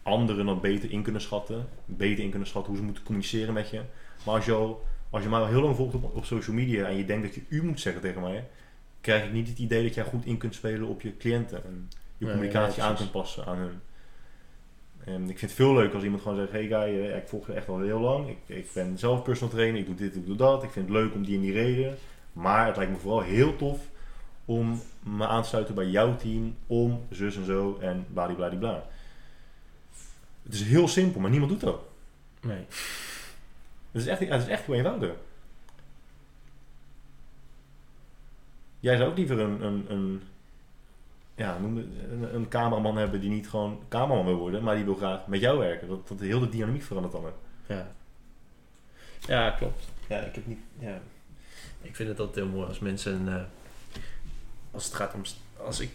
anderen 0.02 0.46
dan 0.46 0.60
beter 0.60 0.90
in 0.90 1.02
kunnen 1.02 1.20
schatten. 1.20 1.68
Beter 1.84 2.24
in 2.24 2.30
kunnen 2.30 2.48
schatten 2.48 2.70
hoe 2.70 2.80
ze 2.80 2.86
moeten 2.86 3.04
communiceren 3.04 3.54
met 3.54 3.70
je. 3.70 3.80
Maar 4.24 4.34
als 4.34 4.44
je, 4.44 4.52
al, 4.52 4.84
als 5.10 5.22
je 5.22 5.28
mij 5.28 5.40
al 5.40 5.46
heel 5.46 5.60
lang 5.60 5.76
volgt 5.76 5.94
op, 5.94 6.16
op 6.16 6.24
social 6.24 6.56
media 6.56 6.86
en 6.86 6.96
je 6.96 7.04
denkt 7.04 7.26
dat 7.26 7.34
je 7.34 7.42
u 7.48 7.64
moet 7.64 7.80
zeggen 7.80 8.02
tegen 8.02 8.20
mij, 8.20 8.44
krijg 9.00 9.24
ik 9.24 9.32
niet 9.32 9.48
het 9.48 9.58
idee 9.58 9.82
dat 9.82 9.94
jij 9.94 10.04
goed 10.04 10.24
in 10.24 10.36
kunt 10.36 10.54
spelen 10.54 10.88
op 10.88 11.00
je 11.00 11.16
cliënten. 11.16 11.64
En 11.64 11.88
je 12.18 12.26
communicatie 12.26 12.82
aan 12.82 12.96
kunt 12.96 13.10
passen 13.10 13.46
aan 13.46 13.56
hun. 13.56 13.80
En 15.04 15.22
ik 15.22 15.38
vind 15.38 15.40
het 15.40 15.52
veel 15.52 15.74
leuker 15.74 15.94
als 15.94 16.04
iemand 16.04 16.22
gewoon 16.22 16.36
zegt, 16.36 16.50
hey 16.50 16.66
guy, 16.66 17.00
eh, 17.00 17.16
ik 17.16 17.28
volg 17.28 17.46
je 17.46 17.52
echt 17.52 17.68
al 17.68 17.80
heel 17.80 18.00
lang. 18.00 18.28
Ik, 18.28 18.56
ik 18.56 18.70
ben 18.74 18.98
zelf 18.98 19.22
personal 19.22 19.54
trainer, 19.54 19.80
ik 19.80 19.86
doe 19.86 19.94
dit, 19.94 20.16
ik 20.16 20.26
doe 20.26 20.36
dat. 20.36 20.62
Ik 20.62 20.70
vind 20.70 20.88
het 20.88 20.96
leuk 20.96 21.14
om 21.14 21.24
die 21.24 21.34
en 21.34 21.40
die 21.40 21.52
reden. 21.52 21.96
Maar 22.32 22.66
het 22.66 22.76
lijkt 22.76 22.92
me 22.92 22.98
vooral 22.98 23.20
heel 23.20 23.56
tof 23.56 23.80
om 24.44 24.80
me 25.02 25.26
aan 25.26 25.42
te 25.42 25.48
sluiten 25.48 25.74
bij 25.74 25.86
jouw 25.86 26.16
team. 26.16 26.56
Om 26.66 27.06
zus 27.10 27.36
en 27.36 27.44
zo 27.44 27.78
en 27.80 28.06
bladibladibla. 28.12 28.86
Het 30.42 30.54
is 30.54 30.62
heel 30.62 30.88
simpel, 30.88 31.20
maar 31.20 31.30
niemand 31.30 31.50
doet 31.50 31.60
dat. 31.60 31.80
Nee. 32.40 32.64
Het 33.92 34.02
is 34.02 34.06
echt, 34.06 34.20
het 34.20 34.42
is 34.42 34.48
echt 34.48 34.66
heel 34.66 34.74
eenvoudig. 34.74 35.14
Jij 38.80 38.96
zou 38.96 39.10
ook 39.10 39.16
liever 39.16 39.40
een, 39.40 39.62
een, 39.62 39.84
een, 39.88 40.22
ja, 41.36 41.58
noem 41.58 41.76
een, 41.76 42.34
een 42.34 42.48
cameraman 42.48 42.96
hebben 42.96 43.20
die 43.20 43.30
niet 43.30 43.48
gewoon 43.48 43.80
cameraman 43.88 44.24
wil 44.26 44.36
worden, 44.36 44.62
maar 44.62 44.74
die 44.76 44.84
wil 44.84 44.94
graag 44.94 45.26
met 45.26 45.40
jou 45.40 45.58
werken. 45.58 45.88
Dat, 45.88 46.08
dat 46.08 46.20
heel 46.20 46.40
de 46.40 46.48
dynamiek 46.48 46.82
verandert 46.82 47.12
dan. 47.14 47.24
hè. 47.24 47.74
Ja. 47.74 47.88
Ja, 49.26 49.50
klopt. 49.50 49.84
Ja, 50.08 50.18
ik 50.20 50.34
heb 50.34 50.46
niet. 50.46 50.58
Ja. 50.78 51.00
Ik 51.82 51.96
vind 51.96 52.08
het 52.08 52.18
altijd 52.20 52.44
heel 52.46 52.54
mooi 52.54 52.68
als 52.68 52.78
mensen. 52.78 53.28
eh, 53.28 53.42
als 54.70 54.84
het 54.84 54.94
gaat 54.94 55.14
om. 55.14 55.22
Als 55.56 55.80
ik. 55.80 55.90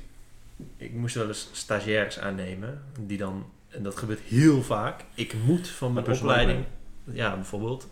Ik 0.77 0.93
moest 0.93 1.15
wel 1.15 1.27
eens 1.27 1.49
stagiairs 1.51 2.19
aannemen. 2.19 2.84
Die 2.99 3.18
dan. 3.18 3.45
En 3.69 3.84
dat 3.84 3.97
gebeurt 3.97 4.19
heel 4.19 4.61
vaak. 4.63 5.03
Ik 5.13 5.34
moet 5.45 5.68
van 5.69 5.93
mijn 5.93 6.11
opleiding. 6.11 6.65
Ja, 7.03 7.35
bijvoorbeeld. 7.35 7.88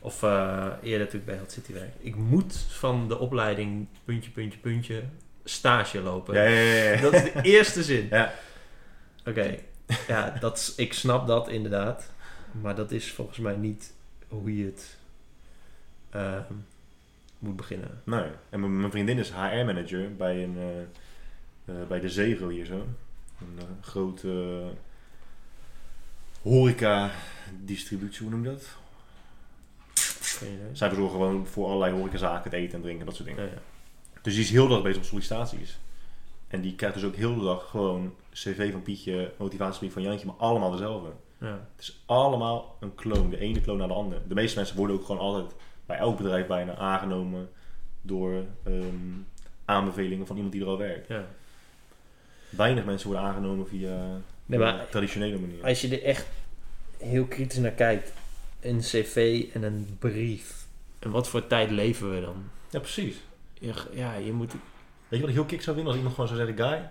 Of 0.00 0.22
eh, 0.22 0.66
eerder 0.82 1.14
ik 1.14 1.24
bij 1.24 1.38
Hot 1.38 1.52
City 1.52 1.72
werk. 1.72 1.92
Ik 2.00 2.16
moet 2.16 2.56
van 2.56 3.08
de 3.08 3.18
opleiding 3.18 3.86
puntje, 4.04 4.30
puntje, 4.30 4.58
puntje. 4.58 5.02
Stage 5.50 6.00
lopen. 6.00 6.34
Ja, 6.34 6.42
ja, 6.42 6.60
ja. 6.60 6.92
ja. 6.92 7.00
Dat 7.00 7.12
is 7.12 7.22
de 7.22 7.40
eerste 7.56 7.82
zin. 7.82 8.06
Ja. 8.10 8.32
Oké, 9.24 9.58
ja, 10.08 10.36
dat 10.40 10.56
is, 10.56 10.74
ik 10.74 10.92
snap 10.92 11.26
dat 11.26 11.48
inderdaad. 11.48 12.12
Maar 12.60 12.74
dat 12.74 12.90
is 12.90 13.12
volgens 13.12 13.38
mij 13.38 13.56
niet 13.56 13.92
hoe 14.28 14.56
je 14.56 14.64
het 14.64 14.96
ehm, 16.10 16.54
moet 17.38 17.56
beginnen. 17.56 18.00
Nee. 18.04 18.26
En 18.50 18.80
mijn, 18.80 18.90
vriendin 18.90 19.18
is 19.18 19.30
HR-manager 19.30 20.16
bij, 20.16 20.44
een, 20.44 20.56
eh, 20.58 20.80
eh, 21.64 21.86
bij 21.88 22.00
de 22.00 22.08
Zegel 22.08 22.48
hier 22.48 22.66
zo. 22.66 22.86
Een 23.40 23.58
eh, 23.58 23.64
grote 23.80 24.62
horeca-distributie, 26.42 28.22
hoe 28.22 28.30
noem 28.30 28.44
je 28.44 28.50
dat? 28.50 28.78
Zij 30.72 30.88
verzorgen 30.88 31.10
gewoon 31.10 31.46
voor 31.46 31.66
allerlei 31.66 31.92
horecazaken, 31.92 32.50
het 32.50 32.60
eten 32.60 32.74
en 32.74 32.82
drinken, 32.82 33.06
dat 33.06 33.14
soort 33.14 33.28
dingen. 33.28 33.44
Ja, 33.44 33.50
ja. 33.50 33.60
Dus 34.22 34.34
die 34.34 34.42
is 34.42 34.50
heel 34.50 34.66
de 34.68 34.74
dag 34.74 34.82
bezig 34.82 34.98
op 34.98 35.04
sollicitaties. 35.04 35.78
En 36.48 36.60
die 36.60 36.74
krijgt 36.74 36.94
dus 36.96 37.04
ook 37.04 37.14
heel 37.14 37.34
de 37.34 37.44
dag 37.44 37.70
gewoon 37.70 38.14
cv 38.32 38.72
van 38.72 38.82
Pietje, 38.82 39.32
motivatiebrief 39.38 39.92
van 39.92 40.02
Jantje, 40.02 40.26
maar 40.26 40.34
allemaal 40.38 40.70
dezelfde. 40.70 41.08
Ja. 41.38 41.68
Het 41.76 41.80
is 41.84 42.02
allemaal 42.06 42.76
een 42.80 42.94
kloon, 42.94 43.30
de 43.30 43.38
ene 43.38 43.60
kloon 43.60 43.76
naar 43.78 43.88
de 43.88 43.94
andere. 43.94 44.20
De 44.28 44.34
meeste 44.34 44.56
mensen 44.58 44.76
worden 44.76 44.96
ook 44.96 45.04
gewoon 45.04 45.20
altijd 45.20 45.54
bij 45.86 45.96
elk 45.98 46.16
bedrijf 46.16 46.46
bijna 46.46 46.76
aangenomen 46.76 47.48
door 48.02 48.44
ehm, 48.64 48.84
aanbevelingen 49.64 50.26
van 50.26 50.36
iemand 50.36 50.54
die 50.54 50.62
er 50.62 50.68
al 50.68 50.78
werkt. 50.78 51.08
ja. 51.08 51.26
Weinig 52.48 52.84
mensen 52.84 53.08
worden 53.08 53.26
aangenomen 53.28 53.68
via 53.68 54.06
Nee, 54.08 54.58
de 54.58 54.64
maar 54.64 54.88
traditionele 54.88 55.38
manier. 55.38 55.64
als 55.64 55.80
je 55.80 55.88
er 55.88 56.02
echt 56.04 56.26
heel 56.98 57.24
kritisch 57.24 57.58
naar 57.58 57.70
kijkt, 57.70 58.12
een 58.60 58.78
cv 58.78 59.46
en 59.54 59.62
een 59.62 59.96
brief. 59.98 60.66
En 60.98 61.10
wat 61.10 61.28
voor 61.28 61.46
tijd 61.46 61.70
leven 61.70 62.14
we 62.14 62.20
dan? 62.20 62.42
Ja, 62.70 62.78
precies. 62.78 63.16
Je- 63.60 63.88
Ja, 63.92 64.14
je 64.14 64.32
moet... 64.32 64.52
Weet 64.52 64.60
je 65.08 65.20
wat 65.20 65.28
ik 65.28 65.34
heel 65.34 65.44
kick 65.44 65.62
zou 65.62 65.76
vinden? 65.76 65.86
Als 65.86 65.96
iemand 66.02 66.14
gewoon 66.14 66.30
zou 66.36 66.46
zeggen, 66.46 66.66
Guy, 66.66 66.90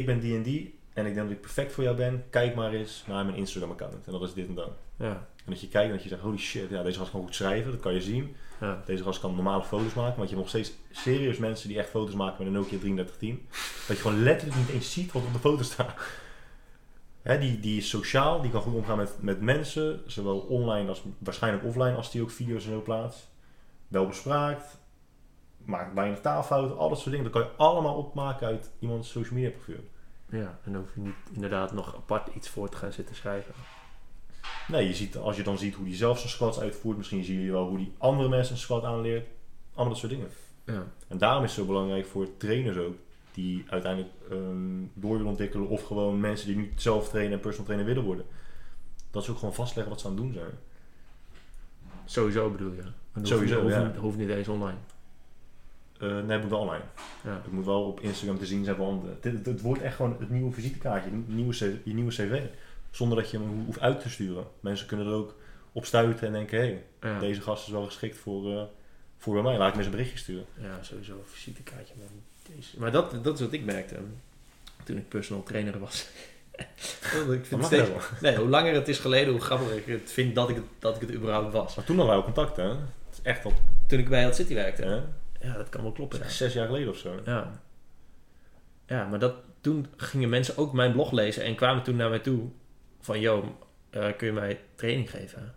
ik 0.00 0.06
ben 0.06 0.20
die 0.20 0.36
en 0.36 0.42
die 0.42 0.78
en 0.92 1.06
ik 1.06 1.14
denk 1.14 1.26
dat 1.26 1.36
ik 1.36 1.40
perfect 1.42 1.72
voor 1.72 1.84
jou 1.84 1.96
ben. 1.96 2.24
Kijk 2.30 2.54
maar 2.54 2.72
eens 2.72 3.04
naar 3.06 3.24
mijn 3.24 3.36
Instagram 3.36 3.70
account. 3.70 4.06
En 4.06 4.12
dat 4.12 4.22
is 4.22 4.34
dit 4.34 4.46
en 4.48 4.54
dat. 4.54 4.70
Ja, 4.98 5.10
En 5.44 5.52
dat 5.52 5.60
je 5.60 5.68
kijkt 5.68 5.88
en 5.88 5.94
dat 5.94 6.02
je 6.02 6.08
zegt, 6.08 6.20
holy 6.22 6.36
shit, 6.38 6.70
ja, 6.70 6.82
deze 6.82 6.98
gast 6.98 7.10
kan 7.10 7.20
goed 7.20 7.34
schrijven, 7.34 7.70
dat 7.72 7.80
kan 7.80 7.94
je 7.94 8.00
zien. 8.00 8.36
ja. 8.60 8.82
Deze 8.86 9.02
gast 9.02 9.20
kan 9.20 9.34
normale 9.34 9.62
foto's 9.62 9.94
maken, 9.94 10.16
want 10.16 10.28
je 10.30 10.36
hebt 10.36 10.38
nog 10.38 10.48
steeds 10.48 10.72
serieus 10.90 11.38
mensen 11.38 11.68
die 11.68 11.78
echt 11.78 11.88
foto's 11.88 12.14
maken 12.14 12.38
met 12.38 12.46
een 12.46 12.52
Nokia 12.60 12.78
3310. 12.78 13.46
Dat 13.88 13.96
je 13.96 14.02
gewoon 14.02 14.22
letterlijk 14.22 14.58
niet 14.58 14.68
eens 14.68 14.92
ziet 14.92 15.12
wat 15.12 15.22
op 15.24 15.32
de 15.32 15.38
foto 15.38 15.62
staat. 15.62 15.94
Hè, 17.22 17.38
die, 17.38 17.60
die 17.60 17.76
is 17.78 17.88
sociaal, 17.88 18.40
die 18.42 18.50
kan 18.50 18.60
goed 18.62 18.74
omgaan 18.74 18.96
met, 18.96 19.14
met 19.20 19.40
mensen, 19.40 20.00
zowel 20.06 20.38
online 20.38 20.88
als 20.88 21.02
waarschijnlijk 21.18 21.64
offline, 21.64 21.94
als 21.94 22.10
die 22.10 22.22
ook 22.22 22.30
video's 22.30 22.64
en 22.64 22.70
zo 22.70 22.82
plaatst. 22.82 23.28
Wel 23.88 24.06
bespraakt, 24.06 24.78
maakt 25.66 25.94
weinig 25.94 26.20
taalfouten, 26.20 26.78
al 26.78 26.88
dat 26.88 26.98
soort 26.98 27.10
dingen. 27.10 27.32
Dat 27.32 27.42
kan 27.42 27.50
je 27.50 27.56
allemaal 27.56 27.94
opmaken 27.94 28.46
uit 28.46 28.70
iemands 28.78 29.10
social 29.10 29.34
media 29.34 29.50
profiel. 29.50 29.84
ja, 30.26 30.58
en 30.64 30.72
dan 30.72 30.80
hoef 30.80 30.94
je 30.94 31.00
niet 31.00 31.14
inderdaad 31.32 31.72
nog 31.72 31.96
apart 31.96 32.34
iets 32.34 32.48
voor 32.48 32.68
te 32.68 32.76
gaan 32.76 32.92
zitten 32.92 33.14
schrijven. 33.14 33.54
Nee, 34.68 34.86
je 34.86 34.94
ziet, 34.94 35.16
als 35.16 35.36
je 35.36 35.42
dan 35.42 35.58
ziet 35.58 35.74
hoe 35.74 35.84
die 35.84 35.94
zelf 35.94 36.18
zijn 36.18 36.30
squats 36.30 36.60
uitvoert, 36.60 36.96
misschien 36.96 37.24
zie 37.24 37.42
je 37.42 37.52
wel 37.52 37.68
hoe 37.68 37.78
die 37.78 37.94
andere 37.98 38.28
mensen 38.28 38.54
een 38.54 38.60
squat 38.60 38.84
aanleert. 38.84 39.26
Allemaal 39.74 39.92
dat 39.92 39.98
soort 39.98 40.12
dingen. 40.12 40.28
Ja. 40.64 40.86
En 41.08 41.18
daarom 41.18 41.44
is 41.44 41.50
het 41.50 41.60
zo 41.60 41.66
belangrijk 41.66 42.06
voor 42.06 42.36
trainers 42.36 42.76
ook, 42.76 42.94
die 43.32 43.64
uiteindelijk 43.68 44.12
ehm, 44.30 44.84
door 44.94 45.12
willen 45.12 45.26
ontwikkelen, 45.26 45.68
of 45.68 45.82
gewoon 45.82 46.20
mensen 46.20 46.46
die 46.46 46.56
nu 46.56 46.72
zelf 46.76 47.08
trainen 47.08 47.32
en 47.32 47.40
personal 47.40 47.66
trainer 47.66 47.86
willen 47.86 48.04
worden. 48.04 48.26
Dat 49.10 49.24
ze 49.24 49.30
ook 49.30 49.38
gewoon 49.38 49.54
vastleggen 49.54 49.92
wat 49.92 50.00
ze 50.00 50.08
aan 50.08 50.12
het 50.12 50.22
doen 50.22 50.32
zijn. 50.32 50.58
Sowieso 52.04 52.50
bedoel 52.50 52.72
je? 52.72 52.82
Sowieso, 53.22 53.60
hoeft, 53.60 53.74
ja. 53.74 53.92
hoeft 53.98 54.16
niet 54.16 54.28
eens 54.28 54.48
online. 54.48 54.78
Eh, 56.00 56.08
nee, 56.08 56.30
het 56.30 56.40
moet 56.40 56.50
wel 56.50 56.60
online. 56.60 56.84
Ja. 57.24 57.30
Het 57.42 57.52
moet 57.52 57.64
wel 57.64 57.82
op 57.82 58.00
Instagram 58.00 58.38
te 58.38 58.46
zien 58.46 58.64
zijn, 58.64 58.76
want 58.76 59.02
het, 59.06 59.24
het, 59.32 59.46
het 59.46 59.60
wordt 59.60 59.82
echt 59.82 59.96
gewoon 59.96 60.16
het 60.18 60.30
nieuwe 60.30 60.52
visitekaartje, 60.52 61.10
je 61.10 61.16
nieuwe, 61.26 61.80
je 61.84 61.94
nieuwe 61.94 62.10
cv. 62.10 62.42
Zonder 62.90 63.18
dat 63.18 63.30
je 63.30 63.38
hem 63.38 63.64
hoeft 63.66 63.80
uit 63.80 64.00
te 64.00 64.10
sturen. 64.10 64.44
Mensen 64.60 64.86
kunnen 64.86 65.06
er 65.06 65.12
ook 65.12 65.34
op 65.72 65.84
stuiten 65.84 66.26
en 66.26 66.32
denken, 66.32 66.58
hé, 66.58 66.64
hey, 66.64 67.10
Ja. 67.12 67.18
deze 67.18 67.40
gast 67.40 67.66
is 67.66 67.72
wel 67.72 67.84
geschikt 67.84 68.18
voor, 68.18 68.52
eh, 68.52 68.62
voor 69.18 69.34
bij 69.34 69.42
mij. 69.42 69.56
Laat 69.56 69.66
ik 69.66 69.68
hem 69.74 69.76
eens 69.78 69.86
een 69.86 69.96
berichtje 69.96 70.18
sturen. 70.18 70.44
Ja, 70.60 70.82
sowieso 70.82 71.12
een 71.12 71.18
visitekaartje. 71.24 71.94
Maar, 71.98 72.06
deze. 72.56 72.78
maar 72.78 72.92
dat, 72.92 73.24
dat 73.24 73.34
is 73.34 73.40
wat 73.40 73.52
ik 73.52 73.64
merkte 73.64 73.96
toen 74.84 74.96
ik 74.96 75.08
personal 75.08 75.42
trainer 75.42 75.78
was. 75.78 76.08
ik 77.30 77.44
vind 77.46 77.64
steeds, 77.64 77.90
nee, 78.20 78.36
hoe 78.36 78.48
langer 78.48 78.74
het 78.74 78.88
is 78.88 78.98
geleden, 78.98 79.32
hoe 79.32 79.40
grappiger 79.40 79.76
ik 79.76 79.86
het 79.86 80.12
vind 80.12 80.34
dat 80.34 80.48
ik 80.48 80.54
het, 80.56 80.64
dat 80.78 80.94
ik 80.94 81.00
het 81.00 81.12
überhaupt 81.12 81.52
was. 81.52 81.74
Maar 81.74 81.84
toen 81.84 81.96
hadden 81.96 82.14
wij 82.14 82.24
al 82.24 82.32
contact, 82.32 82.56
hè? 82.56 82.68
Het 82.68 82.78
is 83.12 83.20
echt 83.22 83.44
al 83.44 83.52
Toen 83.86 83.98
ik 83.98 84.08
bij 84.08 84.20
Health 84.20 84.34
City 84.34 84.54
werkte. 84.54 84.82
hè? 84.82 85.00
Ja, 85.46 85.56
dat 85.56 85.68
kan 85.68 85.82
wel 85.82 85.92
kloppen. 85.92 86.18
Ja, 86.18 86.28
zes 86.28 86.52
jaar 86.52 86.66
geleden 86.66 86.88
of 86.88 86.96
zo. 86.96 87.20
ja. 87.24 87.60
ja 88.86 89.06
maar 89.06 89.18
dat, 89.18 89.34
toen 89.60 89.86
gingen 89.96 90.28
mensen 90.28 90.56
ook 90.56 90.72
mijn 90.72 90.92
blog 90.92 91.12
lezen 91.12 91.44
en 91.44 91.54
kwamen 91.54 91.82
toen 91.82 91.96
naar 91.96 92.08
mij 92.08 92.18
toe 92.18 92.48
van, 93.00 93.20
yo, 93.20 93.58
eh, 93.90 94.16
kun 94.16 94.26
je 94.26 94.32
mij 94.32 94.60
training 94.74 95.10
geven? 95.10 95.54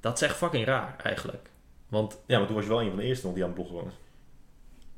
Dat 0.00 0.14
is 0.14 0.22
echt 0.28 0.36
fucking 0.36 0.64
raar 0.64 0.96
eigenlijk. 1.02 1.50
Want 1.88 2.18
Ja, 2.26 2.38
maar 2.38 2.46
toen 2.46 2.56
was 2.56 2.64
je 2.64 2.70
wel 2.70 2.80
een 2.80 2.88
van 2.88 2.98
de 2.98 3.04
eerste 3.04 3.26
nog 3.26 3.34
die 3.34 3.44
aan 3.44 3.50
het 3.50 3.58
bloggen 3.58 3.84
was. 3.84 3.94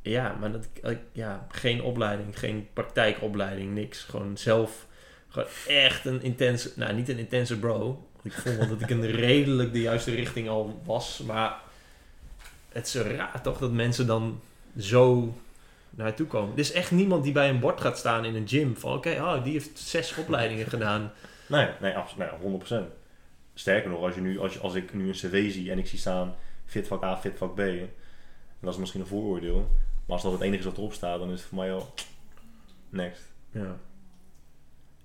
Ja, 0.03 0.37
maar 0.41 0.53
dat, 0.53 0.69
ja, 1.13 1.47
geen 1.51 1.83
opleiding, 1.83 2.39
geen 2.39 2.69
praktijkopleiding, 2.73 3.75
niks. 3.75 4.03
Gewoon 4.03 4.37
zelf, 4.37 4.87
gewoon 5.29 5.49
echt 5.67 6.05
een 6.05 6.23
intense, 6.23 6.73
nou 6.77 6.95
niet 6.95 7.09
een 7.09 7.19
intense 7.19 7.59
bro. 7.59 8.09
Ik 8.23 8.33
vond 8.33 8.57
wel 8.57 8.69
dat 8.69 8.81
ik 8.81 8.91
een 8.91 9.07
redelijk 9.27 9.73
de 9.73 9.81
juiste 9.81 10.15
richting 10.15 10.49
al 10.49 10.81
was. 10.85 11.19
Maar 11.19 11.61
het 12.75 12.87
is 12.87 12.95
raar 12.95 13.43
toch 13.43 13.59
dat 13.59 13.73
mensen 13.73 14.07
dan 14.07 14.41
zo 14.79 15.35
naartoe 15.91 16.27
komen. 16.27 16.53
Er 16.53 16.59
is 16.59 16.73
echt 16.73 16.91
niemand 16.91 17.25
die 17.25 17.33
bij 17.33 17.49
een 17.49 17.61
bord 17.61 17.81
gaat 17.81 17.99
staan 17.99 18.25
in 18.25 18.35
een 18.35 18.49
gym. 18.49 18.77
Van 18.77 18.93
oké, 18.93 19.11
oh, 19.11 19.45
die 19.45 19.53
heeft 19.53 19.79
zes 19.79 20.15
opleidingen 20.21 20.67
gedaan. 20.67 21.13
Nee, 21.47 21.69
nee, 21.81 21.97
absoluut, 21.97 22.31
nee 22.43 22.83
100%. 22.83 22.85
Sterker 23.55 23.91
nog, 23.91 24.03
als, 24.03 24.15
je 24.15 24.21
nu, 24.21 24.39
als, 24.39 24.53
je, 24.53 24.59
als 24.59 24.75
ik 24.75 24.95
nu 24.95 25.09
een 25.09 25.15
cv 25.15 25.53
zie 25.53 25.71
en 25.71 25.79
ik 25.79 25.87
zie 25.87 25.99
staan 25.99 26.35
fitvak 26.65 27.03
A, 27.03 27.17
fitvak 27.17 27.55
B. 27.55 27.59
En 27.59 27.91
dat 28.61 28.73
is 28.73 28.79
misschien 28.79 29.01
een 29.01 29.07
vooroordeel. 29.07 29.71
Maar 30.07 30.17
als 30.17 30.23
dat 30.23 30.33
het 30.33 30.41
enige 30.41 30.59
is 30.59 30.65
wat 30.65 30.77
erop 30.77 30.93
staat, 30.93 31.19
dan 31.19 31.31
is 31.31 31.41
het 31.41 31.49
voor 31.49 31.59
mij 31.59 31.73
al 31.73 31.95
next. 32.89 33.23
Ja, 33.51 33.77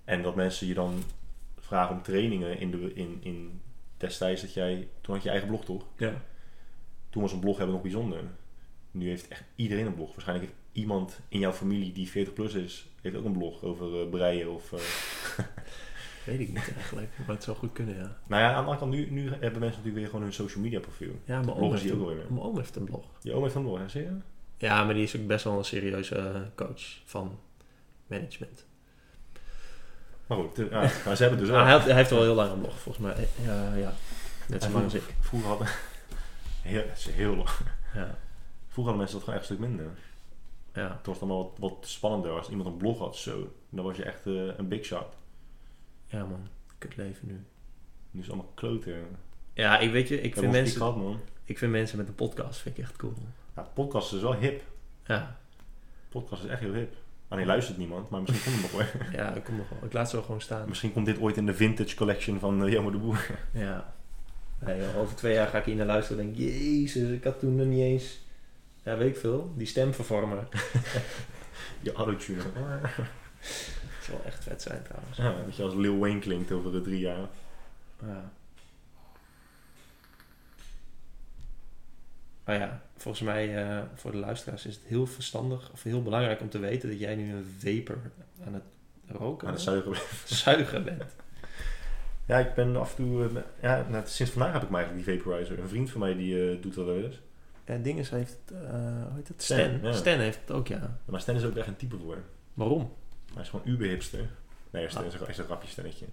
En 0.04 0.22
dat 0.22 0.36
mensen 0.36 0.68
je 0.68 0.74
dan 0.74 1.04
vragen 1.60 1.96
om 1.96 2.02
trainingen 2.02 2.60
in, 2.60 2.72
de, 2.72 2.94
in, 2.94 3.20
in 3.22 3.62
destijds 3.98 4.41
dat 4.41 4.54
jij... 4.54 4.88
Toen 5.02 5.14
had 5.14 5.24
je 5.24 5.30
eigen 5.30 5.48
blog 5.48 5.66
toch? 5.66 5.84
ja. 5.98 6.14
Toen 7.10 7.22
was 7.22 7.31
een 7.31 7.40
blog 7.40 7.56
hebben 7.57 7.73
nog 7.76 7.84
bijzonder. 7.84 8.19
Nu 8.91 9.07
heeft 9.07 9.27
echt 9.27 9.44
iedereen 9.56 9.86
een 9.86 9.95
blog. 9.95 10.11
Waarschijnlijk 10.11 10.48
heeft 10.49 10.61
iemand 10.72 11.19
in 11.30 11.40
jouw 11.40 11.52
familie 11.52 11.91
die 11.91 12.10
40 12.10 12.34
plus 12.34 12.53
is, 12.53 12.88
heeft 13.02 13.15
ook 13.15 13.26
een 13.26 13.38
blog 13.38 13.64
over 13.64 14.02
eh, 14.02 14.10
breien 14.10 14.52
of... 14.53 14.72
eh, 14.73 14.80
weet 16.26 16.40
ik 16.40 16.48
niet 16.48 16.73
eigenlijk. 16.76 17.10
Maar 17.27 17.36
het 17.36 17.44
zou 17.44 17.57
goed 17.57 17.72
kunnen, 17.73 17.95
ja. 17.95 18.18
Nou 18.27 18.41
ja, 18.41 18.48
aan 18.48 18.53
de 18.53 18.60
andere 18.60 18.77
kant, 18.77 18.91
nu, 18.91 19.11
nu 19.11 19.22
hebben 19.30 19.40
mensen 19.41 19.60
natuurlijk 19.68 19.95
weer 19.95 20.06
gewoon 20.06 20.22
hun 20.22 20.34
social 20.34 20.64
media 20.64 20.80
profiel. 20.80 21.19
Ja, 21.26 21.40
mijn 21.41 21.57
oom, 21.57 21.72
heeft 21.72 21.91
ook 21.91 22.07
weer. 22.07 22.26
mijn 22.30 22.41
oom 22.41 22.57
heeft 22.57 22.76
een 22.76 22.84
blog. 22.84 23.06
Je 23.22 23.34
oom 23.34 23.44
heeft 23.44 23.56
een 23.56 23.64
blog, 23.64 23.80
hè? 23.80 23.90
Zie 23.90 24.02
je? 24.02 24.11
Ja, 24.57 24.84
maar 24.84 24.94
die 24.94 25.03
is 25.03 25.15
ook 25.18 25.27
best 25.27 25.44
wel 25.44 25.57
een 25.57 25.65
serieuze 25.65 26.15
eh, 26.15 26.41
coach 26.56 26.81
van 27.06 27.40
management. 28.07 28.65
Maar 30.27 30.38
goed, 30.38 30.56
de- 30.56 30.65
ah, 30.65 30.72
maar 31.06 31.15
ze 31.15 31.23
hebben 31.23 31.30
het 31.30 31.40
dus 31.40 31.49
Maar 31.56 31.57
wel. 31.57 31.64
hij, 31.65 31.73
heeft, 31.73 31.86
hij 31.86 31.95
heeft 31.95 32.10
wel 32.10 32.22
heel 32.22 32.36
lang 32.36 32.52
een 32.52 32.60
blog, 32.60 32.80
volgens 32.80 33.06
mij. 33.06 33.27
Ja, 33.45 33.76
ja. 33.76 33.94
net 34.48 34.64
zo 34.64 34.72
lang 34.72 34.84
als 34.84 34.94
ik. 34.94 35.03
Vroeger 35.19 35.49
hadden... 35.49 35.68
Heel, 36.61 36.88
het 36.88 36.98
is 36.98 37.10
heel 37.10 37.36
lang. 37.36 37.49
Ja, 37.94 38.18
Vroeger 38.68 38.94
hadden 38.94 38.98
mensen 38.98 39.15
dat 39.15 39.23
gewoon 39.23 39.40
echt 39.40 39.49
een 39.49 39.56
stuk 39.56 39.68
minder. 39.68 39.91
ja. 40.73 40.95
Het 40.98 41.06
was 41.06 41.19
dan 41.19 41.27
wel 41.27 41.38
wat, 41.38 41.72
wat 41.72 41.88
spannender. 41.88 42.31
Als 42.31 42.49
iemand 42.49 42.68
een 42.68 42.77
blog 42.77 42.98
had, 42.99 43.15
zo, 43.15 43.53
dan 43.69 43.86
was 43.86 43.98
je 43.98 44.03
echt 44.03 44.26
eh, 44.27 44.57
een 44.57 44.68
big 44.68 44.86
shot. 44.86 45.15
Ja 46.06 46.26
man, 46.26 46.48
kut 46.77 46.95
leven 46.95 47.27
nu. 47.27 47.34
Nu 48.11 48.19
is 48.19 48.26
het 48.26 48.36
allemaal 48.36 48.52
kloten. 48.56 49.07
Ja, 49.53 49.80
ik 49.80 49.91
weet 49.91 50.07
je, 50.07 50.15
ik 50.15 50.22
vind, 50.22 50.36
mensen... 50.36 50.61
mensen, 50.61 50.77
gehad, 50.77 50.95
man. 50.98 51.19
ik 51.45 51.57
vind 51.57 51.72
mensen 51.72 51.98
met 51.98 52.07
een 52.07 52.15
podcast 52.15 52.60
vind 52.60 52.77
ik 52.77 52.84
echt 52.84 52.95
cool. 52.95 53.14
Ja, 53.56 53.61
podcast 53.61 54.14
is 54.14 54.22
wel 54.22 54.36
hip. 54.36 54.64
Ja, 55.06 55.40
Podcast 56.10 56.44
is 56.44 56.49
echt 56.49 56.60
heel 56.60 56.73
hip. 56.73 56.95
Alleen 57.27 57.45
luistert 57.45 57.77
niemand, 57.77 58.10
maar 58.10 58.22
misschien 58.22 58.52
komt 58.52 58.61
het 58.61 58.72
nog 58.72 58.94
wel. 58.94 59.11
ja 59.22 59.34
ik 59.34 59.44
kom 59.44 59.56
nog 59.56 59.69
wel. 59.69 59.80
Ik 59.84 59.94
laat 59.94 60.10
ze 60.10 60.15
wel 60.15 60.26
gewoon 60.26 60.41
staan. 60.41 60.68
Misschien 60.68 60.94
komt 60.94 61.06
dit 61.06 61.19
ooit 61.19 61.38
in 61.38 61.45
de 61.45 61.53
vintage 61.53 61.95
collection 61.95 62.40
van 62.40 62.68
uh, 62.68 62.91
de 62.91 62.98
Boer. 62.98 63.40
Ja. 63.53 63.94
Nee, 64.60 64.95
over 64.98 65.15
twee 65.15 65.34
jaar 65.34 65.48
ga 65.48 65.57
ik 65.57 65.65
hier 65.65 65.76
naar 65.76 65.86
luisteren 65.86 66.23
en 66.23 66.34
denk 66.34 66.49
jezus, 66.49 67.10
ik 67.10 67.23
had 67.23 67.40
toen 67.40 67.56
nog 67.56 67.68
niet 67.68 67.81
eens... 67.81 68.19
Ja, 68.84 68.98
weet 68.98 69.10
ik 69.15 69.18
veel. 69.22 69.53
Die 69.56 69.68
stemvervormer. 69.68 70.48
Je 71.81 71.91
autotune. 71.94 72.41
Zou 74.02 74.18
wel 74.18 74.23
echt 74.26 74.44
vet 74.44 74.61
zijn 74.61 74.84
trouwens. 74.84 75.18
Ja, 75.18 75.45
dat 75.45 75.56
je 75.56 75.64
als 75.64 75.73
Lil 75.73 75.98
Wayne 75.98 76.19
klinkt 76.19 76.52
over 76.52 76.72
de 76.72 76.81
drie 76.81 76.99
jaar. 76.99 77.27
Ja. 78.06 78.31
Maar 82.44 82.56
ja, 82.60 82.81
volgens 82.98 83.23
mij 83.23 83.65
eh, 83.68 83.84
voor 83.95 84.11
de 84.11 84.18
luisteraars 84.18 84.65
is 84.65 84.76
het 84.76 84.84
heel 84.86 85.06
verstandig 85.06 85.72
of 85.72 85.84
heel 85.84 86.03
belangrijk 86.03 86.41
om 86.41 86.49
te 86.49 86.60
weten 86.60 86.90
dat 86.90 86.99
jij 86.99 87.15
nu 87.15 87.34
een 87.34 87.56
vapor 87.57 87.98
aan 88.45 88.53
het 88.53 88.64
roken 89.07 89.48
Aan 89.48 89.53
het 89.53 89.65
bent. 89.65 89.84
zuigen. 89.84 89.95
zuigen 90.44 90.84
bent. 90.84 91.03
Ja, 92.30 92.38
ik 92.38 92.53
ben 92.53 92.76
af 92.76 92.89
en 92.89 92.95
toe... 93.06 93.23
eh, 93.27 93.41
ja, 93.61 93.85
nou, 93.89 94.03
sinds 94.07 94.31
vandaag 94.31 94.53
heb 94.53 94.64
ik 94.64 94.69
mij 94.69 94.84
eigenlijk 94.84 95.07
die 95.10 95.18
vaporizer. 95.18 95.60
Een 95.60 95.68
vriend 95.69 95.89
van 95.89 95.99
mij 95.99 96.15
die 96.15 96.51
eh, 96.51 96.61
doet 96.61 96.73
dat 96.76 96.85
wel 96.85 96.95
eens. 96.97 97.22
Ja, 97.65 97.77
Dinges 97.77 98.10
heeft 98.10 98.38
eh, 98.51 98.60
hoe 99.03 99.15
heet 99.15 99.27
het? 99.27 99.43
Stan, 99.43 99.57
Stan. 99.60 99.80
ja. 99.81 99.91
Stan 99.91 100.19
heeft 100.19 100.39
het 100.41 100.51
ook, 100.51 100.68
ja. 100.68 100.99
Maar 101.06 101.22
Stan 101.22 101.35
is 101.35 101.43
ook 101.45 101.56
echt 101.56 101.68
een 101.68 101.76
type 101.76 101.97
voor. 101.97 102.18
Waarom? 102.53 102.93
Hij 103.34 103.41
is 103.41 103.49
gewoon 103.49 103.68
uber-hipster. 103.68 104.30
Nee, 104.69 104.84
Ah. 104.85 104.89
Stan 104.91 105.06
is, 105.06 105.14
een, 105.14 105.27
is 105.27 105.38
een 105.38 105.45
grapje 105.45 105.68
stennetje. 105.69 106.06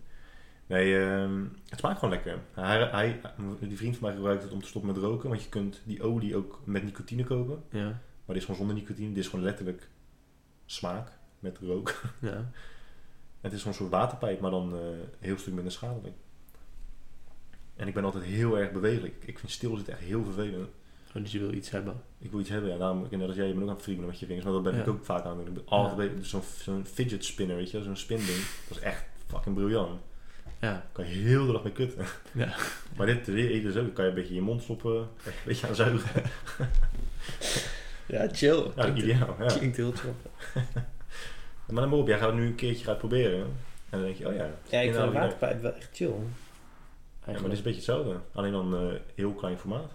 Nee, 0.67 0.99
ehm, 0.99 1.43
het 1.69 1.79
smaakt 1.79 1.99
gewoon 1.99 2.15
lekker. 2.15 2.39
Hij, 2.55 2.85
hij, 2.85 3.21
die 3.61 3.77
vriend 3.77 3.97
van 3.97 4.07
mij 4.09 4.17
gebruikt 4.17 4.43
het 4.43 4.53
om 4.53 4.61
te 4.63 4.69
stoppen 4.69 4.93
met 4.93 5.01
roken. 5.03 5.29
Want 5.29 5.43
je 5.43 5.49
kunt 5.49 5.83
die 5.85 6.03
olie 6.03 6.37
ook 6.37 6.61
met 6.65 6.83
nicotine 6.85 7.25
kopen. 7.25 7.63
Ja. 7.71 7.85
Maar 7.85 8.35
dit 8.35 8.37
is 8.37 8.45
gewoon 8.45 8.57
zonder 8.57 8.77
nicotine. 8.77 9.09
Dit 9.09 9.25
is 9.25 9.29
gewoon 9.29 9.45
letterlijk 9.45 9.89
smaak 10.67 11.09
met 11.39 11.59
rook. 11.59 12.01
Ja. 12.21 12.45
Het 13.47 13.55
is 13.55 13.65
een 13.65 13.75
soort 13.75 13.91
waterpijp, 13.91 14.41
maar 14.41 14.51
dan 14.51 14.73
eh, 14.75 14.81
een 14.81 15.09
heel 15.19 15.39
stuk 15.39 15.55
minder 15.55 15.73
schadelijk. 15.73 16.15
En 17.77 17.89
ik 17.89 17.95
ben 17.95 18.05
altijd 18.05 18.25
heel 18.25 18.59
erg 18.59 18.73
bewegelijk. 18.73 19.15
Ik 19.25 19.39
vind 19.39 19.53
stilzitten 19.53 19.93
echt 19.93 20.03
heel 20.03 20.25
vervelend. 20.25 20.69
Oh, 21.15 21.23
dus 21.23 21.33
je 21.33 21.39
wil 21.39 21.53
iets 21.53 21.71
hebben. 21.71 22.03
Ik 22.19 22.31
wil 22.31 22.41
iets 22.41 22.49
hebben. 22.49 22.71
Ja, 22.71 22.77
daarom, 22.79 23.07
net 23.11 23.27
als 23.27 23.37
jij, 23.37 23.47
je 23.47 23.53
bent 23.53 23.63
ook 23.63 23.69
aan 23.69 23.75
het 23.75 23.85
friemelen 23.85 24.09
met 24.11 24.19
je 24.19 24.27
vingers. 24.27 24.45
Maar 24.45 24.55
dat 24.55 24.63
ben 24.63 24.75
Ja. 24.75 24.81
ik 24.81 24.89
ook 24.89 25.05
vaak 25.05 25.25
aan 25.25 25.37
het 25.37 25.47
doen. 25.47 25.47
Ik 25.47 25.55
ben 25.55 25.79
altijd 25.79 26.11
Ja. 26.11 26.17
Dus 26.17 26.29
zo'n, 26.31 26.43
zo'n 26.59 26.87
fidget 26.87 27.25
spinner, 27.25 27.57
weet 27.57 27.71
je 27.71 27.83
Zo'n 27.83 27.97
spinding. 27.97 28.39
Dat 28.69 28.77
is 28.79 28.83
echt 28.83 29.05
fucking 29.27 29.55
briljant. 29.55 30.01
Ja. 30.61 30.87
Kan 30.93 31.09
je 31.09 31.15
heel 31.15 31.47
de 31.47 31.53
dag 31.53 31.63
mee 31.63 31.73
kutten. 31.73 32.05
Ja. 32.33 32.55
Maar 32.97 33.07
dit 33.07 33.25
dus 33.25 33.77
ook. 33.77 33.95
Kan 33.95 34.05
je 34.05 34.11
een 34.11 34.17
beetje 34.17 34.35
je 34.35 34.41
mond 34.41 34.63
stoppen. 34.63 34.97
Een 34.97 35.33
beetje 35.45 35.67
aan 35.67 35.75
zuigen. 35.75 36.23
Ja, 38.07 38.29
chill. 38.33 38.63
Ja, 38.77 38.83
klinkt, 38.83 38.99
ideaal. 39.03 39.37
Ja. 39.39 39.47
klinkt 39.47 39.77
heel 39.77 39.93
chill. 39.93 40.13
Maar 41.67 41.81
dan 41.81 41.89
maar 41.91 41.99
op, 41.99 42.07
jij 42.07 42.19
gaat 42.19 42.29
het 42.29 42.39
nu 42.39 42.47
een 42.47 42.55
keertje 42.55 42.89
uitproberen. 42.89 43.41
En 43.41 43.99
dan 43.99 44.03
denk 44.03 44.17
je, 44.17 44.29
oh 44.29 44.35
ja. 44.35 44.51
Ja, 44.69 44.81
ik 44.81 44.93
vind 44.93 45.05
een 45.05 45.13
waterpijp 45.13 45.63
wel 45.63 45.75
echt 45.75 45.91
chill. 45.93 46.13
Ja, 47.27 47.33
maar 47.33 47.43
dit 47.43 47.53
is 47.53 47.59
een 47.59 47.65
beetje 47.65 47.71
hetzelfde. 47.71 48.17
Alleen 48.33 48.53
dan 48.53 48.75
eh, 48.77 49.01
heel 49.15 49.33
klein 49.33 49.59
formaat. 49.59 49.91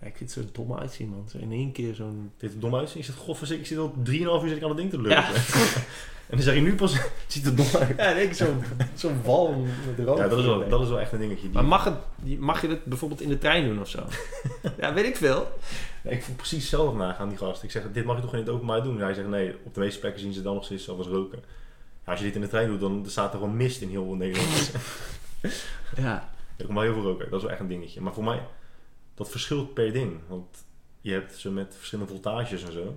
Ja, 0.00 0.06
ik 0.06 0.16
vind 0.16 0.34
het 0.34 0.44
zo 0.44 0.50
dom 0.52 0.78
uitzien, 0.78 1.08
man. 1.08 1.28
Zo 1.28 1.38
in 1.38 1.52
één 1.52 1.72
keer 1.72 1.94
zo'n... 1.94 2.32
Dit 2.36 2.52
er 2.52 2.60
dom 2.60 2.74
uit. 2.74 2.94
Ik 2.94 3.04
zit, 3.04 3.14
godverzicht, 3.14 3.60
ik 3.60 3.66
zit 3.66 3.78
al 3.78 3.94
3,5 3.98 4.04
uur 4.04 4.48
zit 4.48 4.56
ik 4.56 4.62
aan 4.62 4.68
het 4.68 4.78
ding 4.78 4.90
te 4.90 5.00
lullen. 5.00 5.16
Ja. 5.16 5.30
en 6.38 6.44
dan 6.44 6.54
zeg 6.54 6.54
je 6.54 6.60
nu 6.60 6.74
pas, 6.74 6.92
het 6.98 7.10
ziet 7.26 7.46
er 7.46 7.56
dom 7.56 7.66
uit. 7.80 7.96
Ja, 7.96 8.14
denk 8.14 8.28
ik 8.30 8.34
zo'n 8.34 8.62
zo'n 8.94 9.22
walm 9.22 9.62
met 9.96 10.06
rook. 10.06 10.18
Ja, 10.18 10.28
dat 10.28 10.38
is, 10.38 10.44
wel, 10.44 10.68
dat 10.68 10.80
is 10.82 10.88
wel 10.88 11.00
echt 11.00 11.12
een 11.12 11.18
dingetje. 11.18 11.42
Die- 11.42 11.52
Maar 11.52 11.64
mag, 11.64 11.84
het, 11.84 11.94
mag 12.38 12.60
je 12.60 12.68
het 12.68 12.84
bijvoorbeeld 12.84 13.20
in 13.20 13.28
de 13.28 13.38
trein 13.38 13.64
doen 13.68 13.80
of 13.80 13.88
zo? 13.88 13.98
ja, 14.80 14.94
weet 14.94 15.04
ik 15.04 15.16
veel. 15.16 15.48
Ja, 16.02 16.10
ik 16.10 16.22
voel 16.22 16.34
precies 16.34 16.58
hetzelfde 16.60 16.96
nagaan 16.98 17.20
aan 17.20 17.28
die 17.28 17.38
gast. 17.38 17.62
Ik 17.62 17.70
zeg, 17.70 17.82
dit 17.92 18.04
mag 18.04 18.16
je 18.16 18.22
toch 18.22 18.32
in 18.32 18.38
het 18.38 18.48
openbaar 18.48 18.82
doen? 18.82 18.96
En 18.98 19.04
hij 19.04 19.14
zegt, 19.14 19.28
nee, 19.28 19.54
op 19.64 19.74
de 19.74 19.80
meeste 19.80 20.00
plekken 20.00 20.20
zien 20.20 20.32
ze 20.32 20.42
dan 20.42 20.54
nog 20.54 20.64
steeds 20.64 20.84
zelf 20.84 20.98
als 20.98 21.06
roken. 21.06 21.38
Ja, 22.04 22.10
als 22.10 22.18
je 22.20 22.26
dit 22.26 22.34
in 22.34 22.40
de 22.40 22.48
trein 22.48 22.68
doet, 22.68 22.80
dan 22.80 23.04
staat 23.08 23.32
er 23.32 23.38
gewoon 23.38 23.56
mist 23.56 23.80
in 23.80 23.88
heel 23.88 24.14
Nederland. 24.14 24.70
Ja. 25.96 26.30
er 26.56 26.64
komt 26.64 26.78
wel 26.78 26.86
heel 26.86 26.92
veel 26.94 27.02
roken. 27.02 27.24
Dat 27.30 27.34
is 27.36 27.42
wel 27.42 27.50
echt 27.50 27.60
een 27.60 27.68
dingetje. 27.68 28.00
Maar 28.00 28.12
voor 28.14 28.24
mij, 28.24 28.42
dat 29.14 29.30
verschilt 29.30 29.74
per 29.74 29.92
ding. 29.92 30.20
Want 30.28 30.64
je 31.00 31.12
hebt 31.12 31.34
ze 31.36 31.50
met 31.50 31.74
verschillende 31.78 32.10
voltages 32.12 32.64
en 32.64 32.72
zo. 32.72 32.96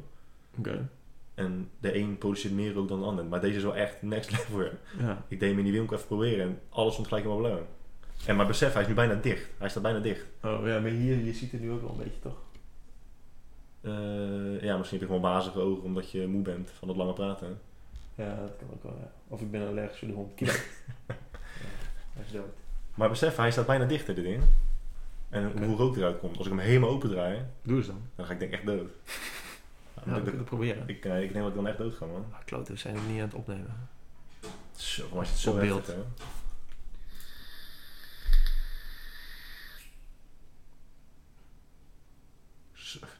Oké. 0.58 0.88
En 1.38 1.70
de 1.80 1.96
een 1.98 2.18
produceert 2.18 2.54
meer 2.54 2.74
rook 2.74 2.88
dan 2.88 3.00
de 3.00 3.06
ander. 3.06 3.26
Maar 3.26 3.42
deze 3.42 3.58
is 3.58 3.64
wel 3.64 3.76
echt 3.76 4.02
next 4.02 4.32
level. 4.38 4.70
ja. 5.00 5.26
Ik 5.28 5.40
deed 5.40 5.50
hem 5.50 5.58
in 5.58 5.64
die 5.64 5.74
winkel 5.74 5.96
even 5.96 6.08
proberen 6.08 6.46
en 6.48 6.60
alles 6.70 6.92
stond 6.94 7.08
gelijk 7.08 7.26
helemaal 7.26 7.50
blauw. 7.50 7.66
En 8.26 8.36
maar 8.36 8.48
besef, 8.48 8.74
hij 8.74 8.82
is 8.82 8.88
nu 8.88 8.94
bijna 8.94 9.16
dicht. 9.16 9.50
Hij 9.58 9.70
staat 9.70 9.84
bijna 9.84 10.00
dicht. 10.00 10.26
Oh 10.44 10.60
ja, 10.66 10.80
maar 10.80 10.90
hier, 10.90 11.18
je 11.24 11.34
ziet 11.34 11.52
het 11.52 11.62
nu 11.62 11.72
ook 11.72 11.82
wel 11.82 11.90
een 11.90 11.98
beetje, 11.98 12.20
toch? 12.20 12.38
Eh, 13.82 14.62
ja, 14.62 14.78
misschien 14.78 15.00
heb 15.00 15.08
je 15.10 15.16
gewoon 15.16 15.32
bazige 15.32 15.60
ogen 15.60 15.84
omdat 15.84 16.12
je 16.12 16.28
moe 16.28 16.42
bent 16.42 16.70
van 16.80 16.88
het 16.88 16.98
lange 16.98 17.14
praten. 17.14 17.60
Ja, 18.16 18.36
dat 18.36 18.54
kan 18.60 18.68
ook 18.74 18.84
wel, 18.84 18.98
ja. 19.02 19.12
Of 19.28 19.42
ik 19.42 19.52
ben 19.52 19.68
allergisch 19.68 20.00
voor 20.00 20.08
de 20.08 20.14
hond. 20.14 20.34
Kilo. 20.36 20.52
ja, 21.08 21.16
hij 22.14 22.24
is 22.26 22.32
dood. 22.32 22.44
Maar 22.96 23.10
besef, 23.10 23.36
hij 23.36 23.52
staat 23.52 23.66
bijna 23.66 23.86
dicht, 23.86 24.08
hè, 24.08 24.14
dit 24.14 24.24
ding. 24.24 24.44
En 25.30 25.64
hoe 25.66 25.76
rook 25.76 25.96
eruit 25.98 26.20
komt. 26.20 26.38
Als 26.38 26.46
ik 26.48 26.52
hem 26.54 26.62
helemaal 26.62 26.90
open 26.90 27.10
draai, 27.10 27.40
Doe 27.62 27.78
eens 27.78 27.88
dan. 27.88 28.02
dan 28.16 28.26
ga 28.26 28.34
ik 28.34 28.40
denk 28.40 28.52
echt 28.52 28.66
dood. 28.66 28.90
Ja, 30.08 30.14
we 30.14 30.22
kunnen 30.22 30.38
het 30.40 30.46
proberen. 30.50 30.88
ik, 30.88 31.06
eh, 31.06 31.22
ik 31.24 31.32
denk 31.34 31.40
dat 31.44 31.48
ik 31.50 31.56
dan 31.56 31.68
echt 31.68 31.78
dood 31.78 31.94
ga, 31.96 32.06
man. 32.06 32.26
Ah, 32.32 32.40
klote, 32.46 32.72
we 32.72 32.78
zijn 32.78 32.96
het 32.96 33.08
niet 33.08 33.18
aan 33.22 33.26
het 33.28 33.34
opnemen. 33.34 33.90
Zo, 34.76 35.08
maar 35.14 35.24
is 35.24 35.30
het 35.30 35.40
zo 35.40 35.52
Op 35.52 35.60
beeld. 35.60 35.88
heftig, 35.88 36.06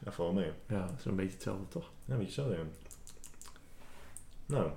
Ja, 0.04 0.12
val 0.12 0.24
wel 0.24 0.42
mee. 0.42 0.52
Ja, 0.68 0.86
dat 0.86 0.98
is 0.98 1.04
een 1.04 1.16
beetje 1.16 1.32
hetzelfde, 1.34 1.68
toch? 1.68 1.90
Ja, 2.04 2.12
een 2.12 2.18
beetje 2.18 2.42
zo, 2.42 2.50
ja. 2.52 2.58
Nou, 4.46 4.70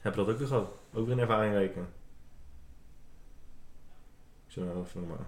heb 0.00 0.14
je 0.14 0.20
dat 0.20 0.28
ook 0.28 0.38
weer 0.38 0.46
gehad? 0.46 0.70
Ook 0.92 1.04
weer 1.04 1.12
een 1.14 1.18
ervaring 1.20 1.54
rekenen. 1.54 1.88
Ik 4.46 4.52
zou 4.52 4.66
nou 4.66 4.84
even 4.84 5.06
maar... 5.06 5.18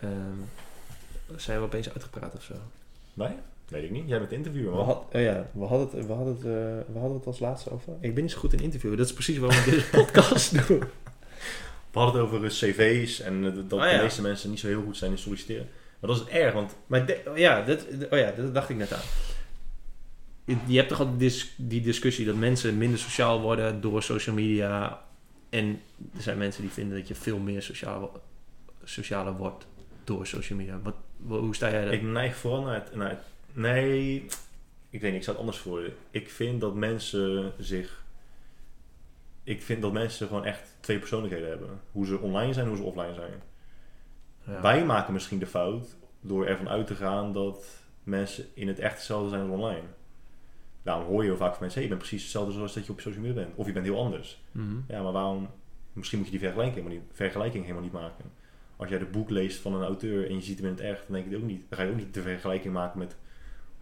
Ehm, 0.00 0.38
zijn 1.36 1.58
we 1.58 1.64
opeens 1.64 1.90
uitgepraat 1.90 2.34
of 2.34 2.42
zo? 2.42 2.54
Wij? 3.14 3.42
Weet 3.68 3.84
ik 3.84 3.90
niet. 3.90 4.08
Jij 4.08 4.18
bent 4.18 4.32
interviewer, 4.32 4.76
We, 4.76 4.82
had, 4.82 5.04
oh 5.12 5.20
ja, 5.20 5.46
we, 5.52 5.64
hadden 5.64 5.88
het, 5.98 6.06
we, 6.06 6.12
hadden 6.12 6.34
het, 6.34 6.44
eh, 6.44 6.92
we 6.92 6.98
hadden 6.98 7.16
het 7.16 7.26
als 7.26 7.38
laatste 7.38 7.70
over. 7.70 7.92
Ik 8.00 8.14
ben 8.14 8.22
niet 8.22 8.32
zo 8.32 8.38
goed 8.38 8.52
in 8.52 8.60
interviewen. 8.60 8.98
Dat 8.98 9.06
is 9.06 9.12
precies 9.12 9.38
waarom 9.38 9.58
ik 9.58 9.64
deze 9.64 9.90
podcast 9.90 10.52
doe. 10.68 10.78
We 11.90 11.98
hadden 12.00 12.20
het 12.22 12.30
over 12.32 12.44
eh, 12.44 12.50
cv's 12.50 13.20
en 13.20 13.44
eh, 13.44 13.52
dat 13.68 13.80
Oh, 13.80 13.86
ja. 13.86 13.96
de 13.96 14.02
meeste 14.02 14.22
mensen 14.22 14.50
niet 14.50 14.58
zo 14.60 14.66
heel 14.66 14.82
goed 14.82 14.96
zijn 14.96 15.10
in 15.10 15.18
solliciteren. 15.18 15.68
Maar 16.00 16.10
dat 16.10 16.20
is 16.26 16.32
erg, 16.32 16.54
want 16.54 16.76
Maar 16.86 17.06
de- 17.06 17.20
oh 17.28 17.36
ja, 17.38 17.62
dat, 17.62 17.86
oh 18.10 18.18
ja, 18.18 18.30
dat 18.30 18.54
dacht 18.54 18.68
ik 18.68 18.76
net 18.76 18.92
aan. 18.92 19.00
Je, 20.66 20.76
hebt 20.76 20.88
toch 20.88 20.98
altijd 21.00 21.18
dis- 21.18 21.54
die 21.56 21.80
discussie 21.80 22.26
dat 22.26 22.34
mensen 22.36 22.78
minder 22.78 22.98
sociaal 22.98 23.40
worden 23.40 23.80
door 23.80 24.02
social 24.02 24.34
media. 24.34 25.02
En 25.50 25.80
er 26.16 26.22
zijn 26.22 26.38
mensen 26.38 26.62
die 26.62 26.70
vinden 26.70 26.98
dat 26.98 27.08
je 27.08 27.14
veel 27.14 27.38
meer 27.38 27.62
sociaal, 27.62 28.22
socialer 28.84 29.32
wordt 29.36 29.66
door 30.04 30.26
social 30.26 30.58
media. 30.58 30.80
Wat, 30.82 30.94
wa- 31.16 31.38
hoe 31.38 31.54
sta 31.54 31.70
jij 31.70 31.84
daar? 31.84 31.92
ik 31.92 32.02
neig 32.02 32.36
vooral 32.36 32.62
naar 32.62 32.74
het, 32.74 32.94
naar 32.94 33.08
het... 33.10 33.18
Nee, 33.54 34.24
ik 34.90 35.00
weet 35.00 35.10
niet, 35.10 35.20
ik 35.20 35.24
zou 35.24 35.36
het 35.36 35.46
anders 35.46 35.58
voor 35.58 35.80
je. 35.80 35.92
Ik 36.10 36.30
vind 36.30 36.60
dat 36.60 36.74
mensen 36.74 37.52
zich... 37.58 38.02
Ik 39.44 39.62
vind 39.62 39.82
dat 39.82 39.92
mensen 39.92 40.26
gewoon 40.26 40.44
echt 40.44 40.76
twee 40.80 40.98
persoonlijkheden 40.98 41.48
hebben. 41.48 41.80
Hoe 41.92 42.06
ze 42.06 42.18
online 42.18 42.52
zijn, 42.52 42.66
hoe 42.66 42.76
ze 42.76 42.82
offline 42.82 43.14
zijn. 43.14 43.42
Ja. 44.46 44.60
Wij 44.60 44.84
maken 44.84 45.12
misschien 45.12 45.38
de 45.38 45.46
fout 45.46 45.96
door 46.20 46.46
ervan 46.46 46.68
uit 46.68 46.86
te 46.86 46.94
gaan 46.94 47.32
dat 47.32 47.66
mensen 48.02 48.46
in 48.54 48.68
het 48.68 48.78
echt 48.78 48.94
hetzelfde 48.94 49.28
zijn 49.28 49.40
als 49.40 49.50
online. 49.50 49.86
Daarom 50.82 51.06
hoor 51.06 51.22
je 51.22 51.28
heel 51.28 51.36
vaak 51.36 51.52
van 51.52 51.60
mensen, 51.60 51.80
hey, 51.80 51.82
je 51.82 51.94
bent 51.94 52.08
precies 52.08 52.22
hetzelfde 52.22 52.52
zoals 52.52 52.74
dat 52.74 52.86
je 52.86 52.92
op 52.92 53.00
social 53.00 53.22
media 53.22 53.42
bent. 53.42 53.56
Of 53.56 53.66
je 53.66 53.72
bent 53.72 53.86
heel 53.86 53.98
anders. 53.98 54.42
Mhm. 54.52 54.76
Ja, 54.88 55.02
maar 55.02 55.12
waarom... 55.12 55.48
Misschien 55.92 56.18
moet 56.18 56.26
je 56.26 56.38
die 56.38 56.42
vergelijking 56.42 56.76
helemaal 56.76 56.98
niet, 56.98 57.16
vergelijking 57.16 57.62
helemaal 57.62 57.84
niet 57.84 57.92
maken. 57.92 58.24
Als 58.76 58.88
jij 58.88 58.98
het 58.98 59.10
boek 59.10 59.30
leest 59.30 59.60
van 59.60 59.74
een 59.74 59.84
auteur 59.84 60.28
en 60.28 60.34
je 60.34 60.42
ziet 60.42 60.58
hem 60.58 60.66
in 60.66 60.72
het 60.72 60.80
echt, 60.80 61.02
dan, 61.06 61.16
denk 61.16 61.26
ik 61.26 61.36
ook 61.36 61.42
niet, 61.42 61.64
dan 61.68 61.78
ga 61.78 61.84
je 61.84 61.90
ook 61.90 61.96
niet 61.96 62.14
de 62.14 62.22
vergelijking 62.22 62.74
maken 62.74 62.98
met 62.98 63.16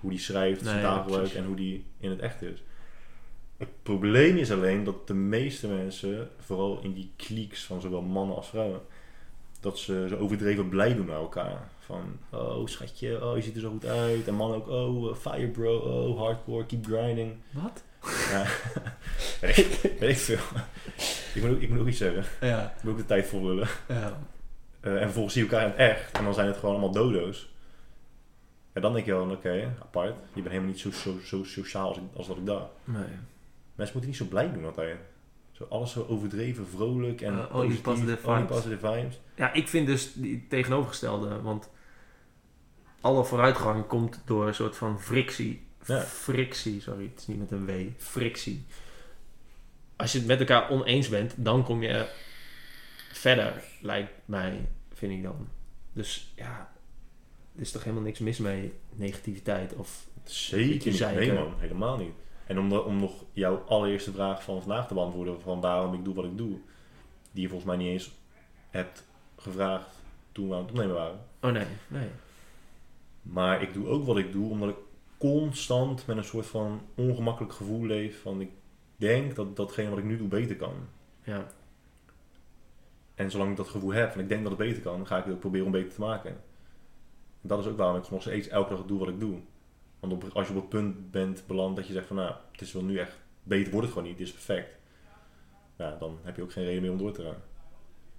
hoe 0.02 0.10
die 0.10 0.20
schrijft, 0.20 0.62
zijn 0.62 0.74
Nee, 0.74 0.84
taalgebruik 0.84 1.32
en 1.32 1.44
hoe 1.44 1.56
die 1.56 1.84
in 1.98 2.10
het 2.10 2.20
echt 2.20 2.42
is. 2.42 2.62
Het 3.56 3.82
probleem 3.82 4.36
is 4.36 4.52
alleen 4.52 4.84
dat 4.84 5.06
de 5.06 5.14
meeste 5.14 5.68
mensen, 5.68 6.28
vooral 6.38 6.80
in 6.82 6.92
die 6.92 7.10
cliques 7.16 7.64
van 7.64 7.80
zowel 7.80 8.02
mannen 8.02 8.36
als 8.36 8.48
vrouwen, 8.48 8.80
dat 9.60 9.78
ze 9.78 10.06
zo 10.08 10.16
overdreven 10.16 10.68
blij 10.68 10.94
doen 10.94 11.06
naar 11.06 11.16
elkaar. 11.16 11.70
Van, 11.78 12.18
oh 12.30 12.66
schatje, 12.66 13.24
oh 13.24 13.36
je 13.36 13.42
ziet 13.42 13.54
er 13.54 13.60
zo 13.60 13.70
goed 13.70 13.86
uit. 13.86 14.28
En 14.28 14.34
mannen 14.34 14.56
ook, 14.56 14.68
oh 14.68 15.10
uh, 15.10 15.16
fire 15.16 15.48
bro, 15.48 15.76
oh 15.76 16.18
hardcore, 16.18 16.66
keep 16.66 16.86
grinding. 16.86 17.32
Wat? 17.50 17.82
Ja, 18.30 18.46
weet, 19.40 19.58
ik, 19.82 19.96
weet 19.98 20.18
veel. 20.18 20.38
Ik 21.34 21.42
moet, 21.42 21.50
ook, 21.50 21.60
ik 21.60 21.68
moet 21.68 21.80
ook 21.80 21.86
iets 21.86 21.98
zeggen. 21.98 22.24
Ja. 22.48 22.74
Ik 22.76 22.82
moet 22.82 22.92
ook 22.92 22.98
de 22.98 23.06
tijd 23.06 23.26
volhullen. 23.26 23.68
ja. 23.88 24.18
Eh, 24.80 24.92
en 24.92 25.02
vervolgens 25.02 25.34
zie 25.34 25.44
je 25.44 25.50
elkaar 25.50 25.66
in 25.66 25.70
het 25.70 25.80
echt. 25.80 26.18
En 26.18 26.24
dan 26.24 26.34
zijn 26.34 26.46
het 26.46 26.56
gewoon 26.56 26.70
allemaal 26.70 26.92
dodo's. 26.92 27.51
Ja, 28.74 28.80
dan 28.80 28.92
denk 28.92 29.06
je 29.06 29.12
wel, 29.12 29.30
oké, 29.30 29.74
apart. 29.80 30.14
Je 30.18 30.42
bent 30.42 30.48
helemaal 30.48 30.70
niet 30.70 30.80
zo, 30.80 30.90
zo, 30.90 31.18
zo 31.24 31.44
sociaal 31.44 31.88
als, 31.88 31.96
ik, 31.96 32.02
als 32.16 32.26
dat 32.26 32.36
ik 32.36 32.46
dacht. 32.46 32.70
Nee. 32.84 33.04
Mensen 33.74 33.96
moeten 33.96 34.06
niet 34.06 34.16
zo 34.16 34.24
blij 34.24 34.52
doen 34.52 34.64
altijd. 34.64 34.98
Zo 35.52 35.66
alles 35.68 35.92
zo 35.92 36.06
overdreven, 36.08 36.68
vrolijk 36.68 37.20
en 37.20 37.32
Uh, 37.32 37.50
positief, 37.50 37.82
positive 37.82 38.16
vibes. 38.16 38.46
positive 38.56 38.92
vibes. 38.92 39.20
Ja, 39.34 39.52
ik 39.52 39.68
vind 39.68 39.86
dus 39.86 40.12
die 40.14 40.46
tegenovergestelde, 40.48 41.42
want 41.42 41.70
alle 43.00 43.24
vooruitgang 43.24 43.86
komt 43.86 44.20
door 44.24 44.46
een 44.46 44.54
soort 44.54 44.76
van 44.76 45.00
frictie. 45.00 45.66
Ja. 45.86 46.00
Frictie, 46.00 46.80
sorry, 46.80 47.04
het 47.04 47.18
is 47.18 47.26
niet 47.26 47.38
met 47.38 47.50
een 47.50 47.66
W. 47.66 47.70
Frictie. 47.96 48.66
Als 49.96 50.12
je 50.12 50.18
het 50.18 50.26
met 50.26 50.38
elkaar 50.38 50.70
oneens 50.70 51.08
bent, 51.08 51.34
dan 51.36 51.64
kom 51.64 51.82
je 51.82 52.08
verder, 53.12 53.62
lijkt 53.80 54.12
mij, 54.24 54.68
vind 54.92 55.12
ik 55.12 55.22
dan. 55.22 55.48
Dus 55.92 56.32
ja, 56.36 56.71
is 57.54 57.70
toch 57.72 57.82
helemaal 57.84 58.04
niks 58.04 58.18
mis 58.18 58.38
mee, 58.38 58.72
negativiteit 58.94 59.74
of... 59.74 60.06
Zeker 60.24 60.86
niet. 60.90 60.96
zeiken. 60.96 61.26
Nee 61.26 61.32
man, 61.44 61.54
helemaal 61.58 61.96
niet. 61.96 62.12
En 62.46 62.58
om, 62.58 62.68
de- 62.68 62.82
om 62.84 62.96
nog 63.00 63.24
jouw 63.32 63.56
allereerste 63.66 64.12
vraag 64.12 64.42
van 64.42 64.60
vandaag 64.60 64.88
te 64.88 64.94
beantwoorden, 64.94 65.40
van 65.40 65.60
waarom 65.60 65.94
ik 65.94 66.04
doe 66.04 66.14
wat 66.14 66.24
ik 66.24 66.36
doe, 66.36 66.58
die 67.32 67.42
je 67.42 67.48
volgens 67.48 67.68
mij 67.68 67.76
niet 67.78 67.92
eens 67.92 68.12
hebt 68.70 69.04
gevraagd 69.36 69.88
toen 70.32 70.48
we 70.48 70.54
aan 70.54 70.60
het 70.60 70.70
opnemen 70.70 70.94
waren. 70.94 71.20
Oh 71.42 71.50
nee, 71.50 71.66
nee. 71.88 72.08
Maar 73.22 73.62
ik 73.62 73.72
doe 73.72 73.86
ook 73.86 74.04
wat 74.06 74.18
ik 74.18 74.32
doe 74.32 74.50
omdat 74.50 74.68
ik 74.68 74.76
constant 75.18 76.06
met 76.06 76.16
een 76.16 76.24
soort 76.24 76.46
van 76.46 76.80
ongemakkelijk 76.94 77.52
gevoel 77.54 77.84
leef 77.86 78.22
van 78.22 78.40
ik 78.40 78.50
denk 78.96 79.34
dat 79.34 79.56
datgene 79.56 79.88
wat 79.88 79.98
ik 79.98 80.04
nu 80.04 80.16
doe 80.16 80.28
beter 80.28 80.56
kan. 80.56 80.74
Ja, 81.24 81.46
En 83.14 83.30
zolang 83.30 83.50
ik 83.50 83.56
dat 83.56 83.68
gevoel 83.68 83.92
heb 83.92 84.14
en 84.14 84.20
ik 84.20 84.28
denk 84.28 84.42
dat 84.42 84.52
het 84.58 84.60
beter 84.60 84.82
kan, 84.82 85.06
ga 85.06 85.18
ik 85.18 85.24
het 85.24 85.32
ook 85.34 85.40
proberen 85.40 85.66
om 85.66 85.72
beter 85.72 85.94
te 85.94 86.00
maken. 86.00 86.40
Dat 87.42 87.58
is 87.58 87.66
ook 87.66 87.76
waarom 87.76 87.96
ik 87.96 88.10
nog 88.10 88.20
steeds 88.20 88.48
elke 88.48 88.74
dag 88.74 88.84
doe 88.86 88.98
wat 88.98 89.08
ik 89.08 89.20
doe. 89.20 89.38
Want 90.00 90.12
op, 90.12 90.24
als 90.32 90.48
je 90.48 90.54
op 90.54 90.60
het 90.60 90.68
punt 90.68 91.10
bent 91.10 91.42
beland 91.46 91.76
dat 91.76 91.86
je 91.86 91.92
zegt 91.92 92.06
van 92.06 92.16
nou, 92.16 92.34
het 92.52 92.60
is 92.60 92.72
wel 92.72 92.82
nu 92.82 92.98
echt, 92.98 93.18
beter 93.42 93.70
wordt 93.72 93.86
het 93.86 93.96
gewoon 93.96 94.08
niet, 94.10 94.18
het 94.18 94.28
is 94.28 94.34
perfect. 94.34 94.76
Ja, 95.76 95.96
dan 95.98 96.18
heb 96.22 96.36
je 96.36 96.42
ook 96.42 96.52
geen 96.52 96.64
reden 96.64 96.82
meer 96.82 96.90
om 96.90 96.98
door 96.98 97.12
te 97.12 97.22
gaan. 97.22 97.42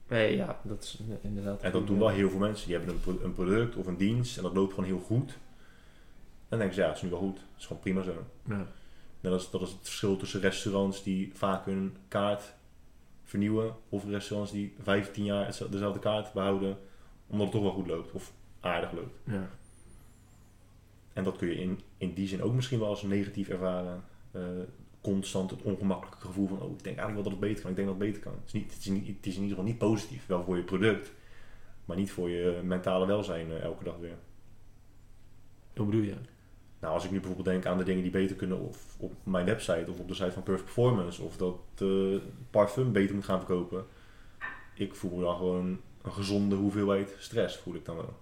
nee, 0.08 0.36
ja 0.36 0.60
dat 0.64 0.84
is 0.84 1.00
inderdaad... 1.22 1.62
En 1.62 1.72
dat 1.72 1.88
doen 1.88 2.00
wel 2.00 2.08
heel 2.08 2.30
veel 2.30 2.40
mensen. 2.40 2.68
Die 2.68 2.76
hebben 2.78 2.94
een, 2.96 3.00
pro- 3.02 3.20
een 3.26 3.34
product 3.34 3.76
of 3.76 3.88
een 3.88 3.98
dienst 3.98 4.38
en 4.38 4.44
dat 4.44 4.54
loopt 4.54 4.74
gewoon 4.74 4.90
heel 4.90 5.00
goed. 5.00 5.32
En 5.32 6.50
dan 6.50 6.58
denken 6.60 6.76
ze 6.76 6.82
ja, 6.82 6.88
het 6.88 6.96
is 6.98 7.04
nu 7.04 7.10
wel 7.10 7.20
goed. 7.20 7.38
Het 7.38 7.60
is 7.60 7.66
gewoon 7.66 7.82
prima 7.82 8.02
zo. 8.02 8.26
Ja. 8.48 8.68
Dat 9.22 9.42
is, 9.42 9.50
dat 9.50 9.62
is 9.62 9.70
het 9.70 9.80
verschil 9.82 10.18
tussen 10.18 10.40
restaurants 10.42 11.04
die 11.04 11.32
vaak 11.34 11.66
hun 11.66 11.98
kaart 12.08 12.54
vernieuwen. 13.24 13.76
Of 13.90 14.06
restaurants 14.06 14.52
die 14.52 14.76
15 14.82 15.24
jaar 15.24 15.46
dezelfde 15.70 16.00
kaart 16.00 16.34
behouden. 16.34 16.78
Omdat 17.28 17.46
het 17.46 17.56
toch 17.56 17.64
wel 17.64 17.72
goed 17.74 17.88
loopt. 17.88 18.12
Of 18.12 18.32
aardig 18.64 18.92
loopt. 18.92 19.16
ja. 19.24 19.50
En 21.14 21.24
dat 21.24 21.38
kun 21.38 21.48
je 21.48 21.56
in, 21.56 21.80
in 21.98 22.14
die 22.14 22.28
zin 22.28 22.42
ook 22.42 22.54
misschien 22.54 22.80
wel 22.80 22.88
als 22.88 23.02
negatief 23.02 23.50
ervaren. 23.50 24.04
Eh, 24.32 24.42
constant 25.02 25.52
het 25.52 25.62
ongemakkelijke 25.62 26.26
gevoel 26.26 26.48
van... 26.48 26.62
Oh, 26.62 26.72
ik 26.72 26.84
denk 26.84 26.98
eigenlijk 26.98 27.14
wel 27.14 27.24
dat 27.24 27.32
het 27.32 27.42
beter 27.42 27.62
kan. 27.62 27.70
Ik 27.70 27.76
denk 27.76 27.88
dat 27.88 27.98
het 27.98 28.08
beter 28.08 28.22
kan. 28.22 28.34
Het 28.34 28.46
is, 28.46 28.54
niet, 28.54 28.74
het 28.74 28.80
is, 28.80 28.86
niet, 28.86 29.08
het 29.08 29.26
is 29.26 29.36
in 29.36 29.42
ieder 29.42 29.58
geval 29.58 29.72
niet 29.72 29.78
positief. 29.78 30.26
Wel 30.26 30.44
voor 30.44 30.58
je 30.58 30.64
product. 30.64 31.12
Maar 31.86 31.98
niet 31.98 32.12
voor 32.12 32.30
je 32.30 32.62
mentale 32.64 33.06
welzijn 33.06 33.52
eh, 33.52 33.64
elke 33.64 33.84
dag 33.84 33.98
weer. 33.98 34.18
Hoe 35.76 35.86
bedoel 35.86 36.02
je? 36.02 36.16
Nou, 36.80 36.94
als 36.94 37.04
ik 37.04 37.12
nu 37.12 37.18
bijvoorbeeld 37.18 37.48
denk 37.48 37.66
aan 37.66 37.78
de 37.78 37.84
dingen 37.84 38.02
die 38.02 38.12
beter 38.12 38.36
kunnen 38.36 38.60
op, 38.60 38.76
op 38.98 39.14
mijn 39.24 39.46
website 39.46 39.86
of 39.90 40.00
op 40.00 40.08
de 40.08 40.14
site 40.14 40.32
van 40.32 40.44
Perfect 40.44 40.74
Performance, 40.74 41.22
of 41.22 41.38
dat 41.38 41.60
eh, 41.78 42.18
parfum 42.50 42.92
beter 42.92 43.16
moet 43.16 43.26
gaan 43.26 43.40
verkopen, 43.40 43.86
ik 44.76 44.96
voel 44.96 45.20
dan 45.20 45.36
gewoon 45.38 45.80
een 46.02 46.12
gezonde 46.12 46.56
hoeveelheid 46.56 47.16
stress, 47.20 47.58
voel 47.58 47.76
ik 47.76 47.86
dan 47.86 47.96
wel. 47.96 48.22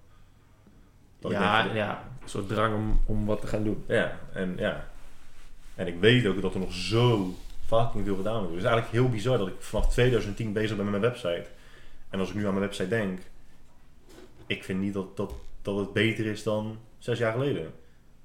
Dat 1.21 1.31
ja, 1.31 1.63
denk 1.63 1.75
ja, 1.75 2.03
een 2.23 2.29
soort 2.29 2.47
drang 2.47 2.75
om, 2.75 2.99
om 3.05 3.25
wat 3.25 3.41
te 3.41 3.47
gaan 3.47 3.63
doen. 3.63 3.83
ja, 3.87 4.19
en 4.33 4.55
ja. 4.57 4.89
En 5.75 5.87
ik 5.87 5.99
weet 5.99 6.25
ook 6.25 6.41
dat 6.41 6.53
er 6.53 6.59
nog 6.59 6.73
zo 6.73 7.35
fucking 7.65 8.05
veel 8.05 8.15
gedaan 8.15 8.37
wordt. 8.37 8.49
Het 8.49 8.63
is 8.63 8.69
eigenlijk 8.69 8.93
heel 8.93 9.09
bizar 9.09 9.37
dat 9.37 9.47
ik 9.47 9.53
vanaf 9.59 9.89
2010 9.89 10.53
bezig 10.53 10.75
ben 10.75 10.91
met 10.91 10.99
mijn 10.99 11.11
website. 11.11 11.45
En 12.09 12.19
als 12.19 12.29
ik 12.29 12.35
nu 12.35 12.45
aan 12.45 12.53
mijn 12.53 12.65
website 12.65 12.87
denk, 12.87 13.19
ik 14.45 14.63
vind 14.63 14.79
niet 14.79 14.93
dat, 14.93 15.17
dat, 15.17 15.33
dat 15.61 15.77
het 15.77 15.93
beter 15.93 16.25
is 16.25 16.43
dan 16.43 16.77
zes 16.97 17.17
jaar 17.17 17.31
geleden. 17.31 17.73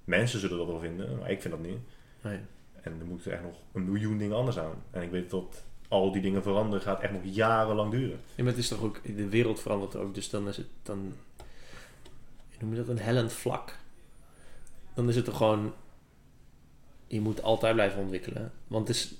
Mensen 0.05 0.40
zullen 0.40 0.56
dat 0.56 0.66
wel 0.66 0.78
vinden, 0.81 1.18
maar 1.18 1.31
ik 1.31 1.40
vind 1.40 1.55
dat 1.55 1.62
niet. 1.62 1.78
Nee. 2.20 2.39
En 2.82 2.97
er 3.01 3.06
moeten 3.06 3.32
echt 3.32 3.43
nog 3.43 3.56
een 3.73 3.85
miljoen 3.85 4.18
dingen 4.18 4.36
anders 4.36 4.59
aan. 4.59 4.82
En 4.90 5.02
ik 5.02 5.10
weet 5.10 5.31
dat 5.31 5.64
al 5.89 6.12
die 6.12 6.23
dingen 6.23 6.43
veranderen 6.43 6.82
gaat 6.82 7.01
echt 7.01 7.12
nog 7.12 7.23
jarenlang 7.24 7.90
duren. 7.90 8.20
Ja, 8.35 8.43
maar 8.43 8.52
het 8.52 8.62
is 8.62 8.68
toch 8.68 8.82
ook, 8.82 9.01
de 9.16 9.28
wereld 9.28 9.60
verandert 9.60 9.97
ook, 9.97 10.14
dus 10.14 10.31
dan 10.31 10.48
is 10.48 10.56
het 10.56 10.66
dan, 10.82 11.14
noem 12.61 12.70
je 12.70 12.77
dat, 12.77 12.89
een 12.89 12.99
hellend 12.99 13.33
vlak. 13.33 13.77
Dan 14.95 15.09
is 15.09 15.16
het 15.16 15.24
toch 15.24 15.37
gewoon, 15.37 15.73
je 17.07 17.20
moet 17.20 17.43
altijd 17.43 17.74
blijven 17.74 18.01
ontwikkelen. 18.01 18.53
Want 18.66 18.89
het 18.89 18.97
is, 18.97 19.15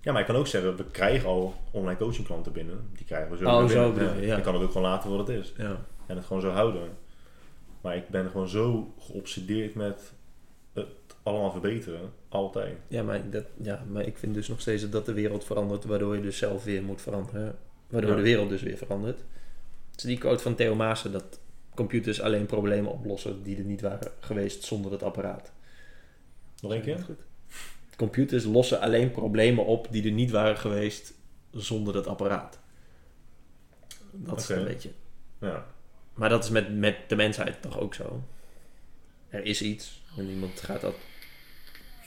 Ja, 0.00 0.12
maar 0.12 0.20
ik 0.20 0.26
kan 0.26 0.36
ook 0.36 0.46
zeggen, 0.46 0.76
we 0.76 0.84
krijgen 0.90 1.28
al 1.28 1.54
online 1.70 1.98
coaching 1.98 2.26
klanten 2.26 2.52
binnen. 2.52 2.88
Die 2.96 3.06
krijgen 3.06 3.30
we 3.30 3.36
zo. 3.36 3.44
Oh, 3.44 3.68
zo 3.68 3.92
binnen. 3.92 4.20
je, 4.20 4.26
ja. 4.26 4.36
Ik 4.36 4.42
kan 4.42 4.54
het 4.54 4.62
ook 4.62 4.72
gewoon 4.72 4.88
laten 4.88 5.10
wat 5.10 5.26
het 5.28 5.36
is. 5.38 5.52
ja. 5.56 5.80
En 6.06 6.16
het 6.16 6.24
gewoon 6.24 6.42
zo 6.42 6.50
houden. 6.50 6.88
Maar 7.80 7.96
ik 7.96 8.08
ben 8.08 8.30
gewoon 8.30 8.48
zo 8.48 8.94
geobsedeerd 8.98 9.74
met 9.74 10.12
het 10.72 10.86
allemaal 11.22 11.50
verbeteren. 11.50 12.12
Altijd. 12.28 12.76
Ja, 12.88 13.02
maar, 13.02 13.30
dat, 13.30 13.44
ja, 13.62 13.84
maar 13.90 14.06
ik 14.06 14.18
vind 14.18 14.34
dus 14.34 14.48
nog 14.48 14.60
steeds 14.60 14.88
dat 14.90 15.06
de 15.06 15.12
wereld 15.12 15.44
verandert, 15.44 15.84
waardoor 15.84 16.16
je 16.16 16.22
dus 16.22 16.38
zelf 16.38 16.64
weer 16.64 16.82
moet 16.82 17.00
veranderen. 17.02 17.56
Waardoor 17.88 18.10
Ja. 18.10 18.16
de 18.16 18.22
wereld 18.22 18.48
dus 18.48 18.62
weer 18.62 18.76
verandert. 18.76 19.18
Het 19.90 19.98
is 19.98 20.02
die 20.02 20.18
quote 20.18 20.42
van 20.42 20.54
Theo 20.54 20.74
Maassen 20.74 21.12
dat 21.12 21.40
computers 21.74 22.20
alleen 22.20 22.46
problemen 22.46 22.92
oplossen 22.92 23.42
die 23.42 23.56
er 23.56 23.64
niet 23.64 23.80
waren 23.80 24.10
geweest 24.20 24.64
zonder 24.64 24.92
het 24.92 25.02
apparaat. 25.02 25.52
Nog 26.60 26.72
één 26.72 26.82
keer? 26.82 26.98
Goed. 26.98 27.20
Computers 27.96 28.44
lossen 28.44 28.80
alleen 28.80 29.10
problemen 29.10 29.64
op 29.66 29.88
die 29.90 30.04
er 30.04 30.10
niet 30.10 30.30
waren 30.30 30.56
geweest 30.56 31.14
zonder 31.50 31.92
dat 31.92 32.06
apparaat. 32.06 32.58
Dat 34.12 34.38
is 34.40 34.48
een 34.48 34.64
beetje. 34.64 34.90
Ja. 35.40 35.66
Maar 36.14 36.28
dat 36.28 36.44
is 36.44 36.50
met, 36.50 36.78
met 36.78 36.96
de 37.08 37.16
mensheid 37.16 37.62
toch 37.62 37.78
ook 37.80 37.94
zo. 37.94 38.22
Er 39.28 39.44
is 39.44 39.62
iets 39.62 40.02
en 40.16 40.28
iemand 40.28 40.60
gaat 40.60 40.80
dat 40.80 40.94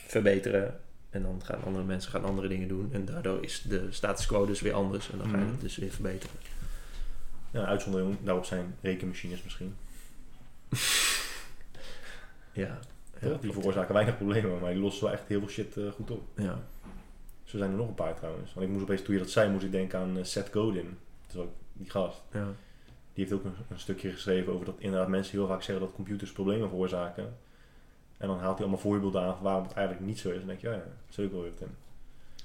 verbeteren. 0.06 0.80
En 1.10 1.22
dan 1.22 1.40
gaan 1.44 1.62
andere 1.64 1.84
mensen 1.84 2.10
gaan 2.10 2.24
andere 2.24 2.48
dingen 2.48 2.68
doen. 2.68 2.88
En 2.92 3.04
daardoor 3.04 3.44
is 3.44 3.62
de 3.68 3.86
status 3.90 4.26
quo 4.26 4.46
dus 4.46 4.60
weer 4.60 4.72
anders. 4.72 5.10
En 5.10 5.18
dan 5.18 5.28
ga 5.28 5.36
je 5.36 5.42
Mhm. 5.42 5.52
het 5.52 5.60
dus 5.60 5.76
weer 5.76 5.90
verbeteren. 5.90 6.36
Ja, 7.54 7.64
uitzondering 7.64 8.16
daarop 8.22 8.44
zijn 8.44 8.74
rekenmachines 8.80 9.42
misschien. 9.42 9.76
Ja. 12.52 12.78
Ja, 13.20 13.36
die 13.40 13.52
veroorzaken 13.52 13.94
weinig 13.94 14.16
problemen, 14.16 14.60
maar 14.60 14.72
die 14.72 14.82
lossen 14.82 15.04
wel 15.04 15.12
echt 15.12 15.28
heel 15.28 15.38
veel 15.38 15.48
shit 15.48 15.76
eh, 15.76 15.90
goed 15.92 16.10
op. 16.10 16.22
ja. 16.36 16.58
Zo 17.44 17.58
zijn 17.58 17.70
er 17.70 17.76
nog 17.76 17.88
een 17.88 17.94
paar 17.94 18.14
trouwens. 18.14 18.54
Want 18.54 18.66
ik 18.66 18.72
moest 18.72 18.84
opeens, 18.84 19.02
toen 19.02 19.14
je 19.14 19.20
dat 19.20 19.30
zei, 19.30 19.50
moest 19.50 19.64
ik 19.64 19.72
denken 19.72 19.98
aan 19.98 20.18
eh, 20.18 20.24
Seth 20.24 20.48
Godin. 20.52 20.98
Dat 21.26 21.34
is 21.36 21.40
ook 21.40 21.52
die 21.72 21.90
gast. 21.90 22.22
ja. 22.32 22.46
Die 23.12 23.24
heeft 23.24 23.32
ook 23.36 23.44
een, 23.44 23.54
een 23.68 23.78
stukje 23.78 24.10
geschreven 24.10 24.52
over 24.52 24.66
dat 24.66 24.74
inderdaad 24.78 25.08
mensen 25.08 25.38
heel 25.38 25.46
vaak 25.46 25.62
zeggen 25.62 25.84
dat 25.84 25.94
computers 25.94 26.32
problemen 26.32 26.68
veroorzaken. 26.68 27.36
En 28.16 28.28
dan 28.28 28.38
haalt 28.38 28.52
hij 28.58 28.60
allemaal 28.66 28.78
voorbeelden 28.82 29.22
aan 29.22 29.34
van 29.34 29.42
waarom 29.42 29.62
het 29.62 29.72
eigenlijk 29.72 30.06
niet 30.06 30.18
zo 30.18 30.28
is. 30.28 30.34
En 30.34 30.38
dan 30.40 30.48
denk 30.48 30.60
je, 30.60 30.68
ja, 30.68 30.74
ja, 30.74 30.80
dat 31.06 31.14
zit 31.14 31.24
ook 31.24 31.32
wel 31.32 31.42
weer 31.42 31.52
in. 31.60 31.76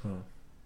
Oh. 0.04 0.18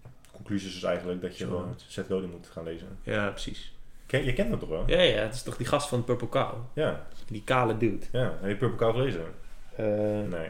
De 0.02 0.30
conclusie 0.32 0.68
is 0.68 0.74
dus 0.74 0.84
eigenlijk 0.84 1.22
dat 1.22 1.38
je 1.38 1.44
Zo. 1.46 1.50
gewoon 1.50 1.74
Seth 1.88 2.08
Godin 2.08 2.30
moet 2.30 2.48
gaan 2.48 2.64
lezen. 2.64 2.88
Ja, 3.04 3.30
precies. 3.30 3.74
Ken, 4.06 4.24
je 4.26 4.34
kent 4.34 4.50
hem 4.50 4.60
toch 4.60 4.70
wel? 4.70 4.84
Ja, 4.88 5.02
ja, 5.02 5.22
het 5.22 5.34
is 5.34 5.44
toch 5.44 5.58
die 5.58 5.66
gast 5.66 5.88
van 5.88 6.04
Purple 6.04 6.30
Cow? 6.30 6.54
Ja, 6.74 7.08
Die 7.28 7.44
kale 7.44 7.78
dude. 7.78 8.06
ja. 8.12 8.38
Heb 8.42 8.50
je 8.50 8.56
Purple 8.56 8.78
Cow 8.78 8.92
gelezen? 8.96 9.26
Eh, 9.76 9.86
Nee, 10.30 10.50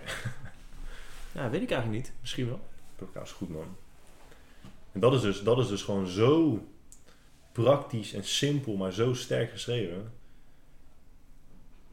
ja, 1.35 1.49
weet 1.49 1.61
ik 1.61 1.71
eigenlijk 1.71 2.03
niet. 2.03 2.13
Misschien 2.21 2.47
wel. 2.47 2.59
Purple 2.95 3.13
Cow 3.15 3.23
is 3.23 3.31
goed 3.31 3.49
man. 3.49 3.75
En 4.91 4.99
dat 4.99 5.13
is, 5.13 5.21
dus, 5.21 5.43
dat 5.43 5.57
is 5.57 5.67
dus 5.67 5.83
gewoon 5.83 6.07
zo 6.07 6.63
praktisch 7.51 8.13
en 8.13 8.23
simpel, 8.23 8.75
maar 8.75 8.91
zo 8.93 9.13
sterk 9.13 9.51
geschreven. 9.51 10.11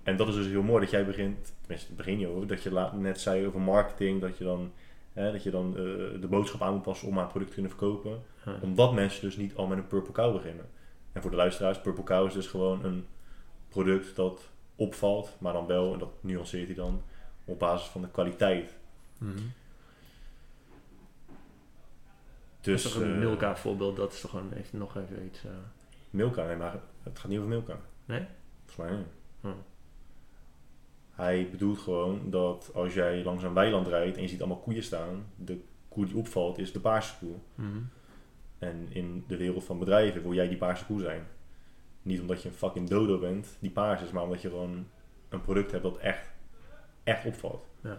En 0.03 0.17
dat 0.17 0.29
is 0.29 0.35
dus 0.35 0.47
heel 0.47 0.63
mooi 0.63 0.81
dat 0.81 0.91
jij 0.91 1.07
begint, 1.07 1.53
tenminste 1.61 1.93
begin 1.93 2.19
je 2.19 2.29
over, 2.29 2.47
dat 2.47 2.63
je 2.63 2.71
la- 2.73 2.95
net 2.95 3.21
zei 3.21 3.47
over 3.47 3.61
marketing, 3.61 4.21
dat 4.21 4.39
je 4.39 4.45
dan, 4.45 4.73
hè, 5.13 5.33
dat 5.33 5.43
je 5.43 5.51
dan 5.51 5.71
eh, 5.77 5.83
de 6.21 6.27
boodschap 6.31 6.63
aan 6.63 6.73
moet 6.73 6.83
passen 6.83 7.09
om 7.09 7.17
haar 7.17 7.27
product 7.27 7.49
te 7.49 7.55
kunnen 7.61 7.77
verkopen. 7.79 8.23
Omdat 8.63 8.93
mensen 8.95 9.23
dus 9.23 9.37
niet 9.37 9.55
al 9.55 9.67
met 9.67 9.79
een 9.79 9.87
Purple 9.87 10.13
Cow 10.13 10.33
beginnen. 10.33 10.69
En 11.21 11.27
voor 11.27 11.35
de 11.37 11.43
luisteraars, 11.43 11.81
Purple 11.81 12.05
Cow 12.05 12.27
is 12.27 12.33
dus 12.33 12.47
gewoon 12.47 12.85
een 12.85 13.07
product 13.69 14.17
dat 14.17 14.51
opvalt, 14.77 15.37
maar 15.39 15.53
dan 15.53 15.67
wel, 15.67 15.93
en 15.93 15.99
dat 15.99 16.13
nuanceert 16.21 16.67
hij 16.67 16.75
dan, 16.75 17.03
op 17.45 17.59
basis 17.59 17.89
van 17.89 18.01
de 18.01 18.11
kwaliteit. 18.11 18.77
Mhm. 19.19 19.33
Dus, 22.61 22.83
dat 22.83 22.93
is 22.93 22.99
toch 22.99 23.03
een 23.03 23.13
eh, 23.13 23.19
Milka 23.19 23.57
voorbeeld. 23.57 23.97
Dat 23.97 24.13
is 24.13 24.21
toch 24.21 24.31
gewoon 24.31 24.53
even 24.53 24.79
nog 24.79 24.97
even 24.97 25.25
iets... 25.25 25.45
eh, 25.45 25.51
Milka, 26.11 26.47
nee, 26.47 26.57
maar 26.57 26.81
het 27.03 27.19
gaat 27.19 27.29
niet 27.31 27.39
over 27.39 27.51
Milka. 27.51 27.81
Nee? 28.05 28.27
Volgens 28.65 28.89
mij 28.89 28.99
niet. 28.99 29.07
Hm. 29.41 29.61
Hij 31.11 31.49
bedoelt 31.51 31.79
gewoon 31.79 32.31
dat 32.31 32.71
als 32.75 32.95
jij 32.95 33.23
langs 33.23 33.43
een 33.43 33.55
weiland 33.55 33.87
rijdt 33.87 34.17
en 34.17 34.23
je 34.23 34.29
ziet 34.29 34.41
allemaal 34.41 34.61
koeien 34.61 34.83
staan, 34.83 35.27
de 35.37 35.61
koe 35.89 36.07
die 36.07 36.17
opvalt 36.17 36.59
is 36.59 36.73
de 36.73 36.81
paarse 36.81 37.15
koe. 37.19 37.35
Mhm. 37.55 37.79
En 38.61 38.87
in 38.91 39.25
de 39.27 39.37
wereld 39.37 39.65
van 39.65 39.79
bedrijven 39.79 40.23
wil 40.23 40.35
jij 40.35 40.49
die 40.49 40.57
paarse 40.57 40.85
koe 40.85 41.01
zijn. 41.01 41.27
Niet 42.03 42.21
omdat 42.21 42.43
je 42.43 42.49
een 42.49 42.55
fucking 42.55 42.89
dodo 42.89 43.19
bent 43.19 43.57
die 43.61 43.71
paars 43.71 44.03
is, 44.03 44.11
maar 44.11 44.23
omdat 44.23 44.43
je 44.43 44.49
gewoon 44.49 44.87
een 45.29 45.41
product 45.41 45.71
hebt 45.71 45.83
dat 45.83 45.99
echt, 45.99 46.31
echt 47.05 47.25
opvalt. 47.25 47.67
Ja. 47.81 47.99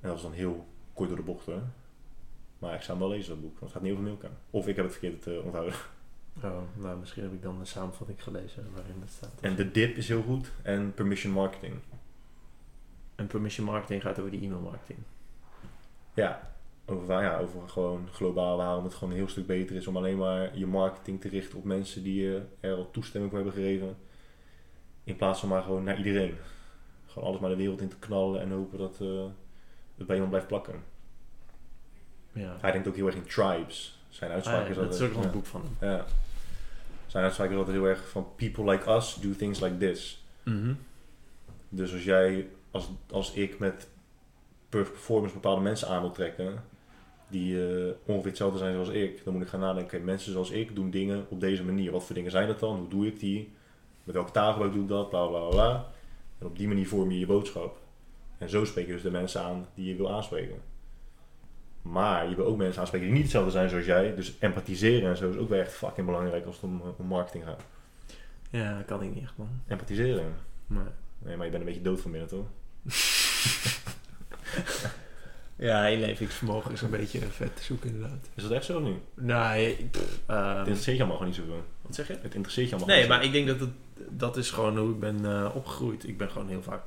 En 0.00 0.08
dat 0.08 0.16
is 0.16 0.22
dan 0.22 0.32
heel 0.32 0.66
kort 0.92 1.08
door 1.08 1.18
de 1.18 1.24
bocht 1.24 1.46
hoor. 1.46 1.62
Maar 2.58 2.74
ik 2.74 2.82
zou 2.82 2.98
hem 2.98 3.08
wel 3.08 3.16
lezen, 3.16 3.32
dat 3.32 3.40
boek. 3.40 3.58
Want 3.58 3.62
het 3.62 3.72
gaat 3.72 3.82
niet 3.82 3.92
over 3.92 4.04
Milka. 4.04 4.28
Of 4.50 4.68
ik 4.68 4.76
heb 4.76 4.84
het 4.84 4.96
verkeerd 4.96 5.26
uh, 5.26 5.44
onthouden. 5.44 5.74
Oh, 6.42 6.58
nou, 6.74 6.98
misschien 6.98 7.22
heb 7.22 7.32
ik 7.32 7.42
dan 7.42 7.60
een 7.60 7.66
samenvatting 7.66 8.22
gelezen 8.22 8.66
waarin 8.74 9.00
dat 9.00 9.10
staat. 9.10 9.40
En 9.40 9.56
The 9.56 9.70
Dip 9.70 9.96
is 9.96 10.08
heel 10.08 10.22
goed. 10.22 10.52
En 10.62 10.94
Permission 10.94 11.32
Marketing. 11.32 11.74
En 13.16 13.26
permission 13.26 13.66
marketing 13.66 14.02
gaat 14.02 14.18
over 14.18 14.30
die 14.30 14.40
e-mail 14.40 14.60
marketing. 14.60 14.98
Ja, 16.14 16.55
over, 16.86 17.22
ja, 17.22 17.38
over 17.38 17.68
gewoon 17.68 18.08
globaal 18.12 18.56
waarom 18.56 18.84
het 18.84 18.94
gewoon 18.94 19.10
een 19.10 19.18
heel 19.18 19.28
stuk 19.28 19.46
beter 19.46 19.76
is 19.76 19.86
om 19.86 19.96
alleen 19.96 20.16
maar 20.16 20.58
je 20.58 20.66
marketing 20.66 21.20
te 21.20 21.28
richten 21.28 21.58
op 21.58 21.64
mensen 21.64 22.02
die 22.02 22.22
je 22.22 22.42
er 22.60 22.74
al 22.74 22.90
toestemming 22.90 23.32
voor 23.32 23.42
hebben 23.42 23.62
gegeven. 23.62 23.96
In 25.04 25.16
plaats 25.16 25.40
van 25.40 25.48
maar 25.48 25.62
gewoon 25.62 25.84
naar 25.84 25.98
iedereen. 25.98 26.34
Gewoon 27.06 27.28
alles 27.28 27.40
maar 27.40 27.50
de 27.50 27.56
wereld 27.56 27.80
in 27.80 27.88
te 27.88 27.98
knallen 27.98 28.40
en 28.40 28.50
hopen 28.50 28.78
dat 28.78 28.98
uh, 29.02 29.24
het 29.96 30.06
bij 30.06 30.14
iemand 30.14 30.28
blijft 30.28 30.48
plakken. 30.48 30.82
Ja. 32.32 32.56
Hij 32.60 32.72
denkt 32.72 32.88
ook 32.88 32.96
heel 32.96 33.06
erg 33.06 33.14
in 33.14 33.26
tribes. 33.26 33.98
Zijn 34.08 34.30
uitspraak 34.30 34.60
Ah, 34.60 34.64
ja, 34.64 34.70
is 34.70 34.76
dat 34.76 34.94
is 34.94 35.00
ook 35.00 35.14
nog 35.14 35.24
een 35.24 35.30
boek 35.30 35.46
van 35.46 35.62
hem. 35.62 35.88
Ja. 35.90 36.04
Zijn 37.06 37.24
uitspraak 37.24 37.50
is 37.50 37.56
altijd 37.56 37.76
heel 37.76 37.86
erg 37.86 38.08
van 38.08 38.28
people 38.36 38.70
like 38.70 38.90
us 38.90 39.14
do 39.20 39.32
things 39.36 39.60
like 39.60 39.76
this. 39.76 40.24
Mhm. 40.42 40.74
Dus 41.68 41.92
als 41.92 42.04
jij, 42.04 42.48
als, 42.70 42.88
als 43.10 43.32
ik 43.32 43.58
met 43.58 43.88
perfect 44.68 44.92
performance 44.92 45.34
bepaalde 45.34 45.60
mensen 45.60 45.88
aan 45.88 46.00
wil 46.00 46.10
trekken, 46.10 46.64
die 47.28 47.68
eh, 47.68 47.92
ongeveer 48.04 48.28
hetzelfde 48.28 48.58
zijn 48.58 48.72
zoals 48.72 48.88
ik, 48.88 49.24
dan 49.24 49.32
moet 49.32 49.42
ik 49.42 49.48
gaan 49.48 49.60
nadenken, 49.60 50.04
mensen 50.04 50.32
zoals 50.32 50.50
ik 50.50 50.74
doen 50.74 50.90
dingen 50.90 51.26
op 51.28 51.40
deze 51.40 51.64
manier. 51.64 51.92
Wat 51.92 52.04
voor 52.04 52.14
dingen 52.14 52.30
zijn 52.30 52.46
dat 52.46 52.60
dan? 52.60 52.76
Hoe 52.76 52.88
doe 52.88 53.06
ik 53.06 53.20
die? 53.20 53.52
Met 54.04 54.14
welke 54.14 54.30
taalgebruik 54.30 54.72
doe 54.72 54.82
ik 54.82 54.88
dat? 54.88 55.10
Bla 55.10 55.26
bla 55.26 55.48
bla. 55.48 55.86
En 56.38 56.46
op 56.46 56.58
die 56.58 56.68
manier 56.68 56.88
vorm 56.88 57.10
je 57.10 57.18
je 57.18 57.26
boodschap. 57.26 57.78
En 58.38 58.48
zo 58.48 58.64
spreek 58.64 58.86
je 58.86 58.92
dus 58.92 59.02
de 59.02 59.10
mensen 59.10 59.42
aan 59.42 59.66
die 59.74 59.88
je 59.88 59.96
wil 59.96 60.12
aanspreken. 60.12 60.60
Maar 61.82 62.28
je 62.28 62.36
wil 62.36 62.46
ook 62.46 62.56
mensen 62.56 62.80
aanspreken 62.80 63.06
die 63.06 63.16
niet 63.16 63.24
hetzelfde 63.24 63.50
zijn 63.50 63.68
zoals 63.68 63.84
jij. 63.84 64.14
Dus 64.14 64.38
empathiseren 64.38 65.10
en 65.10 65.16
zo 65.16 65.30
is 65.30 65.36
ook 65.36 65.48
wel 65.48 65.60
echt 65.60 65.72
fucking 65.72 66.06
belangrijk 66.06 66.46
als 66.46 66.54
het 66.54 66.64
om, 66.64 66.82
om 66.96 67.06
marketing 67.06 67.44
gaat. 67.44 67.62
Ja, 68.50 68.76
dat 68.76 68.86
kan 68.86 69.02
ik 69.02 69.14
niet 69.14 69.22
echt, 69.22 69.36
man. 69.36 69.48
Empathiseren. 69.66 70.34
Maar... 70.66 70.92
Nee, 71.18 71.36
maar 71.36 71.44
je 71.44 71.50
bent 71.50 71.62
een 71.62 71.68
beetje 71.68 71.82
dood 71.82 72.00
van 72.00 72.10
binnen, 72.10 72.28
toch? 72.28 72.46
Ja, 75.58 75.86
inlevingsvermogen 75.86 76.72
is 76.72 76.80
een 76.82 76.90
beetje 76.90 77.18
vet 77.20 77.56
te 77.56 77.62
zoeken, 77.62 77.90
inderdaad. 77.90 78.28
Is 78.34 78.42
dat 78.42 78.52
echt 78.52 78.64
zo 78.64 78.80
nu? 78.80 78.94
Nee, 79.14 79.88
pff, 79.90 80.18
ehm, 80.26 80.48
Het 80.48 80.56
interesseert 80.58 80.96
je 80.96 81.02
allemaal 81.02 81.16
gewoon 81.18 81.32
niet 81.32 81.40
zoveel. 81.40 81.64
wat 81.82 81.94
zeg 81.94 82.06
je? 82.06 82.18
Het 82.22 82.34
interesseert 82.34 82.68
je 82.68 82.76
allemaal 82.76 82.96
Nee, 82.96 83.08
maar 83.08 83.24
ik 83.24 83.32
denk 83.32 83.46
dat 83.46 83.60
het, 83.60 83.70
dat 84.10 84.36
is 84.36 84.50
gewoon 84.50 84.78
hoe 84.78 84.90
ik 84.90 85.00
ben 85.00 85.24
eh, 85.24 85.50
opgegroeid. 85.54 86.08
Ik 86.08 86.18
ben 86.18 86.30
gewoon 86.30 86.48
heel 86.48 86.62
vaak 86.62 86.82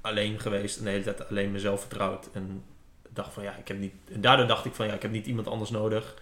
alleen 0.00 0.40
geweest 0.40 0.78
en 0.78 0.84
de 0.84 0.90
hele 0.90 1.02
tijd 1.04 1.28
alleen 1.28 1.52
mezelf 1.52 1.80
vertrouwd. 1.80 2.28
En 2.32 2.62
dacht 3.08 3.32
van 3.32 3.42
ja, 3.42 3.56
ik 3.56 3.68
heb 3.68 3.78
niet. 3.78 3.92
En 4.12 4.20
daardoor 4.20 4.46
dacht 4.46 4.64
ik 4.64 4.74
van 4.74 4.86
ja, 4.86 4.92
ik 4.94 5.02
heb 5.02 5.10
niet 5.10 5.26
iemand 5.26 5.46
anders 5.48 5.70
nodig. 5.70 6.14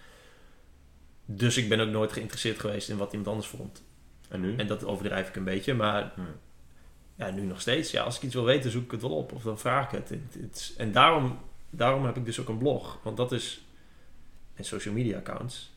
Dus 1.25 1.57
ik 1.57 1.69
ben 1.69 1.79
ook 1.79 1.89
nooit 1.89 2.11
geïnteresseerd 2.13 2.59
geweest 2.59 2.89
in 2.89 2.97
wat 2.97 3.11
iemand 3.11 3.29
anders 3.29 3.47
vond. 3.47 3.83
En 4.29 4.41
nu? 4.41 4.55
En 4.55 4.67
dat 4.67 4.85
overdrijf 4.85 5.27
ik 5.27 5.35
een 5.35 5.43
beetje, 5.43 5.73
maar 5.73 6.11
Hmm. 6.15 6.25
ja, 7.15 7.29
nu 7.31 7.41
nog 7.41 7.61
steeds. 7.61 7.91
Ja, 7.91 8.03
als 8.03 8.15
ik 8.15 8.21
iets 8.23 8.33
wil 8.33 8.43
weten, 8.43 8.71
zoek 8.71 8.83
ik 8.83 8.91
het 8.91 9.01
wel 9.01 9.15
op 9.17 9.31
of 9.33 9.43
dan 9.43 9.59
vraag 9.59 9.85
ik 9.85 9.91
het. 9.97 10.09
Het- 10.09 10.37
het 10.41 10.55
is- 10.55 10.73
en 10.77 10.91
daarom, 10.91 11.39
daarom 11.71 12.05
heb 12.05 12.17
ik 12.17 12.25
dus 12.25 12.39
ook 12.39 12.49
een 12.49 12.57
blog, 12.57 12.99
want 13.03 13.17
dat 13.17 13.31
is 13.31 13.65
en 14.53 14.63
social 14.63 14.93
media 14.93 15.17
accounts. 15.17 15.71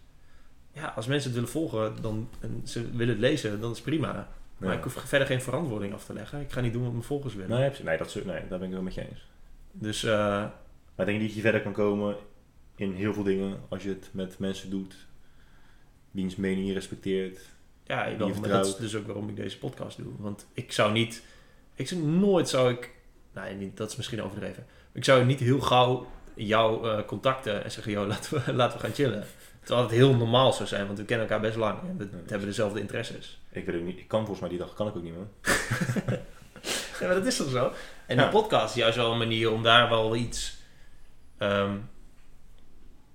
Ja, 0.72 0.86
als 0.96 1.06
mensen 1.06 1.26
het 1.30 1.34
willen 1.38 1.52
volgen 1.54 2.02
dan, 2.02 2.28
en 2.40 2.60
ze 2.64 2.90
willen 2.90 3.08
het 3.08 3.18
lezen, 3.18 3.60
dan 3.60 3.70
is 3.70 3.76
het 3.76 3.86
prima. 3.86 4.28
Maar 4.58 4.72
Ja. 4.72 4.76
ik 4.78 4.82
hoef 4.84 4.92
verder 4.92 5.26
geen 5.26 5.42
verantwoording 5.42 5.92
af 5.94 6.04
te 6.04 6.12
leggen. 6.12 6.40
Ik 6.40 6.52
ga 6.52 6.60
niet 6.60 6.72
doen 6.72 6.82
wat 6.82 6.92
mijn 6.92 7.04
volgers 7.04 7.34
willen. 7.34 7.58
Nee, 7.58 7.70
nee, 7.82 7.98
dat, 7.98 8.14
nee, 8.14 8.48
daar 8.48 8.58
ben 8.58 8.68
ik 8.68 8.72
wel 8.74 8.82
met 8.82 8.94
je 8.94 9.08
eens. 9.08 9.26
Dus 9.72 10.04
eh, 10.04 10.10
Maar 10.96 11.06
ik 11.06 11.06
denk 11.06 11.18
niet 11.18 11.26
dat 11.26 11.34
je 11.36 11.40
verder 11.42 11.62
kan 11.62 11.72
komen 11.72 12.16
in 12.76 12.92
heel 12.92 13.14
veel 13.14 13.22
dingen 13.22 13.60
als 13.68 13.82
je 13.82 13.88
het 13.88 14.08
met 14.12 14.38
mensen 14.38 14.70
doet. 14.70 14.94
Wiens 16.10 16.36
mening 16.36 16.66
je 16.66 16.72
respecteert. 16.72 17.38
ja, 17.84 18.06
je 18.06 18.16
wel, 18.16 18.28
maar 18.28 18.48
dat 18.48 18.66
is 18.66 18.76
dus 18.76 18.94
ook 18.96 19.06
waarom 19.06 19.28
ik 19.28 19.36
deze 19.36 19.58
podcast 19.58 19.96
doe. 19.96 20.12
Want 20.18 20.46
ik 20.52 20.72
zou 20.72 20.92
niet, 20.92 21.22
ik 21.74 21.88
zou 21.88 22.00
nooit 22.02 22.48
zou 22.48 22.72
ik, 22.72 22.90
nee, 23.34 23.72
dat 23.74 23.90
is 23.90 23.96
misschien 23.96 24.22
overdreven. 24.22 24.66
Ik 24.94 25.04
zou 25.04 25.24
niet 25.24 25.40
heel 25.40 25.60
gauw 25.60 26.06
jou 26.34 26.88
eh, 26.90 27.04
contacten 27.06 27.64
en 27.64 27.70
zeggen, 27.70 27.92
joh, 27.92 28.06
laten 28.06 28.44
we, 28.44 28.52
laten 28.60 28.78
we 28.78 28.84
gaan 28.84 28.94
chillen. 28.94 29.24
Terwijl 29.60 29.86
het 29.86 29.96
heel 29.96 30.14
normaal 30.14 30.52
zou 30.52 30.68
zijn, 30.68 30.86
want 30.86 30.98
we 30.98 31.04
kennen 31.04 31.26
elkaar 31.28 31.42
best 31.42 31.56
lang 31.56 31.78
en 31.80 31.96
we 31.98 32.08
hebben 32.26 32.48
dezelfde 32.48 32.80
interesses. 32.80 33.40
Ik 33.50 33.66
weet 33.66 33.76
ook 33.76 33.86
niet, 33.86 33.98
ik 33.98 34.08
kan 34.08 34.18
volgens 34.20 34.40
mij 34.40 34.48
die 34.48 34.58
dag 34.58 34.74
kan 34.74 34.86
ik 34.86 34.96
ook 34.96 35.02
niet 35.02 35.14
meer. 35.14 35.26
Ja, 37.00 37.06
maar 37.06 37.14
dat 37.14 37.26
is 37.26 37.36
toch 37.36 37.50
zo? 37.50 37.72
En 38.06 38.16
Ja. 38.16 38.24
de 38.24 38.30
podcast 38.30 38.74
is 38.76 38.80
juist 38.80 38.96
wel 38.96 39.12
een 39.12 39.18
manier 39.18 39.50
om 39.52 39.62
daar 39.62 39.88
wel 39.88 40.16
iets, 40.16 40.56
ehm, 41.38 41.76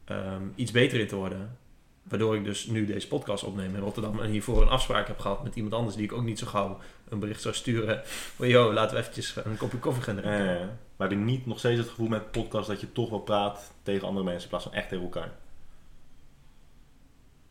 ehm, 0.06 0.44
iets 0.56 0.72
beter 0.72 1.00
in 1.00 1.08
te 1.08 1.16
worden. 1.16 1.58
Waardoor 2.04 2.36
ik 2.36 2.44
dus 2.44 2.66
nu 2.66 2.86
deze 2.86 3.08
podcast 3.08 3.44
opneem 3.44 3.76
in 3.76 3.82
Rotterdam 3.82 4.20
en 4.20 4.30
hiervoor 4.30 4.62
een 4.62 4.68
afspraak 4.70 5.08
heb 5.08 5.20
gehad 5.20 5.44
met 5.44 5.56
iemand 5.56 5.74
anders 5.74 5.96
die 5.96 6.04
ik 6.06 6.14
ook 6.14 6.24
niet 6.24 6.40
zo 6.40 6.48
gauw 6.48 6.80
een 7.10 7.20
bericht 7.20 7.42
zou 7.42 7.56
sturen. 7.56 8.02
Van 8.06 8.48
joh, 8.48 8.74
laten 8.74 8.96
we 8.96 9.02
eventjes 9.02 9.36
een 9.44 9.58
kopje 9.58 9.78
koffie 9.78 10.04
gaan 10.04 10.16
drinken. 10.16 10.60
Eh, 10.60 10.66
maar 10.98 11.12
ik 11.12 11.18
heb 11.18 11.26
niet 11.26 11.46
nog 11.46 11.60
steeds 11.60 11.80
het 11.80 11.90
gevoel 11.90 12.08
met 12.08 12.32
podcast 12.32 12.68
dat 12.68 12.82
je 12.82 12.92
toch 12.92 13.10
wel 13.10 13.20
praat 13.20 13.72
tegen 13.84 14.08
andere 14.08 14.26
mensen 14.26 14.44
in 14.44 14.50
plaats 14.50 14.64
van 14.64 14.74
echt 14.74 14.90
tegen 14.90 15.04
elkaar. 15.04 15.32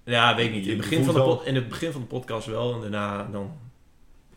Ja, 0.04 0.34
weet 0.36 0.46
ik 0.46 0.52
niet. 0.52 0.64
In 0.66 0.70
het, 0.70 0.78
begin 0.78 1.04
van 1.04 1.14
de 1.14 1.22
pod- 1.22 1.44
in 1.46 1.54
het 1.54 1.68
begin 1.68 1.92
van 1.92 2.00
de 2.00 2.06
podcast 2.06 2.46
wel 2.46 2.74
en 2.74 2.80
daarna 2.80 3.24
dan... 3.32 3.58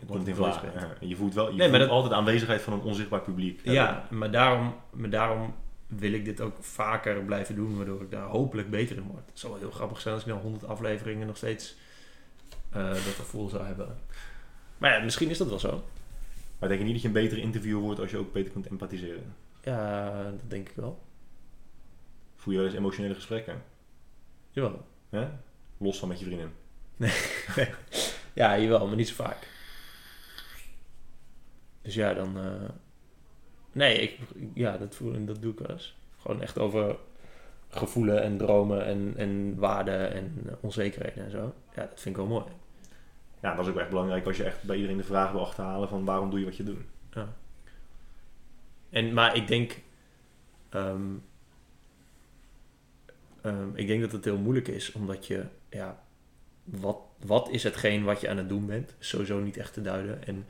Komt 0.07 0.27
het 0.27 0.37
in 0.37 0.45
iets 0.47 0.61
beter. 0.61 0.79
Ja, 0.79 1.07
je 1.07 1.15
voelt 1.15 1.33
wel 1.33 1.45
je 1.51 1.55
Nee, 1.55 1.69
maar 1.69 1.77
voelt 1.77 1.89
dat- 1.89 1.97
altijd 1.97 2.13
aanwezigheid 2.13 2.61
van 2.61 2.73
een 2.73 2.81
onzichtbaar 2.81 3.21
publiek. 3.21 3.59
Ja, 3.63 4.07
maar 4.09 4.31
daarom, 4.31 4.75
maar 4.91 5.09
daarom 5.09 5.55
wil 5.87 6.13
ik 6.13 6.25
dit 6.25 6.41
ook 6.41 6.55
vaker 6.59 7.15
blijven 7.23 7.55
doen, 7.55 7.75
waardoor 7.77 8.01
ik 8.01 8.11
daar 8.11 8.27
hopelijk 8.27 8.69
beter 8.69 8.95
in 8.95 9.03
word. 9.03 9.23
Het 9.29 9.39
zou 9.39 9.51
wel 9.53 9.61
heel 9.61 9.71
grappig 9.71 10.01
zijn 10.01 10.13
als 10.13 10.23
ik 10.23 10.29
na 10.33 10.39
100 10.39 10.65
afleveringen 10.67 11.27
nog 11.27 11.37
steeds 11.37 11.75
eh, 12.69 12.89
dat 12.89 12.99
gevoel 13.19 13.49
zou 13.49 13.65
hebben. 13.65 13.97
Maar 14.81 14.93
ja, 14.93 15.03
misschien 15.03 15.29
is 15.29 15.37
dat 15.37 15.49
wel 15.49 15.59
zo. 15.59 15.83
Maar 16.59 16.69
denk 16.69 16.79
je 16.81 16.85
niet 16.85 16.93
dat 16.93 17.01
je 17.01 17.07
een 17.07 17.23
betere 17.23 17.41
interviewer 17.41 17.81
wordt 17.81 17.99
als 17.99 18.11
je 18.11 18.17
ook 18.17 18.33
beter 18.33 18.51
kunt 18.51 18.67
empathiseren? 18.67 19.35
Ja, 19.63 20.23
dat 20.23 20.49
denk 20.49 20.69
ik 20.69 20.75
wel. 20.75 20.99
Voel 22.35 22.53
je 22.53 22.59
wel 22.59 22.67
eens 22.69 22.77
emotionele 22.77 23.13
gesprekken? 23.13 23.63
Jawel. 24.51 24.85
Ja? 25.09 25.39
Los 25.77 25.99
van 25.99 26.07
met 26.07 26.19
je 26.19 26.25
vriendin. 26.25 26.51
Ja, 28.33 28.57
jawel, 28.59 28.87
maar 28.87 28.95
niet 28.95 29.07
zo 29.07 29.13
vaak. 29.23 29.47
Dus 31.81 31.93
ja, 31.93 32.13
dan... 32.13 32.37
eh, 32.37 32.69
nee, 33.71 33.97
ik, 34.01 34.17
ja, 34.53 34.77
dat, 34.77 34.95
voel, 34.95 35.25
dat 35.25 35.41
doe 35.41 35.51
ik 35.51 35.59
wel 35.59 35.69
eens. 35.69 35.95
Gewoon 36.17 36.41
echt 36.41 36.59
over 36.59 36.95
gevoelen 37.69 38.21
en 38.21 38.37
dromen 38.37 38.85
en, 38.85 39.13
en 39.17 39.55
waarden 39.55 40.13
en 40.13 40.57
onzekerheden 40.61 41.23
en 41.25 41.31
zo. 41.31 41.53
Ja, 41.75 41.81
dat 41.81 41.99
vind 41.99 42.15
ik 42.17 42.21
wel 42.21 42.25
mooi. 42.31 42.45
Ja, 43.41 43.55
dat 43.55 43.65
is 43.65 43.71
ook 43.71 43.79
echt 43.79 43.89
belangrijk 43.89 44.25
als 44.25 44.37
je 44.37 44.43
echt 44.43 44.63
bij 44.63 44.75
iedereen 44.75 44.97
de 44.97 45.03
vraag 45.03 45.31
wil 45.31 45.45
achterhalen 45.45 45.89
van 45.89 46.05
waarom 46.05 46.29
doe 46.29 46.39
je 46.39 46.45
wat 46.45 46.57
je 46.57 46.63
doet. 46.63 46.81
Ja. 47.13 47.33
En, 48.89 49.13
maar 49.13 49.35
ik 49.35 49.47
denk... 49.47 49.79
ehm, 50.69 51.01
ehm, 53.41 53.69
ik 53.73 53.87
denk 53.87 54.01
dat 54.01 54.11
het 54.11 54.25
heel 54.25 54.37
moeilijk 54.37 54.67
is, 54.67 54.91
omdat 54.91 55.27
je... 55.27 55.45
Ja, 55.69 56.03
wat, 56.63 56.97
wat 57.25 57.49
is 57.49 57.63
hetgeen 57.63 58.03
wat 58.03 58.21
je 58.21 58.29
aan 58.29 58.37
het 58.37 58.49
doen 58.49 58.65
bent? 58.65 58.95
Sowieso 58.99 59.39
niet 59.39 59.57
echt 59.57 59.73
te 59.73 59.81
duiden. 59.81 60.27
En 60.27 60.45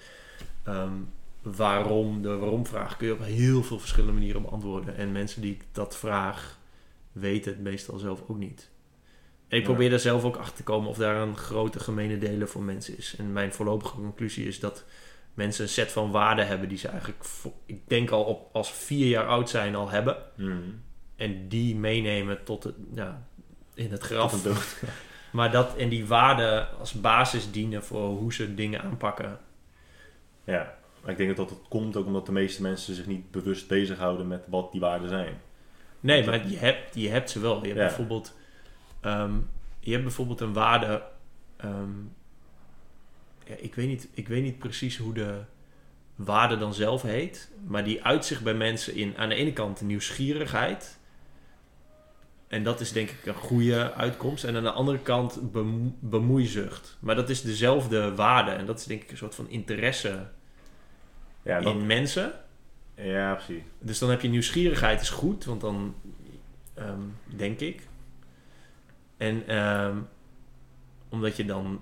ehm, 0.64 0.94
waarom, 1.42 2.22
de 2.22 2.38
waarom-vraag 2.38 2.98
kun 2.98 3.08
je 3.08 3.14
op 3.14 3.24
heel 3.24 3.64
veel 3.64 3.80
verschillende 3.80 4.14
manieren 4.14 4.42
beantwoorden. 4.42 4.96
En 4.96 5.12
mensen 5.12 5.42
die 5.42 5.52
ik 5.54 5.64
dat 5.72 5.98
vraag, 5.98 6.60
weten 7.12 7.52
het 7.52 7.62
meestal 7.62 7.98
zelf 7.98 8.24
ook 8.28 8.38
niet. 8.38 8.70
Ik 9.52 9.64
probeer 9.64 9.90
daar 9.90 10.00
zelf 10.00 10.24
ook 10.24 10.36
achter 10.36 10.56
te 10.56 10.64
komen 10.64 10.90
of 10.90 10.98
daar 10.98 11.16
een 11.16 11.38
grote 11.38 11.80
gemene 11.80 12.18
delen 12.18 12.48
voor 12.50 12.62
mensen 12.64 12.98
is. 12.98 13.16
En 13.18 13.34
mijn 13.34 13.54
voorlopige 13.54 13.96
conclusie 13.96 14.48
is 14.48 14.60
dat 14.60 14.84
mensen 15.34 15.64
een 15.64 15.70
set 15.70 15.92
van 15.92 16.12
waarden 16.12 16.48
hebben 16.48 16.70
die 16.70 16.78
ze 16.78 16.88
eigenlijk, 16.88 17.24
ik 17.66 17.82
denk 17.88 18.10
al 18.10 18.24
op, 18.24 18.50
als 18.56 18.72
vier 18.74 19.08
jaar 19.08 19.28
oud 19.28 19.50
zijn 19.50 19.76
al 19.76 19.90
hebben. 19.90 20.18
En 21.16 21.48
die 21.48 21.76
meenemen 21.76 22.44
tot 22.44 22.64
het, 22.64 22.76
ja, 22.94 23.28
in 23.74 23.92
het 23.92 24.02
graf. 24.04 24.44
Maar 25.32 25.52
dat 25.52 25.76
en 25.76 25.90
die 25.90 26.06
waarden 26.06 26.78
als 26.80 26.94
basis 26.94 27.52
dienen 27.52 27.84
voor 27.84 28.08
hoe 28.10 28.34
ze 28.34 28.54
dingen 28.54 28.82
aanpakken. 28.82 29.40
Ja, 30.44 30.76
maar 31.02 31.12
ik 31.12 31.18
denk 31.18 31.38
dat 31.38 31.50
dat 31.50 31.60
komt 31.70 31.96
ook 31.96 32.06
omdat 32.06 32.26
de 32.26 32.32
meeste 32.32 32.62
mensen 32.62 32.96
zich 32.96 33.06
niet 33.06 33.32
bewust 33.32 33.68
bezighouden 33.68 34.28
met 34.28 34.44
wat 34.48 34.72
die 34.72 34.82
waarden 34.82 35.10
zijn. 35.10 35.42
Nee, 36.00 36.26
maar 36.26 36.48
je 36.48 36.58
hebt, 36.58 36.96
je 36.96 37.10
hebt 37.10 37.30
ze 37.30 37.40
wel. 37.40 37.60
Je 37.62 37.66
hebt 37.68 37.80
Ja. 37.80 37.86
bijvoorbeeld, 37.86 38.34
ehm, 39.02 39.34
je 39.80 39.92
hebt 39.92 40.04
bijvoorbeeld 40.04 40.42
een 40.42 40.54
waarde. 40.54 41.04
ehm, 41.58 41.90
ja, 43.46 43.56
ik, 43.58 43.76
weet 43.76 43.88
niet, 43.88 44.08
ik 44.14 44.28
weet 44.28 44.44
niet 44.44 44.60
precies 44.60 44.98
hoe 44.98 45.14
de 45.14 45.40
waarde 46.16 46.58
dan 46.58 46.74
zelf 46.74 47.02
heet. 47.02 47.52
Maar 47.68 47.84
die 47.84 48.04
uitzicht 48.04 48.44
bij 48.44 48.54
mensen 48.54 48.96
in 48.96 49.18
aan 49.18 49.30
de 49.30 49.36
ene 49.36 49.54
kant 49.54 49.82
nieuwsgierigheid. 49.82 51.00
En 52.48 52.64
dat 52.64 52.80
is 52.80 52.92
denk 52.92 53.10
ik 53.10 53.26
een 53.26 53.34
goede 53.34 53.94
uitkomst. 53.94 54.44
En 54.44 54.56
aan 54.56 54.64
de 54.64 54.72
andere 54.72 55.00
kant 55.00 55.52
bemo- 55.52 55.96
bemoeizucht. 56.00 56.98
Maar 57.00 57.16
dat 57.16 57.30
is 57.30 57.42
dezelfde 57.42 58.16
waarde. 58.16 58.52
En 58.52 58.66
dat 58.66 58.80
is 58.80 58.86
denk 58.86 59.02
ik 59.04 59.12
een 59.12 59.18
soort 59.18 59.36
van 59.36 59.50
interesse 59.50 60.28
Ja, 61.42 61.60
dat, 61.62 61.74
in 61.74 61.86
mensen. 61.86 62.32
ja 62.96 63.34
precies. 63.34 63.64
Dus 63.80 64.00
dan 64.00 64.10
heb 64.10 64.22
je 64.22 64.28
nieuwsgierigheid 64.30 65.02
is 65.02 65.10
goed, 65.10 65.46
want 65.46 65.62
dan 65.62 65.96
Ehm, 66.74 67.02
denk 67.26 67.60
ik. 67.60 67.88
En 69.22 69.48
ehm, 69.48 69.98
omdat 71.10 71.38
je 71.38 71.46
dan 71.46 71.82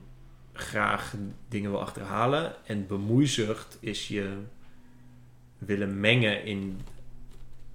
graag 0.53 1.13
dingen 1.49 1.71
wil 1.71 1.81
achterhalen. 1.81 2.65
En 2.65 2.87
bemoeizucht 2.87 3.77
is 3.79 4.07
je 4.07 4.37
willen 5.57 5.99
mengen 5.99 6.43
in 6.43 6.81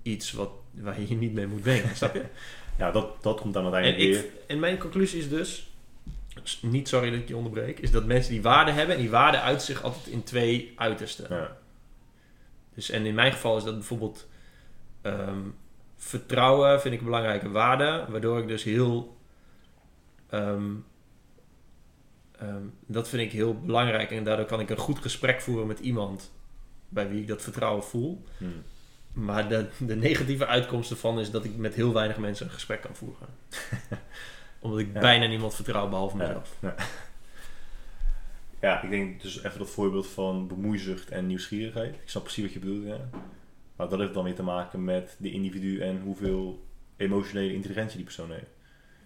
iets 0.02 0.32
wat, 0.32 0.50
waar 0.70 1.00
je 1.00 1.08
je 1.08 1.14
niet 1.14 1.32
mee 1.32 1.46
moet 1.46 1.64
mengen. 1.64 1.96
snap 1.96 2.14
je? 2.14 2.24
Ja, 2.78 2.90
dat, 2.90 3.22
dat 3.22 3.40
komt 3.40 3.54
dan 3.54 3.66
En, 3.66 3.72
uiteindelijk 3.72 4.12
weer. 4.12 4.24
ik, 4.24 4.40
en 4.46 4.58
mijn 4.58 4.78
conclusie 4.78 5.18
is 5.18 5.28
dus, 5.28 5.70
niet 6.60 6.88
sorry 6.88 7.10
dat 7.10 7.20
ik 7.20 7.28
je 7.28 7.36
onderbreek, 7.36 7.78
is 7.78 7.90
dat 7.90 8.04
mensen 8.04 8.32
die 8.32 8.42
waarde 8.42 8.70
hebben, 8.70 8.94
en 8.94 9.00
die 9.00 9.10
waarde 9.10 9.40
uit 9.40 9.62
zich 9.62 9.82
altijd 9.82 10.06
in 10.06 10.22
twee 10.22 10.72
uitersten. 10.76 11.26
Ja. 11.30 11.56
Dus, 12.74 12.90
en 12.90 13.06
in 13.06 13.14
mijn 13.14 13.32
geval 13.32 13.56
is 13.56 13.64
dat 13.64 13.74
bijvoorbeeld 13.74 14.28
ehm, 15.02 15.40
vertrouwen 15.96 16.80
vind 16.80 16.94
ik 16.94 17.00
een 17.00 17.06
belangrijke 17.06 17.50
waarde, 17.50 18.04
waardoor 18.08 18.38
ik 18.38 18.48
dus 18.48 18.62
heel. 18.64 19.13
Ehm, 20.34 20.72
ehm, 22.38 22.62
dat 22.86 23.08
vind 23.08 23.22
ik 23.22 23.32
heel 23.32 23.60
belangrijk 23.60 24.10
en 24.10 24.24
daardoor 24.24 24.46
kan 24.46 24.60
ik 24.60 24.70
een 24.70 24.76
goed 24.76 24.98
gesprek 24.98 25.40
voeren 25.40 25.66
met 25.66 25.78
iemand 25.78 26.32
bij 26.88 27.08
wie 27.08 27.20
ik 27.20 27.28
dat 27.28 27.42
vertrouwen 27.42 27.84
voel. 27.84 28.24
Hm. 28.38 28.44
Maar 29.12 29.48
de, 29.48 29.68
de 29.78 29.96
negatieve 29.96 30.46
uitkomst 30.46 30.90
ervan 30.90 31.20
is 31.20 31.30
dat 31.30 31.44
ik 31.44 31.56
met 31.56 31.74
heel 31.74 31.92
weinig 31.92 32.16
mensen 32.18 32.46
een 32.46 32.52
gesprek 32.52 32.80
kan 32.80 32.94
voeren. 32.94 33.28
Omdat 34.60 34.78
ik 34.78 34.92
Ja. 34.94 35.00
bijna 35.00 35.26
niemand 35.26 35.54
vertrouw 35.54 35.88
behalve 35.88 36.16
mezelf. 36.16 36.56
Ja. 36.60 36.74
ja, 38.60 38.82
ik 38.82 38.90
denk 38.90 39.22
dus 39.22 39.42
even 39.42 39.58
dat 39.58 39.70
voorbeeld 39.70 40.06
van 40.06 40.48
bemoeizucht 40.48 41.10
en 41.10 41.26
nieuwsgierigheid. 41.26 41.94
Ik 41.94 42.08
snap 42.08 42.22
precies 42.22 42.44
wat 42.44 42.52
je 42.52 42.58
bedoelt. 42.58 42.84
Maar 43.76 43.88
dat 43.88 43.98
heeft 43.98 44.14
dan 44.14 44.24
weer 44.24 44.34
te 44.34 44.42
maken 44.42 44.84
met 44.84 45.16
de 45.18 45.30
individu 45.30 45.80
en 45.80 46.00
hoeveel 46.00 46.66
emotionele 46.96 47.52
intelligentie 47.52 47.96
die 47.96 48.04
persoon 48.04 48.30
heeft. 48.30 48.50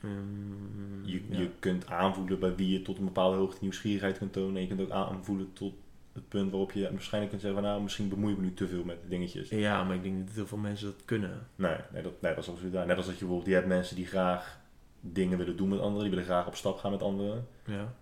Mm, 0.00 1.00
Je, 1.04 1.22
ja. 1.28 1.38
je 1.38 1.50
kunt 1.58 1.86
aanvoelen 1.86 2.38
bij 2.40 2.54
wie 2.54 2.70
je 2.72 2.82
tot 2.82 2.98
een 2.98 3.04
bepaalde 3.04 3.36
hoogte 3.36 3.58
nieuwsgierigheid 3.60 4.18
kunt 4.18 4.32
tonen. 4.32 4.54
En 4.56 4.60
je 4.60 4.66
kunt 4.68 4.80
ook 4.80 4.90
aanvoelen 4.90 5.52
tot 5.52 5.72
het 6.12 6.28
punt 6.28 6.50
waarop 6.50 6.72
je 6.72 6.90
waarschijnlijk 6.92 7.30
kunt 7.32 7.42
zeggen 7.42 7.60
van 7.62 7.70
nou, 7.70 7.82
misschien 7.82 8.08
bemoei 8.08 8.32
ik 8.32 8.38
me 8.38 8.44
nu 8.44 8.54
te 8.54 8.68
veel 8.68 8.84
met 8.84 8.98
dingetjes. 9.08 9.48
ja, 9.48 9.84
maar 9.84 9.94
ik 9.96 10.02
denk 10.02 10.14
niet 10.14 10.26
dat 10.26 10.34
heel 10.34 10.46
veel 10.46 10.58
mensen 10.58 10.86
dat 10.86 11.04
kunnen. 11.04 11.46
Nee, 11.56 11.76
nee, 11.92 12.02
dat, 12.02 12.12
nee, 12.20 12.34
dat 12.34 12.44
is 12.44 12.50
absoluut 12.50 12.72
waar. 12.72 12.86
Net 12.86 12.96
als 12.96 13.06
dat 13.06 13.14
je 13.14 13.20
bijvoorbeeld, 13.20 13.48
je 13.50 13.54
hebt 13.56 13.66
mensen 13.68 13.96
die 13.96 14.06
graag 14.06 14.60
dingen 15.00 15.38
willen 15.38 15.56
doen 15.56 15.68
met 15.68 15.78
anderen, 15.80 16.00
die 16.00 16.10
willen 16.10 16.24
graag 16.24 16.46
op 16.46 16.54
stap 16.54 16.78
gaan 16.78 16.90
met 16.90 17.02
anderen. 17.02 17.46
Ja. 17.66 17.94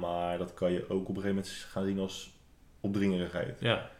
Maar 0.00 0.38
dat 0.38 0.54
kan 0.54 0.72
je 0.72 0.82
ook 0.88 1.08
op 1.08 1.16
een 1.16 1.22
gegeven 1.22 1.34
moment 1.34 1.48
gaan 1.48 1.84
zien 1.84 1.98
als 1.98 2.36
opdringerigheid. 2.80 3.60
Ja. 3.60 3.90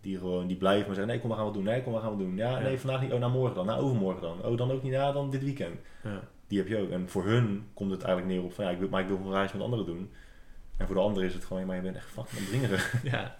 Die 0.00 0.18
gewoon, 0.18 0.46
die 0.46 0.56
blijven 0.56 0.86
maar 0.86 0.94
zeggen, 0.94 1.12
nee 1.12 1.20
kom, 1.22 1.30
we 1.30 1.36
gaan 1.36 1.46
we 1.46 1.52
doen. 1.52 1.64
Nee, 1.64 1.82
kom, 1.82 1.92
we 1.92 2.00
gaan 2.00 2.16
we 2.16 2.22
doen. 2.24 2.36
Ja, 2.36 2.50
Ja. 2.50 2.58
nee, 2.58 2.78
vandaag 2.78 3.00
niet. 3.02 3.12
Oh, 3.12 3.18
nou 3.20 3.32
morgen 3.32 3.54
dan. 3.54 3.66
Nou, 3.66 3.80
overmorgen 3.82 4.22
dan. 4.22 4.42
Oh, 4.44 4.56
dan 4.56 4.70
ook 4.70 4.82
niet. 4.82 4.92
Ja, 4.92 5.12
dan 5.12 5.30
dit 5.30 5.44
weekend. 5.44 5.80
ja. 6.02 6.22
Die 6.50 6.58
heb 6.58 6.68
je 6.68 6.78
ook. 6.78 6.90
En 6.90 7.08
voor 7.08 7.24
hun 7.24 7.66
komt 7.74 7.90
het 7.90 8.02
eigenlijk 8.02 8.34
neer 8.34 8.44
op 8.44 8.52
van, 8.52 8.64
ja, 8.64 8.70
ik 8.70 8.78
wil, 8.78 8.88
maar 8.88 9.00
ik 9.02 9.08
wil 9.08 9.16
een 9.16 9.32
reis 9.32 9.52
met 9.52 9.62
anderen 9.62 9.86
doen. 9.86 10.10
En 10.76 10.86
voor 10.86 10.94
de 10.94 11.00
anderen 11.00 11.28
is 11.28 11.34
het 11.34 11.44
gewoon, 11.44 11.66
maar 11.66 11.76
je 11.76 11.82
bent 11.82 11.96
echt 11.96 12.06
fucking 12.10 12.40
opdringerig. 12.42 12.94
Ja, 13.12 13.36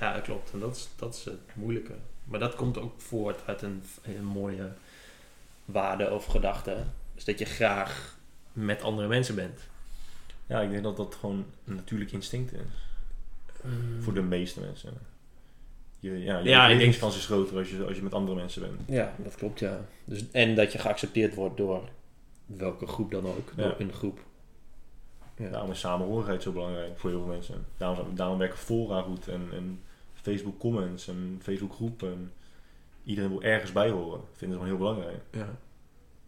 ja 0.00 0.20
klopt. 0.20 0.52
En 0.52 0.58
dat 0.60 0.76
is, 0.76 0.88
dat 0.96 1.14
is 1.14 1.24
het 1.24 1.38
moeilijke. 1.54 1.94
Maar 2.24 2.40
dat 2.40 2.54
komt 2.54 2.78
ook 2.78 3.00
voort 3.00 3.46
uit 3.46 3.62
een, 3.62 3.82
een 4.02 4.24
mooie 4.24 4.68
waarde 5.64 6.10
of 6.12 6.24
gedachte. 6.26 6.76
Dus 7.14 7.24
dat 7.24 7.38
je 7.38 7.44
graag 7.44 8.18
met 8.52 8.82
andere 8.82 9.08
mensen 9.08 9.34
bent. 9.34 9.60
Ja, 10.46 10.60
ik 10.60 10.70
denk 10.70 10.82
dat 10.82 10.96
dat 10.96 11.14
gewoon 11.14 11.44
een 11.64 11.74
natuurlijk 11.74 12.12
instinct 12.12 12.52
is. 12.52 12.60
Voor 14.00 14.14
de 14.14 14.22
meeste 14.22 14.60
mensen. 14.60 14.92
Je, 16.00 16.18
ja, 16.22 16.38
je 16.38 16.48
Ja, 16.48 16.66
ik 16.68 16.78
denk- 16.78 16.94
is 16.94 17.24
groter 17.26 17.58
als 17.58 17.70
je, 17.70 17.84
als 17.84 17.96
je 17.96 18.02
met 18.02 18.14
andere 18.14 18.36
mensen 18.36 18.62
bent. 18.62 18.80
Ja, 18.86 19.14
dat 19.18 19.34
klopt, 19.34 19.58
ja. 19.58 19.80
Dus, 20.04 20.24
en 20.30 20.54
dat 20.54 20.72
je 20.72 20.78
geaccepteerd 20.78 21.34
wordt 21.34 21.56
door 21.56 21.88
welke 22.46 22.86
groep 22.86 23.10
dan 23.10 23.26
ook. 23.26 23.56
Door 23.56 23.74
een 23.78 23.92
groep. 23.92 24.20
Ja. 25.36 25.50
Daarom 25.50 25.70
is 25.70 25.80
samenhorigheid 25.80 26.42
zo 26.42 26.52
belangrijk 26.52 26.98
voor 26.98 27.10
heel 27.10 27.18
veel 27.18 27.32
mensen. 27.32 27.66
Daarom, 27.76 28.14
daarom 28.14 28.38
werken 28.38 28.58
fora 28.58 29.02
goed 29.02 29.28
en, 29.28 29.48
en 29.52 29.80
Facebook 30.12 30.58
comments 30.58 31.08
en 31.08 31.38
Facebook 31.42 31.72
groepen. 31.72 32.32
Iedereen 33.04 33.30
wil 33.30 33.42
ergens 33.42 33.72
bij 33.72 33.90
horen. 33.90 34.20
Vinden 34.32 34.58
ze 34.58 34.64
gewoon 34.64 34.78
heel 34.78 34.92
belangrijk. 34.94 35.22
ja. 35.30 35.56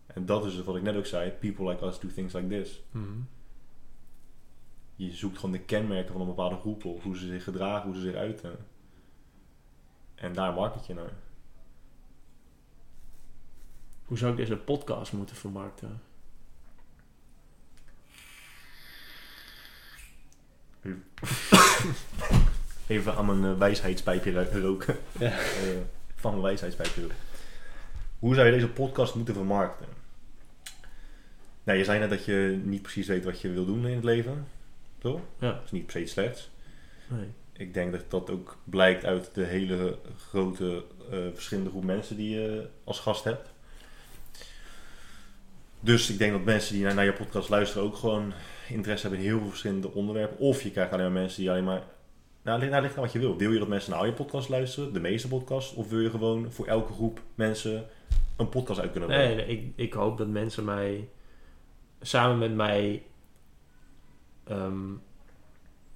En 0.07 0.27
dat 0.27 0.45
is 0.45 0.55
het 0.55 0.65
wat 0.65 0.77
ik 0.77 0.83
net 0.83 0.97
ook 0.97 1.07
zei. 1.07 1.31
People 1.31 1.69
like 1.69 1.87
us 1.87 2.01
do 2.01 2.09
things 2.09 2.33
like 2.33 2.49
this. 2.49 2.83
Mhm. 2.91 3.07
Je 4.97 5.13
zoekt 5.13 5.37
gewoon 5.37 5.53
de 5.53 5.61
kenmerken 5.61 6.13
van 6.13 6.21
een 6.21 6.27
bepaalde 6.27 6.57
groep 6.57 6.85
op. 6.85 7.03
Hoe 7.03 7.17
ze 7.17 7.27
zich 7.27 7.45
gedragen, 7.45 7.87
hoe 7.87 7.95
ze 7.95 8.01
zich 8.01 8.15
uiten. 8.15 8.57
En 10.15 10.33
daar 10.33 10.55
market 10.55 10.87
je 10.87 10.95
naar. 10.95 11.13
Hoe 14.05 14.19
zou 14.19 14.31
ik 14.31 14.37
deze 14.37 14.57
podcast 14.57 15.13
moeten 15.13 15.37
vermarkten? 15.37 16.01
Even 22.87 23.15
aan 23.17 23.27
mijn 23.27 23.53
eh, 23.53 23.59
wijsheidspijpje 23.59 24.33
ro- 24.33 24.59
roken. 24.61 24.97
Ja. 25.19 25.31
Eh, 25.39 25.81
van 26.15 26.31
mijn 26.33 26.43
wijsheidspijpje 26.45 27.01
roken. 27.01 27.17
Hoe 28.19 28.35
zou 28.35 28.47
je 28.47 28.53
deze 28.53 28.69
podcast 28.69 29.15
moeten 29.15 29.35
vermarkten? 29.35 29.87
Nou, 31.65 31.79
je 31.79 31.85
zei 31.85 31.99
net 31.99 32.11
dat 32.11 32.25
je 32.25 32.61
niet 32.65 32.83
precies 32.83 33.07
weet 33.07 33.25
wat 33.25 33.41
je 33.41 33.51
wil 33.51 33.65
doen 33.65 33.87
in 33.87 33.95
het 33.95 34.05
leven. 34.05 34.47
Toch? 34.99 35.21
Ja. 35.39 35.53
Dat 35.53 35.65
is 35.65 35.71
niet 35.71 35.83
per 35.85 35.93
se 35.93 36.01
iets 36.03 36.13
slechts. 36.13 36.51
Nee. 37.09 37.29
Ik 37.53 37.75
denk 37.75 37.93
dat 37.93 38.11
dat 38.11 38.31
ook 38.31 38.57
blijkt 38.65 39.05
uit 39.05 39.35
de 39.35 39.45
hele 39.45 39.99
grote 40.29 40.85
eh, 41.11 41.19
verschillende 41.35 41.71
groep 41.71 41.85
mensen 41.85 42.17
die 42.17 42.31
je 42.41 42.69
als 42.85 43.01
gast 43.01 43.25
hebt. 43.25 43.53
Dus 45.85 46.11
ik 46.11 46.19
denk 46.19 46.33
dat 46.33 46.45
mensen 46.45 46.75
die 46.75 46.85
naar, 46.85 46.95
naar 46.95 47.05
je 47.05 47.13
podcast 47.13 47.49
luisteren 47.49 47.83
ook 47.87 47.97
gewoon 47.97 48.33
interesse 48.69 49.07
hebben 49.07 49.25
in 49.25 49.31
heel 49.31 49.39
veel 49.39 49.49
verschillende 49.49 49.93
onderwerpen. 49.93 50.39
Of 50.39 50.63
je 50.63 50.71
krijgt 50.71 50.93
alleen 50.93 51.13
maar 51.13 51.21
mensen 51.21 51.41
die 51.41 51.51
alleen 51.51 51.65
maar... 51.65 51.83
Nou, 52.43 52.59
ligt- 52.59 52.71
nou, 52.71 52.83
ligt 52.83 52.97
aan 52.97 53.03
wat 53.03 53.13
je 53.13 53.19
wil. 53.19 53.37
Wil 53.37 53.53
je 53.53 53.59
dat 53.59 53.69
mensen 53.69 53.91
naar 53.93 54.07
je 54.07 54.13
podcast 54.13 54.49
luisteren, 54.49 54.93
de 54.93 55.01
meeste 55.01 55.29
podcasts? 55.29 55.75
Of 55.75 55.89
wil 55.89 56.01
je 56.01 56.11
gewoon 56.11 56.53
voor 56.53 56.67
elke 56.67 56.93
groep 56.93 57.21
mensen 57.35 57.87
een 58.37 58.49
podcast 58.49 58.81
uit 58.81 58.91
kunnen 58.91 59.09
brengen? 59.09 59.37
Nee, 59.37 59.47
nee, 59.47 59.57
ik, 59.57 59.73
ik 59.77 59.93
hoop 59.93 60.19
dat 60.19 60.29
mensen 60.29 60.65
mij 60.65 61.09
samen 62.01 62.39
met 62.39 62.55
mij 62.55 63.03
ehm, 64.45 64.89
een 64.89 65.01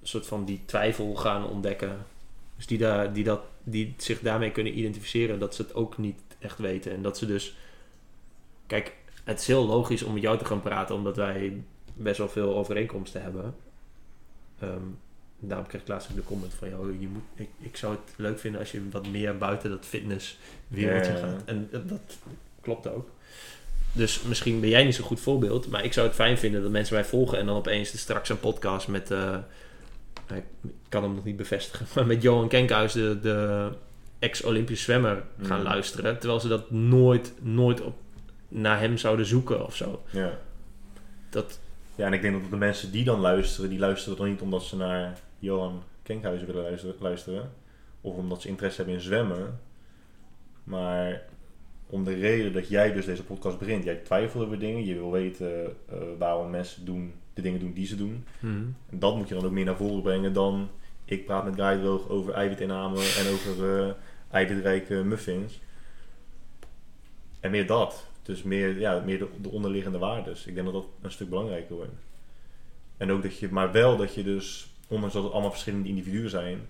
soort 0.01 0.27
van 0.27 0.45
die 0.45 0.61
twijfel 0.65 1.15
gaan 1.15 1.45
ontdekken. 1.49 1.97
Dus 2.55 2.67
die, 2.67 2.77
daar, 2.77 3.13
die, 3.13 3.23
dat, 3.23 3.41
die 3.63 3.93
zich 3.97 4.19
daarmee 4.19 4.51
kunnen 4.51 4.77
identificeren 4.77 5.39
dat 5.39 5.55
ze 5.55 5.61
het 5.61 5.73
ook 5.73 5.97
niet 5.97 6.19
echt 6.39 6.59
weten. 6.59 6.91
En 6.91 7.01
dat 7.01 7.17
ze 7.17 7.25
dus. 7.25 7.55
Kijk, 8.67 8.95
het 9.29 9.39
is 9.39 9.47
heel 9.47 9.65
logisch 9.65 10.03
om 10.03 10.13
met 10.13 10.21
jou 10.21 10.37
te 10.37 10.45
gaan 10.45 10.61
praten, 10.61 10.95
omdat 10.95 11.15
wij 11.15 11.61
best 11.93 12.17
wel 12.17 12.29
veel 12.29 12.55
overeenkomsten 12.55 13.21
hebben. 13.21 13.55
Ehm, 14.59 14.81
daarom 15.39 15.67
kreeg 15.67 15.81
ik 15.81 15.87
laatst 15.87 16.09
ook 16.09 16.15
de 16.15 16.23
comment 16.23 16.53
van 16.53 16.69
jou. 16.69 16.99
Je 16.99 17.07
moet, 17.07 17.21
ik, 17.35 17.49
ik 17.59 17.77
zou 17.77 17.93
het 17.93 18.13
leuk 18.17 18.39
vinden 18.39 18.59
als 18.59 18.71
je 18.71 18.89
wat 18.91 19.07
meer 19.07 19.37
buiten 19.37 19.69
dat 19.69 19.85
fitnesswereldje 19.85 21.11
ja. 21.11 21.17
gaat. 21.17 21.41
En 21.45 21.67
dat, 21.71 21.89
dat 21.89 22.17
klopt 22.61 22.87
ook. 22.87 23.09
Dus 23.91 24.21
misschien 24.21 24.59
ben 24.59 24.69
jij 24.69 24.83
niet 24.83 24.95
zo'n 24.95 25.05
goed 25.05 25.19
voorbeeld, 25.19 25.67
maar 25.67 25.83
ik 25.83 25.93
zou 25.93 26.07
het 26.07 26.15
fijn 26.15 26.37
vinden 26.37 26.61
dat 26.61 26.71
mensen 26.71 26.93
mij 26.95 27.05
volgen 27.05 27.37
en 27.37 27.45
dan 27.45 27.55
opeens 27.55 27.97
straks 27.97 28.29
een 28.29 28.39
podcast 28.39 28.87
met, 28.87 29.11
eh, 29.11 29.37
ik 30.33 30.43
kan 30.89 31.03
hem 31.03 31.15
nog 31.15 31.23
niet 31.23 31.37
bevestigen, 31.37 31.85
maar 31.95 32.05
met 32.05 32.21
Johan 32.21 32.47
Kenkhuis, 32.47 32.93
de, 32.93 33.19
de 33.21 33.69
ex-Olympisch 34.19 34.81
zwemmer, 34.81 35.23
gaan 35.41 35.59
Mhm. 35.59 35.67
luisteren. 35.67 36.19
Terwijl 36.19 36.39
ze 36.39 36.47
dat 36.47 36.71
nooit, 36.71 37.33
nooit 37.41 37.81
op, 37.81 37.95
naar 38.49 38.79
hem 38.79 38.97
zouden 38.97 39.25
zoeken 39.25 39.65
of 39.65 39.75
zo. 39.75 40.01
Ja. 40.09 40.37
Dat, 41.29 41.59
Ja, 41.95 42.05
en 42.05 42.13
ik 42.13 42.21
denk 42.21 42.41
dat 42.41 42.51
de 42.51 42.57
mensen 42.57 42.91
die 42.91 43.03
dan 43.03 43.19
luisteren, 43.19 43.69
die 43.69 43.79
luisteren 43.79 44.17
dan 44.17 44.27
niet 44.27 44.41
omdat 44.41 44.63
ze 44.63 44.75
naar 44.75 45.19
Johan 45.39 45.83
Kenkhuizen 46.03 46.47
willen 46.47 46.79
luisteren. 46.99 47.51
Of 48.01 48.15
omdat 48.15 48.41
ze 48.41 48.47
interesse 48.47 48.77
hebben 48.77 48.95
in 48.95 49.01
zwemmen. 49.01 49.59
Maar 50.63 51.21
om 51.85 52.03
de 52.03 52.13
reden 52.13 52.53
dat 52.53 52.67
jij 52.67 52.93
dus 52.93 53.05
deze 53.05 53.23
podcast 53.23 53.59
begint. 53.59 53.83
Jij 53.83 53.95
twijfelt 53.95 54.45
over 54.45 54.59
dingen. 54.59 54.85
Je 54.85 54.93
wil 54.93 55.11
weten 55.11 55.65
eh, 55.65 55.97
waarom 56.17 56.49
mensen 56.49 56.85
doen, 56.85 57.13
de 57.33 57.41
dingen 57.41 57.59
doen 57.59 57.73
die 57.73 57.87
ze 57.87 57.95
doen. 57.95 58.25
En 58.89 58.99
dat 58.99 59.15
moet 59.15 59.27
je 59.27 59.35
dan 59.35 59.45
ook 59.45 59.51
meer 59.51 59.65
naar 59.65 59.77
voren 59.77 60.01
brengen 60.01 60.33
dan... 60.33 60.69
Ik 61.05 61.25
praat 61.25 61.45
met 61.45 61.55
Guy 61.55 61.77
Droog 61.81 62.09
over 62.09 62.33
eiwitinname 62.33 62.97
en 62.97 63.33
over 63.33 63.79
eh 63.79 63.93
eiwitrijke 64.29 64.93
muffins. 64.93 65.59
En 67.39 67.51
meer 67.51 67.67
dat. 67.67 68.07
Dus 68.21 68.43
meer, 68.43 68.79
ja, 68.79 68.99
meer 69.05 69.19
de, 69.19 69.27
de 69.41 69.49
onderliggende 69.49 69.97
waardes. 69.97 70.45
Ik 70.45 70.53
denk 70.53 70.65
dat 70.65 70.75
dat 70.75 70.85
een 71.01 71.11
stuk 71.11 71.29
belangrijker 71.29 71.75
wordt. 71.75 71.91
En 72.97 73.11
ook 73.11 73.21
dat 73.21 73.37
je, 73.37 73.51
maar 73.51 73.71
wel 73.71 73.97
dat 73.97 74.13
je 74.13 74.23
dus, 74.23 74.73
ondanks 74.87 75.13
dat 75.13 75.23
het 75.23 75.31
allemaal 75.31 75.51
verschillende 75.51 75.89
individuen 75.89 76.29
zijn, 76.29 76.67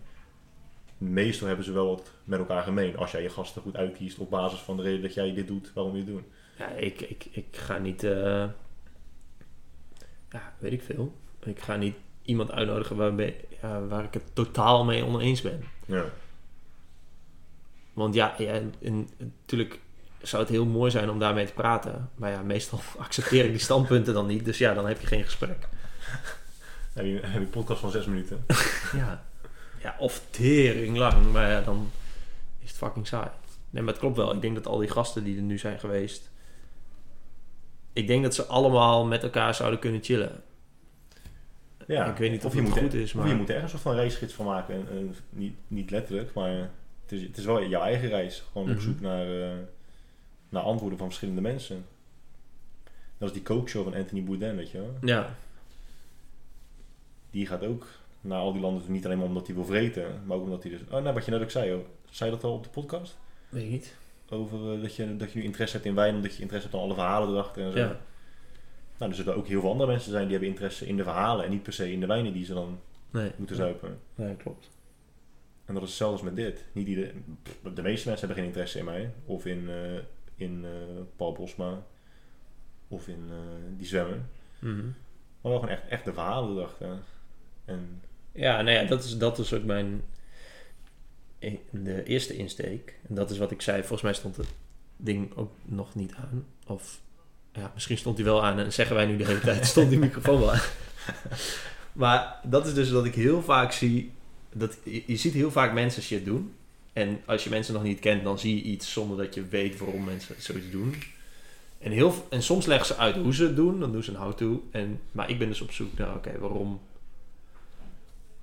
meestal 0.97 1.47
hebben 1.47 1.65
ze 1.65 1.71
wel 1.71 1.87
wat 1.87 2.11
met 2.23 2.39
elkaar 2.39 2.63
gemeen. 2.63 2.97
Als 2.97 3.11
jij 3.11 3.21
je 3.21 3.29
gasten 3.29 3.61
goed 3.61 3.75
uitkiest 3.75 4.17
op 4.17 4.29
basis 4.29 4.59
van 4.59 4.77
de 4.77 4.83
reden 4.83 5.01
dat 5.01 5.13
jij 5.13 5.33
dit 5.33 5.47
doet, 5.47 5.71
waarom 5.73 5.93
je 5.93 5.99
het 5.99 6.07
doet. 6.07 6.23
ja, 6.57 6.67
ik, 6.67 7.01
ik, 7.01 7.25
ik 7.31 7.47
ga 7.51 7.77
niet, 7.77 8.03
eh, 8.03 8.45
ja, 10.29 10.53
weet 10.57 10.71
ik 10.71 10.81
veel. 10.81 11.13
Ik 11.39 11.59
ga 11.59 11.75
niet 11.75 11.95
iemand 12.21 12.51
uitnodigen 12.51 12.95
waarbij, 12.95 13.45
ja, 13.61 13.85
waar 13.85 14.03
ik 14.03 14.13
het 14.13 14.35
totaal 14.35 14.85
mee 14.85 15.05
oneens 15.05 15.41
ben. 15.41 15.63
Ja. 15.85 16.05
Want 17.93 18.13
ja, 18.13 18.35
ja 18.37 18.51
en, 18.53 18.73
en 18.81 19.09
natuurlijk, 19.17 19.79
zou 20.21 20.41
het 20.41 20.51
heel 20.51 20.65
mooi 20.65 20.91
zijn 20.91 21.09
om 21.09 21.19
daarmee 21.19 21.45
te 21.45 21.53
praten. 21.53 22.09
Maar 22.15 22.31
ja, 22.31 22.41
meestal 22.41 22.79
accepteer 22.97 23.45
ik 23.45 23.51
die 23.51 23.59
standpunten 23.59 24.13
dan 24.13 24.25
niet. 24.27 24.45
Dus 24.45 24.57
ja, 24.57 24.73
dan 24.73 24.87
heb 24.87 25.01
je 25.01 25.07
geen 25.07 25.23
gesprek. 25.23 25.67
Heb 26.93 27.05
je 27.05 27.19
heb 27.21 27.31
je 27.33 27.37
een 27.39 27.49
podcast 27.49 27.79
van 27.79 27.91
zes 27.91 28.05
minuten? 28.05 28.45
Ja, 28.95 29.23
ja 29.81 29.95
of 29.99 30.21
tering 30.29 30.97
lang. 30.97 31.31
Maar 31.31 31.49
ja, 31.49 31.61
dan 31.61 31.91
is 32.59 32.67
het 32.69 32.77
fucking 32.77 33.07
saai. 33.07 33.29
Nee, 33.69 33.83
maar 33.83 33.91
het 33.91 34.01
klopt 34.01 34.17
wel. 34.17 34.33
Ik 34.33 34.41
denk 34.41 34.55
dat 34.55 34.67
al 34.67 34.77
die 34.77 34.89
gasten 34.89 35.23
die 35.23 35.35
er 35.35 35.41
nu 35.41 35.57
zijn 35.57 35.79
geweest... 35.79 36.29
Ik 37.93 38.07
denk 38.07 38.23
dat 38.23 38.35
ze 38.35 38.45
allemaal 38.45 39.05
met 39.05 39.23
elkaar 39.23 39.55
zouden 39.55 39.79
kunnen 39.79 40.03
chillen. 40.03 40.41
Ja. 41.87 42.05
Ik 42.05 42.17
weet 42.17 42.31
niet 42.31 42.45
of 42.45 42.53
je 42.53 42.59
het 42.61 42.69
moet 42.69 42.77
goed 42.79 42.93
is, 42.93 43.13
Of 43.13 43.19
maar- 43.19 43.27
je 43.27 43.35
moet 43.35 43.49
er 43.49 43.53
echt 43.55 43.63
een 43.63 43.69
soort 43.69 43.81
van 43.81 43.95
racegids 43.95 44.33
van 44.33 44.45
maken. 44.45 44.75
En, 44.75 44.87
en 44.89 45.15
niet, 45.29 45.55
niet 45.67 45.91
letterlijk, 45.91 46.33
maar 46.33 46.51
het 47.01 47.11
is, 47.11 47.21
het 47.21 47.37
is 47.37 47.45
wel 47.45 47.63
jouw 47.65 47.81
eigen 47.81 48.09
reis. 48.09 48.43
Gewoon 48.51 48.69
op 48.69 48.75
Mhm. 48.75 48.83
zoek 48.83 48.99
naar, 48.99 49.41
eh, 49.41 49.51
naar 50.49 50.63
antwoorden 50.63 50.97
van 50.97 51.07
verschillende 51.07 51.41
mensen. 51.41 51.85
Dat 53.17 53.27
is 53.27 53.33
die 53.33 53.43
kookshow 53.43 53.83
van 53.83 53.93
Anthony 53.93 54.23
Bourdain, 54.23 54.55
weet 54.55 54.71
je 54.71 54.77
wel. 54.77 54.93
Ja, 55.01 55.35
Die 57.31 57.45
gaat 57.45 57.63
ook 57.63 57.87
naar 58.21 58.39
al 58.39 58.51
die 58.51 58.61
landen. 58.61 58.91
Niet 58.91 59.05
alleen 59.05 59.17
maar 59.17 59.27
omdat 59.27 59.45
hij 59.45 59.55
wil 59.55 59.65
vreten, 59.65 60.21
maar 60.25 60.37
ook 60.37 60.43
omdat 60.43 60.63
hij 60.63 60.71
dus... 60.71 60.81
Oh, 60.81 61.01
nou, 61.03 61.13
wat 61.13 61.25
je 61.25 61.31
net 61.31 61.41
ook 61.41 61.51
zei, 61.51 61.69
joh. 61.69 61.85
Zei 62.09 62.29
je 62.29 62.35
dat 62.35 62.45
al 62.45 62.53
op 62.53 62.63
de 62.63 62.69
podcast? 62.69 63.17
weet 63.49 63.63
ik 63.63 63.69
niet. 63.69 63.95
Over 64.29 64.73
eh, 64.73 64.81
dat, 64.81 64.95
je, 64.95 65.17
dat 65.17 65.31
je 65.31 65.39
nu 65.39 65.45
interesse 65.45 65.75
hebt 65.75 65.87
in 65.87 65.95
wijn, 65.95 66.15
omdat 66.15 66.35
je 66.35 66.41
interesse 66.41 66.67
hebt 66.69 66.79
in 66.79 66.85
alle 66.85 66.97
verhalen 66.99 67.29
erachter 67.29 67.63
en 67.63 67.71
zo. 67.71 67.77
Ja, 67.77 67.99
Nou, 68.97 69.11
er 69.11 69.17
zullen 69.17 69.35
ook 69.35 69.47
heel 69.47 69.61
veel 69.61 69.71
andere 69.71 69.91
mensen 69.91 70.11
zijn 70.11 70.23
die 70.23 70.31
hebben 70.31 70.49
interesse 70.49 70.87
in 70.87 70.97
de 70.97 71.03
verhalen 71.03 71.45
en 71.45 71.51
niet 71.51 71.63
per 71.63 71.73
se 71.73 71.91
in 71.91 71.99
de 71.99 72.05
wijnen 72.05 72.33
die 72.33 72.45
ze 72.45 72.53
dan 72.53 72.79
nee. 73.11 73.31
moeten 73.35 73.55
zuipen. 73.55 73.99
Nee, 74.15 74.35
klopt. 74.35 74.69
En 75.65 75.73
dat 75.73 75.83
is 75.83 75.89
hetzelfde 75.89 76.17
als 76.17 76.25
met 76.25 76.35
dit. 76.35 76.65
Niet 76.71 76.85
de 77.75 77.81
meeste 77.81 78.07
mensen 78.07 78.27
hebben 78.27 78.35
geen 78.35 78.45
interesse 78.45 78.79
in 78.79 78.85
mij. 78.85 79.11
Of 79.25 79.45
in, 79.45 79.69
eh, 79.69 79.99
in 80.39 80.65
eh, 80.65 81.01
Paul 81.15 81.33
Bosma. 81.33 81.83
Of 82.87 83.07
in 83.07 83.27
eh, 83.29 83.77
die 83.77 83.87
zwemmer. 83.87 84.19
Mhm. 84.59 84.85
Maar 85.41 85.51
wel 85.51 85.59
gewoon 85.59 85.75
echt, 85.75 85.87
echt 85.87 86.05
de 86.05 86.13
verhalen 86.13 86.57
erachter. 86.57 86.97
En 87.65 88.01
Ja, 88.31 88.61
nou 88.61 88.77
ja, 88.77 88.83
dat 88.83 89.03
is, 89.03 89.17
dat 89.17 89.39
is 89.39 89.53
ook 89.53 89.63
mijn... 89.63 90.03
De 91.69 92.03
eerste 92.03 92.35
insteek. 92.35 92.99
En 93.09 93.15
dat 93.15 93.31
is 93.31 93.37
wat 93.37 93.51
ik 93.51 93.61
zei. 93.61 93.79
Volgens 93.79 94.01
mij 94.01 94.13
stond 94.13 94.37
het 94.37 94.53
ding 94.97 95.35
ook 95.35 95.51
nog 95.65 95.95
niet 95.95 96.13
aan. 96.13 96.45
Of 96.67 97.01
ja, 97.51 97.71
misschien 97.73 97.97
stond 97.97 98.17
hij 98.17 98.25
wel 98.25 98.43
aan. 98.43 98.59
En 98.59 98.73
zeggen 98.73 98.95
wij 98.95 99.05
nu 99.05 99.17
de 99.17 99.25
hele 99.25 99.39
tijd, 99.39 99.65
stond 99.65 99.89
die 99.89 99.99
microfoon 99.99 100.39
wel 100.39 100.53
aan. 100.53 100.61
maar 101.93 102.39
dat 102.43 102.67
is 102.67 102.73
dus 102.73 102.89
dat 102.89 103.05
ik 103.05 103.15
heel 103.15 103.41
vaak 103.41 103.71
zie... 103.71 104.11
Dat, 104.53 104.77
je, 104.83 105.03
je 105.05 105.15
ziet 105.15 105.33
heel 105.33 105.51
vaak 105.51 105.73
mensen 105.73 106.01
shit 106.01 106.25
doen. 106.25 106.53
En 106.93 107.21
als 107.25 107.43
je 107.43 107.49
mensen 107.49 107.73
nog 107.73 107.83
niet 107.83 107.99
kent, 107.99 108.23
dan 108.23 108.39
zie 108.39 108.55
je 108.55 108.61
iets 108.61 108.91
zonder 108.91 109.17
dat 109.17 109.33
je 109.33 109.47
weet 109.47 109.77
waarom 109.79 110.03
mensen 110.03 110.35
zoiets 110.37 110.69
doen. 110.71 110.95
En, 111.79 111.91
heel, 111.91 112.27
en 112.29 112.43
soms 112.43 112.65
leggen 112.65 112.85
ze 112.87 112.95
uit 112.95 113.15
hoe 113.15 113.33
ze 113.33 113.43
het 113.43 113.55
doen. 113.55 113.79
Dan 113.79 113.91
doen 113.91 114.03
ze 114.03 114.09
een 114.11 114.17
how-to. 114.17 114.67
En, 114.71 115.01
maar 115.11 115.29
ik 115.29 115.39
ben 115.39 115.47
dus 115.47 115.61
op 115.61 115.71
zoek 115.71 115.97
naar, 115.97 116.15
oké, 116.15 116.39
waarom 116.39 116.79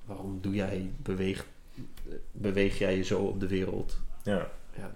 waarom 0.05 0.39
doe 0.40 0.55
jij, 0.55 0.90
beweeg, 1.02 1.47
beweeg 2.32 2.78
jij 2.78 2.97
je 2.97 3.02
zo 3.02 3.18
op 3.20 3.40
de 3.40 3.47
wereld? 3.47 3.98
ja. 4.23 4.51
Ja, 4.77 4.93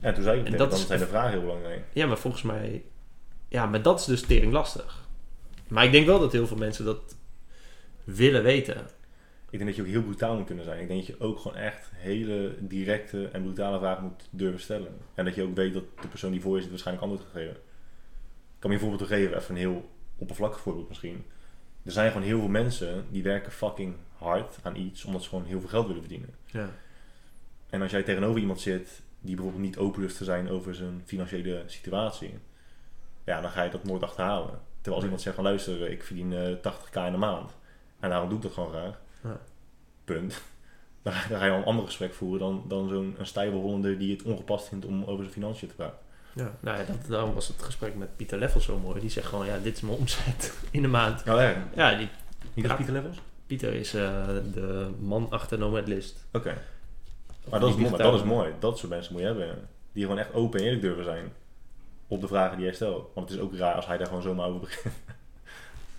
En 0.00 0.14
toen 0.14 0.22
zei 0.22 0.40
ik 0.40 0.46
En 0.46 0.56
dat 0.56 0.70
dan 0.70 0.78
is- 0.78 0.86
zijn 0.86 0.98
de 0.98 1.06
vragen 1.06 1.30
heel 1.30 1.40
belangrijk. 1.40 1.82
ja 1.92 2.06
maar 2.06 2.18
volgens 2.18 2.42
mij... 2.42 2.82
Ja, 3.48 3.66
maar 3.66 3.82
dat 3.82 4.00
is 4.00 4.04
dus 4.06 4.20
tering 4.22 4.52
lastig. 4.52 5.06
Maar 5.68 5.84
ik 5.84 5.92
denk 5.92 6.06
wel 6.06 6.18
dat 6.20 6.32
heel 6.32 6.46
veel 6.46 6.56
mensen 6.56 6.84
dat 6.84 7.16
willen 8.04 8.42
weten. 8.42 8.86
Ik 9.52 9.58
denk 9.58 9.64
dat 9.70 9.76
je 9.76 9.82
ook 9.82 9.88
heel 9.88 10.02
brutaal 10.02 10.36
moet 10.36 10.46
kunnen 10.46 10.64
zijn. 10.64 10.80
Ik 10.80 10.88
denk 10.88 11.06
dat 11.06 11.16
je 11.18 11.24
ook 11.24 11.38
gewoon 11.38 11.56
echt 11.56 11.90
hele 11.94 12.54
directe 12.60 13.28
en 13.28 13.42
brutale 13.42 13.78
vragen 13.78 14.02
moet 14.04 14.28
durven 14.30 14.60
stellen. 14.60 14.96
En 15.14 15.24
dat 15.24 15.34
je 15.34 15.42
ook 15.42 15.54
weet 15.54 15.72
dat 15.72 15.84
de 16.00 16.08
persoon 16.08 16.30
die 16.32 16.40
voor 16.40 16.54
je 16.54 16.60
zit 16.60 16.70
waarschijnlijk 16.70 17.06
antwoord 17.06 17.28
gaat 17.30 17.40
geven. 17.42 17.56
Ik 17.56 18.58
kan 18.58 18.70
me 18.70 18.76
een 18.76 18.82
voorbeeld 18.82 19.08
geven, 19.08 19.36
even 19.36 19.50
een 19.54 19.60
heel 19.60 19.90
oppervlakkig 20.16 20.60
voorbeeld 20.60 20.88
misschien. 20.88 21.24
Er 21.84 21.92
zijn 21.92 22.10
gewoon 22.12 22.26
heel 22.26 22.38
veel 22.38 22.48
mensen 22.48 23.04
die 23.10 23.22
werken 23.22 23.52
fucking 23.52 23.94
hard 24.16 24.58
aan 24.62 24.76
iets 24.76 25.04
omdat 25.04 25.22
ze 25.22 25.28
gewoon 25.28 25.44
heel 25.44 25.60
veel 25.60 25.68
geld 25.68 25.86
willen 25.86 26.02
verdienen. 26.02 26.34
Ja. 26.46 26.70
En 27.70 27.82
als 27.82 27.90
jij 27.90 28.02
tegenover 28.02 28.40
iemand 28.40 28.60
zit 28.60 29.02
die 29.20 29.34
bijvoorbeeld 29.34 29.64
niet 29.64 29.78
open 29.78 30.00
durft 30.00 30.16
te 30.16 30.24
zijn 30.24 30.48
over 30.50 30.74
zijn 30.74 31.02
financiële 31.04 31.62
situatie, 31.66 32.34
ja, 33.24 33.40
dan 33.40 33.50
ga 33.50 33.62
je 33.62 33.70
dat 33.70 33.84
nooit 33.84 34.02
achterhalen. 34.02 34.50
Terwijl 34.80 34.84
als 34.84 34.94
Nee. 34.94 35.02
iemand 35.04 35.20
zegt 35.20 35.34
van 35.34 35.44
luister, 35.44 35.90
ik 35.90 36.02
verdien 36.02 36.32
eh 36.32 36.56
80k 36.56 37.06
in 37.06 37.12
de 37.12 37.18
maand 37.18 37.56
en 38.00 38.10
daarom 38.10 38.28
doe 38.28 38.36
ik 38.36 38.42
dat 38.42 38.52
gewoon 38.52 38.70
graag. 38.70 39.00
Ja. 39.22 39.40
Punt. 40.04 40.42
Dan, 41.02 41.12
ga- 41.12 41.44
je 41.44 41.50
al 41.50 41.56
een 41.58 41.64
ander 41.64 41.84
gesprek 41.84 42.14
voeren 42.14 42.38
dan, 42.40 42.64
dan 42.68 42.88
zo'n 42.88 43.14
een 43.18 43.26
stijve 43.26 43.54
Hollander 43.56 43.98
die 43.98 44.12
het 44.16 44.22
ongepast 44.22 44.68
vindt 44.68 44.84
om 44.86 45.02
over 45.04 45.18
zijn 45.24 45.30
financiën 45.34 45.68
te 45.68 45.74
praten. 45.74 45.98
Ja, 46.34 46.52
nou 46.60 46.78
ja, 46.78 46.84
dat, 46.84 46.96
daarom 47.08 47.34
was 47.34 47.48
het 47.48 47.62
gesprek 47.62 47.94
met 47.96 48.16
Pieter 48.16 48.38
Leffel 48.38 48.60
zo 48.60 48.78
mooi. 48.78 49.00
Die 49.00 49.10
zegt 49.10 49.26
gewoon, 49.26 49.46
ja, 49.46 49.58
dit 49.58 49.76
is 49.76 49.80
mijn 49.80 49.96
omzet 49.98 50.54
in 50.70 50.82
de 50.82 50.88
maand. 50.88 51.20
Oh 51.20 51.24
ja, 51.26 51.54
Ja, 51.74 51.94
die, 51.96 52.08
Ja. 52.54 52.68
als 52.68 52.76
Pieter 52.76 52.94
Levels? 52.94 53.16
Pieter 53.46 53.72
is 53.74 53.94
eh, 53.94 54.26
de 54.54 54.90
man 55.00 55.26
achter 55.30 55.58
Nomad 55.58 55.88
List. 55.88 56.24
Oké. 56.32 56.54
Maar 57.50 57.60
dat 57.60 57.68
is, 57.70 57.76
mooi, 57.76 57.90
maar 57.90 57.98
dat 57.98 58.14
is 58.14 58.22
mooi. 58.24 58.52
Dat 58.58 58.78
soort 58.78 58.90
mensen 58.92 59.12
moet 59.12 59.20
je 59.22 59.26
hebben. 59.28 59.68
Die 59.92 60.02
gewoon 60.02 60.18
echt 60.18 60.32
open 60.34 60.58
en 60.58 60.64
eerlijk 60.64 60.82
durven 60.82 61.04
zijn 61.04 61.32
op 62.06 62.20
de 62.20 62.26
vragen 62.28 62.56
die 62.56 62.66
hij 62.66 62.74
stelt. 62.74 63.10
Want 63.14 63.28
het 63.28 63.38
is 63.38 63.44
ook 63.44 63.54
raar 63.54 63.74
als 63.74 63.86
hij 63.86 63.96
daar 63.96 64.06
gewoon 64.06 64.22
zomaar 64.22 64.46
over 64.48 64.60
begint. 64.60 64.94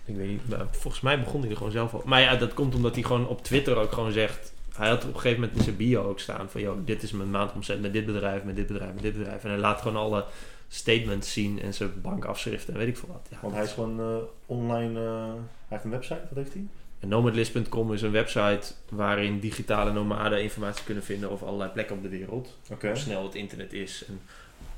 Ik 0.06 0.16
weet 0.16 0.28
niet, 0.28 0.50
maar 0.50 0.68
volgens 0.72 1.02
mij 1.02 1.20
begon 1.20 1.42
hij 1.42 1.50
er 1.50 1.58
gewoon 1.58 1.72
zelf 1.72 1.94
al. 1.94 2.02
Maar 2.06 2.22
ja, 2.22 2.36
dat 2.36 2.54
komt 2.54 2.76
omdat 2.76 2.94
hij 2.94 3.04
gewoon 3.04 3.28
op 3.28 3.44
Twitter 3.44 3.76
ook 3.78 3.92
gewoon 3.92 4.12
zegt... 4.12 4.54
Hij 4.74 4.90
had 4.90 5.04
op 5.04 5.14
een 5.14 5.20
gegeven 5.20 5.40
moment 5.40 5.58
in 5.58 5.64
zijn 5.64 5.76
bio 5.76 6.04
ook 6.04 6.20
staan 6.20 6.50
van... 6.50 6.62
Yo, 6.62 6.82
dit 6.86 7.04
is 7.04 7.12
mijn 7.12 7.32
maandomzet 7.32 7.82
met 7.82 7.94
dit 7.94 8.06
bedrijf, 8.06 8.44
met 8.44 8.56
dit 8.56 8.68
bedrijf, 8.68 8.94
met 8.94 9.04
dit 9.04 9.18
bedrijf. 9.18 9.44
En 9.44 9.50
hij 9.50 9.60
laat 9.60 9.82
gewoon 9.82 9.98
alle 9.98 10.26
statements 10.68 11.34
zien 11.34 11.62
en 11.62 11.74
zijn 11.74 12.02
bankafschriften 12.02 12.74
en 12.74 12.80
weet 12.80 12.88
ik 12.88 12.98
veel 12.98 13.10
wat. 13.12 13.28
Ja, 13.30 13.38
Want 13.42 13.54
hij 13.54 13.64
is 13.64 13.72
gewoon 13.72 14.00
eh, 14.00 14.16
online... 14.46 15.00
eh, 15.00 15.26
hij 15.28 15.38
heeft 15.68 15.84
een 15.84 15.90
website, 15.90 16.22
wat 16.30 16.38
heeft 16.38 16.54
hij? 16.54 16.66
Nomadlist.com 17.00 17.94
is 17.94 18.02
een 18.02 18.12
website 18.12 18.74
waarin 18.90 19.40
digitale 19.40 19.92
nomaden 19.92 20.42
informatie 20.44 20.86
kunnen 20.86 21.04
vinden 21.04 21.32
over 21.32 21.48
allerlei 21.48 21.72
plekken 21.72 21.96
op 21.96 22.02
de 22.02 22.10
wereld. 22.10 22.58
Oké. 22.72 22.88
Hoe 22.88 22.96
snel 22.96 23.24
het 23.24 23.36
internet 23.36 23.74
is. 23.74 24.06
En 24.08 24.22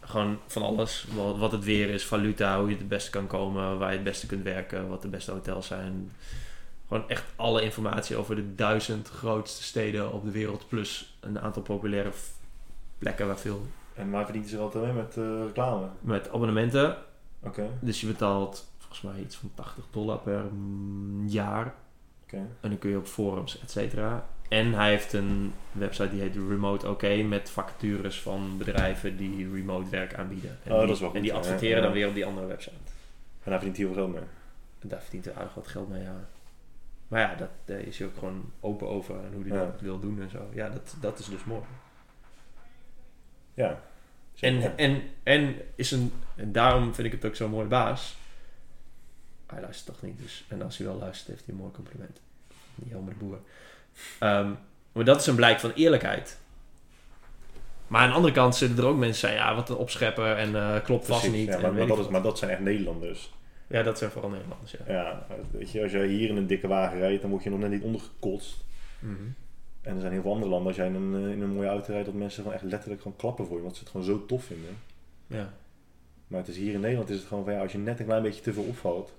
gewoon 0.05 0.39
van 0.47 0.61
alles. 0.61 1.07
Wat, 1.15 1.37
wat 1.37 1.51
het 1.51 1.63
weer 1.63 1.89
is, 1.89 2.05
valuta, 2.05 2.59
hoe 2.59 2.69
je 2.69 2.77
het 2.77 2.87
beste 2.87 3.09
kan 3.09 3.27
komen, 3.27 3.77
waar 3.77 3.89
je 3.89 3.95
het 3.95 4.03
beste 4.03 4.27
kunt 4.27 4.43
werken, 4.43 4.87
wat 4.89 5.01
de 5.01 5.07
beste 5.07 5.31
hotels 5.31 5.67
zijn. 5.67 6.11
Gewoon 6.87 7.09
echt 7.09 7.23
alle 7.35 7.61
informatie 7.61 8.15
over 8.15 8.35
de 8.35 8.55
duizend 8.55 9.09
grootste 9.09 9.63
steden 9.63 10.11
op 10.11 10.23
de 10.23 10.31
wereld. 10.31 10.67
Plus 10.67 11.17
een 11.19 11.39
aantal 11.39 11.61
populaire 11.61 12.11
plekken 12.97 13.27
waar 13.27 13.39
veel 13.39 13.65
En 13.93 14.11
waar 14.11 14.23
verdient 14.23 14.45
hij 14.45 14.53
zich 14.53 14.63
altijd 14.63 14.83
mee 14.83 14.93
met 14.93 15.17
eh, 15.17 15.45
reclame? 15.45 15.87
met 15.99 16.27
abonnementen. 16.27 16.97
Oké. 17.43 17.69
Dus 17.79 18.01
je 18.01 18.07
betaalt 18.07 18.71
volgens 18.77 19.01
mij 19.01 19.19
iets 19.19 19.35
van 19.35 19.51
80 19.53 19.83
dollar 19.91 20.17
per 20.17 20.43
jaar. 21.25 21.73
Oké. 22.23 22.37
En 22.37 22.69
dan 22.69 22.77
kun 22.77 22.89
je 22.89 22.97
op 22.97 23.05
forums, 23.05 23.59
et 23.59 23.71
cetera. 23.71 24.25
En 24.47 24.73
hij 24.73 24.89
heeft 24.89 25.13
een 25.13 25.53
website 25.71 26.09
die 26.09 26.21
heet 26.21 26.35
Remote 26.35 26.89
OK 26.89 27.03
met 27.23 27.49
vacatures 27.49 28.21
van 28.21 28.57
bedrijven 28.57 29.17
die 29.17 29.51
remote 29.51 29.89
werk 29.89 30.13
aanbieden. 30.13 30.57
En 30.63 30.71
Oh, 30.71 30.77
die, 30.77 30.87
dat 30.87 30.95
is 30.95 30.99
wel 31.01 31.09
goed, 31.09 31.17
En 31.17 31.23
die 31.23 31.33
adverteren 31.33 31.77
ja. 31.77 31.81
dan 31.83 31.91
weer 31.91 32.07
op 32.07 32.13
die 32.13 32.25
andere 32.25 32.47
website. 32.47 32.75
En 33.43 33.51
hij 33.51 33.53
verdient 33.53 33.77
heel 33.77 33.87
veel 33.87 33.95
geld 33.95 34.13
mee. 34.13 34.23
En 34.79 34.87
daar 34.89 35.01
verdient 35.01 35.25
hij 35.25 35.33
aardig 35.33 35.53
wat 35.53 35.67
geld 35.67 35.89
mee, 35.89 36.03
ja. 36.03 36.27
Maar 37.07 37.21
ja, 37.21 37.35
dat, 37.35 37.49
daar 37.65 37.79
is 37.79 37.97
hij 37.97 38.07
ook 38.07 38.17
gewoon 38.17 38.51
open 38.59 38.87
over 38.87 39.15
en 39.15 39.31
hoe 39.33 39.47
hij 39.47 39.57
dat 39.57 39.81
wil 39.81 39.99
doen 39.99 40.21
en 40.21 40.29
zo. 40.29 40.49
Ja, 40.53 40.69
dat, 40.69 40.95
dat 40.99 41.19
is 41.19 41.25
dus 41.25 41.43
mooi. 41.43 41.61
Ja. 43.53 43.81
En, 44.39 44.59
Ja. 44.59 44.73
en, 44.75 45.01
en, 45.23 45.55
is 45.75 45.91
een, 45.91 46.11
en 46.35 46.51
daarom 46.51 46.93
vind 46.93 47.07
ik 47.07 47.13
het 47.13 47.25
ook 47.25 47.35
zo'n 47.35 47.49
mooi 47.49 47.67
baas. 47.67 48.17
Hij 49.45 49.61
luistert 49.61 49.85
toch 49.95 50.01
niet, 50.09 50.17
dus. 50.19 50.45
En 50.47 50.61
als 50.61 50.77
hij 50.77 50.87
wel 50.87 50.97
luistert, 50.97 51.27
heeft 51.29 51.45
hij 51.45 51.53
een 51.53 51.59
mooi 51.59 51.71
compliment. 51.73 52.19
Niet 52.75 52.89
helemaal 52.89 53.09
de 53.09 53.15
boer. 53.15 53.39
Ehm, 54.19 54.49
maar 54.91 55.03
dat 55.05 55.19
is 55.19 55.27
een 55.27 55.35
blijk 55.35 55.59
van 55.59 55.71
eerlijkheid. 55.75 56.39
Maar 57.87 58.01
aan 58.01 58.09
de 58.09 58.15
andere 58.15 58.33
kant 58.33 58.55
zitten 58.55 58.77
er 58.77 58.85
ook 58.85 58.97
mensen 58.97 59.27
die 59.27 59.37
zeggen, 59.37 59.49
ja, 59.49 59.55
wat 59.55 59.69
een 59.69 59.75
opschepper 59.75 60.35
en 60.37 60.55
eh, 60.55 60.83
klopt 60.83 61.05
vast 61.05 61.19
Precies, 61.21 61.37
niet. 61.39 61.47
Ja, 61.47 61.55
en 61.55 61.61
maar, 61.61 61.69
weet 61.69 61.79
maar, 61.79 61.81
ik 61.81 61.87
dat 61.89 61.97
is, 61.97 62.03
wat. 62.03 62.11
maar 62.11 62.21
dat 62.21 62.37
zijn 62.37 62.51
echt 62.51 62.59
Nederlanders. 62.59 63.33
ja, 63.67 63.83
dat 63.83 63.97
zijn 63.97 64.11
vooral 64.11 64.29
Nederlanders, 64.29 64.71
ja. 64.71 64.93
Ja, 64.93 65.25
weet 65.51 65.71
je, 65.71 65.81
als 65.81 65.91
jij 65.91 66.07
hier 66.07 66.29
in 66.29 66.37
een 66.37 66.47
dikke 66.47 66.67
wagen 66.67 66.97
rijdt, 66.97 67.21
dan 67.21 67.29
word 67.31 67.43
je 67.43 67.49
nog 67.49 67.59
net 67.59 67.69
niet 67.69 67.83
ondergekotst. 67.83 68.63
Mhm. 68.99 69.13
En 69.81 69.93
er 69.95 69.99
zijn 69.99 70.11
heel 70.11 70.21
veel 70.21 70.31
andere 70.31 70.49
landen, 70.49 70.67
als 70.67 70.75
jij 70.75 70.87
in 70.87 70.95
een, 70.95 71.23
eh, 71.25 71.31
in 71.31 71.41
een 71.41 71.53
mooie 71.53 71.67
auto 71.67 71.91
rijdt, 71.91 72.05
dat 72.05 72.15
mensen 72.15 72.39
gewoon 72.43 72.57
echt 72.57 72.63
letterlijk 72.67 73.01
gewoon 73.01 73.17
klappen 73.17 73.45
voor 73.45 73.57
je, 73.57 73.63
want 73.63 73.75
ze 73.75 73.81
het 73.81 73.91
gewoon 73.91 74.05
zo 74.05 74.25
tof 74.25 74.43
vinden. 74.43 74.77
ja. 75.27 75.53
Maar 76.27 76.39
het 76.39 76.49
is 76.49 76.57
hier 76.57 76.73
in 76.73 76.79
Nederland 76.79 77.09
is 77.09 77.17
het 77.17 77.27
gewoon 77.27 77.43
van 77.43 77.53
ja, 77.53 77.61
als 77.61 77.71
je 77.71 77.77
net 77.77 77.99
een 77.99 78.05
klein 78.05 78.23
beetje 78.23 78.41
te 78.41 78.53
veel 78.53 78.63
opvalt. 78.63 79.13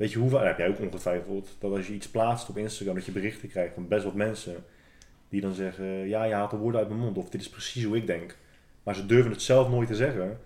Weet 0.00 0.12
je 0.12 0.18
hoeveel, 0.18 0.38
heb 0.40 0.58
jij 0.58 0.68
ook 0.68 0.80
ongetwijfeld, 0.80 1.56
dat 1.58 1.76
als 1.76 1.86
je 1.86 1.92
iets 1.92 2.08
plaatst 2.08 2.48
op 2.48 2.56
Instagram, 2.58 2.94
dat 2.94 3.04
je 3.04 3.12
berichten 3.12 3.48
krijgt 3.48 3.74
van 3.74 3.88
best 3.88 4.04
wat 4.04 4.14
mensen 4.14 4.54
die 5.28 5.40
dan 5.40 5.52
zeggen, 5.54 5.84
ja, 6.08 6.24
je 6.24 6.34
haalt 6.34 6.50
de 6.50 6.56
woorden 6.56 6.80
uit 6.80 6.88
mijn 6.88 7.00
mond, 7.00 7.18
of 7.18 7.28
dit 7.30 7.40
is 7.40 7.48
precies 7.48 7.84
hoe 7.84 7.96
ik 7.96 8.06
denk. 8.06 8.36
Maar 8.82 8.94
ze 8.94 9.06
durven 9.06 9.30
het 9.30 9.42
zelf 9.42 9.68
nooit 9.68 9.88
te 9.88 9.94
zeggen. 9.94 10.40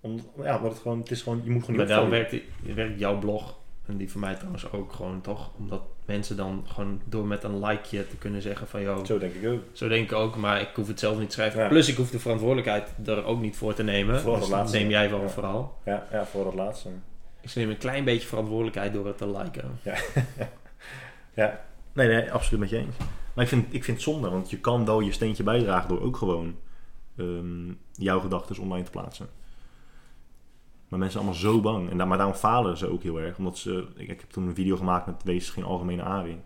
Omdat, 0.00 0.26
ja, 0.42 0.56
omdat 0.56 0.72
het 0.72 0.80
gewoon, 0.80 0.98
het 0.98 1.10
is 1.10 1.22
gewoon, 1.22 1.40
je 1.44 1.50
moet 1.50 1.60
gewoon 1.64 1.76
Maar 1.76 1.86
niet 1.86 1.94
daarom 1.94 2.12
opvallen. 2.12 2.30
werkt, 2.64 2.74
werkt 2.76 2.98
jouw 2.98 3.18
blog, 3.18 3.58
en 3.86 3.96
die 3.96 4.10
van 4.10 4.20
mij 4.20 4.34
trouwens 4.34 4.72
ook 4.72 4.92
gewoon 4.92 5.20
toch, 5.20 5.50
omdat 5.58 5.82
mensen 6.04 6.36
dan 6.36 6.64
gewoon 6.66 7.00
door 7.04 7.26
met 7.26 7.44
een 7.44 7.64
likeje 7.64 8.06
te 8.08 8.16
kunnen 8.16 8.42
zeggen 8.42 8.66
van... 8.66 8.80
Yo, 8.82 9.04
Zo 9.04 9.18
denk 9.18 9.34
ik 9.34 9.48
ook. 9.50 9.60
zo 9.72 9.88
denk 9.88 10.10
ik 10.10 10.16
ook, 10.16 10.36
maar 10.36 10.60
ik 10.60 10.68
hoef 10.74 10.88
het 10.88 11.00
zelf 11.00 11.18
niet 11.18 11.28
te 11.28 11.34
schrijven. 11.34 11.60
Ja. 11.60 11.68
Plus 11.68 11.88
ik 11.88 11.96
hoef 11.96 12.10
de 12.10 12.18
verantwoordelijkheid 12.18 12.88
er 13.06 13.24
ook 13.24 13.40
niet 13.40 13.56
voor 13.56 13.74
te 13.74 13.82
nemen. 13.82 14.20
Vooral 14.20 14.38
Dus 14.38 14.48
dat 14.48 14.56
laatste. 14.58 14.78
dat 14.78 14.86
neem 14.86 14.98
jij 14.98 15.10
wel 15.10 15.20
Ja. 15.20 15.28
vooral. 15.28 15.74
Ja, 15.84 16.06
ja, 16.12 16.24
voor 16.26 16.44
dat 16.44 16.54
laatste. 16.54 16.88
Ik 17.46 17.54
neem 17.54 17.70
een 17.70 17.78
klein 17.78 18.04
beetje 18.04 18.28
verantwoordelijkheid 18.28 18.92
door 18.92 19.06
het 19.06 19.18
te 19.18 19.30
liken. 19.30 19.78
Ja, 21.34 21.64
nee, 21.92 22.08
nee, 22.08 22.32
absoluut 22.32 22.60
met 22.60 22.70
je 22.70 22.76
eens. 22.76 22.96
Maar 23.34 23.44
ik 23.44 23.50
vind, 23.50 23.74
ik 23.74 23.84
vind 23.84 23.96
het 23.96 24.06
zonde, 24.06 24.30
want 24.30 24.50
je 24.50 24.58
kan 24.58 24.84
wel 24.84 25.00
je 25.00 25.12
steentje 25.12 25.42
bijdragen 25.42 25.88
door 25.88 26.00
ook 26.00 26.16
gewoon 26.16 26.56
ehm, 27.16 27.72
jouw 27.92 28.20
gedachten 28.20 28.58
online 28.58 28.84
te 28.84 28.90
plaatsen. 28.90 29.28
Maar 30.88 30.98
mensen 30.98 31.20
zijn 31.20 31.24
allemaal 31.24 31.52
zo 31.52 31.60
bang. 31.60 31.90
En 31.90 31.98
daar, 31.98 32.06
maar 32.06 32.16
daarom 32.16 32.36
falen 32.36 32.76
ze 32.76 32.90
ook 32.90 33.02
heel 33.02 33.20
erg. 33.20 33.38
Omdat 33.38 33.58
ze, 33.58 33.86
ik, 33.94 34.08
ik 34.08 34.20
heb 34.20 34.30
toen 34.30 34.46
een 34.46 34.54
video 34.54 34.76
gemaakt 34.76 35.06
met 35.06 35.22
Wees 35.24 35.50
geen 35.50 35.64
algemene 35.64 36.02
Arie. 36.02 36.40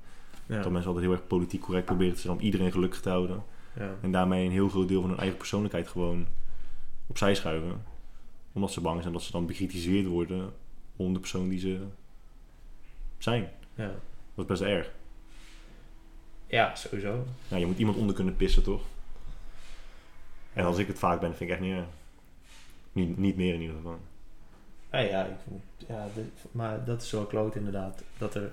Ja. 0.46 0.62
Dat 0.62 0.70
mensen 0.70 0.88
altijd 0.90 1.06
heel 1.06 1.14
erg 1.14 1.26
politiek 1.26 1.60
correct 1.60 1.86
proberen 1.86 2.14
te 2.14 2.20
zijn 2.20 2.36
om 2.36 2.40
iedereen 2.40 2.72
gelukkig 2.72 3.00
te 3.00 3.08
houden. 3.08 3.42
Ja. 3.76 3.94
En 4.00 4.12
daarmee 4.12 4.44
een 4.44 4.52
heel 4.52 4.68
groot 4.68 4.88
deel 4.88 5.00
van 5.00 5.10
hun 5.10 5.18
eigen 5.18 5.38
persoonlijkheid 5.38 5.88
gewoon 5.88 6.26
opzij 7.06 7.34
schuiven. 7.34 7.82
Omdat 8.52 8.72
ze 8.72 8.80
bang 8.80 9.00
zijn 9.00 9.12
dat 9.12 9.22
ze 9.22 9.32
dan 9.32 9.46
bekritiseerd 9.46 10.06
worden 10.06 10.52
om 11.06 11.12
de 11.12 11.18
persoon 11.20 11.48
die 11.48 11.58
ze 11.58 11.86
zijn. 13.18 13.50
Ja. 13.74 13.86
Dat 14.34 14.44
is 14.44 14.44
best 14.44 14.62
erg. 14.62 14.90
ja, 16.46 16.74
sowieso. 16.74 17.24
Ja, 17.48 17.56
je 17.56 17.66
moet 17.66 17.78
iemand 17.78 17.96
onder 17.96 18.14
kunnen 18.14 18.36
pissen, 18.36 18.62
toch? 18.62 18.82
En 20.52 20.64
als 20.64 20.78
ik 20.78 20.86
het 20.86 20.98
vaak 20.98 21.20
ben, 21.20 21.34
vind 21.36 21.50
ik 21.50 21.56
echt 21.56 21.64
niet 21.66 21.74
erg. 21.76 21.86
Niet, 22.92 23.18
niet 23.18 23.36
meer 23.36 23.54
in 23.54 23.60
ieder 23.60 23.76
geval. 23.76 23.98
Ja, 24.92 24.98
ja, 24.98 25.24
ik, 25.24 25.36
ja 25.88 26.06
dit- 26.14 26.44
maar 26.52 26.84
dat 26.84 27.02
is 27.02 27.10
wel 27.10 27.26
kloot 27.26 27.54
inderdaad. 27.54 28.02
Dat 28.18 28.34
er 28.34 28.42
een 28.42 28.50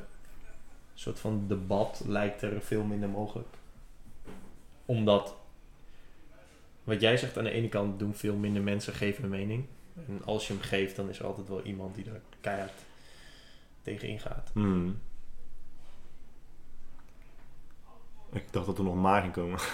soort 0.94 1.20
van 1.20 1.46
debat 1.48 2.04
lijkt 2.08 2.42
er 2.42 2.62
veel 2.62 2.84
minder 2.84 3.10
mogelijk. 3.10 3.48
Omdat, 4.86 5.36
wat 6.84 7.02
jij 7.02 7.18
zegt, 7.18 7.38
aan 7.38 7.44
de 7.44 7.50
ene 7.52 7.70
kant 7.70 8.00
doen 8.00 8.14
veel 8.16 8.36
minder 8.36 8.62
mensen 8.64 8.94
geven 8.94 9.24
een 9.24 9.30
mening. 9.30 9.66
En 10.08 10.22
als 10.26 10.48
je 10.48 10.54
hem 10.54 10.62
geeft, 10.62 10.96
dan 10.96 11.10
is 11.10 11.20
er 11.20 11.26
altijd 11.26 11.48
wel 11.48 11.62
iemand 11.62 11.96
die 11.96 12.06
er 12.06 12.22
keihard 12.42 12.72
tegen 13.82 14.08
ingaat. 14.08 14.50
Hmm. 14.54 15.00
Ik 18.32 18.44
dacht 18.52 18.66
dat 18.66 18.78
er 18.78 18.84
nog 18.84 18.96
maar 18.96 19.22
ging 19.22 19.34
komen. 19.34 19.60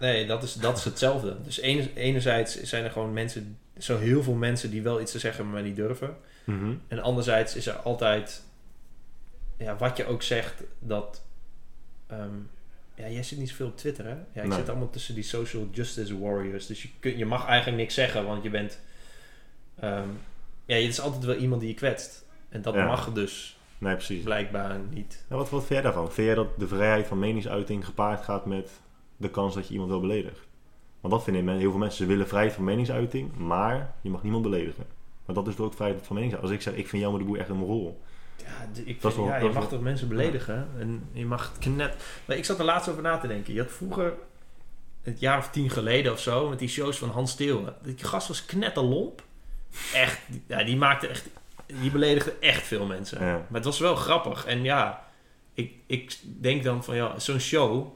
Nee, 0.00 0.26
dat 0.26 0.42
is, 0.42 0.54
dat 0.54 0.76
is 0.78 0.84
hetzelfde. 0.84 1.42
Dus 1.42 1.58
ene- 1.60 1.94
enerzijds 1.94 2.62
zijn 2.62 2.84
er 2.84 2.90
gewoon 2.90 3.12
mensen, 3.12 3.58
zo 3.78 3.98
heel 3.98 4.22
veel 4.22 4.34
mensen 4.34 4.70
die 4.70 4.82
wel 4.82 5.00
iets 5.00 5.12
te 5.12 5.18
zeggen, 5.18 5.50
maar 5.50 5.62
niet 5.62 5.76
durven. 5.76 6.16
Mhm. 6.44 6.74
En 6.88 7.00
anderzijds 7.00 7.54
is 7.54 7.66
er 7.66 7.74
altijd, 7.76 8.42
ja, 9.56 9.76
wat 9.76 9.96
je 9.96 10.06
ook 10.06 10.22
zegt, 10.22 10.62
dat. 10.78 11.22
ehm, 12.06 12.34
ja, 12.98 13.08
jij 13.08 13.22
zit 13.22 13.38
niet 13.38 13.48
zoveel 13.48 13.66
op 13.66 13.76
Twitter, 13.76 14.04
hè? 14.04 14.10
Ja, 14.10 14.42
ik 14.42 14.48
Nee. 14.48 14.58
zit 14.58 14.68
allemaal 14.68 14.90
tussen 14.90 15.14
die 15.14 15.24
social 15.24 15.68
justice 15.72 16.18
warriors. 16.18 16.66
Dus 16.66 16.82
je, 16.82 16.88
kun, 17.00 17.18
je 17.18 17.26
mag 17.26 17.46
eigenlijk 17.46 17.76
niks 17.78 17.94
zeggen, 17.94 18.24
want 18.26 18.42
je 18.42 18.50
bent. 18.50 18.80
ehm, 19.80 20.08
ja, 20.64 20.76
je 20.76 20.86
is 20.88 21.00
altijd 21.00 21.24
wel 21.24 21.34
iemand 21.36 21.60
die 21.60 21.70
je 21.70 21.76
kwetst. 21.76 22.24
En 22.48 22.62
dat 22.62 22.74
Ja. 22.74 22.86
mag 22.86 23.12
dus 23.12 23.58
Nee, 23.78 23.94
precies. 23.94 24.22
blijkbaar 24.22 24.78
niet. 24.90 25.24
Wat, 25.28 25.50
wat 25.50 25.60
vind 25.60 25.68
jij 25.68 25.80
daarvan? 25.82 26.12
Vind 26.12 26.26
jij 26.26 26.34
dat 26.36 26.58
de 26.58 26.68
vrijheid 26.68 27.06
van 27.06 27.18
meningsuiting 27.18 27.84
gepaard 27.84 28.24
gaat 28.24 28.46
met 28.46 28.70
de 29.16 29.30
kans 29.30 29.54
dat 29.54 29.66
je 29.66 29.72
iemand 29.72 29.90
wel 29.90 30.00
beledigt? 30.00 30.40
Want 31.00 31.14
dat 31.14 31.24
vinden 31.24 31.56
heel 31.58 31.70
veel 31.70 31.78
mensen. 31.78 31.98
Ze 31.98 32.06
willen 32.06 32.28
vrijheid 32.28 32.54
van 32.54 32.64
meningsuiting, 32.64 33.36
maar 33.36 33.94
je 34.00 34.10
mag 34.10 34.22
niemand 34.22 34.42
beledigen. 34.42 34.84
Maar 35.24 35.34
dat 35.34 35.48
is 35.48 35.54
toch 35.54 35.66
ook 35.66 35.74
vrijheid 35.74 36.06
van 36.06 36.14
meningsuiting. 36.16 36.52
Als 36.58 36.66
ik 36.66 36.72
zeg, 36.72 36.82
ik 36.82 36.88
vind 36.88 37.02
Jan 37.02 37.18
de 37.18 37.24
Boer 37.24 37.38
echt 37.38 37.48
een 37.48 37.64
rol. 37.64 38.00
Ja, 38.48 38.80
ik 38.84 39.00
vind, 39.00 39.14
wel- 39.14 39.26
ja 39.26 39.36
je 39.36 39.44
mag 39.44 39.54
wel- 39.54 39.66
toch 39.68 39.80
mensen 39.80 40.08
beledigen 40.08 40.68
en 40.78 41.08
je 41.12 41.26
mag 41.26 41.48
het 41.48 41.58
knet... 41.58 41.94
Maar 42.24 42.36
ik 42.36 42.44
zat 42.44 42.58
er 42.58 42.64
laatst 42.64 42.88
over 42.88 43.02
na 43.02 43.18
te 43.18 43.26
denken. 43.26 43.54
Je 43.54 43.60
had 43.60 43.70
vroeger, 43.72 44.12
het 45.02 45.20
jaar 45.20 45.38
of 45.38 45.50
tien 45.50 45.70
geleden 45.70 46.12
of 46.12 46.20
zo, 46.20 46.48
met 46.48 46.58
die 46.58 46.68
shows 46.68 46.98
van 46.98 47.10
Hans 47.10 47.30
Steeuwen. 47.30 47.74
Die 47.82 47.96
gast 47.98 48.28
was 48.28 48.44
knetterlomp. 48.44 49.22
Echt, 49.94 50.20
ja, 50.46 50.64
die 50.64 50.76
maakte 50.76 51.06
echt... 51.06 51.26
Die 51.66 51.90
beledigde 51.90 52.34
echt 52.40 52.66
veel 52.66 52.86
mensen. 52.86 53.24
Ja. 53.24 53.32
Maar 53.32 53.46
het 53.50 53.64
was 53.64 53.78
wel 53.78 53.96
grappig. 53.96 54.44
En 54.46 54.62
ja, 54.62 55.06
ik, 55.54 55.72
ik 55.86 56.16
denk 56.22 56.62
dan 56.62 56.84
van 56.84 56.96
ja, 56.96 57.18
zo'n 57.18 57.40
show... 57.40 57.86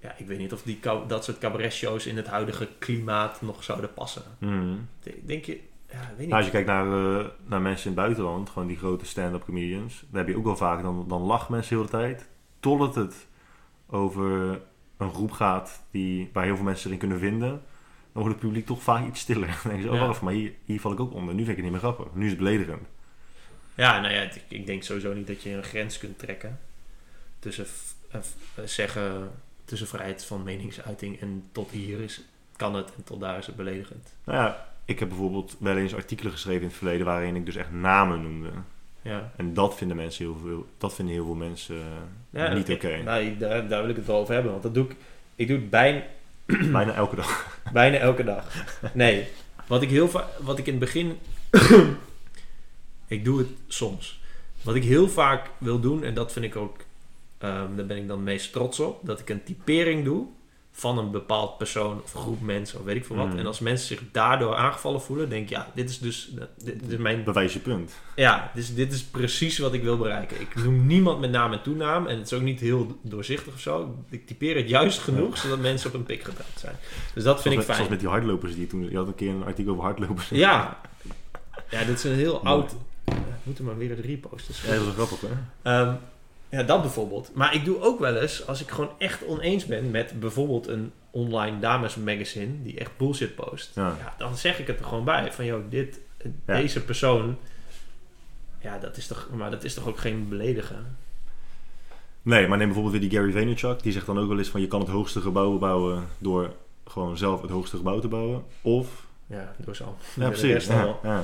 Ja, 0.00 0.14
ik 0.18 0.26
weet 0.26 0.38
niet 0.38 0.52
of 0.52 0.62
die, 0.62 0.80
dat 1.06 1.24
soort 1.24 1.38
cabaret-shows 1.38 2.06
in 2.06 2.16
het 2.16 2.26
huidige 2.26 2.68
klimaat 2.78 3.42
nog 3.42 3.64
zouden 3.64 3.92
passen. 3.94 4.22
Mhm. 4.38 4.74
Denk 5.24 5.44
je... 5.44 5.60
Ja, 5.92 6.00
ik 6.00 6.08
weet 6.08 6.18
niet. 6.18 6.28
Nou, 6.28 6.32
als 6.36 6.44
je 6.44 6.50
kijkt 6.50 6.66
naar, 6.68 7.18
eh, 7.20 7.26
naar 7.44 7.60
mensen 7.60 7.90
in 7.90 7.96
het 7.96 8.06
buitenland, 8.06 8.48
gewoon 8.50 8.68
die 8.68 8.76
grote 8.76 9.06
stand-up 9.06 9.44
comedians, 9.44 10.04
daar 10.10 10.24
heb 10.24 10.28
je 10.28 10.38
ook 10.38 10.44
wel 10.44 10.56
vaak, 10.56 10.82
dan, 10.82 11.04
dan 11.08 11.22
lachen 11.22 11.52
mensen 11.52 11.76
heel 11.76 11.86
de 11.86 11.96
hele 11.96 12.08
tijd. 12.14 12.28
Totdat 12.60 12.94
het 12.94 13.26
over 13.86 14.60
een 14.96 15.12
groep 15.12 15.30
gaat 15.30 15.82
die, 15.90 16.30
waar 16.32 16.44
heel 16.44 16.56
veel 16.56 16.64
mensen 16.64 16.82
zich 16.82 16.92
in 16.92 16.98
kunnen 16.98 17.18
vinden, 17.18 17.50
dan 18.12 18.22
wordt 18.24 18.28
het 18.28 18.38
publiek 18.38 18.66
toch 18.66 18.82
vaak 18.82 19.06
iets 19.06 19.20
stiller. 19.20 19.48
Dan 19.62 19.72
denken 19.72 19.82
ze, 19.82 19.88
oh 19.88 19.94
Ja. 19.94 20.06
wacht, 20.06 20.20
maar 20.20 20.32
hier, 20.32 20.52
hier 20.64 20.80
val 20.80 20.92
ik 20.92 21.00
ook 21.00 21.12
onder. 21.12 21.34
Nu 21.34 21.44
vind 21.44 21.58
ik 21.58 21.64
het 21.64 21.72
niet 21.72 21.82
meer 21.82 21.92
grappig. 21.92 22.14
Nu 22.14 22.24
is 22.24 22.30
het 22.30 22.38
beledigend. 22.38 22.88
Ja, 23.74 24.00
nou 24.00 24.14
ja, 24.14 24.20
ik, 24.20 24.42
ik 24.48 24.66
denk 24.66 24.82
sowieso 24.82 25.12
niet 25.14 25.26
dat 25.26 25.42
je 25.42 25.50
een 25.50 25.62
grens 25.62 25.98
kunt 25.98 26.18
trekken 26.18 26.58
tussen 27.38 27.66
eh, 28.10 28.20
eh, 28.54 28.64
zeggen 28.64 29.30
tussen 29.64 29.86
vrijheid 29.88 30.24
van 30.24 30.42
meningsuiting 30.42 31.20
en 31.20 31.48
tot 31.52 31.70
hier 31.70 32.00
is 32.00 32.24
kan 32.56 32.74
het 32.74 32.94
en 32.96 33.04
tot 33.04 33.20
daar 33.20 33.38
is 33.38 33.46
het 33.46 33.56
beledigend. 33.56 34.12
Nou 34.24 34.38
ja, 34.38 34.66
ik 34.86 34.98
heb 34.98 35.08
bijvoorbeeld 35.08 35.56
wel 35.58 35.76
eens 35.76 35.94
artikelen 35.94 36.32
geschreven 36.32 36.60
in 36.62 36.68
het 36.68 36.76
verleden 36.76 37.06
waarin 37.06 37.36
ik 37.36 37.46
dus 37.46 37.56
echt 37.56 37.72
namen 37.72 38.22
noemde. 38.22 38.48
Ja, 39.02 39.32
En 39.36 39.54
dat 39.54 39.76
vinden 39.76 39.96
mensen 39.96 40.24
heel 40.24 40.36
veel, 40.42 40.66
dat 40.78 40.94
vinden 40.94 41.14
heel 41.14 41.24
veel 41.24 41.34
mensen 41.34 41.76
eh, 41.76 42.42
ja 42.42 42.52
niet 42.52 42.70
oké. 42.70 43.02
nou, 43.02 43.36
daar, 43.36 43.68
daar 43.68 43.80
wil 43.80 43.90
ik 43.90 43.96
het 43.96 44.06
wel 44.06 44.16
over 44.16 44.34
hebben, 44.34 44.50
want 44.50 44.62
dat 44.62 44.74
doe 44.74 44.84
ik. 44.84 44.96
Ik 45.34 45.48
doe 45.48 45.56
het 45.56 45.70
bijna, 45.70 46.02
Bijna 46.72 46.94
elke 46.94 47.16
dag. 47.16 47.58
bijna 47.72 47.96
elke 47.96 48.24
dag. 48.24 48.66
Nee, 48.92 49.28
wat 49.66 49.82
ik 49.82 49.90
heel 49.90 50.08
vaak, 50.08 50.26
wat 50.40 50.58
ik 50.58 50.66
in 50.66 50.74
het 50.74 50.80
begin, 50.80 51.18
ik 53.16 53.24
doe 53.24 53.38
het 53.38 53.48
soms. 53.66 54.20
Wat 54.62 54.74
ik 54.74 54.84
heel 54.84 55.08
vaak 55.08 55.50
wil 55.58 55.80
doen 55.80 56.04
en 56.04 56.14
dat 56.14 56.32
vind 56.32 56.44
ik 56.44 56.56
ook, 56.56 56.76
ehm, 57.38 57.76
daar 57.76 57.86
ben 57.86 57.96
ik 57.96 58.08
dan 58.08 58.22
meest 58.22 58.52
trots 58.52 58.80
op, 58.80 59.06
dat 59.06 59.20
ik 59.20 59.28
een 59.28 59.44
typering 59.44 60.04
doe 60.04 60.26
van 60.78 60.98
een 60.98 61.10
bepaald 61.10 61.58
persoon 61.58 62.02
of 62.02 62.12
groep 62.12 62.40
mensen 62.40 62.78
of 62.78 62.84
weet 62.84 62.96
ik 62.96 63.04
veel 63.04 63.16
wat. 63.16 63.32
Mm. 63.32 63.38
En 63.38 63.46
als 63.46 63.60
mensen 63.60 63.86
zich 63.86 64.00
daardoor 64.12 64.54
aangevallen 64.54 65.00
voelen, 65.00 65.28
denk 65.28 65.42
ik, 65.42 65.48
ja, 65.48 65.70
dit 65.74 65.90
is 65.90 65.98
dus, 65.98 66.30
dit, 66.64 66.80
dit 66.80 66.92
is 66.92 66.96
mijn 66.98 67.24
Bewijs 67.24 67.52
je 67.52 67.58
punt. 67.58 67.92
ja, 68.16 68.50
dus 68.54 68.74
dit 68.74 68.92
is 68.92 69.02
precies 69.02 69.58
wat 69.58 69.72
ik 69.72 69.82
wil 69.82 69.96
bereiken. 69.96 70.40
Ik 70.40 70.54
noem 70.54 70.86
niemand 70.86 71.20
met 71.20 71.30
naam 71.30 71.52
en 71.52 71.62
toenaam. 71.62 72.06
En 72.06 72.16
het 72.16 72.26
is 72.26 72.32
ook 72.32 72.42
niet 72.42 72.60
heel 72.60 72.98
doorzichtig 73.02 73.52
of 73.52 73.60
zo. 73.60 73.94
Ik 74.10 74.26
typeer 74.26 74.56
het 74.56 74.68
juist 74.68 74.98
genoeg, 74.98 75.38
zodat 75.38 75.58
mensen 75.58 75.88
op 75.88 75.94
een 75.94 76.04
pik 76.04 76.24
getrapt 76.24 76.60
zijn. 76.60 76.76
Dus 77.14 77.24
dat 77.24 77.42
vind 77.42 77.42
Zoals 77.42 77.44
ik 77.52 77.56
met, 77.56 77.64
fijn. 77.64 77.76
zoals 77.76 77.90
met 77.90 78.00
die 78.00 78.08
hardlopers 78.08 78.52
die 78.52 78.60
je 78.60 78.66
toen... 78.66 78.90
Je 78.90 78.96
had 78.96 79.06
een 79.06 79.14
keer 79.14 79.30
een 79.30 79.44
artikel 79.44 79.72
over 79.72 79.84
hardlopers. 79.84 80.28
Ja. 80.28 80.80
Ja, 81.70 81.84
dit 81.84 81.96
is 81.98 82.04
een 82.04 82.12
heel 82.14 82.44
oud... 82.44 82.74
Ja, 83.04 83.14
we 83.14 83.42
moeten 83.42 83.64
maar 83.64 83.78
weer 83.78 83.90
het 83.90 84.04
reposten. 84.04 84.54
Ja, 84.62 84.70
dat 84.78 84.86
is 84.86 84.94
wel 84.94 85.06
grappig, 85.06 85.28
hè? 85.28 85.36
Ehm, 85.62 85.94
ja, 86.56 86.62
dat 86.62 86.80
bijvoorbeeld. 86.82 87.30
Maar 87.34 87.54
ik 87.54 87.64
doe 87.64 87.80
ook 87.80 87.98
wel 87.98 88.16
eens, 88.16 88.46
als 88.46 88.60
ik 88.60 88.70
gewoon 88.70 88.90
echt 88.98 89.26
oneens 89.26 89.66
ben 89.66 89.90
met 89.90 90.20
bijvoorbeeld 90.20 90.66
een 90.66 90.92
online 91.10 91.58
damesmagazine 91.58 92.62
die 92.62 92.78
echt 92.78 92.96
bullshit 92.96 93.34
post. 93.34 93.70
Ja. 93.74 93.96
Ja, 93.98 94.14
dan 94.18 94.36
zeg 94.36 94.58
ik 94.58 94.66
het 94.66 94.78
er 94.78 94.84
gewoon 94.84 95.04
bij. 95.04 95.32
Van, 95.32 95.44
joh, 95.44 95.70
dit, 95.70 96.00
Ja. 96.46 96.56
deze 96.56 96.84
persoon... 96.84 97.36
Ja, 98.60 98.78
dat 98.78 98.96
is 98.96 99.06
toch, 99.06 99.28
maar 99.34 99.50
dat 99.50 99.64
is 99.64 99.74
toch 99.74 99.86
ook 99.88 99.98
geen 99.98 100.28
beledigen? 100.28 100.96
Nee, 102.22 102.48
maar 102.48 102.58
neem 102.58 102.66
bijvoorbeeld 102.66 103.00
weer 103.00 103.10
die 103.10 103.18
Gary 103.18 103.32
Vaynerchuk. 103.32 103.82
Die 103.82 103.92
zegt 103.92 104.06
dan 104.06 104.18
ook 104.18 104.28
wel 104.28 104.38
eens 104.38 104.48
van... 104.48 104.60
Je 104.60 104.68
kan 104.68 104.80
het 104.80 104.88
hoogste 104.88 105.20
gebouw 105.20 105.58
bouwen 105.58 106.06
door 106.18 106.52
gewoon 106.86 107.16
zelf 107.16 107.40
het 107.42 107.50
hoogste 107.50 107.76
gebouw 107.76 107.98
te 107.98 108.08
bouwen. 108.08 108.44
Of... 108.62 109.06
Ja, 109.26 109.54
door 109.64 109.76
zo. 109.76 109.96
Ja, 110.14 110.28
precies. 110.38 110.66
ja. 110.66 111.22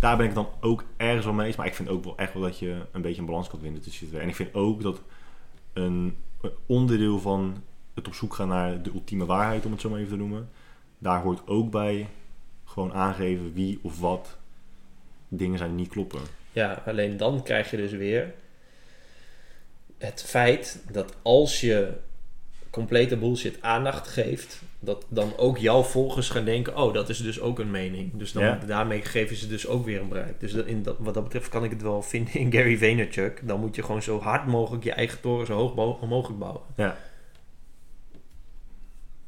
Daar 0.00 0.16
ben 0.16 0.26
ik 0.26 0.34
dan 0.34 0.48
ook 0.60 0.84
ergens 0.96 1.24
wel 1.24 1.34
mee 1.34 1.46
eens. 1.46 1.56
Maar 1.56 1.66
ik 1.66 1.74
vind 1.74 1.88
ook 1.88 2.04
wel 2.04 2.16
echt 2.18 2.32
wel 2.32 2.42
dat 2.42 2.58
je 2.58 2.86
een 2.92 3.02
beetje 3.02 3.20
een 3.20 3.26
balans 3.26 3.48
kan 3.48 3.60
vinden 3.60 3.82
tussen 3.82 4.08
twee. 4.08 4.20
En 4.20 4.28
ik 4.28 4.34
vind 4.34 4.54
ook 4.54 4.82
dat 4.82 5.02
een 5.72 6.16
een 6.40 6.52
onderdeel 6.66 7.18
van 7.18 7.62
het 7.94 8.06
op 8.06 8.14
zoek 8.14 8.34
gaan 8.34 8.48
naar 8.48 8.82
de 8.82 8.90
ultieme 8.90 9.26
waarheid, 9.26 9.64
om 9.64 9.72
het 9.72 9.80
zo 9.80 9.90
maar 9.90 9.98
even 9.98 10.10
te 10.10 10.16
noemen. 10.16 10.48
Daar 10.98 11.22
hoort 11.22 11.46
ook 11.46 11.70
bij 11.70 12.08
gewoon 12.64 12.92
aangeven 12.92 13.52
wie 13.52 13.78
of 13.82 14.00
wat 14.00 14.38
dingen 15.28 15.58
zijn 15.58 15.70
die 15.70 15.78
niet 15.78 15.88
kloppen. 15.88 16.20
Ja, 16.52 16.82
alleen 16.86 17.16
dan 17.16 17.42
krijg 17.42 17.70
je 17.70 17.76
dus 17.76 17.92
weer 17.92 18.34
het 19.98 20.22
feit 20.22 20.84
dat 20.92 21.16
als 21.22 21.60
je 21.60 21.92
complete 22.70 23.16
bullshit 23.16 23.62
aandacht 23.62 24.08
geeft, 24.08 24.62
dat 24.78 25.06
dan 25.08 25.32
ook 25.36 25.58
jouw 25.58 25.82
volgers 25.82 26.28
gaan 26.28 26.44
denken, 26.44 26.76
oh, 26.76 26.94
dat 26.94 27.08
is 27.08 27.18
dus 27.18 27.40
ook 27.40 27.58
een 27.58 27.70
mening. 27.70 28.12
Dus 28.16 28.32
dan, 28.32 28.42
Ja. 28.42 28.58
daarmee 28.66 29.02
geven 29.02 29.36
ze 29.36 29.48
dus 29.48 29.66
ook 29.66 29.84
weer 29.84 30.00
een 30.00 30.08
bereik. 30.08 30.40
Dus 30.40 30.52
dat, 30.52 30.66
in 30.66 30.82
dat, 30.82 30.96
wat 30.98 31.14
dat 31.14 31.22
betreft 31.22 31.48
kan 31.48 31.64
ik 31.64 31.70
het 31.70 31.82
wel 31.82 32.02
vinden 32.02 32.32
in 32.34 32.52
Gary 32.54 32.78
Vaynerchuk. 32.78 33.40
Dan 33.48 33.60
moet 33.60 33.74
je 33.74 33.82
gewoon 33.82 34.02
zo 34.02 34.20
hard 34.20 34.46
mogelijk 34.46 34.84
je 34.84 34.92
eigen 34.92 35.20
toren 35.20 35.46
zo 35.46 35.54
hoog 35.74 35.74
mogelijk 36.08 36.38
bouwen. 36.38 36.62
Ja. 36.76 36.96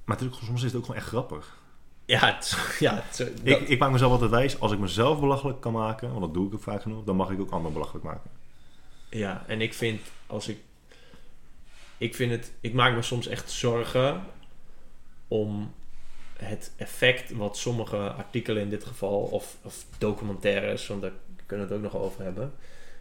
Maar 0.05 0.17
het 0.17 0.27
is 0.27 0.33
ook- 0.33 0.43
soms 0.45 0.63
is 0.63 0.67
het 0.67 0.75
ook 0.77 0.85
gewoon 0.85 1.01
echt 1.01 1.09
grappig. 1.09 1.61
Ja, 2.07 2.35
het, 2.35 2.57
ja 2.79 3.03
het, 3.09 3.31
Ik, 3.43 3.59
ik 3.69 3.79
maak 3.79 3.91
mezelf 3.91 4.13
altijd 4.13 4.31
wijs, 4.31 4.61
als 4.61 4.73
ik 4.73 4.79
mezelf 4.79 5.21
belachelijk 5.21 5.61
kan 5.61 5.73
maken, 5.73 6.09
want 6.09 6.21
dat 6.21 6.35
doe 6.35 6.47
ik 6.47 6.55
ook 6.55 6.63
vaak 6.63 6.83
genoeg, 6.83 7.05
dan 7.05 7.17
mag 7.17 7.31
ik 7.31 7.41
ook 7.41 7.51
anderen 7.51 7.73
belachelijk 7.73 8.05
maken. 8.05 8.31
Ja, 9.11 9.45
en 9.47 9.61
ik 9.61 9.75
vind 9.75 10.01
als 10.27 10.49
ik. 10.49 10.59
Ik 12.03 12.15
vind 12.15 12.31
het. 12.31 12.53
Ik 12.61 12.73
maak 12.73 12.95
me 12.95 13.03
soms 13.03 13.27
echt 13.27 13.51
zorgen 13.51 14.23
om 15.29 15.73
het 16.39 16.73
effect 16.77 17.33
wat 17.33 17.57
sommige 17.57 17.97
artikelen 17.97 18.63
in 18.63 18.69
dit 18.69 18.85
geval, 18.85 19.19
of, 19.21 19.57
of 19.63 19.85
documentaires, 19.99 20.87
want 20.87 21.03
daar 21.03 21.13
kunnen 21.47 21.69
we 21.69 21.75
het 21.75 21.85
ook 21.85 21.93
nog 21.93 22.03
over 22.03 22.23
hebben, 22.25 22.53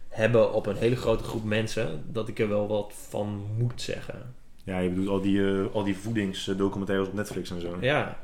hebben 0.08 0.52
op 0.52 0.66
een 0.66 0.76
hele 0.76 0.96
grote 0.96 1.24
groep 1.24 1.44
mensen, 1.44 2.04
dat 2.06 2.28
ik 2.28 2.38
er 2.38 2.48
wel 2.48 2.68
wat 2.68 2.92
van 3.08 3.46
moet 3.58 3.80
zeggen. 3.82 4.34
Ja, 4.64 4.78
je 4.78 4.88
bedoelt 4.88 5.08
al 5.08 5.20
die, 5.20 5.46
eh, 5.46 5.74
al 5.74 5.84
die 5.84 5.96
voedingsdocumentaires 5.96 7.08
op 7.08 7.14
Netflix 7.14 7.50
en 7.50 7.60
zo. 7.60 7.76
Ja. 7.80 8.18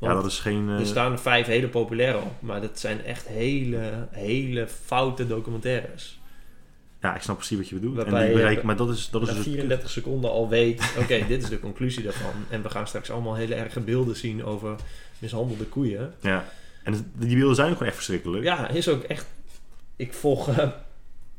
Ja, 0.00 0.14
dat 0.14 0.26
is 0.26 0.38
geen... 0.38 0.68
eh, 0.68 0.78
er 0.78 0.86
staan 0.86 1.12
er 1.12 1.18
vijf 1.18 1.46
hele 1.46 1.68
populaire 1.68 2.18
op, 2.18 2.32
maar 2.40 2.60
dat 2.60 2.78
zijn 2.78 3.04
echt 3.04 3.26
hele, 3.26 4.08
hele 4.10 4.66
foute 4.66 5.26
documentaires. 5.26 6.18
Ja, 7.04 7.14
ik 7.14 7.22
snap 7.22 7.36
precies 7.36 7.56
wat 7.58 7.68
je 7.68 7.74
bedoelt. 7.74 7.96
Waarbij 7.96 8.14
en 8.14 8.20
die 8.20 8.30
je- 8.30 8.36
bereiken, 8.36 8.66
maar 8.66 8.76
dat 8.76 8.88
is, 8.88 9.10
dat 9.10 9.22
is 9.22 9.28
na 9.28 9.34
dus... 9.34 9.42
34 9.44 9.90
seconden 9.90 10.30
al 10.30 10.48
weet, 10.48 10.92
oké, 11.00 11.24
dit 11.28 11.42
is 11.42 11.48
de 11.48 11.60
conclusie 11.60 12.02
daarvan. 12.02 12.32
En 12.48 12.62
we 12.62 12.70
gaan 12.70 12.86
straks 12.86 13.10
allemaal 13.10 13.34
hele 13.34 13.54
erge 13.54 13.80
beelden 13.80 14.16
zien 14.16 14.44
over 14.44 14.76
mishandelde 15.18 15.64
koeien. 15.64 16.14
Ja. 16.20 16.44
En 16.82 17.12
die 17.18 17.36
beelden 17.36 17.54
zijn 17.54 17.66
ook 17.68 17.72
gewoon 17.72 17.88
echt 17.88 17.96
verschrikkelijk. 17.96 18.44
Ja, 18.44 18.68
is 18.68 18.88
ook 18.88 19.02
echt... 19.02 19.26
Ik 19.96 20.12
volg 20.12 20.48
eh, 20.48 20.68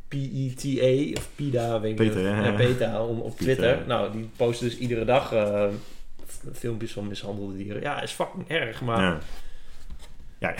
PETA 0.07 1.19
of 1.19 1.29
PIDA, 1.35 1.79
weet 1.79 1.99
ik 1.99 2.15
niet. 2.15 2.55
PETA 2.55 3.03
om, 3.05 3.19
op. 3.19 3.37
Twitter. 3.37 3.83
Nou, 3.87 4.11
die 4.11 4.29
posten 4.35 4.67
dus 4.67 4.77
iedere 4.77 5.05
dag 5.05 5.33
eh, 5.33 5.67
filmpjes 6.53 6.93
van 6.93 7.07
mishandelde 7.07 7.57
dieren. 7.57 7.81
Ja, 7.81 8.01
is 8.01 8.11
fucking 8.11 8.47
erg, 8.47 8.81
maar... 8.81 9.01
Ja. 9.01 9.19
Ja. 10.39 10.55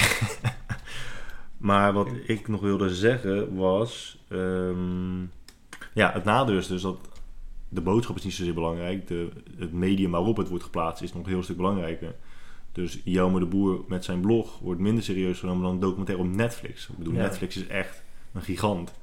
maar 1.57 1.93
wat 1.93 2.07
ik 2.25 2.47
nog 2.47 2.61
wilde 2.61 2.95
zeggen 2.95 3.55
was... 3.55 4.17
ehm, 4.35 5.21
ja, 5.93 6.11
het 6.11 6.23
nadeel 6.23 6.57
is 6.57 6.67
dus 6.67 6.81
dat 6.81 6.97
de 7.69 7.81
boodschap 7.81 8.15
is 8.15 8.23
niet 8.23 8.33
zozeer 8.33 8.53
belangrijk. 8.53 9.07
De, 9.07 9.29
het 9.57 9.73
medium 9.73 10.11
waarop 10.11 10.37
het 10.37 10.49
wordt 10.49 10.63
geplaatst 10.63 11.03
is 11.03 11.13
nog 11.13 11.23
een 11.23 11.29
heel 11.29 11.43
stuk 11.43 11.57
belangrijker. 11.57 12.15
Dus 12.71 13.01
Jelme 13.03 13.39
de 13.39 13.45
Boer 13.45 13.83
met 13.87 14.05
zijn 14.05 14.19
blog 14.19 14.59
wordt 14.59 14.79
minder 14.79 15.03
serieus 15.03 15.39
genomen 15.39 15.63
dan 15.63 15.71
een 15.71 15.79
documentaire 15.79 16.23
op 16.23 16.29
Netflix. 16.29 16.89
Ik 16.89 16.97
bedoel, 16.97 17.13
Ja. 17.13 17.21
Netflix 17.21 17.55
is 17.55 17.67
echt 17.67 18.03
een 18.33 18.41
gigant. 18.41 18.93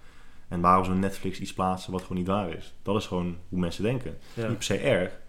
En 0.48 0.60
waarom 0.60 0.84
zou 0.84 0.98
Netflix 0.98 1.40
iets 1.40 1.52
plaatsen 1.52 1.92
wat 1.92 2.02
gewoon 2.02 2.18
niet 2.18 2.26
waar 2.26 2.50
is? 2.50 2.74
Dat 2.82 2.96
is 2.96 3.06
gewoon 3.06 3.36
hoe 3.48 3.58
mensen 3.58 3.82
denken. 3.82 4.18
Ja. 4.34 4.46
Niet 4.46 4.56
per 4.56 4.64
se 4.64 4.76
erg. 4.76 5.20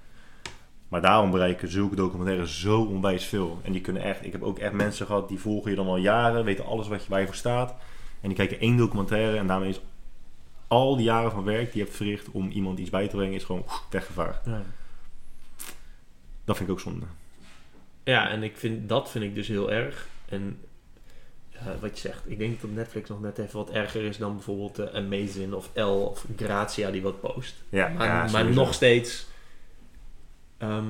Maar 0.88 1.02
daarom 1.02 1.32
bereiken 1.32 1.72
zulke 1.72 1.96
documentaires 1.96 2.60
zo 2.60 2.82
onwijs 2.82 3.26
veel. 3.26 3.60
En 3.64 3.72
die 3.72 3.82
kunnen 3.82 4.02
echt... 4.02 4.26
Ik 4.26 4.32
heb 4.32 4.44
ook 4.44 4.60
echt 4.60 4.74
mensen 4.74 5.06
gehad 5.06 5.28
die 5.28 5.40
volgen 5.40 5.70
je 5.70 5.78
dan 5.78 5.88
al 5.88 5.98
jaren. 5.98 6.44
Weten 6.44 6.66
alles 6.66 6.88
wat 6.88 7.04
je, 7.04 7.10
waar 7.10 7.20
je 7.20 7.26
voor 7.26 7.36
staat. 7.36 7.76
En 8.22 8.28
die 8.28 8.38
kijken 8.38 8.60
één 8.60 8.78
documentaire. 8.78 9.38
En 9.38 9.48
daarmee 9.48 9.70
is 9.70 9.82
al 10.74 10.96
die 10.96 11.06
jaren 11.06 11.32
van 11.32 11.44
werk 11.44 11.66
die 11.72 11.78
je 11.78 11.84
hebt 11.84 11.96
verricht 11.96 12.32
om 12.32 12.50
iemand 12.50 12.80
iets 12.80 12.90
bij 12.90 13.08
te 13.08 13.16
brengen... 13.16 13.34
is 13.36 13.44
gewoon 13.44 13.66
weggevaagd. 13.90 14.46
Ja. 14.46 14.62
Dat 16.46 16.58
vind 16.58 16.70
ik 16.70 16.76
ook 16.76 16.82
zonde. 16.82 17.06
Ja, 18.04 18.30
en 18.30 18.44
ik 18.44 18.58
vind, 18.58 18.90
dat 18.90 19.10
vind 19.12 19.24
ik 19.24 19.36
dus 19.36 19.48
heel 19.48 19.72
erg. 19.72 20.08
En 20.26 20.60
wat 21.80 22.00
je 22.00 22.08
zegt, 22.08 22.30
ik 22.30 22.38
denk 22.38 22.62
dat 22.62 22.72
Netflix 22.72 23.10
nog 23.10 23.22
net 23.22 23.38
even 23.38 23.58
wat 23.58 23.70
erger 23.70 24.02
is 24.04 24.18
dan 24.18 24.34
bijvoorbeeld 24.34 24.80
eh, 24.80 24.96
Amazon 24.96 25.54
of 25.54 25.70
L 25.74 25.82
of 25.82 26.26
Grazia 26.36 26.92
die 26.92 27.02
wat 27.02 27.22
post. 27.22 27.56
Ja, 27.70 27.88
Maar, 27.88 28.08
ja, 28.08 28.32
maar 28.32 28.46
nog 28.54 28.74
steeds. 28.74 29.26
ehm, 30.58 30.86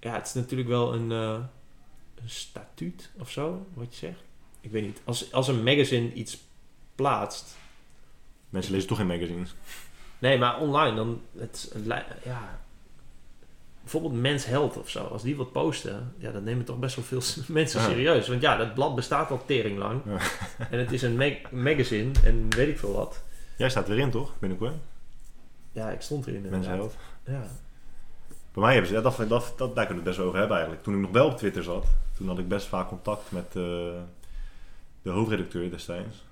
ja, 0.00 0.14
het 0.14 0.26
is 0.26 0.32
natuurlijk 0.32 0.68
wel 0.68 0.94
een, 0.94 1.12
eh, 1.12 1.38
een 2.22 2.30
statuut 2.30 3.10
of 3.18 3.30
zo, 3.30 3.66
wat 3.74 3.86
je 3.90 4.06
zegt. 4.06 4.22
Ik 4.60 4.70
weet 4.70 4.82
niet. 4.82 5.00
Als, 5.04 5.32
als 5.32 5.48
een 5.48 5.62
magazine 5.62 6.12
iets 6.12 6.38
plaatst. 6.94 7.56
Mensen 8.50 8.72
lezen 8.72 8.88
toch 8.88 8.98
geen 8.98 9.06
magazines. 9.06 9.54
Nee, 10.18 10.38
maar 10.38 10.58
online 10.58 10.96
dan. 10.96 11.20
Het, 11.38 11.74
ja. 12.24 12.60
Bijvoorbeeld 13.80 14.12
Mens 14.20 14.44
Health 14.44 14.76
of 14.76 14.88
zo. 14.88 15.04
Als 15.04 15.22
die 15.22 15.36
wat 15.36 15.52
posten, 15.52 16.14
ja, 16.18 16.30
dan 16.30 16.44
nemen 16.44 16.64
toch 16.64 16.78
best 16.78 16.96
wel 16.96 17.04
veel 17.04 17.44
mensen 17.54 17.80
Ja. 17.80 17.86
serieus. 17.86 18.28
Want 18.28 18.40
ja, 18.40 18.56
dat 18.56 18.74
blad 18.74 18.94
bestaat 18.94 19.30
al 19.30 19.44
tering 19.46 19.78
lang. 19.78 20.02
Ja. 20.06 20.18
En 20.70 20.78
het 20.78 20.92
is 20.92 21.02
een 21.02 21.16
mag- 21.16 21.50
magazine 21.50 22.10
en 22.24 22.46
weet 22.56 22.68
ik 22.68 22.78
veel 22.78 22.92
wat. 22.92 23.22
Jij 23.56 23.70
staat 23.70 23.88
weer 23.88 23.98
in, 23.98 24.10
toch? 24.10 24.32
Binnenkort. 24.38 24.74
Ja, 25.72 25.90
ik 25.90 26.00
stond 26.00 26.26
erin. 26.26 26.44
Inderdaad. 26.44 26.66
helpt. 26.76 26.96
Ja. 27.26 27.42
Bij 28.52 28.62
mij 28.62 28.72
hebben 28.72 28.90
ze... 28.90 28.96
Ja, 28.96 29.00
dat, 29.02 29.16
dat, 29.28 29.28
dat, 29.56 29.74
daar 29.74 29.86
kunnen 29.86 30.04
we 30.04 30.10
het 30.10 30.16
best 30.16 30.18
over 30.18 30.38
hebben 30.38 30.56
eigenlijk. 30.56 30.84
Toen 30.86 30.94
ik 30.94 31.00
nog 31.00 31.10
wel 31.10 31.26
op 31.26 31.36
Twitter 31.36 31.62
zat... 31.62 31.86
Toen 32.16 32.28
had 32.28 32.38
ik 32.38 32.48
best 32.48 32.66
vaak 32.66 32.88
contact 32.88 33.30
met 33.30 33.46
eh, 33.46 33.52
de 35.02 35.10
hoofdredacteur 35.10 35.70
destijds. 35.70 36.24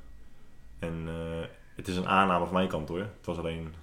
En 0.79 1.03
eh, 1.07 1.49
het 1.79 1.89
is 1.89 1.97
een 1.97 2.09
aanname 2.09 2.45
van 2.45 2.55
mijn 2.55 2.69
kant 2.69 2.89
hoor. 2.89 2.99
Het 2.99 3.25
was 3.25 3.39
alleen 3.39 3.75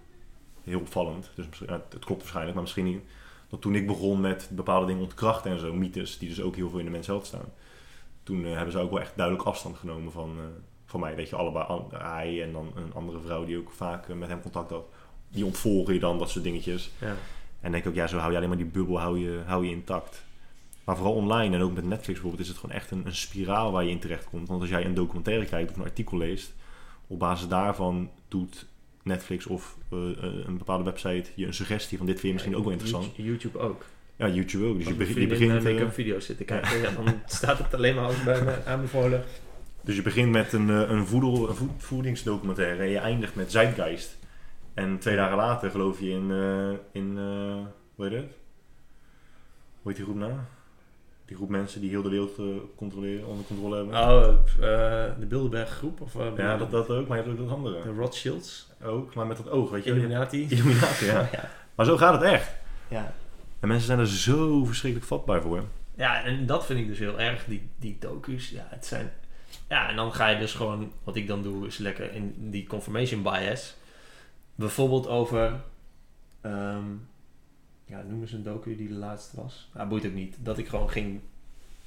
heel 0.64 0.80
opvallend. 0.80 1.32
Dus 1.36 1.46
het 1.66 2.00
klopt 2.00 2.20
waarschijnlijk, 2.20 2.54
maar 2.54 2.64
misschien 2.64 2.86
niet. 2.86 3.02
Dat 3.50 3.62
toen 3.62 3.76
ik 3.76 3.88
begon 3.88 4.22
met 4.22 4.50
bepaalde 4.52 4.86
dingen 4.86 5.02
ontkrachten 5.02 5.52
en 5.52 5.60
zo, 5.60 5.74
mythes, 5.74 6.18
die 6.18 6.30
dus 6.30 6.42
ook 6.42 6.56
heel 6.56 6.70
veel 6.70 6.80
in 6.80 6.86
de 6.86 6.92
mensheid 6.92 7.26
staan. 7.26 7.54
Toen 8.24 8.46
eh, 8.46 8.54
hebben 8.54 8.72
ze 8.72 8.80
ook 8.80 8.90
wel 8.90 9.00
echt 9.00 9.16
duidelijk 9.16 9.48
afstand 9.48 9.78
genomen 9.78 10.12
van, 10.12 10.30
eh, 10.38 10.44
van 10.86 11.00
mij. 11.00 11.16
Weet 11.16 11.30
je, 11.30 11.36
allebei, 11.36 11.82
hij 11.90 12.44
en 12.44 12.52
dan 12.52 12.72
een 12.76 12.94
andere 12.94 13.20
vrouw 13.20 13.46
die 13.46 13.58
ook 13.58 13.72
vaak 13.72 14.10
eh, 14.10 14.16
met 14.16 14.30
hem 14.30 14.42
contact 14.42 14.70
had. 14.70 14.86
Die 15.30 15.46
ontvolgen 15.46 15.94
je 15.94 16.00
dan, 16.00 16.20
dat 16.20 16.30
soort 16.30 16.44
dingetjes. 16.44 16.92
Ja. 17.00 17.16
En 17.60 17.72
denk 17.72 17.84
ik 17.84 17.90
ook, 17.90 17.96
ja, 17.96 18.08
zo 18.08 18.18
hou 18.18 18.32
je 18.32 18.38
alleen 18.38 18.50
maar 18.50 18.58
die 18.58 18.68
bubbel 18.68 19.00
hou 19.00 19.20
je, 19.20 19.42
hou 19.46 19.66
je 19.66 19.72
intact. 19.72 20.24
Maar 20.84 20.96
vooral 20.96 21.16
online 21.16 21.56
en 21.56 21.62
ook 21.62 21.74
met 21.74 21.84
Netflix 21.84 22.20
bijvoorbeeld 22.20 22.42
is 22.42 22.48
het 22.48 22.58
gewoon 22.58 22.76
echt 22.76 22.92
een, 22.92 23.06
een 23.06 23.16
spiraal 23.16 23.72
waar 23.72 23.84
je 23.84 23.90
in 23.90 24.00
terecht 24.00 24.30
komt. 24.30 24.48
Want 24.48 24.62
als 24.62 24.70
jij 24.70 24.86
een 24.86 24.94
documentaire 24.94 25.46
kijkt 25.46 25.72
of 25.72 25.78
een 25.78 25.84
artikel 25.84 26.18
leest, 26.18 26.54
op 27.08 27.20
basis 27.20 27.48
daarvan 27.48 28.10
doet 28.28 28.66
Netflix 29.04 29.46
of 29.46 29.78
eh, 29.92 29.98
eh, 29.98 30.46
een 30.46 30.58
bepaalde 30.58 30.84
website 30.84 31.30
je 31.36 31.46
een 31.46 31.54
suggestie 31.54 31.98
van 31.98 32.06
dit 32.06 32.16
vind 32.20 32.28
je 32.28 32.34
misschien 32.34 32.56
ook 32.56 32.64
wel 32.64 32.72
interessant. 32.72 33.12
YouTube 33.16 33.60
ook. 33.60 33.86
Ja, 34.16 34.28
YouTube 34.28 34.66
ook. 34.66 34.78
Dus 34.78 34.84
je, 34.88 34.90
Als 34.90 35.00
je 35.08 35.14
vriendin, 35.14 35.38
begint, 35.38 35.66
eh, 35.66 35.72
make-up 35.74 35.94
video's 35.94 36.26
zitten 36.26 36.46
kijken, 36.46 36.82
ja, 36.82 36.92
dan 36.92 37.22
staat 37.26 37.58
het 37.58 37.74
alleen 37.74 37.96
maar 37.96 38.06
als 38.06 38.24
bij 38.24 38.42
me 38.44 38.64
aanbevolen. 38.66 39.24
dus 39.82 39.96
je 39.96 40.02
begint 40.02 40.32
met 40.32 40.54
een, 40.54 40.68
een, 40.68 41.06
voedel, 41.06 41.50
een 41.50 41.56
voed- 41.56 41.72
voedingsdocumentaire 41.78 42.84
en 42.84 42.90
je 42.90 42.98
eindigt 42.98 43.36
met 43.36 43.52
Zeitgeist. 43.52 44.18
En 44.74 45.00
twee 45.00 45.16
dagen 45.16 45.38
later 45.38 45.72
geloof 45.72 46.00
je 46.00 46.10
in, 46.10 46.32
in 46.92 47.18
hoe 47.96 48.06
heet 48.06 48.12
het? 48.14 48.32
Hoe 49.82 49.92
heet 49.92 49.96
die 49.96 50.04
groep 50.06 50.18
nou? 50.18 50.34
Die 51.26 51.36
groep 51.36 51.50
mensen 51.50 51.82
die 51.82 51.90
heel 51.90 52.02
de 52.02 52.10
wereld 52.10 52.38
eh, 52.38 52.46
controleren, 52.76 53.28
onder 53.28 53.46
controle 53.46 53.76
hebben. 53.76 53.96
Oh, 53.96 54.34
eh, 54.34 55.20
de 55.20 55.26
Bilderberg 55.28 55.70
groep 55.70 56.02
of 56.02 56.16
uh, 56.16 56.26
Ja, 56.38 56.58
dat, 56.58 56.72
dat 56.72 56.90
ook, 56.90 57.08
maar 57.08 57.18
je 57.18 57.24
hebt 57.24 57.40
ook 57.40 57.48
dat 57.48 57.56
andere. 57.56 57.82
de 57.82 57.94
Rothschilds, 57.94 58.70
Ook, 58.84 59.14
maar 59.14 59.28
met 59.28 59.38
dat 59.38 59.50
oog, 59.50 59.70
weet 59.70 59.84
je. 59.84 59.90
Illuminati. 59.90 60.48
Illuminati, 60.50 61.06
ja. 61.06 61.20
ja. 61.32 61.50
Maar 61.76 61.86
zo 61.86 61.98
gaat 61.98 62.14
het 62.14 62.32
echt. 62.32 62.52
Ja. 62.88 63.14
En 63.60 63.68
mensen 63.68 63.88
zijn 63.88 64.00
er 64.00 64.08
zo 64.08 64.66
verschrikkelijk 64.66 65.10
vatbaar 65.10 65.42
voor. 65.42 65.64
ja, 65.96 66.24
en 66.24 66.46
dat 66.46 66.66
vind 66.66 66.80
ik 66.80 66.88
dus 66.88 67.00
heel 67.00 67.20
erg, 67.20 67.46
die, 67.46 67.70
die 67.80 67.98
docu's. 68.00 68.50
Ja, 68.50 68.68
het 68.70 68.86
zijn... 68.86 69.12
Ja, 69.70 69.90
en 69.90 69.96
dan 69.96 70.14
ga 70.14 70.28
je 70.28 70.40
dus 70.40 70.54
gewoon... 70.54 70.92
Wat 71.04 71.16
ik 71.16 71.28
dan 71.28 71.42
doe 71.42 71.68
is 71.68 71.78
lekker 71.78 72.14
in 72.14 72.36
die 72.38 72.68
confirmation 72.68 73.24
bias. 73.24 73.76
Bijvoorbeeld 74.56 75.08
over... 75.08 75.54
ehm, 76.42 76.84
ja, 77.86 78.02
noem 78.08 78.22
eens 78.22 78.32
een 78.32 78.44
docu 78.44 78.76
die 78.76 78.88
de 78.88 78.94
laatste 78.94 79.36
was. 79.42 79.70
Ja, 79.76 79.86
boeit 79.88 80.06
ook 80.06 80.14
niet. 80.14 80.36
Dat 80.40 80.58
ik 80.58 80.68
gewoon 80.68 80.90
ging, 80.90 81.20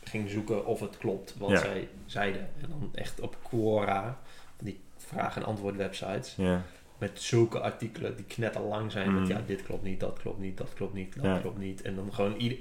ging 0.04 0.30
zoeken 0.30 0.66
of 0.66 0.80
het 0.80 0.98
klopt 0.98 1.34
wat 1.38 1.50
Ja. 1.50 1.58
zij 1.58 1.88
zeiden. 2.06 2.40
En 2.60 2.68
dan 2.68 2.90
echt 2.94 3.20
op 3.20 3.36
Quora, 3.42 4.18
die 4.58 4.80
vraag- 4.96 5.36
en 5.36 5.44
antwoord 5.44 5.76
websites. 5.76 6.34
Ja. 6.36 6.62
met 6.98 7.22
zulke 7.22 7.60
artikelen 7.60 8.16
die 8.16 8.24
knetterlang 8.24 8.92
zijn. 8.92 9.10
Mhm. 9.10 9.18
Met 9.18 9.28
ja, 9.28 9.42
dit 9.46 9.62
klopt 9.62 9.82
niet, 9.82 10.00
dat 10.00 10.18
klopt 10.22 10.38
niet, 10.40 10.56
dat 10.58 10.74
klopt 10.74 10.94
niet, 10.94 11.14
dat 11.14 11.24
Ja. 11.24 11.38
klopt 11.38 11.58
niet. 11.58 11.82
En 11.82 11.94
dan 11.94 12.14
gewoon 12.14 12.34
ieder... 12.36 12.58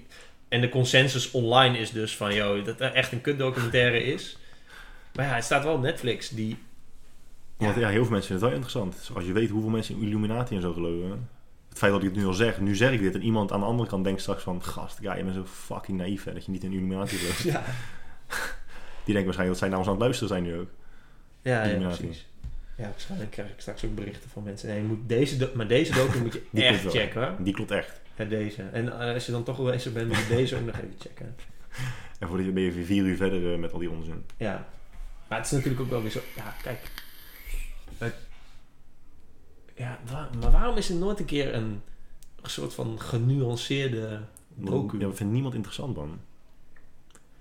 En 0.47 0.61
de 0.61 0.69
consensus 0.69 1.31
online 1.31 1.77
is 1.77 1.91
dus 1.91 2.17
van, 2.17 2.33
joh, 2.35 2.65
dat 2.65 2.79
er 2.79 2.93
echt 2.93 3.11
een 3.11 3.21
kutdocumentaire 3.21 4.03
is. 4.03 4.37
Maar 5.15 5.25
ja, 5.25 5.33
het 5.33 5.43
staat 5.43 5.63
wel 5.63 5.73
op 5.73 5.81
Netflix, 5.81 6.29
die... 6.29 6.57
Want 7.57 7.75
ja, 7.75 7.87
heel 7.89 8.01
veel 8.03 8.11
mensen 8.11 8.29
vinden 8.29 8.33
het 8.33 8.41
wel 8.41 8.51
interessant. 8.51 9.09
Als 9.15 9.25
je 9.25 9.31
weet 9.33 9.49
hoeveel 9.49 9.69
mensen 9.69 9.95
in 9.95 10.01
Illuminati 10.01 10.55
en 10.55 10.61
zo 10.61 10.73
geloven. 10.73 11.29
Het 11.77 11.85
feit 11.85 11.91
dat 11.91 12.03
ik 12.03 12.15
het 12.15 12.17
nu 12.23 12.27
al 12.27 12.33
zeg, 12.33 12.59
nu 12.59 12.75
zeg 12.75 12.91
ik 12.91 12.99
dit. 12.99 13.15
En 13.15 13.21
iemand 13.23 13.51
aan 13.51 13.59
de 13.59 13.65
andere 13.65 13.89
kant 13.89 14.03
denkt 14.03 14.21
straks 14.21 14.43
van... 14.43 14.63
Gast, 14.63 14.97
ja, 15.01 15.15
je 15.15 15.23
bent 15.23 15.35
zo 15.35 15.45
fucking 15.45 15.97
naïef 15.97 16.23
hè, 16.23 16.33
dat 16.33 16.45
je 16.45 16.51
niet 16.51 16.63
in 16.63 16.71
Illuminati 16.71 17.15
gelooft. 17.15 17.43
Ja, 17.43 17.63
Die 19.05 19.13
denkt 19.13 19.23
waarschijnlijk 19.25 19.47
dat 19.47 19.57
zij 19.57 19.67
naar 19.67 19.77
ons 19.77 19.87
aan 19.87 19.93
het 19.93 20.01
luisteren 20.01 20.27
zijn 20.29 20.43
nu 20.43 20.55
ook. 20.55 20.69
ja, 21.41 21.63
ja 21.63 21.87
precies. 21.87 22.27
Ja, 22.77 22.83
waarschijnlijk 22.89 23.31
krijg 23.31 23.49
ik 23.49 23.59
straks 23.59 23.85
ook 23.85 23.95
berichten 23.95 24.29
van 24.29 24.43
mensen. 24.43 24.67
Nee, 24.67 24.77
je 24.77 24.83
moet 24.87 25.09
deze 25.09 25.51
maar 25.53 25.67
deze 25.67 25.93
docu 25.93 26.19
moet 26.19 26.39
je 26.51 26.63
echt 26.63 26.85
checken. 26.89 27.21
hoor. 27.23 27.35
Die 27.39 27.53
klopt 27.53 27.71
echt. 27.71 28.01
Ja, 28.15 28.25
deze. 28.25 28.61
En 28.61 28.99
eh, 28.99 29.13
als 29.13 29.25
je 29.25 29.31
dan 29.31 29.43
toch 29.43 29.57
wel 29.57 29.71
bezig 29.71 29.93
bent, 29.93 30.07
moet 30.07 30.17
je 30.17 30.27
deze 30.35 30.55
ook 30.55 30.65
nog 30.65 30.75
even 30.75 30.95
checken. 30.99 31.35
En 32.19 32.27
voordat 32.27 32.45
je 32.45 32.51
ben 32.51 32.63
je 32.63 32.71
vier 32.71 33.03
uur 33.03 33.15
verder 33.15 33.53
eh, 33.53 33.59
met 33.59 33.73
al 33.73 33.79
die 33.79 33.89
onzin. 33.89 34.25
Ja. 34.37 34.67
Maar 35.27 35.37
het 35.37 35.47
is 35.47 35.51
natuurlijk 35.53 35.81
ook 35.81 35.89
wel 35.89 36.01
weer 36.01 36.11
zo... 36.11 36.19
Ja, 36.35 36.55
kijk. 36.61 36.79
Ja, 39.77 39.99
maar 40.41 40.51
waarom 40.51 40.77
is 40.77 40.89
er 40.89 40.95
nooit 40.95 41.19
een 41.19 41.25
keer 41.25 41.53
een, 41.53 41.81
soort 42.43 42.73
van 42.73 42.99
genuanceerde 43.01 44.19
docu? 44.55 44.97
Ja, 44.99 45.05
dat 45.05 45.15
vindt 45.15 45.33
niemand 45.33 45.53
interessant 45.53 45.95
man. 45.95 46.19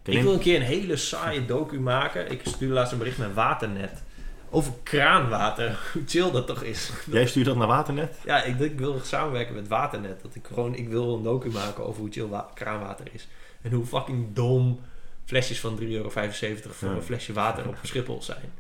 Kijk, 0.03 0.17
ik 0.17 0.23
wil 0.23 0.33
een 0.33 0.39
keer 0.39 0.57
een 0.57 0.63
hele 0.67 0.97
saaie 0.97 1.45
docu 1.45 1.81
maken. 1.81 2.31
Ik 2.31 2.41
stuurde 2.45 2.75
laatst 2.75 2.93
een 2.93 2.99
bericht 2.99 3.19
naar 3.19 3.35
Waternet 3.35 4.03
Over 4.51 4.73
kraanwater. 4.83 5.79
Hoe 5.93 6.03
chill 6.07 6.31
dat 6.31 6.47
toch 6.47 6.63
is. 6.63 6.91
Jij 7.11 7.27
stuurt 7.27 7.47
dat 7.47 7.57
naar 7.57 7.67
Waternet? 7.67 8.19
Ja, 8.25 8.43
ik, 8.43 8.59
ik 8.59 8.79
wil 8.79 9.01
samenwerken 9.03 9.55
met 9.55 9.69
Waternet. 9.69 10.23
Dat 10.23 10.35
ik 10.35 10.47
gewoon, 10.47 10.75
ik 10.75 10.89
wil 10.89 11.17
een 11.17 11.23
docu 11.23 11.51
maken 11.51 11.87
over 11.87 12.01
hoe 12.01 12.11
chill 12.11 12.27
wa- 12.27 12.51
kraanwater 12.55 13.07
is. 13.13 13.29
En 13.63 13.73
hoe 13.73 13.87
fucking 13.87 14.27
dom 14.35 14.81
flesjes 15.25 15.61
van 15.61 15.79
3,75 15.81 15.87
euro 15.89 16.09
voor 16.11 16.89
Ja. 16.89 16.95
een 16.95 17.03
flesje 17.03 17.33
water 17.33 17.69
op 17.69 17.77
Schiphol 17.83 18.23
zijn. 18.23 18.53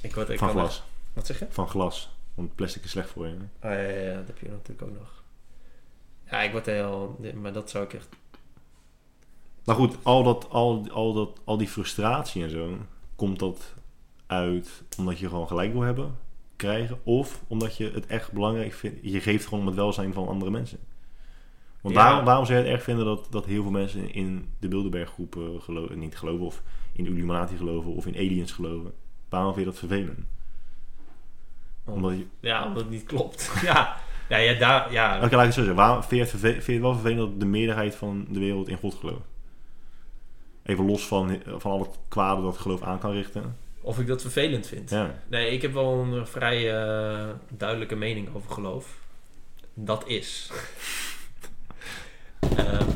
Ik, 0.00 0.14
word, 0.14 0.28
ik 0.28 0.38
Van 0.38 0.48
glas. 0.50 0.76
echt- 0.76 0.82
Wat 1.12 1.26
zeg 1.26 1.38
je? 1.38 1.46
Van 1.50 1.68
glas. 1.68 2.11
Want 2.34 2.54
plastic 2.54 2.84
is 2.84 2.90
slecht 2.90 3.10
voor 3.10 3.26
je. 3.26 3.34
Oh, 3.34 3.40
ja, 3.60 3.72
ja, 3.72 3.88
ja, 4.00 4.14
dat 4.16 4.26
heb 4.26 4.38
je 4.38 4.48
natuurlijk 4.48 4.82
ook 4.90 4.98
nog. 4.98 5.22
Ja, 6.30 6.40
ik 6.42 6.52
word 6.52 6.66
heel... 6.66 7.20
Maar 7.34 7.52
dat 7.52 7.70
zou 7.70 7.84
ik 7.84 7.92
echt... 7.94 8.08
Maar 9.64 9.74
goed, 9.76 9.96
al, 10.02 10.22
dat, 10.22 10.50
al, 10.50 10.86
al, 10.90 11.12
dat, 11.12 11.40
al 11.44 11.56
die 11.56 11.68
frustratie 11.68 12.42
en 12.42 12.50
zo, 12.50 12.76
komt 13.16 13.38
dat 13.38 13.74
uit 14.26 14.82
omdat 14.98 15.18
je 15.18 15.28
gewoon 15.28 15.46
gelijk 15.46 15.72
wil 15.72 15.80
hebben, 15.80 16.16
krijgen, 16.56 16.98
of 17.02 17.42
omdat 17.46 17.76
je 17.76 17.90
het 17.90 18.06
echt 18.06 18.32
belangrijk 18.32 18.72
vindt, 18.72 18.98
je 19.02 19.20
geeft 19.20 19.44
gewoon 19.44 19.60
om 19.60 19.66
het 19.66 19.76
welzijn 19.76 20.12
van 20.12 20.28
andere 20.28 20.50
mensen. 20.50 20.78
Want 21.80 21.94
Ja. 21.94 22.02
waarom, 22.02 22.24
waarom 22.24 22.46
zou 22.46 22.58
je 22.58 22.64
het 22.64 22.74
erg 22.74 22.82
vinden 22.82 23.04
dat, 23.04 23.26
dat 23.30 23.44
heel 23.46 23.62
veel 23.62 23.70
mensen 23.72 24.12
in 24.14 24.48
de 24.58 24.68
Bilderberg-groep 24.68 25.36
eh, 25.36 25.42
gelo- 25.60 25.94
niet 25.94 26.16
geloven, 26.16 26.46
of 26.46 26.62
in 26.92 27.06
Illuminati 27.06 27.56
geloven, 27.56 27.92
of 27.94 28.06
in 28.06 28.14
aliens 28.14 28.52
geloven? 28.52 28.92
Waarom 29.28 29.54
vind 29.54 29.64
je 29.66 29.70
dat 29.70 29.80
vervelend? 29.80 30.18
Omdat 31.84 32.12
je, 32.12 32.26
Ja, 32.40 32.66
omdat 32.66 32.82
het 32.82 32.90
niet 32.92 33.04
klopt. 33.04 33.50
ja, 33.62 33.96
ja, 34.28 34.36
ja, 34.36 34.58
daar... 34.58 34.92
Ja, 34.92 35.16
Oké, 35.16 35.22
laat 35.22 35.32
ik 35.32 35.38
het 35.38 35.54
zo 35.54 35.60
zeggen. 35.60 35.74
Waarom, 35.74 36.02
vind, 36.02 36.10
je 36.10 36.18
het 36.20 36.30
verve- 36.30 36.52
vind 36.52 36.66
je 36.66 36.72
het 36.72 36.80
wel 36.82 36.92
vervelend 36.94 37.18
dat 37.18 37.40
de 37.40 37.46
meerderheid 37.46 37.94
van 37.94 38.26
de 38.28 38.38
wereld 38.38 38.68
in 38.68 38.76
God 38.76 38.94
gelooft? 38.94 39.26
Even 40.62 40.86
los 40.86 41.06
van, 41.06 41.38
van 41.58 41.70
al 41.70 41.78
het 41.80 41.98
kwade 42.08 42.42
dat 42.42 42.58
geloof 42.58 42.82
aan 42.82 42.98
kan 42.98 43.12
richten. 43.12 43.56
Of 43.80 43.98
ik 43.98 44.06
dat 44.06 44.22
vervelend 44.22 44.66
vind. 44.66 44.90
Ja. 44.90 45.14
Nee, 45.28 45.50
ik 45.50 45.62
heb 45.62 45.72
wel 45.72 45.92
een 45.98 46.26
vrij 46.26 46.80
eh, 46.82 47.28
duidelijke 47.48 47.94
mening 47.96 48.34
over 48.34 48.50
geloof. 48.50 48.98
Dat 49.74 50.06
is. 50.08 50.50
Ehm, 52.56 52.88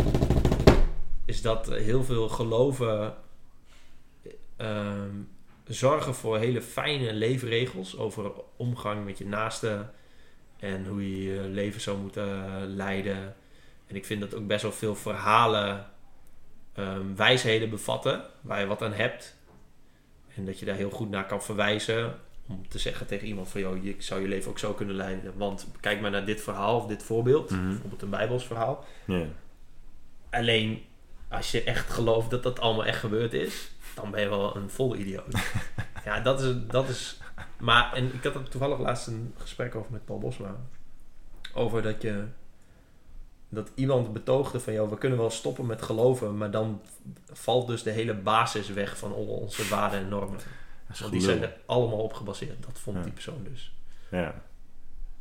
is 1.24 1.42
dat 1.42 1.66
heel 1.66 2.04
veel 2.04 2.28
geloven 2.28 3.14
ehm, 4.56 5.10
zorgen 5.66 6.14
voor 6.14 6.38
hele 6.38 6.62
fijne 6.62 7.12
leefregels 7.12 7.96
over 7.98 8.32
omgang 8.56 9.04
met 9.04 9.18
je 9.18 9.26
naaste 9.26 9.86
en 10.58 10.86
hoe 10.86 11.10
je 11.10 11.32
je 11.32 11.40
leven 11.40 11.80
zou 11.80 11.98
moeten 11.98 12.66
leiden. 12.66 13.36
En 13.86 13.96
ik 13.96 14.04
vind 14.04 14.20
dat 14.20 14.34
ook 14.34 14.46
best 14.46 14.62
wel 14.62 14.72
veel 14.72 14.94
verhalen 14.94 15.86
ehm, 16.72 17.14
wijsheden 17.14 17.70
bevatten 17.70 18.22
waar 18.40 18.60
je 18.60 18.66
wat 18.66 18.82
aan 18.82 18.92
hebt. 18.92 19.36
En 20.34 20.44
dat 20.44 20.58
je 20.58 20.66
daar 20.66 20.76
heel 20.76 20.90
goed 20.90 21.10
naar 21.10 21.26
kan 21.26 21.42
verwijzen. 21.42 22.20
Om 22.48 22.68
te 22.68 22.78
zeggen 22.78 23.06
tegen 23.06 23.26
iemand 23.26 23.48
van, 23.48 23.60
joh, 23.60 23.84
je 23.84 23.94
zou 23.98 24.20
je 24.20 24.28
leven 24.28 24.50
ook 24.50 24.58
zo 24.58 24.72
kunnen 24.72 24.94
leiden. 24.94 25.32
Want 25.36 25.66
kijk 25.80 26.00
maar 26.00 26.10
naar 26.10 26.24
dit 26.24 26.40
verhaal 26.40 26.76
of 26.76 26.86
dit 26.86 27.02
voorbeeld. 27.02 27.50
Mhm. 27.50 27.68
Bijvoorbeeld 27.68 28.02
een 28.02 28.10
Bijbels 28.10 28.46
verhaal. 28.46 28.84
Alleen, 30.30 30.84
als 31.28 31.50
je 31.50 31.62
echt 31.62 31.90
gelooft 31.90 32.30
dat 32.30 32.42
dat 32.42 32.60
allemaal 32.60 32.84
echt 32.84 32.98
gebeurd 32.98 33.32
is, 33.32 33.70
dan 33.96 34.10
ben 34.10 34.20
je 34.20 34.28
wel 34.28 34.56
een 34.56 34.70
volle 34.70 34.96
idioot. 34.96 35.34
ja, 36.04 36.20
dat 36.20 36.40
is, 36.40 36.54
dat 36.68 36.88
is... 36.88 37.20
Maar, 37.58 37.92
en 37.92 38.14
ik 38.14 38.22
had 38.24 38.34
er 38.34 38.48
toevallig 38.48 38.78
laatst 38.78 39.06
een 39.06 39.34
gesprek 39.36 39.74
over 39.74 39.92
met 39.92 40.04
Paul 40.04 40.18
Bosma. 40.18 40.56
Over 41.54 41.82
dat 41.82 42.02
je... 42.02 42.24
Dat 43.48 43.70
iemand 43.74 44.12
betoogde 44.12 44.60
van, 44.60 44.72
joh, 44.72 44.90
we 44.90 44.98
kunnen 44.98 45.18
wel 45.18 45.30
stoppen 45.30 45.66
met 45.66 45.82
geloven, 45.82 46.36
maar 46.36 46.50
dan 46.50 46.80
valt 47.32 47.66
dus 47.66 47.82
de 47.82 47.90
hele 47.90 48.14
basis 48.14 48.68
weg 48.68 48.98
van 48.98 49.12
al 49.14 49.24
onze 49.26 49.68
waarden 49.68 50.00
en 50.00 50.08
normen. 50.08 50.38
Want 50.98 51.10
die 51.12 51.20
zijn 51.20 51.42
er 51.42 51.56
allemaal 51.66 51.98
op 52.02 52.12
gebaseerd. 52.12 52.62
Dat 52.66 52.78
vond 52.78 52.96
Ja. 52.96 53.02
die 53.02 53.12
persoon 53.12 53.44
dus. 53.52 53.74
Ja. 54.10 54.42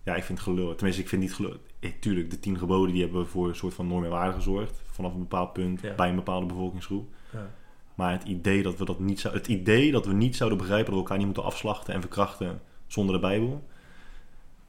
ja, 0.03 0.15
ik 0.15 0.23
vind 0.23 0.38
het 0.39 0.47
gelul. 0.47 0.76
Tenminste, 0.76 1.02
ik 1.02 1.10
vind 1.10 1.22
niet 1.22 1.34
gelul. 1.35 1.56
Eh, 1.80 1.91
tuurlijk, 1.99 2.30
de 2.30 2.39
tien 2.39 2.57
geboden 2.57 2.93
die 2.93 3.02
hebben 3.03 3.27
voor 3.27 3.47
een 3.47 3.56
soort 3.56 3.73
van 3.73 3.88
norm 3.88 4.03
en 4.03 4.10
waarde 4.10 4.34
gezorgd. 4.34 4.81
Vanaf 4.91 5.14
een 5.14 5.19
bepaald 5.19 5.53
punt 5.53 5.81
Ja. 5.81 5.95
bij 5.95 6.10
een 6.10 6.15
bepaalde 6.15 6.45
bevolkingsgroep. 6.45 7.07
Ja. 7.30 7.49
Maar 7.95 8.11
het 8.11 8.24
idee 8.24 8.64
dat 8.64 8.77
we 8.77 8.85
dat 8.85 8.99
niet 8.99 9.19
zou, 9.19 9.33
het 9.33 9.48
idee 9.48 9.91
dat 9.91 10.06
we 10.06 10.14
niet 10.14 10.35
zouden 10.35 10.57
begrijpen 10.57 10.85
dat 10.85 10.93
we 10.93 10.99
elkaar 10.99 11.17
niet 11.17 11.25
moeten 11.25 11.43
afslachten 11.43 11.93
en 11.93 12.01
verkrachten 12.01 12.61
zonder 12.88 13.15
de 13.15 13.22
Bijbel. 13.22 13.67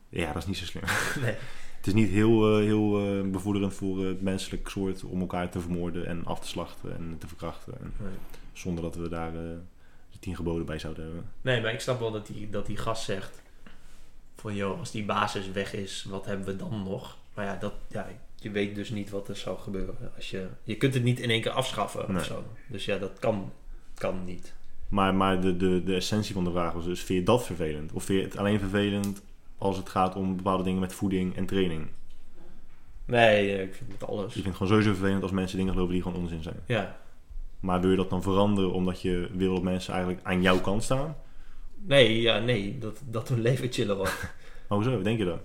Ja, 0.09 0.33
dat 0.33 0.43
is 0.43 0.47
niet 0.49 0.57
zo 0.57 0.65
slim. 0.65 0.83
Nee. 1.25 1.35
Het 1.77 1.95
is 1.95 2.01
niet 2.03 2.11
heel, 2.11 2.59
eh, 2.59 2.65
heel 2.65 2.99
eh, 2.99 3.31
bevorderend 3.31 3.75
voor 3.75 4.05
het 4.05 4.23
menselijk 4.23 4.69
soort 4.69 5.05
om 5.05 5.21
elkaar 5.21 5.51
te 5.51 5.61
vermoorden 5.61 6.07
en 6.07 6.25
af 6.25 6.41
te 6.41 6.47
slachten 6.47 6.97
en 6.97 7.17
te 7.19 7.27
verkrachten. 7.27 7.81
En 7.81 7.93
Nee. 7.99 8.13
zonder 8.53 8.83
dat 8.85 8.95
we 8.97 9.09
daar 9.09 9.29
eh, 9.29 9.41
de 10.11 10.19
tien 10.21 10.37
geboden 10.37 10.67
bij 10.67 10.79
zouden 10.79 11.05
hebben. 11.05 11.25
nee, 11.41 11.61
maar 11.61 11.73
ik 11.73 11.81
snap 11.81 12.01
wel 12.01 12.11
dat 12.11 12.27
die, 12.27 12.51
dat 12.51 12.67
die 12.67 12.77
gast 12.77 13.05
zegt... 13.05 13.43
Van, 14.37 14.55
joh, 14.55 14.79
als 14.79 14.91
die 14.91 15.05
basis 15.05 15.51
weg 15.51 15.73
is, 15.73 16.07
wat 16.09 16.25
hebben 16.27 16.47
we 16.47 16.57
dan 16.57 16.83
nog? 16.83 17.17
Maar 17.35 17.45
ja, 17.45 17.57
dat, 17.57 17.73
ja, 17.89 18.07
je 18.47 18.53
weet 18.53 18.75
dus 18.75 18.91
niet 18.91 19.11
wat 19.11 19.29
er 19.29 19.37
zou 19.37 19.59
gebeuren. 19.59 19.95
Als 20.17 20.31
je, 20.31 20.47
je 20.63 20.77
kunt 20.77 20.95
het 20.95 21.03
niet 21.03 21.21
in 21.21 21.31
één 21.31 21.41
keer 21.41 21.51
afschaffen 21.51 22.05
Nee. 22.09 22.17
of 22.17 22.25
zo. 22.25 22.45
Dus 22.69 22.85
ja, 22.85 22.99
dat 22.99 23.19
kan, 23.19 23.53
kan 23.95 24.25
niet. 24.25 24.55
Maar, 24.89 25.15
maar 25.15 25.41
de, 25.41 25.57
de, 25.57 25.83
de 25.85 25.95
essentie 25.95 26.35
van 26.35 26.45
de 26.45 26.51
vraag 26.51 26.73
was 26.73 26.85
dus, 26.85 27.01
vind 27.03 27.19
je 27.19 27.25
dat 27.25 27.47
vervelend? 27.47 27.93
Of 27.93 28.05
vind 28.05 28.19
je 28.19 28.25
het 28.25 28.37
alleen 28.37 28.59
vervelend 28.59 29.23
als 29.59 29.77
het 29.77 29.89
gaat 29.89 30.17
om 30.17 30.37
bepaalde 30.37 30.63
dingen 30.63 30.81
met 30.81 30.93
voeding 30.93 31.37
en 31.37 31.47
training? 31.47 31.87
Nee, 33.05 33.63
ik 33.63 33.75
vind 33.75 33.93
het 33.93 34.07
alles. 34.09 34.35
Je 34.35 34.43
vindt 34.43 34.47
het 34.47 34.57
gewoon 34.57 34.69
sowieso 34.73 34.93
vervelend 34.99 35.23
als 35.23 35.33
mensen 35.33 35.59
dingen 35.59 35.73
geloven 35.73 35.95
die 35.95 36.03
gewoon 36.03 36.23
onzin 36.23 36.43
zijn. 36.43 36.61
Ja. 36.67 36.97
Maar 37.61 37.81
wil 37.81 37.91
je 37.91 37.97
dat 37.97 38.11
dan 38.11 38.23
veranderen 38.23 38.73
omdat 38.73 39.03
je 39.03 39.29
wil 39.33 39.55
dat 39.55 39.63
mensen 39.63 39.93
eigenlijk 39.95 40.25
aan 40.27 40.43
jouw 40.43 40.61
kant 40.61 40.83
staan? 40.83 41.17
Nee, 41.75 42.21
ja, 42.21 42.39
nee, 42.39 42.79
dat, 42.79 43.01
dat 43.11 43.29
hun 43.29 43.41
leven 43.41 43.73
chiller 43.73 43.97
wordt. 43.97 44.31
Hoezo? 44.69 45.03
Denk 45.03 45.19
je 45.19 45.25
dat? 45.25 45.41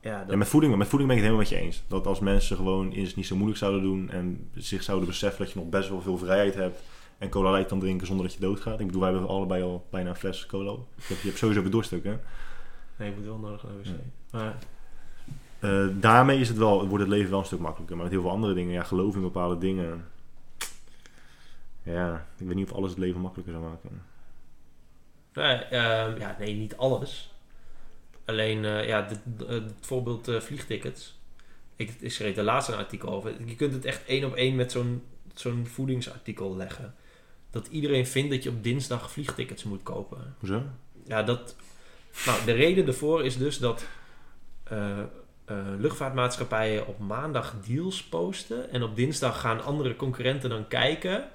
Ja, 0.00 0.18
dat, 0.18 0.30
Ja, 0.30 0.36
met, 0.36 0.48
voeding, 0.48 0.76
met 0.76 0.88
voeding 0.88 1.10
ben 1.10 1.18
ik 1.18 1.24
het 1.24 1.32
helemaal 1.32 1.50
met 1.50 1.60
je 1.60 1.66
eens. 1.66 1.82
Dat 1.88 2.06
als 2.06 2.20
mensen 2.20 2.56
gewoon 2.56 2.92
eens 2.92 3.14
niet 3.14 3.26
zo 3.26 3.34
moeilijk 3.34 3.58
zouden 3.58 3.82
doen 3.82 4.10
en 4.10 4.50
zich 4.54 4.82
zouden 4.82 5.08
beseffen 5.08 5.44
dat 5.44 5.52
je 5.52 5.58
nog 5.58 5.68
best 5.68 5.88
wel 5.88 6.00
veel 6.00 6.18
vrijheid 6.18 6.54
hebt 6.54 6.80
en 7.18 7.28
cola 7.28 7.50
light 7.50 7.68
kan 7.68 7.80
drinken 7.80 8.06
zonder 8.06 8.26
dat 8.26 8.34
je 8.34 8.40
doodgaat. 8.40 8.80
Ik 8.80 8.86
bedoel, 8.86 9.00
wij 9.00 9.10
hebben 9.10 9.28
allebei 9.28 9.62
al 9.62 9.86
bijna 9.90 10.08
een 10.08 10.16
fles 10.16 10.46
cola. 10.46 10.70
Je 10.70 10.78
hebt, 11.06 11.20
je 11.20 11.26
hebt 11.26 11.38
sowieso 11.38 11.62
bedorst 11.62 11.92
ook, 11.92 12.04
hè? 12.04 12.16
nee, 12.96 13.08
je 13.08 13.14
moet 13.16 13.24
wel 13.24 13.38
nodig 13.38 13.62
naar 13.62 13.72
de 13.82 13.90
wc. 13.90 13.96
Maar, 14.30 14.54
Eh, 15.60 15.86
daarmee 15.92 16.40
is 16.40 16.48
het 16.48 16.56
wel, 16.56 16.88
wordt 16.88 17.04
het 17.04 17.12
leven 17.12 17.30
wel 17.30 17.38
een 17.38 17.44
stuk 17.44 17.58
makkelijker. 17.58 17.96
Maar 17.96 18.04
met 18.04 18.14
heel 18.14 18.22
veel 18.22 18.30
andere 18.30 18.54
dingen, 18.54 18.72
ja, 18.72 18.82
geloof 18.82 19.14
in 19.14 19.20
bepaalde 19.20 19.58
dingen. 19.58 20.04
Ja, 21.82 22.26
ik 22.36 22.46
weet 22.46 22.54
niet 22.54 22.70
of 22.70 22.76
alles 22.76 22.90
het 22.90 22.98
leven 22.98 23.20
makkelijker 23.20 23.54
zou 23.54 23.64
maken. 23.64 24.02
Nee, 25.32 25.56
ehm, 25.56 26.18
ja, 26.18 26.36
nee, 26.38 26.54
niet 26.54 26.76
alles. 26.76 27.32
Alleen, 28.28 28.64
eh, 28.64 28.86
ja, 28.86 29.02
dit- 29.02 29.48
eh, 29.48 29.54
het 29.54 29.72
voorbeeld 29.80 30.28
eh, 30.28 30.40
vliegtickets. 30.40 31.18
Ik, 31.76 31.94
ik 32.00 32.12
schreef 32.12 32.36
er 32.36 32.42
laatst 32.44 32.68
een 32.68 32.74
artikel 32.74 33.08
over. 33.08 33.32
Je 33.44 33.56
kunt 33.56 33.72
het 33.72 33.84
echt 33.84 34.04
één 34.04 34.24
op 34.24 34.34
één 34.34 34.56
met 34.56 34.72
zo'n 34.72 35.02
zo'n 35.34 35.66
voedingsartikel 35.66 36.56
leggen. 36.56 36.94
Dat 37.50 37.66
iedereen 37.66 38.06
vindt 38.06 38.30
dat 38.30 38.42
je 38.42 38.48
op 38.48 38.62
dinsdag 38.62 39.10
vliegtickets 39.10 39.64
moet 39.64 39.82
kopen. 39.82 40.34
Hoezo? 40.38 40.62
Ja, 41.06 41.22
dat... 41.22 41.56
Nou, 42.26 42.44
de 42.44 42.52
reden 42.52 42.86
ervoor 42.86 43.24
is 43.24 43.36
dus 43.36 43.58
dat 43.58 43.86
luchtvaartmaatschappijen 45.78 46.86
op 46.86 46.98
maandag 46.98 47.54
deals 47.66 48.04
posten. 48.04 48.70
En 48.70 48.82
op 48.82 48.96
dinsdag 48.96 49.40
gaan 49.40 49.64
andere 49.64 49.96
concurrenten 49.96 50.50
dan 50.50 50.68
kijken. 50.68 51.28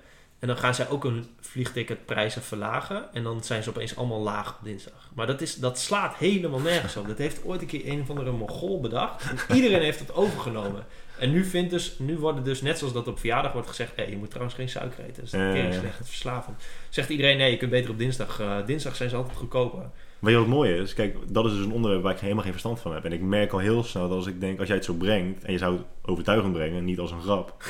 En 0.43 0.49
dan 0.49 0.57
gaan 0.57 0.75
zij 0.75 0.89
ook 0.89 1.03
hun 1.03 1.25
vliegticketprijzen 1.39 2.41
verlagen. 2.41 3.13
En 3.13 3.23
dan 3.23 3.43
zijn 3.43 3.63
ze 3.63 3.69
opeens 3.69 3.95
allemaal 3.95 4.19
laag 4.19 4.49
op 4.49 4.63
dinsdag. 4.63 5.09
Maar 5.15 5.27
dat, 5.27 5.41
is, 5.41 5.55
dat 5.55 5.79
slaat 5.79 6.15
helemaal 6.15 6.59
nergens 6.59 6.97
op. 6.97 7.07
Dat 7.07 7.17
heeft 7.17 7.45
ooit 7.45 7.61
een 7.61 7.67
keer 7.67 7.87
een 7.87 8.01
of 8.01 8.09
andere 8.09 8.31
Mongool 8.31 8.79
bedacht. 8.81 9.23
En 9.47 9.55
iedereen 9.55 9.81
heeft 9.81 9.99
het 9.99 10.13
overgenomen. 10.13 10.85
En 11.17 11.31
nu, 11.31 11.45
vindt 11.45 11.69
dus, 11.69 11.95
nu 11.99 12.17
worden 12.17 12.43
dus, 12.43 12.61
net 12.61 12.77
zoals 12.77 12.93
dat 12.93 13.07
op 13.07 13.19
verjaardag 13.19 13.53
wordt 13.53 13.67
gezegd... 13.67 13.95
Hey, 13.95 14.09
je 14.09 14.17
moet 14.17 14.29
trouwens 14.29 14.55
geen 14.55 14.69
suiker 14.69 15.03
eten. 15.03 15.15
Dat 15.15 15.23
is 15.23 15.31
een 15.31 15.53
keer 15.53 15.73
slecht, 15.73 15.97
verslavend. 16.03 16.63
Zegt 16.89 17.09
iedereen, 17.09 17.37
nee, 17.37 17.51
je 17.51 17.57
kunt 17.57 17.71
beter 17.71 17.89
op 17.89 17.97
dinsdag. 17.97 18.39
eh, 18.39 18.65
dinsdag 18.65 18.95
zijn 18.95 19.09
ze 19.09 19.15
altijd 19.15 19.37
goedkoper. 19.37 19.89
Weet 20.19 20.31
je 20.31 20.37
wat 20.37 20.45
het 20.45 20.55
mooie 20.55 20.75
is? 20.75 20.93
Kijk, 20.93 21.17
dat 21.27 21.45
is 21.45 21.51
dus 21.51 21.65
een 21.65 21.73
onderwerp 21.73 22.03
waar 22.03 22.13
ik 22.13 22.19
helemaal 22.19 22.43
geen 22.43 22.51
verstand 22.51 22.79
van 22.79 22.93
heb. 22.93 23.05
En 23.05 23.11
ik 23.11 23.21
merk 23.21 23.51
al 23.51 23.59
heel 23.59 23.83
snel 23.83 24.07
dat 24.07 24.17
als 24.17 24.27
ik 24.27 24.39
denk, 24.39 24.59
als 24.59 24.67
jij 24.67 24.77
het 24.77 24.85
zo 24.85 24.93
brengt 24.93 25.43
en 25.43 25.51
je 25.51 25.57
zou 25.57 25.75
het 25.75 25.85
overtuigend 26.05 26.53
brengen, 26.53 26.85
niet 26.85 26.99
als 26.99 27.11
een 27.11 27.21
grap, 27.21 27.63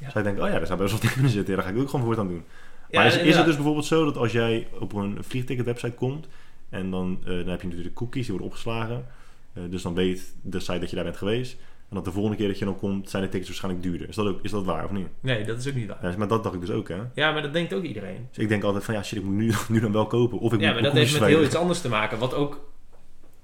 Ja. 0.00 0.10
zou 0.10 0.18
je 0.18 0.30
denken, 0.30 0.42
oh 0.42 0.50
ja, 0.50 0.58
daar 0.58 0.66
zou 0.66 0.78
best 0.78 1.14
wel 1.16 1.24
in 1.24 1.28
zitten. 1.28 1.54
Daar 1.54 1.64
ga 1.64 1.70
ik 1.70 1.78
ook 1.78 1.90
gewoon 1.90 2.04
voortaan 2.04 2.28
doen. 2.28 2.44
Maar 2.90 3.06
is, 3.06 3.16
is 3.16 3.36
het 3.36 3.46
dus 3.46 3.54
bijvoorbeeld 3.54 3.86
zo 3.86 4.04
dat 4.04 4.16
als 4.16 4.32
jij 4.32 4.68
op 4.78 4.92
een 4.92 5.18
vliegticketwebsite 5.20 5.96
komt 5.96 6.28
en 6.68 6.90
dan, 6.90 7.18
eh, 7.20 7.26
dan 7.26 7.48
heb 7.48 7.60
je 7.60 7.68
natuurlijk 7.68 7.94
cookies 7.94 8.22
die 8.22 8.30
worden 8.30 8.46
opgeslagen. 8.46 9.06
Eh, 9.52 9.62
dus 9.70 9.82
dan 9.82 9.94
weet 9.94 10.34
de 10.42 10.60
site 10.60 10.78
dat 10.78 10.90
je 10.90 10.96
daar 10.96 11.04
bent 11.04 11.16
geweest. 11.16 11.56
En 11.88 11.96
dat 11.96 12.04
de 12.04 12.12
volgende 12.12 12.36
keer 12.36 12.48
dat 12.48 12.58
je 12.58 12.64
dan 12.64 12.78
komt, 12.78 13.10
zijn 13.10 13.22
de 13.22 13.28
tickets 13.28 13.48
waarschijnlijk 13.48 13.84
duurder. 13.84 14.08
Is 14.08 14.14
dat, 14.16 14.26
ook, 14.26 14.38
is 14.42 14.50
dat 14.50 14.64
waar 14.64 14.84
of 14.84 14.90
niet? 14.90 15.06
Nee, 15.20 15.44
dat 15.44 15.58
is 15.58 15.68
ook 15.68 15.74
niet 15.74 15.88
waar. 15.88 15.98
Ja, 16.02 16.16
maar 16.16 16.28
dat 16.28 16.42
dacht 16.42 16.54
ik 16.54 16.60
dus 16.60 16.70
ook, 16.70 16.88
hè. 16.88 16.98
Ja, 17.14 17.32
maar 17.32 17.42
dat 17.42 17.52
denkt 17.52 17.74
ook 17.74 17.82
iedereen. 17.82 18.28
Dus 18.28 18.38
ik 18.38 18.48
denk 18.48 18.62
altijd 18.62 18.84
van, 18.84 18.94
ja 18.94 19.02
shit, 19.02 19.18
ik 19.18 19.24
moet 19.24 19.34
nu, 19.34 19.52
nu 19.68 19.80
dan 19.80 19.92
wel 19.92 20.06
kopen. 20.06 20.38
Of 20.38 20.52
ik 20.52 20.60
Ja, 20.60 20.66
moet 20.66 20.74
maar 20.74 20.82
dat 20.82 20.92
heeft 20.92 21.20
met 21.20 21.28
heel 21.28 21.44
iets 21.44 21.54
anders 21.54 21.80
te 21.80 21.88
maken. 21.88 22.18
Wat 22.18 22.34
ook, 22.34 22.60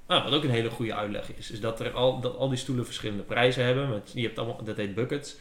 nou, 0.08 0.22
wat 0.22 0.32
ook 0.32 0.44
een 0.44 0.50
hele 0.50 0.70
goede 0.70 0.94
uitleg 0.94 1.36
is. 1.36 1.50
Is 1.50 1.60
dat, 1.60 1.80
er 1.80 1.90
al, 1.90 2.20
dat 2.20 2.36
al 2.36 2.48
die 2.48 2.58
stoelen 2.58 2.84
verschillende 2.84 3.22
prijzen 3.22 3.64
hebben. 3.64 3.88
Met, 3.88 4.10
je 4.14 4.22
hebt 4.22 4.38
allemaal, 4.38 4.64
dat 4.64 4.76
heet 4.76 4.94
buckets. 4.94 5.36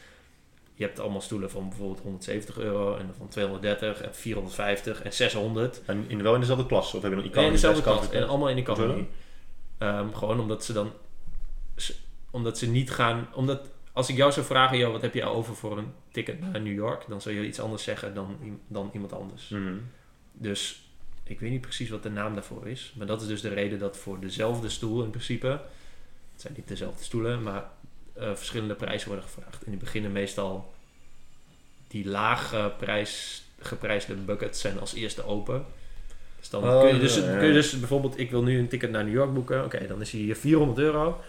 Je 0.78 0.84
hebt 0.84 1.00
allemaal 1.00 1.22
stoelen 1.22 1.52
van 1.52 1.70
bijvoorbeeld 1.70 2.00
170 2.00 2.58
euro 2.58 2.95
en 2.95 3.14
van 3.18 3.28
230 3.28 4.02
en 4.02 4.16
450 4.16 5.02
en 5.02 5.14
600. 5.14 5.82
En 5.86 6.06
in, 6.08 6.24
wel 6.24 6.34
in 6.34 6.40
dezelfde 6.40 6.66
klas? 6.66 6.94
Of 6.94 7.02
heb 7.02 7.12
je 7.12 7.18
nog 7.18 7.26
En 7.26 7.32
economy? 7.32 7.48
in 7.48 7.54
dezelfde 7.54 7.82
klas. 7.82 8.10
En 8.10 8.28
allemaal 8.28 8.50
in 8.50 8.58
economy. 8.58 9.08
Ehm, 9.78 10.12
gewoon 10.12 10.40
omdat 10.40 10.66
ze 10.66 10.74
dan... 10.74 10.92
omdat 12.32 12.58
ze 12.58 12.68
niet 12.68 12.92
gaan... 12.92 13.28
Omdat 13.34 13.70
als 13.92 14.10
ik 14.10 14.16
jou 14.16 14.32
zou 14.32 14.45
vragen... 14.45 14.78
Joh, 14.78 14.92
wat 14.92 15.02
heb 15.02 15.14
je 15.14 15.24
over 15.24 15.56
voor 15.56 15.78
een 15.78 15.94
ticket 16.12 16.40
naar 16.40 16.62
New 16.62 16.74
York? 16.74 17.06
Dan 17.08 17.22
zou 17.22 17.36
je 17.36 17.48
iets 17.48 17.60
anders 17.60 17.84
zeggen 17.84 18.14
dan, 18.14 18.60
dan 18.68 18.90
iemand 18.94 19.14
anders. 19.14 19.50
Mhm. 19.50 19.78
Dus 20.32 20.90
ik 21.24 21.40
weet 21.40 21.52
niet 21.52 21.62
precies 21.62 21.90
wat 21.90 22.04
de 22.04 22.10
naam 22.10 22.34
daarvoor 22.34 22.68
is. 22.68 22.94
Maar 22.98 23.08
dat 23.08 23.22
is 23.22 23.28
dus 23.28 23.42
de 23.42 23.50
reden 23.50 23.80
dat 23.80 23.98
voor 23.98 24.20
dezelfde 24.20 24.70
stoel 24.70 25.04
in 25.04 25.10
principe... 25.10 25.62
Het 26.32 26.44
zijn 26.44 26.54
niet 26.58 26.68
dezelfde 26.68 27.04
stoelen, 27.04 27.44
maar 27.44 27.70
eh, 28.19 28.35
verschillende 28.35 28.74
prijzen 28.74 29.08
worden 29.08 29.26
gevraagd. 29.26 29.64
En 29.64 29.72
die 29.72 29.80
beginnen 29.80 30.11
meestal... 30.11 30.74
Die 31.88 32.08
laag 32.08 32.53
eh, 32.53 32.66
prijs, 32.77 33.44
geprijsde 33.60 34.14
buckets 34.14 34.61
zijn 34.61 34.80
als 34.80 34.94
eerste 34.94 35.26
open. 35.26 35.66
Dus 36.40 36.50
dan 36.50 36.64
Oh, 36.64 36.82
kun, 36.82 36.94
je 36.94 37.00
dus, 37.00 37.16
ja, 37.16 37.38
kun 37.38 37.48
je 37.48 37.53
dus 37.53 37.80
bijvoorbeeld... 37.80 38.19
Ik 38.19 38.32
wil 38.32 38.44
nu 38.44 38.60
een 38.60 38.68
ticket 38.68 38.92
naar 38.92 39.03
New 39.03 39.14
York 39.14 39.34
boeken. 39.34 39.64
Oké, 39.64 39.88
dan 39.88 40.02
is 40.02 40.11
hij 40.11 40.22
hier 40.22 40.35
400 40.35 40.80
euro. 40.80 41.22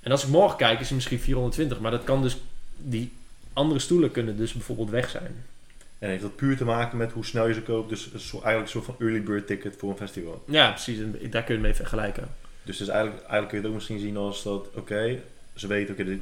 En 0.00 0.10
als 0.10 0.22
ik 0.24 0.28
morgen 0.28 0.56
kijk 0.56 0.80
is 0.80 0.86
hij 0.86 0.94
misschien 0.96 1.18
420. 1.20 1.80
Maar 1.80 1.90
dat 1.90 2.04
kan 2.04 2.22
dus... 2.22 2.36
Die 2.76 3.12
andere 3.52 3.80
stoelen 3.80 4.10
kunnen 4.10 4.36
dus 4.36 4.52
bijvoorbeeld 4.52 4.90
weg 4.90 5.10
zijn. 5.10 5.44
En 5.98 6.08
heeft 6.08 6.22
dat 6.22 6.36
puur 6.36 6.56
te 6.56 6.64
maken 6.64 6.98
met 6.98 7.12
hoe 7.12 7.24
snel 7.24 7.46
je 7.48 7.54
ze 7.54 7.62
koopt? 7.62 7.88
Dus 7.88 8.10
een 8.12 8.20
soort- 8.20 8.44
eigenlijk 8.44 8.74
een 8.74 8.82
soort 8.82 8.96
van 8.98 9.06
early 9.06 9.22
bird 9.22 9.46
ticket 9.46 9.76
voor 9.78 9.90
een 9.90 9.96
festival. 9.96 10.44
Ja, 10.46 10.70
precies. 10.70 10.98
Daar 10.98 11.12
kun 11.20 11.30
je 11.30 11.52
het 11.52 11.60
mee 11.60 11.74
vergelijken. 11.74 12.28
Dus, 12.62 12.76
dus 12.76 12.88
eigenlijk, 12.88 13.18
eigenlijk 13.20 13.48
kun 13.48 13.56
je 13.56 13.62
het 13.62 13.66
ook 13.72 13.78
misschien 13.78 13.98
zien 13.98 14.16
als 14.16 14.42
dat, 14.42 14.68
oké, 14.74 15.18
ze 15.60 15.66
weten, 15.66 15.94
oké, 15.94 16.04
die- 16.04 16.20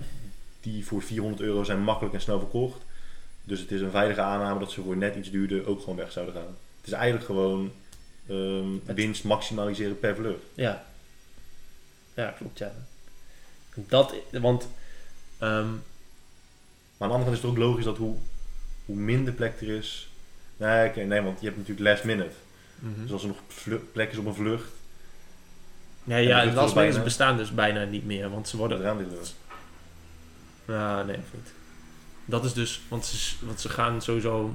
die 0.61 0.87
voor 0.87 1.03
400 1.03 1.43
euro 1.43 1.65
zijn 1.65 1.81
makkelijk 1.81 2.15
en 2.15 2.21
snel 2.21 2.39
verkocht. 2.39 2.81
Dus 3.45 3.61
het 3.61 3.71
is 3.71 3.81
een 3.81 3.91
veilige 3.91 4.21
aanname 4.21 4.59
dat 4.61 4.71
ze 4.73 4.83
voor 4.83 4.97
net 4.97 5.17
iets 5.17 5.31
duurder 5.31 5.67
ook 5.67 5.81
gewoon 5.81 5.97
weg 5.97 6.13
zouden 6.13 6.35
gaan. 6.35 6.57
Het 6.77 6.87
is 6.87 6.93
eigenlijk 6.93 7.25
gewoon 7.27 7.73
ehm, 8.29 8.69
Het- 8.85 8.97
winst 8.97 9.25
maximaliseren 9.25 9.99
per 9.99 10.15
vlucht. 10.17 10.43
Ja. 10.55 10.85
Ja, 12.15 12.31
klopt, 12.39 12.59
ja. 12.59 12.73
Dat, 13.75 14.15
want... 14.33 14.69
ehm, 15.39 15.69
Maar 16.99 17.09
aan 17.09 17.09
de 17.09 17.15
andere 17.15 17.23
kant 17.25 17.37
is 17.37 17.43
het 17.43 17.51
ook 17.51 17.57
logisch 17.71 17.85
dat 17.85 17.97
hoe, 17.97 18.17
hoe 18.85 18.97
minder 18.97 19.33
plek 19.33 19.61
er 19.61 19.69
is. 19.69 20.09
Nee, 20.57 21.07
nee, 21.07 21.21
want 21.21 21.41
je 21.41 21.47
hebt 21.47 21.59
natuurlijk 21.59 21.89
last 21.89 22.05
minute. 22.05 22.35
Dus 23.03 23.13
als 23.13 23.23
er 23.23 23.29
nog 23.29 23.39
plek 23.93 24.11
is 24.13 24.19
op 24.19 24.27
een 24.27 24.35
vlucht, 24.35 24.69
ja, 26.07 26.17
en 26.43 26.55
de 26.55 26.61
ja, 26.61 26.73
bijna- 26.73 27.03
bestaan 27.03 27.37
dus 27.37 27.55
bijna 27.55 27.85
niet 27.85 28.05
meer. 28.07 28.31
Want 28.31 28.49
ze 28.49 28.57
worden... 28.57 28.99
dit 28.99 29.35
Ja, 30.67 31.03
nee, 31.03 31.17
of 31.17 31.23
niet. 31.33 31.53
Dat 32.25 32.45
is 32.45 32.53
dus... 32.53 32.81
Want 32.89 33.05
ze, 33.05 33.35
want 33.47 33.61
ze 33.61 33.69
gaan 33.69 34.03
sowieso... 34.03 34.55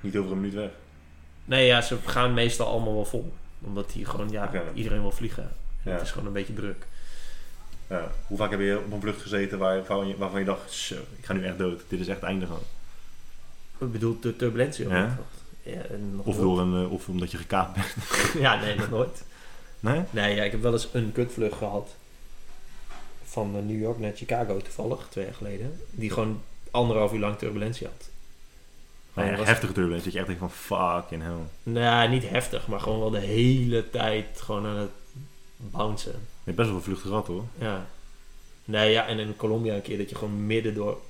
Niet 0.00 0.16
over 0.16 0.30
een 0.32 0.40
minuut 0.40 0.54
weg. 0.54 0.70
Nee, 1.44 1.66
ja, 1.66 1.80
ze 1.80 1.96
gaan 2.04 2.34
meestal 2.34 2.66
allemaal 2.66 2.94
wel 2.94 3.04
vol. 3.04 3.32
Omdat 3.60 3.90
die 3.92 4.04
gewoon... 4.04 4.30
Ja, 4.30 4.50
iedereen 4.74 5.00
wil 5.00 5.12
vliegen. 5.12 5.42
En 5.42 5.50
Ja. 5.82 5.92
Het 5.92 6.02
is 6.02 6.10
gewoon 6.10 6.26
een 6.26 6.32
beetje 6.32 6.54
druk. 6.54 6.86
Ja. 7.88 8.10
Hoe 8.26 8.38
vaak 8.38 8.50
heb 8.50 8.60
je 8.60 8.78
op 8.84 8.92
een 8.92 9.00
vlucht 9.00 9.22
gezeten 9.22 9.58
waar, 9.58 9.76
waarvan, 9.76 10.08
je, 10.08 10.16
waarvan 10.16 10.40
je 10.40 10.46
dacht, 10.46 10.72
zo, 10.72 10.94
ik 10.94 11.24
ga 11.24 11.32
nu 11.32 11.44
echt 11.44 11.58
dood. 11.58 11.82
Dit 11.88 12.00
is 12.00 12.08
echt 12.08 12.20
het 12.20 12.28
einde 12.28 12.46
van. 12.46 12.58
Ik 13.78 13.92
bedoel, 13.92 14.20
de 14.20 14.36
turbulentie 14.36 14.86
of 14.86 14.92
Ja? 14.92 15.18
Ja, 15.62 15.80
Of, 16.16 16.36
door 16.36 16.60
een, 16.60 16.84
eh, 16.84 16.92
of 16.92 17.08
omdat 17.08 17.30
je 17.30 17.36
gekaapt 17.36 17.74
bent. 17.74 17.94
Ja, 18.44 18.60
nee, 18.60 18.76
nog 18.76 18.90
nooit. 18.90 19.24
Nee? 19.80 20.02
Nee, 20.10 20.34
ja, 20.34 20.42
ik 20.42 20.50
heb 20.50 20.62
wel 20.62 20.72
eens 20.72 20.88
een 20.92 21.12
kutvlucht 21.12 21.56
gehad. 21.58 21.94
Van 23.24 23.56
eh, 23.56 23.62
New 23.62 23.80
York 23.80 23.98
naar 23.98 24.12
Chicago 24.14 24.56
toevallig, 24.56 25.06
twee 25.10 25.24
jaar 25.24 25.34
geleden. 25.34 25.80
Die 25.90 26.10
gewoon 26.10 26.42
anderhalf 26.70 27.12
uur 27.12 27.18
lang 27.18 27.38
turbulentie 27.38 27.86
had. 27.86 28.08
Was- 29.36 29.46
heftige 29.46 29.72
turbulentie. 29.72 30.04
Dat 30.04 30.12
je 30.12 30.18
echt 30.18 30.38
denkt 30.38 30.54
van, 30.54 30.78
fucking 30.78 31.22
hell. 31.22 31.72
Nou, 31.72 32.08
niet 32.08 32.28
heftig, 32.28 32.66
maar 32.66 32.80
gewoon 32.80 33.00
wel 33.00 33.10
de 33.10 33.18
hele 33.18 33.90
tijd 33.90 34.40
gewoon 34.40 34.66
aan 34.66 34.76
het 34.76 34.90
bouncen. 35.56 36.12
Je 36.12 36.18
hebt 36.44 36.56
best 36.56 36.68
wel 36.68 36.76
een 36.78 36.82
vlucht 36.84 37.00
gehad 37.02 37.26
hoor. 37.26 37.44
Ja. 37.58 37.86
Nee, 38.64 38.90
ja, 38.90 39.06
en 39.06 39.18
in 39.18 39.36
Colombia 39.36 39.74
een 39.74 39.82
keer 39.82 39.98
dat 39.98 40.08
je 40.10 40.14
gewoon 40.16 40.46
midden 40.46 40.74
door, 40.74 41.00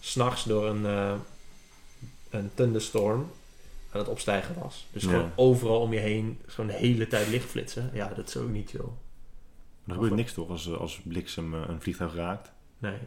s'nachts 0.00 0.44
door 0.44 0.66
een, 0.66 0.86
eh, 0.86 1.12
een 2.30 2.50
thunderstorm 2.54 3.30
aan 3.92 4.00
het 4.00 4.08
opstijgen 4.08 4.54
was. 4.60 4.86
Dus 4.92 5.02
Ja. 5.02 5.08
gewoon 5.10 5.30
overal 5.36 5.80
om 5.80 5.92
je 5.92 5.98
heen, 5.98 6.40
gewoon 6.46 6.66
de 6.70 6.76
hele 6.76 7.06
tijd 7.06 7.28
lichtflitsen. 7.28 7.90
Ja, 7.92 8.08
dat 8.16 8.28
is 8.28 8.36
ook 8.36 8.48
niet 8.48 8.70
chill. 8.70 8.80
Er 9.86 9.92
gebeurt 9.94 10.14
niks 10.14 10.32
toch 10.32 10.48
als, 10.48 10.72
als 10.74 11.00
bliksem 11.04 11.54
eh, 11.54 11.60
een 11.68 11.80
vliegtuig 11.82 12.14
raakt. 12.14 12.52
Nee. 12.78 12.98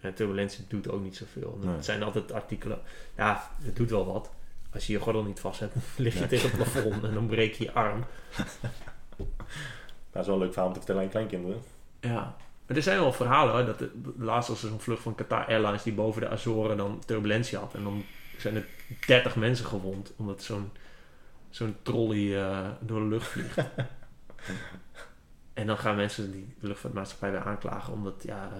En 0.00 0.14
turbulentie 0.14 0.64
doet 0.68 0.88
ook 0.90 1.02
niet 1.02 1.16
zoveel. 1.16 1.58
Nee. 1.62 1.74
Het 1.74 1.84
zijn 1.84 2.02
altijd 2.02 2.32
artikelen. 2.32 2.78
Ja, 3.16 3.50
het 3.62 3.76
doet 3.76 3.90
wel 3.90 4.06
wat. 4.12 4.30
Als 4.72 4.86
je 4.86 4.92
je 4.92 4.98
gordel 5.00 5.22
niet 5.22 5.40
vast 5.40 5.60
hebt, 5.60 5.74
lig 5.96 6.14
je 6.14 6.20
Ja. 6.20 6.26
tegen 6.26 6.50
het 6.50 6.56
plafond 6.72 7.04
en 7.04 7.14
dan 7.14 7.26
breek 7.26 7.54
je 7.54 7.64
je 7.64 7.72
arm. 7.72 8.04
Dat 10.10 10.20
is 10.22 10.26
wel 10.26 10.34
een 10.34 10.40
leuk 10.40 10.52
verhaal 10.52 10.66
om 10.68 10.72
te 10.74 10.78
vertellen 10.80 11.02
aan 11.02 11.10
kleinkinderen. 11.10 11.60
Ja. 12.00 12.36
Maar 12.66 12.76
er 12.76 12.82
zijn 12.82 12.98
wel 12.98 13.12
verhalen 13.12 13.54
hoor. 13.54 13.64
Dat 13.66 13.78
de, 13.78 13.90
de- 14.02 14.12
laatst 14.24 14.48
was 14.48 14.62
er 14.62 14.68
zo'n 14.68 14.80
vlucht 14.80 15.02
van 15.02 15.14
Qatar 15.14 15.46
Airlines 15.46 15.82
die 15.82 15.92
boven 15.92 16.20
de 16.20 16.28
Azoren 16.28 16.76
dan 16.76 17.02
turbulentie 17.06 17.58
had. 17.58 17.74
En 17.74 17.82
dan 17.84 18.04
zijn 18.38 18.56
er 18.56 18.66
30 19.06 19.36
mensen 19.36 19.66
gewond. 19.66 20.12
Omdat 20.16 20.42
zo'n 20.42 20.70
zo'n 21.50 21.76
trolley 21.82 22.42
eh, 22.44 22.68
door 22.80 23.00
de 23.00 23.06
lucht 23.06 23.26
vliegt. 23.26 23.56
en 25.54 25.66
dan 25.66 25.78
gaan 25.78 25.96
mensen 25.96 26.32
die 26.32 26.54
luchtvaartmaatschappij 26.60 27.30
weer 27.30 27.40
aanklagen. 27.44 27.92
Omdat 27.92 28.22
ja, 28.22 28.50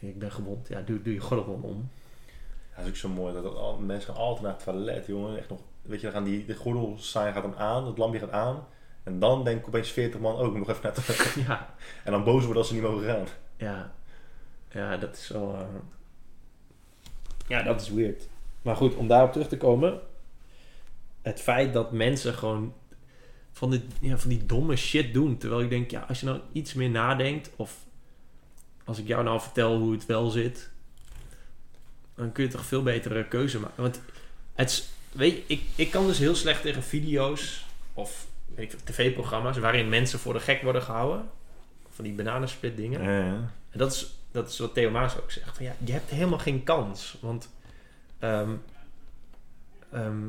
eh, 0.00 0.08
ik 0.08 0.18
ben 0.18 0.32
gewond. 0.32 0.68
Ja, 0.68 0.80
doe, 0.80 1.02
doe 1.02 1.12
je 1.14 1.20
gordel 1.20 1.58
om. 1.62 1.90
Ja, 2.70 2.76
dat 2.76 2.84
is 2.84 2.90
ook 2.90 2.96
zo 2.96 3.08
mooi. 3.08 3.34
Dat, 3.34 3.54
al- 3.54 3.78
mensen 3.78 4.12
gaan 4.14 4.22
altijd 4.22 4.42
naar 4.44 4.52
het 4.54 4.64
toilet, 4.64 5.06
jongen. 5.06 5.38
Echt 5.38 5.48
nog, 5.48 5.60
weet 5.82 6.00
je, 6.00 6.06
dan 6.06 6.14
gaan 6.14 6.24
die, 6.24 6.44
de 6.46 6.54
gordelsign 6.54 7.32
gaat 7.32 7.42
dan 7.42 7.56
aan, 7.56 7.86
het 7.86 7.98
lampje 7.98 8.20
gaat 8.20 8.30
aan. 8.30 8.66
En 9.02 9.18
dan 9.18 9.44
denk 9.44 9.60
ik 9.60 9.66
opeens 9.66 9.90
40 9.90 10.20
man 10.20 10.36
ook 10.36 10.56
nog 10.56 10.68
even 10.68 10.82
naar 10.82 10.94
het 10.94 11.04
toilet. 11.06 11.34
ja. 11.48 11.74
En 12.04 12.12
dan 12.12 12.24
boos 12.24 12.40
worden 12.44 12.56
als 12.58 12.68
ze 12.68 12.74
niet 12.74 12.82
mogen 12.82 13.04
gaan. 13.04 13.26
Ja, 13.56 13.92
ja 14.70 14.96
dat 14.96 15.16
is 15.16 15.28
wel. 15.28 15.54
eh, 15.54 15.60
Ja, 17.46 17.62
dat 17.62 17.80
is 17.80 17.88
weird. 17.90 18.28
Maar 18.62 18.76
goed, 18.76 18.94
om 18.94 19.08
daarop 19.08 19.32
terug 19.32 19.48
te 19.48 19.56
komen. 19.56 20.00
Het 21.22 21.40
feit 21.40 21.72
dat 21.72 21.92
mensen 21.92 22.34
gewoon 22.34 22.74
van, 23.52 23.70
dit, 23.70 23.82
ja, 24.00 24.18
van 24.18 24.30
die 24.30 24.46
domme 24.46 24.76
shit 24.76 25.14
doen. 25.14 25.38
Terwijl 25.38 25.62
ik 25.62 25.70
denk, 25.70 25.90
ja, 25.90 26.04
als 26.08 26.20
je 26.20 26.26
nou 26.26 26.40
iets 26.52 26.74
meer 26.74 26.90
nadenkt. 26.90 27.50
Of 27.56 27.76
als 28.84 28.98
ik 28.98 29.06
jou 29.06 29.24
nou 29.24 29.40
vertel 29.40 29.78
hoe 29.78 29.92
het 29.92 30.06
wel 30.06 30.30
zit. 30.30 30.70
Dan 32.14 32.32
kun 32.32 32.44
je 32.44 32.50
toch 32.50 32.64
veel 32.64 32.82
betere 32.82 33.28
keuze 33.28 33.60
maken. 33.60 33.82
Want 33.82 34.00
het 34.54 34.88
weet 35.12 35.36
je, 35.36 35.42
ik, 35.46 35.62
ik 35.74 35.90
kan 35.90 36.06
dus 36.06 36.18
heel 36.18 36.34
slecht 36.34 36.62
tegen 36.62 36.82
video's. 36.82 37.64
Of 37.94 38.26
tv-programma's 38.84 39.58
waarin 39.58 39.88
mensen 39.88 40.18
voor 40.18 40.32
de 40.32 40.40
gek 40.40 40.62
worden 40.62 40.82
gehouden. 40.82 41.28
Van 41.90 42.04
die 42.04 42.12
bananensplit 42.12 42.76
dingen. 42.76 43.02
Ja, 43.02 43.18
ja. 43.18 43.52
En 43.70 43.78
dat 43.78 43.92
is, 43.92 44.14
dat 44.30 44.48
is 44.48 44.58
wat 44.58 44.74
Theo 44.74 44.90
Maas 44.90 45.18
ook 45.18 45.30
zegt. 45.30 45.56
Van, 45.56 45.64
ja, 45.64 45.74
je 45.84 45.92
hebt 45.92 46.10
helemaal 46.10 46.38
geen 46.38 46.62
kans. 46.62 47.16
Want 47.20 47.48
ehm, 48.20 48.50
ehm, 49.92 50.26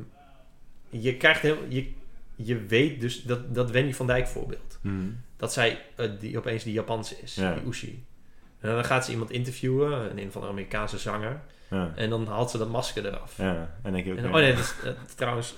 je 0.90 1.18
krijgt 1.18 1.42
heel, 1.42 1.58
je, 1.70 1.92
je 2.36 2.66
weet 2.66 3.02
dus 3.02 3.24
dat, 3.24 3.56
dat 3.56 3.72
Wendy 3.72 3.94
van 3.94 4.08
Dijk 4.08 4.28
voorbeeld. 4.28 4.78
Mhm. 4.82 5.10
Dat 5.38 5.54
zij 5.54 5.82
eh, 5.96 6.10
die, 6.20 6.38
opeens 6.38 6.64
die 6.64 6.74
Japanse 6.74 7.16
is, 7.22 7.36
Ja. 7.36 7.54
die 7.54 7.68
Ushi. 7.68 8.06
En 8.60 8.70
dan 8.72 8.86
gaat 8.86 9.06
ze 9.06 9.12
iemand 9.12 9.32
interviewen, 9.32 10.18
een, 10.18 10.32
van 10.32 10.42
de 10.42 10.48
Amerikaanse 10.48 10.98
zanger. 10.98 11.42
Ja. 11.70 11.92
En 11.96 12.10
dan 12.10 12.28
haalt 12.28 12.52
ze 12.52 12.58
dat 12.58 12.70
masker 12.70 13.06
eraf. 13.06 13.38
ja. 13.38 13.76
En 13.84 13.92
denk 13.92 14.06
je 14.06 14.12
ook... 14.12 14.18
En, 14.18 14.26
oh 14.26 14.34
nee, 14.34 14.54
dat 14.56 14.64
is, 14.64 14.76
eh, 14.84 14.92
trouwens, 15.16 15.56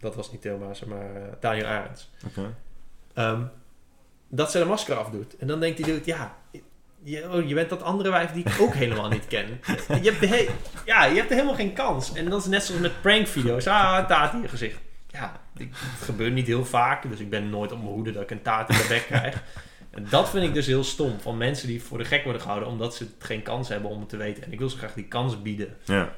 dat 0.00 0.14
was 0.14 0.32
niet 0.32 0.40
Theo 0.40 0.58
Maas, 0.58 0.84
maar 0.84 1.14
eh, 1.16 1.22
Daniel 1.40 1.66
Arends. 1.66 2.10
Ehm, 3.14 3.42
dat 4.28 4.50
ze 4.50 4.58
de 4.58 4.64
masker 4.64 4.96
afdoet. 4.96 5.36
En 5.36 5.46
dan 5.46 5.60
denkt 5.60 5.76
die 5.76 5.86
dude, 5.86 6.00
ja, 6.04 6.36
je, 7.10 7.32
oh, 7.32 7.48
je 7.48 7.54
bent 7.54 7.68
dat 7.68 7.82
andere 7.82 8.10
wijf 8.10 8.30
die 8.30 8.44
ik 8.44 8.60
ook 8.60 8.74
helemaal 8.74 9.08
niet 9.08 9.26
ken. 9.26 9.46
Je 10.02 10.10
hebt, 10.10 10.28
he- 10.28 10.48
ja, 10.86 11.04
je 11.04 11.14
hebt 11.16 11.28
helemaal 11.30 11.54
geen 11.54 11.72
kans. 11.72 12.12
En 12.12 12.30
dat 12.30 12.40
is 12.40 12.46
net 12.46 12.62
zoals 12.62 12.80
met 12.80 13.00
prankvideo's. 13.00 13.66
Ah, 13.66 14.06
taart 14.06 14.32
in 14.34 14.40
je 14.42 14.48
gezicht. 14.48 14.78
Ja, 15.10 15.40
ik- 15.56 15.68
het 15.72 16.02
gebeurt 16.04 16.32
niet 16.32 16.46
heel 16.46 16.64
vaak. 16.64 17.08
Dus 17.10 17.20
ik 17.20 17.30
ben 17.30 17.50
nooit 17.50 17.72
op 17.72 17.78
mijn 17.82 17.92
hoede 17.92 18.12
dat 18.12 18.22
ik 18.22 18.30
een 18.30 18.42
taart 18.42 18.68
in 18.70 18.76
de 18.76 18.86
bek 18.88 19.04
krijg. 19.06 19.42
En 19.90 20.06
dat 20.10 20.30
vind 20.30 20.44
ik 20.46 20.54
dus 20.54 20.66
heel 20.66 20.84
stom. 20.84 21.20
Van 21.20 21.36
mensen 21.36 21.68
die 21.68 21.82
voor 21.82 21.98
de 21.98 22.04
gek 22.04 22.24
worden 22.24 22.42
gehouden 22.42 22.68
omdat 22.68 22.94
ze 22.94 23.06
geen 23.18 23.42
kans 23.42 23.68
hebben 23.68 23.90
om 23.90 24.00
het 24.00 24.08
te 24.08 24.16
weten. 24.16 24.42
En 24.44 24.52
ik 24.52 24.58
wil 24.58 24.68
ze 24.68 24.76
graag 24.78 24.94
die 24.94 25.04
kans 25.04 25.42
bieden. 25.42 25.76
Ja. 25.84 26.14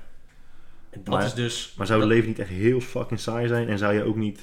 En 0.90 1.00
dat 1.04 1.14
Maar- 1.14 1.24
is 1.24 1.34
dus... 1.34 1.72
Maar 1.76 1.86
zou 1.86 1.98
het 2.00 2.08
dat- 2.08 2.16
leven 2.18 2.28
niet 2.30 2.38
echt 2.48 2.58
heel 2.58 2.80
fucking 2.80 3.20
saai 3.20 3.48
zijn? 3.48 3.68
En 3.68 3.78
zou 3.78 3.94
je 3.94 4.02
ook 4.04 4.16
niet... 4.16 4.40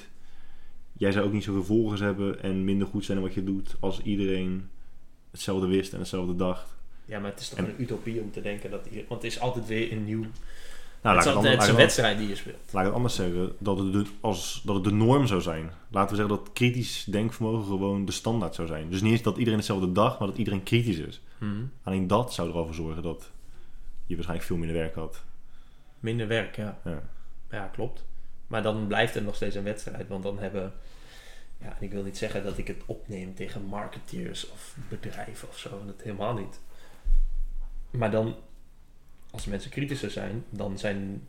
Jij 0.97 1.11
zou 1.11 1.25
ook 1.25 1.31
niet 1.31 1.43
zoveel 1.43 1.63
volgers 1.63 2.01
hebben 2.01 2.41
en 2.43 2.63
minder 2.63 2.87
goed 2.87 3.05
zijn 3.05 3.17
in 3.17 3.23
wat 3.23 3.33
je 3.33 3.43
doet 3.43 3.75
als 3.79 4.01
iedereen 4.01 4.69
hetzelfde 5.35 5.67
wist 5.67 5.93
en 5.93 5.99
hetzelfde 5.99 6.35
dacht. 6.35 6.73
Ja, 7.05 7.19
maar 7.19 7.31
het 7.31 7.39
is 7.39 7.49
toch 7.49 7.59
En- 7.59 7.65
een 7.65 7.81
utopie 7.81 8.21
om 8.21 8.31
te 8.31 8.41
denken 8.41 8.71
dat... 8.71 8.81
Want 9.07 9.21
het 9.21 9.31
is 9.31 9.39
altijd 9.39 9.67
weer 9.67 9.91
een 9.91 10.05
nieuw... 10.05 10.25
Nou, 11.01 11.17
het 11.17 11.25
laat 11.25 11.33
is, 11.33 11.33
altijd- 11.35 11.61
het 11.61 11.69
een 11.69 11.75
wedstrijd 11.75 12.17
die 12.17 12.27
je 12.27 12.35
speelt. 12.35 12.55
laat 12.71 12.81
ik 12.81 12.87
het 12.87 12.95
anders 12.95 13.15
zeggen. 13.15 13.55
Dat 13.57 13.77
het, 13.79 13.93
de, 13.93 14.05
als, 14.21 14.61
dat 14.65 14.75
het 14.75 14.83
de 14.83 14.91
norm 14.91 15.27
zou 15.27 15.41
zijn. 15.41 15.71
Laten 15.91 16.09
we 16.09 16.15
zeggen 16.15 16.37
dat 16.37 16.53
kritisch 16.53 17.03
denkvermogen 17.03 17.65
gewoon 17.65 18.05
de 18.05 18.11
standaard 18.11 18.55
zou 18.55 18.67
zijn. 18.67 18.89
Dus 18.89 19.01
niet 19.01 19.11
eens 19.11 19.21
dat 19.21 19.37
iedereen 19.37 19.59
hetzelfde 19.59 19.91
dacht, 19.91 20.19
maar 20.19 20.27
dat 20.27 20.37
iedereen 20.37 20.63
kritisch 20.63 20.97
is. 20.97 21.21
Mhm. 21.37 21.51
Alleen 21.83 22.07
dat 22.07 22.33
zou 22.33 22.49
er 22.49 22.55
al 22.55 22.65
voor 22.65 22.73
zorgen 22.75 23.03
dat 23.03 23.31
je 24.05 24.13
waarschijnlijk 24.15 24.47
veel 24.47 24.57
minder 24.57 24.75
werk 24.77 24.95
had. 24.95 25.23
Minder 25.99 26.27
werk, 26.27 26.55
ja. 26.55 26.79
Ja. 26.83 27.01
Ja, 27.51 27.69
klopt. 27.73 28.03
Maar 28.47 28.63
dan 28.63 28.87
blijft 28.87 29.13
het 29.13 29.25
nog 29.25 29.35
steeds 29.35 29.55
een 29.55 29.63
wedstrijd. 29.63 30.07
Want 30.07 30.23
dan 30.23 30.39
hebben... 30.39 30.73
Ja, 31.61 31.77
ik 31.79 31.91
wil 31.91 32.03
niet 32.03 32.17
zeggen 32.17 32.43
dat 32.43 32.57
ik 32.57 32.67
het 32.67 32.83
opneem 32.85 33.35
tegen 33.35 33.65
marketeers 33.65 34.49
of 34.49 34.77
bedrijven 34.89 35.47
of 35.47 35.57
zo. 35.57 35.85
Dat 35.85 36.01
helemaal 36.01 36.33
niet. 36.33 36.59
Maar 37.91 38.11
dan, 38.11 38.35
als 39.31 39.45
mensen 39.45 39.71
kritischer 39.71 40.11
zijn, 40.11 40.45
dan 40.49 40.77
zijn 40.77 41.27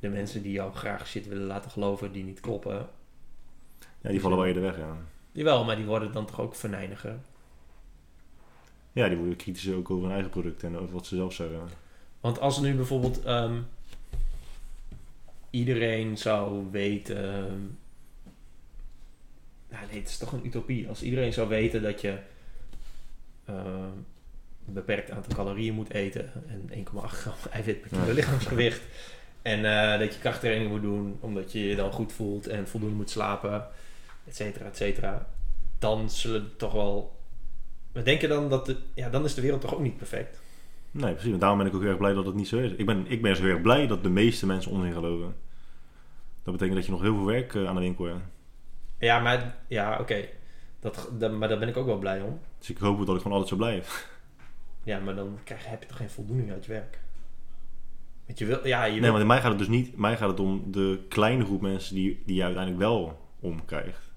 de 0.00 0.08
mensen 0.08 0.42
die 0.42 0.52
jou 0.52 0.74
graag 0.74 1.08
shit 1.08 1.28
willen 1.28 1.46
laten 1.46 1.70
geloven 1.70 2.12
die 2.12 2.24
niet 2.24 2.40
kloppen. 2.40 2.88
Ja, 4.00 4.10
die 4.10 4.20
vallen 4.20 4.36
wel 4.36 4.46
eerder 4.46 4.62
weg, 4.62 4.76
ja. 4.76 4.96
Jawel, 5.32 5.64
maar 5.64 5.76
die 5.76 5.84
worden 5.84 6.12
dan 6.12 6.26
toch 6.26 6.40
ook 6.40 6.54
verneiniger. 6.54 7.18
Ja, 8.92 9.08
die 9.08 9.16
worden 9.16 9.36
kritisch 9.36 9.72
ook 9.72 9.90
over 9.90 10.04
hun 10.04 10.12
eigen 10.12 10.30
product 10.30 10.62
en 10.62 10.78
over 10.78 10.94
wat 10.94 11.06
ze 11.06 11.16
zelf 11.16 11.32
zeggen. 11.32 11.68
Want 12.20 12.40
als 12.40 12.60
nu 12.60 12.74
bijvoorbeeld 12.74 13.22
ehm, 13.22 13.60
iedereen 15.50 16.18
zou 16.18 16.70
weten. 16.70 17.78
Nou 19.72 19.86
nee, 19.90 20.00
het 20.00 20.08
is 20.08 20.18
toch 20.18 20.32
een 20.32 20.46
utopie. 20.46 20.88
Als 20.88 21.02
iedereen 21.02 21.32
zou 21.32 21.48
weten 21.48 21.82
dat 21.82 22.00
je 22.00 22.18
ehm, 23.44 23.66
een 24.66 24.72
beperkt 24.74 25.10
aantal 25.10 25.34
calorieën 25.34 25.74
moet 25.74 25.92
eten 25.92 26.30
en 26.48 26.70
1,8 26.74 26.84
gram 27.04 27.34
eiwit 27.50 27.80
per 27.80 27.90
kilo 27.90 28.04
Ja. 28.06 28.12
lichaamsgewicht. 28.12 28.80
En 29.42 29.64
eh, 29.64 29.98
dat 29.98 30.14
je 30.14 30.20
krachttraining 30.20 30.70
moet 30.70 30.82
doen 30.82 31.16
omdat 31.20 31.52
je 31.52 31.60
je 31.68 31.76
dan 31.76 31.92
goed 31.92 32.12
voelt 32.12 32.46
en 32.46 32.68
voldoende 32.68 32.94
moet 32.96 33.10
slapen, 33.10 33.66
et 34.26 34.36
cetera, 34.36 34.64
et 34.66 34.76
cetera. 34.76 35.26
Dan 35.78 36.10
zullen 36.10 36.56
toch 36.56 36.72
wel. 36.72 37.20
We 37.92 38.02
denken 38.02 38.28
dan 38.28 38.48
dat 38.48 38.66
de, 38.66 38.76
ja, 38.94 39.08
dan 39.10 39.24
is 39.24 39.34
de 39.34 39.40
wereld 39.40 39.60
toch 39.60 39.74
ook 39.74 39.80
niet 39.80 39.96
perfect. 39.96 40.40
Nee, 40.90 41.12
precies. 41.12 41.38
Daarom 41.38 41.58
ben 41.58 41.66
ik 41.66 41.74
ook 41.74 41.80
heel 41.80 41.88
erg 41.90 41.98
blij 41.98 42.12
dat 42.12 42.26
het 42.26 42.34
niet 42.34 42.48
zo 42.48 42.58
is. 42.58 42.72
Ik 42.72 42.86
ben, 42.86 43.04
ik 43.08 43.22
ben 43.22 43.36
zo 43.36 43.42
heel 43.42 43.52
erg 43.52 43.62
blij 43.62 43.86
dat 43.86 44.02
de 44.02 44.08
meeste 44.08 44.46
mensen 44.46 44.70
onzin 44.72 44.92
geloven. 44.92 45.34
Dat 46.42 46.52
betekent 46.52 46.76
dat 46.76 46.84
je 46.86 46.92
nog 46.92 47.00
heel 47.02 47.14
veel 47.14 47.24
werk 47.24 47.54
eh, 47.54 47.66
aan 47.66 47.74
de 47.74 47.80
winkel 47.80 48.04
hebt. 48.04 48.20
Ja, 49.02 49.18
maar 49.20 49.54
ja, 49.66 49.98
oké. 50.00 50.24
Dat, 50.80 51.08
dat- 51.18 51.32
maar 51.32 51.48
daar 51.48 51.58
ben 51.58 51.68
ik 51.68 51.76
ook 51.76 51.86
wel 51.86 51.98
blij 51.98 52.20
om. 52.20 52.40
Dus 52.58 52.70
ik 52.70 52.78
hoop 52.78 53.06
dat 53.06 53.16
ik 53.16 53.22
gewoon 53.22 53.38
altijd 53.38 53.48
zo 53.48 53.56
blijf. 53.56 54.10
Ja, 54.82 54.98
maar 54.98 55.14
dan 55.14 55.38
krijg, 55.44 55.66
heb 55.66 55.82
je 55.82 55.88
toch 55.88 55.96
geen 55.96 56.10
voldoening 56.10 56.50
uit 56.52 56.64
je 56.64 56.72
werk. 56.72 56.98
Want 58.26 58.38
je 58.38 58.44
wil, 58.46 58.66
ja, 58.66 58.84
je 58.84 58.90
Nee, 58.92 59.00
wil, 59.00 59.08
want 59.10 59.20
in 59.22 59.26
mij 59.28 59.40
gaat 59.40 59.48
het 59.48 59.58
dus 59.58 59.68
niet... 59.68 59.96
Mij 59.96 60.16
gaat 60.16 60.28
het 60.28 60.40
om 60.40 60.62
de 60.72 61.04
kleine 61.08 61.44
groep 61.44 61.60
mensen 61.60 61.94
die, 61.94 62.22
die 62.26 62.36
je 62.36 62.42
uiteindelijk 62.42 62.82
wel 62.82 63.20
omkrijgt. 63.40 64.10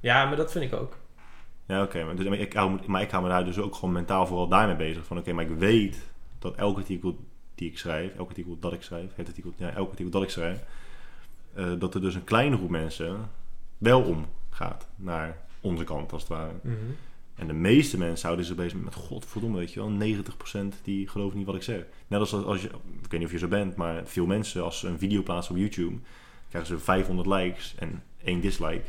ja, 0.00 0.24
maar 0.26 0.36
dat 0.36 0.52
vind 0.52 0.64
ik 0.72 0.80
ook. 0.80 0.96
Ja, 1.66 1.82
oké. 1.82 2.04
maar, 2.04 2.16
dus, 2.16 2.28
maar 2.28 2.38
ik 2.38 2.52
hou 2.52 2.70
me- 2.70 2.78
maar 2.86 3.02
ik 3.02 3.10
hou 3.10 3.22
me 3.22 3.28
daar 3.28 3.44
dus 3.44 3.58
ook 3.58 3.74
gewoon 3.74 3.92
mentaal 3.92 4.26
vooral 4.26 4.48
daarmee 4.48 4.76
bezig. 4.76 5.04
Van 5.06 5.18
oké, 5.18 5.32
maar 5.32 5.44
ik 5.44 5.56
weet 5.58 5.96
dat 6.38 6.54
elk 6.54 6.76
artikel 6.76 7.18
die 7.54 7.68
ik 7.70 7.78
schrijf... 7.78 8.14
Elk 8.16 8.28
artikel 8.28 8.56
dat 8.60 8.72
ik 8.72 8.82
schrijf... 8.82 9.10
Het 9.14 9.26
artikel, 9.28 9.52
ja, 9.56 9.70
elk 9.70 9.90
artikel 9.90 10.12
dat 10.12 10.22
ik 10.22 10.30
schrijf... 10.30 10.62
eh, 11.54 11.72
dat 11.78 11.94
er 11.94 12.00
dus 12.00 12.14
een 12.14 12.24
kleine 12.24 12.56
groep 12.56 12.70
mensen 12.70 13.30
wel 13.80 14.02
omgaat 14.02 14.86
naar 14.96 15.36
onze 15.60 15.84
kant, 15.84 16.12
als 16.12 16.22
het 16.22 16.30
ware. 16.30 16.52
En 17.34 17.46
de 17.46 17.52
meeste 17.52 17.98
mensen 17.98 18.24
houden 18.26 18.46
zich 18.46 18.56
bezig 18.56 18.78
met, 18.78 18.94
godverdomme, 18.94 19.58
weet 19.58 19.72
je 19.72 19.80
wel, 19.80 20.22
90% 20.70 20.82
die 20.82 21.08
geloven 21.08 21.36
niet 21.38 21.46
wat 21.46 21.54
ik 21.54 21.62
zeg. 21.62 21.82
Net 22.06 22.20
als 22.20 22.32
als 22.32 22.62
je, 22.62 22.68
ik 23.02 23.10
weet 23.10 23.12
niet 23.20 23.24
of 23.24 23.32
je 23.32 23.38
zo 23.38 23.48
bent, 23.48 23.76
maar 23.76 24.02
veel 24.04 24.26
mensen, 24.26 24.64
als 24.64 24.78
ze 24.78 24.88
een 24.88 24.98
video 24.98 25.22
plaatsen 25.22 25.54
op 25.54 25.60
YouTube, 25.60 25.96
krijgen 26.48 26.76
ze 26.78 26.84
500 26.84 27.28
likes 27.28 27.74
en 27.78 28.02
één 28.24 28.40
dislike. 28.40 28.82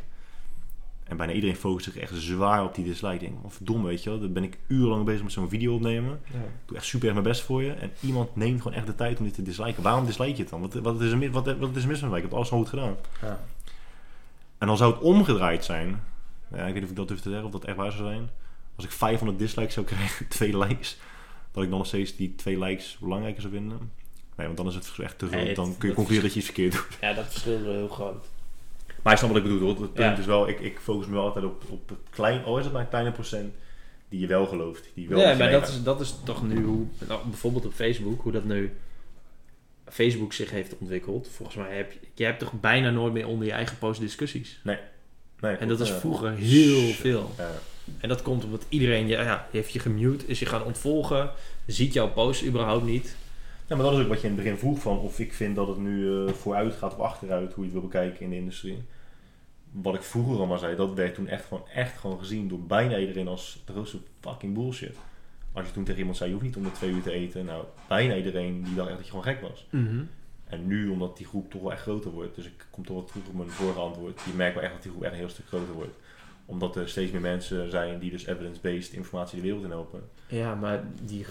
En 1.03 1.17
bijna 1.17 1.33
iedereen 1.33 1.55
focust 1.55 1.85
zich 1.85 1.97
echt 1.97 2.13
zwaar 2.15 2.63
op 2.63 2.75
die 2.75 2.85
dislike. 2.85 3.13
Ik 3.13 3.19
denk, 3.19 3.45
oh, 3.45 3.51
verdomme, 3.51 3.87
weet 3.87 4.03
je 4.03 4.09
wel, 4.09 4.19
dan 4.19 4.33
ben 4.33 4.43
ik 4.43 4.57
urenlang 4.67 5.05
bezig 5.05 5.23
met 5.23 5.31
zo'n 5.31 5.49
video 5.49 5.73
opnemen. 5.73 6.19
Ja. 6.33 6.39
Ik 6.39 6.45
doe 6.65 6.77
echt 6.77 6.85
super 6.85 7.05
erg 7.05 7.13
mijn 7.17 7.27
best 7.27 7.41
voor 7.41 7.63
je. 7.63 7.71
En 7.71 7.91
iemand 8.01 8.35
neemt 8.35 8.61
gewoon 8.61 8.77
echt 8.77 8.85
de 8.87 8.95
tijd 8.95 9.17
om 9.19 9.25
dit 9.25 9.33
te 9.33 9.41
disliken. 9.43 9.83
Waarom 9.83 10.05
dislike 10.05 10.31
je 10.31 10.37
het 10.41 10.49
dan? 10.49 10.61
Wat, 10.61 10.73
wat, 10.73 11.01
is, 11.01 11.11
er, 11.11 11.17
mis- 11.17 11.29
wat, 11.29 11.57
wat 11.57 11.75
is 11.75 11.81
er 11.81 11.87
mis 11.89 12.01
met 12.01 12.09
mij? 12.09 12.19
Ik 12.19 12.25
heb 12.25 12.33
alles 12.33 12.47
gewoon 12.47 12.63
goed 12.67 12.79
gedaan. 12.79 12.95
Ja. 13.21 13.39
En 14.61 14.67
dan 14.67 14.77
zou 14.77 14.93
het 14.93 15.01
omgedraaid 15.01 15.65
zijn. 15.65 16.03
Ja, 16.51 16.57
ik 16.57 16.64
weet 16.64 16.73
niet 16.73 16.83
of 16.83 16.90
ik 16.90 16.95
dat 16.95 17.07
durf 17.07 17.19
te 17.19 17.30
zeggen, 17.30 17.45
of 17.48 17.51
dat 17.51 17.65
echt 17.65 17.77
waar 17.77 17.91
zou 17.91 18.07
zijn. 18.09 18.30
Als 18.75 18.85
ik 18.85 18.91
500 18.91 19.40
dislikes 19.40 19.73
zou 19.73 19.85
krijgen, 19.85 20.27
twee 20.38 20.57
likes, 20.57 20.98
dat 21.51 21.64
ik 21.64 21.69
dan 21.69 21.77
nog 21.77 21.88
steeds 21.88 22.15
die 22.15 22.35
twee 22.35 22.59
likes 22.59 22.98
belangrijker 22.99 23.41
zou 23.41 23.53
vinden. 23.53 23.91
Nee, 24.35 24.45
want 24.45 24.57
dan 24.57 24.67
is 24.67 24.75
het 24.75 24.91
echt 24.99 25.17
te 25.19 25.27
veel. 25.27 25.43
Nee, 25.43 25.53
dan 25.56 25.75
kun 25.77 25.90
je 25.90 25.95
concluderen 25.95 26.23
dat 26.30 26.33
je 26.33 26.40
iets 26.40 26.48
verkeerd 26.53 26.73
doet. 26.73 26.98
ja, 27.01 27.14
dat 27.14 27.25
verschil 27.25 27.56
is 27.57 27.61
wel 27.64 27.73
heel 27.73 27.88
groot. 27.88 28.25
Maar 29.03 29.11
ik 29.14 29.17
snap 29.19 29.31
wat 29.31 29.38
ik 29.40 29.43
bedoel. 29.43 29.59
hoor. 29.59 29.69
Het 29.81 29.93
punt 29.93 30.15
Ja. 30.15 30.17
is 30.17 30.25
wel, 30.25 30.48
ik, 30.48 30.59
ik 30.59 30.80
focus 30.80 31.07
me 31.07 31.14
wel 31.14 31.23
altijd 31.25 31.45
op, 31.45 31.64
op 31.69 31.90
het 31.90 31.98
klein, 32.09 32.45
oh 32.45 32.57
is 32.57 32.64
het 32.64 32.73
maar 32.73 32.81
een 32.81 32.90
kleine 32.90 33.11
procent, 33.11 33.53
die 34.09 34.19
je 34.19 34.27
wel 34.27 34.45
gelooft. 34.45 34.90
Die 34.93 35.09
wel 35.09 35.19
je 35.30 35.35
maar 35.35 35.51
dat 35.51 35.67
is, 35.67 35.83
dat 35.83 36.01
is 36.01 36.15
toch 36.23 36.43
nu 36.43 36.64
hoe, 36.64 36.85
nou, 37.07 37.27
bijvoorbeeld 37.27 37.65
op 37.65 37.73
Facebook, 37.73 38.22
hoe 38.22 38.31
dat 38.31 38.43
nu 38.43 38.73
Facebook 39.91 40.33
zich 40.33 40.51
heeft 40.51 40.77
ontwikkeld. 40.77 41.29
Volgens 41.31 41.57
mij 41.57 41.75
heb 41.75 41.91
je, 41.91 41.99
je 42.13 42.23
hebt 42.23 42.39
toch 42.39 42.53
bijna 42.59 42.89
nooit 42.89 43.13
meer 43.13 43.27
onder 43.27 43.47
je 43.47 43.53
eigen 43.53 43.77
post 43.77 43.99
discussies. 43.99 44.59
Nee, 44.63 44.77
En 45.39 45.67
dat 45.67 45.79
is 45.79 45.91
vroeger 45.91 46.31
heel 46.31 46.81
Shit. 46.81 46.95
veel. 46.95 47.31
Ja. 47.37 47.51
En 47.99 48.09
dat 48.09 48.21
komt 48.21 48.43
omdat 48.43 48.65
iedereen, 48.69 49.07
ja, 49.07 49.21
ja, 49.21 49.47
heeft 49.51 49.71
je 49.71 49.79
gemute, 49.79 50.25
is 50.25 50.39
je 50.39 50.45
gaan 50.45 50.63
ontvolgen, 50.63 51.31
ziet 51.65 51.93
jouw 51.93 52.09
post 52.11 52.45
überhaupt 52.45 52.85
niet. 52.85 53.15
Ja, 53.67 53.75
maar 53.75 53.85
dat 53.85 53.95
is 53.95 54.01
ook 54.01 54.07
wat 54.07 54.21
je 54.21 54.27
in 54.27 54.33
het 54.33 54.43
begin 54.43 54.57
vroeg 54.59 54.79
van 54.79 54.99
of 54.99 55.19
ik 55.19 55.33
vind 55.33 55.55
dat 55.55 55.67
het 55.67 55.77
nu 55.77 56.25
eh, 56.25 56.33
vooruit 56.33 56.73
gaat 56.73 56.93
of 56.93 56.99
achteruit, 56.99 57.53
hoe 57.53 57.65
je 57.65 57.71
het 57.71 57.79
wil 57.79 57.89
bekijken 57.89 58.21
in 58.21 58.29
de 58.29 58.35
industrie. 58.35 58.83
Wat 59.71 59.95
ik 59.95 60.03
vroeger 60.03 60.39
al 60.39 60.45
maar 60.45 60.59
zei, 60.59 60.75
dat 60.75 60.93
werd 60.93 61.15
toen 61.15 61.27
echt 61.27 61.45
gewoon, 61.45 61.63
echt 61.73 61.97
gewoon 61.97 62.19
gezien 62.19 62.47
door 62.47 62.59
bijna 62.59 62.97
iedereen 62.97 63.27
als 63.27 63.61
de 63.65 63.71
grootste 63.73 63.97
fucking 64.21 64.53
bullshit. 64.53 64.95
Als 65.53 65.65
je 65.65 65.71
toen 65.71 65.83
tegen 65.83 65.99
iemand 65.99 66.17
zei, 66.17 66.30
je 66.30 66.35
hoeft 66.35 66.47
niet 66.47 66.57
om 66.57 66.63
de 66.63 66.71
twee 66.71 66.91
uur 66.91 67.01
te 67.01 67.11
eten. 67.11 67.45
Nou, 67.45 67.65
bijna 67.88 68.15
iedereen 68.15 68.63
die 68.63 68.75
dacht 68.75 68.88
echt 68.88 68.97
dat 68.97 69.05
je 69.05 69.11
gewoon 69.11 69.25
gek 69.25 69.41
was. 69.41 69.67
En 70.51 70.67
nu, 70.67 70.89
omdat 70.89 71.17
die 71.17 71.25
groep 71.25 71.51
toch 71.51 71.61
wel 71.61 71.71
echt 71.71 71.81
groter 71.81 72.11
wordt, 72.11 72.35
dus 72.35 72.45
ik 72.45 72.65
kom 72.69 72.85
toch 72.85 72.95
wat 72.95 73.07
terug 73.07 73.27
op 73.27 73.33
mijn 73.33 73.49
vorige 73.49 73.80
antwoord. 73.80 74.21
Je 74.25 74.33
merkt 74.35 74.55
wel 74.55 74.63
echt 74.63 74.73
dat 74.73 74.81
die 74.81 74.91
groep 74.91 75.03
echt 75.03 75.13
een 75.13 75.19
heel 75.19 75.30
stuk 75.30 75.47
groter 75.47 75.73
wordt. 75.73 75.95
Omdat 76.45 76.75
er 76.75 76.89
steeds 76.89 77.11
meer 77.11 77.21
mensen 77.21 77.69
zijn 77.69 77.99
die 77.99 78.11
dus 78.11 78.25
evidence-based 78.25 78.93
informatie 78.93 79.35
de 79.35 79.43
wereld 79.43 79.63
in 79.63 79.69
helpen. 79.69 80.09
Ja, 80.27 80.55
maar 80.55 80.83
die, 81.01 81.25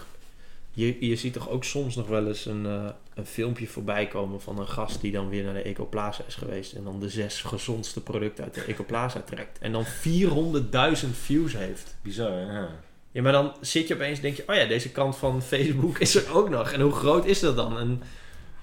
je, 0.71 1.07
je 1.07 1.17
ziet 1.17 1.33
toch 1.33 1.49
ook 1.49 1.65
soms 1.65 1.97
nog 1.97 2.07
wel 2.07 2.27
eens 2.27 2.47
een, 2.47 2.67
eh, 2.67 2.89
een 3.15 3.27
filmpje 3.27 3.67
voorbij 3.67 4.07
komen 4.07 4.41
van 4.41 4.59
een 4.59 4.69
gast 4.69 5.01
die 5.01 5.13
dan 5.13 5.29
weer 5.29 5.45
naar 5.45 5.55
de 5.55 5.63
Ecoplaza 5.63 6.25
is 6.27 6.35
geweest 6.35 6.73
en 6.73 6.85
dan 6.85 7.01
de 7.01 7.09
zes 7.09 7.43
gezondste 7.43 8.03
producten 8.03 8.45
uit 8.45 8.55
de 8.55 8.65
Ecoplaza 8.65 9.21
trekt. 9.21 9.59
En 9.59 9.73
dan 9.73 9.85
400.000 9.85 11.11
views 11.11 11.57
heeft. 11.57 11.97
Bizar, 12.03 12.33
hè? 12.33 12.59
Ja. 12.59 12.71
Ja, 13.11 13.23
maar 13.23 13.33
dan 13.33 13.53
zit 13.61 13.89
je 13.89 13.95
opeens 13.95 14.17
en 14.17 14.23
denk 14.23 14.37
je, 14.37 14.45
oh 14.47 14.55
ja, 14.55 14.65
deze 14.65 14.91
kant 14.91 15.17
van 15.17 15.43
Facebook 15.43 15.99
is 15.99 16.15
er 16.15 16.35
ook 16.35 16.49
nog. 16.49 16.73
En 16.73 16.81
hoe 16.81 16.93
groot 16.93 17.27
is 17.27 17.41
dat 17.41 17.57
dan? 17.57 17.79
En, 17.79 18.03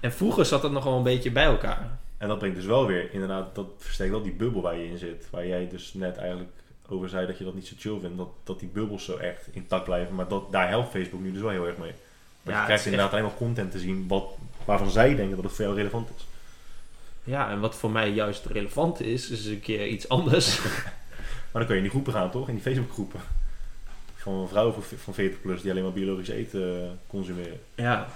en 0.00 0.12
vroeger 0.12 0.46
zat 0.46 0.62
dat 0.62 0.72
nog 0.72 0.84
wel 0.84 0.96
een 0.96 1.02
beetje 1.02 1.30
bij 1.30 1.44
elkaar. 1.44 1.98
En 2.18 2.28
dat 2.28 2.38
brengt 2.38 2.56
dus 2.56 2.66
wel 2.66 2.86
weer, 2.86 3.12
inderdaad, 3.12 3.54
dat 3.54 3.66
versterkt 3.78 4.12
wel 4.12 4.22
die 4.22 4.32
bubbel 4.32 4.62
waar 4.62 4.76
je 4.76 4.88
in 4.88 4.98
zit. 4.98 5.26
Waar 5.30 5.46
jij 5.46 5.68
dus 5.68 5.94
net 5.94 6.16
eigenlijk 6.16 6.50
over 6.88 7.08
zei 7.08 7.26
dat 7.26 7.38
je 7.38 7.44
dat 7.44 7.54
niet 7.54 7.66
zo 7.66 7.74
chill 7.78 7.98
vindt. 8.00 8.16
Dat, 8.16 8.28
dat 8.44 8.58
die 8.60 8.68
bubbels 8.68 9.04
zo 9.04 9.16
echt 9.16 9.48
intact 9.52 9.84
blijven. 9.84 10.14
Maar 10.14 10.28
dat, 10.28 10.52
daar 10.52 10.68
helpt 10.68 10.90
Facebook 10.90 11.20
nu 11.20 11.32
dus 11.32 11.40
wel 11.40 11.50
heel 11.50 11.66
erg 11.66 11.76
mee. 11.76 11.92
Want 12.42 12.56
Ja, 12.56 12.58
je 12.58 12.64
krijgt 12.64 12.84
inderdaad 12.84 13.12
alleen 13.12 13.24
maar 13.24 13.34
content 13.34 13.70
te 13.70 13.78
zien 13.78 14.04
wat, 14.08 14.24
waarvan 14.64 14.90
zij 14.90 15.14
denken 15.14 15.36
dat 15.36 15.44
het 15.44 15.54
voor 15.54 15.64
jou 15.64 15.76
relevant 15.76 16.08
is. 16.16 16.26
Ja, 17.24 17.50
en 17.50 17.60
wat 17.60 17.74
voor 17.74 17.90
mij 17.90 18.10
juist 18.10 18.46
relevant 18.46 19.00
is, 19.00 19.30
is 19.30 19.46
een 19.46 19.60
keer 19.60 19.86
iets 19.86 20.08
anders. 20.08 20.58
Maar 21.52 21.66
dan 21.66 21.66
kun 21.66 21.74
je 21.74 21.76
in 21.76 21.82
die 21.82 21.90
groepen 21.90 22.12
gaan, 22.12 22.30
toch? 22.30 22.48
In 22.48 22.54
die 22.54 22.62
Facebook 22.62 22.92
groepen. 22.92 23.20
Van 24.36 24.48
vrouwen 24.48 24.74
van- 24.74 24.98
van 24.98 25.14
40 25.14 25.40
plus 25.40 25.62
die 25.62 25.70
alleen 25.70 25.82
maar 25.82 25.92
biologisch 25.92 26.28
eten 26.28 26.82
eh, 26.84 26.88
consumeren. 27.06 27.60
Ja. 27.74 28.08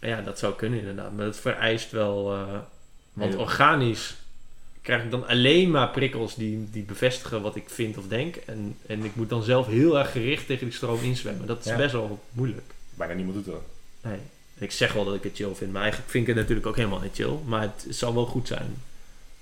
Ja, 0.00 0.20
dat 0.20 0.38
zou 0.38 0.54
kunnen 0.54 0.78
inderdaad. 0.78 1.12
Maar 1.12 1.24
dat 1.24 1.36
vereist 1.38 1.90
wel... 1.90 2.32
eh, 2.34 2.58
want 3.12 3.32
Ja. 3.32 3.38
organisch 3.38 4.16
krijg 4.82 5.04
ik 5.04 5.10
dan 5.10 5.26
alleen 5.26 5.70
maar 5.70 5.88
prikkels 5.90 6.34
die, 6.34 6.68
die 6.70 6.82
bevestigen 6.82 7.42
wat 7.42 7.56
ik 7.56 7.70
vind 7.70 7.96
of 7.98 8.06
denk. 8.08 8.36
En, 8.36 8.76
en 8.86 9.04
ik 9.04 9.14
moet 9.16 9.28
dan 9.28 9.42
zelf 9.42 9.66
heel 9.66 9.98
erg 9.98 10.12
gericht 10.12 10.46
tegen 10.46 10.66
die 10.66 10.74
stroom 10.76 11.02
inzwemmen. 11.02 11.46
Dat 11.46 11.58
is 11.58 11.64
Ja. 11.70 11.76
best 11.76 11.92
wel 11.92 12.20
moeilijk. 12.32 12.72
Bijna 12.94 13.14
niemand 13.14 13.36
doet 13.44 13.54
dat. 13.54 13.62
Nee. 14.02 14.18
Ik 14.58 14.72
zeg 14.72 14.92
wel 14.92 15.04
dat 15.04 15.14
ik 15.14 15.22
het 15.22 15.36
chill 15.36 15.54
vind, 15.54 15.72
maar 15.72 15.82
eigenlijk 15.82 16.10
vind 16.10 16.22
ik 16.22 16.28
het 16.28 16.38
natuurlijk 16.40 16.66
ook 16.66 16.76
helemaal 16.76 17.00
niet 17.00 17.14
chill. 17.14 17.36
Maar 17.44 17.60
het 17.62 17.86
zal 17.88 18.14
wel 18.14 18.26
goed 18.26 18.46
zijn. 18.46 18.82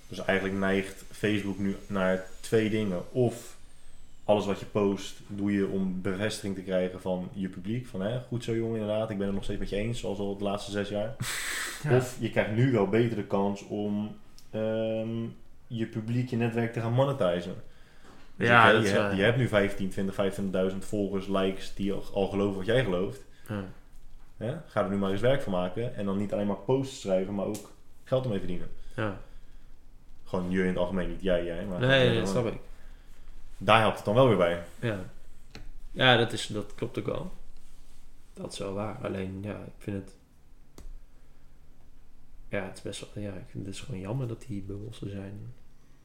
Dus 0.09 0.19
eigenlijk 0.25 0.59
neigt 0.59 1.05
Facebook 1.13 1.59
nu 1.59 1.77
naar 1.87 2.25
twee 2.41 2.71
dingen. 2.71 3.13
Of 3.13 3.56
alles 4.27 4.47
wat 4.47 4.61
je 4.61 4.67
post 4.67 5.21
doe 5.29 5.53
je 5.53 5.67
om 5.69 6.01
bevestiging 6.03 6.55
te 6.55 6.63
krijgen 6.63 7.01
van 7.01 7.29
je 7.33 7.49
publiek. 7.49 7.87
Van 7.87 8.01
hè, 8.01 8.21
goed 8.21 8.45
zo 8.45 8.55
jongen 8.57 8.81
inderdaad, 8.81 9.11
ik 9.11 9.17
ben 9.19 9.27
het 9.27 9.35
nog 9.35 9.45
steeds 9.45 9.59
met 9.59 9.69
je 9.69 9.77
eens, 9.77 10.01
zoals 10.01 10.19
al 10.19 10.37
de 10.37 10.45
laatste 10.45 10.71
zes 10.71 10.89
jaar. 10.89 11.17
Of 11.99 12.17
je 12.21 12.31
krijgt 12.31 12.51
nu 12.51 12.73
wel 12.73 12.89
beter 12.89 13.17
de 13.17 13.25
kans 13.27 13.67
om 13.67 14.17
ehm, 14.51 15.25
je 15.67 15.87
publiek, 15.87 16.31
je 16.31 16.37
netwerk 16.37 16.73
te 16.73 16.81
gaan 16.81 16.93
monetizen. 16.93 17.55
Dus 18.37 18.49
Ja, 18.49 18.69
je, 18.69 18.77
hebt, 18.77 18.93
waar. 18.97 19.17
je 19.17 19.23
hebt 19.23 19.37
nu 19.37 19.49
15, 19.49 19.89
20, 19.91 20.15
25.000 20.73 20.79
volgers, 20.79 21.27
likes 21.27 21.75
die 21.75 21.93
al, 21.93 22.05
al 22.15 22.27
geloven 22.29 22.57
wat 22.57 22.67
jij 22.67 22.85
gelooft. 22.85 23.25
Ja. 24.39 24.65
Ga 24.67 24.85
er 24.85 24.91
nu 24.91 24.97
maar 24.97 25.11
eens 25.11 25.21
werk 25.21 25.43
van 25.43 25.53
maken. 25.53 25.97
En 25.97 26.05
dan 26.05 26.17
niet 26.17 26.33
alleen 26.33 26.47
maar 26.47 26.57
posts 26.57 27.01
schrijven, 27.01 27.35
maar 27.35 27.47
ook 27.47 27.71
geld 28.05 28.25
ermee 28.25 28.39
verdienen. 28.39 28.69
Ja. 28.97 29.19
Gewoon 30.25 30.51
je 30.51 30.61
in 30.61 30.67
het 30.67 30.77
algemeen, 30.77 31.09
niet 31.09 31.23
jij, 31.23 31.45
jij. 31.45 31.65
Maar 31.65 31.81
Nee, 31.81 32.09
nee, 32.09 32.19
dat 32.19 32.29
snap 32.29 32.47
ik. 32.47 32.59
Daar 33.59 33.81
helpt 33.81 33.97
het 33.97 34.05
dan 34.05 34.15
wel 34.15 34.29
weer 34.29 34.37
bij. 34.37 34.63
Ja, 34.81 35.01
ja 35.93 36.17
dat, 36.17 36.33
is, 36.33 36.47
dat 36.47 36.75
klopt 36.75 36.99
ook 36.99 37.07
wel. 37.07 37.33
dat 38.35 38.53
is 38.53 38.59
wel 38.59 38.73
waar. 38.73 38.99
Alleen, 39.07 39.39
ja, 39.43 39.57
ik 39.59 39.73
vind 39.79 40.05
het... 40.05 40.17
Ja, 42.49 42.65
het 42.65 42.77
is 42.77 42.83
best 42.83 43.15
wel... 43.15 43.23
Ja, 43.25 43.33
ik 43.33 43.45
vind 43.49 43.67
het 43.67 43.75
is 43.75 43.81
gewoon 43.81 44.01
jammer 44.01 44.29
dat 44.29 44.45
die 44.49 44.63
bubbels 44.63 45.01
er 45.01 45.09
zijn. 45.11 45.55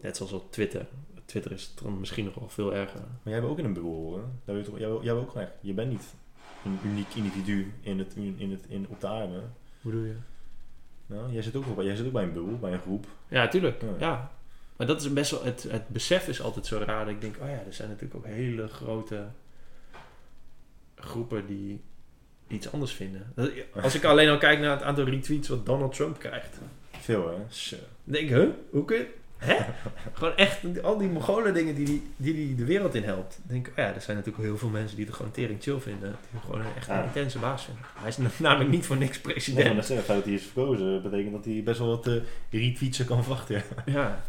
Net 0.02 0.18
zoals 0.18 0.32
op 0.32 0.52
Twitter. 0.52 0.88
Twitter 1.26 1.52
is 1.52 1.64
het 1.64 1.84
dan 1.84 2.00
misschien 2.00 2.26
nog 2.26 2.34
wel 2.36 2.50
veel 2.50 2.74
erger. 2.74 3.00
Maar 3.00 3.34
jij 3.34 3.40
bent 3.40 3.52
ook 3.52 3.60
in 3.60 3.66
een 3.66 3.74
bubbel 3.74 3.92
hoor. 3.94 4.24
Daar 4.46 4.56
weet 4.56 4.66
je, 4.66 4.72
toch- 4.72 4.80
jij, 4.80 4.90
jij 5.02 5.14
bent 5.14 5.28
ook 5.30 5.36
echt, 5.36 5.52
je 5.62 5.74
bent 5.74 5.90
niet 5.92 6.14
een 6.66 6.80
uniek 6.86 7.14
individu 7.16 7.74
in 7.82 8.00
het, 8.00 8.16
in 8.16 8.52
het, 8.52 8.66
in, 8.68 8.88
op 8.90 9.02
de 9.02 9.08
aarde. 9.08 9.42
Hoe 9.82 9.92
doe 9.92 10.08
je? 10.08 10.16
Nou, 11.06 11.32
jij, 11.32 11.42
zit 11.42 11.56
ook, 11.56 11.66
wel- 11.66 11.86
jij 11.86 11.96
zit 11.96 12.06
ook 12.06 12.12
bij 12.12 12.24
een 12.24 12.34
bubbel, 12.34 12.58
bij 12.60 12.74
een 12.74 12.80
groep. 12.82 13.08
Ja, 13.28 13.48
tuurlijk. 13.48 13.82
Ja. 13.82 13.90
Ja. 14.00 14.32
Maar 14.82 14.90
dat 14.90 15.02
is 15.02 15.14
best 15.14 15.32
wel... 15.32 15.44
Het, 15.44 15.66
het 15.70 15.88
besef 15.88 16.28
is 16.28 16.42
altijd 16.42 16.66
zo 16.66 16.78
raar. 16.86 17.06
Dat 17.06 17.14
ik 17.14 17.22
denk, 17.22 17.36
oh 17.42 17.48
ja, 17.48 17.64
er 17.68 17.74
zijn 17.74 17.90
natuurlijk 17.90 18.16
ook 18.16 18.26
hele 18.34 18.68
grote 18.68 19.26
groepen 20.96 21.46
die 21.46 21.82
iets 22.48 22.72
anders 22.72 22.92
vinden. 22.94 23.32
Dat- 23.36 23.50
Als 23.82 23.96
ik 23.96 24.04
alleen 24.04 24.30
al 24.30 24.38
kijk 24.38 24.60
naar 24.60 24.72
het 24.72 24.82
aantal 24.82 25.04
retweets 25.06 25.48
wat 25.48 25.66
Donald 25.66 25.94
Trump 25.96 26.20
krijgt. 26.20 26.58
Veel 27.00 27.28
hè? 27.30 27.36
Dan 27.38 27.80
denk 28.04 28.30
ik, 28.30 28.36
huh? 28.36 28.50
Hoe 28.70 28.86
kun 28.86 28.98
je... 28.98 29.08
Hè? 29.38 29.58
gewoon 30.14 30.36
echt 30.36 30.82
al 30.84 30.98
die 30.98 31.08
Mongolen 31.10 31.54
dingen 31.54 31.76
die 31.76 31.86
die, 31.86 32.04
die 32.18 32.34
die 32.34 32.56
de 32.56 32.66
wereld 32.66 32.96
in 32.96 33.04
helpt. 33.04 33.40
Dan 33.44 33.54
denk 33.54 33.68
ik, 33.68 33.72
oh 33.72 33.78
ja, 33.84 33.94
er 33.94 34.02
zijn 34.02 34.18
natuurlijk 34.18 34.44
heel 34.44 34.58
veel 34.58 34.70
mensen 34.70 34.96
die 34.98 35.06
het 35.06 35.16
gewoon 35.16 35.32
tering 35.32 35.62
chill 35.64 35.80
vinden. 35.80 36.16
Die 36.32 36.40
gewoon 36.42 36.60
een 36.60 36.76
echt 36.76 36.88
een 36.88 36.96
Ja. 36.96 37.04
intense 37.04 37.40
baas 37.40 37.64
vinden. 37.66 37.84
Hij 37.96 38.08
is 38.10 38.18
namelijk 38.40 38.70
niet 38.70 38.86
voor 38.86 38.98
niks 38.98 39.16
Nee, 39.16 39.24
maar 39.26 39.34
president. 39.34 39.76
dat 39.76 39.86
zeggen, 39.86 40.16
dat 40.16 40.24
hij 40.24 40.34
is 40.34 40.44
verkozen 40.44 41.02
betekent 41.02 41.32
dat 41.34 41.46
hij 41.46 41.62
best 41.64 41.80
wel 41.80 41.88
wat 41.88 42.08
eh 42.08 42.14
retweetsen 42.50 43.06
kan 43.06 43.24
verwachten. 43.24 43.56
Ja. 43.56 43.64
Ja. 43.94 44.22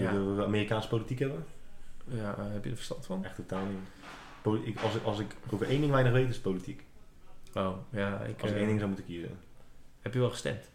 Ja. 0.00 0.12
Willen 0.12 0.36
we 0.36 0.44
Amerikaanse 0.44 0.88
politiek 0.88 1.18
hebben? 1.18 1.44
ja, 2.04 2.36
eh, 2.38 2.52
heb 2.52 2.64
je 2.64 2.70
er 2.70 2.76
verstand 2.76 3.06
van? 3.06 3.24
Echt 3.24 3.34
totaal 3.36 3.64
niet. 3.66 3.78
Poli- 4.42 4.64
ik, 4.66 4.80
als, 4.80 4.94
ik, 4.94 5.02
als 5.04 5.18
ik 5.18 5.36
over 5.50 5.68
één 5.68 5.80
ding 5.80 5.92
weinig 5.92 6.12
weet, 6.12 6.28
is 6.28 6.38
politiek. 6.40 6.84
Oh, 7.54 7.76
ja. 7.90 8.20
Ik, 8.20 8.40
Als 8.40 8.50
ik 8.50 8.56
eh, 8.56 8.56
één 8.56 8.66
ding 8.66 8.78
zou 8.78 8.90
moeten 8.90 9.06
kiezen. 9.06 9.38
Heb 10.00 10.12
je 10.14 10.18
wel 10.20 10.30
gestemd? 10.30 10.70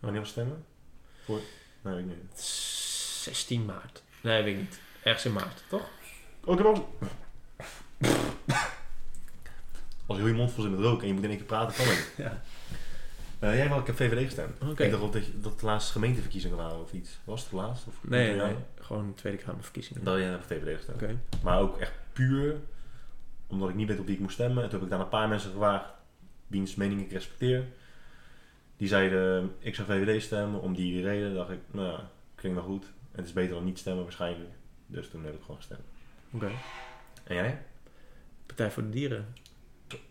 Wanneer 0.00 0.20
was 0.20 0.30
stemmen? 0.30 0.64
Voor? 1.24 1.40
Nee, 1.82 1.94
weet 1.94 2.04
ik 2.04 2.10
niet. 2.22 2.40
16 2.40 3.64
maart. 3.64 4.02
Nee, 4.20 4.42
weet 4.42 4.54
ik 4.54 4.60
niet. 4.60 4.80
Ergens 5.02 5.24
in 5.24 5.32
maart, 5.32 5.64
toch? 5.68 5.88
Oh, 6.44 6.52
ik 6.52 6.58
heb 6.58 6.66
ook... 6.66 6.88
Als 10.06 10.18
heel 10.18 10.26
je 10.26 10.32
mond 10.34 10.52
vol 10.52 10.62
zit 10.62 10.72
met 10.72 10.80
rook 10.80 11.00
en 11.00 11.06
je 11.06 11.12
moet 11.14 11.22
in 11.22 11.28
één 11.28 11.38
keer 11.38 11.46
praten, 11.46 11.76
kan 11.76 11.94
het. 11.94 12.12
Ja. 12.26 12.42
Eh, 13.42 13.56
jij 13.56 13.68
wel, 13.68 13.78
ik 13.78 13.86
heb 13.86 13.96
VVD 13.96 14.24
gestemd. 14.24 14.78
Ik 14.80 14.90
dacht 14.90 15.12
dat, 15.12 15.26
je- 15.26 15.40
dat 15.40 15.60
de 15.60 15.66
laatste 15.66 15.92
gemeenteverkiezingen 15.92 16.56
waren 16.56 16.80
of 16.80 16.92
iets. 16.92 17.18
Was 17.24 17.40
het 17.40 17.50
de 17.50 17.56
laatste? 17.56 17.88
Of 17.88 18.08
Nee, 18.08 18.34
Ja. 18.34 18.44
nee, 18.46 18.54
gewoon 18.80 19.14
Tweede 19.14 19.38
Kamerverkiezingen. 19.42 20.04
Dat 20.04 20.18
jij 20.18 20.26
hebt 20.28 20.46
VVD 20.46 20.76
gestemd. 20.76 21.18
Maar 21.42 21.60
ook 21.60 21.78
echt 21.78 21.92
puur 22.12 22.56
omdat 23.46 23.68
ik 23.68 23.74
niet 23.74 23.88
weet 23.88 23.98
op 23.98 24.06
wie 24.06 24.14
ik 24.14 24.20
moest 24.20 24.34
stemmen. 24.34 24.62
En 24.62 24.68
toen 24.68 24.78
heb 24.78 24.88
ik 24.88 24.94
daar 24.94 25.00
een 25.04 25.08
paar 25.08 25.28
mensen 25.28 25.50
gevraagd 25.50 25.90
wiens 26.46 26.74
mening 26.74 27.00
ik 27.00 27.12
respecteer. 27.12 27.64
Die 28.76 28.88
zeiden, 28.88 29.52
ik 29.58 29.74
zou 29.74 29.88
VVD 29.88 30.22
stemmen 30.22 30.60
om 30.60 30.74
die 30.74 31.02
reden. 31.02 31.34
dacht 31.34 31.50
ik, 31.50 31.60
nou, 31.70 31.88
ja, 31.92 32.10
klinkt 32.34 32.58
wel 32.58 32.68
goed. 32.68 32.84
En 32.84 33.18
het 33.18 33.26
is 33.26 33.32
beter 33.32 33.54
dan 33.54 33.64
niet 33.64 33.78
stemmen 33.78 34.02
waarschijnlijk. 34.02 34.50
Dus 34.86 35.08
toen 35.10 35.24
heb 35.24 35.34
ik 35.34 35.40
gewoon 35.40 35.56
gestemd. 35.56 35.80
Oké. 36.30 36.50
En 37.24 37.34
jij? 37.34 37.62
Partij 38.46 38.70
voor 38.70 38.82
de 38.82 38.88
Dieren. 38.88 39.26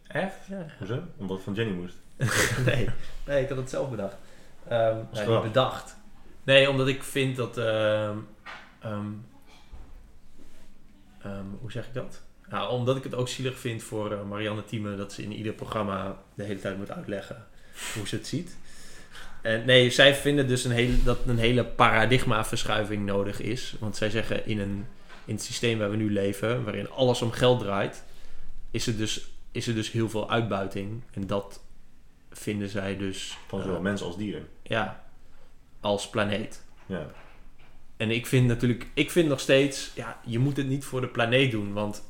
Echt? 0.07 0.45
Ja. 0.47 0.65
Hoezo? 0.77 1.03
Omdat 1.17 1.35
het 1.35 1.45
van 1.45 1.53
Jenny 1.53 1.73
moest. 1.73 1.95
nee. 2.65 2.89
nee, 3.25 3.41
ik 3.41 3.49
had 3.49 3.57
het 3.57 3.69
zelf 3.69 3.89
bedacht. 3.89 4.15
Als 4.69 5.19
nee, 5.19 5.27
niet 5.27 5.41
bedacht. 5.41 5.95
Nee, 6.43 6.69
omdat 6.69 6.87
ik 6.87 7.03
vind 7.03 7.35
dat... 7.35 7.57
ehm, 7.57 8.17
ehm, 8.81 9.11
hoe 11.59 11.71
zeg 11.71 11.85
ik 11.85 11.93
dat? 11.93 12.21
Nou, 12.49 12.71
omdat 12.71 12.97
ik 12.97 13.03
het 13.03 13.15
ook 13.15 13.27
zielig 13.27 13.59
vind 13.59 13.83
voor 13.83 14.11
eh, 14.11 14.23
Marianne 14.23 14.63
Thieme... 14.63 14.95
dat 14.95 15.13
ze 15.13 15.23
in 15.23 15.31
ieder 15.31 15.53
programma 15.53 16.17
de 16.33 16.43
hele 16.43 16.59
tijd 16.59 16.77
moet 16.77 16.91
uitleggen 16.91 17.45
hoe 17.93 18.07
ze 18.07 18.15
het 18.15 18.27
ziet. 18.27 18.57
En 19.41 19.65
nee, 19.65 19.89
zij 19.89 20.15
vinden 20.15 20.47
dus 20.47 20.63
een 20.63 20.71
hele, 20.71 21.03
dat 21.03 21.17
een 21.27 21.37
hele 21.37 21.65
paradigmaverschuiving 21.65 23.05
nodig 23.05 23.41
is. 23.41 23.75
Want 23.79 23.95
zij 23.95 24.09
zeggen 24.09 24.45
in, 24.45 24.59
een, 24.59 24.85
in 25.25 25.33
het 25.33 25.43
systeem 25.43 25.79
waar 25.79 25.89
we 25.89 25.95
nu 25.95 26.11
leven... 26.11 26.63
waarin 26.63 26.89
alles 26.89 27.21
om 27.21 27.31
geld 27.31 27.59
draait... 27.59 28.03
is 28.71 28.87
er 28.87 28.97
dus, 28.97 29.31
is 29.51 29.67
er 29.67 29.75
dus 29.75 29.91
heel 29.91 30.09
veel 30.09 30.29
uitbuiting. 30.29 31.03
En 31.13 31.27
dat 31.27 31.61
vinden 32.31 32.69
zij 32.69 32.97
dus... 32.97 33.37
Van 33.47 33.61
zowel 33.61 33.75
eh, 33.75 33.81
mensen 33.81 34.07
als 34.07 34.17
dieren. 34.17 34.47
ja, 34.63 35.03
als 35.79 36.09
planeet. 36.09 36.65
Ja. 36.85 37.05
En 37.97 38.11
ik 38.11 38.25
vind 38.25 38.47
natuurlijk, 38.47 38.87
ik 38.93 39.11
vind 39.11 39.27
nog 39.29 39.39
steeds, 39.39 39.91
ja, 39.95 40.19
je 40.25 40.39
moet 40.39 40.57
het 40.57 40.67
niet 40.67 40.85
voor 40.85 41.01
de 41.01 41.07
planeet 41.07 41.51
doen, 41.51 41.73
want 41.73 42.03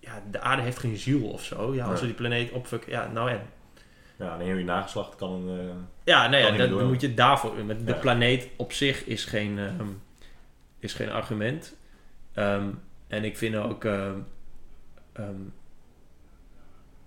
ja, 0.00 0.22
de 0.30 0.40
aarde 0.40 0.62
heeft 0.62 0.78
geen 0.78 0.96
ziel 0.96 1.28
of 1.28 1.44
zo. 1.44 1.74
Ja, 1.74 1.86
als 1.86 2.00
we 2.00 2.06
die 2.06 2.14
planeet 2.14 2.50
opfucken, 2.50 2.92
ja, 2.92 3.06
nou 3.12 3.30
en. 3.30 3.40
Ja, 4.16 4.34
en 4.34 4.40
heel 4.40 4.56
je 4.56 4.64
nageslacht 4.64 5.16
kan 5.16 5.48
eh, 5.48 5.64
Ja, 6.04 6.28
nee, 6.28 6.42
Kan 6.42 6.56
ja, 6.56 6.62
niet 6.64 6.70
dan, 6.78 6.86
moet 6.86 7.00
je 7.00 7.14
daarvoor. 7.14 7.64
Met 7.64 7.86
de 7.86 7.92
Ja. 7.92 7.98
planeet 7.98 8.48
op 8.56 8.72
zich 8.72 9.04
is 9.04 9.24
geen, 9.24 9.58
ehm, 9.58 9.88
is 10.78 10.94
geen 10.94 11.10
argument. 11.10 11.76
Ehm, 12.32 12.68
en 13.06 13.24
ik 13.24 13.36
vind 13.36 13.56
ook 13.56 13.84
ehm, 13.84 14.18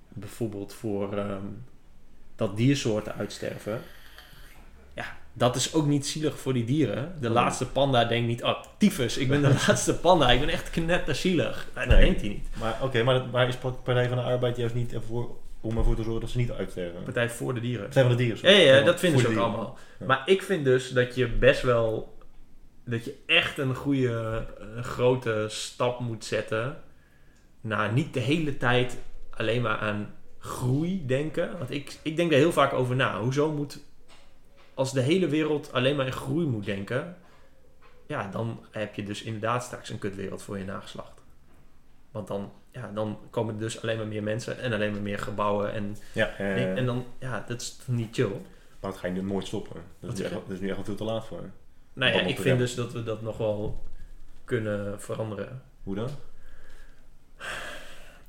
bijvoorbeeld 0.09 0.73
voor 0.73 1.15
dat 2.47 2.57
diersoorten 2.57 3.15
uitsterven. 3.15 3.81
Ja, 4.93 5.17
dat 5.33 5.55
is 5.55 5.73
ook 5.73 5.85
niet 5.85 6.07
zielig 6.07 6.39
voor 6.39 6.53
die 6.53 6.65
dieren. 6.65 7.13
De 7.19 7.27
Oh. 7.27 7.33
laatste 7.33 7.65
panda 7.67 8.05
denkt 8.05 8.27
niet, 8.27 8.43
oh, 8.43 8.63
tyfus, 8.77 9.17
ik 9.17 9.27
ben 9.27 9.41
de 9.41 9.47
laatste 9.67 9.95
panda. 9.95 10.31
Ik 10.31 10.39
ben 10.39 10.49
echt 10.49 10.69
knetterzielig. 10.69 11.67
Nee, 11.75 11.85
dat 11.87 11.95
Nee. 11.97 12.05
denkt 12.05 12.21
hij 12.21 12.29
niet. 12.29 12.47
Maar 12.59 12.77
oké, 12.81 13.03
maar, 13.03 13.25
maar 13.31 13.47
is 13.47 13.55
Partij 13.83 14.07
van 14.07 14.17
de 14.17 14.23
Arbeid 14.23 14.57
juist 14.57 14.75
niet 14.75 14.93
ervoor, 14.93 15.35
om 15.61 15.77
ervoor 15.77 15.95
te 15.95 16.03
zorgen 16.03 16.21
dat 16.21 16.29
ze 16.29 16.37
niet 16.37 16.51
uitsterven? 16.51 17.03
Partij 17.03 17.29
voor 17.29 17.53
de 17.53 17.59
dieren. 17.59 17.83
Partij 17.83 18.01
van 18.03 18.11
de 18.11 18.17
Dieren. 18.17 18.37
Ja, 18.41 18.49
sorry. 18.49 18.65
ja, 18.67 18.75
Ja, 18.75 18.83
dat 18.83 18.99
vinden 18.99 19.19
ze 19.19 19.25
ook 19.27 19.31
dieren. 19.33 19.49
allemaal. 19.49 19.77
Ja. 19.99 20.05
Maar 20.05 20.21
ik 20.25 20.41
vind 20.41 20.65
dus 20.65 20.89
dat 20.89 21.15
je 21.15 21.27
best 21.27 21.61
wel... 21.61 22.17
Dat 22.85 23.05
je 23.05 23.13
echt 23.25 23.57
een 23.57 23.75
goede, 23.75 24.45
eh, 24.59 24.83
grote 24.83 25.45
stap 25.49 25.99
moet 25.99 26.25
zetten... 26.25 26.77
naar 27.61 27.91
niet 27.93 28.13
de 28.13 28.19
hele 28.19 28.57
tijd 28.57 28.97
alleen 29.31 29.61
maar 29.61 29.77
aan 29.77 30.13
groei 30.41 31.05
denken. 31.05 31.57
Want 31.57 31.71
ik, 31.71 31.99
ik 32.01 32.15
denk 32.15 32.29
daar 32.29 32.39
heel 32.39 32.51
vaak 32.51 32.73
over 32.73 32.95
na. 32.95 33.19
Hoezo 33.21 33.51
moet... 33.51 33.79
Als 34.73 34.93
de 34.93 35.01
hele 35.01 35.27
wereld 35.27 35.73
alleen 35.73 35.95
maar 35.95 36.05
in 36.05 36.11
groei 36.11 36.45
moet 36.45 36.65
denken... 36.65 37.15
Ja, 38.07 38.27
dan 38.27 38.65
heb 38.71 38.95
je 38.95 39.03
dus 39.03 39.21
inderdaad 39.21 39.63
straks 39.63 39.89
een 39.89 39.99
kutwereld 39.99 40.41
voor 40.41 40.57
je 40.57 40.63
nageslacht. 40.63 41.21
Want 42.11 42.27
dan, 42.27 42.51
ja, 42.71 42.91
dan 42.93 43.19
komen 43.29 43.53
er 43.53 43.59
dus 43.59 43.81
alleen 43.81 43.97
maar 43.97 44.07
meer 44.07 44.23
mensen... 44.23 44.59
en 44.59 44.73
alleen 44.73 44.91
maar 44.91 45.01
meer 45.01 45.19
gebouwen 45.19 45.73
en 45.73 45.97
Ja, 46.13 46.35
eh, 46.37 46.77
en 46.77 46.85
dan, 46.85 47.05
ja, 47.19 47.43
dat 47.47 47.61
is 47.61 47.79
niet 47.85 48.15
chill. 48.15 48.31
maar 48.79 48.91
dat 48.91 48.97
ga 48.97 49.07
je 49.07 49.13
nu 49.13 49.21
nooit 49.21 49.47
stoppen. 49.47 49.81
Dat 49.99 50.13
is, 50.13 50.19
nu 50.19 50.25
echt, 50.25 50.33
je? 50.33 50.39
dat 50.39 50.49
is 50.49 50.59
nu 50.59 50.69
echt 50.69 50.77
al 50.77 50.83
veel 50.83 50.95
te 50.95 51.03
laat 51.03 51.25
voor. 51.25 51.49
Nou 51.93 52.13
ja, 52.13 52.21
ik 52.21 52.39
vind 52.39 52.57
dus 52.57 52.75
dat 52.75 52.91
we 52.91 53.03
dat 53.03 53.21
nog 53.21 53.37
wel 53.37 53.83
kunnen 54.43 55.01
veranderen. 55.01 55.61
Hoe 55.83 55.95
dan? 55.95 56.09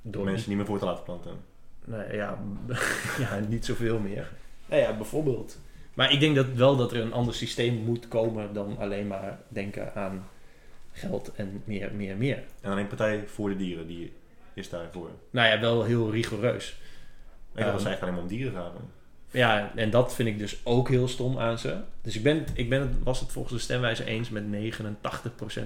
Door 0.03 0.25
Mensen 0.25 0.49
niet 0.49 0.59
meer 0.59 0.67
voor 0.67 0.79
te 0.79 0.85
laten 0.85 1.05
planten. 1.05 1.52
Nou 1.85 2.15
ja, 2.15 2.39
ja, 3.19 3.39
niet 3.49 3.65
zoveel 3.65 3.99
meer. 3.99 4.31
Nou 4.67 4.83
ja, 4.83 4.97
bijvoorbeeld. 4.97 5.59
Maar 5.95 6.13
ik 6.13 6.21
denk 6.21 6.37
dat 6.37 6.47
wel 6.55 6.77
dat 6.77 6.93
er 6.93 7.01
een 7.01 7.13
ander 7.13 7.35
systeem 7.35 7.75
moet 7.75 8.09
komen 8.09 8.53
dan 8.53 8.79
alleen 8.79 9.07
maar 9.07 9.39
denken 9.49 9.95
aan 9.95 10.29
geld 10.93 11.33
en 11.35 11.63
meer, 11.65 11.93
meer, 11.95 12.17
meer. 12.17 12.43
En 12.61 12.71
alleen 12.71 12.87
Partij 12.87 13.25
voor 13.27 13.49
de 13.49 13.57
Dieren, 13.57 13.87
die 13.87 14.13
is 14.55 14.69
daarvoor. 14.69 15.11
Nou 15.31 15.49
ja, 15.49 15.61
wel 15.61 15.85
heel 15.85 16.11
rigoureus. 16.11 16.69
Ik 17.55 17.59
dacht 17.59 17.67
dat 17.67 17.75
Ehm, 17.75 17.83
ze 17.83 17.89
echt 17.89 18.03
alleen 18.03 18.15
maar 18.15 18.23
om 18.23 18.29
dieren 18.29 18.53
gaan. 18.53 18.73
Ja, 19.31 19.73
en 19.75 19.91
dat 19.91 20.15
vind 20.15 20.29
ik 20.29 20.39
dus 20.39 20.61
ook 20.65 20.89
heel 20.89 21.09
stom 21.09 21.39
aan 21.39 21.59
ze. 21.59 21.77
Dus 22.03 22.17
ik 22.17 22.23
ben, 22.23 22.47
ik 22.55 22.69
ben 22.69 22.81
het, 22.81 23.03
was 23.03 23.21
het 23.21 23.33
volgens 23.33 23.55
de 23.55 23.61
stemwijze 23.61 24.05
eens 24.05 24.31
met 24.31 24.45
89% 24.45 24.47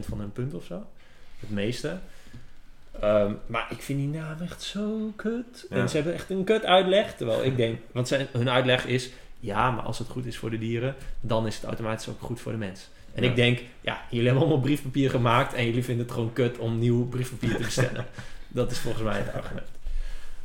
van 0.01 0.19
hun 0.19 0.33
punt 0.33 0.55
of 0.55 0.65
zo. 0.65 0.87
Het 1.41 1.51
meeste. 1.51 1.99
Ehm, 3.01 3.33
maar 3.47 3.67
ik 3.71 3.83
vind 3.83 3.99
die 3.99 4.09
naam 4.09 4.41
echt 4.41 4.63
zo 4.63 5.13
kut. 5.17 5.67
Ja. 5.71 5.77
En 5.77 5.89
ze 5.89 5.97
hebben 5.97 6.15
echt 6.15 6.31
een 6.31 6.45
kut 6.45 6.65
uitleg. 6.65 7.15
Terwijl 7.17 7.45
ik 7.45 7.57
denk, 7.57 7.79
want 7.93 8.09
zijn, 8.09 8.27
hun 8.33 8.51
uitleg 8.51 8.87
is... 8.87 9.11
Ja, 9.41 9.71
maar 9.71 9.85
als 9.85 9.99
het 9.99 10.09
goed 10.09 10.27
is 10.27 10.39
voor 10.39 10.51
de 10.51 10.59
dieren, 10.59 10.95
dan 11.21 11.47
is 11.47 11.55
het 11.55 11.65
automatisch 11.65 12.09
ook 12.09 12.21
goed 12.21 12.41
voor 12.41 12.53
de 12.53 12.59
mens. 12.59 12.89
En 13.15 13.23
Ja. 13.23 13.29
ik 13.31 13.37
denk, 13.37 13.61
ja, 13.81 14.01
jullie 14.11 14.25
hebben 14.27 14.43
allemaal 14.45 14.63
briefpapier 14.63 15.11
gemaakt... 15.11 15.55
en 15.55 15.65
jullie 15.67 15.85
vinden 15.85 16.05
het 16.05 16.15
gewoon 16.15 16.33
kut 16.33 16.59
om 16.59 16.79
nieuw 16.79 17.09
briefpapier 17.09 17.57
te 17.57 17.63
bestellen. 17.63 18.07
dat 18.49 18.71
is 18.71 18.79
volgens 18.79 19.03
mij 19.05 19.19
het 19.19 19.33
argument. 19.35 19.67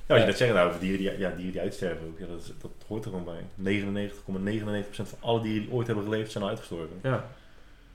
Ja, 0.05 0.13
als 0.17 0.19
je 0.19 0.25
dat 0.29 0.37
zegt 0.37 0.53
nou, 0.53 0.67
over 0.67 0.79
dieren 0.79 0.97
die, 0.99 1.17
ja, 1.19 1.29
dieren 1.29 1.51
die 1.51 1.61
uitsterven 1.61 2.07
ook. 2.07 2.19
Ja, 2.19 2.25
dat, 2.25 2.41
is- 2.41 2.51
dat 2.61 2.71
hoort 2.87 3.05
er 3.05 3.11
gewoon 3.11 3.25
bij. 3.63 3.81
99,99% 3.81 4.91
van 4.91 5.05
alle 5.19 5.41
dieren 5.41 5.61
die 5.61 5.71
ooit 5.71 5.87
hebben 5.87 6.05
geleefd 6.05 6.31
zijn 6.31 6.43
al 6.43 6.49
uitgestorven. 6.49 6.99
Ja, 7.03 7.25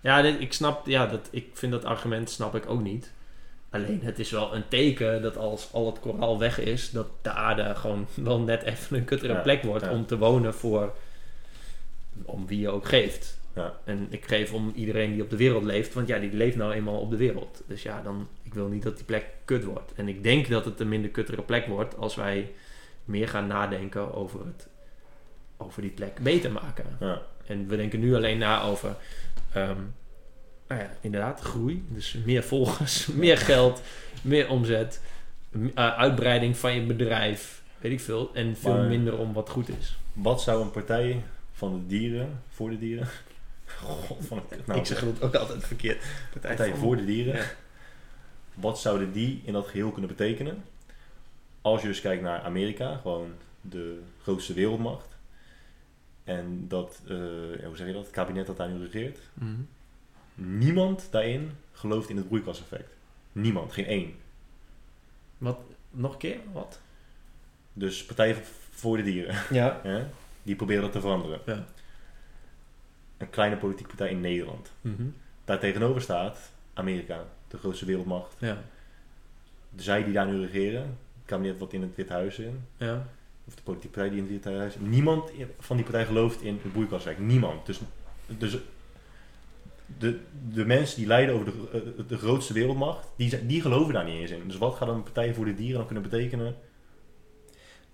ja 0.01 0.23
dit- 0.23 0.41
ik 0.41 0.53
snap, 0.53 0.87
ja, 0.87 1.07
dat, 1.07 1.29
ik 1.31 1.47
vind 1.53 1.73
dat 1.73 1.85
argument 1.85 2.31
snap 2.31 2.55
ik 2.55 2.69
ook 2.71 2.83
niet. 2.83 3.13
Alleen 3.85 4.03
het 4.03 4.19
is 4.19 4.31
wel 4.31 4.55
een 4.55 4.69
teken 4.69 5.23
dat 5.23 5.37
als 5.37 5.69
al 5.73 5.87
het 5.87 6.01
koraal 6.01 6.39
weg 6.39 6.61
is, 6.61 6.91
dat 6.91 7.07
de 7.23 7.31
aarde 7.31 7.75
gewoon 7.75 8.07
wel 8.31 8.41
net 8.41 8.63
even 8.63 8.97
een 8.97 9.05
kuttere 9.05 9.33
Ja, 9.33 9.41
plek 9.41 9.63
wordt 9.63 9.85
ja. 9.85 9.91
om 9.91 10.07
te 10.07 10.19
wonen 10.19 10.55
voor 10.55 10.95
om 12.25 12.47
wie 12.47 12.61
je 12.61 12.69
ook 12.69 12.89
geeft. 12.89 13.39
Ja. 13.55 13.75
En 13.85 14.07
ik 14.11 14.25
geef 14.25 14.53
om 14.53 14.73
iedereen 14.75 15.13
die 15.13 15.23
op 15.23 15.31
de 15.31 15.37
wereld 15.37 15.65
leeft, 15.65 15.95
want 15.95 16.09
ja, 16.09 16.19
die 16.19 16.33
leeft 16.33 16.57
nou 16.57 16.73
eenmaal 16.73 17.01
op 17.01 17.11
de 17.11 17.17
wereld. 17.17 17.63
Dus 17.67 17.83
ja, 17.83 18.03
dan, 18.03 18.29
ik 18.43 18.55
wil 18.55 18.69
niet 18.69 18.83
dat 18.83 18.97
die 18.97 19.05
plek 19.05 19.27
kut 19.45 19.65
wordt. 19.65 19.93
En 19.95 20.09
ik 20.09 20.23
denk 20.23 20.49
dat 20.49 20.65
het 20.65 20.81
een 20.81 20.89
minder 20.89 21.11
kuttere 21.11 21.43
plek 21.43 21.67
wordt 21.67 21.97
als 21.97 22.15
wij 22.15 22.53
meer 23.05 23.29
gaan 23.29 23.47
nadenken 23.47 24.15
over, 24.15 24.41
het, 24.47 24.69
over 25.57 25.83
die 25.83 25.91
plek 25.91 26.19
beter 26.19 26.53
maken. 26.53 26.85
Ja. 27.01 27.23
En 27.47 27.69
we 27.69 27.77
denken 27.77 28.01
nu 28.01 28.15
alleen 28.15 28.39
na 28.39 28.63
over, 28.63 28.97
ehm, 29.53 29.81
nou 30.69 30.81
ja, 30.81 30.91
inderdaad, 31.01 31.41
groei. 31.41 31.85
Dus 31.89 32.17
meer 32.25 32.43
volgers, 32.45 33.07
meer 33.25 33.39
geld, 33.39 33.83
meer 34.23 34.49
omzet, 34.49 35.01
eh, 35.75 35.97
uitbreiding 35.99 36.57
van 36.57 36.75
je 36.75 36.81
bedrijf, 36.83 37.63
weet 37.79 37.93
ik 37.93 38.01
veel. 38.01 38.35
En 38.35 38.57
veel 38.57 38.73
Maar- 38.77 38.89
minder 38.89 39.19
om 39.19 39.33
wat 39.33 39.49
goed 39.49 39.69
is. 39.69 39.97
Wat 40.13 40.43
zou 40.43 40.63
een 40.63 40.71
partij 40.71 41.23
van 41.53 41.73
de 41.73 41.87
dieren, 41.87 42.43
voor 42.49 42.71
de 42.71 42.79
dieren... 42.79 43.09
God 44.07 44.27
van 44.27 44.43
kut. 44.49 44.67
Nou, 44.67 44.79
ik 44.81 44.87
zeg 44.87 45.01
het 45.01 45.23
ook 45.23 45.35
altijd 45.35 45.65
verkeerd. 45.65 46.05
partij 46.41 46.75
voor 46.75 46.97
de 46.97 47.05
dieren. 47.05 47.35
Ja. 47.35 47.45
Wat 48.55 48.79
zouden 48.81 49.13
die 49.13 49.43
in 49.45 49.53
dat 49.53 49.67
geheel 49.67 49.91
kunnen 49.91 50.11
betekenen? 50.11 50.65
Als 51.61 51.83
je 51.83 51.89
dus 51.89 52.01
kijkt 52.01 52.23
naar 52.23 52.41
Amerika, 52.41 52.97
gewoon 52.97 53.33
de 53.61 54.01
grootste 54.23 54.53
wereldmacht. 54.53 55.09
En 56.25 56.65
dat, 56.69 57.01
eh, 57.09 57.17
ja, 57.61 57.67
hoe 57.67 57.77
zeg 57.77 57.87
je 57.87 57.93
dat, 57.93 58.03
het 58.03 58.11
kabinet 58.11 58.47
dat 58.47 58.57
daar 58.57 58.69
nu 58.69 58.83
regeert. 58.85 59.19
Mhm. 59.35 59.51
Niemand 60.39 61.09
daarin 61.11 61.51
gelooft 61.73 62.09
in 62.09 62.17
het 62.17 62.27
broeikaseffect. 62.29 62.89
Niemand, 63.33 63.73
geen 63.73 63.85
één. 63.87 64.15
Wat, 65.39 65.59
nog 65.91 66.13
een 66.13 66.19
keer? 66.19 66.39
Wat? 66.53 66.81
Dus 67.73 68.05
Partij 68.05 68.37
voor 68.71 68.97
de 68.97 69.03
Dieren, 69.03 69.37
Ja. 69.51 69.81
hè, 69.83 70.05
die 70.43 70.57
proberen 70.57 70.83
dat 70.83 70.93
te 70.93 71.01
veranderen. 71.01 71.41
Ja. 71.47 71.65
Een 73.17 73.31
kleine 73.31 73.57
politieke 73.57 73.89
partij 73.89 74.11
in 74.11 74.21
Nederland. 74.21 74.73
Mhm. 74.81 75.03
Daar 75.45 75.59
tegenover 75.59 76.01
staat 76.03 76.51
Amerika, 76.75 77.25
de 77.49 77.59
grootste 77.59 77.85
wereldmacht. 77.85 78.35
Ja. 78.39 78.63
Zij 79.77 80.05
die 80.05 80.13
daar 80.13 80.27
nu 80.27 80.41
regeren, 80.41 80.83
het 80.83 81.25
kabinet 81.25 81.59
wat 81.59 81.73
in 81.73 81.83
het 81.83 81.95
Witte 81.95 82.13
Huis 82.13 82.35
zit, 82.35 82.51
Ja. 82.77 83.07
of 83.45 83.55
de 83.55 83.63
politieke 83.63 83.95
partij 83.95 84.09
die 84.11 84.19
in 84.19 84.25
het 84.25 84.33
Witte 84.33 84.59
Huis 84.59 84.73
zit, 84.73 84.83
niemand 84.83 85.31
van 85.59 85.77
die 85.77 85.85
partij 85.85 86.05
gelooft 86.07 86.43
in 86.43 86.61
het 86.63 86.73
broeikaseffect. 86.73 87.19
Niemand. 87.21 87.67
Dus, 87.67 87.81
dus 88.27 88.57
de, 89.99 90.19
de 90.53 90.65
mensen 90.65 90.97
die 90.99 91.07
leiden 91.07 91.35
over 91.35 91.47
de, 91.47 91.53
eh, 91.73 92.09
de 92.09 92.19
grootste 92.19 92.53
wereldmacht, 92.53 93.09
die, 93.17 93.47
die 93.47 93.61
geloven 93.61 93.95
daar 93.95 94.05
niet 94.05 94.21
eens 94.21 94.31
in. 94.31 94.43
Dus 94.47 94.59
wat 94.59 94.75
gaat 94.75 94.89
een 94.89 95.03
partij 95.03 95.35
voor 95.35 95.45
de 95.45 95.55
dieren 95.55 95.77
dan 95.77 95.87
kunnen 95.87 96.11
betekenen 96.11 96.57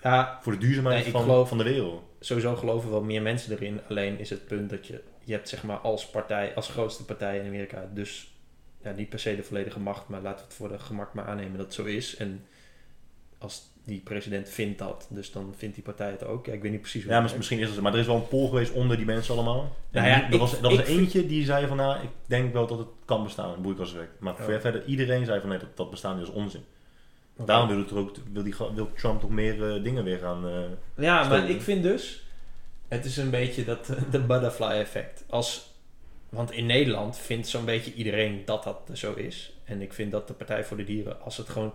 ja, 0.01 0.39
voor 0.43 0.53
de 0.53 0.59
duurzaamheid 0.59 1.03
Nee, 1.03 1.13
van, 1.13 1.23
geloof- 1.23 1.49
van 1.49 1.59
de 1.59 1.65
wereld? 1.65 2.03
sowieso 2.21 2.57
geloven 2.57 2.91
wel 2.91 3.03
meer 3.03 3.23
mensen 3.23 3.53
erin. 3.53 3.81
Alleen 3.89 4.19
is 4.19 4.31
het 4.31 4.47
punt 4.47 4.71
dat 4.71 4.87
je, 4.87 5.03
je 5.25 5.33
hebt 5.33 5.49
zeg 5.49 5.63
maar 5.63 5.79
als 5.79 6.07
partij, 6.11 6.55
als 6.55 6.69
grootste 6.69 7.05
partij 7.05 7.39
in 7.39 7.47
Amerika, 7.47 7.91
dus 7.95 8.35
ja, 8.83 8.93
niet 8.93 9.09
per 9.09 9.19
se 9.19 9.37
de 9.37 9.43
volledige 9.43 9.81
macht, 9.81 10.09
maar 10.09 10.21
laten 10.23 10.39
we 10.39 10.45
het 10.45 10.55
voor 10.55 10.69
de 10.69 10.79
gemak 10.79 11.15
maar 11.15 11.25
aannemen 11.25 11.57
dat 11.57 11.67
het 11.67 11.75
zo 11.75 11.85
is. 11.85 12.17
En 12.17 12.45
als 13.39 13.71
die 13.85 14.01
president 14.01 14.49
vindt 14.49 14.79
dat, 14.79 15.07
dus 15.11 15.33
dan 15.33 15.55
vindt 15.57 15.75
die 15.75 15.85
partij 15.85 16.11
het 16.11 16.25
ook. 16.25 16.47
Ja, 16.47 16.53
ik 16.53 16.63
weet 16.63 16.71
niet 16.71 16.81
precies 16.81 17.03
hoe 17.03 17.13
Ja, 17.13 17.19
werkt. 17.21 17.37
misschien 17.37 17.59
is 17.59 17.71
het, 17.71 17.81
maar 17.81 17.93
er 17.93 17.99
is 17.99 18.07
wel 18.07 18.17
een 18.17 18.29
poll 18.29 18.49
geweest 18.49 18.73
onder 18.73 18.97
die 18.97 19.07
mensen 19.07 19.35
allemaal. 19.35 19.77
Nou 19.91 20.07
ja, 20.07 20.21
die- 20.21 20.33
er 20.33 20.39
was, 20.39 20.53
er 20.55 20.63
was 20.63 20.73
er 20.79 20.87
eentje 20.87 21.27
die 21.27 21.45
zei 21.45 21.67
van, 21.67 21.77
nou, 21.77 22.03
ik 22.03 22.09
denk 22.27 22.53
wel 22.53 22.67
dat 22.67 22.79
het 22.79 22.89
kan 23.05 23.23
bestaan, 23.23 23.53
een 23.55 23.61
broeikaseffect. 23.61 24.21
Maar 24.21 24.37
voor 24.37 24.61
verder, 24.61 24.85
iedereen 24.85 25.25
zei 25.25 25.41
van, 25.41 25.49
nee, 25.49 25.59
dat, 25.59 25.77
dat 25.77 25.91
bestaan 25.91 26.21
is 26.21 26.29
onzin. 26.29 26.65
Daarom 27.45 27.69
wil, 27.69 27.79
het 27.79 27.93
ook, 27.93 28.17
wil, 28.33 28.43
die, 28.43 28.55
wil 28.75 28.91
Trump 28.97 29.21
toch 29.21 29.31
meer 29.31 29.75
eh, 29.75 29.83
dingen 29.83 30.05
weer 30.05 30.19
gaan... 30.19 30.47
eh, 30.49 31.05
Ja, 31.05 31.29
maar 31.29 31.49
ik 31.51 31.63
vind 31.63 31.83
dus, 31.83 32.23
het 32.89 33.05
is 33.05 33.17
een 33.17 33.31
beetje 33.31 33.65
dat 33.65 33.89
eh, 33.89 33.97
de 34.11 34.21
butterfly 34.21 34.67
effect. 34.71 35.25
Als, 35.29 35.71
want 36.29 36.51
in 36.53 36.67
Nederland 36.67 37.19
vindt 37.19 37.49
zo'n 37.49 37.65
beetje 37.65 37.95
iedereen 37.95 38.43
dat 38.45 38.65
dat 38.65 38.91
zo 38.93 39.15
is. 39.15 39.53
En 39.65 39.81
ik 39.83 39.93
vind 39.93 40.13
dat 40.13 40.29
de 40.29 40.35
Partij 40.35 40.65
voor 40.65 40.77
de 40.77 40.85
Dieren, 40.85 41.23
als 41.23 41.37
het 41.37 41.49
gewoon, 41.49 41.73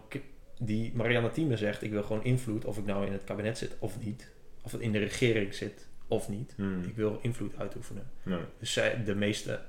die 0.60 0.92
Marianne 0.96 1.32
Thieme 1.32 1.58
zegt, 1.58 1.82
ik 1.84 1.92
wil 1.92 2.04
gewoon 2.04 2.24
invloed, 2.24 2.66
of 2.66 2.78
ik 2.78 2.86
nou 2.86 3.06
in 3.06 3.12
het 3.12 3.24
kabinet 3.24 3.58
zit 3.58 3.76
of 3.80 4.00
niet. 4.00 4.30
Of 4.62 4.72
het 4.72 4.82
in 4.82 4.92
de 4.92 5.00
regering 5.00 5.54
zit 5.54 5.88
of 6.08 6.30
niet. 6.30 6.54
hmm, 6.56 6.84
Ik 6.84 6.96
wil 6.96 7.20
invloed 7.22 7.54
uitoefenen. 7.58 8.10
nee. 8.24 8.40
Dus 8.60 8.74
zij, 8.74 9.04
de 9.04 9.16
meeste, 9.16 9.60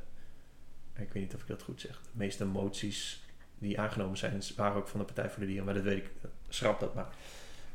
ik 0.97 1.12
weet 1.12 1.23
niet 1.23 1.34
of 1.34 1.41
ik 1.41 1.47
dat 1.49 1.62
goed 1.62 1.81
zeg, 1.81 2.00
de 2.02 2.08
meeste 2.12 2.44
moties 2.44 3.23
die 3.58 3.81
aangenomen 3.81 4.18
zijn, 4.18 4.42
waren 4.57 4.76
ook 4.76 4.89
van 4.89 5.00
de 5.00 5.07
Partij 5.07 5.31
voor 5.31 5.41
de 5.41 5.47
Dieren, 5.47 5.65
maar 5.65 5.75
dat 5.75 5.83
weet 5.83 5.97
ik, 5.97 6.10
schrap 6.49 6.81
dat 6.81 6.94
maar 6.94 7.08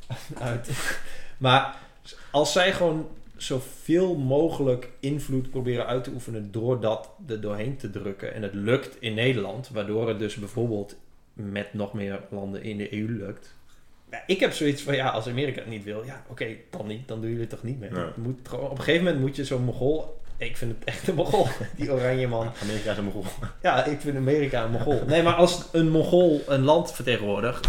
uit. 0.50 0.69
Maar 1.38 1.77
als 2.32 2.51
zij 2.51 2.74
gewoon 2.74 3.09
zoveel 3.38 4.16
mogelijk 4.16 4.90
invloed 5.00 5.50
proberen 5.50 5.85
uit 5.85 6.03
te 6.03 6.09
oefenen 6.11 6.51
door 6.51 6.82
dat 6.82 7.09
er 7.27 7.42
doorheen 7.42 7.77
te 7.77 7.90
drukken, 7.90 8.33
en 8.33 8.42
het 8.42 8.53
lukt 8.53 9.01
in 9.01 9.14
Nederland, 9.14 9.69
waardoor 9.69 10.08
het 10.08 10.19
dus 10.19 10.35
bijvoorbeeld 10.35 10.95
met 11.34 11.74
nog 11.74 11.94
meer 11.94 12.20
landen 12.30 12.64
in 12.64 12.78
de 12.78 12.94
EU 12.94 13.10
lukt. 13.18 13.56
Ja, 14.12 14.24
ik 14.28 14.40
heb 14.40 14.53
zoiets 14.53 14.82
van, 14.82 14.95
ja, 14.95 15.10
als 15.10 15.28
Amerika 15.28 15.60
het 15.60 15.70
niet 15.70 15.84
wil, 15.84 16.03
ja, 16.03 16.24
oké, 16.28 16.48
dan 16.70 16.88
niet, 16.88 17.08
dan 17.08 17.18
doen 17.20 17.26
jullie 17.30 17.42
het 17.45 17.50
toch 17.50 17.64
niet 17.64 17.80
mee. 17.80 17.90
Ja. 17.90 17.95
Je 18.16 18.22
Moet 18.22 18.53
op 18.53 18.72
een 18.72 18.78
gegeven 18.78 19.03
moment 19.03 19.22
moet 19.22 19.36
je 19.36 19.45
zo'n 19.45 19.64
mogol, 19.64 20.22
ik 20.38 20.58
vind 20.58 20.76
het 20.76 20.84
echt 20.84 21.08
een 21.08 21.16
mogol, 21.16 21.48
die 21.78 21.92
oranje 21.92 22.28
man. 22.28 22.52
Amerika 22.62 22.92
is 22.92 22.98
een 22.98 23.03
mogol. 23.03 23.24
Ja, 23.62 23.86
ik 23.86 24.00
vind 24.02 24.18
Amerika 24.18 24.64
een 24.64 24.72
mogol. 24.72 25.02
Nee, 25.08 25.24
maar 25.24 25.34
als 25.34 25.68
een 25.72 25.90
mogol 25.90 26.42
een 26.48 26.62
land 26.64 26.92
vertegenwoordigt, 26.92 27.68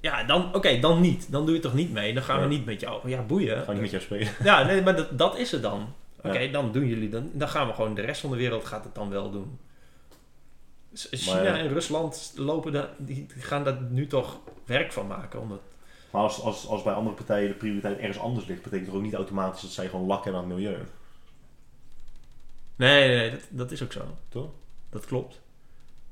ja, 0.00 0.24
dan, 0.24 0.54
oké, 0.54 0.78
dan 0.78 1.00
niet. 1.00 1.32
Dan 1.32 1.46
doe 1.46 1.54
je 1.54 1.60
toch 1.60 1.74
niet 1.74 1.92
mee. 1.92 2.14
Dan 2.14 2.22
gaan 2.22 2.40
we 2.40 2.46
niet 2.46 2.64
met 2.64 2.80
jou. 2.80 3.08
Ja, 3.08 3.22
boeien. 3.22 3.58
Gewoon 3.58 3.74
niet 3.80 3.82
met 3.82 3.90
jou 3.90 4.02
spelen. 4.02 4.28
Ja, 4.42 4.62
nee, 4.62 4.82
maar 4.82 4.96
dat, 4.96 5.18
dat 5.18 5.38
is 5.38 5.50
het 5.50 5.62
dan. 5.62 5.94
Oké, 6.22 6.38
Ja. 6.38 6.52
dan 6.52 6.72
doen 6.72 6.86
jullie 6.86 7.08
dan. 7.08 7.30
Dan 7.32 7.48
gaan 7.48 7.66
we 7.66 7.72
gewoon, 7.72 7.94
de 7.94 8.00
rest 8.02 8.20
van 8.20 8.30
de 8.30 8.36
wereld 8.36 8.64
gaat 8.64 8.84
het 8.84 8.94
dan 8.94 9.10
wel 9.10 9.30
doen. 9.30 9.58
China 10.94 11.42
Maar- 11.42 11.54
en 11.58 11.68
Rusland 11.68 12.32
lopen 12.36 12.72
daar, 12.72 12.88
die 12.96 13.26
gaan 13.38 13.64
daar 13.64 13.80
nu 13.82 14.06
toch 14.06 14.38
werk 14.64 14.92
van 14.92 15.06
maken. 15.06 15.40
Omdat, 15.40 15.60
Maar 16.10 16.22
als, 16.22 16.40
als, 16.40 16.66
als 16.66 16.82
bij 16.82 16.92
andere 16.92 17.16
partijen 17.16 17.48
de 17.48 17.54
prioriteit 17.54 17.98
ergens 17.98 18.18
anders 18.18 18.46
ligt, 18.46 18.62
betekent 18.62 18.86
het 18.86 18.96
ook 18.96 19.02
niet 19.02 19.14
automatisch 19.14 19.62
dat 19.62 19.70
zij 19.70 19.88
gewoon 19.88 20.06
lakken 20.06 20.32
aan 20.34 20.38
het 20.38 20.56
milieu. 20.56 20.78
nee, 22.76 23.08
nee, 23.08 23.16
nee, 23.18 23.30
dat, 23.30 23.40
dat 23.48 23.70
is 23.70 23.82
ook 23.82 23.92
zo. 23.92 24.16
Toch? 24.28 24.50
Dat 24.90 25.06
klopt. 25.06 25.40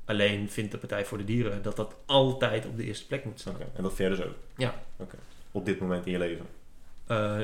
Alleen 0.05 0.49
vindt 0.49 0.71
de 0.71 0.77
Partij 0.77 1.05
voor 1.05 1.17
de 1.17 1.23
Dieren 1.23 1.61
dat 1.61 1.75
dat 1.75 1.95
altijd 2.05 2.65
op 2.65 2.77
de 2.77 2.83
eerste 2.83 3.05
plek 3.07 3.25
moet 3.25 3.39
staan. 3.39 3.55
En 3.75 3.83
dat 3.83 3.93
verder 3.95 4.17
zo? 4.17 4.27
Ja. 4.57 4.81
Oké. 4.97 5.15
Op 5.51 5.65
dit 5.65 5.79
moment 5.79 6.05
in 6.05 6.11
je 6.11 6.17
leven? 6.17 6.45
Eh, 7.07 7.39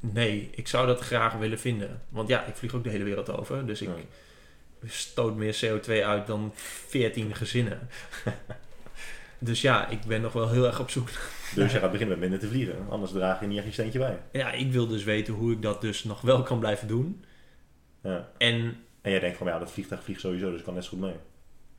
nee, 0.00 0.48
ik 0.52 0.68
zou 0.68 0.86
dat 0.86 1.00
graag 1.00 1.34
willen 1.34 1.58
vinden. 1.58 2.02
Want 2.08 2.28
ja, 2.28 2.44
ik 2.44 2.54
vlieg 2.56 2.74
ook 2.74 2.84
de 2.84 2.90
hele 2.90 3.04
wereld 3.04 3.30
over. 3.30 3.66
Dus 3.66 3.82
ik. 3.82 3.88
Stoot 4.86 5.36
meer 5.36 5.58
CO2 5.64 5.90
uit 6.04 6.26
dan 6.26 6.52
14 6.88 7.34
gezinnen. 7.34 7.88
dus 9.38 9.60
ja, 9.60 9.88
ik 9.88 10.00
ben 10.06 10.20
nog 10.20 10.32
wel 10.32 10.50
heel 10.50 10.66
erg 10.66 10.80
op 10.80 10.90
zoek. 10.90 11.08
Dus 11.54 11.72
je 11.72 11.78
gaat 11.78 11.90
beginnen 11.92 12.18
met 12.18 12.28
minder 12.28 12.48
te 12.48 12.54
vliegen. 12.54 12.86
Anders 12.88 13.12
draag 13.12 13.40
je 13.40 13.46
niet 13.46 13.56
echt 13.58 13.66
je 13.66 13.72
steentje 13.72 13.98
bij. 13.98 14.18
Ja, 14.32 14.52
ik 14.52 14.72
wil 14.72 14.86
dus 14.86 15.04
weten 15.04 15.34
hoe 15.34 15.52
ik 15.52 15.62
dat 15.62 15.80
dus 15.80 16.04
nog 16.04 16.20
wel 16.20 16.42
kan 16.42 16.58
blijven 16.58 16.88
doen. 16.88 17.24
Ja. 18.02 18.28
En 18.38 18.76
En 19.02 19.10
jij 19.10 19.20
denkt 19.20 19.36
van, 19.36 19.46
ja, 19.46 19.58
dat 19.58 19.70
vliegtuig 19.72 20.02
vliegt 20.04 20.20
sowieso, 20.20 20.50
dus 20.50 20.58
ik 20.58 20.64
kan 20.64 20.74
net 20.74 20.84
zo 20.84 20.90
goed 20.90 21.00
mee. 21.00 21.14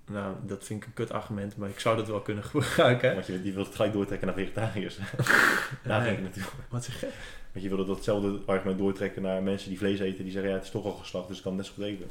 nou, 0.08 0.36
dat 0.42 0.64
vind 0.64 0.82
ik 0.82 0.88
een 0.88 0.94
kut 0.94 1.12
argument, 1.12 1.58
maar 1.58 1.70
ik 1.70 1.80
zou 1.80 1.98
dat 1.98 2.08
wel 2.08 2.22
kunnen 2.22 2.44
gebruiken. 2.52 3.14
Want 3.14 3.28
je, 3.28 3.44
je 3.44 3.52
wilt 3.52 3.66
het 3.66 3.76
gelijk 3.76 3.94
doortrekken 3.94 4.28
naar 4.28 4.36
vegetariërs. 4.38 4.98
Daar 5.84 6.02
Nee. 6.02 6.14
ik 6.14 6.22
natuurlijk. 6.22 6.54
Wat 6.70 6.84
zeg 6.84 7.00
je? 7.02 7.08
Want 7.52 7.64
je 7.68 7.76
wilde 7.76 7.94
datzelfde 7.94 8.40
argument 8.46 8.78
doortrekken 8.78 9.22
naar 9.22 9.44
mensen 9.44 9.70
die 9.70 9.78
vlees 9.78 10.00
eten. 10.00 10.24
Die 10.24 10.32
zeggen, 10.32 10.50
ja, 10.50 10.56
het 10.56 10.66
is 10.66 10.72
toch 10.72 10.86
al 10.86 10.92
geslacht, 10.92 11.28
dus 11.28 11.38
ik 11.38 11.44
kan 11.44 11.52
het 11.58 11.62
net 11.62 11.70
zo 11.70 11.76
goed 11.76 11.92
eten. 11.92 12.10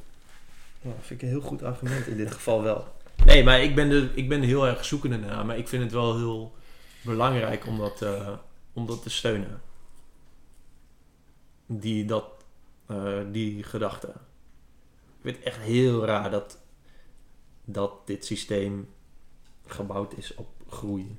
Ja, 0.85 0.91
dat 0.91 1.07
vind 1.07 1.23
ik 1.23 1.29
een 1.29 1.35
heel 1.35 1.47
goed 1.47 1.63
argument 1.63 2.07
in 2.07 2.17
dit 2.17 2.33
geval 2.39 2.63
wel. 2.63 2.93
Nee, 3.25 3.45
maar 3.45 3.63
ik 3.63 3.75
ben, 3.75 3.91
er, 3.91 4.17
ik 4.17 4.29
ben 4.29 4.43
heel 4.43 4.67
erg 4.67 4.85
zoekende 4.85 5.17
naar. 5.17 5.47
Maar 5.47 5.59
ik 5.59 5.69
vind 5.69 5.83
het 5.83 5.93
wel 5.93 6.17
heel 6.17 6.55
belangrijk 7.03 7.67
om 7.67 7.79
dat, 7.79 8.03
eh, 8.03 8.39
om 8.73 8.87
dat 8.87 9.03
te 9.03 9.11
steunen. 9.11 9.63
Die, 11.67 12.05
dat, 12.05 12.45
eh, 12.87 13.21
die 13.33 13.63
gedachte. 13.63 14.09
Ik 14.09 15.21
vind 15.21 15.37
het 15.37 15.45
echt 15.45 15.59
heel 15.59 16.05
raar 16.05 16.31
dat, 16.31 16.59
dat 17.65 18.07
dit 18.07 18.25
systeem 18.25 18.89
gebouwd 19.67 20.17
is 20.17 20.35
op 20.35 20.49
groei. 20.69 21.17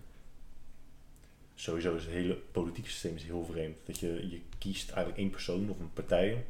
Sowieso 1.56 1.96
is 1.96 2.04
het 2.04 2.14
hele 2.14 2.34
politieke 2.52 2.90
systeem 2.90 3.16
is 3.16 3.24
heel 3.24 3.46
vreemd. 3.46 3.78
Dat 3.86 4.00
je, 4.00 4.30
je 4.30 4.42
kiest 4.58 4.90
eigenlijk 4.90 5.18
één 5.18 5.30
persoon 5.30 5.70
of 5.70 5.80
een 5.80 5.94
partij 5.94 6.46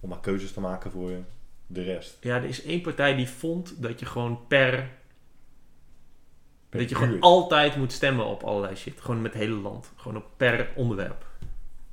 om 0.00 0.08
maar 0.08 0.20
keuzes 0.20 0.52
te 0.52 0.60
maken 0.60 0.90
voor 0.90 1.24
de 1.66 1.82
rest. 1.82 2.16
Ja, 2.20 2.36
er 2.36 2.44
is 2.44 2.62
één 2.62 2.80
partij 2.80 3.14
die 3.14 3.28
vond 3.28 3.82
dat 3.82 4.00
je 4.00 4.06
gewoon 4.06 4.46
per... 4.46 4.90
Per 6.68 6.80
dat 6.80 6.88
je 6.88 6.94
gewoon 6.94 7.20
altijd 7.20 7.76
moet 7.76 7.92
stemmen 7.92 8.26
op 8.26 8.42
allerlei 8.42 8.76
shit. 8.76 9.00
Gewoon 9.00 9.22
met 9.22 9.32
het 9.32 9.42
hele 9.42 9.54
land. 9.54 9.92
Gewoon 9.96 10.16
op 10.16 10.26
per 10.36 10.72
onderwerp. 10.74 11.26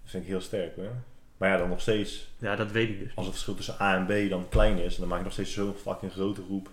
Dat 0.02 0.12
vind 0.12 0.24
ik 0.24 0.30
heel 0.30 0.42
sterk 0.42 0.76
hoor. 0.76 0.96
Maar 1.38 1.50
ja, 1.50 1.58
dan 1.58 1.70
nog 1.70 1.82
steeds, 1.82 2.30
Ja, 2.38 2.56
dat 2.56 2.72
weet 2.72 2.90
ik 2.90 3.00
dus. 3.00 3.16
als 3.16 3.26
het 3.26 3.34
verschil 3.34 3.56
tussen 3.56 3.76
A 3.82 3.96
en 3.96 4.06
B 4.06 4.30
dan 4.30 4.50
klein 4.50 4.78
is, 4.78 4.96
dan 4.96 5.08
maak 5.08 5.18
je 5.18 5.24
nog 5.24 5.34
steeds 5.34 5.54
zo'n 5.54 5.74
fucking 5.74 6.12
grote 6.12 6.44
groep 6.44 6.70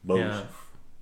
boos. 0.00 0.18
Ja, 0.18 0.46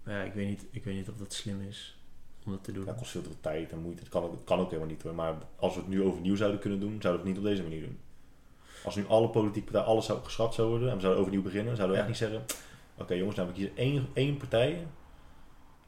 ja 0.07 0.21
ik, 0.23 0.33
weet 0.33 0.49
niet, 0.49 0.67
ik 0.71 0.85
weet 0.85 0.95
niet 0.95 1.09
of 1.09 1.17
dat 1.17 1.33
slim 1.33 1.61
is 1.69 1.99
om 2.45 2.53
dat 2.53 2.65
te 2.65 2.73
doen. 2.73 2.85
Dat 2.85 2.97
kost 2.97 3.11
veel 3.11 3.23
te 3.23 3.29
veel 3.29 3.41
tijd 3.41 3.73
en 3.73 3.79
moeite. 3.79 4.01
Het 4.01 4.11
kan, 4.11 4.23
ook, 4.23 4.33
het 4.33 4.45
kan 4.45 4.59
ook 4.59 4.71
helemaal 4.71 4.91
niet 4.91 5.03
hoor. 5.03 5.15
Maar 5.15 5.35
als 5.57 5.75
we 5.75 5.81
het 5.81 5.89
nu 5.89 6.03
overnieuw 6.03 6.37
zouden 6.37 6.61
kunnen 6.61 6.81
doen, 6.81 7.01
zouden 7.01 7.23
we 7.23 7.29
het 7.29 7.37
niet 7.37 7.47
op 7.47 7.51
deze 7.51 7.63
manier 7.63 7.81
doen. 7.81 7.99
Als 8.85 8.97
nu 8.97 9.07
alle 9.09 9.29
politieke 9.29 9.71
partijen, 9.71 9.93
alles 9.93 10.07
zou 10.07 10.25
geschrapt 10.25 10.55
zou 10.55 10.69
worden 10.69 10.89
en 10.89 10.95
we 10.95 11.01
zouden 11.01 11.21
overnieuw 11.23 11.43
beginnen, 11.45 11.77
zouden 11.77 11.97
we 11.97 12.03
echt 12.03 12.11
niet 12.11 12.21
zeggen, 12.21 12.43
oké 12.99 13.15
jongens, 13.15 13.37
nou 13.37 13.49
ik 13.49 13.57
hier 13.57 13.71
één, 13.75 14.09
één 14.13 14.37
partij 14.37 14.87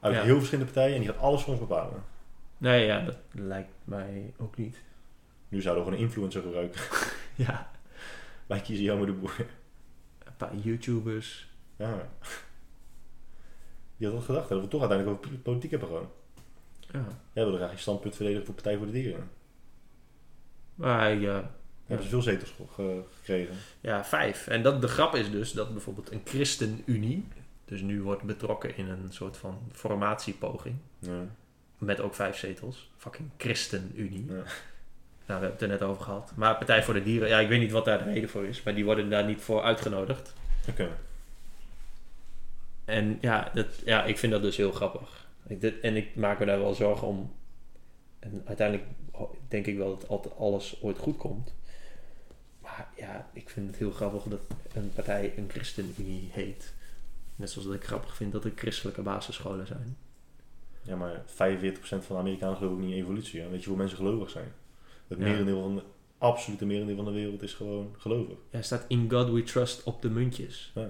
uit 0.00 0.16
heel 0.16 0.36
verschillende 0.36 0.72
partijen 0.72 0.94
en 0.96 1.02
die 1.02 1.10
gaat 1.10 1.20
alles 1.20 1.42
voor 1.42 1.50
ons 1.52 1.60
bepalen. 1.60 2.04
Nee, 2.58 2.86
ja, 2.86 3.00
dat 3.00 3.16
lijkt 3.32 3.72
mij 3.84 4.34
ook 4.38 4.56
niet. 4.56 4.82
Nu 5.48 5.60
zouden 5.60 5.84
we 5.84 5.88
gewoon 5.90 6.04
een 6.04 6.08
influencer 6.08 6.42
gebruiken. 6.42 6.80
Ja, 7.34 7.70
Wij 8.46 8.60
kiezen 8.60 8.84
jou 8.84 8.98
maar 8.98 9.06
de 9.06 9.12
boer. 9.12 9.34
een 10.24 10.36
paar 10.36 10.56
YouTubers. 10.56 11.50
Ja. 11.76 12.08
Wie 13.96 14.06
had 14.08 14.16
dat 14.16 14.24
gedacht? 14.26 14.48
Dat 14.48 14.60
we 14.60 14.68
toch 14.68 14.80
uiteindelijk 14.80 15.18
over 15.24 15.38
politiek 15.38 15.70
hebben 15.70 15.88
gewoon. 15.88 16.08
Ja. 16.80 17.04
Jij 17.32 17.42
wilde 17.44 17.58
graag 17.58 17.70
je 17.70 17.76
standpunt 17.76 18.16
verdedigen 18.16 18.46
voor 18.46 18.54
Partij 18.54 18.76
voor 18.76 18.86
de 18.86 18.92
Dieren. 18.92 19.30
Maar 20.74 21.14
ja, 21.14 21.50
Hebben 21.94 22.04
ze 22.10 22.12
veel 22.12 22.22
zetels 22.32 22.50
ge- 22.56 22.64
ge- 22.74 23.02
gekregen. 23.16 23.54
ja, 23.80 24.04
vijf. 24.04 24.46
En 24.46 24.62
dat, 24.62 24.80
de 24.80 24.88
grap 24.88 25.14
is 25.14 25.30
dus 25.30 25.52
dat 25.52 25.72
bijvoorbeeld 25.72 26.12
een 26.12 26.20
ChristenUnie, 26.24 27.26
dus 27.64 27.80
nu 27.80 28.02
wordt 28.02 28.22
betrokken 28.22 28.76
in 28.76 28.88
een 28.88 29.06
soort 29.12 29.36
van 29.36 29.58
formatiepoging, 29.72 30.76
Ja. 30.98 31.24
met 31.78 32.00
ook 32.00 32.14
vijf 32.14 32.36
zetels. 32.36 32.90
Fucking 32.96 33.28
ChristenUnie. 33.36 34.24
Ja. 34.28 34.32
Nou, 35.26 35.40
we 35.40 35.46
hebben 35.46 35.50
het 35.50 35.62
er 35.62 35.68
net 35.68 35.82
over 35.90 36.02
gehad. 36.02 36.32
Maar 36.36 36.56
Partij 36.56 36.82
voor 36.82 36.94
de 36.94 37.02
Dieren, 37.02 37.28
ja, 37.28 37.38
ik 37.40 37.48
weet 37.48 37.60
niet 37.60 37.70
wat 37.70 37.84
daar 37.84 38.04
de 38.04 38.12
reden 38.12 38.28
voor 38.28 38.44
is, 38.44 38.62
maar 38.62 38.74
die 38.74 38.84
worden 38.84 39.10
daar 39.10 39.24
niet 39.24 39.40
voor 39.40 39.62
uitgenodigd. 39.62 40.34
Oké. 40.68 40.88
En 42.84 43.18
ja, 43.20 43.50
dat, 43.54 43.66
ja, 43.84 44.04
ik 44.04 44.18
vind 44.18 44.32
dat 44.32 44.42
dus 44.42 44.56
heel 44.56 44.72
grappig. 44.72 45.26
Ik, 45.46 45.60
dit, 45.60 45.80
en 45.80 45.96
ik 45.96 46.14
maak 46.16 46.38
me 46.38 46.46
daar 46.46 46.58
wel 46.58 46.74
zorgen 46.74 47.06
om. 47.06 47.32
En 48.18 48.42
uiteindelijk 48.44 48.88
denk 49.48 49.66
ik 49.66 49.76
wel 49.76 49.98
dat 50.08 50.36
alles 50.38 50.82
ooit 50.82 50.98
goed 50.98 51.16
komt. 51.16 51.54
Maar 52.76 52.88
ja, 52.96 53.28
ik 53.32 53.48
vind 53.50 53.66
het 53.66 53.76
heel 53.76 53.90
grappig 53.90 54.22
dat 54.22 54.40
een 54.74 54.92
partij 54.94 55.32
een 55.36 55.48
ChristenUnie 55.50 56.28
heet. 56.32 56.74
Net 57.36 57.50
zoals 57.50 57.66
dat 57.66 57.76
ik 57.76 57.84
grappig 57.84 58.16
vind 58.16 58.32
dat 58.32 58.44
er 58.44 58.52
christelijke 58.54 59.02
basisscholen 59.02 59.66
zijn. 59.66 59.96
Ja, 60.82 60.96
maar 60.96 61.22
45% 61.24 61.24
van 61.80 62.00
de 62.08 62.14
Amerikanen 62.14 62.56
geloven 62.56 62.78
ook 62.78 62.84
niet 62.84 62.94
in 62.94 63.02
evolutie. 63.02 63.40
Hè? 63.40 63.48
Weet 63.48 63.62
je 63.62 63.68
hoeveel 63.68 63.84
mensen 63.86 63.96
gelovig 64.06 64.30
zijn? 64.30 64.52
Het 65.08 65.18
Ja. 65.18 65.24
merendeel 65.24 65.62
van 65.62 65.74
de, 65.74 65.82
absolute 66.18 66.64
merendeel 66.66 66.96
van 66.96 67.04
de 67.04 67.10
wereld 67.10 67.42
is 67.42 67.54
gewoon 67.54 67.94
gelovig. 67.98 68.36
Ja, 68.50 68.62
staat 68.62 68.84
In 68.88 69.10
God 69.10 69.30
We 69.30 69.42
Trust 69.42 69.82
op 69.82 70.02
de 70.02 70.10
muntjes. 70.10 70.72
Ja. 70.74 70.88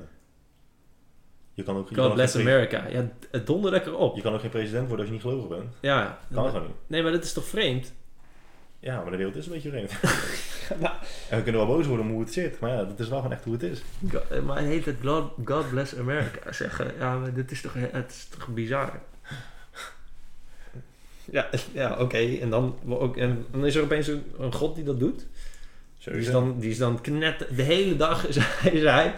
Je 1.55 1.62
kan 1.62 1.77
ook, 1.77 1.89
je 1.89 1.94
God 1.94 2.15
bless 2.15 2.36
America. 2.36 2.86
Ja, 2.89 3.11
het 3.31 3.47
donder 3.47 3.70
lekker 3.70 3.97
op. 3.97 4.17
Je 4.17 4.23
kan 4.23 4.35
ook 4.35 4.41
geen 4.41 4.51
president 4.51 4.89
worden 4.89 4.99
als 4.99 5.09
je 5.09 5.12
niet 5.12 5.23
gelovig 5.33 5.59
bent. 5.59 5.75
Ja, 5.81 6.19
Kan 6.35 6.47
gewoon 6.51 6.67
niet. 6.67 6.77
nee, 6.86 7.02
maar 7.02 7.12
dat 7.12 7.25
is 7.25 7.33
toch 7.33 7.44
vreemd? 7.44 7.93
Ja, 8.85 9.01
maar 9.02 9.11
de 9.11 9.17
wereld 9.17 9.36
is 9.36 9.47
een 9.47 9.52
beetje 9.52 9.69
vreemd. 9.70 9.91
Nou, 10.81 10.94
En 11.28 11.36
we 11.36 11.43
kunnen 11.43 11.67
wel 11.67 11.77
boos 11.77 11.86
worden 11.86 12.07
om 12.07 12.12
hoe 12.12 12.20
het 12.20 12.33
zit. 12.33 12.61
Maar 12.61 12.70
ja, 12.70 12.85
dat 12.85 13.01
is 13.01 13.09
wel 13.09 13.17
gewoon 13.19 13.33
echt 13.33 13.44
hoe 13.44 13.52
het 13.52 13.62
is. 13.62 13.83
God- 14.11 14.28
eh, 14.31 14.41
maar 14.43 14.57
hij 14.57 14.67
heet 14.67 14.85
het 14.85 14.97
God, 15.05 15.33
God 15.44 15.70
Bless 15.70 15.97
America 15.97 16.52
zeggen. 16.62 16.93
Ja, 16.99 17.17
maar 17.19 17.33
dit 17.35 17.51
is 17.51 17.61
toch, 17.61 17.73
het 17.77 18.11
is 18.11 18.27
toch 18.39 18.49
bizar? 18.49 19.01
Ja, 21.25 21.49
ja 21.73 21.97
oké. 21.99 22.17
En, 22.41 22.51
dan, 22.51 22.77
ook, 22.89 23.17
en 23.17 23.47
dan 23.51 23.67
is 23.67 23.75
er 23.75 23.83
opeens 23.83 24.07
een, 24.07 24.25
een 24.39 24.52
god 24.52 24.75
die 24.75 24.85
dat 24.85 24.99
doet. 24.99 25.19
Die 25.19 25.27
is 25.99 26.05
Sowieso. 26.05 26.33
dan, 26.33 26.59
die 26.59 26.70
is 26.70 26.78
dan 26.78 27.01
knet... 27.01 27.47
De 27.57 27.62
hele 27.62 27.97
dag 27.97 28.27
is 28.27 28.36
hij... 28.39 28.73
Is 28.73 28.83
hij, 28.83 29.15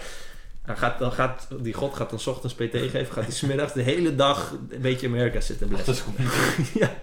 hij 0.63 0.77
gaat, 0.77 0.99
dan 0.99 1.13
gaat, 1.13 1.49
die 1.61 1.73
god 1.73 1.95
gaat 1.95 2.11
dan 2.11 2.19
's 2.19 2.27
ochtends 2.27 2.55
PT 2.55 2.71
geven. 2.71 3.07
Gaat 3.07 3.25
hij 3.25 3.33
smiddags 3.33 3.73
de 3.73 3.83
hele 3.83 4.15
dag 4.15 4.51
een 4.71 4.81
beetje 4.81 5.07
Amerika 5.07 5.41
zitten 5.41 5.71
Dat 5.71 5.83
blessen. 5.85 6.07
is, 6.17 6.25
gewoon- 6.25 6.67
ja. 6.75 6.95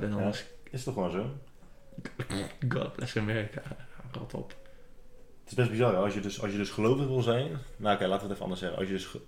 Dan 0.00 0.18
Ja. 0.22 0.32
is 0.70 0.84
toch 0.84 0.94
gewoon 0.94 1.10
zo? 1.10 1.30
God 2.68 2.92
Bless 2.92 3.16
America. 3.16 3.62
Rot 4.12 4.34
op. 4.34 4.48
Het 5.40 5.50
is 5.50 5.54
best 5.54 5.70
bizar. 5.70 5.92
hè. 5.92 5.98
Als 5.98 6.14
je 6.14 6.20
dus, 6.20 6.42
als 6.42 6.50
je 6.50 6.56
dus 6.56 6.70
gelovig 6.70 7.06
wil 7.06 7.22
zijn. 7.22 7.48
Nou 7.76 7.94
oké, 7.94 8.06
laten 8.06 8.08
we 8.08 8.22
het 8.22 8.30
even 8.30 8.42
anders 8.42 8.60
zeggen. 8.60 8.78
Als 8.78 8.86
je 8.88 8.94
dus 8.94 9.06
ge- 9.06 9.20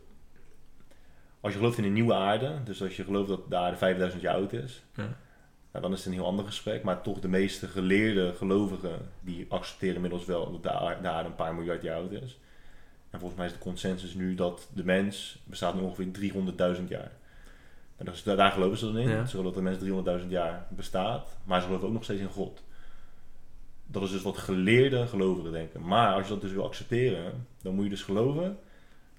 als 1.41 1.52
je 1.52 1.59
gelooft 1.59 1.78
in 1.78 1.84
een 1.84 1.93
nieuwe 1.93 2.15
aarde. 2.15 2.62
Dus 2.65 2.83
als 2.83 2.97
je 2.97 3.05
gelooft 3.05 3.28
dat 3.28 3.51
de 3.51 3.57
aarde 3.57 3.76
5000 3.76 4.23
jaar 4.23 4.34
oud 4.34 4.52
is. 4.52 4.83
Ja. 4.94 5.17
Nou, 5.73 5.84
dan 5.86 5.93
is 5.93 5.99
het 5.99 6.07
een 6.07 6.12
heel 6.12 6.26
ander 6.26 6.44
gesprek. 6.44 6.83
Maar 6.83 7.02
toch 7.02 7.20
de 7.20 7.28
meeste 7.28 7.68
geleerde 7.68 8.34
gelovigen. 8.34 9.09
Die 9.20 9.47
accepteren 9.49 9.94
inmiddels 9.94 10.25
wel 10.25 10.52
dat 10.52 10.62
de 10.62 10.70
aarde, 10.73 11.02
de 11.02 11.09
aarde 11.09 11.28
een 11.28 11.34
paar 11.34 11.55
miljard 11.55 11.83
jaar 11.83 11.97
oud 11.97 12.12
is. 12.12 12.39
En 13.10 13.18
volgens 13.20 13.39
mij 13.41 13.49
is 13.49 13.52
de 13.57 13.59
consensus 13.59 14.15
nu 14.15 14.34
dat 14.34 14.68
de 14.75 14.84
mens 14.84 15.43
bestaat 15.44 15.75
nu 15.75 15.81
ongeveer 15.81 16.07
300.000 16.76 16.89
jaar. 16.89 17.10
En 18.05 18.12
dus, 18.12 18.23
daar, 18.23 18.36
daar 18.36 18.52
geloven 18.52 18.78
ze 18.78 18.84
dan 18.84 18.99
in. 18.99 19.08
Ja. 19.08 19.26
Ze 19.26 19.36
geloven 19.36 19.65
dat 19.65 19.78
de 19.78 19.86
mens 19.86 20.23
300.000 20.23 20.28
jaar 20.28 20.66
bestaat. 20.68 21.36
Maar 21.44 21.60
ze 21.60 21.66
geloven 21.66 21.86
ook 21.86 21.92
nog 21.92 22.05
steeds 22.05 22.20
in 22.20 22.28
God. 22.28 22.62
Dat 23.86 24.02
is 24.02 24.10
dus 24.10 24.23
wat 24.23 24.39
geleerde 24.39 25.07
gelovigen 25.07 25.52
denken. 25.52 25.86
Maar 25.86 26.15
als 26.15 26.23
je 26.23 26.33
dat 26.33 26.41
dus 26.41 26.52
wil 26.52 26.65
accepteren, 26.65 27.47
dan 27.62 27.74
moet 27.74 27.84
je 27.84 27.91
dus 27.91 28.02
geloven 28.02 28.58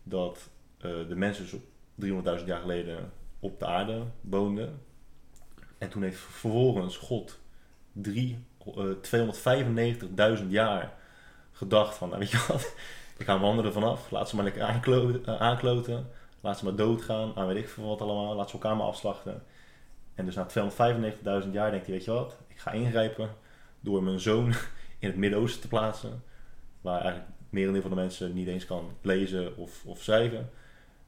dat 0.03 0.49
eh, 0.77 0.91
de 1.07 1.15
mensen 1.15 1.43
dus 1.43 1.53
op 1.53 1.63
300.000 2.39 2.45
jaar 2.45 2.59
geleden 2.59 3.11
op 3.39 3.59
de 3.59 3.65
aarde 3.65 4.03
woonden. 4.21 4.81
En 5.77 5.89
toen 5.89 6.03
heeft 6.03 6.19
vervolgens 6.19 6.97
God 6.97 7.39
drie, 7.91 8.37
eh, 8.75 8.83
295.000 10.39 10.49
jaar 10.49 10.93
gedacht 11.51 11.97
van, 11.97 12.07
nou 12.07 12.19
weet 12.19 12.31
je 12.31 12.45
wat, 12.47 12.75
ik 13.17 13.25
ga 13.25 13.33
mijn 13.33 13.45
handen 13.45 13.65
ervan 13.65 13.83
af, 13.83 14.11
laat 14.11 14.29
ze 14.29 14.35
maar 14.35 14.43
lekker 14.43 14.63
aankloten, 14.63 15.25
eh, 15.25 15.41
aankloten, 15.41 16.07
laat 16.45 16.57
ze 16.57 16.63
maar 16.63 16.75
doodgaan, 16.75 17.31
aan 17.35 17.47
weet 17.47 17.57
ik 17.57 17.69
veel 17.69 17.87
wat 17.87 18.01
allemaal, 18.01 18.35
laat 18.35 18.49
ze 18.49 18.53
elkaar 18.53 18.75
maar 18.75 18.87
afslachten. 18.87 19.43
En 20.13 20.25
dus 20.25 20.35
na 20.35 20.47
295.000 21.43 21.51
jaar 21.51 21.71
denkt 21.71 21.85
hij, 21.85 21.95
weet 21.95 22.05
je 22.05 22.11
wat, 22.11 22.37
ik 22.47 22.59
ga 22.59 22.71
ingrijpen 22.71 23.29
door 23.79 24.03
mijn 24.03 24.19
zoon 24.19 24.47
in 24.99 25.07
het 25.07 25.15
Midden-Oosten 25.15 25.61
te 25.61 25.67
plaatsen, 25.67 26.23
waar 26.81 27.01
eigenlijk 27.01 27.31
merendeel 27.49 27.81
van 27.81 27.89
de 27.89 27.95
mensen 27.95 28.33
niet 28.33 28.47
eens 28.47 28.65
kan 28.65 28.89
lezen 29.01 29.57
of, 29.57 29.85
of 29.85 30.01
schrijven. 30.01 30.49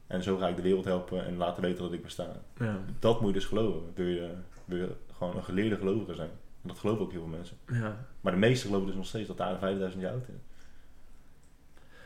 En 0.06 0.22
zo 0.22 0.36
ga 0.36 0.48
ik 0.48 0.56
de 0.56 0.62
wereld 0.62 0.84
helpen 0.84 1.26
en 1.26 1.36
laten 1.36 1.62
weten 1.62 1.82
dat 1.82 1.92
ik 1.92 2.02
besta. 2.02 2.40
Ja. 2.58 2.80
Dat 2.98 3.20
moet 3.20 3.28
je 3.28 3.34
dus 3.34 3.44
geloven. 3.44 3.92
Wil 3.94 4.06
je, 4.06 4.34
wil 4.64 4.78
je 4.78 4.96
gewoon 5.16 5.36
een 5.36 5.44
geleerde 5.44 5.76
gelovige 5.76 6.14
zijn. 6.14 6.30
En 6.62 6.68
dat 6.68 6.78
geloven 6.78 7.04
ook 7.04 7.12
heel 7.12 7.20
veel 7.20 7.30
mensen. 7.30 7.56
Ja. 7.72 8.06
Maar 8.20 8.32
de 8.32 8.38
meesten 8.38 8.66
geloven 8.66 8.86
dus 8.86 8.96
nog 8.96 9.06
steeds 9.06 9.28
dat 9.28 9.36
de 9.36 9.42
aarde 9.42 9.58
5000 9.58 10.02
jaar 10.02 10.12
oud 10.12 10.28
is. 10.28 10.34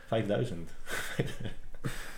5000. 0.07 0.71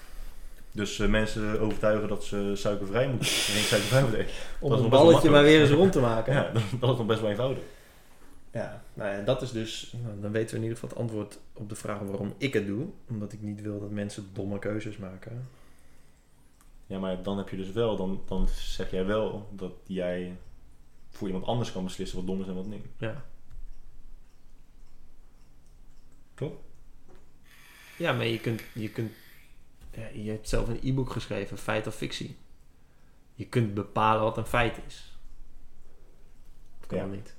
dus 0.75 0.99
eh, 0.99 1.07
mensen 1.07 1.59
overtuigen 1.59 2.07
dat 2.07 2.23
ze 2.23 2.51
suikervrij 2.55 3.07
moeten. 3.07 3.27
Geen 3.27 3.63
suikervrij 3.63 4.01
moeten 4.01 4.19
eten. 4.19 4.33
Om 4.59 4.69
Dat 4.69 4.79
een 4.79 4.89
balletje 4.89 5.29
maar 5.29 5.43
weer 5.43 5.61
eens 5.61 5.69
rond 5.69 5.91
te 5.91 5.99
maken. 5.99 6.33
Ja, 6.33 6.51
dat, 6.51 6.63
dat 6.79 6.91
is 6.91 6.97
nog 6.97 7.05
best 7.05 7.21
wel 7.21 7.29
eenvoudig. 7.29 7.63
Ja, 8.51 8.83
nou 8.93 9.15
ja, 9.15 9.21
dat 9.21 9.41
is 9.41 9.51
dus... 9.51 9.93
nou, 10.03 10.21
dan 10.21 10.31
weten 10.31 10.49
we 10.49 10.55
in 10.55 10.61
ieder 10.61 10.77
geval 10.77 10.89
het 10.89 10.99
antwoord 10.99 11.39
op 11.53 11.69
de 11.69 11.75
vraag 11.75 11.99
waarom 11.99 12.33
ik 12.37 12.53
het 12.53 12.67
doe. 12.67 12.87
Omdat 13.09 13.33
ik 13.33 13.41
niet 13.41 13.61
wil 13.61 13.79
dat 13.79 13.89
mensen 13.89 14.29
domme 14.33 14.59
keuzes 14.59 14.97
maken. 14.97 15.49
Ja, 16.87 16.99
maar 16.99 17.23
dan 17.23 17.37
heb 17.37 17.49
je 17.49 17.57
dus 17.57 17.71
wel, 17.71 17.95
dan, 17.95 18.21
dan 18.27 18.47
zeg 18.47 18.91
jij 18.91 19.05
wel 19.05 19.49
dat 19.51 19.73
jij 19.85 20.37
voor 21.09 21.27
iemand 21.27 21.45
anders 21.45 21.71
kan 21.71 21.83
beslissen 21.83 22.17
wat 22.17 22.27
dom 22.27 22.41
is 22.41 22.47
en 22.47 22.55
wat 22.55 22.65
niet. 22.65 22.85
Ja. 22.97 23.25
Klopt. 26.33 26.63
Ja, 27.97 28.13
maar 28.13 28.27
je 28.27 28.39
kunt... 28.39 28.61
Je, 28.73 28.89
kunt 28.89 29.11
ja, 29.95 30.07
je 30.13 30.29
hebt 30.29 30.49
zelf 30.49 30.67
een 30.67 30.79
e-book 30.83 31.09
geschreven, 31.11 31.57
feit 31.57 31.87
of 31.87 31.95
fictie. 31.95 32.37
Je 33.33 33.45
kunt 33.45 33.73
bepalen 33.73 34.23
wat 34.23 34.37
een 34.37 34.45
feit 34.45 34.79
is. 34.87 35.17
Of 36.81 36.87
kan 36.87 36.97
Ja. 36.97 37.03
dat 37.03 37.13
niet? 37.13 37.35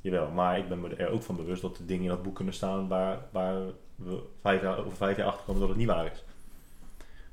Jawel, 0.00 0.30
maar 0.30 0.58
ik 0.58 0.68
ben 0.68 0.80
me 0.80 0.94
er 0.94 1.08
ook 1.10 1.22
van 1.22 1.36
bewust 1.36 1.62
dat 1.62 1.78
er 1.78 1.86
dingen 1.86 2.02
in 2.02 2.08
dat 2.08 2.22
boek 2.22 2.34
kunnen 2.34 2.54
staan 2.54 2.88
waar, 2.88 3.18
waar 3.32 3.60
we 3.94 4.22
vijf 4.42 4.62
jaar, 4.62 4.78
over 4.78 4.96
vijf 4.96 5.16
jaar 5.16 5.26
achter 5.26 5.44
komen 5.44 5.60
dat 5.60 5.68
het 5.68 5.78
niet 5.78 5.86
waar 5.86 6.12
is. 6.12 6.24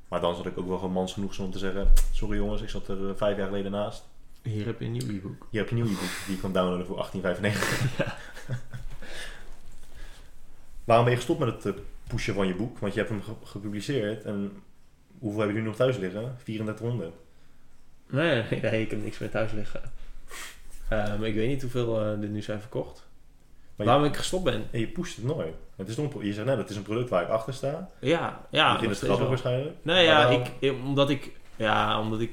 Maar 0.08 0.20
dan 0.20 0.36
zat 0.36 0.46
ik 0.46 0.58
ook 0.58 0.66
wel 0.68 0.78
gewoon 0.78 0.92
mans 0.92 1.12
genoeg 1.12 1.34
zijn 1.34 1.46
om 1.46 1.52
te 1.52 1.58
zeggen: 1.58 1.92
Sorry 2.12 2.36
jongens, 2.36 2.62
ik 2.62 2.68
zat 2.68 2.88
er 2.88 3.08
eh, 3.08 3.14
vijf 3.16 3.36
jaar 3.36 3.46
geleden 3.46 3.70
naast. 3.70 4.04
Hier 4.42 4.66
heb 4.66 4.78
je 4.80 4.84
een 4.86 4.92
nieuw 4.92 5.08
e-book. 5.08 5.46
Hier 5.50 5.60
heb 5.60 5.70
je 5.70 5.76
een 5.76 5.82
nieuw 5.82 5.90
e-book 5.92 6.10
die 6.26 6.34
je 6.34 6.40
kan 6.40 6.52
downloaden 6.52 6.86
voor 6.86 7.06
18,95. 7.06 7.18
Waarom 10.84 11.04
ben 11.04 11.14
je 11.14 11.18
gestopt 11.20 11.38
met 11.38 11.64
het 11.64 11.74
eh, 11.74 11.82
pushen 12.08 12.34
van 12.34 12.46
je 12.46 12.54
boek? 12.54 12.78
Want 12.78 12.92
je 12.94 12.98
hebt 12.98 13.10
hem 13.12 13.22
ge- 13.22 13.44
gepubliceerd 13.46 14.24
en 14.24 14.62
hoeveel 15.18 15.40
heb 15.40 15.50
je 15.50 15.54
nu 15.56 15.62
nog 15.62 15.76
thuis 15.76 15.96
liggen? 15.96 16.36
3400. 16.44 17.12
Nee, 18.10 18.42
nee, 18.50 18.60
nee, 18.70 18.82
ik 18.82 18.90
heb 18.90 19.02
niks 19.02 19.18
meer 19.18 19.30
thuis 19.30 19.52
liggen. 19.52 19.80
Ehm, 20.88 21.24
ik 21.24 21.34
weet 21.34 21.48
niet 21.48 21.62
hoeveel 21.62 22.00
eh, 22.00 22.10
er 22.10 22.16
nu 22.28 22.42
zijn 22.42 22.60
verkocht. 22.60 23.06
Maar 23.76 23.86
Waarom 23.86 24.04
je, 24.04 24.10
ik 24.10 24.16
gestopt 24.16 24.44
ben? 24.44 24.64
en 24.70 24.80
je 24.80 24.88
pusht 24.88 25.16
het 25.16 25.24
nooit. 25.24 25.54
Het 25.76 25.88
is 25.88 25.96
een 25.96 26.10
je 26.20 26.32
zegt 26.32 26.46
net, 26.46 26.58
het 26.58 26.70
is 26.70 26.76
een 26.76 26.82
product 26.82 27.08
waar 27.08 27.22
ik 27.22 27.28
achter 27.28 27.54
sta. 27.54 27.88
Ja, 28.00 28.46
ja. 28.50 28.78
vindt 28.78 28.94
het 28.94 29.04
grappig 29.04 29.28
waarschijnlijk. 29.28 29.76
Nee, 29.82 30.04
ja, 30.04 30.28
ik, 30.28 30.50
ik- 30.58 30.72
omdat 30.72 31.10
ik, 31.10 31.30
ja, 31.56 32.00
omdat 32.00 32.20
ik 32.20 32.30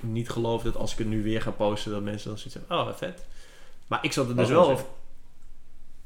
niet 0.00 0.28
geloof 0.30 0.62
dat 0.62 0.76
als 0.76 0.92
ik 0.92 0.98
het 0.98 1.06
nu 1.06 1.22
weer 1.22 1.42
ga 1.42 1.50
posten, 1.50 1.92
dat 1.92 2.02
mensen 2.02 2.28
dan 2.28 2.38
zoiets 2.38 2.54
hebben, 2.54 2.78
oh, 2.78 2.94
vet. 2.94 3.26
Maar 3.86 3.98
ik 4.04 4.12
zat 4.12 4.28
er 4.28 4.36
dus 4.36 4.48
dat 4.48 4.66
wel. 4.66 4.78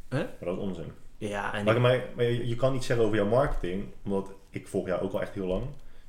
Maar 0.08 0.26
dat 0.40 0.56
is 0.56 0.62
onzin. 0.62 0.92
Ja, 1.28 1.54
en 1.54 1.64
Maar, 1.64 1.74
ik- 1.74 1.80
maar, 1.80 2.00
maar 2.16 2.24
je, 2.24 2.48
je 2.48 2.54
kan 2.54 2.72
niet 2.72 2.84
zeggen 2.84 3.04
over 3.06 3.16
jouw 3.18 3.28
marketing, 3.28 3.84
omdat 4.04 4.30
ik 4.50 4.66
volg 4.68 4.86
jou 4.86 5.02
ook 5.02 5.12
al 5.12 5.20
echt 5.20 5.34
heel 5.34 5.46
lang. 5.46 5.62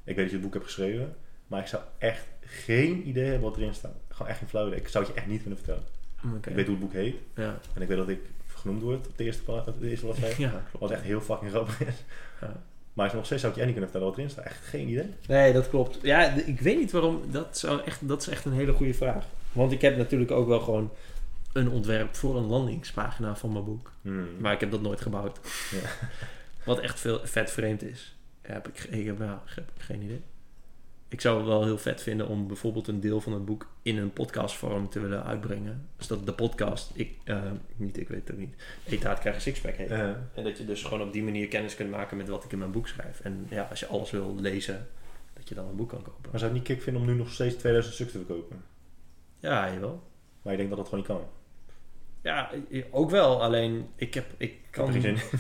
Ik 0.03 0.15
weet 0.15 0.15
dat 0.15 0.25
je 0.25 0.31
het 0.33 0.41
boek 0.41 0.53
hebt 0.53 0.65
geschreven, 0.65 1.15
maar 1.47 1.59
ik 1.59 1.67
zou 1.67 1.81
echt 1.97 2.25
geen 2.41 3.07
idee 3.07 3.23
hebben 3.23 3.49
wat 3.49 3.57
erin 3.57 3.73
staat. 3.73 3.95
Gewoon 4.09 4.27
echt 4.27 4.37
geen 4.39 4.47
flauw 4.47 4.67
idee. 4.67 4.79
Ik 4.79 4.87
zou 4.87 5.03
het 5.05 5.13
je 5.13 5.19
echt 5.19 5.29
niet 5.29 5.41
kunnen 5.41 5.57
vertellen. 5.59 5.83
Oké. 6.35 6.49
Ik 6.49 6.55
weet 6.55 6.65
hoe 6.65 6.75
het 6.75 6.83
boek 6.83 6.93
heet 6.93 7.15
Ja, 7.35 7.59
en 7.73 7.81
ik 7.81 7.87
weet 7.87 7.97
dat 7.97 8.09
ik 8.09 8.19
genoemd 8.47 8.81
wordt 8.81 9.07
op 9.07 9.17
de 9.17 9.23
eerste, 9.23 9.43
pla- 9.43 9.63
op 9.67 9.79
de 9.79 9.89
eerste 9.89 10.05
bladzijde. 10.11 10.41
Ja, 10.41 10.63
Wat 10.79 10.91
echt 10.91 11.01
heel 11.03 11.21
fucking 11.21 11.51
grappig 11.51 11.81
is. 11.81 12.03
Ja. 12.41 12.61
Maar 12.93 13.11
nog 13.15 13.25
steeds 13.25 13.41
zou 13.41 13.53
ik 13.53 13.59
je 13.59 13.65
echt 13.65 13.73
niet 13.75 13.81
kunnen 13.83 13.89
vertellen 13.89 14.07
wat 14.07 14.17
erin 14.17 14.29
staat. 14.29 14.45
Echt 14.45 14.65
geen 14.65 14.87
idee. 14.89 15.09
Nee, 15.27 15.53
dat 15.53 15.69
klopt. 15.69 15.99
Ja, 16.01 16.21
ik 16.45 16.59
weet 16.59 16.77
niet 16.77 16.91
waarom. 16.91 17.21
Dat, 17.31 17.57
zou 17.57 17.81
echt, 17.85 18.07
dat 18.07 18.21
is 18.21 18.27
echt 18.27 18.45
een 18.45 18.53
hele 18.53 18.71
goede 18.73 18.93
vraag. 18.93 19.25
Want 19.51 19.71
ik 19.71 19.81
heb 19.81 19.97
natuurlijk 19.97 20.31
ook 20.31 20.47
wel 20.47 20.59
gewoon 20.59 20.91
een 21.53 21.69
ontwerp 21.69 22.15
voor 22.15 22.37
een 22.37 22.45
landingspagina 22.45 23.35
van 23.35 23.51
mijn 23.51 23.65
boek. 23.65 23.91
Hmm. 24.01 24.27
Maar 24.39 24.53
ik 24.53 24.59
heb 24.59 24.71
dat 24.71 24.81
nooit 24.81 25.01
gebouwd. 25.01 25.39
Ja. 25.71 25.89
Wat 26.65 26.79
echt 26.79 26.99
veel, 26.99 27.19
vet 27.23 27.51
vreemd 27.51 27.83
is. 27.83 28.15
Ja, 28.43 28.53
heb 28.53 28.67
ik, 28.67 28.83
ik 28.83 29.05
heb, 29.05 29.19
ja, 29.19 29.43
heb 29.45 29.71
ik 29.75 29.81
geen 29.81 30.01
idee. 30.01 30.21
Ik 31.07 31.21
zou 31.21 31.37
het 31.37 31.47
wel 31.47 31.63
heel 31.63 31.77
vet 31.77 32.01
vinden 32.01 32.27
om 32.27 32.47
bijvoorbeeld 32.47 32.87
een 32.87 32.99
deel 32.99 33.21
van 33.21 33.33
het 33.33 33.45
boek 33.45 33.67
in 33.81 33.97
een 33.97 34.13
podcastvorm 34.13 34.89
te 34.89 34.99
willen 34.99 35.23
uitbrengen. 35.23 35.87
Dus 35.97 36.07
dat 36.07 36.25
de 36.25 36.33
podcast, 36.33 36.91
ik, 36.93 37.17
eh, 37.23 37.41
niet 37.75 37.97
ik 37.97 38.07
weet 38.07 38.27
het 38.27 38.37
niet, 38.37 38.55
Eet 38.85 39.03
Haat 39.03 39.19
krijg 39.19 39.35
een 39.35 39.41
sixpack 39.41 39.75
heet. 39.75 39.91
En 39.91 40.43
dat 40.43 40.57
je 40.57 40.65
dus 40.65 40.83
gewoon 40.83 41.01
op 41.01 41.13
die 41.13 41.23
manier 41.23 41.47
kennis 41.47 41.75
kunt 41.75 41.91
maken 41.91 42.17
met 42.17 42.27
wat 42.27 42.43
ik 42.43 42.51
in 42.51 42.57
mijn 42.57 42.71
boek 42.71 42.87
schrijf. 42.87 43.19
En 43.19 43.45
ja, 43.49 43.67
als 43.69 43.79
je 43.79 43.87
alles 43.87 44.11
wil 44.11 44.35
lezen, 44.39 44.87
dat 45.33 45.49
je 45.49 45.55
dan 45.55 45.67
een 45.67 45.75
boek 45.75 45.89
kan 45.89 46.01
kopen. 46.01 46.29
maar 46.29 46.39
zou 46.39 46.51
het 46.51 46.53
niet 46.53 46.67
kick 46.67 46.81
vinden 46.81 47.01
om 47.01 47.07
nu 47.07 47.15
nog 47.15 47.31
steeds 47.31 47.55
2000 47.55 47.95
stuks 47.95 48.11
te 48.11 48.17
verkopen? 48.17 48.63
Ja, 49.39 49.73
jawel. 49.73 50.03
Maar 50.41 50.51
je 50.51 50.57
denkt 50.57 50.75
dat 50.75 50.79
dat 50.79 50.89
gewoon 50.89 51.05
niet 51.07 51.17
kan. 51.17 51.42
Ja, 52.23 52.49
ook 52.91 53.09
wel. 53.09 53.41
Alleen, 53.41 53.87
ik 53.95 54.13
heb... 54.13 54.25
Ik 54.37 54.61
Kan 54.69 54.93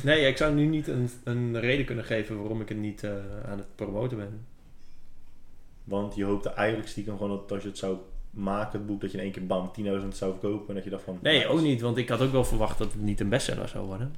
nee, 0.03 0.27
ik 0.27 0.37
zou 0.37 0.53
nu 0.53 0.65
niet 0.65 0.87
een, 0.87 1.09
een 1.23 1.59
reden 1.59 1.85
kunnen 1.85 2.03
geven 2.03 2.37
waarom 2.39 2.61
ik 2.61 2.69
het 2.69 2.77
niet 2.77 3.03
eh, 3.03 3.11
aan 3.45 3.57
het 3.57 3.75
promoten 3.75 4.17
ben. 4.17 4.45
Want 5.83 6.15
je 6.15 6.23
hoopte 6.23 6.49
eigenlijk 6.49 6.89
stiekem 6.89 7.17
gewoon 7.17 7.37
dat 7.37 7.51
als 7.51 7.61
je 7.63 7.67
het 7.67 7.77
zou 7.77 7.97
maken, 8.29 8.77
het 8.77 8.87
boek, 8.87 9.01
dat 9.01 9.11
je 9.11 9.17
in 9.17 9.23
één 9.23 9.31
keer 9.31 9.45
bam 9.45 9.71
10.000 10.01 10.07
zou 10.07 10.31
verkopen. 10.31 10.67
En 10.67 10.75
dat 10.75 10.83
je 10.83 10.89
dacht 10.89 11.03
van... 11.03 11.19
Nee, 11.21 11.47
ook 11.47 11.61
niet. 11.61 11.81
Want 11.81 11.97
ik 11.97 12.09
had 12.09 12.21
ook 12.21 12.31
wel 12.31 12.45
verwacht 12.45 12.77
dat 12.77 12.91
het 12.91 13.01
niet 13.01 13.19
een 13.19 13.29
bestseller 13.29 13.67
zou 13.67 13.85
worden. 13.85 14.15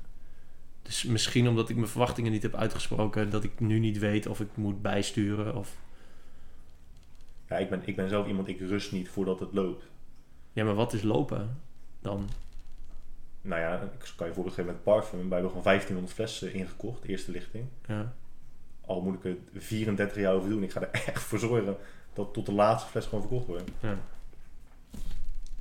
Dus 0.82 1.03
misschien 1.03 1.48
omdat 1.48 1.69
ik 1.69 1.76
mijn 1.76 1.88
verwachtingen 1.88 2.32
niet 2.32 2.44
heb 2.44 2.56
uitgesproken... 2.56 3.30
dat 3.30 3.44
ik 3.44 3.60
nu 3.60 3.80
niet 3.80 4.00
weet 4.00 4.27
of 4.27 4.40
ik 4.40 4.50
moet 4.56 4.82
bijsturen 4.82 5.56
of... 5.56 5.77
Ja, 7.50 7.58
ik 7.58 7.69
ben, 7.69 7.82
ik 7.85 7.95
ben 7.95 8.10
zelf 8.10 8.27
iemand, 8.27 8.48
ik 8.48 8.60
rust 8.60 8.92
niet 8.92 9.10
voordat 9.10 9.40
het 9.40 9.53
loopt. 9.53 9.84
Ja, 10.53 10.64
maar 10.64 10.76
wat 10.76 10.94
is 10.94 11.02
lopen 11.02 11.61
dan? 12.02 12.30
Nou 13.45 13.61
ja, 13.61 13.82
ik 13.82 14.14
kan 14.15 14.27
je 14.27 14.33
voorbeeld 14.33 14.56
geven 14.56 14.72
met 14.72 14.83
parfum. 14.83 15.19
Wij 15.19 15.30
hebben 15.30 15.49
gewoon 15.49 15.64
1500 15.64 16.14
flessen 16.14 16.53
ingekocht, 16.53 17.03
eerste 17.03 17.32
lichting. 17.32 17.65
Ja. 17.88 18.14
Al 18.85 19.01
moet 19.01 19.15
ik 19.15 19.24
er 19.24 19.61
34 19.61 20.22
jaar 20.22 20.33
over 20.33 20.49
doen. 20.49 20.64
Ik 20.64 20.72
ga 20.72 20.82
er 20.82 20.91
echt 21.14 21.24
voor 21.24 21.40
zorgen 21.40 21.77
dat 22.14 22.33
tot 22.33 22.45
de 22.45 22.53
laatste 22.53 22.90
fles 22.90 23.06
gewoon 23.06 23.22
verkocht 23.22 23.48
wordt. 23.48 23.72
ja. 23.80 23.98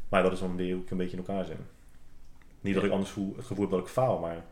Maar 0.09 0.23
dat 0.23 0.33
is 0.33 0.39
dan 0.39 0.57
weer 0.57 0.75
hoe 0.75 0.83
ik 0.83 0.91
een 0.91 0.97
beetje 0.97 1.17
in 1.17 1.25
elkaar 1.27 1.45
zit. 1.45 1.57
Niet 2.61 2.75
dat 2.75 2.85
ik 2.85 2.91
anders 2.91 3.11
voel, 3.11 3.35
het 3.37 3.47
gevoel 3.47 3.65
heb 3.65 3.75
dat 3.75 3.81
ik 3.81 3.93
faal, 3.93 4.19
maar 4.19 4.45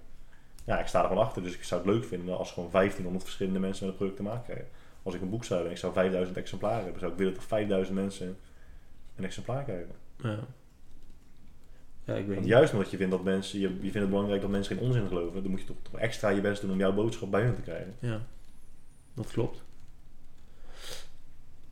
ja, 0.65 0.81
ik 0.81 0.87
sta 0.87 1.01
er 1.01 1.09
gewoon 1.09 1.25
achter. 1.25 1.43
Dus 1.43 1.55
ik 1.55 1.65
zou 1.65 1.83
het 1.83 1.91
leuk 1.91 2.05
vinden 2.05 2.39
als 2.39 2.53
gewoon 2.53 2.71
1500 2.71 3.25
verschillende 3.25 3.61
mensen 3.61 3.85
met 3.85 3.93
een 3.93 3.99
product 3.99 4.17
te 4.17 4.29
maken 4.29 4.45
krijgen. 4.45 4.69
Als 5.03 5.15
ik 5.15 5.21
een 5.21 5.31
boek 5.31 5.45
zou 5.45 5.53
hebben 5.55 5.69
en 5.69 5.75
ik 5.75 5.83
zou 5.83 5.93
5000 5.93 6.37
exemplaren 6.37 6.83
hebben, 6.83 7.01
zou 7.01 7.13
ik 7.13 7.19
willen 7.19 7.35
dat 7.35 7.45
5000 7.45 7.97
mensen 7.97 8.37
een 9.17 9.25
exemplaar 9.25 9.65
krijgen. 9.65 9.95
Ja. 10.17 10.39
Ja, 12.05 12.13
ik 12.15 12.19
weet 12.19 12.27
Want 12.27 12.41
niet. 12.41 12.49
juist 12.49 12.73
omdat 12.73 12.91
je 12.91 12.97
vindt 12.97 13.13
dat 13.13 13.25
mensen, 13.25 13.59
je, 13.61 13.69
je 13.69 13.81
vindt 13.81 13.95
het 13.95 14.09
belangrijk 14.09 14.41
dat 14.41 14.51
mensen 14.51 14.77
geen 14.77 14.85
onzin 14.87 15.07
geloven, 15.09 15.43
dan 15.43 15.51
moet 15.51 15.61
je 15.61 15.67
toch, 15.67 15.77
toch 15.83 15.99
extra 16.01 16.29
je 16.29 16.41
best 16.41 16.61
doen 16.61 16.71
om 16.71 16.79
jouw 16.79 16.93
boodschap 16.93 17.31
bij 17.31 17.43
hun 17.43 17.55
te 17.55 17.61
krijgen. 17.61 17.95
Ja, 17.99 18.21
dat 19.15 19.27
klopt. 19.33 19.63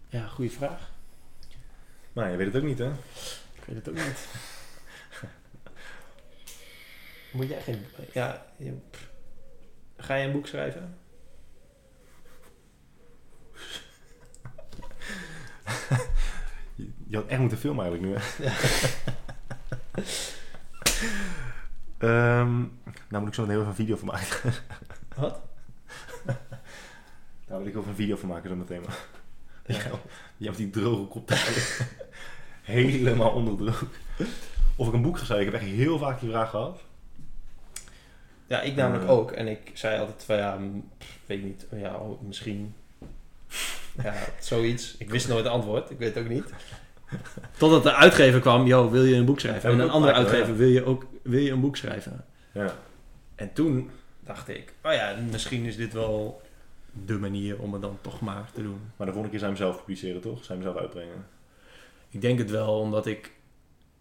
Ja, 0.08 0.26
goede 0.26 0.50
vraag. 0.50 0.90
Maar 2.12 2.30
je 2.30 2.36
weet 2.36 2.46
het 2.46 2.56
ook 2.56 2.68
niet, 2.68 2.78
hè? 2.78 2.90
Ik 3.54 3.64
weet 3.64 3.76
het 3.76 3.88
ook 3.88 3.94
niet. 3.94 4.28
Moet 7.32 7.48
jij 7.48 7.60
geen... 7.60 7.84
Ja, 8.12 8.46
je- 8.56 8.76
ga 9.96 10.14
je 10.14 10.26
een 10.26 10.32
boek 10.32 10.46
schrijven? 10.46 10.98
Je, 16.74 16.90
je 17.06 17.16
had 17.16 17.26
echt 17.26 17.40
moeten 17.40 17.58
filmen 17.58 17.84
eigenlijk 17.84 18.12
nu, 18.14 18.20
hè? 18.22 18.52
Ehm, 21.98 22.58
nou 23.08 23.18
moet 23.22 23.28
ik 23.28 23.34
zo 23.34 23.42
meteen 23.42 23.56
even 23.56 23.68
een 23.68 23.74
video 23.74 23.96
van 23.96 24.06
maken. 24.06 24.52
Wat? 25.16 25.40
Daar 27.46 27.58
wil 27.58 27.66
ik 27.66 27.76
over 27.76 27.90
een 27.90 27.96
video 27.96 28.16
van 28.16 28.28
maken 28.28 28.48
zo 28.50 28.56
meteen. 28.56 28.80
Maar. 28.80 28.98
Ja. 29.66 29.76
Ja, 29.76 29.90
je 30.36 30.44
hebt 30.44 30.56
die 30.56 30.70
droge 30.70 31.04
kop 31.06 31.30
helemaal 32.62 33.30
onderdroog. 33.30 33.84
Of 34.76 34.86
ik 34.88 34.92
een 34.92 35.02
boek 35.02 35.18
ga 35.18 35.24
schrijven. 35.24 35.46
Ik 35.46 35.52
heb 35.52 35.62
echt 35.62 35.70
heel 35.70 35.98
vaak 35.98 36.20
die 36.20 36.30
vraag 36.30 36.50
gehad. 36.50 36.80
Ja, 38.46 38.60
ik 38.60 38.74
namelijk 38.76 39.04
Eh. 39.04 39.10
ook. 39.10 39.30
En 39.32 39.48
ik 39.48 39.70
zei 39.74 40.00
altijd 40.00 40.22
van 40.24 40.36
ja, 40.36 40.58
weet 41.26 41.42
niet, 41.42 41.66
ja, 41.72 42.00
misschien. 42.20 42.74
Ja, 44.02 44.14
zoiets. 44.40 44.96
Ik 44.96 45.10
wist 45.10 45.28
nooit 45.28 45.44
het 45.44 45.52
antwoord. 45.52 45.90
Ik 45.90 45.98
weet 45.98 46.14
het 46.14 46.24
ook 46.24 46.30
niet. 46.30 46.44
Totdat 47.58 47.82
de 47.82 47.94
uitgever 47.94 48.40
kwam, 48.40 48.66
yo, 48.66 48.90
wil 48.90 49.04
je 49.04 49.14
een 49.14 49.24
boek 49.24 49.40
schrijven? 49.40 49.70
Ja, 49.70 49.76
En 49.76 49.82
een 49.82 49.90
andere 49.90 50.12
maken, 50.12 50.28
uitgever, 50.28 50.52
ja. 50.52 50.58
wil 50.58 50.68
je 50.68 50.84
ook 50.84 51.06
wil 51.22 51.40
je 51.40 51.50
een 51.50 51.60
boek 51.60 51.76
schrijven? 51.76 52.24
Ja. 52.52 52.74
En 53.34 53.52
toen 53.52 53.90
dacht 54.20 54.48
ik, 54.48 54.72
oh 54.82 54.92
ja, 54.92 55.16
misschien 55.30 55.64
is 55.64 55.76
dit 55.76 55.92
wel 55.92 56.42
de 56.92 57.18
manier 57.18 57.60
om 57.60 57.72
het 57.72 57.82
dan 57.82 57.98
toch 58.00 58.20
maar 58.20 58.50
te 58.52 58.62
doen. 58.62 58.80
Maar 58.96 59.06
de 59.06 59.12
volgende 59.12 59.30
keer 59.30 59.38
je 59.38 59.46
hem 59.46 59.56
zelf 59.56 59.76
publiceren, 59.78 60.20
toch? 60.20 60.46
Je 60.46 60.52
hem 60.52 60.62
zelf 60.62 60.76
uitbrengen? 60.76 61.26
Ik 62.08 62.20
denk 62.20 62.38
het 62.38 62.50
wel, 62.50 62.78
omdat 62.78 63.06
ik... 63.06 63.32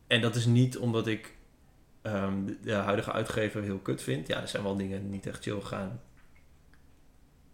En 0.08 0.22
dat 0.22 0.36
is 0.36 0.46
niet 0.46 0.78
omdat 0.78 1.08
ik 1.08 1.36
ehm, 2.02 2.46
de, 2.46 2.58
de 2.62 2.74
huidige 2.74 3.12
uitgever 3.12 3.62
heel 3.62 3.78
kut 3.78 4.02
vind. 4.02 4.28
Ja, 4.28 4.42
er 4.42 4.48
zijn 4.48 4.64
wel 4.64 4.76
dingen 4.76 5.10
niet 5.10 5.28
echt 5.28 5.44
chill 5.44 5.60
gegaan. 5.60 6.02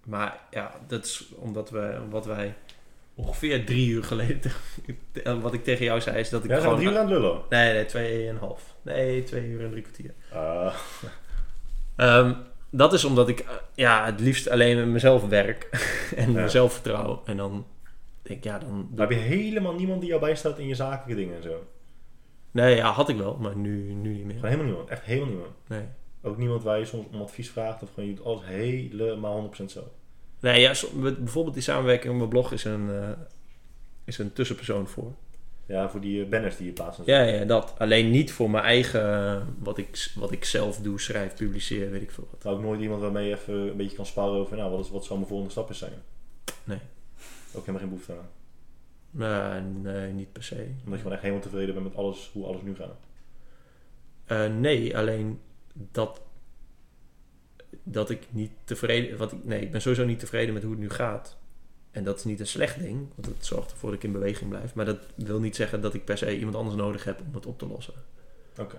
Maar 0.06 0.40
ja, 0.52 0.72
dat 0.88 1.06
is 1.06 1.30
omdat 1.36 1.70
we, 1.70 2.02
wat 2.10 2.26
wij 2.26 2.56
ongeveer 3.16 3.66
drie 3.66 3.90
uur 3.90 4.04
geleden... 4.04 4.52
wat 5.42 5.54
ik 5.54 5.64
tegen 5.64 5.86
jou 5.86 6.02
zei, 6.02 6.18
is 6.20 6.30
dat 6.30 6.44
ik 6.44 6.50
Ja, 6.50 6.60
gewoon... 6.60 6.76
drie 6.76 6.88
uur 6.90 6.98
aan 6.98 7.02
het 7.02 7.10
lullen? 7.10 7.42
Nee, 7.50 7.74
nee, 7.74 7.86
tweeënhalf. 7.86 8.76
Nee, 8.82 9.24
twee 9.24 9.44
uur 9.48 9.64
en 9.64 9.70
drie 9.72 9.82
kwartier. 9.82 10.14
Ah, 10.32 10.76
Ehm, 11.96 12.34
dat 12.70 12.94
is 12.94 13.04
omdat 13.06 13.28
ik 13.30 13.40
eh, 13.40 13.48
ja, 13.76 14.06
het 14.06 14.20
liefst 14.20 14.50
alleen 14.50 14.78
met 14.78 14.88
mezelf 14.88 15.28
werk 15.28 15.70
en 16.16 16.32
Ja. 16.32 16.42
mezelf 16.42 16.74
vertrouw. 16.74 17.22
En 17.26 17.38
dan 17.38 17.66
denk 18.22 18.38
ik, 18.38 18.44
ja, 18.44 18.60
dan... 18.60 18.90
maar 18.96 19.08
heb 19.08 19.18
je 19.18 19.24
helemaal 19.24 19.74
niemand 19.76 20.00
die 20.00 20.10
jou 20.10 20.22
bijstaat 20.22 20.60
in 20.60 20.68
je 20.68 20.76
zakelijke 20.76 21.22
dingen 21.22 21.36
en 21.36 21.44
zo? 21.44 21.68
Nee, 22.52 22.76
ja, 22.76 22.92
had 22.92 23.10
ik 23.10 23.18
wel, 23.18 23.38
maar 23.40 23.56
nu, 23.56 23.94
nu 23.94 24.10
niet 24.14 24.24
meer. 24.26 24.34
Gewoon 24.34 24.50
helemaal 24.50 24.66
niemand. 24.66 24.90
Echt 24.90 25.04
helemaal 25.04 25.30
niemand. 25.30 25.52
Nee. 25.68 25.84
Ook 26.22 26.38
niemand 26.38 26.64
waar 26.64 26.80
je 26.80 26.86
soms 26.86 27.06
om 27.14 27.22
advies 27.22 27.50
vraagt 27.50 27.84
of 27.84 27.90
gewoon 27.94 28.10
je 28.10 28.16
doet 28.16 28.26
alles 28.26 28.42
helemaal 28.46 29.52
100% 29.62 29.66
zo. 29.66 29.92
Nee, 30.46 30.62
ja, 30.62 30.74
bijvoorbeeld 31.18 31.54
die 31.54 31.64
samenwerking 31.64 32.08
met 32.08 32.18
mijn 32.18 32.30
blog 32.30 32.52
is 32.52 32.64
een, 32.64 32.90
eh, 32.90 33.10
is 34.04 34.18
een 34.18 34.34
tussenpersoon 34.34 34.88
voor. 34.88 35.14
Ja, 35.66 35.90
voor 35.90 36.02
die 36.02 36.24
eh, 36.24 36.30
banners 36.30 36.58
die 36.58 36.66
je 36.66 36.72
plaatst. 36.72 37.02
Ja, 37.06 37.22
ja, 37.22 37.46
dat. 37.46 37.74
Alleen 37.78 38.10
niet 38.10 38.32
voor 38.32 38.50
mijn 38.50 38.64
eigen, 38.64 39.14
eh, 39.14 39.42
wat 39.60 39.78
ik, 39.78 40.12
wat 40.16 40.32
ik 40.32 40.46
zelf 40.46 40.78
doe, 40.78 41.00
schrijf, 41.00 41.36
publiceer, 41.36 41.92
weet 41.92 42.02
ik 42.02 42.12
veel 42.12 42.28
wat. 42.32 42.54
Ook 42.54 42.62
nooit 42.62 42.82
iemand 42.82 43.02
waarmee 43.02 43.28
je 43.28 43.36
even 43.36 43.54
een 43.54 43.78
beetje 43.78 43.96
kan 43.96 44.06
sparren 44.06 44.40
over, 44.40 44.58
nou, 44.58 44.72
wat, 44.72 44.86
is, 44.86 44.92
wat 44.92 45.06
zou 45.06 45.16
mijn 45.16 45.30
volgende 45.30 45.52
stap 45.52 45.74
zijn? 45.74 46.02
Nee. 46.64 46.80
Ook 47.54 47.66
helemaal 47.66 47.80
geen 47.80 47.90
behoefte 47.90 48.14
aan. 49.12 49.82
Nee, 49.82 50.12
niet 50.12 50.32
per 50.32 50.44
se. 50.44 50.56
Omdat 50.56 50.94
je 50.94 50.98
gewoon 50.98 51.12
echt 51.12 51.22
helemaal 51.22 51.44
tevreden 51.44 51.74
bent 51.74 51.86
met 51.86 51.96
alles, 51.96 52.30
hoe 52.34 52.46
alles 52.46 52.62
nu 52.62 52.76
gaat. 52.76 54.50
Nee, 54.52 54.98
alleen 54.98 55.40
dat, 55.74 56.22
dat 57.88 58.10
ik 58.10 58.28
niet 58.30 58.52
tevreden... 58.64 59.18
Wat 59.18 59.32
ik, 59.32 59.44
nee, 59.44 59.62
ik 59.62 59.72
ben 59.72 59.82
sowieso 59.82 60.06
niet 60.06 60.20
tevreden 60.20 60.54
met 60.54 60.64
hoe 60.64 60.72
het 60.72 60.82
nu 60.82 60.90
gaat. 60.90 61.38
En 61.92 62.04
dat 62.04 62.18
is 62.18 62.24
niet 62.24 62.40
een 62.40 62.48
slecht 62.48 62.80
ding, 62.80 63.08
want 63.16 63.28
het 63.28 63.46
zorgt 63.46 63.72
ervoor 63.72 63.90
dat 63.90 63.98
ik 63.98 64.06
in 64.06 64.12
beweging 64.12 64.50
blijf. 64.50 64.74
Maar 64.74 64.86
dat 64.86 65.00
wil 65.16 65.40
niet 65.40 65.56
zeggen 65.56 65.82
dat 65.82 65.94
ik 65.94 66.06
per 66.06 66.18
se 66.18 66.38
iemand 66.38 66.56
anders 66.56 66.76
nodig 66.76 67.04
heb 67.04 67.20
om 67.28 67.34
het 67.34 67.46
op 67.46 67.60
te 67.60 67.68
lossen. 67.68 67.94
Oké. 68.60 68.78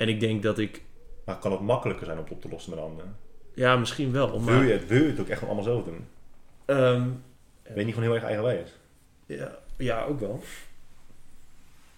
En 0.00 0.08
ik 0.08 0.20
denk 0.20 0.42
dat 0.42 0.58
ik... 0.58 0.82
Maar 1.24 1.38
kan 1.38 1.52
het 1.52 1.60
makkelijker 1.60 2.06
zijn 2.06 2.18
om 2.18 2.24
het 2.24 2.32
op 2.32 2.40
te 2.40 2.48
lossen 2.48 2.70
met 2.74 2.80
anderen? 2.80 3.16
Ja, 3.54 3.76
misschien 3.76 4.12
wel, 4.12 4.40
maar... 4.40 4.54
wil 4.54 4.62
je, 4.62 4.72
het, 4.72 4.86
wil 4.86 5.02
je 5.02 5.08
het 5.10 5.20
ook 5.20 5.28
echt 5.28 5.38
gewoon 5.38 5.54
allemaal 5.54 5.72
zelf 5.72 5.84
doen? 5.84 6.06
Ehm, 6.64 7.08
Ben 7.62 7.78
je 7.78 7.84
niet 7.84 7.94
gewoon 7.94 8.08
heel 8.08 8.14
erg 8.14 8.24
eigenwijs? 8.24 8.70
ja, 9.26 9.58
ja, 9.76 10.04
ook 10.04 10.20
wel. 10.20 10.42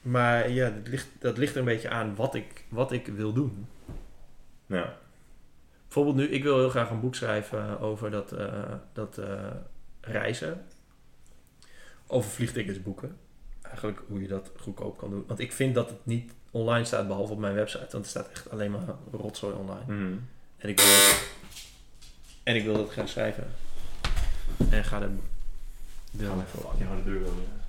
Maar 0.02 0.50
ja, 0.50 0.70
dat 0.70 0.88
ligt, 0.88 1.08
dat 1.18 1.36
ligt 1.36 1.52
er 1.52 1.58
een 1.58 1.64
beetje 1.64 1.88
aan 1.88 2.14
wat 2.14 2.34
ik, 2.34 2.64
wat 2.68 2.92
ik 2.92 3.06
wil 3.06 3.32
doen. 3.32 3.66
Ja. 4.72 4.96
Bijvoorbeeld 5.82 6.16
nu, 6.16 6.34
ik 6.34 6.42
wil 6.42 6.58
heel 6.58 6.70
graag 6.70 6.90
een 6.90 7.00
boek 7.00 7.14
schrijven 7.14 7.80
over 7.80 8.10
dat, 8.10 8.32
eh, 8.32 8.72
dat 8.92 9.18
eh, 9.18 9.50
reizen. 10.00 10.64
Over 12.06 12.30
vliegtickets 12.30 12.82
boeken. 12.82 13.16
Eigenlijk 13.62 14.02
hoe 14.08 14.20
je 14.20 14.28
dat 14.28 14.50
goedkoop 14.56 14.98
kan 14.98 15.10
doen. 15.10 15.24
Want 15.26 15.40
ik 15.40 15.52
vind 15.52 15.74
dat 15.74 15.88
het 15.88 16.06
niet 16.06 16.32
online 16.50 16.84
staat, 16.84 17.06
behalve 17.06 17.32
op 17.32 17.38
mijn 17.38 17.54
website. 17.54 17.86
Want 17.90 18.04
er 18.04 18.10
staat 18.10 18.28
echt 18.28 18.50
alleen 18.50 18.70
maar 18.70 18.94
rotzooi 19.12 19.54
online. 19.54 19.84
Mhm. 19.86 20.18
En 20.56 20.68
ik 20.68 20.80
wil 20.80 20.86
dat, 20.86 21.22
en 22.42 22.56
ik 22.56 22.64
wil 22.64 22.76
dat 22.76 22.90
gaan 22.90 23.08
schrijven. 23.08 23.46
En 24.70 24.84
ga 24.84 24.98
de 24.98 25.08
deur 26.10 26.30
even 26.30 26.46
fucking 26.46 26.88
harde 26.88 27.04
deur 27.04 27.20
open. 27.20 27.61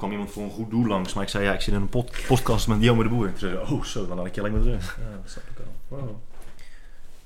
Kwam 0.00 0.12
iemand 0.12 0.30
voor 0.30 0.42
een 0.42 0.50
goed 0.50 0.70
doel 0.70 0.86
langs. 0.86 1.14
Maar 1.14 1.22
ik 1.22 1.28
zei, 1.28 1.44
ja, 1.44 1.52
ik 1.52 1.60
zit 1.60 1.74
in 1.74 1.80
een 1.80 1.88
pod 1.88 2.24
podcast 2.26 2.68
met 2.68 2.82
Jelmer 2.82 3.04
de 3.04 3.10
Boer. 3.10 3.28
Toen 3.28 3.38
zei 3.38 3.52
ze, 3.52 3.72
oh 3.72 3.84
zo, 3.84 4.06
dan 4.06 4.16
laat 4.16 4.26
ik 4.26 4.34
je 4.34 4.40
alleen 4.40 4.52
maar 4.52 4.62
terug. 4.62 4.98
Ja, 5.00 5.16
dat 5.22 5.30
snap 5.30 5.44
ik 5.44 5.58
al. 5.58 5.98
Wow. 5.98 6.16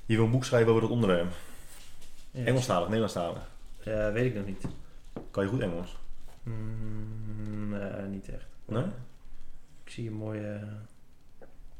Je 0.05 0.15
wil 0.15 0.25
een 0.25 0.31
boek 0.31 0.45
schrijven 0.45 0.69
over 0.69 0.81
dat 0.81 0.91
onderwerp. 0.91 1.33
Ja. 2.31 2.45
Engelstalig, 2.45 2.83
Nederlandstalig. 2.83 3.49
Ja, 3.83 4.11
weet 4.11 4.25
ik 4.25 4.35
nog 4.35 4.45
niet. 4.45 4.63
Kan 5.31 5.43
je 5.43 5.49
goed 5.49 5.61
Engels? 5.61 5.97
Mm, 6.43 7.69
nee, 7.69 8.01
niet 8.09 8.29
echt. 8.29 8.45
Nee? 8.65 8.83
Ik 9.83 9.91
zie 9.91 10.07
een 10.07 10.15
mooie 10.15 10.59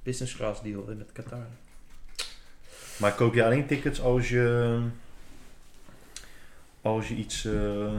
business 0.03 0.35
class 0.35 0.61
deal 0.61 0.90
in 0.90 0.99
het 0.99 1.11
Qatar. 1.11 1.48
Maar 2.98 3.14
koop 3.14 3.33
je 3.33 3.45
alleen 3.45 3.67
tickets 3.67 4.01
als 4.01 4.30
je, 4.30 4.80
als 6.82 7.07
je 7.07 7.15
iets 7.15 7.45
eh 7.45 7.98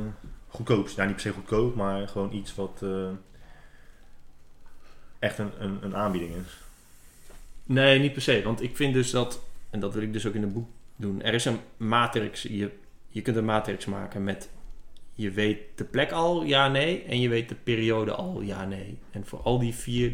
goedkoops, 0.56 0.94
ja 0.94 1.04
niet 1.04 1.12
per 1.12 1.22
se 1.22 1.32
goedkoop, 1.32 1.74
maar 1.74 2.08
gewoon 2.08 2.32
iets 2.32 2.54
wat 2.54 2.80
eh, 2.82 3.08
echt 5.18 5.38
een, 5.38 5.50
een, 5.58 5.78
een 5.82 5.96
aanbieding 5.96 6.34
is. 6.34 6.58
Nee, 7.64 7.98
niet 7.98 8.12
per 8.12 8.22
se. 8.22 8.42
Want 8.44 8.62
ik 8.62 8.76
vind 8.76 8.94
dus 8.94 9.10
dat, 9.10 9.42
en 9.70 9.80
dat 9.80 9.94
wil 9.94 10.02
ik 10.02 10.12
dus 10.12 10.26
ook 10.26 10.34
in 10.34 10.42
het 10.42 10.52
boek 10.52 10.68
doen. 10.96 11.22
Er 11.22 11.34
is 11.34 11.44
een 11.44 11.58
matrix. 11.76 12.42
Je, 12.42 12.70
je 13.08 13.22
kunt 13.22 13.36
een 13.36 13.44
matrix 13.44 13.84
maken 13.86 14.24
met. 14.24 14.50
Je 15.14 15.30
weet 15.30 15.58
de 15.74 15.84
plek 15.84 16.10
al, 16.12 16.42
ja, 16.44 16.68
nee. 16.68 17.02
En 17.02 17.20
je 17.20 17.28
weet 17.28 17.48
de 17.48 17.54
periode 17.54 18.12
al, 18.12 18.40
ja, 18.40 18.64
nee. 18.64 18.98
En 19.10 19.26
voor 19.26 19.40
al 19.40 19.58
die 19.58 19.74
vier 19.74 20.12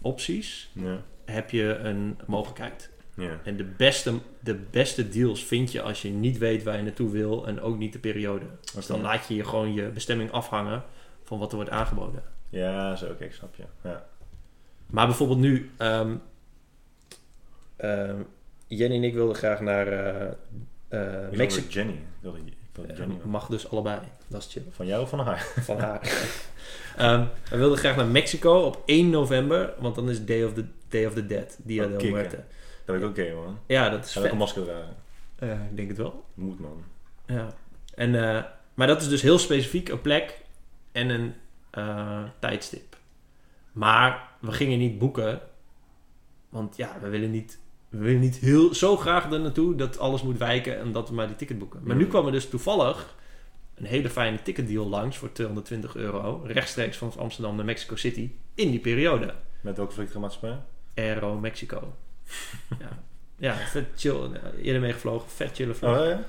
opties 0.00 0.70
Ja. 0.72 1.02
heb 1.24 1.50
je 1.50 1.74
een 1.74 2.18
mogelijkheid. 2.26 2.90
Ja. 3.14 3.40
En 3.44 3.56
de 3.56 3.64
beste, 3.64 4.18
de 4.40 4.54
beste 4.54 5.08
deals 5.08 5.44
vind 5.44 5.72
je 5.72 5.82
als 5.82 6.02
je 6.02 6.08
niet 6.08 6.38
weet 6.38 6.62
waar 6.62 6.76
je 6.76 6.82
naartoe 6.82 7.10
wil 7.10 7.46
en 7.46 7.60
ook 7.60 7.78
niet 7.78 7.92
de 7.92 7.98
periode. 7.98 8.44
Dus 8.74 8.86
dan 8.86 9.00
laat 9.00 9.26
je 9.28 9.34
je 9.34 9.44
gewoon 9.44 9.74
je 9.74 9.88
bestemming 9.88 10.30
afhangen 10.30 10.82
van 11.22 11.38
wat 11.38 11.50
er 11.50 11.56
wordt 11.56 11.70
aangeboden. 11.70 12.22
Ja, 12.48 12.96
zo, 12.96 13.06
oké, 13.10 13.24
ik 13.24 13.32
snap 13.32 13.54
je. 13.54 13.62
Ja. 13.82 14.06
Maar 14.86 15.06
bijvoorbeeld 15.06 15.38
nu, 15.38 15.70
ehm, 15.76 16.14
ehm, 17.76 18.16
Jenny 18.66 18.96
en 18.96 19.04
ik 19.04 19.14
wilden 19.14 19.36
graag 19.36 19.60
naar 19.60 19.86
Mexico. 21.32 21.68
Jenny. 21.68 21.98
Wilde, 22.20 22.38
ik 22.38 22.54
wilde 22.72 22.94
Jenny. 22.94 23.14
Mag 23.24 23.46
dus 23.46 23.70
allebei, 23.70 23.98
dat 24.26 24.40
is 24.40 24.52
chill. 24.52 24.64
Van 24.70 24.86
jou 24.86 25.02
of 25.02 25.08
van 25.08 25.20
haar? 25.20 25.40
Van 25.70 25.78
haar. 25.78 26.00
Ehm, 26.96 27.24
we 27.50 27.56
wilden 27.56 27.78
graag 27.78 27.96
naar 27.96 28.06
Mexico 28.06 28.60
op 28.60 28.82
1 28.86 29.10
november, 29.10 29.74
want 29.78 29.94
dan 29.94 30.10
is 30.10 30.24
Day 30.24 30.44
of 30.44 30.52
the, 30.52 30.64
Day 30.88 31.06
of 31.06 31.14
the 31.14 31.26
Dead, 31.26 31.58
Dia 31.62 31.84
Oh, 31.84 31.90
de 31.90 31.96
kicken. 31.96 32.16
Muerte. 32.16 32.44
Dat 32.84 32.96
ik 32.96 33.04
oké, 33.04 33.34
man. 33.34 33.58
Ja, 33.66 33.88
dat 33.88 34.04
is 34.04 34.12
vet. 34.12 34.30
een 34.30 34.36
masker 34.36 34.64
dragen? 34.64 34.96
Ik 35.70 35.76
denk 35.76 35.88
het 35.88 35.96
wel. 35.96 36.24
Moet, 36.34 36.60
man. 36.60 36.82
Ja. 37.26 37.54
En, 37.94 38.14
eh, 38.14 38.44
maar 38.74 38.86
dat 38.86 39.00
is 39.00 39.08
dus 39.08 39.22
heel 39.22 39.38
specifiek 39.38 39.88
een 39.88 40.00
plek 40.00 40.40
en 40.92 41.08
een 41.08 41.34
eh, 41.70 42.22
tijdstip. 42.38 42.96
Maar 43.72 44.28
we 44.40 44.52
gingen 44.52 44.78
niet 44.78 44.98
boeken, 44.98 45.40
want 46.48 46.76
ja, 46.76 46.98
we 47.00 47.08
willen 47.08 47.30
niet, 47.30 47.58
we 47.88 47.98
willen 47.98 48.20
niet 48.20 48.36
heel, 48.36 48.74
zo 48.74 48.96
graag 48.96 49.32
er 49.32 49.40
naartoe 49.40 49.74
dat 49.74 49.98
alles 49.98 50.22
moet 50.22 50.38
wijken 50.38 50.78
en 50.78 50.92
dat 50.92 51.08
we 51.08 51.14
maar 51.14 51.26
die 51.26 51.36
ticket 51.36 51.58
boeken. 51.58 51.80
Maar 51.84 51.96
nu 51.96 52.06
kwam 52.06 52.26
er 52.26 52.32
dus 52.32 52.48
toevallig 52.48 53.14
een 53.74 53.84
hele 53.84 54.10
fijne 54.10 54.42
ticketdeal 54.42 54.88
langs 54.88 55.16
voor 55.16 55.32
220 55.32 55.96
euro, 55.96 56.42
rechtstreeks 56.44 56.96
van 56.96 57.12
Amsterdam 57.18 57.56
naar 57.56 57.64
Mexico 57.64 57.96
City 57.96 58.30
in 58.54 58.70
die 58.70 58.80
periode. 58.80 59.34
Met 59.60 59.76
welke 59.76 59.92
vliegtuigmaatschappij? 59.92 60.58
Aero 60.94 61.38
Mexico. 61.38 61.94
Ja. 62.78 63.02
ja, 63.36 63.54
vet 63.54 63.86
chill. 63.96 64.30
Eerder 64.62 64.80
meegevlogen, 64.80 65.30
vet 65.30 65.56
chille 65.56 65.74
vlucht. 65.74 66.00
Oh, 66.00 66.06
ja? 66.06 66.24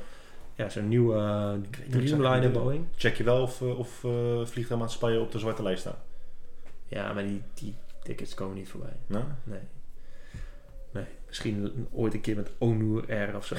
Ja, 0.56 0.70
zo'n 0.70 0.88
nieuwe 0.88 1.16
uh, 1.16 1.54
niet 1.54 1.92
Dreamliner. 1.92 2.52
Boeing. 2.52 2.86
Check 2.96 3.16
je 3.16 3.24
wel 3.24 3.42
of, 3.42 3.62
eh, 3.62 3.80
of 3.80 4.04
eh, 4.04 4.46
vliegtuigmaatschappijen 4.46 5.22
op 5.22 5.32
de 5.32 5.40
zwarte 5.40 5.64
lijst 5.64 5.80
staan? 5.80 5.98
Ja, 6.88 7.14
maar 7.14 7.24
die, 7.24 7.42
die 7.54 7.76
tickets 8.04 8.34
komen 8.34 8.56
niet 8.56 8.70
voorbij. 8.70 8.96
Nou? 9.08 9.24
Nee. 9.44 9.60
Nee, 10.92 11.06
misschien 11.28 11.88
ooit 11.92 12.14
een 12.14 12.22
keer 12.22 12.36
met 12.36 12.50
Onur 12.58 13.06
Air 13.10 13.36
of 13.36 13.46
zo. 13.46 13.56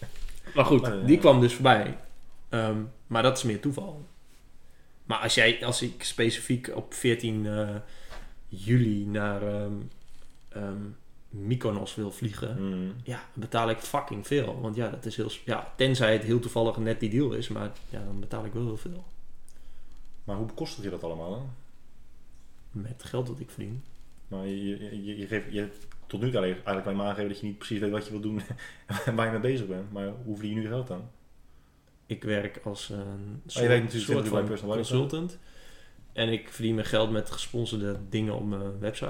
maar 0.54 0.64
goed, 0.64 0.80
Maar, 0.80 1.06
die 1.06 1.18
kwam 1.18 1.40
dus 1.40 1.54
voorbij. 1.54 1.96
Ehm, 2.48 2.78
maar 3.06 3.22
dat 3.22 3.36
is 3.36 3.42
meer 3.42 3.60
toeval. 3.60 4.08
Maar 5.04 5.18
als, 5.18 5.34
jij, 5.34 5.64
als 5.64 5.82
ik 5.82 6.04
specifiek 6.04 6.70
op 6.74 6.94
14 6.94 7.46
eh, 7.46 7.68
juli 8.48 9.06
naar 9.06 9.42
ehm, 9.42 9.72
ehm, 10.48 10.86
Mykonos 11.32 11.94
wil 11.94 12.10
vliegen... 12.10 12.62
Mm. 12.68 12.92
Ja, 13.02 13.24
betaal 13.34 13.70
ik 13.70 13.78
fucking 13.78 14.26
veel. 14.26 14.60
Want 14.60 14.76
ja, 14.76 14.90
dat 14.90 15.04
is 15.06 15.16
heel... 15.16 15.30
Ja, 15.44 15.72
tenzij 15.76 16.12
het 16.12 16.22
heel 16.22 16.40
toevallig 16.40 16.76
net 16.76 17.00
die 17.00 17.10
deal 17.10 17.32
is. 17.32 17.48
Maar 17.48 17.70
ja, 17.90 18.04
dan 18.04 18.20
betaal 18.20 18.44
ik 18.44 18.52
wel 18.52 18.64
heel 18.64 18.76
veel. 18.76 19.04
Maar 20.24 20.36
hoe 20.36 20.46
bekostig 20.46 20.84
je 20.84 20.90
dat 20.90 21.02
allemaal 21.04 21.30
dan? 21.30 21.50
Met 22.70 23.02
geld 23.04 23.26
dat 23.26 23.40
ik 23.40 23.50
verdien. 23.50 23.82
Maar 24.28 24.46
je, 24.46 24.66
je, 24.68 25.04
je, 25.04 25.16
je 25.16 25.26
geeft, 25.26 25.52
je, 25.52 25.68
tot 26.06 26.20
nu 26.20 26.26
toe 26.30 26.36
alleen- 26.38 26.52
eigenlijk 26.52 26.84
alleen 26.86 26.96
maar 26.96 27.06
aangegeven 27.06 27.30
dat 27.30 27.40
je 27.40 27.46
niet 27.46 27.58
precies 27.58 27.78
weet 27.80 27.90
wat 27.90 28.04
je 28.04 28.10
wilt 28.10 28.22
doen 28.22 28.40
en 29.04 29.14
waar 29.16 29.26
je 29.26 29.32
mee 29.32 29.40
bezig 29.40 29.66
bent. 29.66 29.92
Maar 29.92 30.08
hoe 30.24 30.36
verdien 30.36 30.54
je 30.54 30.60
nu 30.60 30.66
geld 30.68 30.86
dan? 30.86 31.08
Ik 32.06 32.24
werk 32.24 32.60
als 32.64 32.88
een 32.88 33.42
Oh, 33.46 33.52
je 33.62 33.68
werkt 33.68 33.92
natuurlijk 33.94 34.26
soort 34.26 34.58
van 34.60 34.68
consultant. 34.70 35.38
En 36.12 36.28
ik 36.28 36.48
verdien 36.48 36.74
mijn 36.74 36.86
geld 36.86 37.10
met 37.10 37.30
gesponsorde 37.30 37.98
dingen 38.08 38.34
op 38.34 38.46
mijn 38.46 38.78
website. 38.78 39.06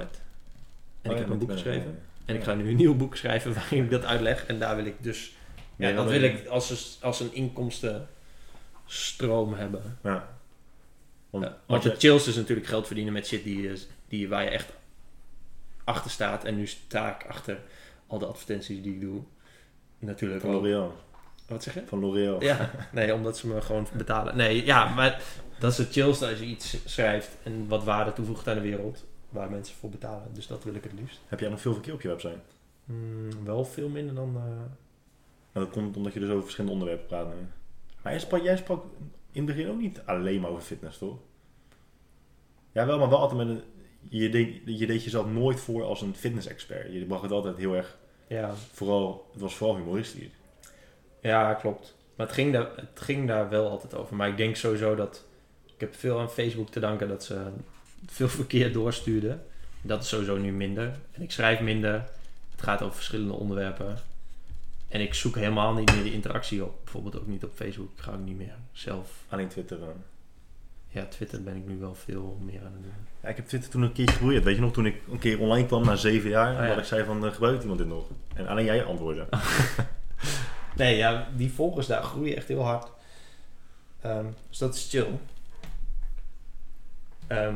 En 1.03 1.11
Oh, 1.11 1.13
ik 1.13 1.13
ja, 1.13 1.19
heb 1.19 1.29
een 1.31 1.39
boek 1.39 1.53
geschreven. 1.53 1.91
ja, 1.91 1.99
En 2.25 2.35
ik 2.35 2.43
ga 2.43 2.55
nu 2.55 2.69
een 2.69 2.77
nieuw 2.77 2.95
boek 2.97 3.17
schrijven 3.17 3.55
waarin 3.59 3.85
ik 3.85 3.91
dat 3.91 4.05
uitleg. 4.05 4.47
En 4.47 4.59
daar 4.59 4.77
wil 4.77 4.85
ik 4.85 4.95
dus... 5.01 5.33
Ja, 5.77 5.89
Ja, 5.89 5.95
dat 5.95 6.11
wil 6.11 6.23
ik 6.23 6.47
als 6.47 6.71
een, 6.71 6.77
als 7.07 7.21
een 7.21 7.35
inkomstenstroom 7.35 9.55
hebben. 9.55 9.99
Ja. 10.03 10.29
Want, 11.31 11.45
Ja, 11.45 11.51
want 11.51 11.57
want 11.67 11.83
de 11.83 11.95
chills 11.99 12.27
is 12.29 12.37
natuurlijk 12.37 12.67
geld 12.69 12.87
verdienen 12.87 13.13
met 13.13 13.27
shit 13.27 13.45
die, 13.45 13.63
je- 13.63 13.83
die, 14.09 14.29
waar 14.29 14.43
je 14.43 14.49
echt 14.51 14.73
achter 15.85 16.11
staat. 16.11 16.45
En 16.45 16.57
nu 16.57 16.67
sta 16.67 17.15
ik 17.21 17.27
achter 17.29 17.59
al 18.07 18.19
de 18.19 18.27
advertenties 18.27 18.83
die 18.83 18.95
ik 18.95 19.01
doe. 19.01 19.21
Natuurlijk 19.99 20.41
van. 20.41 20.51
L'Oreal. 20.51 21.01
Wat 21.49 21.63
zeg 21.63 21.75
je? 21.75 21.83
Van 21.87 21.99
L'Oreal. 22.01 22.43
Ja, 22.43 22.71
nee, 22.93 23.15
omdat 23.15 23.39
ze 23.39 23.47
me 23.47 23.61
gewoon 23.61 23.89
betalen. 23.97 24.37
Nee, 24.37 24.65
ja, 24.65 24.89
maar 24.95 25.23
dat 25.59 25.73
is 25.73 25.79
het 25.79 25.93
chillste 25.93 26.27
als 26.29 26.39
je 26.39 26.45
iets 26.45 26.77
schrijft 26.85 27.29
en 27.43 27.69
wat 27.69 27.85
waarde 27.85 28.13
toevoegt 28.13 28.49
aan 28.49 28.55
de 28.55 28.61
wereld. 28.61 29.05
Waar 29.33 29.51
mensen 29.51 29.77
voor 29.77 29.91
betalen. 29.91 30.29
Dus 30.33 30.47
dat 30.47 30.65
wil 30.65 30.75
ik 30.75 30.83
het 30.83 30.93
liefst. 30.93 31.21
Heb 31.27 31.41
jij 31.41 31.49
nog 31.49 31.61
veel 31.61 31.73
verkeer 31.73 31.95
op 31.95 32.03
je 32.03 32.09
website? 32.09 32.39
Hmm, 32.85 33.45
wel 33.45 33.65
veel 33.65 33.89
minder 33.89 34.15
dan... 34.15 34.33
Nou, 34.33 35.67
dat 35.67 35.71
komt 35.71 35.97
omdat 35.97 36.13
je 36.13 36.21
dus 36.21 36.29
over 36.29 36.43
verschillende 36.43 36.73
onderwerpen 36.73 37.07
praat. 37.07 37.27
Maar 38.03 38.13
jij 38.13 38.21
sprak, 38.21 38.43
jij 38.43 38.57
sprak 38.57 38.85
in 39.33 39.47
het 39.47 39.57
begin 39.57 39.71
ook 39.71 39.81
niet 39.81 40.03
alleen 40.05 40.41
maar 40.41 40.51
over 40.51 40.63
fitness, 40.63 40.99
toch? 40.99 41.19
Ja, 42.73 42.87
wel, 42.87 42.99
maar 42.99 43.09
wel 43.09 43.19
altijd 43.19 43.47
met 43.47 43.57
een... 43.57 43.63
Je 44.09 44.29
deed, 44.29 44.61
je 44.65 44.87
deed 44.87 45.05
jezelf 45.05 45.27
nooit 45.27 45.61
voor 45.61 45.85
als 45.85 46.01
een 46.01 46.15
fitness-expert. 46.15 46.93
Je 46.93 47.05
bracht 47.05 47.23
het 47.23 47.33
altijd 47.33 47.57
heel 47.57 47.75
erg... 47.75 47.99
ja, 48.27 48.55
Vooral, 48.55 49.29
het 49.33 49.41
was 49.41 49.55
vooral 49.55 49.77
humoristisch. 49.77 50.31
ja, 51.21 51.55
klopt. 51.55 51.97
Maar 52.17 52.27
het 52.27 52.35
ging, 52.35 52.53
daar, 52.53 52.77
het 52.77 53.01
ging 53.01 53.29
daar 53.29 53.49
wel 53.49 53.69
altijd 53.71 53.95
over. 53.95 54.17
Maar 54.17 54.29
ik 54.29 54.37
denk 54.37 54.57
sowieso 54.57 54.95
dat... 54.95 55.25
Ik 55.65 55.81
heb 55.81 55.95
veel 55.95 56.21
aan 56.21 56.31
Facebook 56.31 56.69
te 56.71 56.81
danken 56.81 57.09
dat 57.09 57.25
ze 57.25 57.51
veel 58.07 58.29
verkeer 58.29 58.73
doorstuurden. 58.73 59.43
Dat 59.83 60.03
is 60.03 60.09
sowieso 60.09 60.37
nu 60.37 60.53
minder. 60.53 60.95
En 61.13 61.23
ik 61.23 61.31
schrijf 61.33 61.61
minder. 61.61 61.93
Het 62.51 62.63
gaat 62.63 62.83
over 62.83 62.95
verschillende 62.95 63.33
onderwerpen. 63.33 63.97
En 64.89 65.01
ik 65.01 65.15
zoek 65.15 65.35
helemaal 65.35 65.75
niet 65.75 65.95
meer 65.95 66.03
die 66.03 66.13
interactie 66.13 66.65
op. 66.65 66.79
Bijvoorbeeld 66.85 67.17
ook 67.19 67.27
niet 67.27 67.45
op 67.45 67.51
Facebook. 67.55 67.91
Ik 67.97 68.03
ga 68.03 68.13
ook 68.13 68.25
niet 68.25 68.37
meer 68.37 68.55
zelf 68.73 69.11
Alleen 69.29 69.49
Twitter. 69.49 69.79
dan. 69.79 69.95
Ja, 70.89 71.05
Twitter 71.07 71.43
ben 71.43 71.57
ik 71.57 71.67
nu 71.67 71.79
wel 71.79 71.95
veel 71.95 72.39
meer 72.41 72.59
aan 72.61 72.73
het 72.73 72.83
doen. 72.83 72.93
Ja, 73.23 73.29
ik 73.29 73.37
heb 73.37 73.47
Twitter 73.47 73.71
toen 73.71 73.83
een 73.83 73.93
keertje 73.93 74.13
geprobeerd. 74.15 74.45
Weet 74.45 74.55
je 74.55 74.61
nog, 74.61 74.73
toen 74.73 74.87
ik 74.87 75.03
een 75.11 75.19
keer 75.19 75.39
online 75.41 75.67
kwam 75.67 75.85
na 75.85 75.97
zeven 75.97 76.31
jaar, 76.31 76.53
Oh, 76.55 76.61
ja. 76.61 76.69
dat 76.69 76.79
ik 76.79 76.85
zei 76.85 77.05
van, 77.05 77.27
eh, 77.27 77.33
gebruikt 77.33 77.61
iemand 77.63 77.79
dit 77.79 77.89
nog? 77.89 78.05
En 78.35 78.47
alleen 78.47 78.65
jij 78.65 78.85
antwoordde. 78.85 79.27
Nee, 80.77 80.97
ja, 80.97 81.29
die 81.37 81.53
volgers 81.53 81.87
daar 81.87 82.03
groeien 82.03 82.37
echt 82.37 82.49
heel 82.49 82.63
hard. 82.65 82.89
Ehm, 84.01 84.25
dus 84.49 84.59
dat 84.59 84.75
is 84.75 84.89
chill. 84.91 85.07
Ehm, 87.27 87.55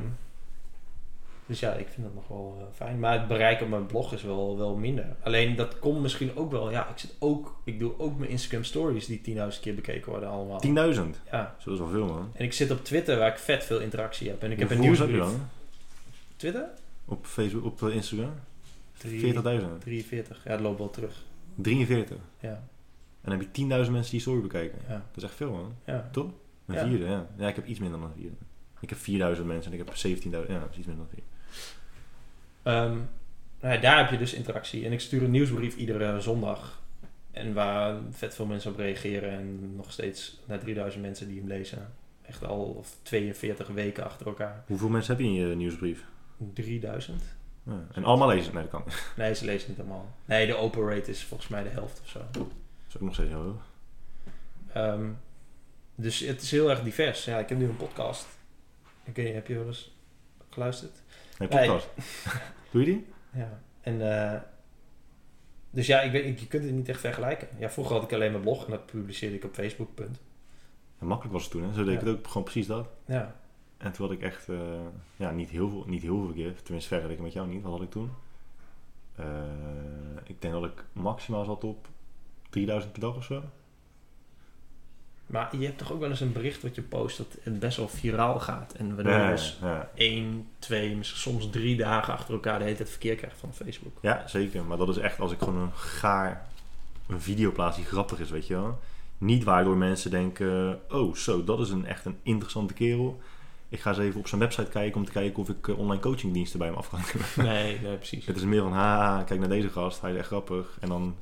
dus 1.46 1.60
ja, 1.60 1.72
ik 1.72 1.88
vind 1.88 2.06
dat 2.06 2.14
nog 2.14 2.28
wel 2.28 2.56
eh, 2.60 2.64
fijn. 2.76 2.98
Maar 2.98 3.12
het 3.18 3.28
bereik 3.28 3.60
op 3.60 3.68
mijn 3.68 3.86
blog 3.86 4.12
is 4.12 4.22
wel, 4.22 4.58
wel 4.58 4.76
minder. 4.76 5.16
Alleen 5.22 5.56
dat 5.56 5.78
komt 5.78 6.00
misschien 6.00 6.36
ook 6.36 6.50
wel. 6.50 6.70
Ja, 6.70 6.88
ik, 6.88 6.98
zit 6.98 7.14
ook, 7.18 7.56
ik 7.64 7.78
doe 7.78 7.98
ook 7.98 8.18
mijn 8.18 8.30
Instagram 8.30 8.64
stories 8.64 9.06
die 9.06 9.20
10.000 9.54 9.60
keer 9.60 9.74
bekeken 9.74 10.10
worden 10.10 10.28
allemaal. 10.28 10.62
10.000. 10.66 11.00
Ja. 11.30 11.56
Zo 11.58 11.72
is 11.72 11.78
wel 11.78 11.88
veel, 11.88 12.06
man. 12.06 12.30
En 12.34 12.44
ik 12.44 12.52
zit 12.52 12.70
op 12.70 12.84
Twitter 12.84 13.18
waar 13.18 13.30
ik 13.32 13.38
vet 13.38 13.64
veel 13.64 13.78
interactie 13.80 14.28
heb. 14.28 14.42
En 14.42 14.50
ik 14.50 14.58
heb 14.58 14.70
een 14.70 14.80
nieuwsbrief. 14.80 15.10
heb 15.10 15.18
je 15.24 15.30
dan? 15.30 15.48
Twitter? 16.36 16.68
Op 17.04 17.26
Facebook, 17.26 17.64
op 17.64 17.82
eh, 17.82 17.94
Instagram? 17.94 18.32
Drie- 18.98 19.34
40.000. 19.34 19.40
43. 19.78 20.44
Ja, 20.44 20.50
dat 20.50 20.60
loopt 20.60 20.78
wel 20.78 20.90
terug. 20.90 21.22
43. 21.54 22.16
Ja, 22.40 22.48
En 23.22 23.30
dan 23.30 23.38
heb 23.38 23.48
je 23.52 23.62
10.000 23.84 23.90
mensen 23.92 24.10
die 24.12 24.20
story 24.20 24.40
bekijken. 24.40 24.78
ja, 24.88 24.92
Dat 24.94 25.16
is 25.16 25.22
echt 25.22 25.34
veel, 25.34 25.50
man. 25.50 25.74
ja. 25.84 26.10
Een 26.14 26.74
Ja. 26.74 26.86
vierde, 26.88 27.04
ja. 27.04 27.26
Ja, 27.36 27.48
ik 27.48 27.56
heb 27.56 27.66
iets 27.66 27.78
minder 27.78 28.00
dan 28.00 28.08
een 28.08 28.14
vierde. 28.16 28.36
Ik 28.80 28.88
heb 28.88 28.98
4000 28.98 29.46
mensen 29.46 29.72
en 29.72 29.78
ik 29.78 29.84
heb 29.86 29.96
17.000. 29.96 30.52
Ja, 30.52 30.58
dat 30.60 30.70
is 30.70 30.76
iets 30.76 30.86
minder 30.86 31.04
dan 31.06 31.14
vier. 31.14 31.24
Ehm, 32.66 32.96
nou 33.60 33.74
ja, 33.74 33.80
daar 33.80 33.98
heb 33.98 34.10
je 34.10 34.18
dus 34.18 34.34
interactie. 34.34 34.84
En 34.84 34.92
ik 34.92 35.00
stuur 35.00 35.22
een 35.22 35.30
nieuwsbrief 35.30 35.76
iedere 35.76 36.20
zondag. 36.20 36.82
En 37.30 37.54
waar 37.54 37.98
vet 38.10 38.34
veel 38.34 38.46
mensen 38.46 38.70
op 38.70 38.76
reageren. 38.76 39.30
En 39.30 39.76
nog 39.76 39.92
steeds 39.92 40.40
naar 40.44 40.58
3000 40.58 41.02
mensen 41.02 41.28
die 41.28 41.38
hem 41.38 41.48
lezen. 41.48 41.92
Echt 42.22 42.44
al 42.44 42.84
42 43.02 43.68
weken 43.68 44.04
achter 44.04 44.26
elkaar. 44.26 44.64
Hoeveel 44.66 44.88
mensen 44.88 45.16
heb 45.16 45.24
je 45.24 45.30
in 45.30 45.48
je 45.48 45.54
nieuwsbrief? 45.54 46.04
3000. 46.52 47.22
Ja. 47.62 47.86
En 47.92 48.04
allemaal 48.04 48.28
lezen? 48.28 48.54
Nee, 48.54 48.62
dat 48.62 48.72
kan 48.72 48.82
niet. 48.84 49.12
Nee, 49.16 49.34
ze 49.34 49.44
lezen 49.44 49.70
niet 49.70 49.78
allemaal. 49.78 50.14
Nee, 50.24 50.46
de 50.46 50.56
open 50.56 50.88
rate 50.88 51.10
is 51.10 51.24
volgens 51.24 51.48
mij 51.48 51.62
de 51.62 51.68
helft 51.68 52.00
of 52.02 52.08
zo. 52.08 52.18
Dat 52.30 52.46
is 52.88 52.96
ook 52.96 53.02
nog 53.02 53.14
steeds 53.14 53.30
heel 53.30 53.42
hoog. 53.42 53.62
Ehm, 54.72 55.08
dus 55.94 56.20
het 56.20 56.42
is 56.42 56.50
heel 56.50 56.70
erg 56.70 56.82
divers. 56.82 57.24
Ja, 57.24 57.38
ik 57.38 57.48
heb 57.48 57.58
nu 57.58 57.68
een 57.68 57.76
podcast. 57.76 58.26
Ik 59.04 59.16
weet 59.16 59.34
heb 59.34 59.46
je 59.46 59.54
wel 59.54 59.66
eens 59.66 59.94
geluisterd? 60.50 61.02
Nee, 61.38 61.48
podcast. 61.48 61.88
Doe 62.76 62.84
je 62.84 62.90
die? 62.90 63.06
Ja. 63.32 63.60
En, 63.80 64.22
eh, 64.32 64.40
dus 65.70 65.86
ja, 65.86 66.00
ik 66.00 66.12
weet, 66.12 66.40
je 66.40 66.46
kunt 66.46 66.64
het 66.64 66.72
niet 66.72 66.88
echt 66.88 67.00
vergelijken. 67.00 67.48
Ja, 67.58 67.70
vroeger 67.70 67.94
had 67.94 68.04
ik 68.04 68.12
alleen 68.12 68.30
mijn 68.30 68.42
blog 68.42 68.64
en 68.64 68.70
dat 68.70 68.86
publiceerde 68.86 69.36
ik 69.36 69.44
op 69.44 69.54
Facebook. 69.54 69.94
Punt. 69.94 70.20
Ja, 70.98 71.06
makkelijk 71.06 71.34
was 71.34 71.42
het 71.42 71.52
toen, 71.52 71.62
hè? 71.62 71.72
Zo 71.72 71.84
deed 71.84 71.94
ik 71.94 72.00
het 72.00 72.08
ook 72.08 72.26
gewoon 72.26 72.42
precies 72.42 72.66
dat. 72.66 72.88
Ja. 73.04 73.36
En 73.76 73.92
toen 73.92 74.06
had 74.06 74.14
ik 74.14 74.22
echt, 74.22 74.48
eh, 74.48 74.56
ja, 75.16 75.30
niet 75.30 75.48
heel 75.48 75.68
veel, 75.68 75.84
niet 75.86 76.02
heel 76.02 76.24
veel 76.24 76.32
keer, 76.32 76.62
tenminste 76.62 76.88
vergelijken 76.88 77.24
met 77.24 77.32
jou 77.32 77.48
niet, 77.48 77.62
wat 77.62 77.72
had 77.72 77.82
ik 77.82 77.90
toen? 77.90 78.10
Eh, 79.14 79.26
ik 80.24 80.40
denk 80.42 80.54
dat 80.54 80.64
ik 80.64 80.84
maximaal 80.92 81.44
zat 81.44 81.64
op 81.64 81.88
3000 82.50 82.92
per 82.92 83.00
dag 83.00 83.16
of 83.16 83.24
zo. 83.24 83.42
Maar 85.26 85.56
je 85.58 85.64
hebt 85.66 85.78
toch 85.78 85.92
ook 85.92 86.00
wel 86.00 86.10
eens 86.10 86.20
een 86.20 86.32
bericht 86.32 86.62
wat 86.62 86.74
je 86.74 86.82
post 86.82 87.16
dat 87.16 87.26
het 87.42 87.58
best 87.58 87.76
wel 87.76 87.88
viraal 87.88 88.40
gaat. 88.40 88.72
En 88.72 88.94
je 88.96 89.02
Ja, 89.02 89.30
dus 89.30 89.58
ja. 89.62 89.90
één, 89.94 90.48
twee, 90.58 90.96
misschien 90.96 91.20
soms 91.32 91.50
drie 91.50 91.76
dagen 91.76 92.12
achter 92.12 92.34
elkaar 92.34 92.58
de 92.58 92.64
hele 92.64 92.76
tijd 92.76 92.90
verkeer 92.90 93.14
krijgt 93.16 93.38
van 93.38 93.54
Facebook. 93.54 93.98
ja, 94.00 94.28
zeker. 94.28 94.64
Maar 94.64 94.76
dat 94.78 94.88
is 94.88 94.96
echt 94.96 95.20
als 95.20 95.32
ik 95.32 95.38
gewoon 95.38 95.56
een 95.60 95.74
gaar, 95.74 96.46
een 97.08 97.20
video 97.20 97.52
plaats 97.52 97.76
die 97.76 97.84
grappig 97.84 98.18
is, 98.20 98.30
weet 98.30 98.46
je 98.46 98.54
wel. 98.54 98.78
Niet 99.18 99.44
waardoor 99.44 99.76
mensen 99.76 100.10
denken, 100.10 100.80
oh 100.90 101.14
zo, 101.14 101.44
dat 101.44 101.60
is 101.60 101.70
een 101.70 101.86
echt 101.86 102.04
een 102.04 102.18
interessante 102.22 102.74
kerel. 102.74 103.20
Ik 103.68 103.80
ga 103.80 103.90
eens 103.90 103.98
even 103.98 104.20
op 104.20 104.28
zijn 104.28 104.40
website 104.40 104.70
kijken 104.70 105.00
om 105.00 105.06
te 105.06 105.12
kijken 105.12 105.42
of 105.42 105.48
ik 105.48 105.68
eh, 105.68 105.78
online 105.78 106.02
coachingdiensten 106.02 106.58
bij 106.58 106.68
hem 106.68 106.76
af 106.76 106.88
kan. 106.88 107.00
Nee, 107.44 107.80
nee, 107.80 107.96
precies. 107.96 108.26
Het 108.26 108.36
is 108.36 108.42
meer 108.42 108.62
van, 108.62 108.72
haha, 108.72 109.22
kijk 109.22 109.40
naar 109.40 109.48
deze 109.48 109.68
gast, 109.68 110.00
hij 110.00 110.12
is 110.12 110.18
echt 110.18 110.26
grappig. 110.26 110.76
En 110.80 110.88
dan, 110.88 111.14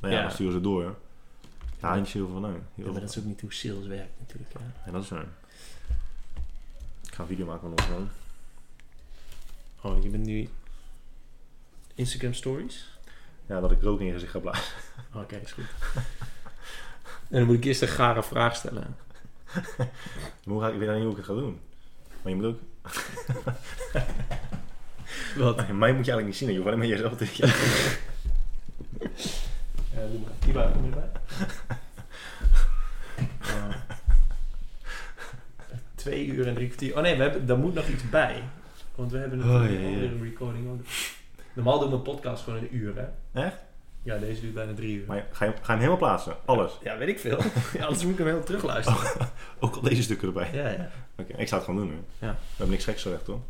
nou 0.00 0.12
ja, 0.12 0.18
Ja. 0.18 0.22
dan 0.24 0.32
sturen 0.32 0.52
ze 0.52 0.60
door. 0.60 0.96
Ja, 1.82 2.04
van, 2.04 2.40
nee. 2.40 2.50
Heel 2.50 2.60
Ja, 2.74 2.90
maar 2.92 3.00
dat 3.00 3.10
is 3.10 3.18
ook 3.18 3.24
niet 3.24 3.40
hoe 3.40 3.52
sales 3.52 3.86
werkt 3.86 4.18
natuurlijk. 4.18 4.52
Ja. 4.52 4.60
Ja, 4.86 4.92
dat 4.92 5.02
is 5.02 5.08
zo. 5.08 5.16
Ik 7.06 7.14
ga 7.14 7.22
een 7.22 7.28
video 7.28 7.46
maken 7.46 7.60
van 7.60 7.70
ons 7.70 7.88
man. 7.88 8.08
Oh, 9.80 10.02
je 10.02 10.08
bent 10.08 10.24
nu 10.24 10.48
Instagram 11.94 12.34
stories? 12.34 12.98
Ja, 13.46 13.60
dat 13.60 13.70
ik 13.70 13.82
rook 13.82 14.00
in 14.00 14.06
je 14.06 14.12
gezicht 14.12 14.32
ga 14.32 14.38
blazen. 14.38 14.74
Oké, 15.14 15.36
is 15.36 15.52
goed. 15.52 15.64
en 17.28 17.38
dan 17.38 17.44
moet 17.44 17.56
ik 17.56 17.64
eerst 17.64 17.82
een 17.82 17.88
gare 17.88 18.22
vraag 18.22 18.56
stellen. 18.56 18.96
Hoe 20.44 20.60
ga 20.60 20.68
ik, 20.68 20.74
ik 20.74 20.80
weet 20.80 20.88
niet 20.88 21.02
hoe 21.02 21.10
ik 21.10 21.16
het 21.16 21.26
ga 21.26 21.34
doen. 21.34 21.60
Maar 22.22 22.32
je 22.32 22.38
moet 22.38 22.46
ook... 22.46 22.58
Wat? 25.36 25.56
Mij 25.82 25.92
moet 25.92 26.06
je 26.06 26.12
eigenlijk 26.12 26.26
niet 26.26 26.36
zien. 26.36 26.48
hè. 26.48 26.54
Je 26.54 26.60
hoeft 26.60 26.66
alleen 26.72 26.78
maar 26.78 26.88
jezelf 26.88 27.16
te... 27.16 27.26
Ja. 27.34 27.52
Ja, 29.94 30.00
doe 30.10 30.20
maar. 30.54 30.70
Kom 30.72 30.84
je 30.84 30.90
erbij? 30.90 31.08
Oh. 33.42 33.68
Twee 35.94 36.26
uur 36.26 36.46
en 36.48 36.54
drie 36.54 36.66
kwartier. 36.66 36.96
Oh 36.96 37.02
nee, 37.02 37.16
we 37.16 37.22
hebben, 37.22 37.46
daar 37.46 37.58
moet 37.58 37.74
nog 37.74 37.88
iets 37.88 38.10
bij. 38.10 38.42
Want 38.94 39.12
we 39.12 39.18
hebben 39.18 39.38
Oh, 39.38 39.44
natuurlijk 39.46 39.84
alweer 39.84 40.02
een 40.10 40.22
recording 40.22 40.70
ook. 40.70 40.80
Normaal 41.52 41.78
doen 41.78 41.88
we 41.90 41.94
een 41.94 42.02
podcast 42.02 42.44
gewoon 42.44 42.58
een 42.58 42.76
uur, 42.76 42.94
hè? 42.96 43.04
Echt? 43.44 43.56
Ja, 44.02 44.18
deze 44.18 44.40
duurt 44.40 44.54
bijna 44.54 44.74
drie 44.74 44.96
uur. 44.96 45.04
Maar 45.06 45.16
je- 45.16 45.22
ga 45.32 45.44
je, 45.44 45.50
ga 45.50 45.56
je 45.60 45.66
hem 45.66 45.76
helemaal 45.78 45.96
plaatsen? 45.96 46.36
Alles? 46.44 46.78
Ja, 46.82 46.98
weet 46.98 47.08
ik 47.08 47.18
veel. 47.18 47.38
Ja, 47.78 47.84
anders 47.84 48.02
moet 48.02 48.12
ik 48.12 48.18
hem 48.18 48.26
helemaal 48.26 48.46
terugluisteren. 48.46 49.28
Ook 49.60 49.74
al 49.74 49.80
deze 49.82 50.02
stukken 50.02 50.26
erbij? 50.28 50.50
Ja, 50.52 50.68
ja. 50.68 50.90
Oké, 51.16 51.32
ik 51.36 51.48
zou 51.48 51.60
het 51.60 51.70
gewoon 51.70 51.86
doen 51.86 51.90
nu. 51.96 52.02
Ja. 52.18 52.30
We 52.30 52.36
hebben 52.48 52.70
niks 52.70 52.84
geks 52.84 53.02
gezegd, 53.02 53.26
hoor. 53.26 53.40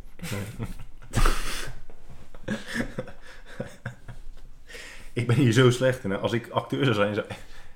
Ik 5.13 5.27
ben 5.27 5.35
hier 5.35 5.51
zo 5.51 5.71
slecht 5.71 6.03
in. 6.03 6.09
hè. 6.11 6.17
Als 6.17 6.31
ik 6.33 6.49
acteur 6.49 6.83
zou 6.83 6.95
zijn, 6.95 7.13
zou... 7.13 7.27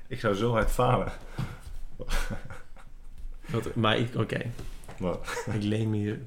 ik 0.08 0.20
zou 0.20 0.36
zo 0.36 0.52
hard 0.52 0.72
falen. 0.72 1.12
Wat- 3.46 3.76
maar 3.76 3.98
ik, 3.98 4.16
oké. 4.16 4.52
Wat? 5.00 5.44
Ik 5.54 5.64
leen 5.64 5.90
me 5.90 5.98
hier... 5.98 6.20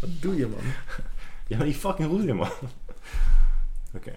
Wat 0.00 0.10
doe 0.22 0.36
je, 0.36 0.46
man? 0.46 0.60
Ja, 1.46 1.56
maar 1.56 1.66
die 1.66 1.74
fucking 1.74 2.08
goed 2.08 2.24
in, 2.24 2.36
man. 2.36 2.50
Oké. 3.94 4.12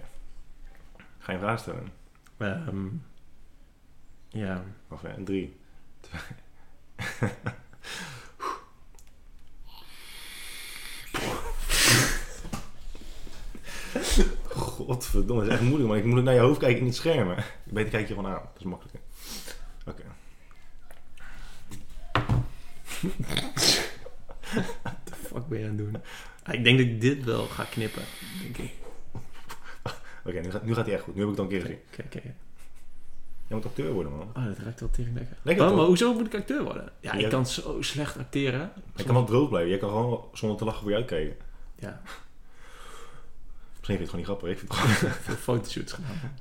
Ga 1.18 1.32
je 1.32 1.38
een 1.38 1.38
vraag 1.38 1.58
stellen? 1.58 1.92
Ehm, 2.36 2.86
ja. 4.28 4.64
Wacht 4.88 5.04
even, 5.04 5.24
drie. 5.24 5.56
twee. 6.00 6.20
Godverdomme, 14.72 15.42
dat 15.42 15.52
is 15.52 15.58
echt 15.58 15.68
moeilijk, 15.68 15.88
maar 15.88 15.98
ik 15.98 16.04
moet 16.04 16.22
naar 16.22 16.34
je 16.34 16.40
hoofd 16.40 16.58
kijken 16.58 16.80
in 16.80 16.86
het 16.86 16.94
scherm. 16.94 17.28
hè. 17.28 17.42
Beter 17.64 17.90
kijk 17.90 18.08
je 18.08 18.14
gewoon 18.14 18.30
aan, 18.30 18.40
dat 18.52 18.58
is 18.58 18.62
makkelijker. 18.64 19.00
Oké. 19.86 20.02
Wat 24.82 24.94
de 25.04 25.14
fuck 25.14 25.46
ben 25.48 25.58
je 25.58 25.64
aan 25.64 25.70
het 25.70 25.78
doen? 25.78 25.96
Ah, 26.42 26.54
ik 26.54 26.64
denk 26.64 26.78
dat 26.78 26.86
ik 26.86 27.00
dit 27.00 27.24
wel 27.24 27.44
ga 27.46 27.64
knippen. 27.64 28.02
Denk 28.42 28.56
ik. 28.56 28.72
Oké, 30.24 30.40
nu, 30.40 30.50
gaat, 30.50 30.64
nu 30.64 30.74
gaat 30.74 30.84
hij 30.86 30.94
echt 30.94 31.02
goed. 31.02 31.14
Nu 31.14 31.20
heb 31.20 31.30
ik 31.30 31.36
het 31.36 31.46
al 31.46 31.52
een 31.52 31.58
keer 31.60 31.68
gezien. 31.70 31.78
oké, 31.92 32.02
oké. 32.18 32.34
Je 33.46 33.54
moet 33.54 33.66
acteur 33.66 33.92
worden, 33.92 34.12
man. 34.12 34.28
Oh, 34.36 34.44
dat 34.46 34.58
ruikt 34.58 34.80
wel 34.80 34.90
tering 34.90 35.14
lekker. 35.16 35.36
Lekker 35.42 35.62
Oh, 35.64 35.68
toch? 35.70 35.78
maar 35.78 35.86
hoezo 35.88 36.14
moet 36.14 36.26
ik 36.26 36.34
acteur 36.34 36.62
worden? 36.64 36.92
Ja, 37.00 37.12
ik 37.12 37.28
kan 37.30 37.46
zo 37.46 37.82
slecht 37.82 38.18
acteren. 38.18 38.72
Je 38.96 39.04
kan 39.04 39.14
wel 39.14 39.24
droog 39.24 39.48
blijven. 39.48 39.70
Je 39.70 39.78
kan 39.78 39.88
gewoon 39.88 40.24
zonder 40.32 40.58
te 40.58 40.64
lachen 40.64 40.80
voor 40.82 40.90
je 40.90 40.96
uitkijken. 40.96 41.36
Ja, 41.78 42.02
Misschien 43.82 44.06
vind 44.06 44.10
je 44.10 44.16
het 44.16 44.26
gewoon 44.26 44.48
niet 44.48 44.50
grappig. 44.50 44.50
Ik 44.50 44.58
vind 44.58 44.72
het 44.72 44.98
gewoon... 44.98 45.14
veel 45.26 45.34
fotoshoots 45.34 45.92
gedaan. 45.92 46.32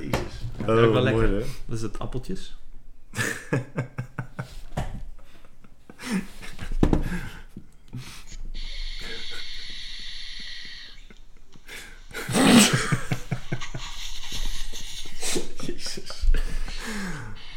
Jezus. 0.00 0.44
Dat 0.66 0.76
ruikt 0.76 0.92
wel 0.92 1.02
lekker. 1.02 1.24
Oh, 1.24 1.30
mooi, 1.30 1.42
hè? 1.42 1.48
Wat 1.66 1.76
is 1.76 1.82
het, 1.82 1.98
appeltjes? 1.98 2.56
Jezus. 15.66 16.28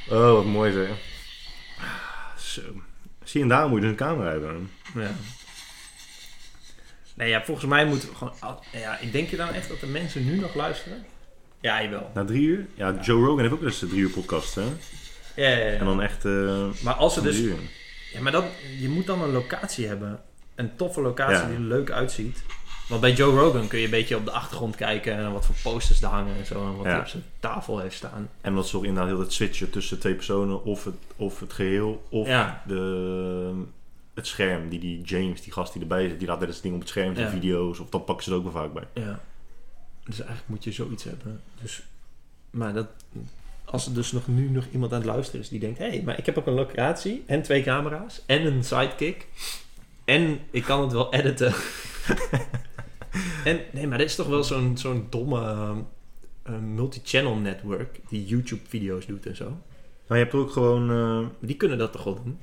Oh, 0.09 0.33
wat 0.33 0.45
mooi 0.45 0.71
zeg. 0.71 0.89
Zo. 2.37 2.61
Zie 3.23 3.39
je, 3.39 3.39
en 3.41 3.47
daar 3.47 3.67
moet 3.67 3.75
je 3.75 3.81
dus 3.81 3.89
een 3.89 3.95
camera 4.07 4.29
hebben. 4.29 4.69
Ja. 4.95 5.11
Nee, 7.15 7.29
ja, 7.29 7.43
volgens 7.43 7.65
mij 7.65 7.85
moeten 7.85 8.09
we 8.09 8.15
gewoon... 8.15 8.59
Ja, 8.71 8.97
ik 8.99 9.11
denk 9.11 9.29
je 9.29 9.35
dan 9.37 9.53
echt 9.53 9.67
dat 9.69 9.79
de 9.79 9.87
mensen 9.87 10.25
nu 10.25 10.39
nog 10.39 10.55
luisteren? 10.55 11.05
Ja, 11.61 11.83
jawel. 11.83 12.11
Na 12.13 12.25
drie 12.25 12.41
uur? 12.47 12.65
Ja, 12.75 12.95
Joe 13.01 13.25
Rogan 13.25 13.39
heeft 13.39 13.53
ook 13.53 13.59
wel 13.59 13.69
eens 13.69 13.81
een 13.81 13.89
drie 13.89 14.01
uur 14.01 14.09
podcast, 14.09 14.55
hè? 14.55 14.61
Ja, 15.35 15.49
ja, 15.49 15.57
ja. 15.57 15.77
En 15.77 15.85
dan 15.85 16.01
echt... 16.01 16.25
eh 16.25 16.65
Maar 16.83 16.93
als 16.93 17.13
ze 17.13 17.21
dus... 17.21 17.35
drie 17.35 17.47
uur. 17.47 17.57
Ja, 18.13 18.21
maar 18.21 18.31
dat, 18.31 18.45
je 18.79 18.89
moet 18.89 19.05
dan 19.05 19.21
een 19.21 19.31
locatie 19.31 19.87
hebben. 19.87 20.21
Een 20.55 20.75
toffe 20.75 21.01
locatie 21.01 21.35
Ja. 21.35 21.45
die 21.45 21.55
er 21.55 21.61
leuk 21.61 21.91
uitziet. 21.91 22.43
Want 22.89 23.01
bij 23.01 23.13
Joe 23.13 23.39
Rogan 23.39 23.67
kun 23.67 23.79
je 23.79 23.85
een 23.85 23.91
beetje 23.91 24.15
op 24.15 24.25
de 24.25 24.31
achtergrond 24.31 24.75
kijken... 24.75 25.15
en 25.17 25.31
wat 25.31 25.45
voor 25.45 25.55
posters 25.63 26.01
er 26.01 26.07
hangen 26.07 26.35
en 26.37 26.45
zo. 26.45 26.65
En 26.65 26.75
wat 26.75 26.85
Ja. 26.85 26.91
hij 26.91 26.99
op 26.99 27.07
zijn 27.07 27.23
tafel 27.39 27.79
heeft 27.79 27.95
staan. 27.95 28.29
En 28.41 28.55
dat 28.55 28.67
ze 28.67 28.77
ook 28.77 28.83
inderdaad 28.83 29.11
heel 29.11 29.19
het 29.19 29.33
switchen 29.33 29.69
tussen 29.69 29.99
twee 29.99 30.13
personen 30.15 30.63
of 30.63 30.83
het, 30.83 30.95
of 31.15 31.39
het 31.39 31.53
geheel 31.53 32.03
of 32.09 32.27
Ja. 32.27 32.61
de, 32.67 33.51
het 34.13 34.27
scherm. 34.27 34.69
Die, 34.69 34.79
die 34.79 35.01
James, 35.01 35.41
die 35.41 35.51
gast 35.53 35.73
die 35.73 35.81
erbij 35.81 36.07
zit, 36.09 36.19
die 36.19 36.27
laat 36.27 36.39
wel 36.39 36.47
eens 36.47 36.61
dingen 36.61 36.75
op 36.75 36.81
het 36.81 36.89
scherm 36.91 37.15
zien, 37.15 37.23
Ja. 37.23 37.29
video's. 37.29 37.79
Of 37.79 37.89
dan 37.89 38.03
pakken 38.03 38.23
ze 38.23 38.31
er 38.31 38.37
ook 38.37 38.43
wel 38.43 38.51
vaak 38.51 38.73
bij. 38.73 39.03
Ja. 39.03 39.19
Dus 40.05 40.19
eigenlijk 40.19 40.49
moet 40.49 40.63
je 40.63 40.71
zoiets 40.71 41.03
hebben. 41.03 41.41
Dus, 41.61 41.83
maar 42.49 42.73
dat, 42.73 42.87
als 43.65 43.85
er 43.85 43.93
dus 43.93 44.11
nog 44.11 44.27
nu 44.27 44.49
nog 44.49 44.65
iemand 44.71 44.91
aan 44.93 44.97
het 44.99 45.07
luisteren 45.07 45.41
is 45.41 45.49
die 45.49 45.59
denkt: 45.59 45.77
hé, 45.77 45.87
hey, 45.89 46.01
maar 46.05 46.17
ik 46.17 46.25
heb 46.25 46.37
ook 46.37 46.47
een 46.47 46.53
locatie 46.53 47.23
en 47.25 47.41
twee 47.41 47.63
camera's 47.63 48.21
en 48.25 48.45
een 48.45 48.63
sidekick. 48.63 49.27
En 50.05 50.39
ik 50.51 50.63
kan 50.63 50.81
het 50.81 50.91
wel 50.91 51.13
editen. 51.13 51.53
en 53.45 53.59
nee, 53.71 53.87
maar 53.87 53.97
dit 53.97 54.07
is 54.09 54.15
toch 54.15 54.27
wel 54.27 54.43
zo'n 54.43 54.77
zo'n 54.77 55.07
domme 55.09 55.41
eh, 56.43 56.57
multi-channel 56.59 57.35
network 57.35 57.99
die 58.09 58.25
YouTube-video's 58.25 59.05
doet 59.05 59.25
en 59.25 59.35
zo. 59.35 59.57
Maar 60.07 60.17
je 60.17 60.23
hebt 60.23 60.35
ook 60.35 60.51
gewoon... 60.51 60.91
eh, 60.91 61.27
Die 61.47 61.55
kunnen 61.55 61.77
dat 61.77 61.91
toch 61.91 62.03
wel 62.03 62.23
doen? 62.23 62.39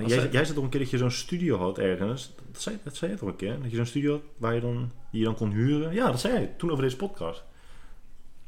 Jij, 0.00 0.08
zij- 0.20 0.28
jij 0.32 0.42
zei 0.44 0.54
toch 0.54 0.64
een 0.64 0.70
keer 0.70 0.80
dat 0.80 0.90
je 0.90 0.98
zo'n 0.98 1.10
studio 1.10 1.58
had 1.58 1.78
ergens. 1.78 2.34
Dat 2.52 2.62
zei, 2.62 2.78
dat 2.84 2.96
zei 2.96 3.10
je 3.10 3.16
toch 3.16 3.28
een 3.28 3.36
keer? 3.36 3.60
Dat 3.62 3.70
je 3.70 3.76
zo'n 3.76 3.86
studio 3.86 4.12
had 4.12 4.20
waar 4.36 4.54
je 4.54 4.60
dan, 4.60 4.90
die 5.10 5.20
je 5.20 5.26
dan 5.26 5.34
kon 5.34 5.50
huren. 5.50 5.92
Ja, 5.94 6.06
dat 6.10 6.20
zei 6.20 6.40
je 6.40 6.48
toen 6.56 6.70
over 6.70 6.82
deze 6.82 6.96
podcast. 6.96 7.42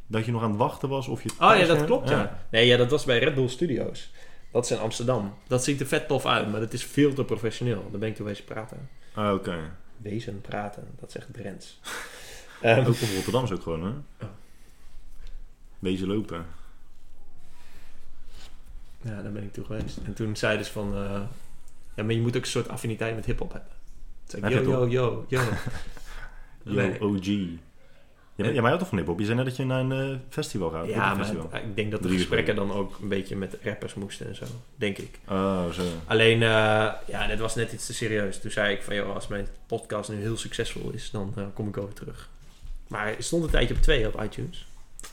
Dat 0.07 0.25
je 0.25 0.33
nog 0.33 0.43
aan 0.43 0.49
het 0.51 0.59
wachten 0.59 0.89
was 0.89 1.09
of 1.09 1.23
je... 1.23 1.29
Oh 1.31 1.37
ja, 1.57 1.67
dat 1.67 1.85
klopt, 1.85 2.09
ja. 2.09 2.47
Nee, 2.51 2.67
ja, 2.67 2.77
dat 2.77 2.91
was 2.91 3.05
bij 3.05 3.19
Red 3.19 3.35
Bull 3.35 3.49
Studios. 3.49 4.11
Dat 4.53 4.65
is 4.65 4.71
in 4.71 4.79
Amsterdam. 4.79 5.35
Dat 5.47 5.65
ziet 5.65 5.81
er 5.81 5.87
vet 5.87 6.09
tof 6.09 6.27
uit, 6.27 6.51
maar 6.51 6.61
dat 6.61 6.73
is 6.73 6.85
veel 6.85 7.13
te 7.13 7.25
professioneel. 7.25 7.89
Daar 7.91 8.01
ben 8.01 8.09
ik 8.09 8.15
toen 8.15 8.27
wezen 8.27 8.45
praten. 8.45 8.89
Ah, 9.15 9.35
oké. 9.35 9.59
Wezen 9.97 10.41
praten, 10.41 10.89
dat 11.01 11.11
zegt 11.13 11.33
Drents. 11.33 11.81
Ehm, 12.61 12.87
Ook 12.87 12.95
van 12.95 13.15
Rotterdam 13.15 13.45
is 13.45 13.51
ook 13.53 13.63
gewoon, 13.63 13.83
hè? 13.85 13.89
Oh. 14.27 14.31
Wezen 15.79 16.07
lopen. 16.09 16.47
ja, 19.01 19.23
daar 19.23 19.33
ben 19.33 19.43
ik 19.43 19.53
toen 19.53 19.65
geweest. 19.65 19.97
En 20.05 20.15
toen 20.15 20.37
zeiden 20.37 20.67
ze 20.67 20.73
van... 20.73 20.95
eh, 20.95 21.21
ja, 21.95 22.03
maar 22.03 22.13
je 22.15 22.21
moet 22.21 22.37
ook 22.37 22.43
een 22.43 22.49
soort 22.49 22.69
affiniteit 22.69 23.15
met 23.15 23.25
hip-hop 23.25 23.53
hebben. 23.53 23.71
Toen 24.27 24.41
zei 24.41 24.55
ik, 24.55 24.65
yo, 24.65 24.87
yo, 24.89 24.89
yo, 24.89 25.25
yo. 25.29 25.43
Yo. 26.83 26.97
OG. 27.01 27.27
Ja, 28.37 28.45
maar, 28.45 28.55
ja, 28.55 28.61
maar 28.61 28.71
je 28.71 28.77
had 28.77 28.79
toch 28.79 28.89
van 28.89 28.99
hip-hop? 28.99 29.19
Je 29.19 29.25
zei 29.25 29.37
net 29.37 29.47
dat 29.47 29.57
je 29.57 29.65
naar 29.65 29.81
een 29.81 29.93
eh, 29.93 30.19
festival 30.29 30.71
gaat. 30.71 30.87
Ja, 30.87 31.15
maar 31.15 31.31
ik 31.53 31.77
denk 31.77 31.91
dat 31.91 32.03
de 32.03 32.09
gesprekken 32.09 32.55
dan 32.55 32.73
ook 32.73 32.99
een 33.03 33.09
beetje 33.09 33.37
met 33.37 33.59
rappers 33.63 33.95
moesten 33.95 34.27
en 34.27 34.35
zo. 34.35 34.45
Denk 34.77 34.99
ik. 34.99 35.19
Oh, 35.29 35.71
zo. 35.71 35.83
Alleen, 36.07 36.43
eh, 36.43 36.49
ja, 37.07 37.27
dit 37.29 37.39
was 37.39 37.55
net 37.55 37.73
iets 37.73 37.87
te 37.87 37.95
serieus. 37.95 38.41
Toen 38.41 38.51
zei 38.51 38.75
ik 38.75 38.83
van, 38.83 38.95
joh, 38.95 39.15
als 39.15 39.29
mijn 39.29 39.47
podcast 39.67 40.11
nu 40.11 40.17
heel 40.17 40.37
succesvol 40.37 40.91
is, 40.91 41.11
dan 41.11 41.33
eh, 41.37 41.45
kom 41.55 41.69
ik 41.69 41.77
over 41.77 41.95
terug. 41.95 42.31
Maar 42.89 43.07
het 43.07 43.25
stond 43.25 43.45
een 43.45 43.51
tijdje 43.51 43.75
op 43.75 43.81
twee 43.81 44.07
op 44.07 44.23
iTunes. 44.23 44.67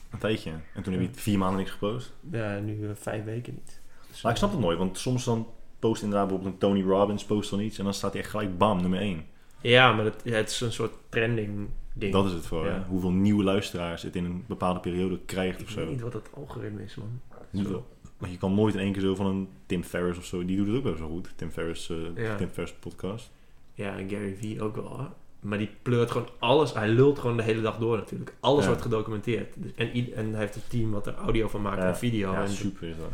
Een 0.10 0.20
tijdje. 0.20 0.52
En 0.74 0.84
toen 0.84 0.94
heb 0.94 1.02
je 1.02 1.10
vier 1.12 1.38
maanden 1.38 1.58
niks 1.58 1.72
gepost. 1.72 2.12
Ja, 2.32 2.60
nu 2.60 2.90
vijf 2.96 3.24
weken 3.24 3.54
niet. 3.54 3.80
Dus, 4.10 4.22
Maar 4.22 4.32
ik 4.32 4.38
snap 4.38 4.52
het 4.52 4.60
nooit, 4.60 4.78
want 4.78 4.98
soms 4.98 5.24
dan 5.24 5.48
post 5.80 6.02
inderdaad 6.02 6.28
bijvoorbeeld 6.28 6.54
een 6.54 6.60
Tony 6.70 6.84
Robbins 6.84 7.26
post 7.26 7.50
dan 7.50 7.60
iets 7.60 7.78
en 7.78 7.84
dan 7.84 7.94
staat 7.94 8.12
hij 8.12 8.22
echt 8.22 8.30
gelijk 8.30 8.58
bam, 8.58 8.82
nummer 8.82 9.00
1. 9.00 9.26
Ja, 9.62 9.92
maar 9.92 10.06
ja, 10.24 10.36
het 10.36 10.50
is 10.50 10.62
een 10.62 10.72
soort 10.72 10.94
trending 11.10 11.70
ding. 11.94 12.14
Dat 12.14 12.26
is 12.26 12.32
het 12.34 12.46
voor. 12.46 12.66
Ja. 12.66 12.86
Hoeveel 12.90 13.12
nieuwe 13.12 13.44
luisteraars 13.44 14.02
het 14.02 14.16
in 14.16 14.26
een 14.26 14.44
bepaalde 14.48 14.80
periode 14.80 15.20
krijgt 15.26 15.60
ik 15.62 15.68
of 15.68 15.74
weet 15.76 15.86
zo. 15.86 15.92
niet 15.92 16.02
wat 16.02 16.14
het 16.14 16.30
algoritme 16.34 16.84
is, 16.84 16.96
man. 16.96 17.22
Hoeveel- 17.52 17.88
Maar 18.18 18.30
je 18.30 18.38
kan 18.38 18.54
nooit 18.54 18.74
in 18.74 18.80
één 18.80 18.92
keer 18.94 19.02
zo 19.02 19.16
van 19.16 19.26
een 19.26 19.50
Tim 19.66 19.84
Ferriss 19.84 20.20
of 20.20 20.26
zo. 20.26 20.46
Die 20.46 20.58
doet 20.58 20.68
het 20.68 20.76
ook 20.94 20.98
wel 20.98 21.08
goed. 21.10 21.30
Tim 21.36 21.52
Ferriss, 21.52 21.90
eh, 21.90 21.98
Ja. 22.16 22.36
Tim 22.36 22.50
Ferriss 22.50 22.74
podcast. 22.80 23.32
Ja, 23.74 23.98
en 23.98 24.10
Gary 24.10 24.36
Vee 24.36 24.62
ook 24.62 24.76
wel. 24.76 25.00
Hè? 25.00 25.06
Maar 25.40 25.58
die 25.58 25.70
pleurt 25.82 26.12
gewoon 26.12 26.28
alles. 26.40 26.74
Hij 26.74 26.88
lult 26.90 27.20
gewoon 27.20 27.38
de 27.38 27.44
hele 27.44 27.62
dag 27.62 27.78
door 27.78 27.98
natuurlijk. 27.98 28.36
Alles 28.40 28.62
Ja. 28.62 28.68
wordt 28.68 28.82
gedocumenteerd. 28.82 29.54
Dus, 29.58 29.72
en, 29.76 30.14
en 30.16 30.30
hij 30.32 30.40
heeft 30.40 30.56
een 30.56 30.62
team 30.68 30.92
wat 30.92 31.08
er 31.08 31.14
audio 31.16 31.48
van 31.48 31.62
maakt 31.62 31.84
en 31.84 31.98
video. 31.98 32.32
Ja, 32.32 32.42
en, 32.42 32.50
super 32.50 32.88
is 32.88 32.98
dat. 32.98 33.10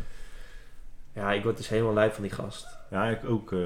ja, 1.12 1.32
ik 1.32 1.42
word 1.42 1.56
dus 1.56 1.68
helemaal 1.68 1.94
lijp 1.94 2.12
van 2.12 2.22
die 2.22 2.32
gast. 2.32 2.66
Ja, 2.90 3.04
ik 3.08 3.24
ook. 3.24 3.52
eh, 3.52 3.58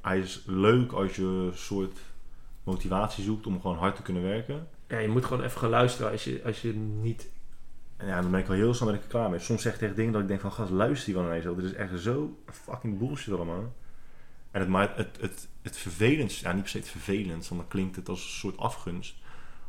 hij 0.00 0.18
is 0.18 0.42
leuk 0.46 0.92
als 0.92 1.16
je 1.16 1.50
soort 1.54 1.98
motivatie 2.68 3.24
zoekt 3.24 3.46
om 3.46 3.60
gewoon 3.60 3.76
hard 3.76 3.96
te 3.96 4.02
kunnen 4.02 4.22
werken. 4.22 4.68
Ja, 4.88 4.98
je 4.98 5.08
moet 5.08 5.24
gewoon 5.24 5.44
even 5.44 5.60
gaan 5.60 5.70
luisteren 5.70 6.10
als 6.10 6.24
je, 6.24 6.40
als 6.44 6.62
je 6.62 6.72
niet... 6.74 7.30
En 7.96 8.06
ja, 8.06 8.20
dan 8.20 8.30
ben 8.30 8.40
ik 8.40 8.46
wel 8.46 8.56
heel 8.56 8.74
snel 8.74 8.88
ben 8.88 8.96
ik 8.96 9.02
er 9.02 9.08
klaar 9.08 9.30
mee. 9.30 9.38
Soms 9.38 9.62
zeg 9.62 9.72
ik 9.72 9.78
tegen 9.78 9.94
dingen 9.94 10.12
dat 10.12 10.22
ik 10.22 10.28
denk 10.28 10.40
van, 10.40 10.52
gast, 10.52 10.70
luister 10.70 11.12
je 11.12 11.22
wel 11.22 11.40
zo. 11.40 11.54
Dit 11.54 11.64
is 11.64 11.72
echt 11.72 12.00
zo 12.00 12.38
fucking 12.46 12.98
bullshit 12.98 13.34
allemaal. 13.34 13.72
En 14.50 14.60
het, 14.60 14.68
maar 14.68 14.96
het, 14.96 15.20
het, 15.20 15.48
het 15.62 15.76
vervelendste, 15.76 16.44
ja 16.44 16.52
niet 16.52 16.62
per 16.62 16.70
se 16.70 16.78
het 16.78 16.88
vervelendst, 16.88 17.48
want 17.48 17.60
dan 17.60 17.70
klinkt 17.70 17.96
het 17.96 18.08
als 18.08 18.22
een 18.22 18.30
soort 18.30 18.58
afgunst. 18.58 19.16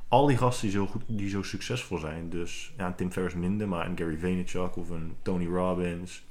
Al 0.08 0.26
die 0.26 0.38
gasten 0.38 0.68
die 0.68 0.78
zo, 0.78 0.88
goed, 0.88 1.04
die 1.08 1.30
zo 1.30 1.42
succesvol 1.42 1.98
zijn, 1.98 2.30
dus 2.30 2.74
ja, 2.78 2.94
Tim 2.94 3.12
Ferriss 3.12 3.36
minder, 3.36 3.68
maar 3.68 3.86
een 3.86 3.98
Gary 3.98 4.18
Vaynerchuk 4.18 4.76
of 4.76 4.90
een 4.90 5.16
Tony 5.22 5.46
Robbins 5.46 6.24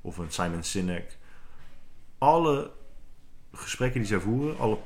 of 0.00 0.18
een 0.18 0.30
Simon 0.30 0.62
Sinek. 0.62 1.18
Alle 2.18 2.70
gesprekken 3.52 4.00
die 4.00 4.08
zij 4.08 4.20
voeren, 4.20 4.58
alle 4.58 4.78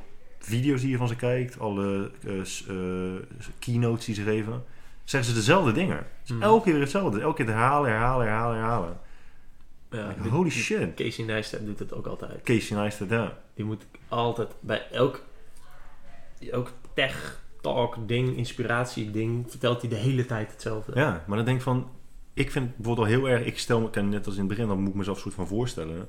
video's 0.47 0.81
die 0.81 0.91
je 0.91 0.97
van 0.97 1.09
ze 1.09 1.17
kijkt, 1.17 1.59
alle 1.59 2.11
eh, 2.27 2.41
eh, 2.69 3.23
keynotes 3.59 4.05
die 4.05 4.15
ze 4.15 4.23
geven, 4.23 4.65
zeggen 5.05 5.31
ze 5.31 5.37
dezelfde 5.37 5.73
dingen. 5.73 6.07
Hmm. 6.27 6.43
Elke 6.43 6.65
keer 6.65 6.73
weer 6.73 6.83
hetzelfde. 6.83 7.21
Elke 7.21 7.45
keer 7.45 7.55
herhalen, 7.55 7.91
herhalen, 7.91 8.27
herhalen, 8.27 8.57
herhalen. 8.57 9.01
Ja, 9.91 10.07
Like, 10.07 10.29
holy 10.29 10.51
shit. 10.51 10.95
Casey 10.95 11.25
Neistat 11.25 11.67
doet 11.67 11.79
het 11.79 11.93
ook 11.93 12.07
altijd. 12.07 12.43
Casey 12.43 12.77
Neistat, 12.77 13.09
ja. 13.09 13.39
Die 13.55 13.65
moet 13.65 13.87
altijd 14.09 14.49
bij 14.61 14.87
elk, 14.91 15.25
elk 16.51 16.73
tech 16.95 17.41
talk 17.61 17.97
ding, 18.09 18.37
inspiratie 18.37 19.11
ding, 19.11 19.45
vertelt 19.49 19.81
hij 19.81 19.91
de 19.91 19.97
hele 19.97 20.27
tijd 20.27 20.51
hetzelfde. 20.51 20.93
Ja, 20.95 21.25
maar 21.27 21.37
dan 21.37 21.47
denk 21.47 21.57
ik 21.57 21.63
van... 21.63 21.91
Ik 22.35 22.51
vind 22.51 22.67
het 22.67 22.77
bijvoorbeeld 22.77 23.07
al 23.07 23.13
heel 23.13 23.29
erg... 23.29 23.45
Ik 23.45 23.59
stel 23.59 23.81
me, 23.81 24.03
net 24.03 24.27
als 24.27 24.35
in 24.35 24.41
het 24.41 24.49
begin, 24.49 24.67
dan 24.67 24.81
moet 24.81 24.89
ik 24.89 24.95
mezelf 24.95 25.19
soort 25.19 25.35
van 25.35 25.47
voorstellen. 25.47 26.09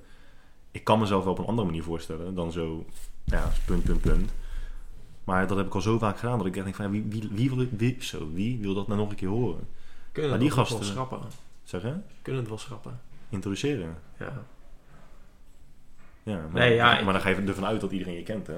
Ik 0.74 0.84
kan 0.84 1.00
mezelf 1.00 1.24
wel 1.24 1.34
op 1.34 1.40
een 1.40 1.46
andere 1.46 1.68
manier 1.68 1.84
voorstellen 1.84 2.36
dan 2.36 2.52
zo... 2.52 2.86
Ja, 3.24 3.52
punt, 3.66 3.84
punt, 3.84 4.02
punt. 4.02 4.32
Maar 5.24 5.48
dat 5.48 5.58
heb 5.58 5.66
ik 5.66 5.74
al 5.76 5.82
zo 5.82 5.98
vaak 5.98 6.18
gedaan 6.20 6.38
dat 6.38 6.48
ik 6.48 6.56
echt 6.56 6.64
denk 6.64 6.76
van... 6.76 6.86
Ja, 6.86 6.92
wie, 6.92 7.06
wie, 7.10 7.30
wie, 7.32 7.50
wil, 7.56 7.68
wie, 7.78 7.98
zo, 8.04 8.32
wie 8.34 8.60
wil 8.60 8.74
dat 8.74 8.88
nou 8.88 9.00
nog 9.00 9.10
een 9.10 9.16
keer 9.16 9.28
horen? 9.30 9.68
Kunnen 10.12 10.32
Maar 10.32 10.40
het 10.40 10.50
die 10.50 10.60
ook 10.60 10.68
wel 10.70 10.78
gasten- 10.78 10.94
schrappen. 10.94 11.22
Zeg 11.64 11.82
hè? 11.82 11.94
Kunnen 12.22 12.42
het 12.42 12.50
wel 12.50 12.60
schrappen. 12.60 13.00
Introduceren. 13.30 13.98
Ja. 14.20 14.44
Ja, 16.24 16.36
maar, 16.38 16.62
Nee, 16.62 16.74
ja, 16.76 17.02
maar 17.02 17.14
dan 17.14 17.22
ga 17.22 17.30
je 17.30 17.36
ervan 17.36 17.66
uit 17.66 17.82
dat 17.82 17.92
iedereen 17.92 18.14
je 18.16 18.24
kent, 18.24 18.48
hè? 18.48 18.56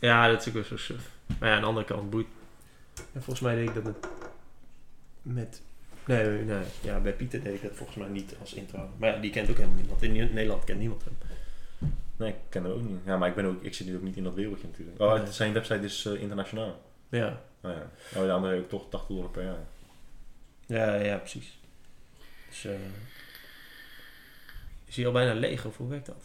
ja, 0.00 0.28
dat 0.28 0.40
is 0.40 0.48
ook 0.48 0.54
wel 0.54 0.64
zo 0.64 0.76
suf. 0.76 1.10
Maar 1.38 1.48
ja, 1.48 1.54
aan 1.54 1.60
de 1.60 1.66
andere 1.66 1.86
kant 1.86 2.10
boeit. 2.10 2.26
En 3.12 3.22
volgens 3.22 3.40
mij 3.40 3.54
deed 3.54 3.68
ik 3.68 3.74
dat 3.74 3.84
met. 3.84 4.08
met 5.22 5.62
nee, 6.16 6.42
nee. 6.44 6.64
Ja, 6.80 7.00
bij 7.00 7.12
Pieter 7.12 7.42
deed 7.42 7.54
ik 7.54 7.62
dat 7.62 7.74
volgens 7.74 7.98
mij 7.98 8.08
niet 8.08 8.34
als 8.40 8.54
intro. 8.54 8.88
Maar 8.96 9.14
ja, 9.14 9.20
die 9.20 9.30
kent 9.30 9.50
ook 9.50 9.56
helemaal 9.56 9.76
niemand. 9.76 10.02
In 10.02 10.12
Nederland 10.12 10.64
kent 10.64 10.78
niemand 10.78 11.04
hem. 11.04 11.16
Nee, 12.16 12.28
ik 12.28 12.36
ken 12.48 12.62
dat 12.62 12.72
ook 12.72 12.82
niet. 12.88 12.98
Ja, 13.04 13.16
maar 13.16 13.28
ik, 13.28 13.34
ben 13.34 13.44
ook, 13.44 13.62
ik 13.62 13.74
zit 13.74 13.86
nu 13.86 13.96
ook 13.96 14.02
niet 14.02 14.16
in 14.16 14.24
dat 14.24 14.34
wereldje 14.34 14.66
natuurlijk. 14.66 15.00
Oh, 15.00 15.14
Nee. 15.22 15.32
zijn 15.32 15.52
website 15.52 15.84
is 15.84 16.04
eh, 16.06 16.20
internationaal. 16.20 16.80
Ja. 17.08 17.42
Oh 17.62 17.70
ja. 17.70 17.90
Oh 18.20 18.26
ja, 18.26 18.38
maar 18.38 18.50
heb 18.52 18.60
ik 18.62 18.68
toch 18.68 18.88
80 18.88 19.08
dollar 19.16 19.30
per 19.30 19.44
jaar. 19.44 19.64
Ja, 20.66 20.94
ja, 20.94 21.16
precies. 21.16 21.58
Dus, 22.48 22.64
eh 22.64 22.72
is 24.84 24.96
hij 24.96 25.06
al 25.06 25.12
bijna 25.12 25.34
leeg 25.34 25.64
of 25.66 25.76
hoe 25.76 25.88
werkt 25.88 26.06
dat? 26.06 26.22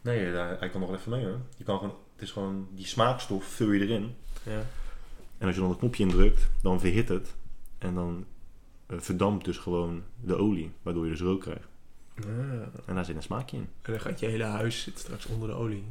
Nee, 0.00 0.32
daar, 0.32 0.58
hij 0.58 0.68
kan 0.68 0.80
nog 0.80 0.88
wel 0.90 0.98
even 0.98 1.10
mee 1.10 1.24
hoor. 1.24 1.40
Je 1.56 1.64
kan 1.64 1.78
gewoon, 1.78 1.94
het 2.12 2.22
is 2.22 2.30
gewoon 2.30 2.68
die 2.70 2.86
smaakstof 2.86 3.44
vul 3.44 3.70
je 3.72 3.80
erin. 3.80 4.16
Ja. 4.42 4.62
En 5.44 5.50
als 5.50 5.58
je 5.58 5.62
dan 5.62 5.72
het 5.72 5.80
knopje 5.80 6.02
indrukt, 6.02 6.48
dan 6.62 6.80
verhit 6.80 7.08
het. 7.08 7.34
En 7.78 7.94
dan 7.94 8.24
eh, 8.86 8.96
verdampt 9.00 9.44
dus 9.44 9.58
gewoon 9.58 10.02
de 10.20 10.36
olie, 10.36 10.72
waardoor 10.82 11.04
je 11.04 11.10
dus 11.10 11.20
rook 11.20 11.40
krijgt. 11.40 11.68
En 12.86 12.94
daar 12.94 13.04
zit 13.04 13.16
een 13.16 13.22
smaakje 13.22 13.56
in. 13.56 13.68
En 13.82 13.92
dan 13.92 14.00
gaat 14.00 14.20
je 14.20 14.26
hele 14.26 14.44
huis 14.44 14.82
zit 14.82 14.98
straks 14.98 15.26
onder 15.26 15.48
de 15.48 15.54
olie. 15.54 15.84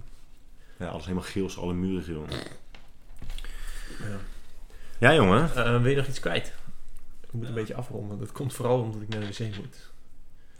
Ja, 0.79 0.87
alles 0.87 1.03
helemaal 1.03 1.23
geel, 1.23 1.45
is 1.45 1.57
alle 1.57 1.73
muren 1.73 2.03
geel. 2.03 2.25
Ja. 3.99 4.17
Ja 4.99 5.13
jongen. 5.13 5.55
Eh, 5.55 5.81
wil 5.81 5.89
je 5.89 5.95
nog 5.95 6.07
iets 6.07 6.19
kwijt? 6.19 6.53
Ik 7.21 7.33
moet 7.33 7.47
een 7.47 7.53
beetje 7.53 7.75
afronden. 7.75 8.19
Dat 8.19 8.31
komt 8.31 8.53
vooral 8.53 8.81
omdat 8.81 9.01
ik 9.01 9.09
naar 9.09 9.19
de 9.19 9.27
wc 9.27 9.55
moet. 9.57 9.91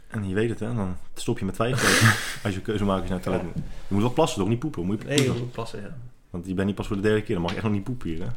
En 0.08 0.28
je 0.28 0.34
weet 0.34 0.50
het 0.50 0.60
hè, 0.60 0.74
dan 0.74 0.96
stop 1.14 1.38
je 1.38 1.44
met 1.44 1.54
twijfelen 1.54 2.14
als 2.44 2.54
je 2.54 2.60
keuze 2.60 2.84
maakt 2.84 3.00
als 3.00 3.08
je 3.08 3.14
naar 3.14 3.24
het 3.24 3.32
toilet 3.32 3.54
moet. 3.54 3.64
Je 3.88 3.94
moet 3.94 4.02
wel 4.02 4.12
plassen 4.12 4.38
toch, 4.38 4.48
niet 4.48 4.58
poepen. 4.58 4.84
Moet 4.84 5.02
je 5.02 5.08
Nee, 5.08 5.22
je 5.22 5.38
moet 5.38 5.52
passen, 5.52 5.80
ja. 5.80 5.96
Want 6.30 6.46
je 6.46 6.54
bent 6.54 6.66
niet 6.66 6.76
pas 6.76 6.86
voor 6.86 6.96
de 6.96 7.02
derde 7.02 7.22
keer, 7.22 7.34
dan 7.34 7.42
mag 7.42 7.50
je 7.50 7.56
echt 7.56 7.66
nog 7.66 7.74
niet 7.74 7.84
poepen 7.84 8.08
hier 8.08 8.20
hè. 8.20 8.28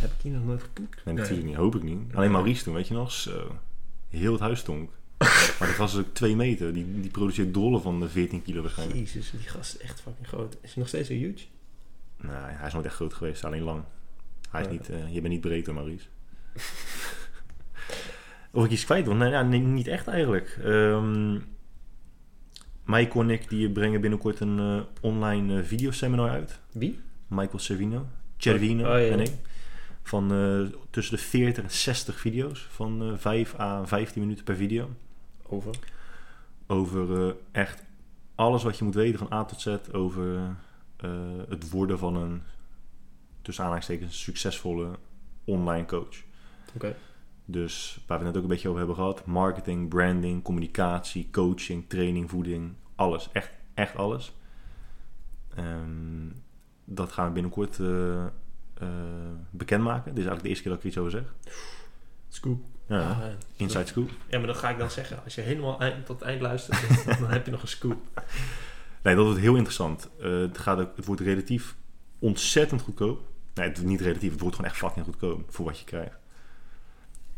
Heb 0.00 0.10
ik 0.10 0.20
hier 0.22 0.32
nog 0.32 0.44
nooit 0.44 0.62
gepoept? 0.62 1.04
Nee, 1.04 1.14
natuurlijk 1.14 1.46
niet. 1.46 1.56
Hoop 1.56 1.74
ik 1.74 1.82
niet. 1.82 1.98
Alleen 2.14 2.30
Maurice 2.30 2.64
toen, 2.64 2.74
weet 2.74 2.88
je 2.88 2.94
nog? 2.94 3.12
Zo. 3.12 3.58
Heel 4.08 4.32
het 4.32 4.40
huis 4.40 4.58
stonk. 4.58 4.90
maar 5.58 5.68
dat 5.68 5.76
was 5.76 5.96
ook 5.98 6.14
twee 6.14 6.36
meter. 6.36 6.72
Die, 6.72 7.00
die 7.00 7.10
produceert 7.10 7.54
dollen 7.54 7.82
van 7.82 8.00
de 8.00 8.08
14 8.08 8.42
kilo 8.42 8.62
waarschijnlijk. 8.62 8.98
Jezus, 8.98 9.30
die 9.30 9.48
gast 9.48 9.74
is 9.74 9.80
echt 9.80 10.00
fucking 10.00 10.26
groot. 10.28 10.52
Is 10.54 10.58
hij 10.72 10.72
nog 10.76 10.88
steeds 10.88 11.08
zo 11.08 11.14
huge? 11.14 11.44
Nee, 12.16 12.32
hij 12.36 12.66
is 12.66 12.72
nooit 12.72 12.86
echt 12.86 12.94
groot 12.94 13.14
geweest. 13.14 13.44
Alleen 13.44 13.62
lang. 13.62 13.82
Hij 14.50 14.60
is 14.60 14.66
Ja. 14.66 14.72
niet, 14.72 14.88
eh, 14.88 15.14
je 15.14 15.20
bent 15.20 15.32
niet 15.32 15.40
breed 15.40 15.66
hoor, 15.66 15.74
Maurice. 15.74 16.04
of 18.52 18.64
ik 18.64 18.70
iets 18.70 18.84
kwijt 18.84 19.04
wil? 19.04 19.14
Nee, 19.14 19.30
ja, 19.30 19.42
nee, 19.42 19.60
niet 19.60 19.86
echt 19.86 20.06
eigenlijk. 20.06 20.58
Ehm 20.64 21.38
Michael 22.84 23.20
en 23.24 23.30
ik 23.30 23.48
die 23.48 23.70
brengen 23.70 24.00
binnenkort 24.00 24.40
een 24.40 24.58
eh, 24.58 24.80
online 25.00 25.58
eh, 25.60 25.64
videoseminar 25.66 26.30
uit. 26.30 26.58
Wie? 26.72 27.00
Michael 27.28 27.58
Cervino. 27.58 28.06
Cervino 28.36 28.82
Oh, 28.94 28.98
ja. 29.00 29.06
en 29.12 29.20
ik. 29.20 29.30
Van 30.04 30.32
eh, 30.32 30.78
tussen 30.90 31.16
de 31.16 31.22
40 31.22 31.64
en 31.64 31.70
60 31.70 32.20
video's. 32.20 32.66
Van 32.70 33.02
eh 33.02 33.18
5 33.18 33.58
à 33.58 33.84
15 33.84 34.20
minuten 34.22 34.44
per 34.44 34.56
video. 34.56 34.90
Over. 35.42 35.74
Over 36.66 37.26
eh, 37.26 37.34
echt 37.52 37.84
alles 38.34 38.62
wat 38.62 38.78
je 38.78 38.84
moet 38.84 38.94
weten 38.94 39.18
van 39.18 39.32
A 39.32 39.44
tot 39.44 39.60
Z. 39.60 39.76
Over 39.92 40.56
eh, 40.96 41.10
het 41.48 41.70
worden 41.70 41.98
van 41.98 42.16
een, 42.16 42.42
tussen 43.42 43.64
aanhalingstekens, 43.64 44.22
succesvolle 44.22 44.98
online 45.44 45.86
coach. 45.86 46.22
Oké. 46.74 46.96
Dus 47.44 48.00
waar 48.06 48.18
we 48.18 48.24
het 48.24 48.34
net 48.34 48.42
ook 48.42 48.48
een 48.48 48.54
beetje 48.54 48.68
over 48.68 48.80
hebben 48.80 48.96
gehad. 48.96 49.26
Marketing, 49.26 49.88
branding, 49.88 50.42
communicatie, 50.42 51.28
coaching, 51.30 51.88
training, 51.88 52.30
voeding. 52.30 52.72
Alles. 52.94 53.28
Echt, 53.32 53.50
echt 53.74 53.96
alles. 53.96 54.32
Ehm, 55.54 56.28
dat 56.84 57.12
gaan 57.12 57.26
we 57.26 57.32
binnenkort 57.32 57.80
eh, 57.80 58.14
eh, 58.14 58.26
bekendmaken. 59.50 60.14
Dit 60.14 60.24
is 60.24 60.28
eigenlijk 60.28 60.42
de 60.42 60.48
eerste 60.48 60.62
keer 60.62 60.72
dat 60.72 60.84
ik 60.84 60.84
er 60.84 60.90
iets 60.90 60.98
over 60.98 61.10
zeg. 61.10 61.54
Scoop. 62.28 62.62
Ja, 62.88 63.10
Ah, 63.10 63.18
inside 63.56 63.86
scoop. 63.86 64.10
Ja, 64.28 64.38
maar 64.38 64.46
dat 64.46 64.56
ga 64.56 64.70
ik 64.70 64.78
dan 64.78 64.90
zeggen. 64.90 65.18
Als 65.24 65.34
je 65.34 65.40
helemaal 65.40 65.80
eind, 65.80 66.06
tot 66.06 66.18
het 66.18 66.28
eind 66.28 66.40
luistert, 66.40 66.80
dan, 67.06 67.16
dan 67.20 67.30
heb 67.30 67.44
je 67.44 67.50
nog 67.50 67.62
een 67.62 67.68
scoop. 67.68 67.98
Nee, 69.02 69.14
dat 69.14 69.24
wordt 69.24 69.40
heel 69.40 69.54
interessant. 69.54 70.08
Eh, 70.20 70.38
het, 70.38 70.58
gaat 70.58 70.78
ook, 70.78 70.96
het 70.96 71.04
wordt 71.04 71.20
relatief 71.20 71.74
ontzettend 72.18 72.80
goedkoop. 72.82 73.20
Nee, 73.54 73.68
het, 73.68 73.82
niet 73.82 74.00
relatief. 74.00 74.30
Het 74.30 74.40
wordt 74.40 74.56
gewoon 74.56 74.70
echt 74.70 74.80
fucking 74.80 75.04
goedkoop 75.04 75.44
voor 75.48 75.64
wat 75.64 75.78
je 75.78 75.84
krijgt. 75.84 76.16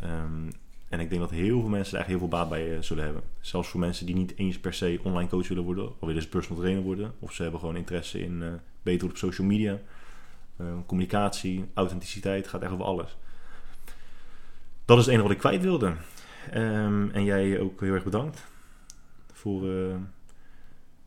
Ehm, 0.00 0.50
En 0.88 1.00
ik 1.00 1.08
denk 1.08 1.20
dat 1.20 1.30
heel 1.30 1.60
veel 1.60 1.68
mensen 1.68 1.92
er 1.94 1.98
echt 1.98 2.08
heel 2.08 2.18
veel 2.18 2.28
baat 2.28 2.48
bij 2.48 2.76
eh, 2.76 2.82
zullen 2.82 3.04
hebben. 3.04 3.22
Zelfs 3.40 3.68
voor 3.68 3.80
mensen 3.80 4.06
die 4.06 4.14
niet 4.14 4.32
eens 4.36 4.58
per 4.58 4.74
se 4.74 5.00
online 5.02 5.28
coach 5.28 5.48
willen 5.48 5.64
worden, 5.64 5.88
of 5.88 6.06
willen 6.06 6.22
ze 6.22 6.28
personal 6.28 6.60
trainer 6.60 6.82
worden, 6.82 7.12
of 7.18 7.32
ze 7.32 7.42
hebben 7.42 7.60
gewoon 7.60 7.76
interesse 7.76 8.20
in 8.20 8.42
eh, 8.42 8.48
beter 8.82 9.08
op 9.08 9.16
social 9.16 9.46
media, 9.46 9.72
eh, 9.72 9.78
communicatie, 10.86 11.64
authenticiteit, 11.74 12.48
gaat 12.48 12.62
echt 12.62 12.72
over 12.72 12.84
alles. 12.84 13.16
Dat 14.84 14.98
is 14.98 15.04
het 15.04 15.12
enige 15.12 15.28
wat 15.28 15.36
ik 15.36 15.42
kwijt 15.42 15.62
wilde. 15.62 15.92
Ehm, 16.50 17.10
en 17.10 17.24
jij 17.24 17.60
ook 17.60 17.80
heel 17.80 17.94
erg 17.94 18.04
bedankt 18.04 18.44
voor 19.32 19.70
eh, 19.70 19.96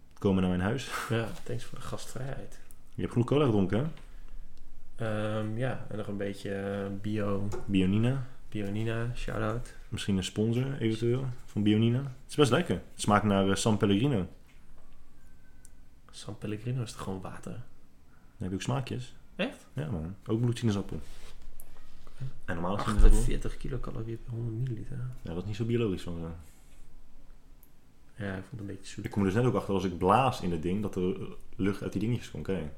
het 0.09 0.19
komen 0.19 0.41
naar 0.41 0.51
mijn 0.51 0.63
huis. 0.63 0.91
Ja, 1.09 1.27
thanks 1.43 1.63
voor 1.63 1.77
de 1.77 1.83
gastvrijheid. 1.83 2.59
Je 2.93 3.01
hebt 3.01 3.11
genoeg 3.11 3.27
cola 3.27 3.45
gedronken, 3.45 3.77
hè? 3.77 3.85
Ehm, 5.05 5.57
ja, 5.57 5.85
en 5.89 5.97
nog 5.97 6.07
een 6.07 6.17
beetje 6.17 6.53
eh, 6.53 6.85
bio, 7.01 7.47
Bionina. 7.65 8.27
Bionina, 8.49 9.11
shout-out. 9.15 9.75
Misschien 9.89 10.17
een 10.17 10.23
sponsor 10.23 10.77
eventueel 10.79 11.25
van 11.45 11.63
Bionina. 11.63 11.99
Het 11.99 12.29
is 12.29 12.35
best 12.35 12.51
lekker. 12.51 12.75
Het 12.75 13.01
smaakt 13.01 13.23
naar 13.23 13.49
eh, 13.49 13.55
San 13.55 13.77
Pellegrino. 13.77 14.27
San 16.11 16.37
Pellegrino 16.37 16.81
is 16.81 16.91
toch 16.91 17.01
gewoon 17.01 17.21
water? 17.21 17.51
Dan 17.51 17.61
heb 18.37 18.49
je 18.49 18.55
ook 18.55 18.61
smaakjes. 18.61 19.15
Echt? 19.39 19.67
Ja 19.73 19.89
man. 19.91 20.15
Ook 20.25 20.41
bloedsinaasappel. 20.41 20.99
En 22.45 22.55
normaal 22.55 22.77
is 22.77 22.85
het 22.85 23.03
48 23.03 23.57
kilocalorieën 23.57 24.19
per 24.23 24.33
100 24.33 24.57
milliliter. 24.57 24.97
Ja, 25.21 25.33
dat 25.33 25.37
is 25.37 25.45
niet 25.45 25.55
zo 25.55 25.65
biologisch 25.65 26.01
van 26.01 26.19
zo. 26.19 26.31
Ja, 28.23 28.35
ik 28.35 28.43
vond 28.43 28.51
het 28.51 28.59
een 28.59 28.65
beetje 28.65 28.93
zoet. 28.93 29.05
Ik 29.05 29.11
kom 29.11 29.21
er 29.21 29.27
dus 29.27 29.37
net 29.37 29.45
ook 29.45 29.55
achter 29.55 29.73
als 29.73 29.83
ik 29.83 29.97
blaas 29.97 30.41
in 30.41 30.51
het 30.51 30.61
ding, 30.61 30.81
dat 30.81 30.95
er 30.95 31.21
eh, 31.21 31.27
lucht 31.55 31.81
uit 31.81 31.91
die 31.91 32.01
dingetjes 32.01 32.31
komt. 32.31 32.45
Kijk. 32.45 32.71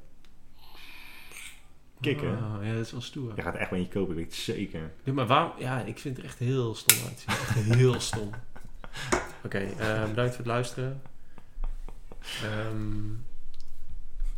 Kikken. 2.00 2.32
Oh, 2.32 2.64
ja, 2.64 2.72
dat 2.72 2.84
is 2.84 2.92
wel 2.92 3.00
stoer. 3.00 3.32
Je 3.36 3.42
gaat 3.42 3.54
er 3.54 3.60
echt 3.60 3.70
wel 3.70 3.78
eentje 3.78 3.98
kopen, 3.98 4.10
ik 4.10 4.18
weet 4.18 4.26
het 4.26 4.34
zeker. 4.34 4.92
Ja, 5.04 5.12
maar 5.12 5.26
waarom? 5.26 5.52
Ja, 5.58 5.80
ik 5.80 5.98
vind 5.98 6.16
het 6.16 6.26
echt 6.26 6.38
heel 6.38 6.74
stom 6.74 7.06
uitzien. 7.06 7.28
Echt 7.28 7.54
heel 7.54 8.00
stom. 8.00 8.30
Oké, 9.44 9.58
eh, 9.58 10.08
bedankt 10.08 10.34
voor 10.34 10.44
het 10.44 10.46
luisteren. 10.46 11.02
Ehm, 12.42 13.14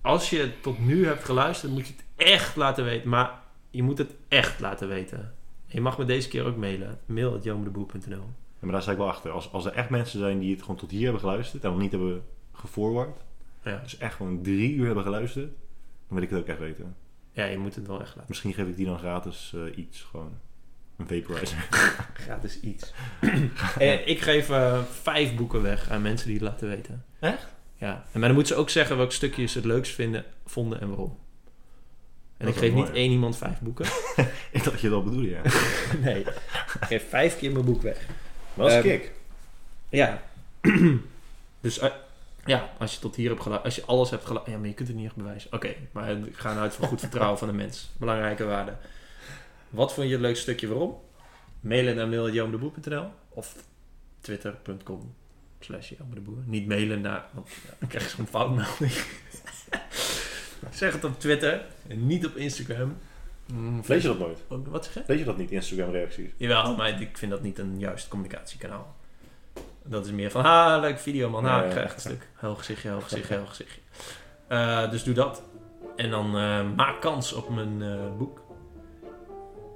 als 0.01 0.31
je 0.31 0.53
tot 0.61 0.79
nu 0.79 1.07
hebt 1.07 1.25
geluisterd, 1.25 1.73
moet 1.73 1.87
je 1.87 1.93
het 1.93 2.04
echt 2.17 2.57
laten 2.57 2.85
weten. 2.85 3.09
Maar 3.09 3.41
je 3.71 3.83
moet 3.83 3.99
het 3.99 4.15
echt 4.29 4.61
laten 4.61 4.89
weten. 4.89 5.35
Je 5.67 5.81
mag 5.81 5.99
me 5.99 6.05
deze 6.05 6.29
keer 6.29 6.45
ook 6.45 6.57
mailen. 6.57 6.99
Mail 7.07 7.35
at 7.35 7.45
Ja, 7.45 7.55
maar 8.61 8.73
daar 8.73 8.83
sta 8.83 8.93
ik 8.93 8.99
wel 8.99 9.09
achter. 9.09 9.31
Als, 9.31 9.53
als 9.53 9.65
er 9.65 9.73
echt 9.73 9.91
mensen 9.91 10.19
zijn 10.19 10.39
die 10.39 10.51
het 10.53 10.61
gewoon 10.61 10.77
tot 10.77 10.91
hier 10.91 11.03
hebben 11.03 11.21
geluisterd 11.21 11.65
en 11.65 11.71
nog 11.71 11.81
niet 11.81 11.91
hebben 11.91 12.23
geforward, 12.53 13.21
Ja. 13.63 13.79
dus 13.83 13.99
echt 13.99 14.15
gewoon 14.15 14.43
drie 14.43 14.75
uur 14.75 14.87
hebben 14.87 15.05
geluisterd, 15.05 15.47
dan 16.09 16.15
wil 16.17 16.23
ik 16.23 16.31
het 16.31 16.39
ook 16.39 16.47
echt 16.47 16.59
weten. 16.59 16.97
ja, 17.33 17.45
je 17.45 17.59
moet 17.59 17.75
het 17.75 17.87
wel 17.87 18.01
echt 18.01 18.09
laten. 18.09 18.25
Misschien 18.29 18.53
geef 18.55 18.67
ik 18.67 18.77
die 18.77 18.87
dan 18.87 18.99
gratis 18.99 19.53
eh, 19.55 19.79
iets, 19.79 20.03
gewoon 20.03 20.39
een 20.97 21.07
vaporizer. 21.07 21.59
Gratis 22.27 22.61
iets. 22.61 22.93
Eh, 23.79 24.07
ik 24.09 24.21
geef 24.21 24.51
eh, 24.51 24.83
vijf 24.83 25.35
boeken 25.35 25.63
weg 25.63 25.91
aan 25.91 26.03
mensen 26.03 26.27
die 26.29 26.37
het 26.37 26.45
laten 26.47 26.69
weten. 26.69 27.05
Echt? 27.19 27.47
Ja. 27.75 27.93
En 27.93 28.03
maar 28.13 28.23
dan 28.29 28.35
moeten 28.35 28.55
ze 28.55 28.61
ook 28.61 28.71
zeggen 28.71 28.97
welk 28.97 29.13
stukjes 29.13 29.53
ze 29.53 29.59
het 29.59 29.67
leukst 29.67 29.95
vinden, 29.95 30.25
vonden 30.47 30.81
en 30.81 30.89
waarom. 30.89 31.19
En 32.45 32.51
ik 32.51 32.57
geef 32.57 32.73
niet 32.73 32.91
één 32.91 33.11
iemand 33.11 33.37
vijf 33.37 33.61
boeken. 33.61 33.85
ik 34.57 34.65
dacht 34.65 34.65
dat 34.65 34.81
je 34.81 34.89
dat 34.89 35.05
bedoelde, 35.05 35.29
ja. 35.29 35.41
nee. 36.05 36.21
Ik 36.21 36.35
geef 36.81 37.09
vijf 37.09 37.39
keer 37.39 37.53
mijn 37.53 37.65
boek 37.65 37.83
weg. 37.83 38.07
Wat 38.55 38.69
is 38.69 38.75
Ehm, 38.75 38.83
kick? 38.83 39.13
Ja. 39.89 40.23
dus 41.61 41.79
eh, 41.79 41.91
ja, 42.45 42.71
als 42.79 42.95
je 42.95 43.01
tot 43.01 43.17
hier 43.17 43.29
hebt 43.29 43.43
geluisterd, 43.43 43.75
als 43.77 43.85
je 43.85 43.93
alles 43.93 44.11
hebt 44.11 44.25
geluisterd, 44.25 44.55
ja, 44.55 44.61
maar 44.61 44.69
je 44.69 44.75
kunt 44.75 44.89
het 44.89 44.97
niet 44.97 45.07
echt 45.07 45.17
bewijzen. 45.17 45.53
Oké, 45.53 45.75
maar 45.93 46.11
ik 46.11 46.37
ga 46.37 46.57
uit 46.57 46.75
van 46.75 46.89
goed 46.89 47.01
vertrouwen 47.01 47.39
van 47.39 47.49
de 47.49 47.55
mens. 47.55 47.91
Belangrijke 47.97 48.45
waarde. 48.45 48.77
Wat 49.71 49.95
vond 49.95 50.07
je 50.07 50.13
het 50.13 50.23
leukste 50.23 50.43
stukje 50.43 50.69
waarom? 50.69 50.99
Mailen 51.61 51.97
naar 51.97 52.09
mail.joomdeboer.nl 52.09 53.07
of 53.29 53.55
twitter.com 54.21 55.15
slash. 55.61 55.93
Niet 56.45 56.67
mailen 56.67 57.01
naar, 57.01 57.25
want 57.33 57.49
ja, 57.49 57.75
dan 57.79 57.89
krijg 57.89 58.05
je 58.05 58.17
zo'n 58.17 58.27
foutmelding. 58.27 58.93
zeg 60.71 60.93
het 60.93 61.05
op 61.05 61.21
Twitter 61.21 61.65
en 61.89 62.07
niet 62.07 62.27
op 62.27 62.37
Instagram. 62.37 62.97
Mm, 63.53 63.83
Lees 63.87 64.03
je 64.03 64.09
dat 64.09 64.19
nooit? 64.19 64.43
Oh, 64.49 64.67
Wat 64.69 64.85
zeg 64.85 64.95
je? 64.95 65.03
Lees 65.07 65.19
je 65.19 65.25
dat 65.25 65.37
niet, 65.37 65.51
Instagram 65.51 65.91
reacties? 65.91 66.31
Jawel, 66.37 66.77
maar 66.77 67.01
ik 67.01 67.19
vind 67.19 67.31
dat 67.31 67.43
niet 67.43 67.59
een 67.59 67.79
juist 67.79 68.09
communicatiekanaal. 68.09 68.95
Dat 69.83 70.07
is 70.07 70.13
meer 70.13 70.31
van, 70.31 70.45
ah, 70.45 70.81
leuk 70.81 70.99
video 70.99 71.31
man. 71.31 71.45
Ja, 71.45 71.65
ik 71.65 71.75
echt 71.75 71.95
een 71.95 72.01
stuk. 72.01 72.29
Heel 72.35 72.55
gezichtje, 72.55 72.89
heel 72.89 73.01
gezichtje, 73.01 73.35
heel 73.35 73.47
gezichtje. 73.47 73.81
Eh, 74.47 74.91
dus 74.91 75.03
doe 75.03 75.15
dat. 75.15 75.43
En 75.97 76.11
dan 76.11 76.27
eh, 76.27 76.61
maak 76.77 77.01
kans 77.01 77.33
op 77.33 77.49
mijn 77.49 77.83
eh, 77.83 78.17
boek. 78.19 78.43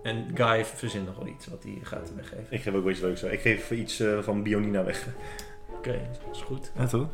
En 0.03 0.31
Guy 0.35 0.65
verzint 0.65 1.07
nog 1.07 1.17
wel 1.17 1.27
iets 1.27 1.47
wat 1.47 1.63
hij 1.63 1.79
gaat 1.83 2.13
weggeven. 2.17 2.47
Ik 2.49 2.63
geef 2.63 2.75
ook 2.75 2.83
wel 2.83 2.93
iets 2.93 3.01
leuks. 3.01 3.23
Ik 3.23 3.41
geef 3.41 3.71
iets 3.71 4.03
van 4.21 4.43
Bionina 4.43 4.85
weg. 4.85 5.07
Oké, 5.77 6.01
dat 6.25 6.37
is 6.37 6.43
goed. 6.43 6.73
Ja, 6.79 6.87
toch? 6.87 7.07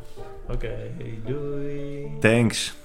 Oké, 0.49 0.73
doei. 1.25 2.17
Thanks. 2.19 2.75